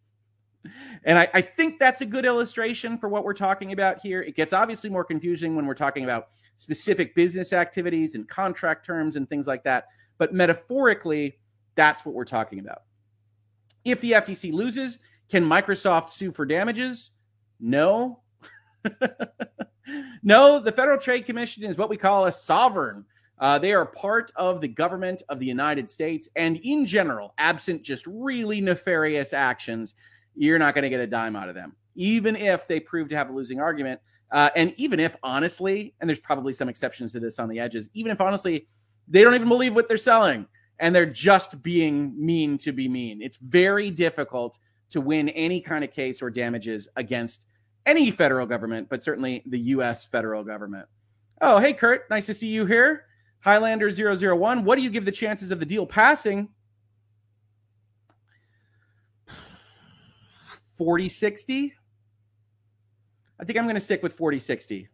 And 1.04 1.18
I, 1.18 1.28
I, 1.34 1.42
think 1.42 1.80
that's 1.80 2.02
a 2.02 2.06
good 2.06 2.26
illustration 2.26 2.98
for 2.98 3.10
what 3.10 3.24
we're 3.24 3.34
talking 3.34 3.72
about 3.72 4.00
here. 4.02 4.22
It 4.22 4.36
gets 4.36 4.54
obviously 4.54 4.90
more 4.90 5.04
confusing 5.04 5.56
when 5.56 5.66
we're 5.66 5.74
talking 5.74 6.04
about 6.04 6.28
specific 6.56 7.16
business 7.16 7.54
activities 7.54 8.14
and 8.14 8.28
contract 8.30 8.86
terms 8.86 9.16
and 9.16 9.28
things 9.28 9.48
like 9.48 9.64
that. 9.64 9.88
But 10.20 10.34
metaphorically, 10.34 11.40
that's 11.74 12.06
what 12.06 12.14
we're 12.14 12.26
talking 12.26 12.60
about. 12.60 12.84
If 13.84 14.02
the 14.02 14.12
FTC 14.12 14.52
loses, 14.54 15.00
can 15.30 15.46
Microsoft 15.46 16.10
sue 16.10 16.32
for 16.32 16.46
damages? 16.46 17.12
No. 17.60 18.20
no, 20.24 20.60
the 20.60 20.72
Federal 20.72 20.98
Trade 20.98 21.26
Commission 21.26 21.64
is 21.64 21.78
what 21.78 21.90
we 21.90 21.98
call 21.98 22.26
a 22.26 22.32
sovereign. 22.32 23.06
Uh, 23.40 23.58
they 23.58 23.74
are 23.74 23.86
part 23.86 24.32
of 24.36 24.62
the 24.62 24.68
government 24.68 25.24
of 25.30 25.40
the 25.40 25.46
United 25.46 25.90
States. 25.90 26.30
And 26.36 26.58
in 26.58 26.86
general, 26.86 27.34
absent 27.38 27.82
just 27.82 28.06
really 28.08 28.62
nefarious 28.62 29.34
actions, 29.34 29.96
you're 30.36 30.60
not 30.60 30.76
going 30.76 30.84
to 30.84 30.90
get 30.90 31.00
a 31.00 31.08
dime 31.08 31.36
out 31.36 31.50
of 31.50 31.56
them, 31.56 31.76
even 31.96 32.36
if 32.36 32.68
they 32.68 32.80
prove 32.80 33.10
to 33.10 33.18
have 33.18 33.30
a 33.30 33.34
losing 33.34 33.60
argument. 33.60 34.00
Uh, 34.32 34.50
and 34.56 34.74
even 34.78 35.00
if 35.00 35.16
honestly, 35.24 35.94
and 36.00 36.10
there's 36.10 36.20
probably 36.20 36.54
some 36.54 36.70
exceptions 36.70 37.12
to 37.12 37.20
this 37.20 37.40
on 37.40 37.50
the 37.50 37.60
edges, 37.60 37.90
even 37.94 38.12
if 38.12 38.22
honestly, 38.22 38.68
they 39.08 39.24
don't 39.24 39.34
even 39.34 39.50
believe 39.50 39.74
what 39.74 39.88
they're 39.88 39.98
selling 39.98 40.46
and 40.82 40.96
they're 40.96 41.06
just 41.06 41.62
being 41.62 42.14
mean 42.18 42.58
to 42.58 42.72
be 42.74 42.90
mean. 42.90 43.22
It's 43.22 43.38
very 43.38 43.92
difficult 43.92 44.58
to 44.90 45.00
win 45.00 45.30
any 45.30 45.62
kind 45.62 45.84
of 45.84 45.94
case 45.94 46.22
or 46.22 46.32
damages 46.32 46.90
against 46.96 47.46
any 47.86 48.10
federal 48.10 48.48
government, 48.48 48.90
but 48.90 49.04
certainly 49.04 49.44
the 49.46 49.60
U.S. 49.60 50.06
federal 50.06 50.44
government. 50.44 50.88
Oh, 51.40 51.60
hey, 51.60 51.74
Kurt, 51.74 52.10
nice 52.10 52.26
to 52.26 52.34
see 52.34 52.48
you 52.48 52.66
here. 52.66 53.06
Highlander 53.42 53.92
001, 53.92 54.64
what 54.66 54.76
do 54.76 54.82
you 54.82 54.90
give 54.90 55.06
the 55.06 55.12
chances 55.12 55.52
of 55.52 55.60
the 55.60 55.66
deal 55.66 55.86
passing? 55.86 56.50
40 60.78 61.10
60. 61.10 61.76
I 63.40 63.44
think 63.44 63.58
I'm 63.58 63.66
going 63.66 63.76
to 63.76 63.82
stick 63.82 64.02
with 64.02 64.14
40 64.14 64.40
60. 64.40 64.90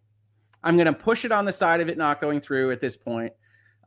I'm 0.64 0.76
going 0.76 0.88
to 0.88 0.94
push 0.94 1.24
it 1.24 1.32
on 1.32 1.46
the 1.46 1.54
side 1.54 1.80
of 1.80 1.88
it 1.88 1.98
not 1.98 2.20
going 2.20 2.42
through 2.42 2.72
at 2.72 2.82
this 2.82 2.98
point. 2.98 3.32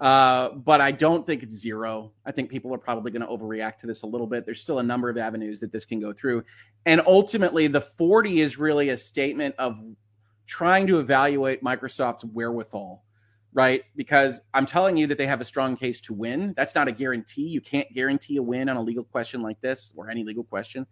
Uh, 0.00 0.50
but 0.50 0.80
I 0.80 0.92
don't 0.92 1.26
think 1.26 1.42
it's 1.42 1.54
zero. 1.54 2.12
I 2.24 2.32
think 2.32 2.50
people 2.50 2.74
are 2.74 2.78
probably 2.78 3.10
going 3.10 3.22
to 3.22 3.28
overreact 3.28 3.78
to 3.78 3.86
this 3.86 4.02
a 4.02 4.06
little 4.06 4.26
bit. 4.26 4.46
There's 4.46 4.62
still 4.62 4.78
a 4.78 4.82
number 4.82 5.10
of 5.10 5.18
avenues 5.18 5.60
that 5.60 5.72
this 5.72 5.84
can 5.84 6.00
go 6.00 6.12
through. 6.12 6.42
And 6.86 7.02
ultimately, 7.06 7.66
the 7.66 7.82
40 7.82 8.40
is 8.40 8.58
really 8.58 8.88
a 8.88 8.96
statement 8.96 9.54
of 9.58 9.78
trying 10.46 10.86
to 10.86 11.00
evaluate 11.00 11.62
Microsoft's 11.62 12.24
wherewithal, 12.24 13.04
right? 13.52 13.82
Because 13.94 14.40
I'm 14.54 14.64
telling 14.64 14.96
you 14.96 15.06
that 15.08 15.18
they 15.18 15.26
have 15.26 15.42
a 15.42 15.44
strong 15.44 15.76
case 15.76 16.00
to 16.02 16.14
win. 16.14 16.54
That's 16.56 16.74
not 16.74 16.88
a 16.88 16.92
guarantee. 16.92 17.48
You 17.48 17.60
can't 17.60 17.92
guarantee 17.92 18.38
a 18.38 18.42
win 18.42 18.70
on 18.70 18.78
a 18.78 18.82
legal 18.82 19.04
question 19.04 19.42
like 19.42 19.60
this 19.60 19.92
or 19.96 20.08
any 20.10 20.24
legal 20.24 20.44
question 20.44 20.86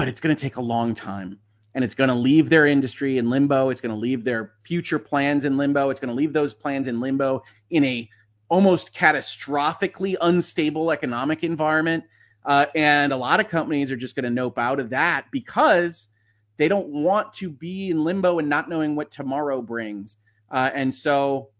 but 0.00 0.08
it's 0.08 0.18
going 0.18 0.34
to 0.34 0.40
take 0.40 0.56
a 0.56 0.62
long 0.62 0.94
time 0.94 1.38
and 1.74 1.84
it's 1.84 1.94
going 1.94 2.08
to 2.08 2.14
leave 2.14 2.50
their 2.50 2.66
industry 2.66 3.18
in 3.18 3.30
limbo. 3.30 3.70
It's 3.70 3.80
going 3.80 3.94
to 3.94 4.00
leave 4.00 4.24
their 4.24 4.54
future 4.62 4.98
plans 4.98 5.44
in 5.44 5.56
limbo. 5.56 5.90
It's 5.90 6.00
going 6.00 6.08
to 6.08 6.14
leave 6.14 6.32
those 6.32 6.54
plans 6.54 6.86
in 6.86 7.00
limbo 7.00 7.42
in 7.70 7.84
a 7.84 8.08
almost 8.48 8.94
catastrophically 8.94 10.16
unstable 10.20 10.90
economic 10.90 11.44
environment. 11.44 12.04
Uh, 12.44 12.66
and 12.74 13.12
a 13.12 13.16
lot 13.16 13.38
of 13.38 13.48
companies 13.48 13.92
are 13.92 13.96
just 13.96 14.16
going 14.16 14.24
to 14.24 14.30
nope 14.30 14.58
out 14.58 14.80
of 14.80 14.90
that 14.90 15.26
because 15.30 16.08
they 16.56 16.68
don't 16.68 16.88
want 16.88 17.32
to 17.34 17.50
be 17.50 17.90
in 17.90 18.02
limbo 18.02 18.38
and 18.38 18.48
not 18.48 18.68
knowing 18.68 18.96
what 18.96 19.10
tomorrow 19.10 19.62
brings. 19.62 20.16
Uh, 20.50 20.70
and 20.74 20.92
so 20.92 21.50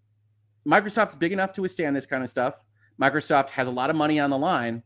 microsoft's 0.67 1.15
big 1.15 1.33
enough 1.33 1.53
to 1.53 1.63
withstand 1.63 1.95
this 1.95 2.07
kind 2.07 2.25
of 2.25 2.31
stuff. 2.31 2.59
Microsoft 3.01 3.51
has 3.51 3.69
a 3.69 3.71
lot 3.71 3.91
of 3.91 3.97
money 3.97 4.19
on 4.19 4.31
the 4.31 4.39
line 4.39 4.83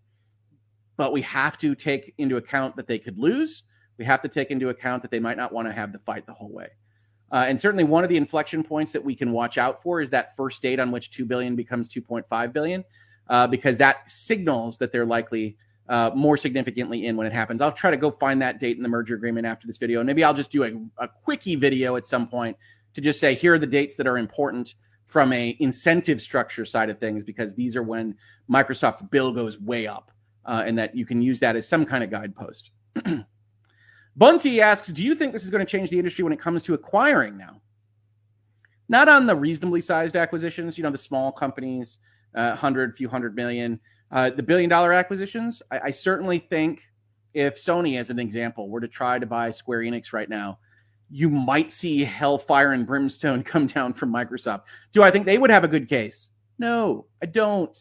but 0.97 1.13
we 1.13 1.23
have 1.23 1.59
to 1.59 1.75
take 1.75 2.15
into 2.19 2.37
account 2.37 2.77
that 2.77 2.87
they 2.87 2.99
could 2.99 3.19
lose. 3.19 3.65
We 3.99 4.05
have 4.05 4.23
to 4.23 4.29
take 4.29 4.51
into 4.51 4.69
account 4.69 5.03
that 5.03 5.11
they 5.11 5.21
might 5.21 5.37
not 5.37 5.53
want 5.53 5.69
to 5.69 5.73
have 5.73 5.93
the 5.93 5.99
fight 6.01 6.27
the 6.27 6.33
whole 6.33 6.51
way. 6.51 6.69
Uh, 7.33 7.45
and 7.49 7.61
certainly 7.61 7.85
one 7.85 8.05
of 8.05 8.11
the 8.11 8.17
inflection 8.17 8.63
points 8.63 8.93
that 8.93 9.03
we 9.03 9.15
can 9.15 9.33
watch 9.33 9.59
out 9.59 9.83
for 9.83 10.01
is 10.01 10.11
that 10.11 10.37
first 10.37 10.63
date 10.63 10.79
on 10.79 10.91
which 10.91 11.11
2 11.11 11.25
billion 11.25 11.57
becomes 11.57 11.89
2.5 11.89 12.53
billion, 12.53 12.85
uh, 13.29 13.47
because 13.47 13.79
that 13.79 14.09
signals 14.11 14.79
that 14.79 14.93
they're 14.93 15.07
likely 15.07 15.57
uh, 15.89 16.11
more 16.15 16.37
significantly 16.37 17.07
in 17.07 17.17
when 17.17 17.27
it 17.27 17.33
happens. 17.33 17.61
I'll 17.61 17.73
try 17.73 17.91
to 17.91 17.97
go 17.97 18.11
find 18.11 18.41
that 18.43 18.61
date 18.61 18.77
in 18.77 18.83
the 18.83 18.89
merger 18.89 19.15
agreement 19.15 19.47
after 19.47 19.67
this 19.67 19.79
video. 19.79 20.01
And 20.01 20.07
maybe 20.07 20.25
I'll 20.25 20.35
just 20.35 20.51
do 20.51 20.65
a, 20.65 21.05
a 21.05 21.09
quickie 21.09 21.57
video 21.57 21.97
at 21.97 22.07
some 22.07 22.29
point 22.29 22.57
to 22.95 23.01
just 23.01 23.21
say, 23.21 23.35
here 23.35 23.55
are 23.55 23.59
the 23.59 23.67
dates 23.67 23.97
that 23.97 24.07
are 24.07 24.17
important 24.17 24.75
from 25.05 25.33
a 25.33 25.57
incentive 25.61 26.23
structure 26.23 26.65
side 26.65 26.89
of 26.89 26.99
things, 26.99 27.25
because 27.25 27.55
these 27.55 27.77
are 27.77 27.83
when 27.83 28.17
Microsoft's 28.51 29.03
bill 29.03 29.33
goes 29.33 29.61
way 29.61 29.87
up 29.87 30.11
uh, 30.45 30.63
and 30.67 30.79
that 30.79 30.95
you 30.95 31.07
can 31.07 31.21
use 31.23 31.41
that 31.41 31.57
as 31.57 31.69
some 31.69 31.85
kind 31.85 32.05
of 32.05 32.11
guidepost. 32.11 32.71
Bunty 34.17 34.61
asks, 34.61 34.89
do 34.89 35.03
you 35.03 35.15
think 35.15 35.33
this 35.33 35.45
is 35.45 35.51
going 35.51 35.65
to 35.65 35.71
change 35.71 35.91
the 35.91 35.99
industry 35.99 36.23
when 36.23 36.33
it 36.33 36.39
comes 36.39 36.63
to 36.63 36.75
acquiring 36.75 37.37
now? 37.37 37.61
Not 38.89 39.09
on 39.09 39.27
the 39.27 39.35
reasonably 39.35 39.81
sized 39.81 40.15
acquisitions, 40.15 40.77
you 40.77 40.85
know, 40.85 40.91
the 40.91 40.99
small 40.99 41.33
companies, 41.33 41.99
uh, 42.35 42.55
hundred, 42.55 42.95
few 42.97 43.09
hundred 43.09 43.35
million, 43.35 43.81
uh, 44.13 44.31
the 44.31 44.43
billion 44.43 44.71
dollar 44.71 44.93
acquisitions. 44.93 45.63
I, 45.71 45.81
I 45.85 45.91
certainly 45.91 46.39
think 46.39 46.83
if 47.33 47.57
Sony, 47.57 47.99
as 47.99 48.11
an 48.11 48.19
example, 48.19 48.69
were 48.69 48.81
to 48.81 48.89
try 48.89 49.19
to 49.19 49.27
buy 49.27 49.51
Square 49.51 49.81
Enix 49.81 50.13
right 50.13 50.29
now, 50.29 50.59
you 51.11 51.29
might 51.29 51.71
see 51.71 52.05
hellfire 52.05 52.73
and 52.73 52.87
brimstone 52.87 53.43
come 53.45 53.67
down 53.67 53.93
from 53.93 54.13
Microsoft. 54.13 54.63
Do 54.93 55.03
I 55.03 55.11
think 55.11 55.27
they 55.27 55.39
would 55.39 55.51
have 55.51 55.65
a 55.65 55.69
good 55.69 55.89
case? 55.89 56.29
No, 56.59 57.07
I 57.23 57.27
don't. 57.27 57.77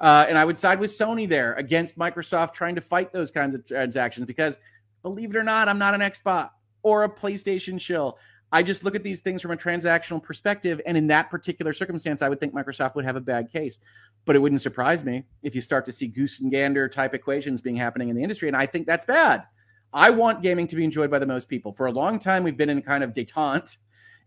Uh, 0.00 0.26
and 0.28 0.38
I 0.38 0.44
would 0.44 0.56
side 0.56 0.78
with 0.78 0.92
Sony 0.92 1.28
there 1.28 1.54
against 1.54 1.98
Microsoft 1.98 2.52
trying 2.52 2.76
to 2.76 2.80
fight 2.80 3.12
those 3.12 3.30
kinds 3.30 3.54
of 3.54 3.66
transactions 3.66 4.26
because, 4.26 4.58
believe 5.02 5.30
it 5.30 5.36
or 5.36 5.42
not, 5.42 5.68
I'm 5.68 5.78
not 5.78 5.94
an 5.94 6.00
Xbox 6.00 6.50
or 6.82 7.04
a 7.04 7.08
PlayStation 7.08 7.80
shill. 7.80 8.18
I 8.50 8.62
just 8.62 8.82
look 8.82 8.94
at 8.94 9.02
these 9.02 9.20
things 9.20 9.42
from 9.42 9.50
a 9.50 9.56
transactional 9.56 10.22
perspective. 10.22 10.80
And 10.86 10.96
in 10.96 11.06
that 11.08 11.30
particular 11.30 11.72
circumstance, 11.72 12.22
I 12.22 12.28
would 12.28 12.40
think 12.40 12.54
Microsoft 12.54 12.94
would 12.94 13.04
have 13.04 13.16
a 13.16 13.20
bad 13.20 13.52
case. 13.52 13.78
But 14.24 14.36
it 14.36 14.38
wouldn't 14.38 14.60
surprise 14.60 15.04
me 15.04 15.24
if 15.42 15.54
you 15.54 15.60
start 15.60 15.84
to 15.86 15.92
see 15.92 16.06
goose 16.06 16.40
and 16.40 16.50
gander 16.50 16.88
type 16.88 17.14
equations 17.14 17.60
being 17.60 17.76
happening 17.76 18.08
in 18.08 18.16
the 18.16 18.22
industry. 18.22 18.48
And 18.48 18.56
I 18.56 18.66
think 18.66 18.86
that's 18.86 19.04
bad. 19.04 19.44
I 19.92 20.10
want 20.10 20.42
gaming 20.42 20.66
to 20.68 20.76
be 20.76 20.84
enjoyed 20.84 21.10
by 21.10 21.18
the 21.18 21.26
most 21.26 21.48
people. 21.48 21.72
For 21.72 21.86
a 21.86 21.92
long 21.92 22.18
time, 22.18 22.42
we've 22.42 22.56
been 22.56 22.70
in 22.70 22.82
kind 22.82 23.02
of 23.02 23.14
detente, 23.14 23.78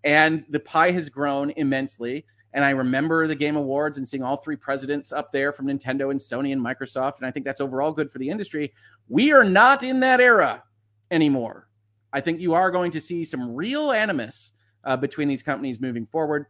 and 0.03 0.43
the 0.49 0.60
pie 0.60 0.91
has 0.91 1.10
grown 1.10 1.52
immensely. 1.52 2.26
And 2.53 2.65
I 2.65 2.72
remember 2.72 3.28
the 3.28 3.36
Game 3.36 3.56
Awards 3.56 3.98
and 3.98 4.07
seeing 4.07 4.23
all 4.23 4.38
three 4.38 4.56
presidents 4.56 5.11
up 5.11 5.32
there 5.32 5.53
from 5.53 5.68
Nintendo 5.68 6.11
and 6.11 6.19
Sony 6.19 6.52
and 6.52 6.61
Microsoft. 6.61 7.18
And 7.18 7.26
I 7.26 7.32
think 7.32 7.45
that's 7.45 7.61
overall 7.61 7.91
good 7.91 8.11
for 8.11 8.19
the 8.19 8.30
industry. 8.30 8.73
We 9.07 9.32
are 9.32 9.45
not 9.45 9.84
in 9.84 10.02
that 10.02 10.19
era 10.19 10.64
anymore. 11.10 11.68
I 12.11 12.19
think 12.19 12.41
you 12.41 12.53
are 12.53 12.72
going 12.72 12.91
to 12.91 13.02
see 13.02 13.23
some 13.23 13.56
real 13.56 13.91
animus 13.91 14.52
uh, 14.84 14.98
between 14.98 15.28
these 15.28 15.44
companies 15.44 15.80
moving 15.80 16.06
forward. 16.06 16.48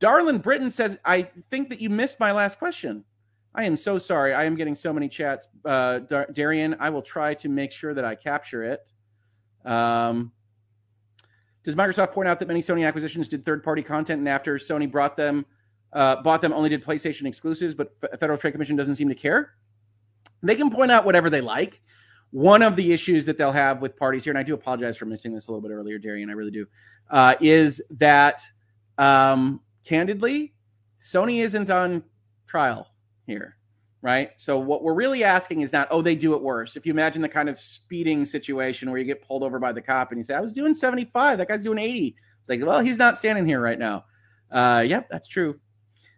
Darian 0.00 0.38
Britton 0.38 0.70
says, 0.70 0.98
I 1.04 1.22
think 1.50 1.68
that 1.68 1.80
you 1.80 1.90
missed 1.90 2.18
my 2.18 2.32
last 2.32 2.58
question. 2.58 3.04
I 3.54 3.64
am 3.64 3.76
so 3.76 3.98
sorry. 3.98 4.32
I 4.32 4.44
am 4.44 4.56
getting 4.56 4.74
so 4.74 4.92
many 4.92 5.08
chats. 5.08 5.48
Uh, 5.64 6.00
Darian, 6.32 6.76
I 6.80 6.90
will 6.90 7.02
try 7.02 7.34
to 7.34 7.48
make 7.48 7.70
sure 7.70 7.94
that 7.94 8.04
I 8.04 8.14
capture 8.14 8.62
it. 8.64 8.86
Um, 9.64 10.32
does 11.62 11.74
Microsoft 11.74 12.12
point 12.12 12.28
out 12.28 12.38
that 12.38 12.48
many 12.48 12.60
Sony 12.60 12.86
acquisitions 12.86 13.28
did 13.28 13.44
third-party 13.44 13.82
content, 13.82 14.18
and 14.18 14.28
after 14.28 14.56
Sony 14.56 14.90
brought 14.90 15.16
them, 15.16 15.44
uh, 15.92 16.22
bought 16.22 16.40
them, 16.40 16.52
only 16.52 16.68
did 16.68 16.84
PlayStation 16.84 17.26
exclusives, 17.26 17.74
but 17.74 17.94
F- 18.02 18.18
Federal 18.20 18.38
Trade 18.38 18.52
Commission 18.52 18.76
doesn't 18.76 18.96
seem 18.96 19.08
to 19.08 19.14
care? 19.14 19.54
They 20.42 20.56
can 20.56 20.70
point 20.70 20.90
out 20.90 21.04
whatever 21.04 21.28
they 21.28 21.40
like. 21.40 21.82
One 22.30 22.62
of 22.62 22.76
the 22.76 22.92
issues 22.92 23.26
that 23.26 23.36
they'll 23.36 23.52
have 23.52 23.82
with 23.82 23.96
parties 23.96 24.24
here, 24.24 24.30
and 24.30 24.38
I 24.38 24.42
do 24.42 24.54
apologize 24.54 24.96
for 24.96 25.04
missing 25.04 25.34
this 25.34 25.48
a 25.48 25.52
little 25.52 25.66
bit 25.68 25.74
earlier, 25.74 25.98
Darian, 25.98 26.30
I 26.30 26.34
really 26.34 26.52
do, 26.52 26.66
uh, 27.10 27.34
is 27.40 27.82
that 27.90 28.42
um, 28.98 29.60
candidly, 29.84 30.54
Sony 30.98 31.42
isn't 31.42 31.70
on 31.70 32.04
trial 32.46 32.88
here 33.26 33.56
right? 34.02 34.30
So 34.36 34.58
what 34.58 34.82
we're 34.82 34.94
really 34.94 35.24
asking 35.24 35.60
is 35.60 35.72
not, 35.72 35.88
oh, 35.90 36.02
they 36.02 36.14
do 36.14 36.34
it 36.34 36.42
worse. 36.42 36.76
If 36.76 36.86
you 36.86 36.92
imagine 36.92 37.20
the 37.20 37.28
kind 37.28 37.48
of 37.48 37.58
speeding 37.58 38.24
situation 38.24 38.90
where 38.90 38.98
you 38.98 39.04
get 39.04 39.26
pulled 39.26 39.42
over 39.42 39.58
by 39.58 39.72
the 39.72 39.82
cop 39.82 40.10
and 40.10 40.18
you 40.18 40.24
say, 40.24 40.34
I 40.34 40.40
was 40.40 40.52
doing 40.52 40.72
75, 40.72 41.38
that 41.38 41.48
guy's 41.48 41.64
doing 41.64 41.78
80. 41.78 42.16
It's 42.40 42.48
like, 42.48 42.64
well, 42.64 42.80
he's 42.80 42.98
not 42.98 43.18
standing 43.18 43.46
here 43.46 43.60
right 43.60 43.78
now. 43.78 44.06
Uh, 44.50 44.84
yep, 44.86 45.08
that's 45.10 45.28
true. 45.28 45.60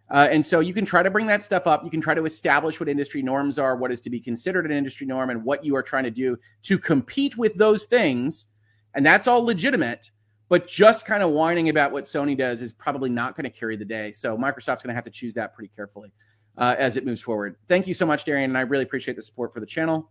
Uh, 0.09 0.27
and 0.31 0.45
so 0.45 0.59
you 0.59 0.73
can 0.73 0.85
try 0.85 1.01
to 1.03 1.09
bring 1.09 1.27
that 1.27 1.43
stuff 1.43 1.67
up. 1.67 1.83
You 1.83 1.89
can 1.89 2.01
try 2.01 2.13
to 2.13 2.25
establish 2.25 2.79
what 2.79 2.87
industry 2.87 3.21
norms 3.21 3.57
are, 3.57 3.75
what 3.75 3.91
is 3.91 3.99
to 4.01 4.09
be 4.09 4.19
considered 4.19 4.65
an 4.65 4.71
industry 4.71 5.07
norm, 5.07 5.29
and 5.29 5.43
what 5.43 5.65
you 5.65 5.75
are 5.75 5.83
trying 5.83 6.03
to 6.03 6.11
do 6.11 6.37
to 6.63 6.77
compete 6.77 7.37
with 7.37 7.55
those 7.55 7.85
things. 7.85 8.47
And 8.93 9.05
that's 9.05 9.27
all 9.27 9.43
legitimate. 9.43 10.11
But 10.49 10.67
just 10.67 11.05
kind 11.05 11.23
of 11.23 11.31
whining 11.31 11.69
about 11.69 11.91
what 11.91 12.03
Sony 12.03 12.37
does 12.37 12.61
is 12.61 12.73
probably 12.73 13.09
not 13.09 13.35
going 13.35 13.45
to 13.45 13.49
carry 13.49 13.75
the 13.75 13.85
day. 13.85 14.11
So 14.11 14.37
Microsoft's 14.37 14.83
going 14.83 14.89
to 14.89 14.93
have 14.93 15.05
to 15.05 15.09
choose 15.09 15.33
that 15.33 15.55
pretty 15.55 15.71
carefully 15.75 16.13
uh, 16.57 16.75
as 16.77 16.97
it 16.97 17.05
moves 17.05 17.21
forward. 17.21 17.55
Thank 17.67 17.87
you 17.87 17.93
so 17.93 18.05
much, 18.05 18.25
Darian, 18.25 18.51
and 18.51 18.57
I 18.57 18.61
really 18.61 18.83
appreciate 18.83 19.15
the 19.15 19.21
support 19.21 19.53
for 19.53 19.59
the 19.59 19.65
channel. 19.65 20.09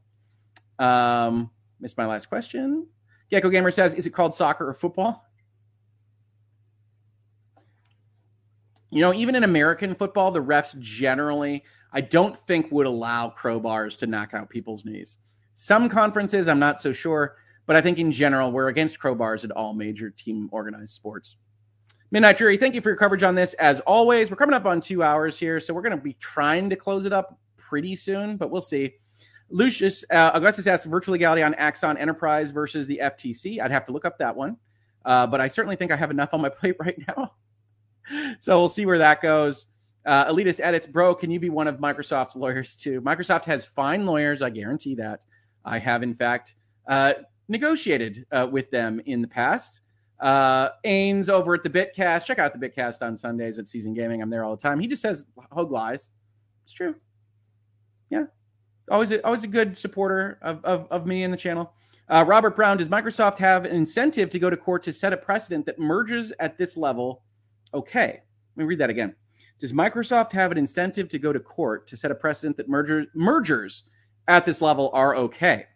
Um, 0.78 1.51
missed 1.81 1.98
my 1.98 2.06
last 2.06 2.27
question. 2.27 2.86
Gecko 3.31 3.51
Gamer 3.51 3.70
says, 3.70 3.94
"Is 3.94 4.06
it 4.06 4.10
called 4.10 4.35
soccer 4.35 4.69
or 4.69 4.74
football?" 4.74 5.27
you 8.93 9.01
know, 9.01 9.14
even 9.14 9.35
in 9.35 9.43
American 9.43 9.94
football, 9.94 10.31
the 10.31 10.43
refs 10.43 10.78
generally, 10.78 11.64
I 11.94 12.02
don't 12.02 12.36
think 12.36 12.70
would 12.70 12.86
allow 12.86 13.31
crowbars 13.31 13.97
to 13.98 14.06
knock 14.06 14.35
out 14.35 14.51
people's 14.51 14.85
knees. 14.85 15.16
Some 15.55 15.89
conferences, 15.89 16.47
I'm 16.47 16.59
not 16.59 16.78
so 16.78 16.93
sure, 16.93 17.36
but 17.64 17.74
I 17.74 17.81
think 17.81 17.98
in 17.98 18.12
general, 18.12 18.52
we're 18.52 18.69
against 18.69 19.01
crowbars 19.01 19.44
at 19.44 19.51
all 19.51 19.73
major 19.73 20.10
team 20.10 20.51
organized 20.52 20.94
sports. 20.94 21.39
Midnight 22.12 22.36
Jury, 22.36 22.56
thank 22.56 22.76
you 22.76 22.80
for 22.80 22.90
your 22.90 22.97
coverage 22.97 23.24
on 23.24 23.34
this. 23.34 23.55
As 23.55 23.80
always, 23.80 24.30
we're 24.30 24.36
coming 24.36 24.55
up 24.55 24.66
on 24.66 24.80
two 24.80 25.02
hours 25.02 25.36
here, 25.36 25.59
so 25.59 25.74
we're 25.74 25.82
going 25.82 25.97
to 25.97 26.02
be 26.02 26.12
trying 26.14 26.70
to 26.70 26.76
close 26.76 27.05
it 27.06 27.12
up 27.12 27.39
pretty 27.56 27.97
soon, 27.97 28.36
but 28.36 28.51
we'll 28.51 28.62
see. 28.62 28.94
Lucius 29.51 30.05
uh, 30.10 30.30
Augustus 30.34 30.66
asks 30.68 30.86
virtual 30.86 31.12
legality 31.12 31.43
on 31.43 31.55
Axon 31.55 31.97
Enterprise 31.97 32.51
versus 32.52 32.86
the 32.86 33.01
FTC. 33.02 33.60
I'd 33.60 33.70
have 33.72 33.86
to 33.86 33.93
look 33.93 34.05
up 34.05 34.18
that 34.18 34.36
one, 34.36 34.59
uh, 35.05 35.26
but 35.26 35.40
I 35.40 35.48
certainly 35.48 35.74
think 35.74 35.90
I 35.90 35.97
have 35.97 36.10
enough 36.10 36.32
on 36.32 36.40
my 36.40 36.48
plate 36.51 36.76
right 36.78 36.97
now 37.09 37.32
so 38.39 38.59
we'll 38.59 38.68
see 38.68 38.86
where 38.86 38.98
that 38.98 39.20
goes. 39.20 39.66
Uh, 40.05 40.26
Elitist 40.26 40.60
edits, 40.60 40.86
bro. 40.86 41.14
Can 41.14 41.30
you 41.30 41.39
be 41.39 41.51
one 41.51 41.68
of 41.68 41.76
Microsoft's 41.76 42.36
lawyers 42.36 42.74
too? 42.74 43.01
Microsoft 43.01 43.44
has 43.44 43.64
fine 43.64 44.05
lawyers. 44.05 44.43
I 44.43 44.51
guarantee 44.51 44.97
that. 44.97 45.24
I 45.64 45.78
have, 45.78 46.02
in 46.02 46.14
fact, 46.14 46.56
uh, 46.89 47.14
negotiated 47.48 48.26
uh, 48.32 48.48
with 48.51 48.70
them 48.70 49.01
in 49.06 49.22
the 49.22 49.28
past. 49.28 49.80
Uh, 50.22 50.70
Ains 50.84 51.28
over 51.28 51.52
at 51.54 51.64
the 51.64 51.70
Bitcast. 51.70 52.24
Check 52.24 52.38
out 52.38 52.58
the 52.58 52.68
Bitcast 52.68 53.02
on 53.02 53.16
Sundays 53.16 53.58
at 53.58 53.66
Season 53.66 53.92
Gaming. 53.92 54.22
I'm 54.22 54.30
there 54.30 54.44
all 54.44 54.54
the 54.54 54.62
time. 54.62 54.78
He 54.78 54.86
just 54.86 55.02
says 55.02 55.26
hug 55.52 55.72
lies. 55.72 56.10
It's 56.64 56.72
true. 56.72 56.94
Yeah, 58.08 58.26
always 58.90 59.10
a, 59.10 59.24
always 59.26 59.42
a 59.42 59.48
good 59.48 59.76
supporter 59.76 60.38
of, 60.40 60.64
of, 60.64 60.86
of 60.90 61.06
me 61.06 61.24
and 61.24 61.32
the 61.32 61.38
channel. 61.38 61.72
Uh, 62.08 62.24
Robert 62.26 62.54
Brown, 62.54 62.76
does 62.76 62.88
Microsoft 62.88 63.38
have 63.38 63.64
an 63.64 63.74
incentive 63.74 64.30
to 64.30 64.38
go 64.38 64.48
to 64.48 64.56
court 64.56 64.82
to 64.84 64.92
set 64.92 65.12
a 65.12 65.16
precedent 65.16 65.66
that 65.66 65.78
merges 65.78 66.32
at 66.38 66.56
this 66.56 66.76
level 66.76 67.22
okay. 67.74 68.22
Let 68.56 68.62
me 68.62 68.64
read 68.64 68.80
that 68.80 68.90
again. 68.90 69.14
Does 69.58 69.72
Microsoft 69.72 70.32
have 70.32 70.52
an 70.52 70.58
incentive 70.58 71.08
to 71.10 71.18
go 71.18 71.32
to 71.32 71.40
court 71.40 71.86
to 71.88 71.96
set 71.96 72.10
a 72.10 72.14
precedent 72.14 72.56
that 72.56 72.68
merger, 72.68 73.06
mergers 73.14 73.84
at 74.28 74.44
this 74.44 74.60
level 74.60 74.90
are 74.92 75.16
okay? 75.16 75.66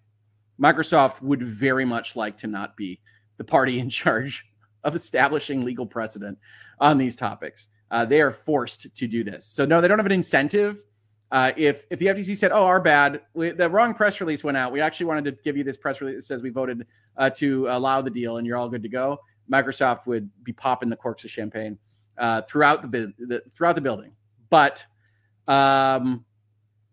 Microsoft 0.60 1.23
would 1.23 1.43
very 1.43 1.85
much 1.85 2.16
like 2.16 2.36
to 2.39 2.47
not 2.47 2.77
be 2.77 3.01
the 3.37 3.45
party 3.45 3.79
in 3.79 3.89
charge 3.91 4.47
of 4.85 4.95
establishing 4.95 5.65
legal 5.65 5.87
precedent 5.87 6.39
on 6.79 6.99
these 6.99 7.17
topics. 7.17 7.69
Uh, 7.91 8.05
they 8.05 8.21
are 8.21 8.31
forced 8.31 8.95
to 8.95 9.07
do 9.07 9.23
this. 9.23 9.47
So 9.47 9.65
no, 9.65 9.81
they 9.81 9.89
don't 9.89 9.99
have 9.99 10.07
an 10.07 10.13
incentive. 10.13 10.83
Uh, 11.31 11.53
if 11.57 11.85
if 11.91 11.99
the 11.99 12.07
FTC 12.07 12.37
said, 12.37 12.53
"Oh, 12.53 12.65
our 12.65 12.81
bad, 12.81 13.21
we, 13.35 13.51
the 13.51 13.69
wrong 13.69 13.95
press 13.95 14.21
release 14.21 14.45
went 14.45 14.57
out. 14.57 14.71
We 14.73 14.81
actually 14.81 15.07
wanted 15.07 15.25
to 15.25 15.33
give 15.43 15.57
you 15.57 15.65
this 15.65 15.77
press 15.77 16.01
release 16.01 16.17
that 16.17 16.23
says 16.23 16.43
we 16.43 16.51
voted 16.51 16.87
uh, 17.17 17.31
to 17.31 17.67
allow 17.69 18.01
the 18.01 18.11
deal, 18.11 18.37
and 18.37 18.47
you're 18.47 18.57
all 18.57 18.69
good 18.69 18.85
to 18.85 18.89
go," 18.89 19.19
Microsoft 19.51 20.07
would 20.07 20.31
be 20.45 20.53
popping 20.53 20.89
the 20.89 20.97
corks 20.97 21.25
of 21.25 21.31
champagne 21.31 21.79
uh, 22.19 22.43
throughout 22.43 22.91
the, 22.91 23.13
the, 23.19 23.43
throughout 23.55 23.75
the 23.75 23.81
building. 23.81 24.13
But 24.51 24.85
um, 25.49 26.25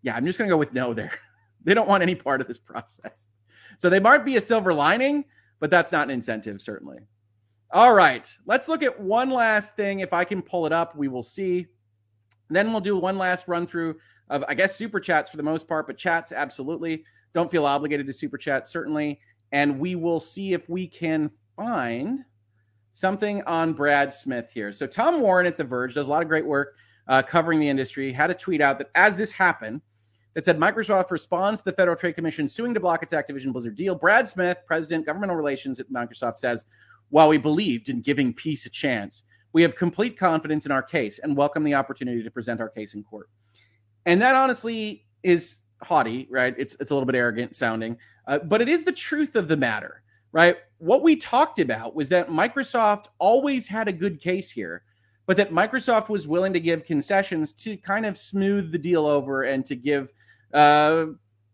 yeah, 0.01 0.15
I'm 0.15 0.25
just 0.25 0.37
going 0.37 0.49
to 0.49 0.53
go 0.53 0.57
with 0.57 0.73
no 0.73 0.93
there. 0.93 1.17
they 1.63 1.73
don't 1.73 1.87
want 1.87 2.03
any 2.03 2.15
part 2.15 2.41
of 2.41 2.47
this 2.47 2.59
process. 2.59 3.29
So 3.77 3.89
they 3.89 3.99
might 3.99 4.25
be 4.25 4.35
a 4.35 4.41
silver 4.41 4.73
lining, 4.73 5.25
but 5.63 5.69
that's 5.69 5.93
not 5.93 6.09
an 6.09 6.09
incentive, 6.09 6.61
certainly. 6.61 6.97
All 7.71 7.93
right, 7.93 8.29
let's 8.45 8.67
look 8.67 8.83
at 8.83 8.99
one 8.99 9.29
last 9.29 9.77
thing. 9.77 10.01
If 10.01 10.11
I 10.11 10.25
can 10.25 10.41
pull 10.41 10.65
it 10.65 10.73
up, 10.73 10.93
we 10.93 11.07
will 11.07 11.23
see. 11.23 11.67
then 12.49 12.73
we'll 12.73 12.81
do 12.81 12.97
one 12.97 13.17
last 13.17 13.47
run 13.47 13.65
through 13.65 13.95
of, 14.29 14.43
I 14.49 14.55
guess, 14.55 14.75
super 14.75 14.99
chats 14.99 15.31
for 15.31 15.37
the 15.37 15.43
most 15.43 15.65
part, 15.65 15.87
but 15.87 15.97
chats 15.97 16.33
absolutely. 16.33 17.05
Don't 17.33 17.49
feel 17.49 17.65
obligated 17.65 18.07
to 18.07 18.11
super 18.11 18.37
chat, 18.37 18.67
certainly. 18.67 19.21
And 19.53 19.79
we 19.79 19.95
will 19.95 20.19
see 20.19 20.51
if 20.51 20.67
we 20.67 20.85
can 20.85 21.31
find 21.55 22.25
something 22.91 23.41
on 23.43 23.71
Brad 23.71 24.13
Smith 24.13 24.51
here. 24.53 24.73
So 24.73 24.85
Tom 24.85 25.21
Warren 25.21 25.47
at 25.47 25.55
The 25.55 25.63
Verge 25.63 25.93
does 25.93 26.07
a 26.07 26.09
lot 26.09 26.23
of 26.23 26.27
great 26.27 26.45
work 26.45 26.75
uh, 27.07 27.21
covering 27.21 27.61
the 27.61 27.69
industry. 27.69 28.11
Had 28.11 28.31
a 28.31 28.35
tweet 28.35 28.59
out 28.59 28.79
that 28.79 28.91
as 28.95 29.15
this 29.15 29.31
happened, 29.31 29.79
that 30.33 30.45
said 30.45 30.57
Microsoft 30.57 31.11
responds 31.11 31.61
to 31.61 31.65
the 31.65 31.75
Federal 31.75 31.97
Trade 31.97 32.15
Commission 32.15 32.47
suing 32.47 32.73
to 32.73 32.79
block 32.79 33.03
its 33.03 33.13
Activision 33.13 33.51
Blizzard 33.51 33.75
deal. 33.75 33.95
Brad 33.95 34.27
Smith, 34.27 34.57
president, 34.65 35.05
governmental 35.05 35.35
relations 35.35 35.79
at 35.79 35.91
Microsoft, 35.91 36.39
says, 36.39 36.65
"While 37.09 37.29
we 37.29 37.37
believed 37.37 37.89
in 37.89 38.01
giving 38.01 38.33
peace 38.33 38.65
a 38.65 38.69
chance, 38.69 39.23
we 39.51 39.61
have 39.61 39.75
complete 39.75 40.17
confidence 40.17 40.65
in 40.65 40.71
our 40.71 40.83
case 40.83 41.19
and 41.19 41.37
welcome 41.37 41.63
the 41.63 41.75
opportunity 41.75 42.23
to 42.23 42.31
present 42.31 42.61
our 42.61 42.69
case 42.69 42.93
in 42.93 43.03
court." 43.03 43.29
And 44.05 44.21
that 44.21 44.35
honestly 44.35 45.05
is 45.21 45.61
haughty, 45.81 46.27
right? 46.29 46.55
It's 46.57 46.75
it's 46.79 46.91
a 46.91 46.93
little 46.93 47.07
bit 47.07 47.15
arrogant 47.15 47.55
sounding, 47.55 47.97
uh, 48.27 48.39
but 48.39 48.61
it 48.61 48.69
is 48.69 48.85
the 48.85 48.91
truth 48.91 49.35
of 49.35 49.47
the 49.47 49.57
matter 49.57 50.03
right? 50.33 50.57
What 50.79 51.03
we 51.03 51.15
talked 51.15 51.59
about 51.59 51.95
was 51.95 52.09
that 52.09 52.27
Microsoft 52.27 53.05
always 53.19 53.67
had 53.67 53.87
a 53.87 53.93
good 53.93 54.19
case 54.19 54.51
here, 54.51 54.83
but 55.25 55.37
that 55.37 55.53
Microsoft 55.53 56.09
was 56.09 56.27
willing 56.27 56.51
to 56.51 56.59
give 56.59 56.83
concessions 56.83 57.53
to 57.53 57.77
kind 57.77 58.05
of 58.05 58.17
smooth 58.17 58.71
the 58.71 58.77
deal 58.77 59.05
over 59.05 59.43
and 59.43 59.63
to 59.65 59.75
give 59.75 60.11
uh, 60.53 61.07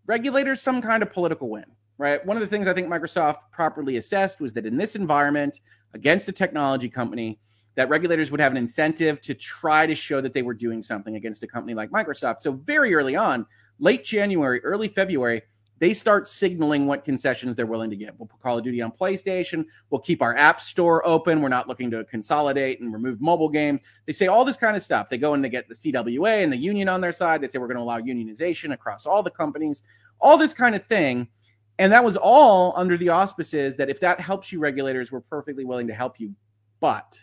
regulators 0.06 0.62
some 0.62 0.82
kind 0.82 1.04
of 1.04 1.12
political 1.12 1.50
win, 1.50 1.66
right? 1.98 2.24
One 2.26 2.38
of 2.38 2.42
the 2.42 2.48
things 2.48 2.68
I 2.68 2.74
think 2.74 2.88
Microsoft 2.88 3.52
properly 3.52 3.98
assessed 3.98 4.40
was 4.40 4.54
that 4.54 4.66
in 4.66 4.78
this 4.78 4.96
environment, 4.96 5.60
against 5.94 6.30
a 6.30 6.32
technology 6.32 6.90
company, 6.90 7.40
that 7.76 7.90
regulators 7.90 8.32
would 8.32 8.40
have 8.40 8.52
an 8.52 8.58
incentive 8.58 9.22
to 9.22 9.34
try 9.34 9.86
to 9.88 9.96
show 9.96 10.22
that 10.22 10.34
they 10.34 10.42
were 10.42 10.54
doing 10.54 10.82
something 10.82 11.16
against 11.16 11.44
a 11.44 11.48
company 11.48 11.74
like 11.74 11.90
Microsoft. 11.92 12.42
So, 12.42 12.52
very 12.52 12.94
early 12.94 13.16
on, 13.16 13.46
late 13.80 14.04
January, 14.04 14.62
early 14.64 14.88
February, 14.88 15.44
they 15.80 15.94
start 15.94 16.28
signaling 16.28 16.86
what 16.86 17.06
concessions 17.06 17.56
they're 17.56 17.66
willing 17.66 17.90
to 17.90 17.96
give. 17.96 18.12
We'll 18.18 18.28
put 18.28 18.42
Call 18.42 18.58
of 18.58 18.64
Duty 18.64 18.82
on 18.82 18.92
PlayStation. 18.92 19.66
We'll 19.90 20.02
keep 20.02 20.22
our 20.22 20.36
app 20.36 20.62
store 20.62 21.06
open. 21.08 21.42
We're 21.42 21.48
not 21.48 21.70
looking 21.70 21.90
to 21.92 22.04
consolidate 22.04 22.82
and 22.82 22.94
remove 22.94 23.22
mobile 23.22 23.50
games. 23.50 23.80
They 24.06 24.14
say 24.14 24.28
all 24.28 24.44
this 24.44 24.58
kind 24.58 24.76
of 24.76 24.84
stuff. 24.84 25.10
They 25.10 25.18
go 25.18 25.34
and 25.34 25.44
they 25.44 25.50
get 25.50 25.70
the 25.70 25.76
CWA 25.76 26.44
and 26.44 26.52
the 26.52 26.58
union 26.58 26.90
on 26.90 27.00
their 27.00 27.14
side. 27.14 27.42
They 27.42 27.48
say 27.48 27.60
we're 27.60 27.68
going 27.68 27.78
to 27.78 27.84
allow 27.84 28.00
unionization 28.00 28.74
across 28.74 29.06
all 29.06 29.24
the 29.24 29.32
companies, 29.32 29.84
all 30.20 30.38
this 30.38 30.54
kind 30.54 30.76
of 30.76 30.86
thing. 30.86 31.30
And 31.78 31.94
that 31.94 32.04
was 32.04 32.18
all 32.18 32.74
under 32.76 32.98
the 32.98 33.10
auspices 33.10 33.78
that 33.78 33.90
if 33.90 34.02
that 34.02 34.20
helps 34.20 34.52
you, 34.52 34.60
regulators, 34.60 35.14
we're 35.14 35.22
perfectly 35.22 35.64
willing 35.64 35.88
to 35.88 35.94
help 35.94 36.20
you. 36.20 36.36
But 36.82 37.18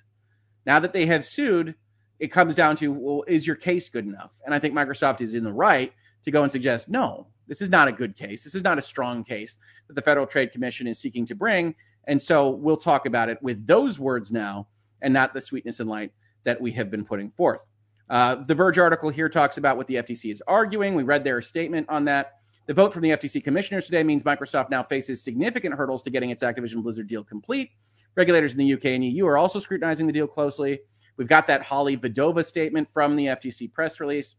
now 0.65 0.81
that 0.81 0.95
they 0.95 1.05
have 1.07 1.27
sued, 1.27 1.75
it 2.19 2.29
comes 2.29 2.57
down 2.57 2.77
to, 2.77 2.91
well, 2.91 3.25
is 3.29 3.47
your 3.47 3.57
case 3.57 3.91
good 3.91 4.07
enough? 4.07 4.33
And 4.47 4.55
I 4.55 4.59
think 4.59 4.73
Microsoft 4.73 5.21
is 5.21 5.35
in 5.35 5.45
the 5.45 5.53
right 5.53 5.93
to 6.25 6.31
go 6.31 6.43
and 6.43 6.51
suggest, 6.51 6.89
no, 6.89 7.27
this 7.47 7.61
is 7.61 7.69
not 7.69 7.89
a 7.89 7.93
good 7.93 8.17
case. 8.17 8.45
This 8.45 8.55
is 8.55 8.63
not 8.63 8.79
a 8.79 8.83
strong 8.83 9.25
case 9.25 9.59
that 9.89 9.95
the 9.95 10.03
Federal 10.03 10.27
Trade 10.27 10.53
Commission 10.53 10.87
is 10.87 10.99
seeking 10.99 11.27
to 11.27 11.35
bring. 11.35 11.75
And 12.07 12.21
so 12.21 12.51
we'll 12.51 12.77
talk 12.77 13.07
about 13.07 13.29
it 13.29 13.39
with 13.43 13.67
those 13.67 13.99
words 13.99 14.31
now 14.33 14.69
and 15.03 15.13
not 15.13 15.35
the 15.35 15.41
sweetness 15.41 15.81
and 15.81 15.89
light 15.89 16.13
that 16.45 16.61
we 16.61 16.73
have 16.73 16.91
been 16.91 17.05
putting 17.05 17.31
forth. 17.31 17.67
Uh, 18.09 18.37
the 18.37 18.55
Verge 18.55 18.79
article 18.79 19.11
here 19.11 19.29
talks 19.29 19.59
about 19.59 19.77
what 19.77 19.87
the 19.89 19.97
FTC 19.97 20.31
is 20.31 20.43
arguing. 20.47 20.95
We 20.95 21.03
read 21.03 21.25
their 21.25 21.43
statement 21.43 21.89
on 21.89 22.05
that. 22.05 22.35
The 22.67 22.75
vote 22.75 22.93
from 22.93 23.03
the 23.03 23.11
FTC 23.11 23.43
commissioners 23.43 23.87
today 23.87 24.03
means 24.03 24.23
Microsoft 24.23 24.71
now 24.71 24.83
faces 24.83 25.23
significant 25.23 25.75
hurdles 25.75 26.03
to 26.03 26.11
getting 26.11 26.31
its 26.31 26.43
Activision 26.43 26.83
Blizzard 26.83 27.07
deal 27.07 27.25
complete. 27.25 27.71
Regulators 28.17 28.53
in 28.53 28.59
the 28.59 28.73
UK 28.73 28.87
and 28.87 29.05
EU 29.05 29.27
are 29.27 29.37
also 29.37 29.59
scrutinizing 29.59 30.07
the 30.07 30.13
deal 30.13 30.27
closely. 30.27 30.81
We've 31.17 31.29
got 31.29 31.47
that 31.47 31.63
Holly 31.63 31.97
Vedova 31.97 32.45
statement 32.45 32.89
from 32.93 33.17
the 33.17 33.27
FTC 33.27 33.73
press 33.73 34.01
release. 34.01 34.35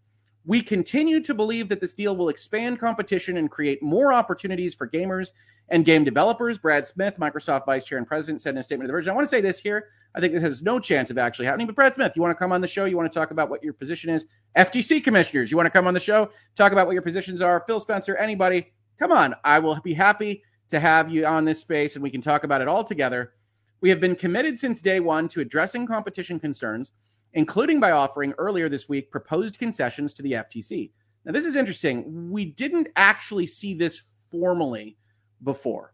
We 0.48 0.62
continue 0.62 1.22
to 1.24 1.34
believe 1.34 1.68
that 1.68 1.82
this 1.82 1.94
deal 1.94 2.16
will 2.16 2.30
expand 2.30 2.80
competition 2.80 3.36
and 3.36 3.52
create 3.52 3.84
more 3.84 4.14
opportunities 4.14 4.74
for 4.74 4.88
gamers 4.88 5.34
and 5.68 5.84
game 5.84 6.06
developers. 6.06 6.58
Brad 6.58 6.86
Smith, 6.86 7.18
Microsoft 7.20 7.66
Vice 7.66 7.84
Chair 7.84 7.98
and 7.98 8.08
President, 8.08 8.42
said 8.42 8.52
in 8.52 8.60
a 8.60 8.64
statement 8.64 8.88
to 8.88 8.88
the 8.88 8.94
Verge. 8.94 9.10
I 9.10 9.14
want 9.14 9.28
to 9.28 9.30
say 9.30 9.42
this 9.42 9.60
here. 9.60 9.90
I 10.16 10.22
think 10.22 10.32
this 10.32 10.42
has 10.42 10.62
no 10.62 10.80
chance 10.80 11.12
of 11.12 11.18
actually 11.18 11.48
happening. 11.48 11.68
But 11.68 11.76
Brad 11.76 11.94
Smith, 11.94 12.14
you 12.16 12.22
want 12.22 12.32
to 12.32 12.40
come 12.40 12.54
on 12.54 12.62
the 12.62 12.68
show? 12.68 12.86
You 12.86 12.96
want 12.96 13.12
to 13.12 13.20
talk 13.20 13.32
about 13.32 13.50
what 13.50 13.62
your 13.62 13.74
position 13.74 14.10
is? 14.10 14.26
FTC 14.56 15.04
commissioners, 15.04 15.52
you 15.52 15.58
want 15.58 15.68
to 15.68 15.72
come 15.72 15.86
on 15.86 15.94
the 15.94 16.00
show? 16.00 16.30
Talk 16.56 16.72
about 16.72 16.88
what 16.88 16.94
your 16.94 17.02
positions 17.02 17.42
are? 17.42 17.66
Phil 17.68 17.82
Spencer, 17.82 18.16
anybody? 18.16 18.72
Come 19.00 19.12
on. 19.12 19.36
I 19.44 19.60
will 19.60 19.78
be 19.82 19.96
happy 19.96 20.44
to 20.70 20.80
have 20.80 21.12
you 21.12 21.26
on 21.26 21.44
this 21.44 21.60
space 21.60 21.96
and 21.96 22.04
we 22.04 22.10
can 22.10 22.22
talk 22.22 22.46
about 22.46 22.62
it 22.62 22.70
all 22.70 22.86
together. 22.86 23.34
We 23.82 23.90
have 23.90 24.00
been 24.00 24.16
committed 24.16 24.58
since 24.58 24.80
day 24.80 25.02
one 25.02 25.28
to 25.30 25.42
addressing 25.42 25.88
competition 25.88 26.40
concerns 26.40 26.94
including 27.34 27.80
by 27.80 27.92
offering 27.92 28.34
earlier 28.38 28.70
this 28.70 28.90
week 28.90 29.12
proposed 29.12 29.60
concessions 29.60 30.14
to 30.14 30.24
the 30.24 30.34
FTC. 30.34 30.92
Now, 31.26 31.34
this 31.34 31.46
is 31.46 31.56
interesting. 31.56 32.32
We 32.32 32.46
didn't 32.46 32.88
actually 32.96 33.48
see 33.48 33.74
this 33.74 34.02
formally 34.32 34.98
before, 35.44 35.94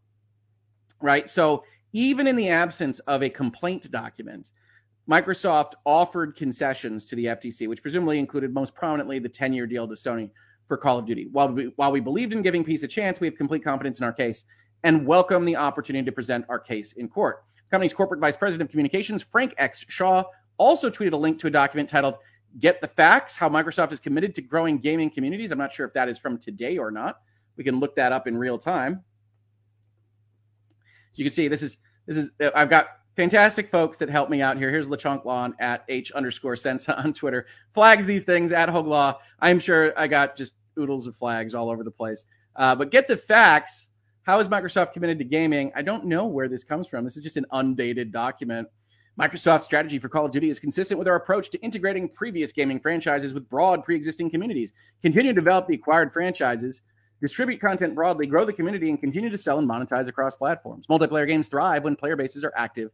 right? 1.02 1.30
So, 1.30 1.64
even 1.92 2.26
in 2.28 2.36
the 2.36 2.50
absence 2.50 3.00
of 3.00 3.22
a 3.22 3.30
complaint 3.30 3.92
document, 3.92 4.52
Microsoft 5.10 5.74
offered 5.86 6.36
concessions 6.36 7.06
to 7.06 7.16
the 7.16 7.26
FTC, 7.26 7.68
which 7.68 7.82
presumably 7.82 8.20
included 8.20 8.54
most 8.54 8.74
prominently 8.74 9.20
the 9.20 9.30
10 9.30 9.54
year 9.54 9.68
deal 9.68 9.88
to 9.88 9.96
Sony 9.96 10.30
for 10.68 10.78
Call 10.78 11.00
of 11.00 11.06
Duty. 11.06 11.28
While 11.32 11.50
we, 11.50 11.66
while 11.76 11.92
we 11.92 12.00
believed 12.00 12.34
in 12.34 12.42
giving 12.42 12.64
peace 12.64 12.84
a 12.84 12.88
chance, 12.88 13.20
we 13.20 13.28
have 13.28 13.36
complete 13.36 13.64
confidence 13.64 14.00
in 14.00 14.06
our 14.06 14.14
case 14.14 14.46
and 14.84 15.06
welcome 15.06 15.46
the 15.46 15.56
opportunity 15.56 16.06
to 16.06 16.12
present 16.12 16.46
our 16.50 16.60
case 16.60 16.94
in 16.94 17.08
court. 17.08 17.44
Company's 17.70 17.94
corporate 17.94 18.22
vice 18.22 18.38
president 18.38 18.68
of 18.68 18.72
communications, 18.72 19.24
Frank 19.24 19.54
X. 19.58 19.86
Shaw, 19.90 20.24
also 20.64 20.90
tweeted 20.90 21.12
a 21.12 21.18
link 21.18 21.40
to 21.40 21.48
a 21.48 21.52
document 21.52 21.90
titled 21.90 22.16
Get 22.60 22.80
the 22.80 22.88
Facts 22.88 23.36
How 23.36 23.50
Microsoft 23.50 23.92
is 23.92 24.00
Committed 24.00 24.34
to 24.36 24.42
Growing 24.42 24.78
Gaming 24.78 25.10
Communities. 25.10 25.52
I'm 25.52 25.58
not 25.58 25.74
sure 25.74 25.86
if 25.86 25.94
that 25.94 26.08
is 26.08 26.18
from 26.18 26.38
today 26.38 26.78
or 26.78 26.90
not. 26.90 27.20
We 27.58 27.64
can 27.64 27.80
look 27.80 27.96
that 27.98 28.14
up 28.14 28.28
in 28.28 28.38
real 28.38 28.58
time. 28.58 29.04
So 30.70 30.78
you 31.16 31.26
can 31.26 31.34
see 31.34 31.48
this 31.48 31.62
is 31.62 31.78
this 32.08 32.18
is 32.18 32.32
I've 32.56 32.70
got 32.70 32.88
fantastic 33.16 33.70
folks 33.70 33.98
that 33.98 34.10
help 34.10 34.30
me 34.30 34.42
out 34.42 34.58
here. 34.58 34.70
Here's 34.70 34.88
LeChunk 34.88 35.26
Lawn 35.26 35.54
at 35.60 35.84
H 35.90 36.12
underscore 36.14 36.56
Sensa 36.56 36.98
on 37.04 37.14
Twitter. 37.14 37.46
Flags 37.74 38.06
these 38.06 38.24
things 38.24 38.52
at 38.52 38.70
Hoeg 38.70 38.88
Law. 38.88 39.20
I'm 39.40 39.60
sure 39.60 39.94
I 39.98 40.08
got 40.08 40.36
just 40.36 40.54
oodles 40.80 41.08
of 41.08 41.16
flags 41.16 41.54
all 41.54 41.70
over 41.70 41.84
the 41.84 41.92
place. 41.92 42.26
Uh, 42.56 42.76
but 42.76 42.90
get 42.90 43.08
the 43.08 43.18
facts. 43.18 43.90
How 44.24 44.40
is 44.40 44.48
Microsoft 44.48 44.94
committed 44.94 45.20
to 45.20 45.26
gaming? 45.26 45.74
I 45.76 45.82
don't 45.82 46.06
know 46.06 46.26
where 46.26 46.48
this 46.48 46.64
comes 46.64 46.88
from. 46.88 47.04
This 47.04 47.18
is 47.18 47.24
just 47.24 47.36
an 47.36 47.46
undated 47.52 48.12
document. 48.14 48.70
Microsoft's 49.20 49.66
strategy 49.66 50.00
for 50.00 50.10
Call 50.10 50.26
of 50.26 50.32
Duty 50.32 50.50
is 50.50 50.60
consistent 50.60 50.98
with 50.98 51.08
our 51.08 51.16
approach 51.16 51.52
to 51.52 51.60
integrating 51.62 52.10
previous 52.10 52.52
gaming 52.52 52.80
franchises 52.80 53.34
with 53.34 53.48
broad 53.48 53.84
pre 53.84 53.96
existing 53.96 54.32
communities. 54.32 54.74
Continue 55.04 55.32
to 55.34 55.40
develop 55.40 55.68
the 55.68 55.76
acquired 55.76 56.12
franchises, 56.12 56.82
distribute 57.22 57.62
content 57.62 57.94
broadly, 57.94 58.26
grow 58.26 58.44
the 58.44 58.54
community, 58.54 58.90
and 58.90 59.00
continue 59.00 59.30
to 59.30 59.38
sell 59.38 59.60
and 59.60 59.70
monetize 59.70 60.08
across 60.08 60.34
platforms. 60.34 60.88
Multiplayer 60.88 61.28
games 61.28 61.48
thrive 61.48 61.84
when 61.84 61.96
player 61.96 62.16
bases 62.16 62.44
are 62.44 62.54
active 62.58 62.90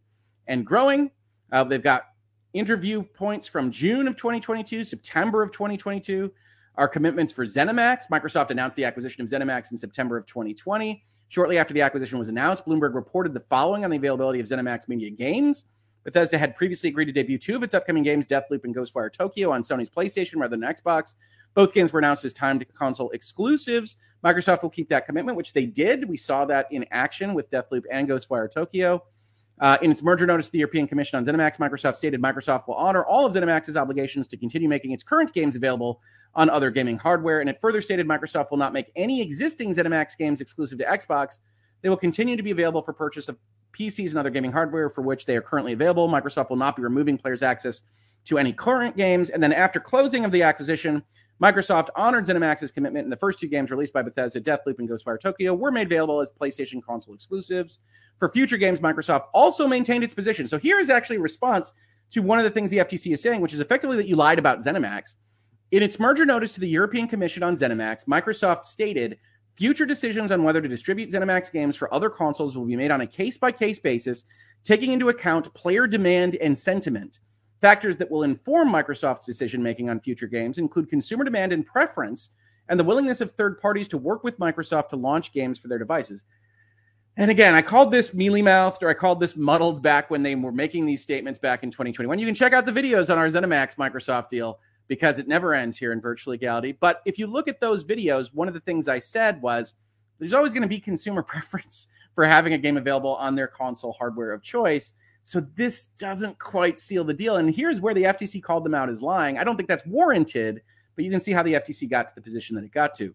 and 0.48 0.66
growing. 0.66 1.10
Uh, 1.54 1.64
they've 1.64 1.82
got 1.82 2.08
interview 2.52 3.02
points 3.02 3.48
from 3.48 3.72
June 3.72 4.06
of 4.08 4.18
2022, 4.18 4.84
September 4.84 5.42
of 5.42 5.52
2022. 5.54 6.32
Our 6.76 6.90
commitments 6.90 7.32
for 7.32 7.46
ZeniMax. 7.46 8.04
Microsoft 8.12 8.50
announced 8.50 8.76
the 8.76 8.84
acquisition 8.84 9.22
of 9.22 9.30
ZeniMax 9.30 9.72
in 9.72 9.78
September 9.78 10.18
of 10.18 10.26
2020. 10.26 11.02
Shortly 11.30 11.58
after 11.58 11.74
the 11.74 11.82
acquisition 11.82 12.20
was 12.20 12.28
announced, 12.28 12.66
Bloomberg 12.66 12.94
reported 12.94 13.34
the 13.34 13.42
following 13.42 13.86
on 13.86 13.92
the 13.92 13.98
availability 13.98 14.40
of 14.42 14.48
ZeniMax 14.48 14.90
Media 14.90 15.12
games. 15.12 15.66
Bethesda 16.10 16.40
had 16.40 16.56
previously 16.56 16.90
agreed 16.90 17.06
to 17.06 17.12
debut 17.12 17.38
two 17.38 17.56
of 17.56 17.62
its 17.62 17.76
upcoming 17.76 18.02
games, 18.02 18.26
Deathloop 18.26 18.64
and 18.64 18.76
Ghostwire 18.76 19.14
Tokyo, 19.14 19.52
on 19.52 19.62
Sony's 19.62 19.92
PlayStation 19.92 20.38
rather 20.38 20.58
than 20.58 20.68
Xbox. 20.68 21.14
Both 21.54 21.72
games 21.72 21.94
were 21.94 22.00
announced 22.00 22.26
as 22.26 22.34
timed 22.34 22.66
console 22.74 23.12
exclusives. 23.12 23.98
Microsoft 24.24 24.64
will 24.64 24.72
keep 24.72 24.90
that 24.90 25.06
commitment, 25.06 25.38
which 25.38 25.54
they 25.54 25.68
did. 25.68 26.10
We 26.10 26.18
saw 26.18 26.46
that 26.46 26.66
in 26.72 26.84
action 26.90 27.36
with 27.36 27.52
Deathloop 27.52 27.84
and 27.92 28.10
Ghostwire 28.10 28.52
Tokyo. 28.52 29.04
Uh, 29.60 29.78
in 29.84 29.92
its 29.92 30.02
merger 30.02 30.26
notice 30.26 30.48
to 30.48 30.52
the 30.52 30.58
European 30.58 30.88
Commission 30.88 31.18
on 31.18 31.26
ZeniMax, 31.26 31.58
Microsoft 31.58 31.98
stated 31.98 32.20
Microsoft 32.20 32.68
will 32.68 32.76
honor 32.76 33.06
all 33.06 33.28
of 33.28 33.34
ZeniMax's 33.36 33.78
obligations 33.78 34.28
to 34.30 34.38
continue 34.38 34.68
making 34.68 34.92
its 34.92 35.04
current 35.04 35.32
games 35.32 35.56
available 35.56 36.02
on 36.34 36.50
other 36.50 36.72
gaming 36.72 36.98
hardware. 36.98 37.40
And 37.40 37.50
it 37.52 37.62
further 37.62 37.84
stated 37.84 38.08
Microsoft 38.08 38.50
will 38.50 38.58
not 38.58 38.74
make 38.74 38.92
any 38.96 39.22
existing 39.22 39.76
ZeniMax 39.76 40.18
games 40.18 40.42
exclusive 40.42 40.80
to 40.80 40.86
Xbox. 40.86 41.38
They 41.82 41.90
will 41.90 41.98
continue 41.98 42.36
to 42.36 42.44
be 42.44 42.52
available 42.52 42.82
for 42.82 42.94
purchase 42.94 43.30
of 43.30 43.38
PCs 43.78 44.10
and 44.10 44.18
other 44.18 44.30
gaming 44.30 44.52
hardware 44.52 44.90
for 44.90 45.02
which 45.02 45.26
they 45.26 45.36
are 45.36 45.42
currently 45.42 45.74
available. 45.74 46.10
Microsoft 46.10 46.50
will 46.50 46.58
not 46.58 46.76
be 46.76 46.82
removing 46.82 47.18
players' 47.18 47.44
access 47.44 47.82
to 48.26 48.38
any 48.38 48.52
current 48.52 48.98
games. 48.98 49.30
And 49.30 49.42
then 49.42 49.54
after 49.54 49.80
closing 49.80 50.26
of 50.26 50.32
the 50.32 50.44
acquisition, 50.44 51.04
Microsoft 51.42 51.88
honored 51.96 52.26
ZeniMax's 52.26 52.72
commitment, 52.72 53.06
and 53.06 53.12
the 53.12 53.18
first 53.18 53.40
two 53.40 53.48
games 53.48 53.72
released 53.72 53.94
by 53.94 54.02
Bethesda, 54.02 54.42
Deathloop 54.42 54.80
and 54.80 54.90
Ghostwire 54.90 55.20
Tokyo, 55.20 55.54
were 55.54 55.72
made 55.72 55.88
available 55.88 56.20
as 56.20 56.30
PlayStation 56.30 56.84
console 56.84 57.14
exclusives. 57.14 57.80
For 58.18 58.30
future 58.30 58.58
games, 58.58 58.82
Microsoft 58.82 59.28
also 59.34 59.66
maintained 59.66 60.04
its 60.04 60.14
position. 60.14 60.50
So 60.50 60.58
here 60.58 60.80
is 60.80 60.90
actually 60.90 61.16
a 61.16 61.22
response 61.22 61.74
to 62.12 62.22
one 62.22 62.40
of 62.40 62.44
the 62.44 62.50
things 62.50 62.72
the 62.72 62.80
FTC 62.80 63.14
is 63.14 63.22
saying, 63.22 63.40
which 63.40 63.54
is 63.54 63.62
effectively 63.62 63.96
that 63.96 64.08
you 64.08 64.18
lied 64.18 64.40
about 64.40 64.60
ZeniMax. 64.60 65.16
In 65.72 65.82
its 65.82 66.00
merger 66.00 66.26
notice 66.26 66.54
to 66.54 66.60
the 66.60 66.68
European 66.68 67.08
Commission 67.08 67.44
on 67.44 67.56
ZeniMax, 67.56 68.06
Microsoft 68.06 68.64
stated 68.66 69.18
future 69.60 69.86
decisions 69.86 70.32
on 70.32 70.42
whether 70.42 70.62
to 70.62 70.70
distribute 70.70 71.12
ZeniMax 71.12 71.52
games 71.52 71.76
for 71.76 71.94
other 71.94 72.10
consoles 72.10 72.56
will 72.56 72.64
be 72.64 72.78
made 72.78 72.92
on 72.92 73.02
a 73.02 73.08
case 73.08 73.38
by 73.38 73.52
case 73.52 73.78
basis, 73.78 74.24
taking 74.64 74.94
into 74.94 75.10
account 75.10 75.54
player 75.54 75.86
demand 75.86 76.36
and 76.38 76.58
sentiment. 76.58 77.20
Factors 77.60 77.98
that 77.98 78.10
will 78.10 78.24
inform 78.24 78.70
Microsoft's 78.70 79.26
decision 79.26 79.62
making 79.62 79.90
on 79.90 80.00
future 80.00 80.28
games 80.28 80.60
include 80.60 80.90
consumer 80.90 81.26
demand 81.26 81.52
and 81.52 81.66
preference, 81.66 82.32
and 82.70 82.80
the 82.80 82.86
willingness 82.86 83.20
of 83.20 83.32
third 83.32 83.60
parties 83.60 83.90
to 83.90 83.98
work 83.98 84.24
with 84.24 84.40
Microsoft 84.40 84.88
to 84.90 84.96
launch 84.96 85.34
games 85.34 85.60
for 85.60 85.68
their 85.68 85.78
devices. 85.78 86.24
And 87.18 87.30
again, 87.30 87.54
I 87.54 87.62
called 87.62 87.92
this 87.92 88.14
mealy 88.14 88.42
mouthed 88.42 88.82
or 88.82 88.88
I 88.88 88.94
called 88.94 89.20
this 89.20 89.36
muddled 89.36 89.84
back 89.84 90.10
when 90.10 90.24
they 90.24 90.36
were 90.36 90.54
making 90.54 90.86
these 90.86 91.02
statements 91.02 91.38
back 91.38 91.64
in 91.64 91.72
2021. 91.72 92.18
You 92.18 92.26
can 92.26 92.34
check 92.34 92.54
out 92.54 92.66
the 92.66 92.72
videos 92.72 93.12
on 93.12 93.18
our 93.18 93.28
ZeniMax 93.28 93.76
Microsoft 93.76 94.30
deal 94.30 94.58
because 94.90 95.20
it 95.20 95.28
never 95.28 95.54
ends 95.54 95.78
here 95.78 95.94
in 95.94 96.02
virtual 96.02 96.32
legality. 96.32 96.74
But 96.74 97.02
if 97.06 97.18
you 97.18 97.28
look 97.28 97.48
at 97.48 97.62
those 97.62 97.86
videos, 97.86 98.34
one 98.34 98.50
of 98.50 98.54
the 98.54 98.60
things 98.60 98.90
I 98.90 99.00
said 99.00 99.42
was 99.42 99.76
there's 100.18 100.34
always 100.34 100.54
going 100.54 100.64
to 100.64 100.68
be 100.68 100.80
consumer 100.80 101.24
preference 101.24 101.88
for 102.16 102.26
having 102.26 102.54
a 102.54 102.58
game 102.58 102.76
available 102.76 103.16
on 103.16 103.36
their 103.36 103.48
console 103.48 103.94
hardware 103.94 104.34
of 104.34 104.44
choice. 104.44 104.94
So 105.22 105.42
this 105.56 105.86
doesn't 105.86 106.40
quite 106.40 106.80
seal 106.80 107.04
the 107.04 107.14
deal. 107.14 107.38
And 107.38 107.54
here's 107.54 107.80
where 107.80 107.94
the 107.94 108.04
FTC 108.04 108.42
called 108.42 108.66
them 108.66 108.76
out 108.76 108.90
as 108.90 109.02
lying. 109.02 109.38
I 109.38 109.44
don't 109.44 109.56
think 109.56 109.70
that's 109.70 109.86
warranted, 109.86 110.62
but 110.96 111.06
you 111.06 111.12
can 111.12 111.20
see 111.20 111.32
how 111.32 111.44
the 111.44 111.54
FTC 111.54 111.90
got 111.90 112.10
to 112.10 112.16
the 112.16 112.22
position 112.22 112.56
that 112.56 112.66
it 112.66 112.72
got 112.72 112.94
to. 112.96 113.14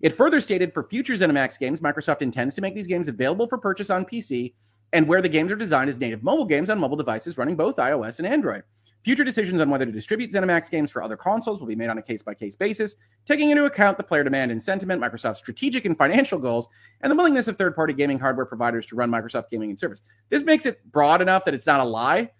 It 0.00 0.14
further 0.14 0.40
stated 0.40 0.74
for 0.74 0.82
future 0.82 1.14
ZeniMax 1.14 1.60
games, 1.60 1.80
Microsoft 1.80 2.20
intends 2.20 2.56
to 2.56 2.60
make 2.60 2.74
these 2.74 2.88
games 2.88 3.06
available 3.06 3.46
for 3.46 3.56
purchase 3.56 3.88
on 3.88 4.04
PC 4.04 4.54
and 4.92 5.06
where 5.06 5.22
the 5.22 5.28
games 5.28 5.52
are 5.52 5.56
designed 5.56 5.88
as 5.88 6.00
native 6.00 6.24
mobile 6.24 6.44
games 6.44 6.68
on 6.68 6.80
mobile 6.80 6.96
devices 6.96 7.38
running 7.38 7.54
both 7.54 7.76
iOS 7.76 8.18
and 8.18 8.26
Android. 8.26 8.64
Future 9.04 9.24
decisions 9.24 9.60
on 9.60 9.68
whether 9.68 9.84
to 9.84 9.90
distribute 9.90 10.30
ZeniMax 10.30 10.70
games 10.70 10.88
for 10.88 11.02
other 11.02 11.16
consoles 11.16 11.58
will 11.58 11.66
be 11.66 11.74
made 11.74 11.88
on 11.88 11.98
a 11.98 12.02
case 12.02 12.22
by 12.22 12.34
case 12.34 12.54
basis, 12.54 12.94
taking 13.26 13.50
into 13.50 13.64
account 13.64 13.96
the 13.96 14.04
player 14.04 14.22
demand 14.22 14.52
and 14.52 14.62
sentiment, 14.62 15.02
Microsoft's 15.02 15.38
strategic 15.38 15.84
and 15.84 15.98
financial 15.98 16.38
goals, 16.38 16.68
and 17.00 17.10
the 17.10 17.16
willingness 17.16 17.48
of 17.48 17.56
third 17.56 17.74
party 17.74 17.92
gaming 17.92 18.20
hardware 18.20 18.46
providers 18.46 18.86
to 18.86 18.94
run 18.94 19.10
Microsoft 19.10 19.50
gaming 19.50 19.70
and 19.70 19.78
service. 19.78 20.02
This 20.28 20.44
makes 20.44 20.66
it 20.66 20.80
broad 20.92 21.20
enough 21.20 21.44
that 21.46 21.54
it's 21.54 21.66
not 21.66 21.80
a 21.80 21.84
lie. 21.84 22.30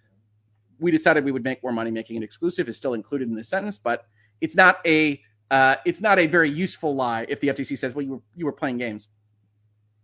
We 0.79 0.89
decided 0.89 1.25
we 1.25 1.33
would 1.33 1.43
make 1.43 1.61
more 1.63 1.73
money 1.73 1.91
making 1.91 2.15
it 2.15 2.23
exclusive, 2.23 2.69
is 2.69 2.77
still 2.77 2.93
included 2.93 3.27
in 3.27 3.35
the 3.35 3.43
sentence, 3.43 3.77
but 3.77 4.05
it's 4.39 4.55
not 4.55 4.79
a 4.85 5.21
uh, 5.51 5.75
it's 5.85 6.01
not 6.01 6.17
a 6.17 6.27
very 6.27 6.49
useful 6.49 6.95
lie 6.95 7.25
if 7.27 7.41
the 7.41 7.49
FTC 7.49 7.77
says, 7.77 7.93
well, 7.93 8.03
you 8.03 8.11
were, 8.13 8.21
you 8.35 8.45
were 8.45 8.53
playing 8.53 8.77
games. 8.77 9.09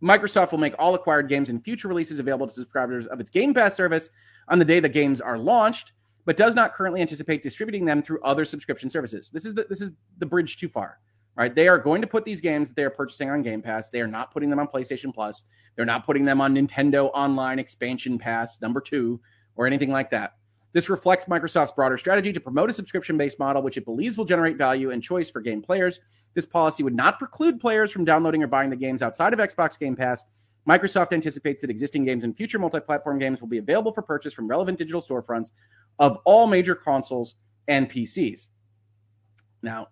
Microsoft 0.04 0.52
will 0.52 0.60
make 0.60 0.76
all 0.78 0.94
acquired 0.94 1.28
games 1.28 1.50
and 1.50 1.64
future 1.64 1.88
releases 1.88 2.20
available 2.20 2.48
to 2.48 2.54
subscribers 2.54 3.06
of 3.08 3.20
its 3.20 3.30
Game 3.30 3.54
Pass 3.54 3.76
service 3.76 4.10
on 4.48 4.60
the 4.60 4.66
day 4.66 4.80
the 4.80 4.90
games 4.90 5.20
are 5.20 5.38
launched, 5.38 5.94
but 6.26 6.38
does 6.38 6.56
not 6.56 6.74
currently 6.74 7.02
anticipate 7.02 7.42
distributing 7.44 7.86
them 7.86 8.02
through 8.02 8.22
other 8.22 8.46
subscription 8.46 8.90
services. 8.90 9.30
This 9.30 9.46
is 9.46 9.54
the, 9.54 9.66
this 9.70 9.82
is 9.82 9.92
the 10.18 10.26
bridge 10.26 10.58
too 10.58 10.70
far. 10.70 11.00
Right? 11.36 11.56
They 11.56 11.70
are 11.70 11.78
going 11.78 12.02
to 12.02 12.08
put 12.08 12.26
these 12.26 12.42
games 12.42 12.68
that 12.68 12.76
they 12.76 12.84
are 12.84 12.90
purchasing 12.90 13.30
on 13.30 13.42
Game 13.42 13.62
Pass. 13.62 13.90
They 13.90 14.02
are 14.02 14.08
not 14.08 14.32
putting 14.32 14.50
them 14.50 14.60
on 14.60 14.68
PlayStation 14.68 15.14
Plus. 15.14 15.44
They're 15.76 15.86
not 15.86 16.06
putting 16.06 16.26
them 16.26 16.42
on 16.42 16.54
Nintendo 16.54 17.10
Online 17.14 17.60
Expansion 17.60 18.18
Pass 18.20 18.60
number 18.62 18.82
two 18.82 19.22
or 19.56 19.66
anything 19.66 19.90
like 19.90 20.10
that. 20.10 20.34
This 20.74 20.90
reflects 20.90 21.26
Microsoft's 21.26 21.72
broader 21.72 21.98
strategy 21.98 22.32
to 22.34 22.40
promote 22.40 22.70
a 22.70 22.74
subscription 22.74 23.18
based 23.18 23.40
model, 23.40 23.62
which 23.62 23.78
it 23.78 23.86
believes 23.86 24.18
will 24.18 24.26
generate 24.26 24.58
value 24.58 24.92
and 24.92 25.02
choice 25.02 25.30
for 25.30 25.40
game 25.40 25.62
players. 25.62 26.02
This 26.36 26.46
policy 26.46 26.84
would 26.84 26.96
not 26.96 27.20
preclude 27.20 27.60
players 27.60 27.92
from 27.92 28.06
downloading 28.06 28.44
or 28.44 28.48
buying 28.48 28.70
the 28.70 28.76
games 28.76 29.02
outside 29.02 29.34
of 29.34 29.40
Xbox 29.40 29.80
Game 29.80 29.96
Pass. 29.96 30.26
Microsoft 30.68 31.14
anticipates 31.14 31.62
that 31.62 31.72
existing 31.72 32.06
games 32.06 32.24
and 32.24 32.38
future 32.38 32.60
multi 32.60 32.80
platform 32.80 33.18
games 33.18 33.42
will 33.42 33.48
be 33.48 33.58
available 33.58 33.92
for 33.92 34.04
purchase 34.04 34.34
from 34.34 34.48
relevant 34.48 34.78
digital 34.78 35.02
storefronts 35.02 35.52
of 36.00 36.18
all 36.26 36.48
major 36.48 36.76
consoles 36.76 37.36
and 37.68 37.90
PCs. 37.90 38.48
Now, 39.62 39.88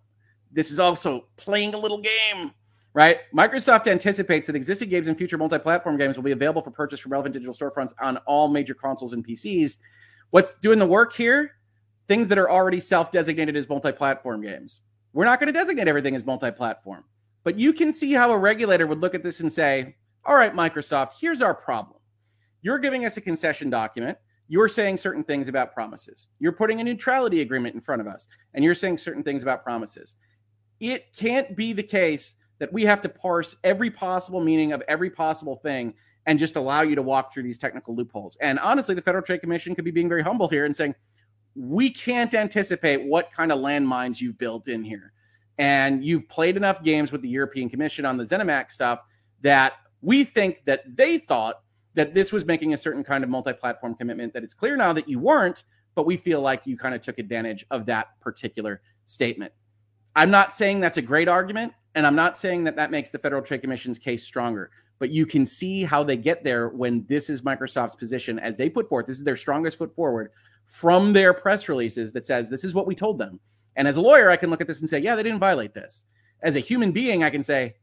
this 0.52 0.72
is 0.72 0.80
also 0.80 1.28
playing 1.36 1.74
a 1.74 1.78
little 1.78 2.02
game, 2.02 2.52
right? 2.94 3.20
Microsoft 3.36 3.88
anticipates 3.88 4.48
that 4.48 4.56
existing 4.56 4.90
games 4.90 5.08
and 5.08 5.18
future 5.18 5.38
multi 5.38 5.60
platform 5.60 5.98
games 5.98 6.16
will 6.16 6.24
be 6.24 6.32
available 6.32 6.62
for 6.62 6.72
purchase 6.72 7.00
from 7.00 7.12
relevant 7.12 7.34
digital 7.34 7.54
storefronts 7.54 7.94
on 8.02 8.18
all 8.26 8.48
major 8.48 8.74
consoles 8.74 9.14
and 9.14 9.28
PCs. 9.28 9.78
What's 10.32 10.56
doing 10.56 10.80
the 10.80 10.86
work 10.86 11.14
here? 11.14 11.52
Things 12.08 12.30
that 12.30 12.38
are 12.38 12.50
already 12.50 12.80
self 12.80 13.12
designated 13.12 13.56
as 13.58 13.68
multi 13.68 13.92
platform 13.92 14.42
games. 14.42 14.80
We're 15.14 15.26
not 15.26 15.40
going 15.40 15.52
to 15.52 15.60
designate 15.60 15.88
everything 15.88 16.16
as 16.16 16.26
multi 16.26 16.52
platform. 16.52 17.04
But 17.44 17.58
you 17.58 17.74
can 17.74 17.94
see 17.94 18.14
how 18.14 18.32
a 18.32 18.38
regulator 18.38 18.88
would 18.88 19.00
look 19.00 19.16
at 19.16 19.24
this 19.24 19.40
and 19.40 19.52
say, 19.52 19.96
all 20.26 20.36
right, 20.36 20.54
Microsoft, 20.54 21.14
here's 21.20 21.42
our 21.42 21.54
problem. 21.54 22.00
You're 22.62 22.80
giving 22.80 23.06
us 23.06 23.18
a 23.18 23.22
concession 23.22 23.70
document. 23.70 24.18
You're 24.48 24.70
saying 24.70 24.98
certain 24.98 25.24
things 25.24 25.48
about 25.48 25.74
promises. 25.74 26.28
You're 26.40 26.54
putting 26.54 26.80
a 26.80 26.84
neutrality 26.84 27.42
agreement 27.42 27.76
in 27.76 27.82
front 27.82 28.02
of 28.02 28.08
us, 28.08 28.28
and 28.54 28.64
you're 28.64 28.76
saying 28.76 28.98
certain 28.98 29.24
things 29.24 29.44
about 29.44 29.64
promises. 29.64 30.16
It 30.80 31.14
can't 31.16 31.56
be 31.56 31.74
the 31.74 31.84
case 31.84 32.36
that 32.60 32.72
we 32.72 32.86
have 32.86 33.02
to 33.02 33.10
parse 33.10 33.56
every 33.64 33.92
possible 33.92 34.42
meaning 34.42 34.72
of 34.72 34.82
every 34.88 35.10
possible 35.10 35.58
thing 35.58 35.94
and 36.26 36.40
just 36.40 36.56
allow 36.56 36.82
you 36.82 36.96
to 36.96 37.02
walk 37.02 37.34
through 37.34 37.44
these 37.44 37.58
technical 37.58 37.96
loopholes. 37.96 38.38
And 38.42 38.60
honestly, 38.60 38.96
the 38.96 39.02
Federal 39.02 39.24
Trade 39.24 39.42
Commission 39.42 39.76
could 39.76 39.86
be 39.86 39.92
being 39.92 40.10
very 40.10 40.24
humble 40.24 40.48
here 40.48 40.66
and 40.66 40.76
saying, 40.76 40.96
we 41.56 41.90
can't 41.90 42.34
anticipate 42.34 43.04
what 43.04 43.32
kind 43.32 43.52
of 43.52 43.60
landmines 43.60 44.22
you've 44.22 44.38
built 44.38 44.68
in 44.68 44.84
here. 44.84 45.14
And 45.58 46.04
you've 46.04 46.30
played 46.30 46.56
enough 46.56 46.84
games 46.84 47.12
with 47.12 47.22
the 47.22 47.30
European 47.30 47.70
Commission 47.70 48.06
on 48.06 48.18
the 48.18 48.24
ZeniMax 48.24 48.72
stuff 48.72 49.00
that 49.42 49.74
we 50.02 50.24
think 50.24 50.64
that 50.66 50.84
they 50.96 51.18
thought 51.18 51.62
that 51.98 52.14
this 52.14 52.32
was 52.32 52.46
making 52.46 52.74
a 52.74 52.78
certain 52.78 53.04
kind 53.04 53.24
of 53.24 53.30
multi-platform 53.30 53.96
commitment 53.96 54.34
that 54.34 54.44
it's 54.44 54.54
clear 54.54 54.78
now 54.78 54.94
that 54.94 55.10
you 55.10 55.20
weren't, 55.20 55.66
but 55.94 56.06
we 56.06 56.16
feel 56.16 56.42
like 56.42 56.66
you 56.66 56.78
kind 56.78 56.96
of 56.96 57.02
took 57.02 57.20
advantage 57.20 57.66
of 57.70 57.86
that 57.88 58.20
particular 58.22 58.82
statement. 59.06 59.52
I'm 60.16 60.32
not 60.32 60.54
saying 60.54 60.80
that's 60.80 60.98
a 60.98 61.02
great 61.02 61.28
argument, 61.28 61.74
and 61.96 62.08
I'm 62.08 62.16
not 62.16 62.38
saying 62.38 62.64
that 62.64 62.76
that 62.78 62.90
makes 62.92 63.10
the 63.10 63.20
Federal 63.20 63.42
Trade 63.42 63.62
Commission's 63.62 64.00
case 64.00 64.24
stronger 64.24 64.72
but 65.00 65.10
you 65.10 65.26
can 65.26 65.46
see 65.46 65.84
how 65.84 66.04
they 66.04 66.18
get 66.18 66.44
there 66.44 66.70
when 66.70 67.06
this 67.08 67.30
is 67.30 67.42
Microsoft's 67.42 67.96
position 67.96 68.40
as 68.40 68.58
they 68.58 68.70
put 68.70 68.90
forth. 68.90 69.06
This 69.06 69.18
is 69.18 69.24
their 69.24 69.36
strongest 69.36 69.78
foot 69.78 69.94
forward 69.96 70.32
from 70.66 71.14
their 71.14 71.34
press 71.34 71.70
releases 71.70 72.12
that 72.14 72.26
says 72.26 72.50
this 72.50 72.64
is 72.64 72.74
what 72.74 72.88
we 72.88 72.96
told 72.96 73.18
them. 73.18 73.40
And 73.76 73.88
as 73.88 73.98
a 73.98 74.02
lawyer, 74.02 74.30
I 74.30 74.38
can 74.38 74.50
look 74.50 74.62
at 74.62 74.68
this 74.68 74.80
and 74.80 74.90
say, 74.90 75.00
yeah, 75.00 75.16
they 75.16 75.24
didn't 75.24 75.40
violate 75.40 75.74
this. 75.74 76.06
As 76.42 76.56
a 76.56 76.60
human 76.60 76.92
being, 76.92 77.24
I 77.24 77.30
can 77.30 77.44
say, 77.44 77.76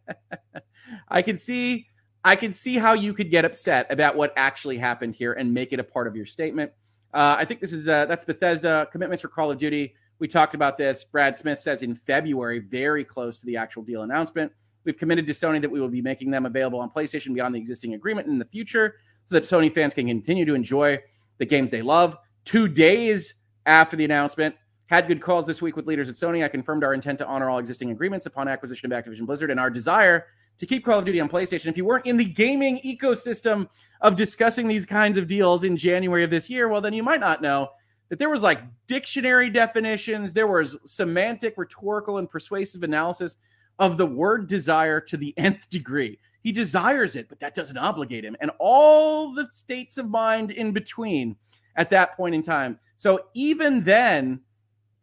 I 1.08 1.22
can 1.22 1.38
see 1.38 1.86
I 2.24 2.36
can 2.36 2.52
see 2.52 2.76
how 2.76 2.92
you 2.94 3.14
could 3.14 3.30
get 3.30 3.44
upset 3.44 3.86
about 3.90 4.16
what 4.16 4.32
actually 4.36 4.76
happened 4.76 5.14
here 5.14 5.32
and 5.32 5.52
make 5.52 5.72
it 5.72 5.80
a 5.80 5.84
part 5.84 6.06
of 6.06 6.16
your 6.16 6.26
statement. 6.26 6.72
Uh, 7.14 7.36
I 7.38 7.44
think 7.44 7.60
this 7.60 7.72
is 7.72 7.88
uh, 7.88 8.06
that's 8.06 8.24
Bethesda 8.24 8.88
commitments 8.92 9.22
for 9.22 9.28
Call 9.28 9.50
of 9.50 9.58
Duty. 9.58 9.94
We 10.18 10.28
talked 10.28 10.54
about 10.54 10.76
this. 10.76 11.04
Brad 11.04 11.36
Smith 11.36 11.60
says 11.60 11.82
in 11.82 11.94
February, 11.94 12.58
very 12.58 13.04
close 13.04 13.38
to 13.38 13.46
the 13.46 13.56
actual 13.56 13.82
deal 13.82 14.02
announcement. 14.02 14.52
We've 14.84 14.96
committed 14.96 15.26
to 15.26 15.32
Sony 15.32 15.60
that 15.60 15.70
we 15.70 15.80
will 15.80 15.88
be 15.88 16.02
making 16.02 16.30
them 16.30 16.44
available 16.44 16.80
on 16.80 16.90
PlayStation 16.90 17.34
beyond 17.34 17.54
the 17.54 17.58
existing 17.58 17.94
agreement 17.94 18.26
in 18.26 18.38
the 18.38 18.44
future 18.46 18.96
so 19.26 19.34
that 19.34 19.44
Sony 19.44 19.72
fans 19.72 19.94
can 19.94 20.06
continue 20.06 20.44
to 20.44 20.54
enjoy 20.54 20.98
the 21.38 21.46
games 21.46 21.70
they 21.70 21.82
love. 21.82 22.16
Two 22.44 22.66
days 22.68 23.34
after 23.66 23.96
the 23.96 24.04
announcement, 24.04 24.54
had 24.86 25.06
good 25.06 25.20
calls 25.20 25.46
this 25.46 25.60
week 25.60 25.76
with 25.76 25.86
leaders 25.86 26.08
at 26.08 26.14
Sony. 26.14 26.42
I 26.42 26.48
confirmed 26.48 26.82
our 26.82 26.94
intent 26.94 27.18
to 27.18 27.26
honor 27.26 27.50
all 27.50 27.58
existing 27.58 27.90
agreements 27.90 28.24
upon 28.26 28.48
acquisition 28.48 28.90
of 28.90 29.04
Activision 29.04 29.26
Blizzard 29.26 29.50
and 29.50 29.60
our 29.60 29.70
desire 29.70 30.26
to 30.58 30.66
keep 30.66 30.84
Call 30.84 30.98
of 30.98 31.04
Duty 31.04 31.20
on 31.20 31.28
PlayStation. 31.28 31.66
If 31.66 31.76
you 31.76 31.84
weren't 31.84 32.06
in 32.06 32.16
the 32.16 32.24
gaming 32.24 32.80
ecosystem 32.84 33.68
of 34.00 34.16
discussing 34.16 34.68
these 34.68 34.84
kinds 34.84 35.16
of 35.16 35.26
deals 35.26 35.64
in 35.64 35.76
January 35.76 36.24
of 36.24 36.30
this 36.30 36.50
year, 36.50 36.68
well, 36.68 36.80
then 36.80 36.92
you 36.92 37.02
might 37.02 37.20
not 37.20 37.42
know 37.42 37.70
that 38.08 38.18
there 38.18 38.30
was 38.30 38.42
like 38.42 38.60
dictionary 38.86 39.50
definitions, 39.50 40.32
there 40.32 40.46
was 40.46 40.76
semantic, 40.84 41.54
rhetorical, 41.56 42.18
and 42.18 42.30
persuasive 42.30 42.82
analysis 42.82 43.36
of 43.78 43.96
the 43.96 44.06
word 44.06 44.48
desire 44.48 45.00
to 45.00 45.16
the 45.16 45.34
nth 45.36 45.68
degree. 45.70 46.18
He 46.42 46.52
desires 46.52 47.16
it, 47.16 47.28
but 47.28 47.40
that 47.40 47.54
doesn't 47.54 47.76
obligate 47.76 48.24
him. 48.24 48.36
And 48.40 48.50
all 48.58 49.34
the 49.34 49.48
states 49.50 49.98
of 49.98 50.08
mind 50.08 50.50
in 50.50 50.72
between 50.72 51.36
at 51.76 51.90
that 51.90 52.16
point 52.16 52.34
in 52.34 52.42
time. 52.42 52.78
So 52.96 53.26
even 53.34 53.84
then, 53.84 54.40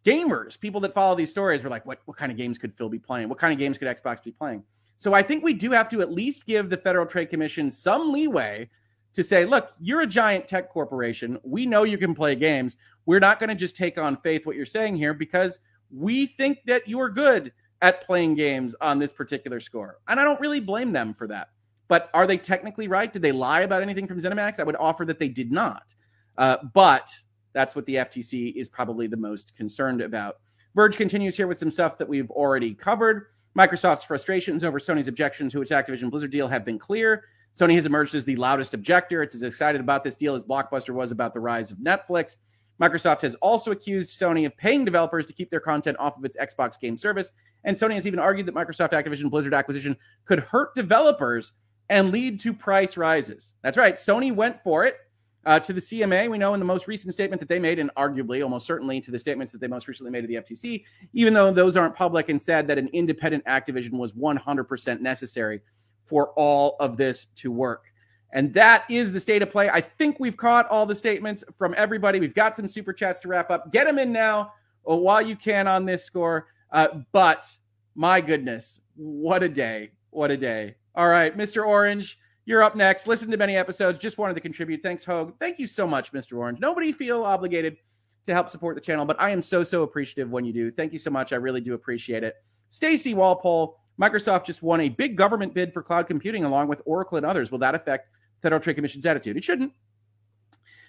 gamers, 0.05 0.59
people 0.59 0.81
that 0.81 0.93
follow 0.93 1.15
these 1.15 1.29
stories, 1.29 1.63
were 1.63 1.69
like, 1.69 1.85
what, 1.85 1.99
what 2.05 2.17
kind 2.17 2.31
of 2.31 2.37
games 2.37 2.57
could 2.57 2.75
Phil 2.75 2.89
be 2.89 2.99
playing? 2.99 3.29
What 3.29 3.37
kind 3.37 3.53
of 3.53 3.59
games 3.59 3.77
could 3.77 3.87
Xbox 3.87 4.23
be 4.23 4.31
playing? 4.31 4.63
So 4.97 5.13
I 5.13 5.21
think 5.21 5.43
we 5.43 5.53
do 5.53 5.71
have 5.71 5.89
to 5.89 6.01
at 6.01 6.11
least 6.11 6.45
give 6.45 6.69
the 6.69 6.77
Federal 6.77 7.05
Trade 7.05 7.29
Commission 7.29 7.69
some 7.69 8.11
leeway 8.11 8.69
to 9.13 9.23
say, 9.23 9.45
look, 9.45 9.71
you're 9.79 10.01
a 10.01 10.07
giant 10.07 10.47
tech 10.47 10.69
corporation. 10.69 11.37
We 11.43 11.65
know 11.65 11.83
you 11.83 11.97
can 11.97 12.13
play 12.13 12.35
games. 12.35 12.77
We're 13.05 13.19
not 13.19 13.39
going 13.39 13.49
to 13.49 13.55
just 13.55 13.75
take 13.75 13.97
on 13.97 14.17
faith 14.17 14.45
what 14.45 14.55
you're 14.55 14.65
saying 14.65 14.97
here 14.97 15.13
because 15.13 15.59
we 15.91 16.25
think 16.25 16.59
that 16.65 16.87
you're 16.87 17.09
good 17.09 17.53
at 17.81 18.05
playing 18.05 18.35
games 18.35 18.75
on 18.81 18.99
this 18.99 19.13
particular 19.13 19.59
score. 19.59 19.99
And 20.07 20.19
I 20.19 20.23
don't 20.23 20.39
really 20.39 20.59
blame 20.59 20.91
them 20.91 21.13
for 21.13 21.27
that. 21.27 21.49
But 21.87 22.09
are 22.13 22.25
they 22.25 22.37
technically 22.37 22.87
right? 22.87 23.11
Did 23.11 23.21
they 23.21 23.31
lie 23.31 23.61
about 23.61 23.81
anything 23.81 24.07
from 24.07 24.19
ZeniMax? 24.19 24.59
I 24.59 24.63
would 24.63 24.75
offer 24.77 25.05
that 25.05 25.19
they 25.19 25.29
did 25.29 25.51
not. 25.51 25.93
Uh, 26.37 26.57
but 26.73 27.09
that's 27.53 27.75
what 27.75 27.85
the 27.85 27.95
FTC 27.95 28.55
is 28.55 28.67
probably 28.67 29.07
the 29.07 29.17
most 29.17 29.55
concerned 29.55 30.01
about. 30.01 30.37
Verge 30.73 30.97
continues 30.97 31.37
here 31.37 31.47
with 31.47 31.57
some 31.57 31.71
stuff 31.71 31.97
that 31.99 32.09
we've 32.09 32.29
already 32.31 32.73
covered. 32.73 33.27
Microsoft's 33.57 34.03
frustrations 34.03 34.63
over 34.63 34.79
Sony's 34.79 35.07
objection 35.07 35.49
to 35.49 35.61
its 35.61 35.71
Activision 35.71 36.09
Blizzard 36.09 36.31
deal 36.31 36.47
have 36.47 36.65
been 36.65 36.77
clear. 36.77 37.23
Sony 37.57 37.75
has 37.75 37.85
emerged 37.85 38.13
as 38.13 38.25
the 38.25 38.35
loudest 38.35 38.73
objector. 38.73 39.23
It's 39.23 39.33
as 39.33 39.43
excited 39.43 39.79
about 39.79 40.03
this 40.03 40.17
deal 40.17 40.35
as 40.35 40.43
Blockbuster 40.43 40.93
was 40.93 41.11
about 41.11 41.33
the 41.33 41.39
rise 41.39 41.71
of 41.71 41.77
Netflix. 41.77 42.35
Microsoft 42.81 43.21
has 43.21 43.35
also 43.35 43.71
accused 43.71 44.09
Sony 44.09 44.45
of 44.45 44.57
paying 44.57 44.83
developers 44.83 45.25
to 45.27 45.33
keep 45.33 45.49
their 45.49 45.61
content 45.61 45.95
off 45.97 46.17
of 46.17 46.25
its 46.25 46.35
Xbox 46.35 46.77
game 46.77 46.97
service. 46.97 47.31
And 47.63 47.77
Sony 47.77 47.93
has 47.93 48.05
even 48.05 48.19
argued 48.19 48.45
that 48.47 48.55
Microsoft 48.55 48.91
Activision 48.91 49.29
Blizzard 49.29 49.53
acquisition 49.53 49.95
could 50.25 50.39
hurt 50.39 50.75
developers 50.75 51.53
and 51.89 52.11
lead 52.11 52.41
to 52.41 52.53
price 52.53 52.97
rises. 52.97 53.53
That's 53.61 53.77
right. 53.77 53.95
Sony 53.95 54.35
went 54.35 54.61
for 54.61 54.85
it 54.85 54.97
uh, 55.45 55.59
to 55.59 55.73
the 55.73 55.81
CMA. 55.81 56.29
We 56.29 56.37
know 56.37 56.53
in 56.53 56.59
the 56.59 56.65
most 56.65 56.87
recent 56.87 57.13
statement 57.13 57.39
that 57.39 57.49
they 57.49 57.59
made, 57.59 57.79
and 57.79 57.91
arguably 57.95 58.43
almost 58.43 58.65
certainly 58.65 58.99
to 59.01 59.11
the 59.11 59.19
statements 59.19 59.51
that 59.51 59.61
they 59.61 59.67
most 59.67 59.87
recently 59.87 60.11
made 60.11 60.21
to 60.21 60.27
the 60.27 60.35
FTC, 60.35 60.83
even 61.13 61.33
though 61.33 61.51
those 61.51 61.77
aren't 61.77 61.95
public, 61.95 62.29
and 62.29 62.41
said 62.41 62.67
that 62.67 62.77
an 62.77 62.89
independent 62.93 63.45
Activision 63.45 63.93
was 63.93 64.13
100% 64.13 65.01
necessary 65.01 65.61
for 66.05 66.29
all 66.31 66.75
of 66.79 66.97
this 66.97 67.27
to 67.35 67.51
work. 67.51 67.85
And 68.31 68.53
that 68.53 68.83
is 68.89 69.13
the 69.13 69.19
state 69.19 69.41
of 69.41 69.49
play. 69.49 69.69
I 69.69 69.81
think 69.81 70.19
we've 70.19 70.35
caught 70.35 70.67
all 70.69 70.85
the 70.85 70.95
statements 70.95 71.43
from 71.57 71.73
everybody. 71.77 72.19
We've 72.19 72.33
got 72.33 72.55
some 72.55 72.67
super 72.67 72.91
chats 72.91 73.19
to 73.21 73.27
wrap 73.27 73.49
up. 73.49 73.71
Get 73.71 73.87
them 73.87 73.97
in 73.97 74.11
now 74.11 74.53
uh, 74.89 74.95
while 74.95 75.21
you 75.21 75.35
can 75.35 75.67
on 75.67 75.85
this 75.85 76.03
score. 76.03 76.47
Uh, 76.71 76.87
but 77.11 77.49
my 77.95 78.19
goodness, 78.19 78.81
what 78.95 79.41
a 79.41 79.49
day. 79.49 79.91
What 80.09 80.31
a 80.31 80.37
day. 80.37 80.75
All 80.95 81.07
right, 81.07 81.37
Mr. 81.37 81.65
Orange, 81.65 82.17
you're 82.45 82.63
up 82.63 82.75
next. 82.75 83.07
Listen 83.07 83.29
to 83.31 83.37
many 83.37 83.55
episodes. 83.55 83.99
Just 83.99 84.17
wanted 84.17 84.35
to 84.35 84.41
contribute. 84.41 84.81
Thanks, 84.83 85.03
Hoeg. 85.03 85.33
Thank 85.39 85.59
you 85.59 85.67
so 85.67 85.85
much, 85.87 86.11
Mr. 86.11 86.37
Orange. 86.37 86.59
Nobody 86.59 86.91
feel 86.91 87.23
obligated 87.23 87.77
to 88.25 88.33
help 88.33 88.49
support 88.49 88.75
the 88.75 88.81
channel, 88.81 89.05
but 89.05 89.19
I 89.19 89.29
am 89.29 89.41
so, 89.41 89.63
so 89.63 89.83
appreciative 89.83 90.31
when 90.31 90.45
you 90.45 90.53
do. 90.53 90.71
Thank 90.71 90.93
you 90.93 90.99
so 90.99 91.11
much. 91.11 91.33
I 91.33 91.35
really 91.35 91.61
do 91.61 91.73
appreciate 91.73 92.23
it. 92.23 92.35
Stacy 92.69 93.13
Walpole, 93.13 93.77
Microsoft 94.01 94.45
just 94.45 94.63
won 94.63 94.81
a 94.81 94.89
big 94.89 95.15
government 95.15 95.53
bid 95.53 95.73
for 95.73 95.83
cloud 95.83 96.07
computing 96.07 96.43
along 96.43 96.67
with 96.67 96.81
Oracle 96.85 97.17
and 97.17 97.25
others. 97.25 97.51
Will 97.51 97.59
that 97.59 97.75
affect 97.75 98.09
Federal 98.45 98.61
Trade 98.61 98.75
Commission's 98.75 99.07
attitude. 99.07 99.37
It 99.37 99.43
shouldn't. 99.43 99.73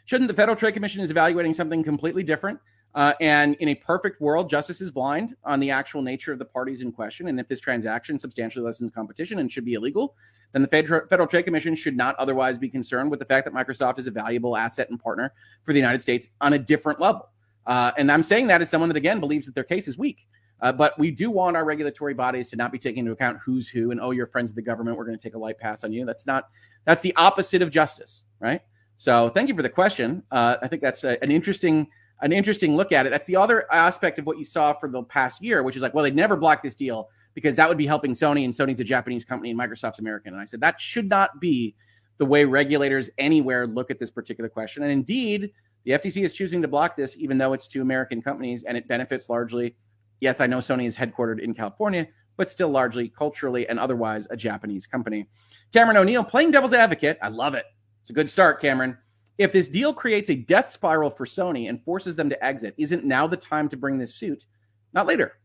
Shouldn't 0.04 0.28
the 0.28 0.34
Federal 0.34 0.56
Trade 0.56 0.74
Commission 0.74 1.02
is 1.02 1.10
evaluating 1.10 1.54
something 1.54 1.82
completely 1.82 2.22
different? 2.22 2.60
Uh, 2.96 3.12
and 3.20 3.56
in 3.56 3.68
a 3.68 3.74
perfect 3.74 4.22
world, 4.22 4.48
justice 4.48 4.80
is 4.80 4.90
blind 4.90 5.36
on 5.44 5.60
the 5.60 5.70
actual 5.70 6.00
nature 6.00 6.32
of 6.32 6.38
the 6.38 6.44
parties 6.44 6.80
in 6.80 6.90
question. 6.90 7.28
And 7.28 7.38
if 7.38 7.46
this 7.46 7.60
transaction 7.60 8.18
substantially 8.18 8.64
lessens 8.64 8.90
competition 8.90 9.38
and 9.38 9.52
should 9.52 9.66
be 9.66 9.74
illegal, 9.74 10.16
then 10.52 10.62
the 10.62 10.68
Federal 10.68 11.26
Trade 11.26 11.42
Commission 11.42 11.76
should 11.76 11.94
not 11.94 12.16
otherwise 12.16 12.56
be 12.56 12.70
concerned 12.70 13.10
with 13.10 13.20
the 13.20 13.26
fact 13.26 13.44
that 13.44 13.52
Microsoft 13.52 13.98
is 13.98 14.06
a 14.06 14.10
valuable 14.10 14.56
asset 14.56 14.88
and 14.88 14.98
partner 14.98 15.34
for 15.62 15.74
the 15.74 15.78
United 15.78 16.00
States 16.00 16.28
on 16.40 16.54
a 16.54 16.58
different 16.58 16.98
level. 16.98 17.28
Uh, 17.66 17.92
and 17.98 18.10
I'm 18.10 18.22
saying 18.22 18.46
that 18.46 18.62
as 18.62 18.70
someone 18.70 18.88
that, 18.88 18.96
again, 18.96 19.20
believes 19.20 19.44
that 19.44 19.54
their 19.54 19.64
case 19.64 19.88
is 19.88 19.98
weak. 19.98 20.26
Uh, 20.62 20.72
but 20.72 20.98
we 20.98 21.10
do 21.10 21.30
want 21.30 21.54
our 21.54 21.66
regulatory 21.66 22.14
bodies 22.14 22.48
to 22.48 22.56
not 22.56 22.72
be 22.72 22.78
taking 22.78 23.00
into 23.00 23.12
account 23.12 23.38
who's 23.44 23.68
who 23.68 23.90
and 23.90 24.00
oh, 24.00 24.12
you're 24.12 24.26
friends 24.26 24.50
of 24.50 24.56
the 24.56 24.62
government. 24.62 24.96
We're 24.96 25.04
going 25.04 25.18
to 25.18 25.22
take 25.22 25.34
a 25.34 25.38
light 25.38 25.58
pass 25.58 25.84
on 25.84 25.92
you. 25.92 26.06
That's 26.06 26.26
not 26.26 26.48
that's 26.86 27.02
the 27.02 27.14
opposite 27.16 27.60
of 27.60 27.70
justice, 27.70 28.22
right? 28.40 28.62
So 28.96 29.28
thank 29.28 29.50
you 29.50 29.54
for 29.54 29.60
the 29.60 29.68
question. 29.68 30.22
Uh, 30.30 30.56
I 30.62 30.68
think 30.68 30.80
that's 30.80 31.04
a, 31.04 31.22
an 31.22 31.30
interesting 31.30 31.88
an 32.20 32.32
interesting 32.32 32.76
look 32.76 32.92
at 32.92 33.06
it. 33.06 33.10
That's 33.10 33.26
the 33.26 33.36
other 33.36 33.66
aspect 33.72 34.18
of 34.18 34.26
what 34.26 34.38
you 34.38 34.44
saw 34.44 34.72
for 34.72 34.88
the 34.88 35.02
past 35.02 35.42
year, 35.42 35.62
which 35.62 35.76
is 35.76 35.82
like, 35.82 35.94
well, 35.94 36.04
they'd 36.04 36.16
never 36.16 36.36
block 36.36 36.62
this 36.62 36.74
deal 36.74 37.10
because 37.34 37.56
that 37.56 37.68
would 37.68 37.76
be 37.76 37.86
helping 37.86 38.12
Sony, 38.12 38.44
and 38.44 38.54
Sony's 38.54 38.80
a 38.80 38.84
Japanese 38.84 39.24
company, 39.24 39.50
and 39.50 39.60
Microsoft's 39.60 39.98
American. 39.98 40.32
And 40.32 40.40
I 40.40 40.46
said 40.46 40.60
that 40.62 40.80
should 40.80 41.08
not 41.08 41.38
be 41.38 41.74
the 42.18 42.24
way 42.24 42.44
regulators 42.44 43.10
anywhere 43.18 43.66
look 43.66 43.90
at 43.90 43.98
this 43.98 44.10
particular 44.10 44.48
question. 44.48 44.82
And 44.82 44.90
indeed, 44.90 45.52
the 45.84 45.92
FTC 45.92 46.24
is 46.24 46.32
choosing 46.32 46.62
to 46.62 46.68
block 46.68 46.96
this, 46.96 47.16
even 47.18 47.36
though 47.36 47.52
it's 47.52 47.68
two 47.68 47.82
American 47.82 48.22
companies, 48.22 48.62
and 48.62 48.76
it 48.76 48.88
benefits 48.88 49.28
largely. 49.28 49.76
Yes, 50.20 50.40
I 50.40 50.46
know 50.46 50.58
Sony 50.58 50.86
is 50.86 50.96
headquartered 50.96 51.40
in 51.40 51.52
California, 51.52 52.08
but 52.38 52.48
still 52.48 52.70
largely 52.70 53.08
culturally 53.08 53.68
and 53.68 53.78
otherwise 53.78 54.26
a 54.30 54.36
Japanese 54.36 54.86
company. 54.86 55.28
Cameron 55.74 55.98
O'Neill 55.98 56.24
playing 56.24 56.52
devil's 56.52 56.72
advocate. 56.72 57.18
I 57.20 57.28
love 57.28 57.54
it. 57.54 57.66
It's 58.00 58.10
a 58.10 58.14
good 58.14 58.30
start, 58.30 58.60
Cameron. 58.62 58.96
If 59.38 59.52
this 59.52 59.68
deal 59.68 59.92
creates 59.92 60.30
a 60.30 60.34
death 60.34 60.70
spiral 60.70 61.10
for 61.10 61.26
Sony 61.26 61.68
and 61.68 61.80
forces 61.80 62.16
them 62.16 62.30
to 62.30 62.44
exit, 62.44 62.74
isn't 62.78 63.04
now 63.04 63.26
the 63.26 63.36
time 63.36 63.68
to 63.68 63.76
bring 63.76 63.98
this 63.98 64.14
suit? 64.14 64.46
Not 64.92 65.06
later. 65.06 65.38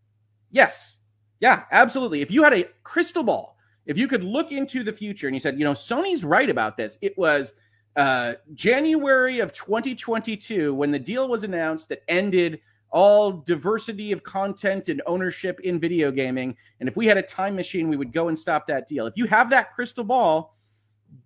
Yes. 0.51 0.97
Yeah, 1.39 1.63
absolutely. 1.71 2.21
If 2.21 2.31
you 2.31 2.43
had 2.43 2.53
a 2.53 2.67
crystal 2.83 3.23
ball, 3.23 3.57
if 3.85 3.97
you 3.97 4.07
could 4.07 4.23
look 4.23 4.51
into 4.51 4.83
the 4.83 4.93
future 4.93 5.27
and 5.27 5.35
you 5.35 5.39
said, 5.39 5.57
you 5.57 5.65
know, 5.65 5.73
Sony's 5.73 6.23
right 6.23 6.49
about 6.49 6.77
this, 6.77 6.97
it 7.01 7.17
was 7.17 7.55
uh, 7.95 8.33
January 8.53 9.39
of 9.39 9.51
2022 9.51 10.73
when 10.73 10.91
the 10.91 10.99
deal 10.99 11.27
was 11.27 11.43
announced 11.43 11.89
that 11.89 12.03
ended 12.07 12.59
all 12.91 13.31
diversity 13.31 14.11
of 14.11 14.23
content 14.23 14.89
and 14.89 15.01
ownership 15.05 15.59
in 15.61 15.79
video 15.79 16.11
gaming. 16.11 16.55
And 16.79 16.87
if 16.87 16.95
we 16.95 17.05
had 17.05 17.17
a 17.17 17.21
time 17.21 17.55
machine, 17.55 17.89
we 17.89 17.97
would 17.97 18.13
go 18.13 18.27
and 18.27 18.37
stop 18.37 18.67
that 18.67 18.87
deal. 18.87 19.07
If 19.07 19.17
you 19.17 19.25
have 19.25 19.49
that 19.49 19.73
crystal 19.73 20.03
ball, 20.03 20.55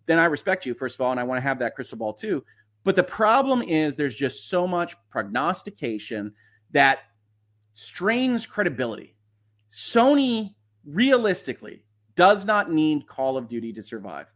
then 0.05 0.19
I 0.19 0.25
respect 0.25 0.65
you, 0.65 0.73
first 0.73 0.95
of 0.95 1.01
all, 1.01 1.11
and 1.11 1.19
I 1.19 1.23
want 1.23 1.37
to 1.37 1.43
have 1.43 1.59
that 1.59 1.75
crystal 1.75 1.97
ball 1.97 2.13
too. 2.13 2.43
But 2.83 2.95
the 2.95 3.03
problem 3.03 3.63
is 3.63 3.95
there's 3.95 4.15
just 4.15 4.49
so 4.49 4.67
much 4.67 4.95
prognostication 5.09 6.33
that 6.71 6.99
strains 7.73 8.45
credibility. 8.45 9.15
Sony 9.69 10.53
realistically 10.85 11.83
does 12.15 12.45
not 12.45 12.71
need 12.71 13.07
Call 13.07 13.37
of 13.37 13.47
Duty 13.47 13.73
to 13.73 13.81
survive. 13.81 14.27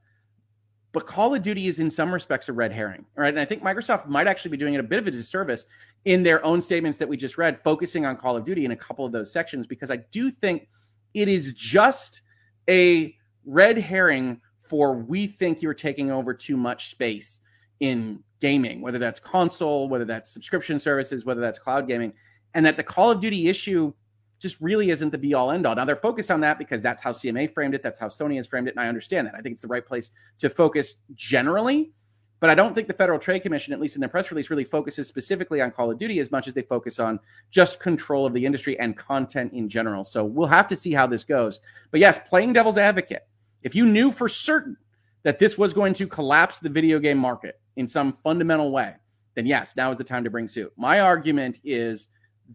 But 0.92 1.06
Call 1.06 1.36
of 1.36 1.44
Duty 1.44 1.68
is 1.68 1.80
in 1.80 1.90
some 1.90 2.12
respects 2.12 2.50
a 2.50 2.54
red 2.54 2.72
herring, 2.72 3.06
right? 3.16 3.30
And 3.30 3.40
I 3.40 3.46
think 3.46 3.62
Microsoft 3.62 4.08
might 4.08 4.28
actually 4.28 4.52
be 4.52 4.58
doing 4.58 4.74
it 4.74 4.80
a 4.80 4.84
bit 4.84 4.98
of 4.98 5.06
a 5.06 5.12
disservice 5.12 5.66
in 6.06 6.24
their 6.24 6.44
own 6.44 6.60
statements 6.60 6.98
that 6.98 7.08
we 7.08 7.16
just 7.16 7.38
read, 7.38 7.62
focusing 7.62 8.06
on 8.06 8.18
Call 8.18 8.36
of 8.36 8.44
Duty 8.44 8.66
in 8.66 8.72
a 8.72 8.76
couple 8.76 9.06
of 9.06 9.12
those 9.12 9.32
sections, 9.32 9.68
because 9.68 9.92
I 9.92 9.98
do 10.12 10.32
think 10.32 10.68
it 11.14 11.28
is 11.28 11.54
just 11.54 12.22
a 12.68 13.16
red 13.46 13.78
herring 13.78 14.42
for 14.70 14.94
we 14.94 15.28
think 15.28 15.62
you're 15.62 15.74
taking 15.74 16.12
over 16.12 16.34
too 16.34 16.56
much 16.56 16.92
space 16.92 17.42
in 17.80 18.24
gaming, 18.40 18.82
whether 18.82 19.00
that's 19.00 19.20
console, 19.20 19.90
whether 19.90 20.06
that's 20.06 20.32
subscription 20.32 20.80
services, 20.80 21.26
whether 21.26 21.42
that's 21.42 21.60
cloud 21.60 21.88
gaming, 21.88 22.14
and 22.54 22.66
that 22.66 22.78
the 22.78 22.84
Call 22.84 23.12
of 23.12 23.20
Duty 23.20 23.50
issue 23.50 23.92
just 24.40 24.62
really 24.62 24.92
isn't 24.92 25.10
the 25.10 25.18
be 25.18 25.34
all 25.34 25.52
end 25.52 25.66
all. 25.66 25.76
Now 25.76 25.86
they're 25.86 25.96
focused 25.96 26.32
on 26.32 26.42
that 26.42 26.58
because 26.58 26.82
that's 26.82 27.02
how 27.02 27.12
CMA 27.12 27.54
framed 27.54 27.74
it, 27.74 27.84
that's 27.84 28.00
how 28.00 28.08
Sony 28.08 28.38
has 28.38 28.48
framed 28.48 28.68
it, 28.68 28.76
and 28.76 28.80
I 28.80 28.88
understand 28.88 29.28
that. 29.28 29.36
I 29.36 29.42
think 29.42 29.54
it's 29.54 29.64
the 29.64 29.68
right 29.68 29.86
place 29.86 30.12
to 30.40 30.50
focus 30.50 30.96
generally 31.16 31.92
but 32.40 32.50
I 32.50 32.56
don't 32.56 32.74
think 32.74 32.88
the 32.88 32.94
Federal 32.94 33.20
Trade 33.20 33.42
Commission, 33.42 33.74
at 33.74 33.82
least 33.82 33.96
in 33.96 34.00
their 34.00 34.10
press 34.10 34.32
release, 34.32 34.50
really 34.50 34.64
focuses 34.64 35.08
specifically 35.08 35.60
on 35.60 35.72
Call 35.72 35.92
of 35.92 35.98
Duty 35.98 36.20
as 36.20 36.32
much 36.32 36.48
as 36.48 36.54
they 36.54 36.62
focus 36.62 37.00
on 37.00 37.20
just 37.52 37.80
control 37.80 38.26
of 38.26 38.34
the 38.34 38.46
industry 38.46 38.80
and 38.80 38.96
content 38.96 39.52
in 39.54 39.68
general. 39.68 40.06
So 40.06 40.24
we'll 40.24 40.48
have 40.48 40.68
to 40.70 40.76
see 40.76 40.94
how 40.94 41.06
this 41.06 41.24
goes. 41.24 41.60
But 41.92 42.00
yes, 42.00 42.20
playing 42.30 42.54
devil's 42.54 42.78
advocate, 42.78 43.28
if 43.64 43.76
you 43.76 43.86
knew 43.86 44.12
for 44.12 44.30
certain 44.30 44.78
that 45.24 45.40
this 45.40 45.58
was 45.58 45.74
going 45.74 45.94
to 45.96 46.08
collapse 46.08 46.60
the 46.60 46.70
video 46.70 47.00
game 47.00 47.18
market 47.18 47.60
in 47.76 47.88
some 47.88 48.14
fundamental 48.14 48.72
way, 48.72 48.96
then 49.36 49.46
yes, 49.46 49.76
now 49.76 49.92
is 49.92 49.98
the 49.98 50.04
time 50.04 50.24
to 50.24 50.30
bring 50.30 50.48
suit. 50.48 50.72
My 50.78 51.02
argument 51.02 51.60
is 51.64 52.08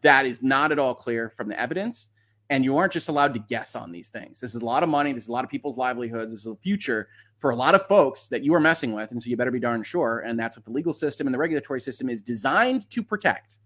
that 0.02 0.26
is 0.26 0.43
not 0.43 0.72
at 0.72 0.78
all 0.78 0.94
clear 0.94 1.31
from 1.31 1.48
the 1.48 1.59
evidence. 1.59 2.09
And 2.51 2.62
you 2.62 2.76
aren't 2.76 2.93
just 2.93 3.09
allowed 3.09 3.32
to 3.35 3.40
guess 3.40 3.74
on 3.74 3.90
these 3.90 4.10
things. 4.10 4.39
This 4.39 4.55
is 4.55 4.60
a 4.60 4.64
lot 4.64 4.82
of 4.82 4.89
money. 4.90 5.12
This 5.12 5.24
is 5.24 5.28
a 5.28 5.32
lot 5.32 5.44
of 5.44 5.51
people's 5.51 5.78
livelihoods. 5.78 6.31
This 6.31 6.40
is 6.40 6.47
a 6.47 6.56
future 6.56 7.09
for 7.39 7.51
a 7.51 7.56
lot 7.56 7.74
of 7.74 7.86
folks 7.86 8.28
that 8.28 8.43
you 8.43 8.55
are 8.55 8.60
messing 8.60 8.93
with. 8.93 9.12
And 9.12 9.22
so 9.22 9.31
you 9.31 9.36
better 9.36 9.51
be 9.51 9.60
darn 9.60 9.82
sure. 9.82 10.20
And 10.20 10.39
that's 10.39 10.56
what 10.56 10.64
the 10.64 10.70
legal 10.70 10.93
system 10.93 11.26
and 11.26 11.32
the 11.32 11.39
regulatory 11.39 11.81
system 11.81 12.10
is 12.10 12.20
designed 12.20 12.89
to 12.90 13.02
protect. 13.02 13.56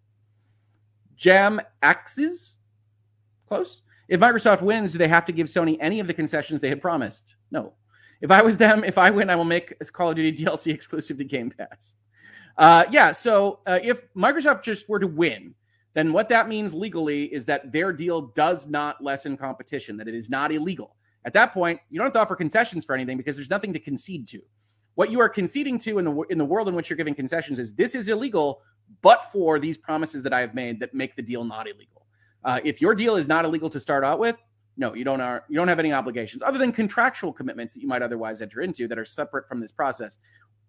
Jam 1.16 1.60
axes? 1.82 2.56
Close? 3.48 3.82
If 4.08 4.20
Microsoft 4.20 4.62
wins, 4.62 4.92
do 4.92 4.98
they 4.98 5.08
have 5.08 5.24
to 5.26 5.32
give 5.32 5.48
Sony 5.48 5.76
any 5.80 6.00
of 6.00 6.06
the 6.06 6.14
concessions 6.14 6.60
they 6.60 6.68
had 6.68 6.80
promised? 6.80 7.36
No. 7.50 7.74
If 8.20 8.30
I 8.30 8.42
was 8.42 8.58
them, 8.58 8.82
if 8.82 8.98
I 8.98 9.10
win, 9.10 9.30
I 9.30 9.36
will 9.36 9.44
make 9.44 9.74
Call 9.92 10.10
of 10.10 10.16
Duty 10.16 10.32
DLC 10.44 10.72
exclusive 10.72 11.18
to 11.18 11.24
Game 11.24 11.50
Pass. 11.50 11.96
Uh, 12.56 12.84
yeah, 12.90 13.12
so 13.12 13.60
uh, 13.66 13.78
if 13.82 14.12
Microsoft 14.14 14.62
just 14.62 14.88
were 14.88 14.98
to 14.98 15.06
win, 15.06 15.54
then 15.94 16.12
what 16.12 16.28
that 16.28 16.48
means 16.48 16.74
legally 16.74 17.24
is 17.24 17.44
that 17.46 17.70
their 17.70 17.92
deal 17.92 18.22
does 18.34 18.66
not 18.66 19.02
lessen 19.02 19.36
competition, 19.36 19.96
that 19.96 20.08
it 20.08 20.14
is 20.14 20.28
not 20.28 20.52
illegal. 20.52 20.96
At 21.24 21.32
that 21.34 21.52
point, 21.52 21.80
you 21.90 21.98
don't 21.98 22.06
have 22.06 22.12
to 22.14 22.20
offer 22.20 22.34
concessions 22.34 22.84
for 22.84 22.94
anything 22.94 23.16
because 23.16 23.36
there's 23.36 23.50
nothing 23.50 23.72
to 23.72 23.78
concede 23.78 24.26
to. 24.28 24.40
What 24.94 25.10
you 25.10 25.20
are 25.20 25.28
conceding 25.28 25.78
to 25.80 25.98
in 25.98 26.04
the 26.04 26.22
in 26.30 26.38
the 26.38 26.44
world 26.44 26.66
in 26.68 26.74
which 26.74 26.90
you're 26.90 26.96
giving 26.96 27.14
concessions 27.14 27.58
is 27.58 27.72
this 27.74 27.94
is 27.94 28.08
illegal, 28.08 28.62
but 29.02 29.30
for 29.32 29.60
these 29.60 29.76
promises 29.76 30.22
that 30.24 30.32
I 30.32 30.40
have 30.40 30.54
made 30.54 30.80
that 30.80 30.94
make 30.94 31.14
the 31.14 31.22
deal 31.22 31.44
not 31.44 31.68
illegal. 31.68 31.97
Uh, 32.44 32.60
if 32.64 32.80
your 32.80 32.94
deal 32.94 33.16
is 33.16 33.28
not 33.28 33.44
illegal 33.44 33.70
to 33.70 33.80
start 33.80 34.04
out 34.04 34.18
with, 34.18 34.36
no, 34.76 34.94
you 34.94 35.04
don't 35.04 35.20
are 35.20 35.44
you 35.48 35.56
don't 35.56 35.68
have 35.68 35.80
any 35.80 35.92
obligations 35.92 36.42
other 36.42 36.56
than 36.56 36.70
contractual 36.70 37.32
commitments 37.32 37.74
that 37.74 37.80
you 37.80 37.88
might 37.88 38.00
otherwise 38.00 38.40
enter 38.40 38.60
into 38.60 38.86
that 38.86 38.98
are 38.98 39.04
separate 39.04 39.48
from 39.48 39.60
this 39.60 39.72
process, 39.72 40.18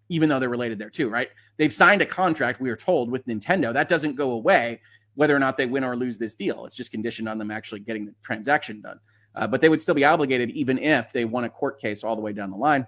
even 0.08 0.28
though 0.28 0.40
they're 0.40 0.48
related 0.48 0.78
there 0.78 0.90
too, 0.90 1.08
right? 1.08 1.28
They've 1.58 1.72
signed 1.72 2.02
a 2.02 2.06
contract, 2.06 2.60
we 2.60 2.70
are 2.70 2.76
told, 2.76 3.10
with 3.10 3.24
Nintendo. 3.26 3.72
That 3.72 3.88
doesn't 3.88 4.16
go 4.16 4.32
away 4.32 4.80
whether 5.14 5.34
or 5.34 5.38
not 5.38 5.56
they 5.56 5.66
win 5.66 5.84
or 5.84 5.96
lose 5.96 6.18
this 6.18 6.34
deal. 6.34 6.66
It's 6.66 6.74
just 6.74 6.90
conditioned 6.90 7.28
on 7.28 7.38
them 7.38 7.50
actually 7.50 7.80
getting 7.80 8.06
the 8.06 8.14
transaction 8.22 8.80
done. 8.80 8.98
Uh, 9.34 9.46
but 9.46 9.60
they 9.60 9.68
would 9.68 9.80
still 9.80 9.94
be 9.94 10.04
obligated 10.04 10.50
even 10.50 10.78
if 10.78 11.12
they 11.12 11.24
won 11.24 11.44
a 11.44 11.48
court 11.48 11.80
case 11.80 12.02
all 12.02 12.16
the 12.16 12.22
way 12.22 12.32
down 12.32 12.50
the 12.50 12.56
line. 12.56 12.86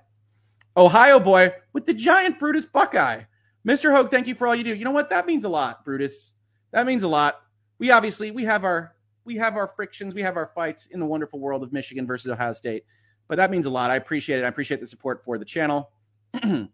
Ohio 0.77 1.21
boy 1.21 1.53
with 1.73 1.87
the 1.87 1.95
giant 1.95 2.39
Brutus 2.39 2.67
Buckeye. 2.67 3.23
Mr. 3.67 3.95
Hoeg, 3.95 4.11
thank 4.11 4.27
you 4.27 4.35
for 4.35 4.49
all 4.49 4.55
you 4.55 4.65
do. 4.65 4.75
You 4.75 4.85
know 4.85 4.91
what? 4.91 5.11
That 5.11 5.27
means 5.27 5.45
a 5.45 5.49
lot, 5.49 5.85
Brutus. 5.85 6.33
That 6.73 6.87
means 6.87 7.05
a 7.05 7.09
lot. 7.09 7.42
We 7.83 7.91
obviously 7.91 8.31
we 8.31 8.45
have 8.45 8.63
our 8.63 8.95
we 9.25 9.37
have 9.39 9.57
our 9.57 9.67
frictions, 9.67 10.15
we 10.15 10.23
have 10.23 10.37
our 10.37 10.53
fights 10.55 10.87
in 10.93 11.01
the 11.01 11.07
wonderful 11.07 11.41
world 11.41 11.65
of 11.65 11.73
Michigan 11.73 12.07
versus 12.07 12.31
Ohio 12.31 12.53
State. 12.53 12.85
But 13.27 13.39
that 13.39 13.51
means 13.51 13.67
a 13.67 13.71
lot. 13.71 13.91
I 13.91 13.97
appreciate 13.97 14.39
it. 14.39 14.45
I 14.45 14.47
appreciate 14.47 14.81
the 14.81 14.87
support 14.87 15.25
for 15.25 15.37
the 15.37 15.45
channel. 15.45 15.91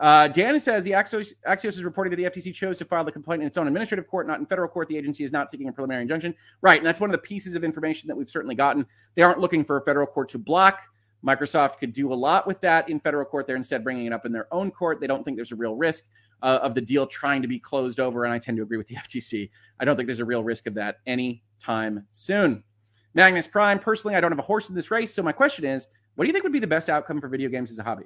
Uh, 0.00 0.26
Dan 0.26 0.58
says 0.58 0.82
the 0.82 0.90
Axios, 0.90 1.32
Axios 1.48 1.68
is 1.68 1.84
reporting 1.84 2.10
that 2.10 2.16
the 2.16 2.24
FTC 2.24 2.52
chose 2.52 2.78
to 2.78 2.84
file 2.84 3.04
the 3.04 3.12
complaint 3.12 3.42
in 3.42 3.46
its 3.46 3.56
own 3.56 3.68
administrative 3.68 4.08
court, 4.08 4.26
not 4.26 4.40
in 4.40 4.44
federal 4.44 4.68
court. 4.68 4.88
The 4.88 4.96
agency 4.98 5.22
is 5.22 5.30
not 5.30 5.52
seeking 5.52 5.68
a 5.68 5.72
preliminary 5.72 6.02
injunction. 6.02 6.34
Right. 6.60 6.78
And 6.78 6.84
that's 6.84 6.98
one 6.98 7.10
of 7.10 7.12
the 7.12 7.22
pieces 7.22 7.54
of 7.54 7.62
information 7.62 8.08
that 8.08 8.16
we've 8.16 8.28
certainly 8.28 8.56
gotten. 8.56 8.86
They 9.14 9.22
aren't 9.22 9.38
looking 9.38 9.64
for 9.64 9.78
a 9.78 9.84
federal 9.84 10.08
court 10.08 10.30
to 10.30 10.38
block. 10.38 10.80
Microsoft 11.24 11.78
could 11.78 11.92
do 11.92 12.12
a 12.12 12.14
lot 12.14 12.44
with 12.44 12.60
that 12.62 12.88
in 12.88 12.98
federal 12.98 13.24
court. 13.24 13.46
They're 13.46 13.54
instead 13.54 13.84
bringing 13.84 14.06
it 14.06 14.12
up 14.12 14.26
in 14.26 14.32
their 14.32 14.52
own 14.52 14.72
court. 14.72 15.00
They 15.00 15.06
don't 15.06 15.24
think 15.24 15.36
there's 15.36 15.52
a 15.52 15.56
real 15.56 15.76
risk 15.76 16.06
uh, 16.44 16.60
of 16.62 16.74
the 16.74 16.80
deal 16.80 17.06
trying 17.06 17.40
to 17.42 17.48
be 17.48 17.58
closed 17.58 17.98
over. 17.98 18.24
And 18.24 18.32
I 18.32 18.38
tend 18.38 18.58
to 18.58 18.62
agree 18.62 18.76
with 18.76 18.86
the 18.86 18.94
FTC. 18.96 19.50
I 19.80 19.84
don't 19.84 19.96
think 19.96 20.06
there's 20.06 20.20
a 20.20 20.24
real 20.24 20.44
risk 20.44 20.66
of 20.66 20.74
that 20.74 20.98
anytime 21.06 22.06
soon. 22.10 22.62
Magnus 23.14 23.48
Prime, 23.48 23.78
personally, 23.78 24.14
I 24.14 24.20
don't 24.20 24.30
have 24.30 24.38
a 24.38 24.42
horse 24.42 24.68
in 24.68 24.74
this 24.74 24.90
race. 24.90 25.12
So 25.12 25.22
my 25.22 25.32
question 25.32 25.64
is 25.64 25.88
what 26.14 26.24
do 26.24 26.28
you 26.28 26.32
think 26.32 26.44
would 26.44 26.52
be 26.52 26.60
the 26.60 26.66
best 26.66 26.88
outcome 26.88 27.20
for 27.20 27.28
video 27.28 27.48
games 27.48 27.70
as 27.70 27.78
a 27.78 27.82
hobby? 27.82 28.04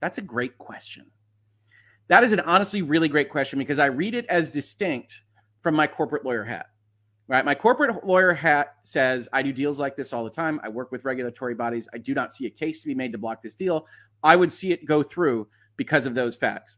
That's 0.00 0.18
a 0.18 0.22
great 0.22 0.56
question. 0.56 1.10
That 2.06 2.24
is 2.24 2.32
an 2.32 2.40
honestly 2.40 2.80
really 2.80 3.08
great 3.08 3.28
question 3.28 3.58
because 3.58 3.78
I 3.78 3.86
read 3.86 4.14
it 4.14 4.24
as 4.26 4.48
distinct 4.48 5.22
from 5.60 5.74
my 5.74 5.86
corporate 5.86 6.24
lawyer 6.24 6.44
hat. 6.44 6.66
Right? 7.26 7.44
My 7.44 7.54
corporate 7.54 8.06
lawyer 8.06 8.32
hat 8.32 8.76
says 8.84 9.28
I 9.34 9.42
do 9.42 9.52
deals 9.52 9.78
like 9.78 9.96
this 9.96 10.14
all 10.14 10.24
the 10.24 10.30
time. 10.30 10.60
I 10.62 10.70
work 10.70 10.90
with 10.90 11.04
regulatory 11.04 11.54
bodies. 11.54 11.86
I 11.92 11.98
do 11.98 12.14
not 12.14 12.32
see 12.32 12.46
a 12.46 12.50
case 12.50 12.80
to 12.80 12.86
be 12.86 12.94
made 12.94 13.12
to 13.12 13.18
block 13.18 13.42
this 13.42 13.54
deal. 13.54 13.86
I 14.22 14.36
would 14.36 14.50
see 14.50 14.72
it 14.72 14.86
go 14.86 15.02
through 15.02 15.48
because 15.76 16.06
of 16.06 16.14
those 16.14 16.36
facts. 16.36 16.77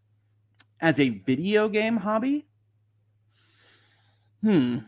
As 0.80 0.98
a 0.98 1.10
video 1.10 1.68
game 1.68 1.96
hobby, 1.98 2.46
hmm, 4.42 4.78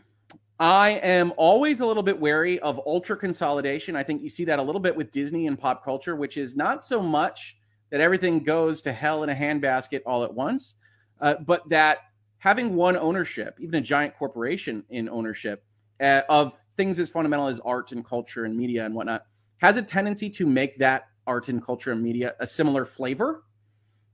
I 0.58 0.90
am 0.90 1.32
always 1.36 1.80
a 1.80 1.86
little 1.86 2.02
bit 2.02 2.18
wary 2.18 2.58
of 2.60 2.80
ultra 2.86 3.16
consolidation. 3.16 3.96
I 3.96 4.02
think 4.02 4.22
you 4.22 4.30
see 4.30 4.44
that 4.46 4.58
a 4.58 4.62
little 4.62 4.80
bit 4.80 4.96
with 4.96 5.10
Disney 5.10 5.48
and 5.48 5.58
pop 5.58 5.84
culture, 5.84 6.16
which 6.16 6.36
is 6.36 6.56
not 6.56 6.84
so 6.84 7.02
much 7.02 7.58
that 7.90 8.00
everything 8.00 8.42
goes 8.42 8.80
to 8.82 8.92
hell 8.92 9.22
in 9.22 9.28
a 9.28 9.34
handbasket 9.34 10.00
all 10.06 10.24
at 10.24 10.32
once, 10.32 10.76
uh, 11.20 11.34
but 11.46 11.68
that 11.68 11.98
having 12.38 12.74
one 12.74 12.96
ownership, 12.96 13.56
even 13.60 13.74
a 13.74 13.80
giant 13.80 14.16
corporation 14.16 14.84
in 14.88 15.08
ownership 15.08 15.62
uh, 16.00 16.22
of 16.28 16.54
things 16.76 16.98
as 16.98 17.10
fundamental 17.10 17.48
as 17.48 17.60
art 17.60 17.92
and 17.92 18.04
culture 18.04 18.44
and 18.46 18.56
media 18.56 18.86
and 18.86 18.94
whatnot, 18.94 19.26
has 19.58 19.76
a 19.76 19.82
tendency 19.82 20.30
to 20.30 20.46
make 20.46 20.78
that 20.78 21.08
art 21.26 21.48
and 21.48 21.64
culture 21.64 21.92
and 21.92 22.02
media 22.02 22.34
a 22.40 22.46
similar 22.46 22.84
flavor, 22.84 23.44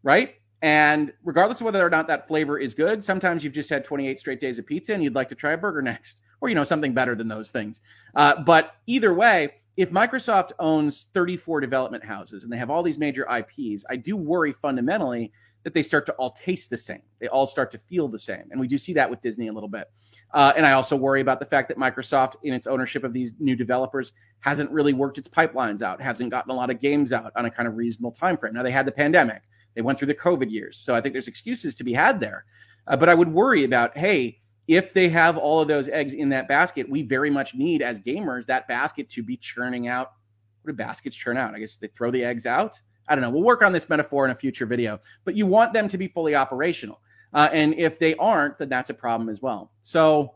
right? 0.03 0.35
And 0.63 1.13
regardless 1.25 1.61
of 1.61 1.67
whether 1.67 1.85
or 1.85 1.91
not 1.91 2.09
that 2.09 2.27
flavor 2.27 2.59
is 2.59 2.75
good, 2.75 3.05
sometimes 3.05 3.45
you've 3.45 3.53
just 3.53 3.71
had 3.71 3.85
28 3.85 4.19
straight 4.19 4.41
days 4.41 4.59
of 4.59 4.67
pizza 4.67 4.93
and 4.93 5.03
you'd 5.03 5.15
like 5.15 5.29
to 5.29 5.35
try 5.35 5.53
a 5.53 5.59
burger 5.59 5.83
next, 5.83 6.21
or 6.41 6.49
you 6.49 6.55
know 6.55 6.65
something 6.65 6.93
better 6.93 7.15
than 7.15 7.29
those 7.29 7.51
things. 7.51 7.81
Uh, 8.15 8.41
but 8.43 8.75
either 8.87 9.15
way, 9.15 9.55
if 9.77 9.91
Microsoft 9.91 10.51
owns 10.59 11.07
34 11.15 11.61
development 11.61 12.05
houses 12.05 12.43
and 12.43 12.53
they 12.53 12.57
have 12.57 12.71
all 12.71 12.83
these 12.83 12.99
major 12.99 13.25
IPs, 13.31 13.85
I 13.89 13.95
do 13.95 14.17
worry 14.17 14.53
fundamentally 14.53 15.33
that 15.63 15.75
they 15.75 15.83
start 15.83 16.07
to 16.07 16.13
all 16.15 16.33
taste 16.33 16.71
the 16.71 16.77
same. 16.77 17.03
They 17.21 17.29
all 17.29 17.47
start 17.47 17.71
to 17.73 17.79
feel 17.79 18.09
the 18.09 18.19
same. 18.19 18.45
And 18.51 18.61
we 18.61 18.67
do 18.67 18.79
see 18.79 18.93
that 18.95 19.09
with 19.09 19.21
Disney 19.21 19.49
a 19.49 19.53
little 19.53 19.69
bit. 19.69 19.89
Uh, 20.33 20.53
and 20.57 20.67
I 20.67 20.73
also 20.73 20.97
worry 20.97 21.21
about 21.21 21.41
the 21.41 21.47
fact 21.47 21.69
that 21.69 21.79
Microsoft, 21.79 22.35
in 22.43 22.53
its 22.53 22.67
ownership 22.67 23.05
of 23.05 23.13
these 23.13 23.33
new 23.39 23.57
developers, 23.57 24.13
hasn't 24.41 24.71
really 24.71 24.93
worked 24.93 25.19
its 25.19 25.29
pipelines 25.29 25.81
out, 25.81 26.01
hasn't 26.01 26.31
gotten 26.31 26.51
a 26.51 26.55
lot 26.55 26.71
of 26.71 26.81
games 26.81 27.13
out 27.13 27.33
on 27.37 27.47
a 27.47 27.51
kind 27.51 27.69
of 27.69 27.77
reasonable 27.77 28.13
time 28.13 28.37
frame. 28.37 28.55
Now 28.55 28.63
they 28.63 28.71
had 28.71 28.87
the 28.87 28.93
pandemic, 28.93 29.43
they 29.79 29.83
went 29.83 29.97
through 29.97 30.09
the 30.09 30.15
COVID 30.17 30.51
years, 30.51 30.77
so 30.77 30.93
I 30.93 31.01
think 31.01 31.13
there's 31.13 31.29
excuses 31.29 31.77
to 31.77 31.85
be 31.85 31.93
had 31.93 32.19
there. 32.19 32.45
Uh, 32.89 32.97
but 32.97 33.09
I 33.09 33.15
would 33.15 33.29
worry 33.29 33.63
about, 33.63 33.97
hey, 33.97 34.41
if 34.67 34.93
they 34.93 35.09
have 35.09 35.37
all 35.37 35.61
of 35.61 35.69
those 35.69 35.89
eggs 35.89 36.15
in 36.15 36.31
that 36.31 36.49
basket, 36.49 36.91
we 36.91 37.03
very 37.03 37.31
much 37.31 37.55
need 37.55 37.81
as 37.81 38.01
gamers 38.01 38.45
that 38.47 38.67
basket 38.67 39.09
to 39.11 39.23
be 39.23 39.37
churning 39.37 39.87
out. 39.87 40.15
What 40.63 40.73
do 40.73 40.77
baskets 40.77 41.15
churn 41.15 41.37
out? 41.37 41.55
I 41.55 41.61
guess 41.61 41.77
they 41.77 41.87
throw 41.87 42.11
the 42.11 42.25
eggs 42.25 42.45
out. 42.45 42.81
I 43.07 43.15
don't 43.15 43.23
know. 43.23 43.31
We'll 43.31 43.45
work 43.45 43.63
on 43.63 43.71
this 43.71 43.89
metaphor 43.89 44.25
in 44.25 44.33
a 44.33 44.35
future 44.35 44.67
video, 44.67 44.99
but 45.25 45.37
you 45.37 45.47
want 45.47 45.73
them 45.73 45.87
to 45.87 45.97
be 45.97 46.09
fully 46.09 46.35
operational. 46.35 47.01
Uh, 47.33 47.49
and 47.53 47.73
if 47.75 48.01
they 48.01 48.17
aren't, 48.17 48.59
then 48.59 48.69
that's 48.69 48.91
a 48.91 48.95
problem 48.95 49.29
as 49.29 49.41
well. 49.41 49.71
So 49.81 50.35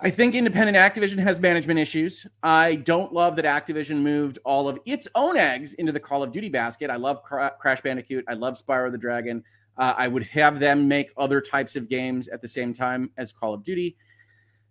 I 0.00 0.10
think 0.10 0.36
independent 0.36 0.76
Activision 0.76 1.18
has 1.18 1.40
management 1.40 1.80
issues. 1.80 2.24
I 2.40 2.76
don't 2.76 3.12
love 3.12 3.34
that 3.34 3.44
Activision 3.44 3.96
moved 3.96 4.38
all 4.44 4.68
of 4.68 4.78
its 4.86 5.08
own 5.16 5.36
eggs 5.36 5.74
into 5.74 5.90
the 5.90 5.98
Call 5.98 6.22
of 6.22 6.30
Duty 6.30 6.48
basket. 6.48 6.88
I 6.88 6.94
love 6.96 7.22
Crash 7.24 7.80
Bandicoot. 7.80 8.24
I 8.28 8.34
love 8.34 8.60
Spyro 8.60 8.92
the 8.92 8.98
Dragon. 8.98 9.42
Uh, 9.76 9.94
I 9.96 10.06
would 10.06 10.22
have 10.24 10.60
them 10.60 10.86
make 10.86 11.12
other 11.16 11.40
types 11.40 11.74
of 11.74 11.88
games 11.88 12.28
at 12.28 12.42
the 12.42 12.46
same 12.46 12.72
time 12.72 13.10
as 13.16 13.32
Call 13.32 13.54
of 13.54 13.64
Duty. 13.64 13.96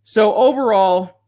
So 0.04 0.34
overall, 0.34 1.20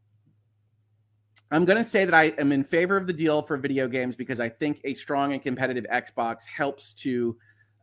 I'm 1.52 1.66
going 1.66 1.78
to 1.78 1.84
say 1.84 2.06
that 2.06 2.14
I 2.14 2.26
am 2.38 2.54
in 2.54 2.64
favor 2.64 2.96
of 2.96 3.06
the 3.06 3.14
deal 3.14 3.42
for 3.42 3.58
video 3.58 3.90
games 3.90 4.16
because 4.16 4.40
I 4.40 4.48
think 4.48 4.80
a 4.86 4.94
strong 4.94 5.34
and 5.34 5.42
competitive 5.42 5.86
Xbox 5.92 6.46
helps 6.46 6.94
to 6.94 7.36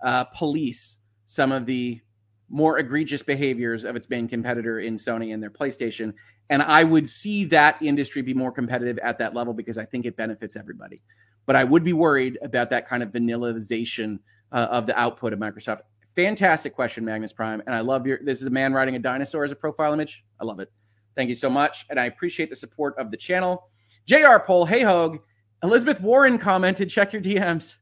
uh, 0.03 0.25
police 0.25 1.01
some 1.27 1.53
of 1.53 1.67
the 1.67 2.01
more 2.49 2.79
egregious 2.79 3.23
behaviors 3.23 3.85
of 3.85 3.97
its 3.97 4.09
main 4.09 4.29
competitor 4.29 4.81
in 4.81 4.95
Sony 4.95 5.35
and 5.35 5.43
their 5.43 5.51
PlayStation. 5.51 6.15
And 6.49 6.63
I 6.63 6.85
would 6.85 7.09
see 7.09 7.45
that 7.47 7.77
industry 7.83 8.23
be 8.23 8.35
more 8.35 8.53
competitive 8.53 8.99
at 8.99 9.19
that 9.19 9.35
level 9.35 9.53
because 9.53 9.79
I 9.79 9.85
think 9.85 10.07
it 10.07 10.17
benefits 10.17 10.57
everybody. 10.57 11.03
But 11.45 11.57
I 11.57 11.65
would 11.65 11.85
be 11.85 11.93
worried 11.93 12.39
about 12.43 12.71
that 12.71 12.89
kind 12.89 13.03
of 13.03 13.11
vanillization 13.11 14.21
uh, 14.53 14.69
of 14.71 14.87
the 14.87 14.99
output 14.99 15.33
of 15.33 15.39
Microsoft? 15.39 15.81
Fantastic 16.15 16.75
question, 16.75 17.05
Magnus 17.05 17.33
Prime. 17.33 17.63
And 17.67 17.75
I 17.75 17.81
love 17.81 18.07
your. 18.07 18.19
This 18.23 18.41
is 18.41 18.47
a 18.47 18.51
man 18.51 18.73
riding 18.73 18.97
a 18.97 18.99
dinosaur 18.99 19.45
as 19.45 19.53
a 19.53 19.57
profile 19.57 19.93
image. 19.93 20.25
I 20.41 20.45
love 20.45 20.61
it. 20.61 20.73
Thank 21.15 21.29
you 21.29 21.35
so 21.35 21.49
much, 21.49 21.87
and 21.89 21.99
I 21.99 22.07
appreciate 22.07 22.51
the 22.51 22.57
support 22.57 22.95
of 22.99 23.11
the 23.11 23.17
channel. 23.17 23.71
Jr. 24.07 24.39
Poll, 24.45 24.67
hey 24.67 24.81
Hoeg, 24.81 25.19
Elizabeth 25.63 26.01
Warren 26.01 26.39
commented. 26.39 26.91
Check 26.91 27.13
your 27.13 27.23
DMs. 27.23 27.77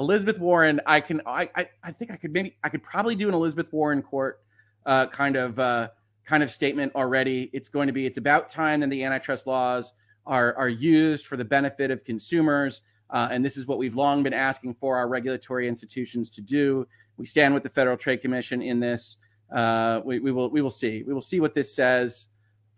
Elizabeth 0.00 0.38
Warren, 0.38 0.80
I 0.86 1.00
can. 1.00 1.20
I, 1.26 1.50
I, 1.54 1.68
I 1.84 1.92
think 1.92 2.10
I 2.10 2.16
could 2.16 2.32
maybe. 2.32 2.56
I 2.64 2.70
could 2.70 2.82
probably 2.82 3.14
do 3.14 3.28
an 3.28 3.34
Elizabeth 3.34 3.70
Warren 3.70 4.02
court 4.02 4.40
uh, 4.86 5.06
kind 5.06 5.36
of 5.36 5.58
uh, 5.58 5.88
kind 6.24 6.42
of 6.42 6.50
statement 6.50 6.94
already. 6.94 7.50
It's 7.52 7.68
going 7.68 7.86
to 7.86 7.92
be. 7.92 8.06
It's 8.06 8.16
about 8.16 8.48
time 8.48 8.80
that 8.80 8.88
the 8.88 9.04
antitrust 9.04 9.46
laws 9.46 9.92
are 10.26 10.56
are 10.56 10.70
used 10.70 11.26
for 11.26 11.36
the 11.36 11.44
benefit 11.44 11.90
of 11.90 12.02
consumers. 12.02 12.80
Uh, 13.10 13.28
and 13.30 13.44
this 13.44 13.56
is 13.56 13.66
what 13.66 13.76
we've 13.76 13.94
long 13.94 14.22
been 14.22 14.32
asking 14.32 14.74
for 14.74 14.96
our 14.96 15.06
regulatory 15.08 15.68
institutions 15.68 16.30
to 16.30 16.40
do. 16.40 16.86
We 17.16 17.26
stand 17.26 17.52
with 17.52 17.62
the 17.62 17.68
Federal 17.68 17.96
Trade 17.96 18.22
Commission 18.22 18.62
in 18.62 18.80
this. 18.80 19.18
Uh, 19.52 20.00
we, 20.04 20.20
we, 20.20 20.30
will 20.30 20.48
we 20.48 20.62
will 20.62 20.70
see. 20.70 21.02
We 21.02 21.12
will 21.12 21.20
see 21.20 21.40
what 21.40 21.54
this 21.54 21.74
says. 21.74 22.28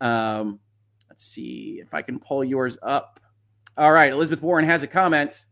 Um, 0.00 0.58
let's 1.08 1.24
see 1.24 1.80
if 1.80 1.94
I 1.94 2.02
can 2.02 2.18
pull 2.18 2.42
yours 2.42 2.78
up. 2.82 3.20
All 3.76 3.92
right, 3.92 4.10
Elizabeth 4.10 4.42
Warren 4.42 4.64
has 4.64 4.82
a 4.82 4.86
comment. 4.86 5.46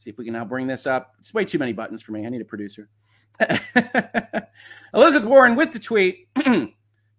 See 0.00 0.08
if 0.08 0.16
we 0.16 0.24
can 0.24 0.32
now 0.32 0.46
bring 0.46 0.66
this 0.66 0.86
up. 0.86 1.14
It's 1.18 1.34
way 1.34 1.44
too 1.44 1.58
many 1.58 1.74
buttons 1.74 2.00
for 2.00 2.12
me. 2.12 2.24
I 2.24 2.30
need 2.30 2.40
a 2.40 2.44
producer. 2.44 2.88
Elizabeth 4.94 5.26
Warren 5.26 5.56
with 5.56 5.72
the 5.72 5.78
tweet 5.78 6.28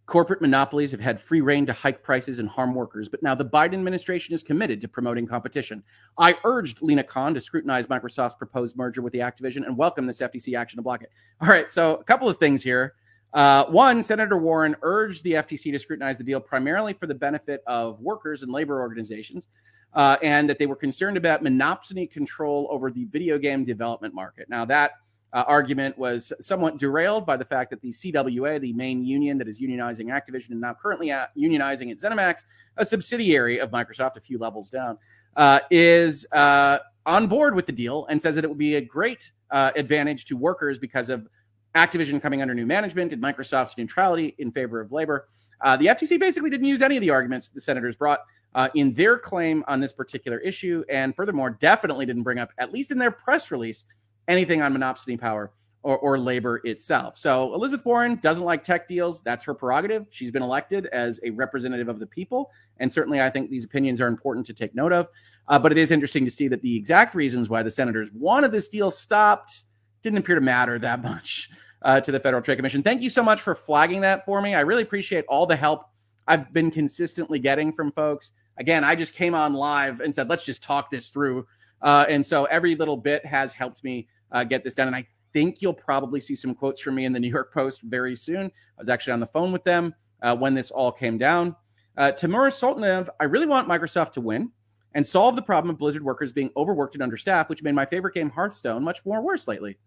Corporate 0.07 0.41
monopolies 0.41 0.91
have 0.91 0.99
had 0.99 1.21
free 1.21 1.41
rein 1.41 1.65
to 1.67 1.73
hike 1.73 2.03
prices 2.03 2.39
and 2.39 2.49
harm 2.49 2.73
workers, 2.73 3.07
but 3.07 3.23
now 3.23 3.33
the 3.35 3.45
Biden 3.45 3.75
administration 3.75 4.35
is 4.35 4.43
committed 4.43 4.81
to 4.81 4.87
promoting 4.87 5.25
competition. 5.25 5.83
I 6.17 6.35
urged 6.43 6.81
Lina 6.81 7.03
Khan 7.03 7.33
to 7.35 7.39
scrutinize 7.39 7.85
Microsoft's 7.85 8.35
proposed 8.35 8.75
merger 8.75 9.01
with 9.01 9.13
the 9.13 9.19
Activision 9.19 9.65
and 9.65 9.77
welcome 9.77 10.07
this 10.07 10.19
FTC 10.19 10.57
action 10.57 10.77
to 10.77 10.81
block 10.81 11.03
it. 11.03 11.11
All 11.39 11.47
right, 11.47 11.71
so 11.71 11.95
a 11.95 12.03
couple 12.03 12.27
of 12.27 12.37
things 12.39 12.61
here. 12.61 12.95
Uh, 13.33 13.65
one, 13.67 14.03
Senator 14.03 14.37
Warren 14.37 14.75
urged 14.81 15.23
the 15.23 15.33
FTC 15.33 15.71
to 15.71 15.79
scrutinize 15.79 16.17
the 16.17 16.25
deal 16.25 16.41
primarily 16.41 16.91
for 16.91 17.07
the 17.07 17.15
benefit 17.15 17.63
of 17.65 18.01
workers 18.01 18.41
and 18.41 18.51
labor 18.51 18.81
organizations, 18.81 19.47
uh, 19.93 20.17
and 20.21 20.49
that 20.49 20.59
they 20.59 20.65
were 20.65 20.75
concerned 20.75 21.17
about 21.17 21.43
monopsony 21.43 22.09
control 22.09 22.67
over 22.69 22.91
the 22.91 23.05
video 23.05 23.37
game 23.37 23.65
development 23.65 24.13
market. 24.13 24.49
Now, 24.49 24.65
that 24.65 24.93
uh, 25.33 25.43
argument 25.47 25.97
was 25.97 26.33
somewhat 26.39 26.77
derailed 26.77 27.25
by 27.25 27.37
the 27.37 27.45
fact 27.45 27.69
that 27.69 27.81
the 27.81 27.91
CWA, 27.91 28.59
the 28.59 28.73
main 28.73 29.03
union 29.03 29.37
that 29.37 29.47
is 29.47 29.61
unionizing 29.61 30.07
Activision 30.07 30.51
and 30.51 30.61
now 30.61 30.73
currently 30.73 31.07
unionizing 31.07 31.91
at 31.91 31.97
ZeniMax, 31.97 32.43
a 32.77 32.85
subsidiary 32.85 33.59
of 33.59 33.71
Microsoft 33.71 34.17
a 34.17 34.21
few 34.21 34.37
levels 34.37 34.69
down, 34.69 34.97
uh, 35.37 35.59
is 35.69 36.25
uh, 36.33 36.79
on 37.05 37.27
board 37.27 37.55
with 37.55 37.65
the 37.65 37.71
deal 37.71 38.05
and 38.07 38.21
says 38.21 38.35
that 38.35 38.43
it 38.43 38.47
would 38.47 38.57
be 38.57 38.75
a 38.75 38.81
great 38.81 39.31
uh, 39.51 39.71
advantage 39.75 40.25
to 40.25 40.35
workers 40.35 40.77
because 40.77 41.09
of 41.09 41.27
Activision 41.75 42.21
coming 42.21 42.41
under 42.41 42.53
new 42.53 42.65
management 42.65 43.13
and 43.13 43.23
Microsoft's 43.23 43.77
neutrality 43.77 44.35
in 44.37 44.51
favor 44.51 44.81
of 44.81 44.91
labor. 44.91 45.29
Uh, 45.61 45.77
the 45.77 45.85
FTC 45.85 46.19
basically 46.19 46.49
didn't 46.49 46.67
use 46.67 46.81
any 46.81 46.97
of 46.97 47.01
the 47.01 47.09
arguments 47.09 47.47
the 47.47 47.61
senators 47.61 47.95
brought 47.95 48.19
uh, 48.55 48.69
in 48.75 48.93
their 48.93 49.17
claim 49.17 49.63
on 49.67 49.79
this 49.79 49.93
particular 49.93 50.37
issue, 50.39 50.83
and 50.89 51.15
furthermore, 51.15 51.51
definitely 51.51 52.05
didn't 52.05 52.23
bring 52.23 52.39
up, 52.39 52.51
at 52.57 52.71
least 52.71 52.91
in 52.91 52.97
their 52.97 53.11
press 53.11 53.51
release, 53.51 53.85
anything 54.27 54.61
on 54.61 54.73
monopsony 54.73 55.19
power 55.19 55.51
or, 55.83 55.97
or, 55.97 56.19
labor 56.19 56.61
itself. 56.63 57.17
So 57.17 57.55
Elizabeth 57.55 57.83
Warren 57.85 58.19
doesn't 58.21 58.43
like 58.43 58.63
tech 58.63 58.87
deals. 58.87 59.21
That's 59.21 59.43
her 59.45 59.53
prerogative. 59.55 60.05
She's 60.11 60.29
been 60.29 60.43
elected 60.43 60.85
as 60.87 61.19
a 61.23 61.31
representative 61.31 61.89
of 61.89 61.99
the 61.99 62.05
people. 62.05 62.51
And 62.77 62.91
certainly 62.91 63.19
I 63.19 63.31
think 63.31 63.49
these 63.49 63.65
opinions 63.65 63.99
are 63.99 64.07
important 64.07 64.45
to 64.47 64.53
take 64.53 64.75
note 64.75 64.93
of. 64.93 65.07
Uh, 65.47 65.57
but 65.57 65.71
it 65.71 65.79
is 65.79 65.89
interesting 65.89 66.23
to 66.23 66.31
see 66.31 66.47
that 66.49 66.61
the 66.61 66.75
exact 66.75 67.15
reasons 67.15 67.49
why 67.49 67.63
the 67.63 67.71
senators 67.71 68.09
wanted 68.13 68.51
this 68.51 68.67
deal 68.67 68.91
stopped 68.91 69.65
didn't 70.03 70.19
appear 70.19 70.35
to 70.35 70.41
matter 70.41 70.77
that 70.77 71.01
much 71.03 71.49
uh, 71.81 71.99
to 71.99 72.11
the 72.11 72.19
Federal 72.19 72.43
Trade 72.43 72.57
Commission. 72.57 72.83
Thank 72.83 73.01
you 73.01 73.09
so 73.09 73.23
much 73.23 73.41
for 73.41 73.55
flagging 73.55 74.01
that 74.01 74.23
for 74.23 74.41
me. 74.41 74.53
I 74.53 74.61
really 74.61 74.83
appreciate 74.83 75.25
all 75.27 75.47
the 75.47 75.55
help 75.55 75.85
I've 76.27 76.53
been 76.53 76.69
consistently 76.71 77.39
getting 77.39 77.73
from 77.73 77.91
folks. 77.91 78.33
Again, 78.61 78.83
I 78.83 78.93
just 78.93 79.15
came 79.15 79.33
on 79.33 79.55
live 79.55 80.01
and 80.01 80.13
said, 80.13 80.29
let's 80.29 80.45
just 80.45 80.61
talk 80.61 80.91
this 80.91 81.09
through. 81.09 81.47
Uh, 81.81 82.05
and 82.07 82.23
so 82.23 82.45
every 82.45 82.75
little 82.75 82.95
bit 82.95 83.25
has 83.25 83.53
helped 83.53 83.83
me 83.83 84.07
uh, 84.31 84.43
get 84.43 84.63
this 84.63 84.75
done. 84.75 84.85
And 84.85 84.95
I 84.95 85.03
think 85.33 85.63
you'll 85.63 85.73
probably 85.73 86.19
see 86.19 86.35
some 86.35 86.53
quotes 86.53 86.79
from 86.79 86.93
me 86.93 87.05
in 87.05 87.11
the 87.11 87.19
New 87.19 87.27
York 87.27 87.51
Post 87.51 87.81
very 87.81 88.15
soon. 88.15 88.45
I 88.45 88.51
was 88.77 88.87
actually 88.87 89.13
on 89.13 89.19
the 89.19 89.25
phone 89.25 89.51
with 89.51 89.63
them 89.63 89.95
uh, 90.21 90.35
when 90.35 90.53
this 90.53 90.69
all 90.69 90.91
came 90.91 91.17
down. 91.17 91.55
Uh, 91.97 92.11
Timur 92.11 92.51
Sultanov, 92.51 93.09
I 93.19 93.23
really 93.23 93.47
want 93.47 93.67
Microsoft 93.67 94.11
to 94.11 94.21
win 94.21 94.51
and 94.93 95.05
solve 95.07 95.35
the 95.35 95.41
problem 95.41 95.71
of 95.71 95.79
Blizzard 95.79 96.03
workers 96.03 96.31
being 96.31 96.51
overworked 96.55 96.93
and 96.93 97.01
understaffed, 97.01 97.49
which 97.49 97.63
made 97.63 97.73
my 97.73 97.85
favorite 97.85 98.13
game, 98.13 98.29
Hearthstone, 98.29 98.83
much 98.83 99.03
more 99.07 99.23
worse 99.23 99.47
lately. 99.47 99.79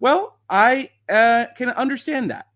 Well, 0.00 0.38
I 0.48 0.88
uh, 1.10 1.46
can 1.54 1.68
understand 1.68 2.30
that. 2.30 2.46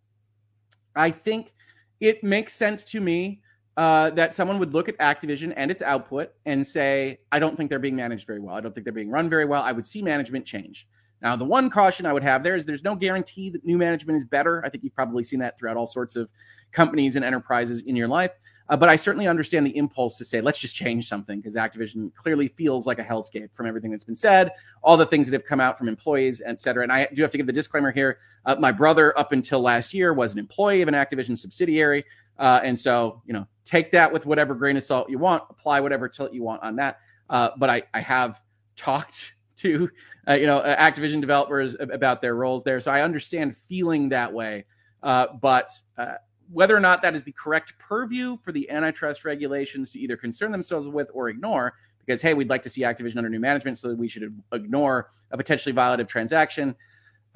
I 0.94 1.10
think 1.10 1.52
it 2.00 2.24
makes 2.24 2.54
sense 2.54 2.82
to 2.84 3.00
me 3.02 3.42
uh, 3.76 4.10
that 4.10 4.34
someone 4.34 4.58
would 4.58 4.72
look 4.72 4.88
at 4.88 4.96
Activision 4.98 5.52
and 5.56 5.70
its 5.70 5.82
output 5.82 6.32
and 6.46 6.66
say, 6.66 7.20
I 7.30 7.38
don't 7.38 7.56
think 7.56 7.70
they're 7.70 7.78
being 7.78 7.96
managed 7.96 8.26
very 8.26 8.40
well. 8.40 8.54
I 8.54 8.60
don't 8.60 8.74
think 8.74 8.84
they're 8.84 8.92
being 8.92 9.10
run 9.10 9.28
very 9.28 9.44
well. 9.44 9.62
I 9.62 9.72
would 9.72 9.86
see 9.86 10.02
management 10.02 10.46
change. 10.46 10.86
Now, 11.22 11.34
the 11.36 11.44
one 11.44 11.70
caution 11.70 12.06
I 12.06 12.12
would 12.12 12.22
have 12.22 12.42
there 12.42 12.56
is 12.56 12.66
there's 12.66 12.84
no 12.84 12.94
guarantee 12.94 13.50
that 13.50 13.64
new 13.64 13.78
management 13.78 14.16
is 14.18 14.24
better. 14.24 14.64
I 14.64 14.68
think 14.68 14.84
you've 14.84 14.94
probably 14.94 15.24
seen 15.24 15.40
that 15.40 15.58
throughout 15.58 15.76
all 15.76 15.86
sorts 15.86 16.14
of 16.16 16.28
companies 16.72 17.16
and 17.16 17.24
enterprises 17.24 17.82
in 17.82 17.96
your 17.96 18.08
life. 18.08 18.32
Uh, 18.68 18.76
but 18.76 18.88
I 18.88 18.96
certainly 18.96 19.28
understand 19.28 19.64
the 19.64 19.76
impulse 19.76 20.18
to 20.18 20.24
say, 20.24 20.40
let's 20.40 20.58
just 20.58 20.74
change 20.74 21.08
something 21.08 21.38
because 21.38 21.54
Activision 21.54 22.12
clearly 22.14 22.48
feels 22.48 22.86
like 22.86 22.98
a 22.98 23.04
hellscape 23.04 23.48
from 23.54 23.66
everything 23.66 23.92
that's 23.92 24.04
been 24.04 24.16
said, 24.16 24.50
all 24.82 24.96
the 24.96 25.06
things 25.06 25.28
that 25.28 25.32
have 25.34 25.44
come 25.44 25.60
out 25.60 25.78
from 25.78 25.88
employees, 25.88 26.42
et 26.44 26.60
cetera. 26.60 26.82
And 26.82 26.92
I 26.92 27.06
do 27.14 27.22
have 27.22 27.30
to 27.30 27.38
give 27.38 27.46
the 27.46 27.52
disclaimer 27.52 27.92
here. 27.92 28.18
Uh, 28.44 28.56
my 28.58 28.72
brother, 28.72 29.16
up 29.16 29.32
until 29.32 29.60
last 29.60 29.94
year, 29.94 30.12
was 30.12 30.32
an 30.32 30.40
employee 30.40 30.82
of 30.82 30.88
an 30.88 30.94
Activision 30.94 31.38
subsidiary. 31.38 32.04
Uh, 32.38 32.60
and 32.62 32.78
so, 32.78 33.22
you 33.26 33.32
know, 33.32 33.46
take 33.66 33.90
that 33.90 34.12
with 34.12 34.24
whatever 34.24 34.54
grain 34.54 34.76
of 34.76 34.84
salt 34.84 35.10
you 35.10 35.18
want, 35.18 35.42
apply 35.50 35.80
whatever 35.80 36.08
tilt 36.08 36.32
you 36.32 36.42
want 36.42 36.62
on 36.62 36.76
that. 36.76 37.00
Uh, 37.28 37.50
but 37.58 37.68
I, 37.68 37.82
I 37.92 38.00
have 38.00 38.40
talked 38.76 39.34
to 39.56 39.90
uh, 40.28 40.34
you 40.34 40.46
know 40.46 40.58
uh, 40.58 40.76
Activision 40.76 41.20
developers 41.20 41.76
about 41.78 42.22
their 42.22 42.34
roles 42.34 42.64
there. 42.64 42.80
So 42.80 42.90
I 42.90 43.02
understand 43.02 43.56
feeling 43.68 44.10
that 44.10 44.32
way, 44.32 44.64
uh, 45.02 45.28
but 45.40 45.70
uh, 45.98 46.14
whether 46.52 46.76
or 46.76 46.80
not 46.80 47.02
that 47.02 47.14
is 47.14 47.24
the 47.24 47.32
correct 47.32 47.78
purview 47.78 48.36
for 48.42 48.52
the 48.52 48.68
antitrust 48.70 49.24
regulations 49.24 49.90
to 49.92 49.98
either 49.98 50.16
concern 50.16 50.52
themselves 50.52 50.86
with 50.86 51.10
or 51.12 51.28
ignore, 51.28 51.74
because 52.04 52.22
hey, 52.22 52.34
we'd 52.34 52.50
like 52.50 52.62
to 52.62 52.70
see 52.70 52.82
Activision 52.82 53.16
under 53.16 53.30
new 53.30 53.40
management, 53.40 53.78
so 53.78 53.94
we 53.94 54.08
should 54.08 54.42
ignore 54.52 55.10
a 55.30 55.36
potentially 55.36 55.74
violative 55.74 56.06
transaction. 56.06 56.76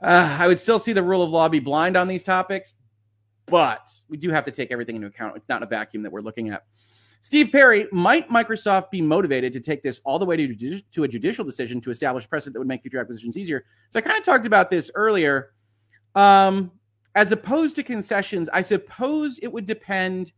I 0.02 0.46
would 0.46 0.58
still 0.58 0.78
see 0.78 0.94
the 0.94 1.02
rule 1.02 1.22
of 1.22 1.30
law 1.30 1.48
be 1.50 1.58
blind 1.58 1.94
on 1.94 2.08
these 2.08 2.22
topics, 2.22 2.72
but 3.50 3.90
we 4.08 4.16
do 4.16 4.30
have 4.30 4.44
to 4.44 4.50
take 4.50 4.70
everything 4.70 4.96
into 4.96 5.08
account. 5.08 5.36
It's 5.36 5.48
not 5.48 5.62
a 5.62 5.66
vacuum 5.66 6.02
that 6.04 6.12
we're 6.12 6.20
looking 6.20 6.50
at. 6.50 6.64
Steve 7.22 7.50
Perry, 7.52 7.86
might 7.92 8.30
Microsoft 8.30 8.90
be 8.90 9.02
motivated 9.02 9.52
to 9.52 9.60
take 9.60 9.82
this 9.82 10.00
all 10.04 10.18
the 10.18 10.24
way 10.24 10.36
to, 10.36 10.80
to 10.80 11.04
a 11.04 11.08
judicial 11.08 11.44
decision 11.44 11.80
to 11.82 11.90
establish 11.90 12.28
precedent 12.28 12.54
that 12.54 12.60
would 12.60 12.68
make 12.68 12.80
future 12.80 12.98
acquisitions 12.98 13.36
easier? 13.36 13.64
So 13.92 13.98
I 13.98 14.02
kind 14.02 14.16
of 14.16 14.24
talked 14.24 14.46
about 14.46 14.70
this 14.70 14.90
earlier. 14.94 15.52
Um, 16.14 16.70
as 17.14 17.30
opposed 17.32 17.76
to 17.76 17.82
concessions, 17.82 18.48
I 18.52 18.62
suppose 18.62 19.38
it 19.42 19.48
would 19.48 19.66
depend 19.66 20.32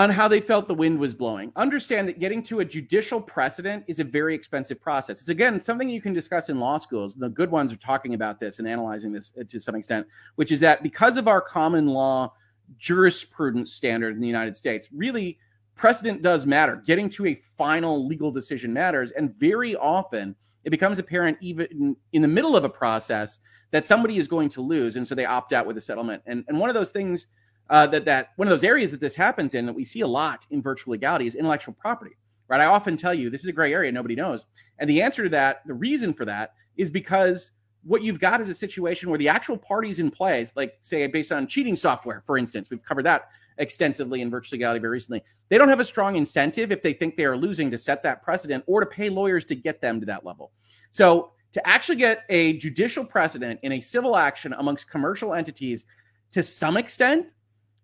on 0.00 0.08
how 0.08 0.26
they 0.26 0.40
felt 0.40 0.66
the 0.66 0.74
wind 0.74 0.98
was 0.98 1.14
blowing. 1.14 1.52
Understand 1.56 2.08
that 2.08 2.18
getting 2.18 2.42
to 2.44 2.60
a 2.60 2.64
judicial 2.64 3.20
precedent 3.20 3.84
is 3.86 3.98
a 3.98 4.04
very 4.04 4.34
expensive 4.34 4.80
process. 4.80 5.20
It's 5.20 5.28
again 5.28 5.60
something 5.60 5.90
you 5.90 6.00
can 6.00 6.14
discuss 6.14 6.48
in 6.48 6.58
law 6.58 6.78
schools. 6.78 7.14
The 7.14 7.28
good 7.28 7.50
ones 7.50 7.70
are 7.70 7.76
talking 7.76 8.14
about 8.14 8.40
this 8.40 8.60
and 8.60 8.66
analyzing 8.66 9.12
this 9.12 9.30
uh, 9.38 9.44
to 9.46 9.60
some 9.60 9.74
extent, 9.74 10.06
which 10.36 10.52
is 10.52 10.60
that 10.60 10.82
because 10.82 11.18
of 11.18 11.28
our 11.28 11.42
common 11.42 11.86
law 11.86 12.32
jurisprudence 12.78 13.74
standard 13.74 14.14
in 14.14 14.22
the 14.22 14.26
United 14.26 14.56
States, 14.56 14.88
really 14.90 15.38
precedent 15.74 16.22
does 16.22 16.46
matter. 16.46 16.82
Getting 16.86 17.10
to 17.10 17.26
a 17.26 17.34
final 17.58 18.06
legal 18.06 18.30
decision 18.30 18.72
matters. 18.72 19.10
And 19.10 19.34
very 19.36 19.76
often 19.76 20.34
it 20.64 20.70
becomes 20.70 20.98
apparent, 20.98 21.36
even 21.42 21.66
in, 21.70 21.96
in, 22.14 22.22
the 22.22 22.28
middle 22.28 22.56
of 22.56 22.64
a 22.64 22.70
process, 22.70 23.38
that 23.70 23.84
somebody 23.84 24.16
is 24.16 24.28
going 24.28 24.48
to 24.50 24.62
lose. 24.62 24.96
And 24.96 25.06
so 25.06 25.14
they 25.14 25.26
opt 25.26 25.52
out 25.52 25.66
with 25.66 25.76
a 25.76 25.80
settlement. 25.82 26.22
And, 26.24 26.42
and 26.48 26.58
one 26.58 26.70
of 26.70 26.74
those 26.74 26.90
things 26.90 27.26
uh, 27.70 27.86
that, 27.86 28.04
that 28.04 28.30
one 28.36 28.48
of 28.48 28.50
those 28.50 28.64
areas 28.64 28.90
that 28.90 29.00
this 29.00 29.14
happens 29.14 29.54
in 29.54 29.64
that 29.64 29.72
we 29.72 29.84
see 29.84 30.00
a 30.00 30.06
lot 30.06 30.44
in 30.50 30.60
virtual 30.60 30.90
legality 30.92 31.26
is 31.26 31.36
intellectual 31.36 31.74
property, 31.74 32.16
right? 32.48 32.60
I 32.60 32.66
often 32.66 32.96
tell 32.96 33.14
you 33.14 33.30
this 33.30 33.42
is 33.42 33.48
a 33.48 33.52
gray 33.52 33.72
area 33.72 33.90
nobody 33.92 34.16
knows. 34.16 34.44
And 34.78 34.90
the 34.90 35.00
answer 35.00 35.22
to 35.22 35.28
that, 35.30 35.62
the 35.66 35.74
reason 35.74 36.12
for 36.12 36.24
that 36.24 36.54
is 36.76 36.90
because 36.90 37.52
what 37.84 38.02
you've 38.02 38.20
got 38.20 38.40
is 38.40 38.48
a 38.48 38.54
situation 38.54 39.08
where 39.08 39.18
the 39.18 39.28
actual 39.28 39.56
parties 39.56 40.00
in 40.00 40.10
play, 40.10 40.46
like 40.56 40.76
say 40.80 41.06
based 41.06 41.30
on 41.32 41.46
cheating 41.46 41.76
software, 41.76 42.22
for 42.26 42.36
instance, 42.36 42.70
we've 42.70 42.82
covered 42.82 43.06
that 43.06 43.28
extensively 43.58 44.20
in 44.20 44.30
virtual 44.30 44.56
legality 44.56 44.80
very 44.80 44.92
recently. 44.92 45.22
They 45.48 45.56
don't 45.56 45.68
have 45.68 45.80
a 45.80 45.84
strong 45.84 46.16
incentive 46.16 46.72
if 46.72 46.82
they 46.82 46.92
think 46.92 47.16
they 47.16 47.24
are 47.24 47.36
losing 47.36 47.70
to 47.70 47.78
set 47.78 48.02
that 48.02 48.22
precedent 48.22 48.64
or 48.66 48.80
to 48.80 48.86
pay 48.86 49.08
lawyers 49.08 49.44
to 49.46 49.54
get 49.54 49.80
them 49.80 50.00
to 50.00 50.06
that 50.06 50.24
level. 50.24 50.50
So 50.90 51.32
to 51.52 51.66
actually 51.66 51.96
get 51.96 52.24
a 52.30 52.54
judicial 52.54 53.04
precedent 53.04 53.60
in 53.62 53.72
a 53.72 53.80
civil 53.80 54.16
action 54.16 54.54
amongst 54.54 54.90
commercial 54.90 55.34
entities, 55.34 55.84
to 56.32 56.42
some 56.42 56.76
extent, 56.76 57.32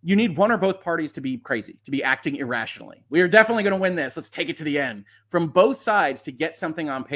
you 0.06 0.14
need 0.14 0.36
one 0.36 0.52
or 0.52 0.56
both 0.56 0.80
parties 0.80 1.10
to 1.10 1.20
be 1.20 1.36
crazy, 1.36 1.76
to 1.82 1.90
be 1.90 2.00
acting 2.00 2.36
irrationally. 2.36 3.02
We 3.10 3.20
are 3.22 3.26
definitely 3.26 3.64
going 3.64 3.72
to 3.72 3.80
win 3.80 3.96
this. 3.96 4.16
Let's 4.16 4.30
take 4.30 4.48
it 4.48 4.56
to 4.58 4.62
the 4.62 4.78
end 4.78 5.04
from 5.30 5.48
both 5.48 5.78
sides 5.78 6.22
to 6.22 6.30
get 6.30 6.56
something 6.56 6.88
on 6.88 7.02
paper 7.02 7.14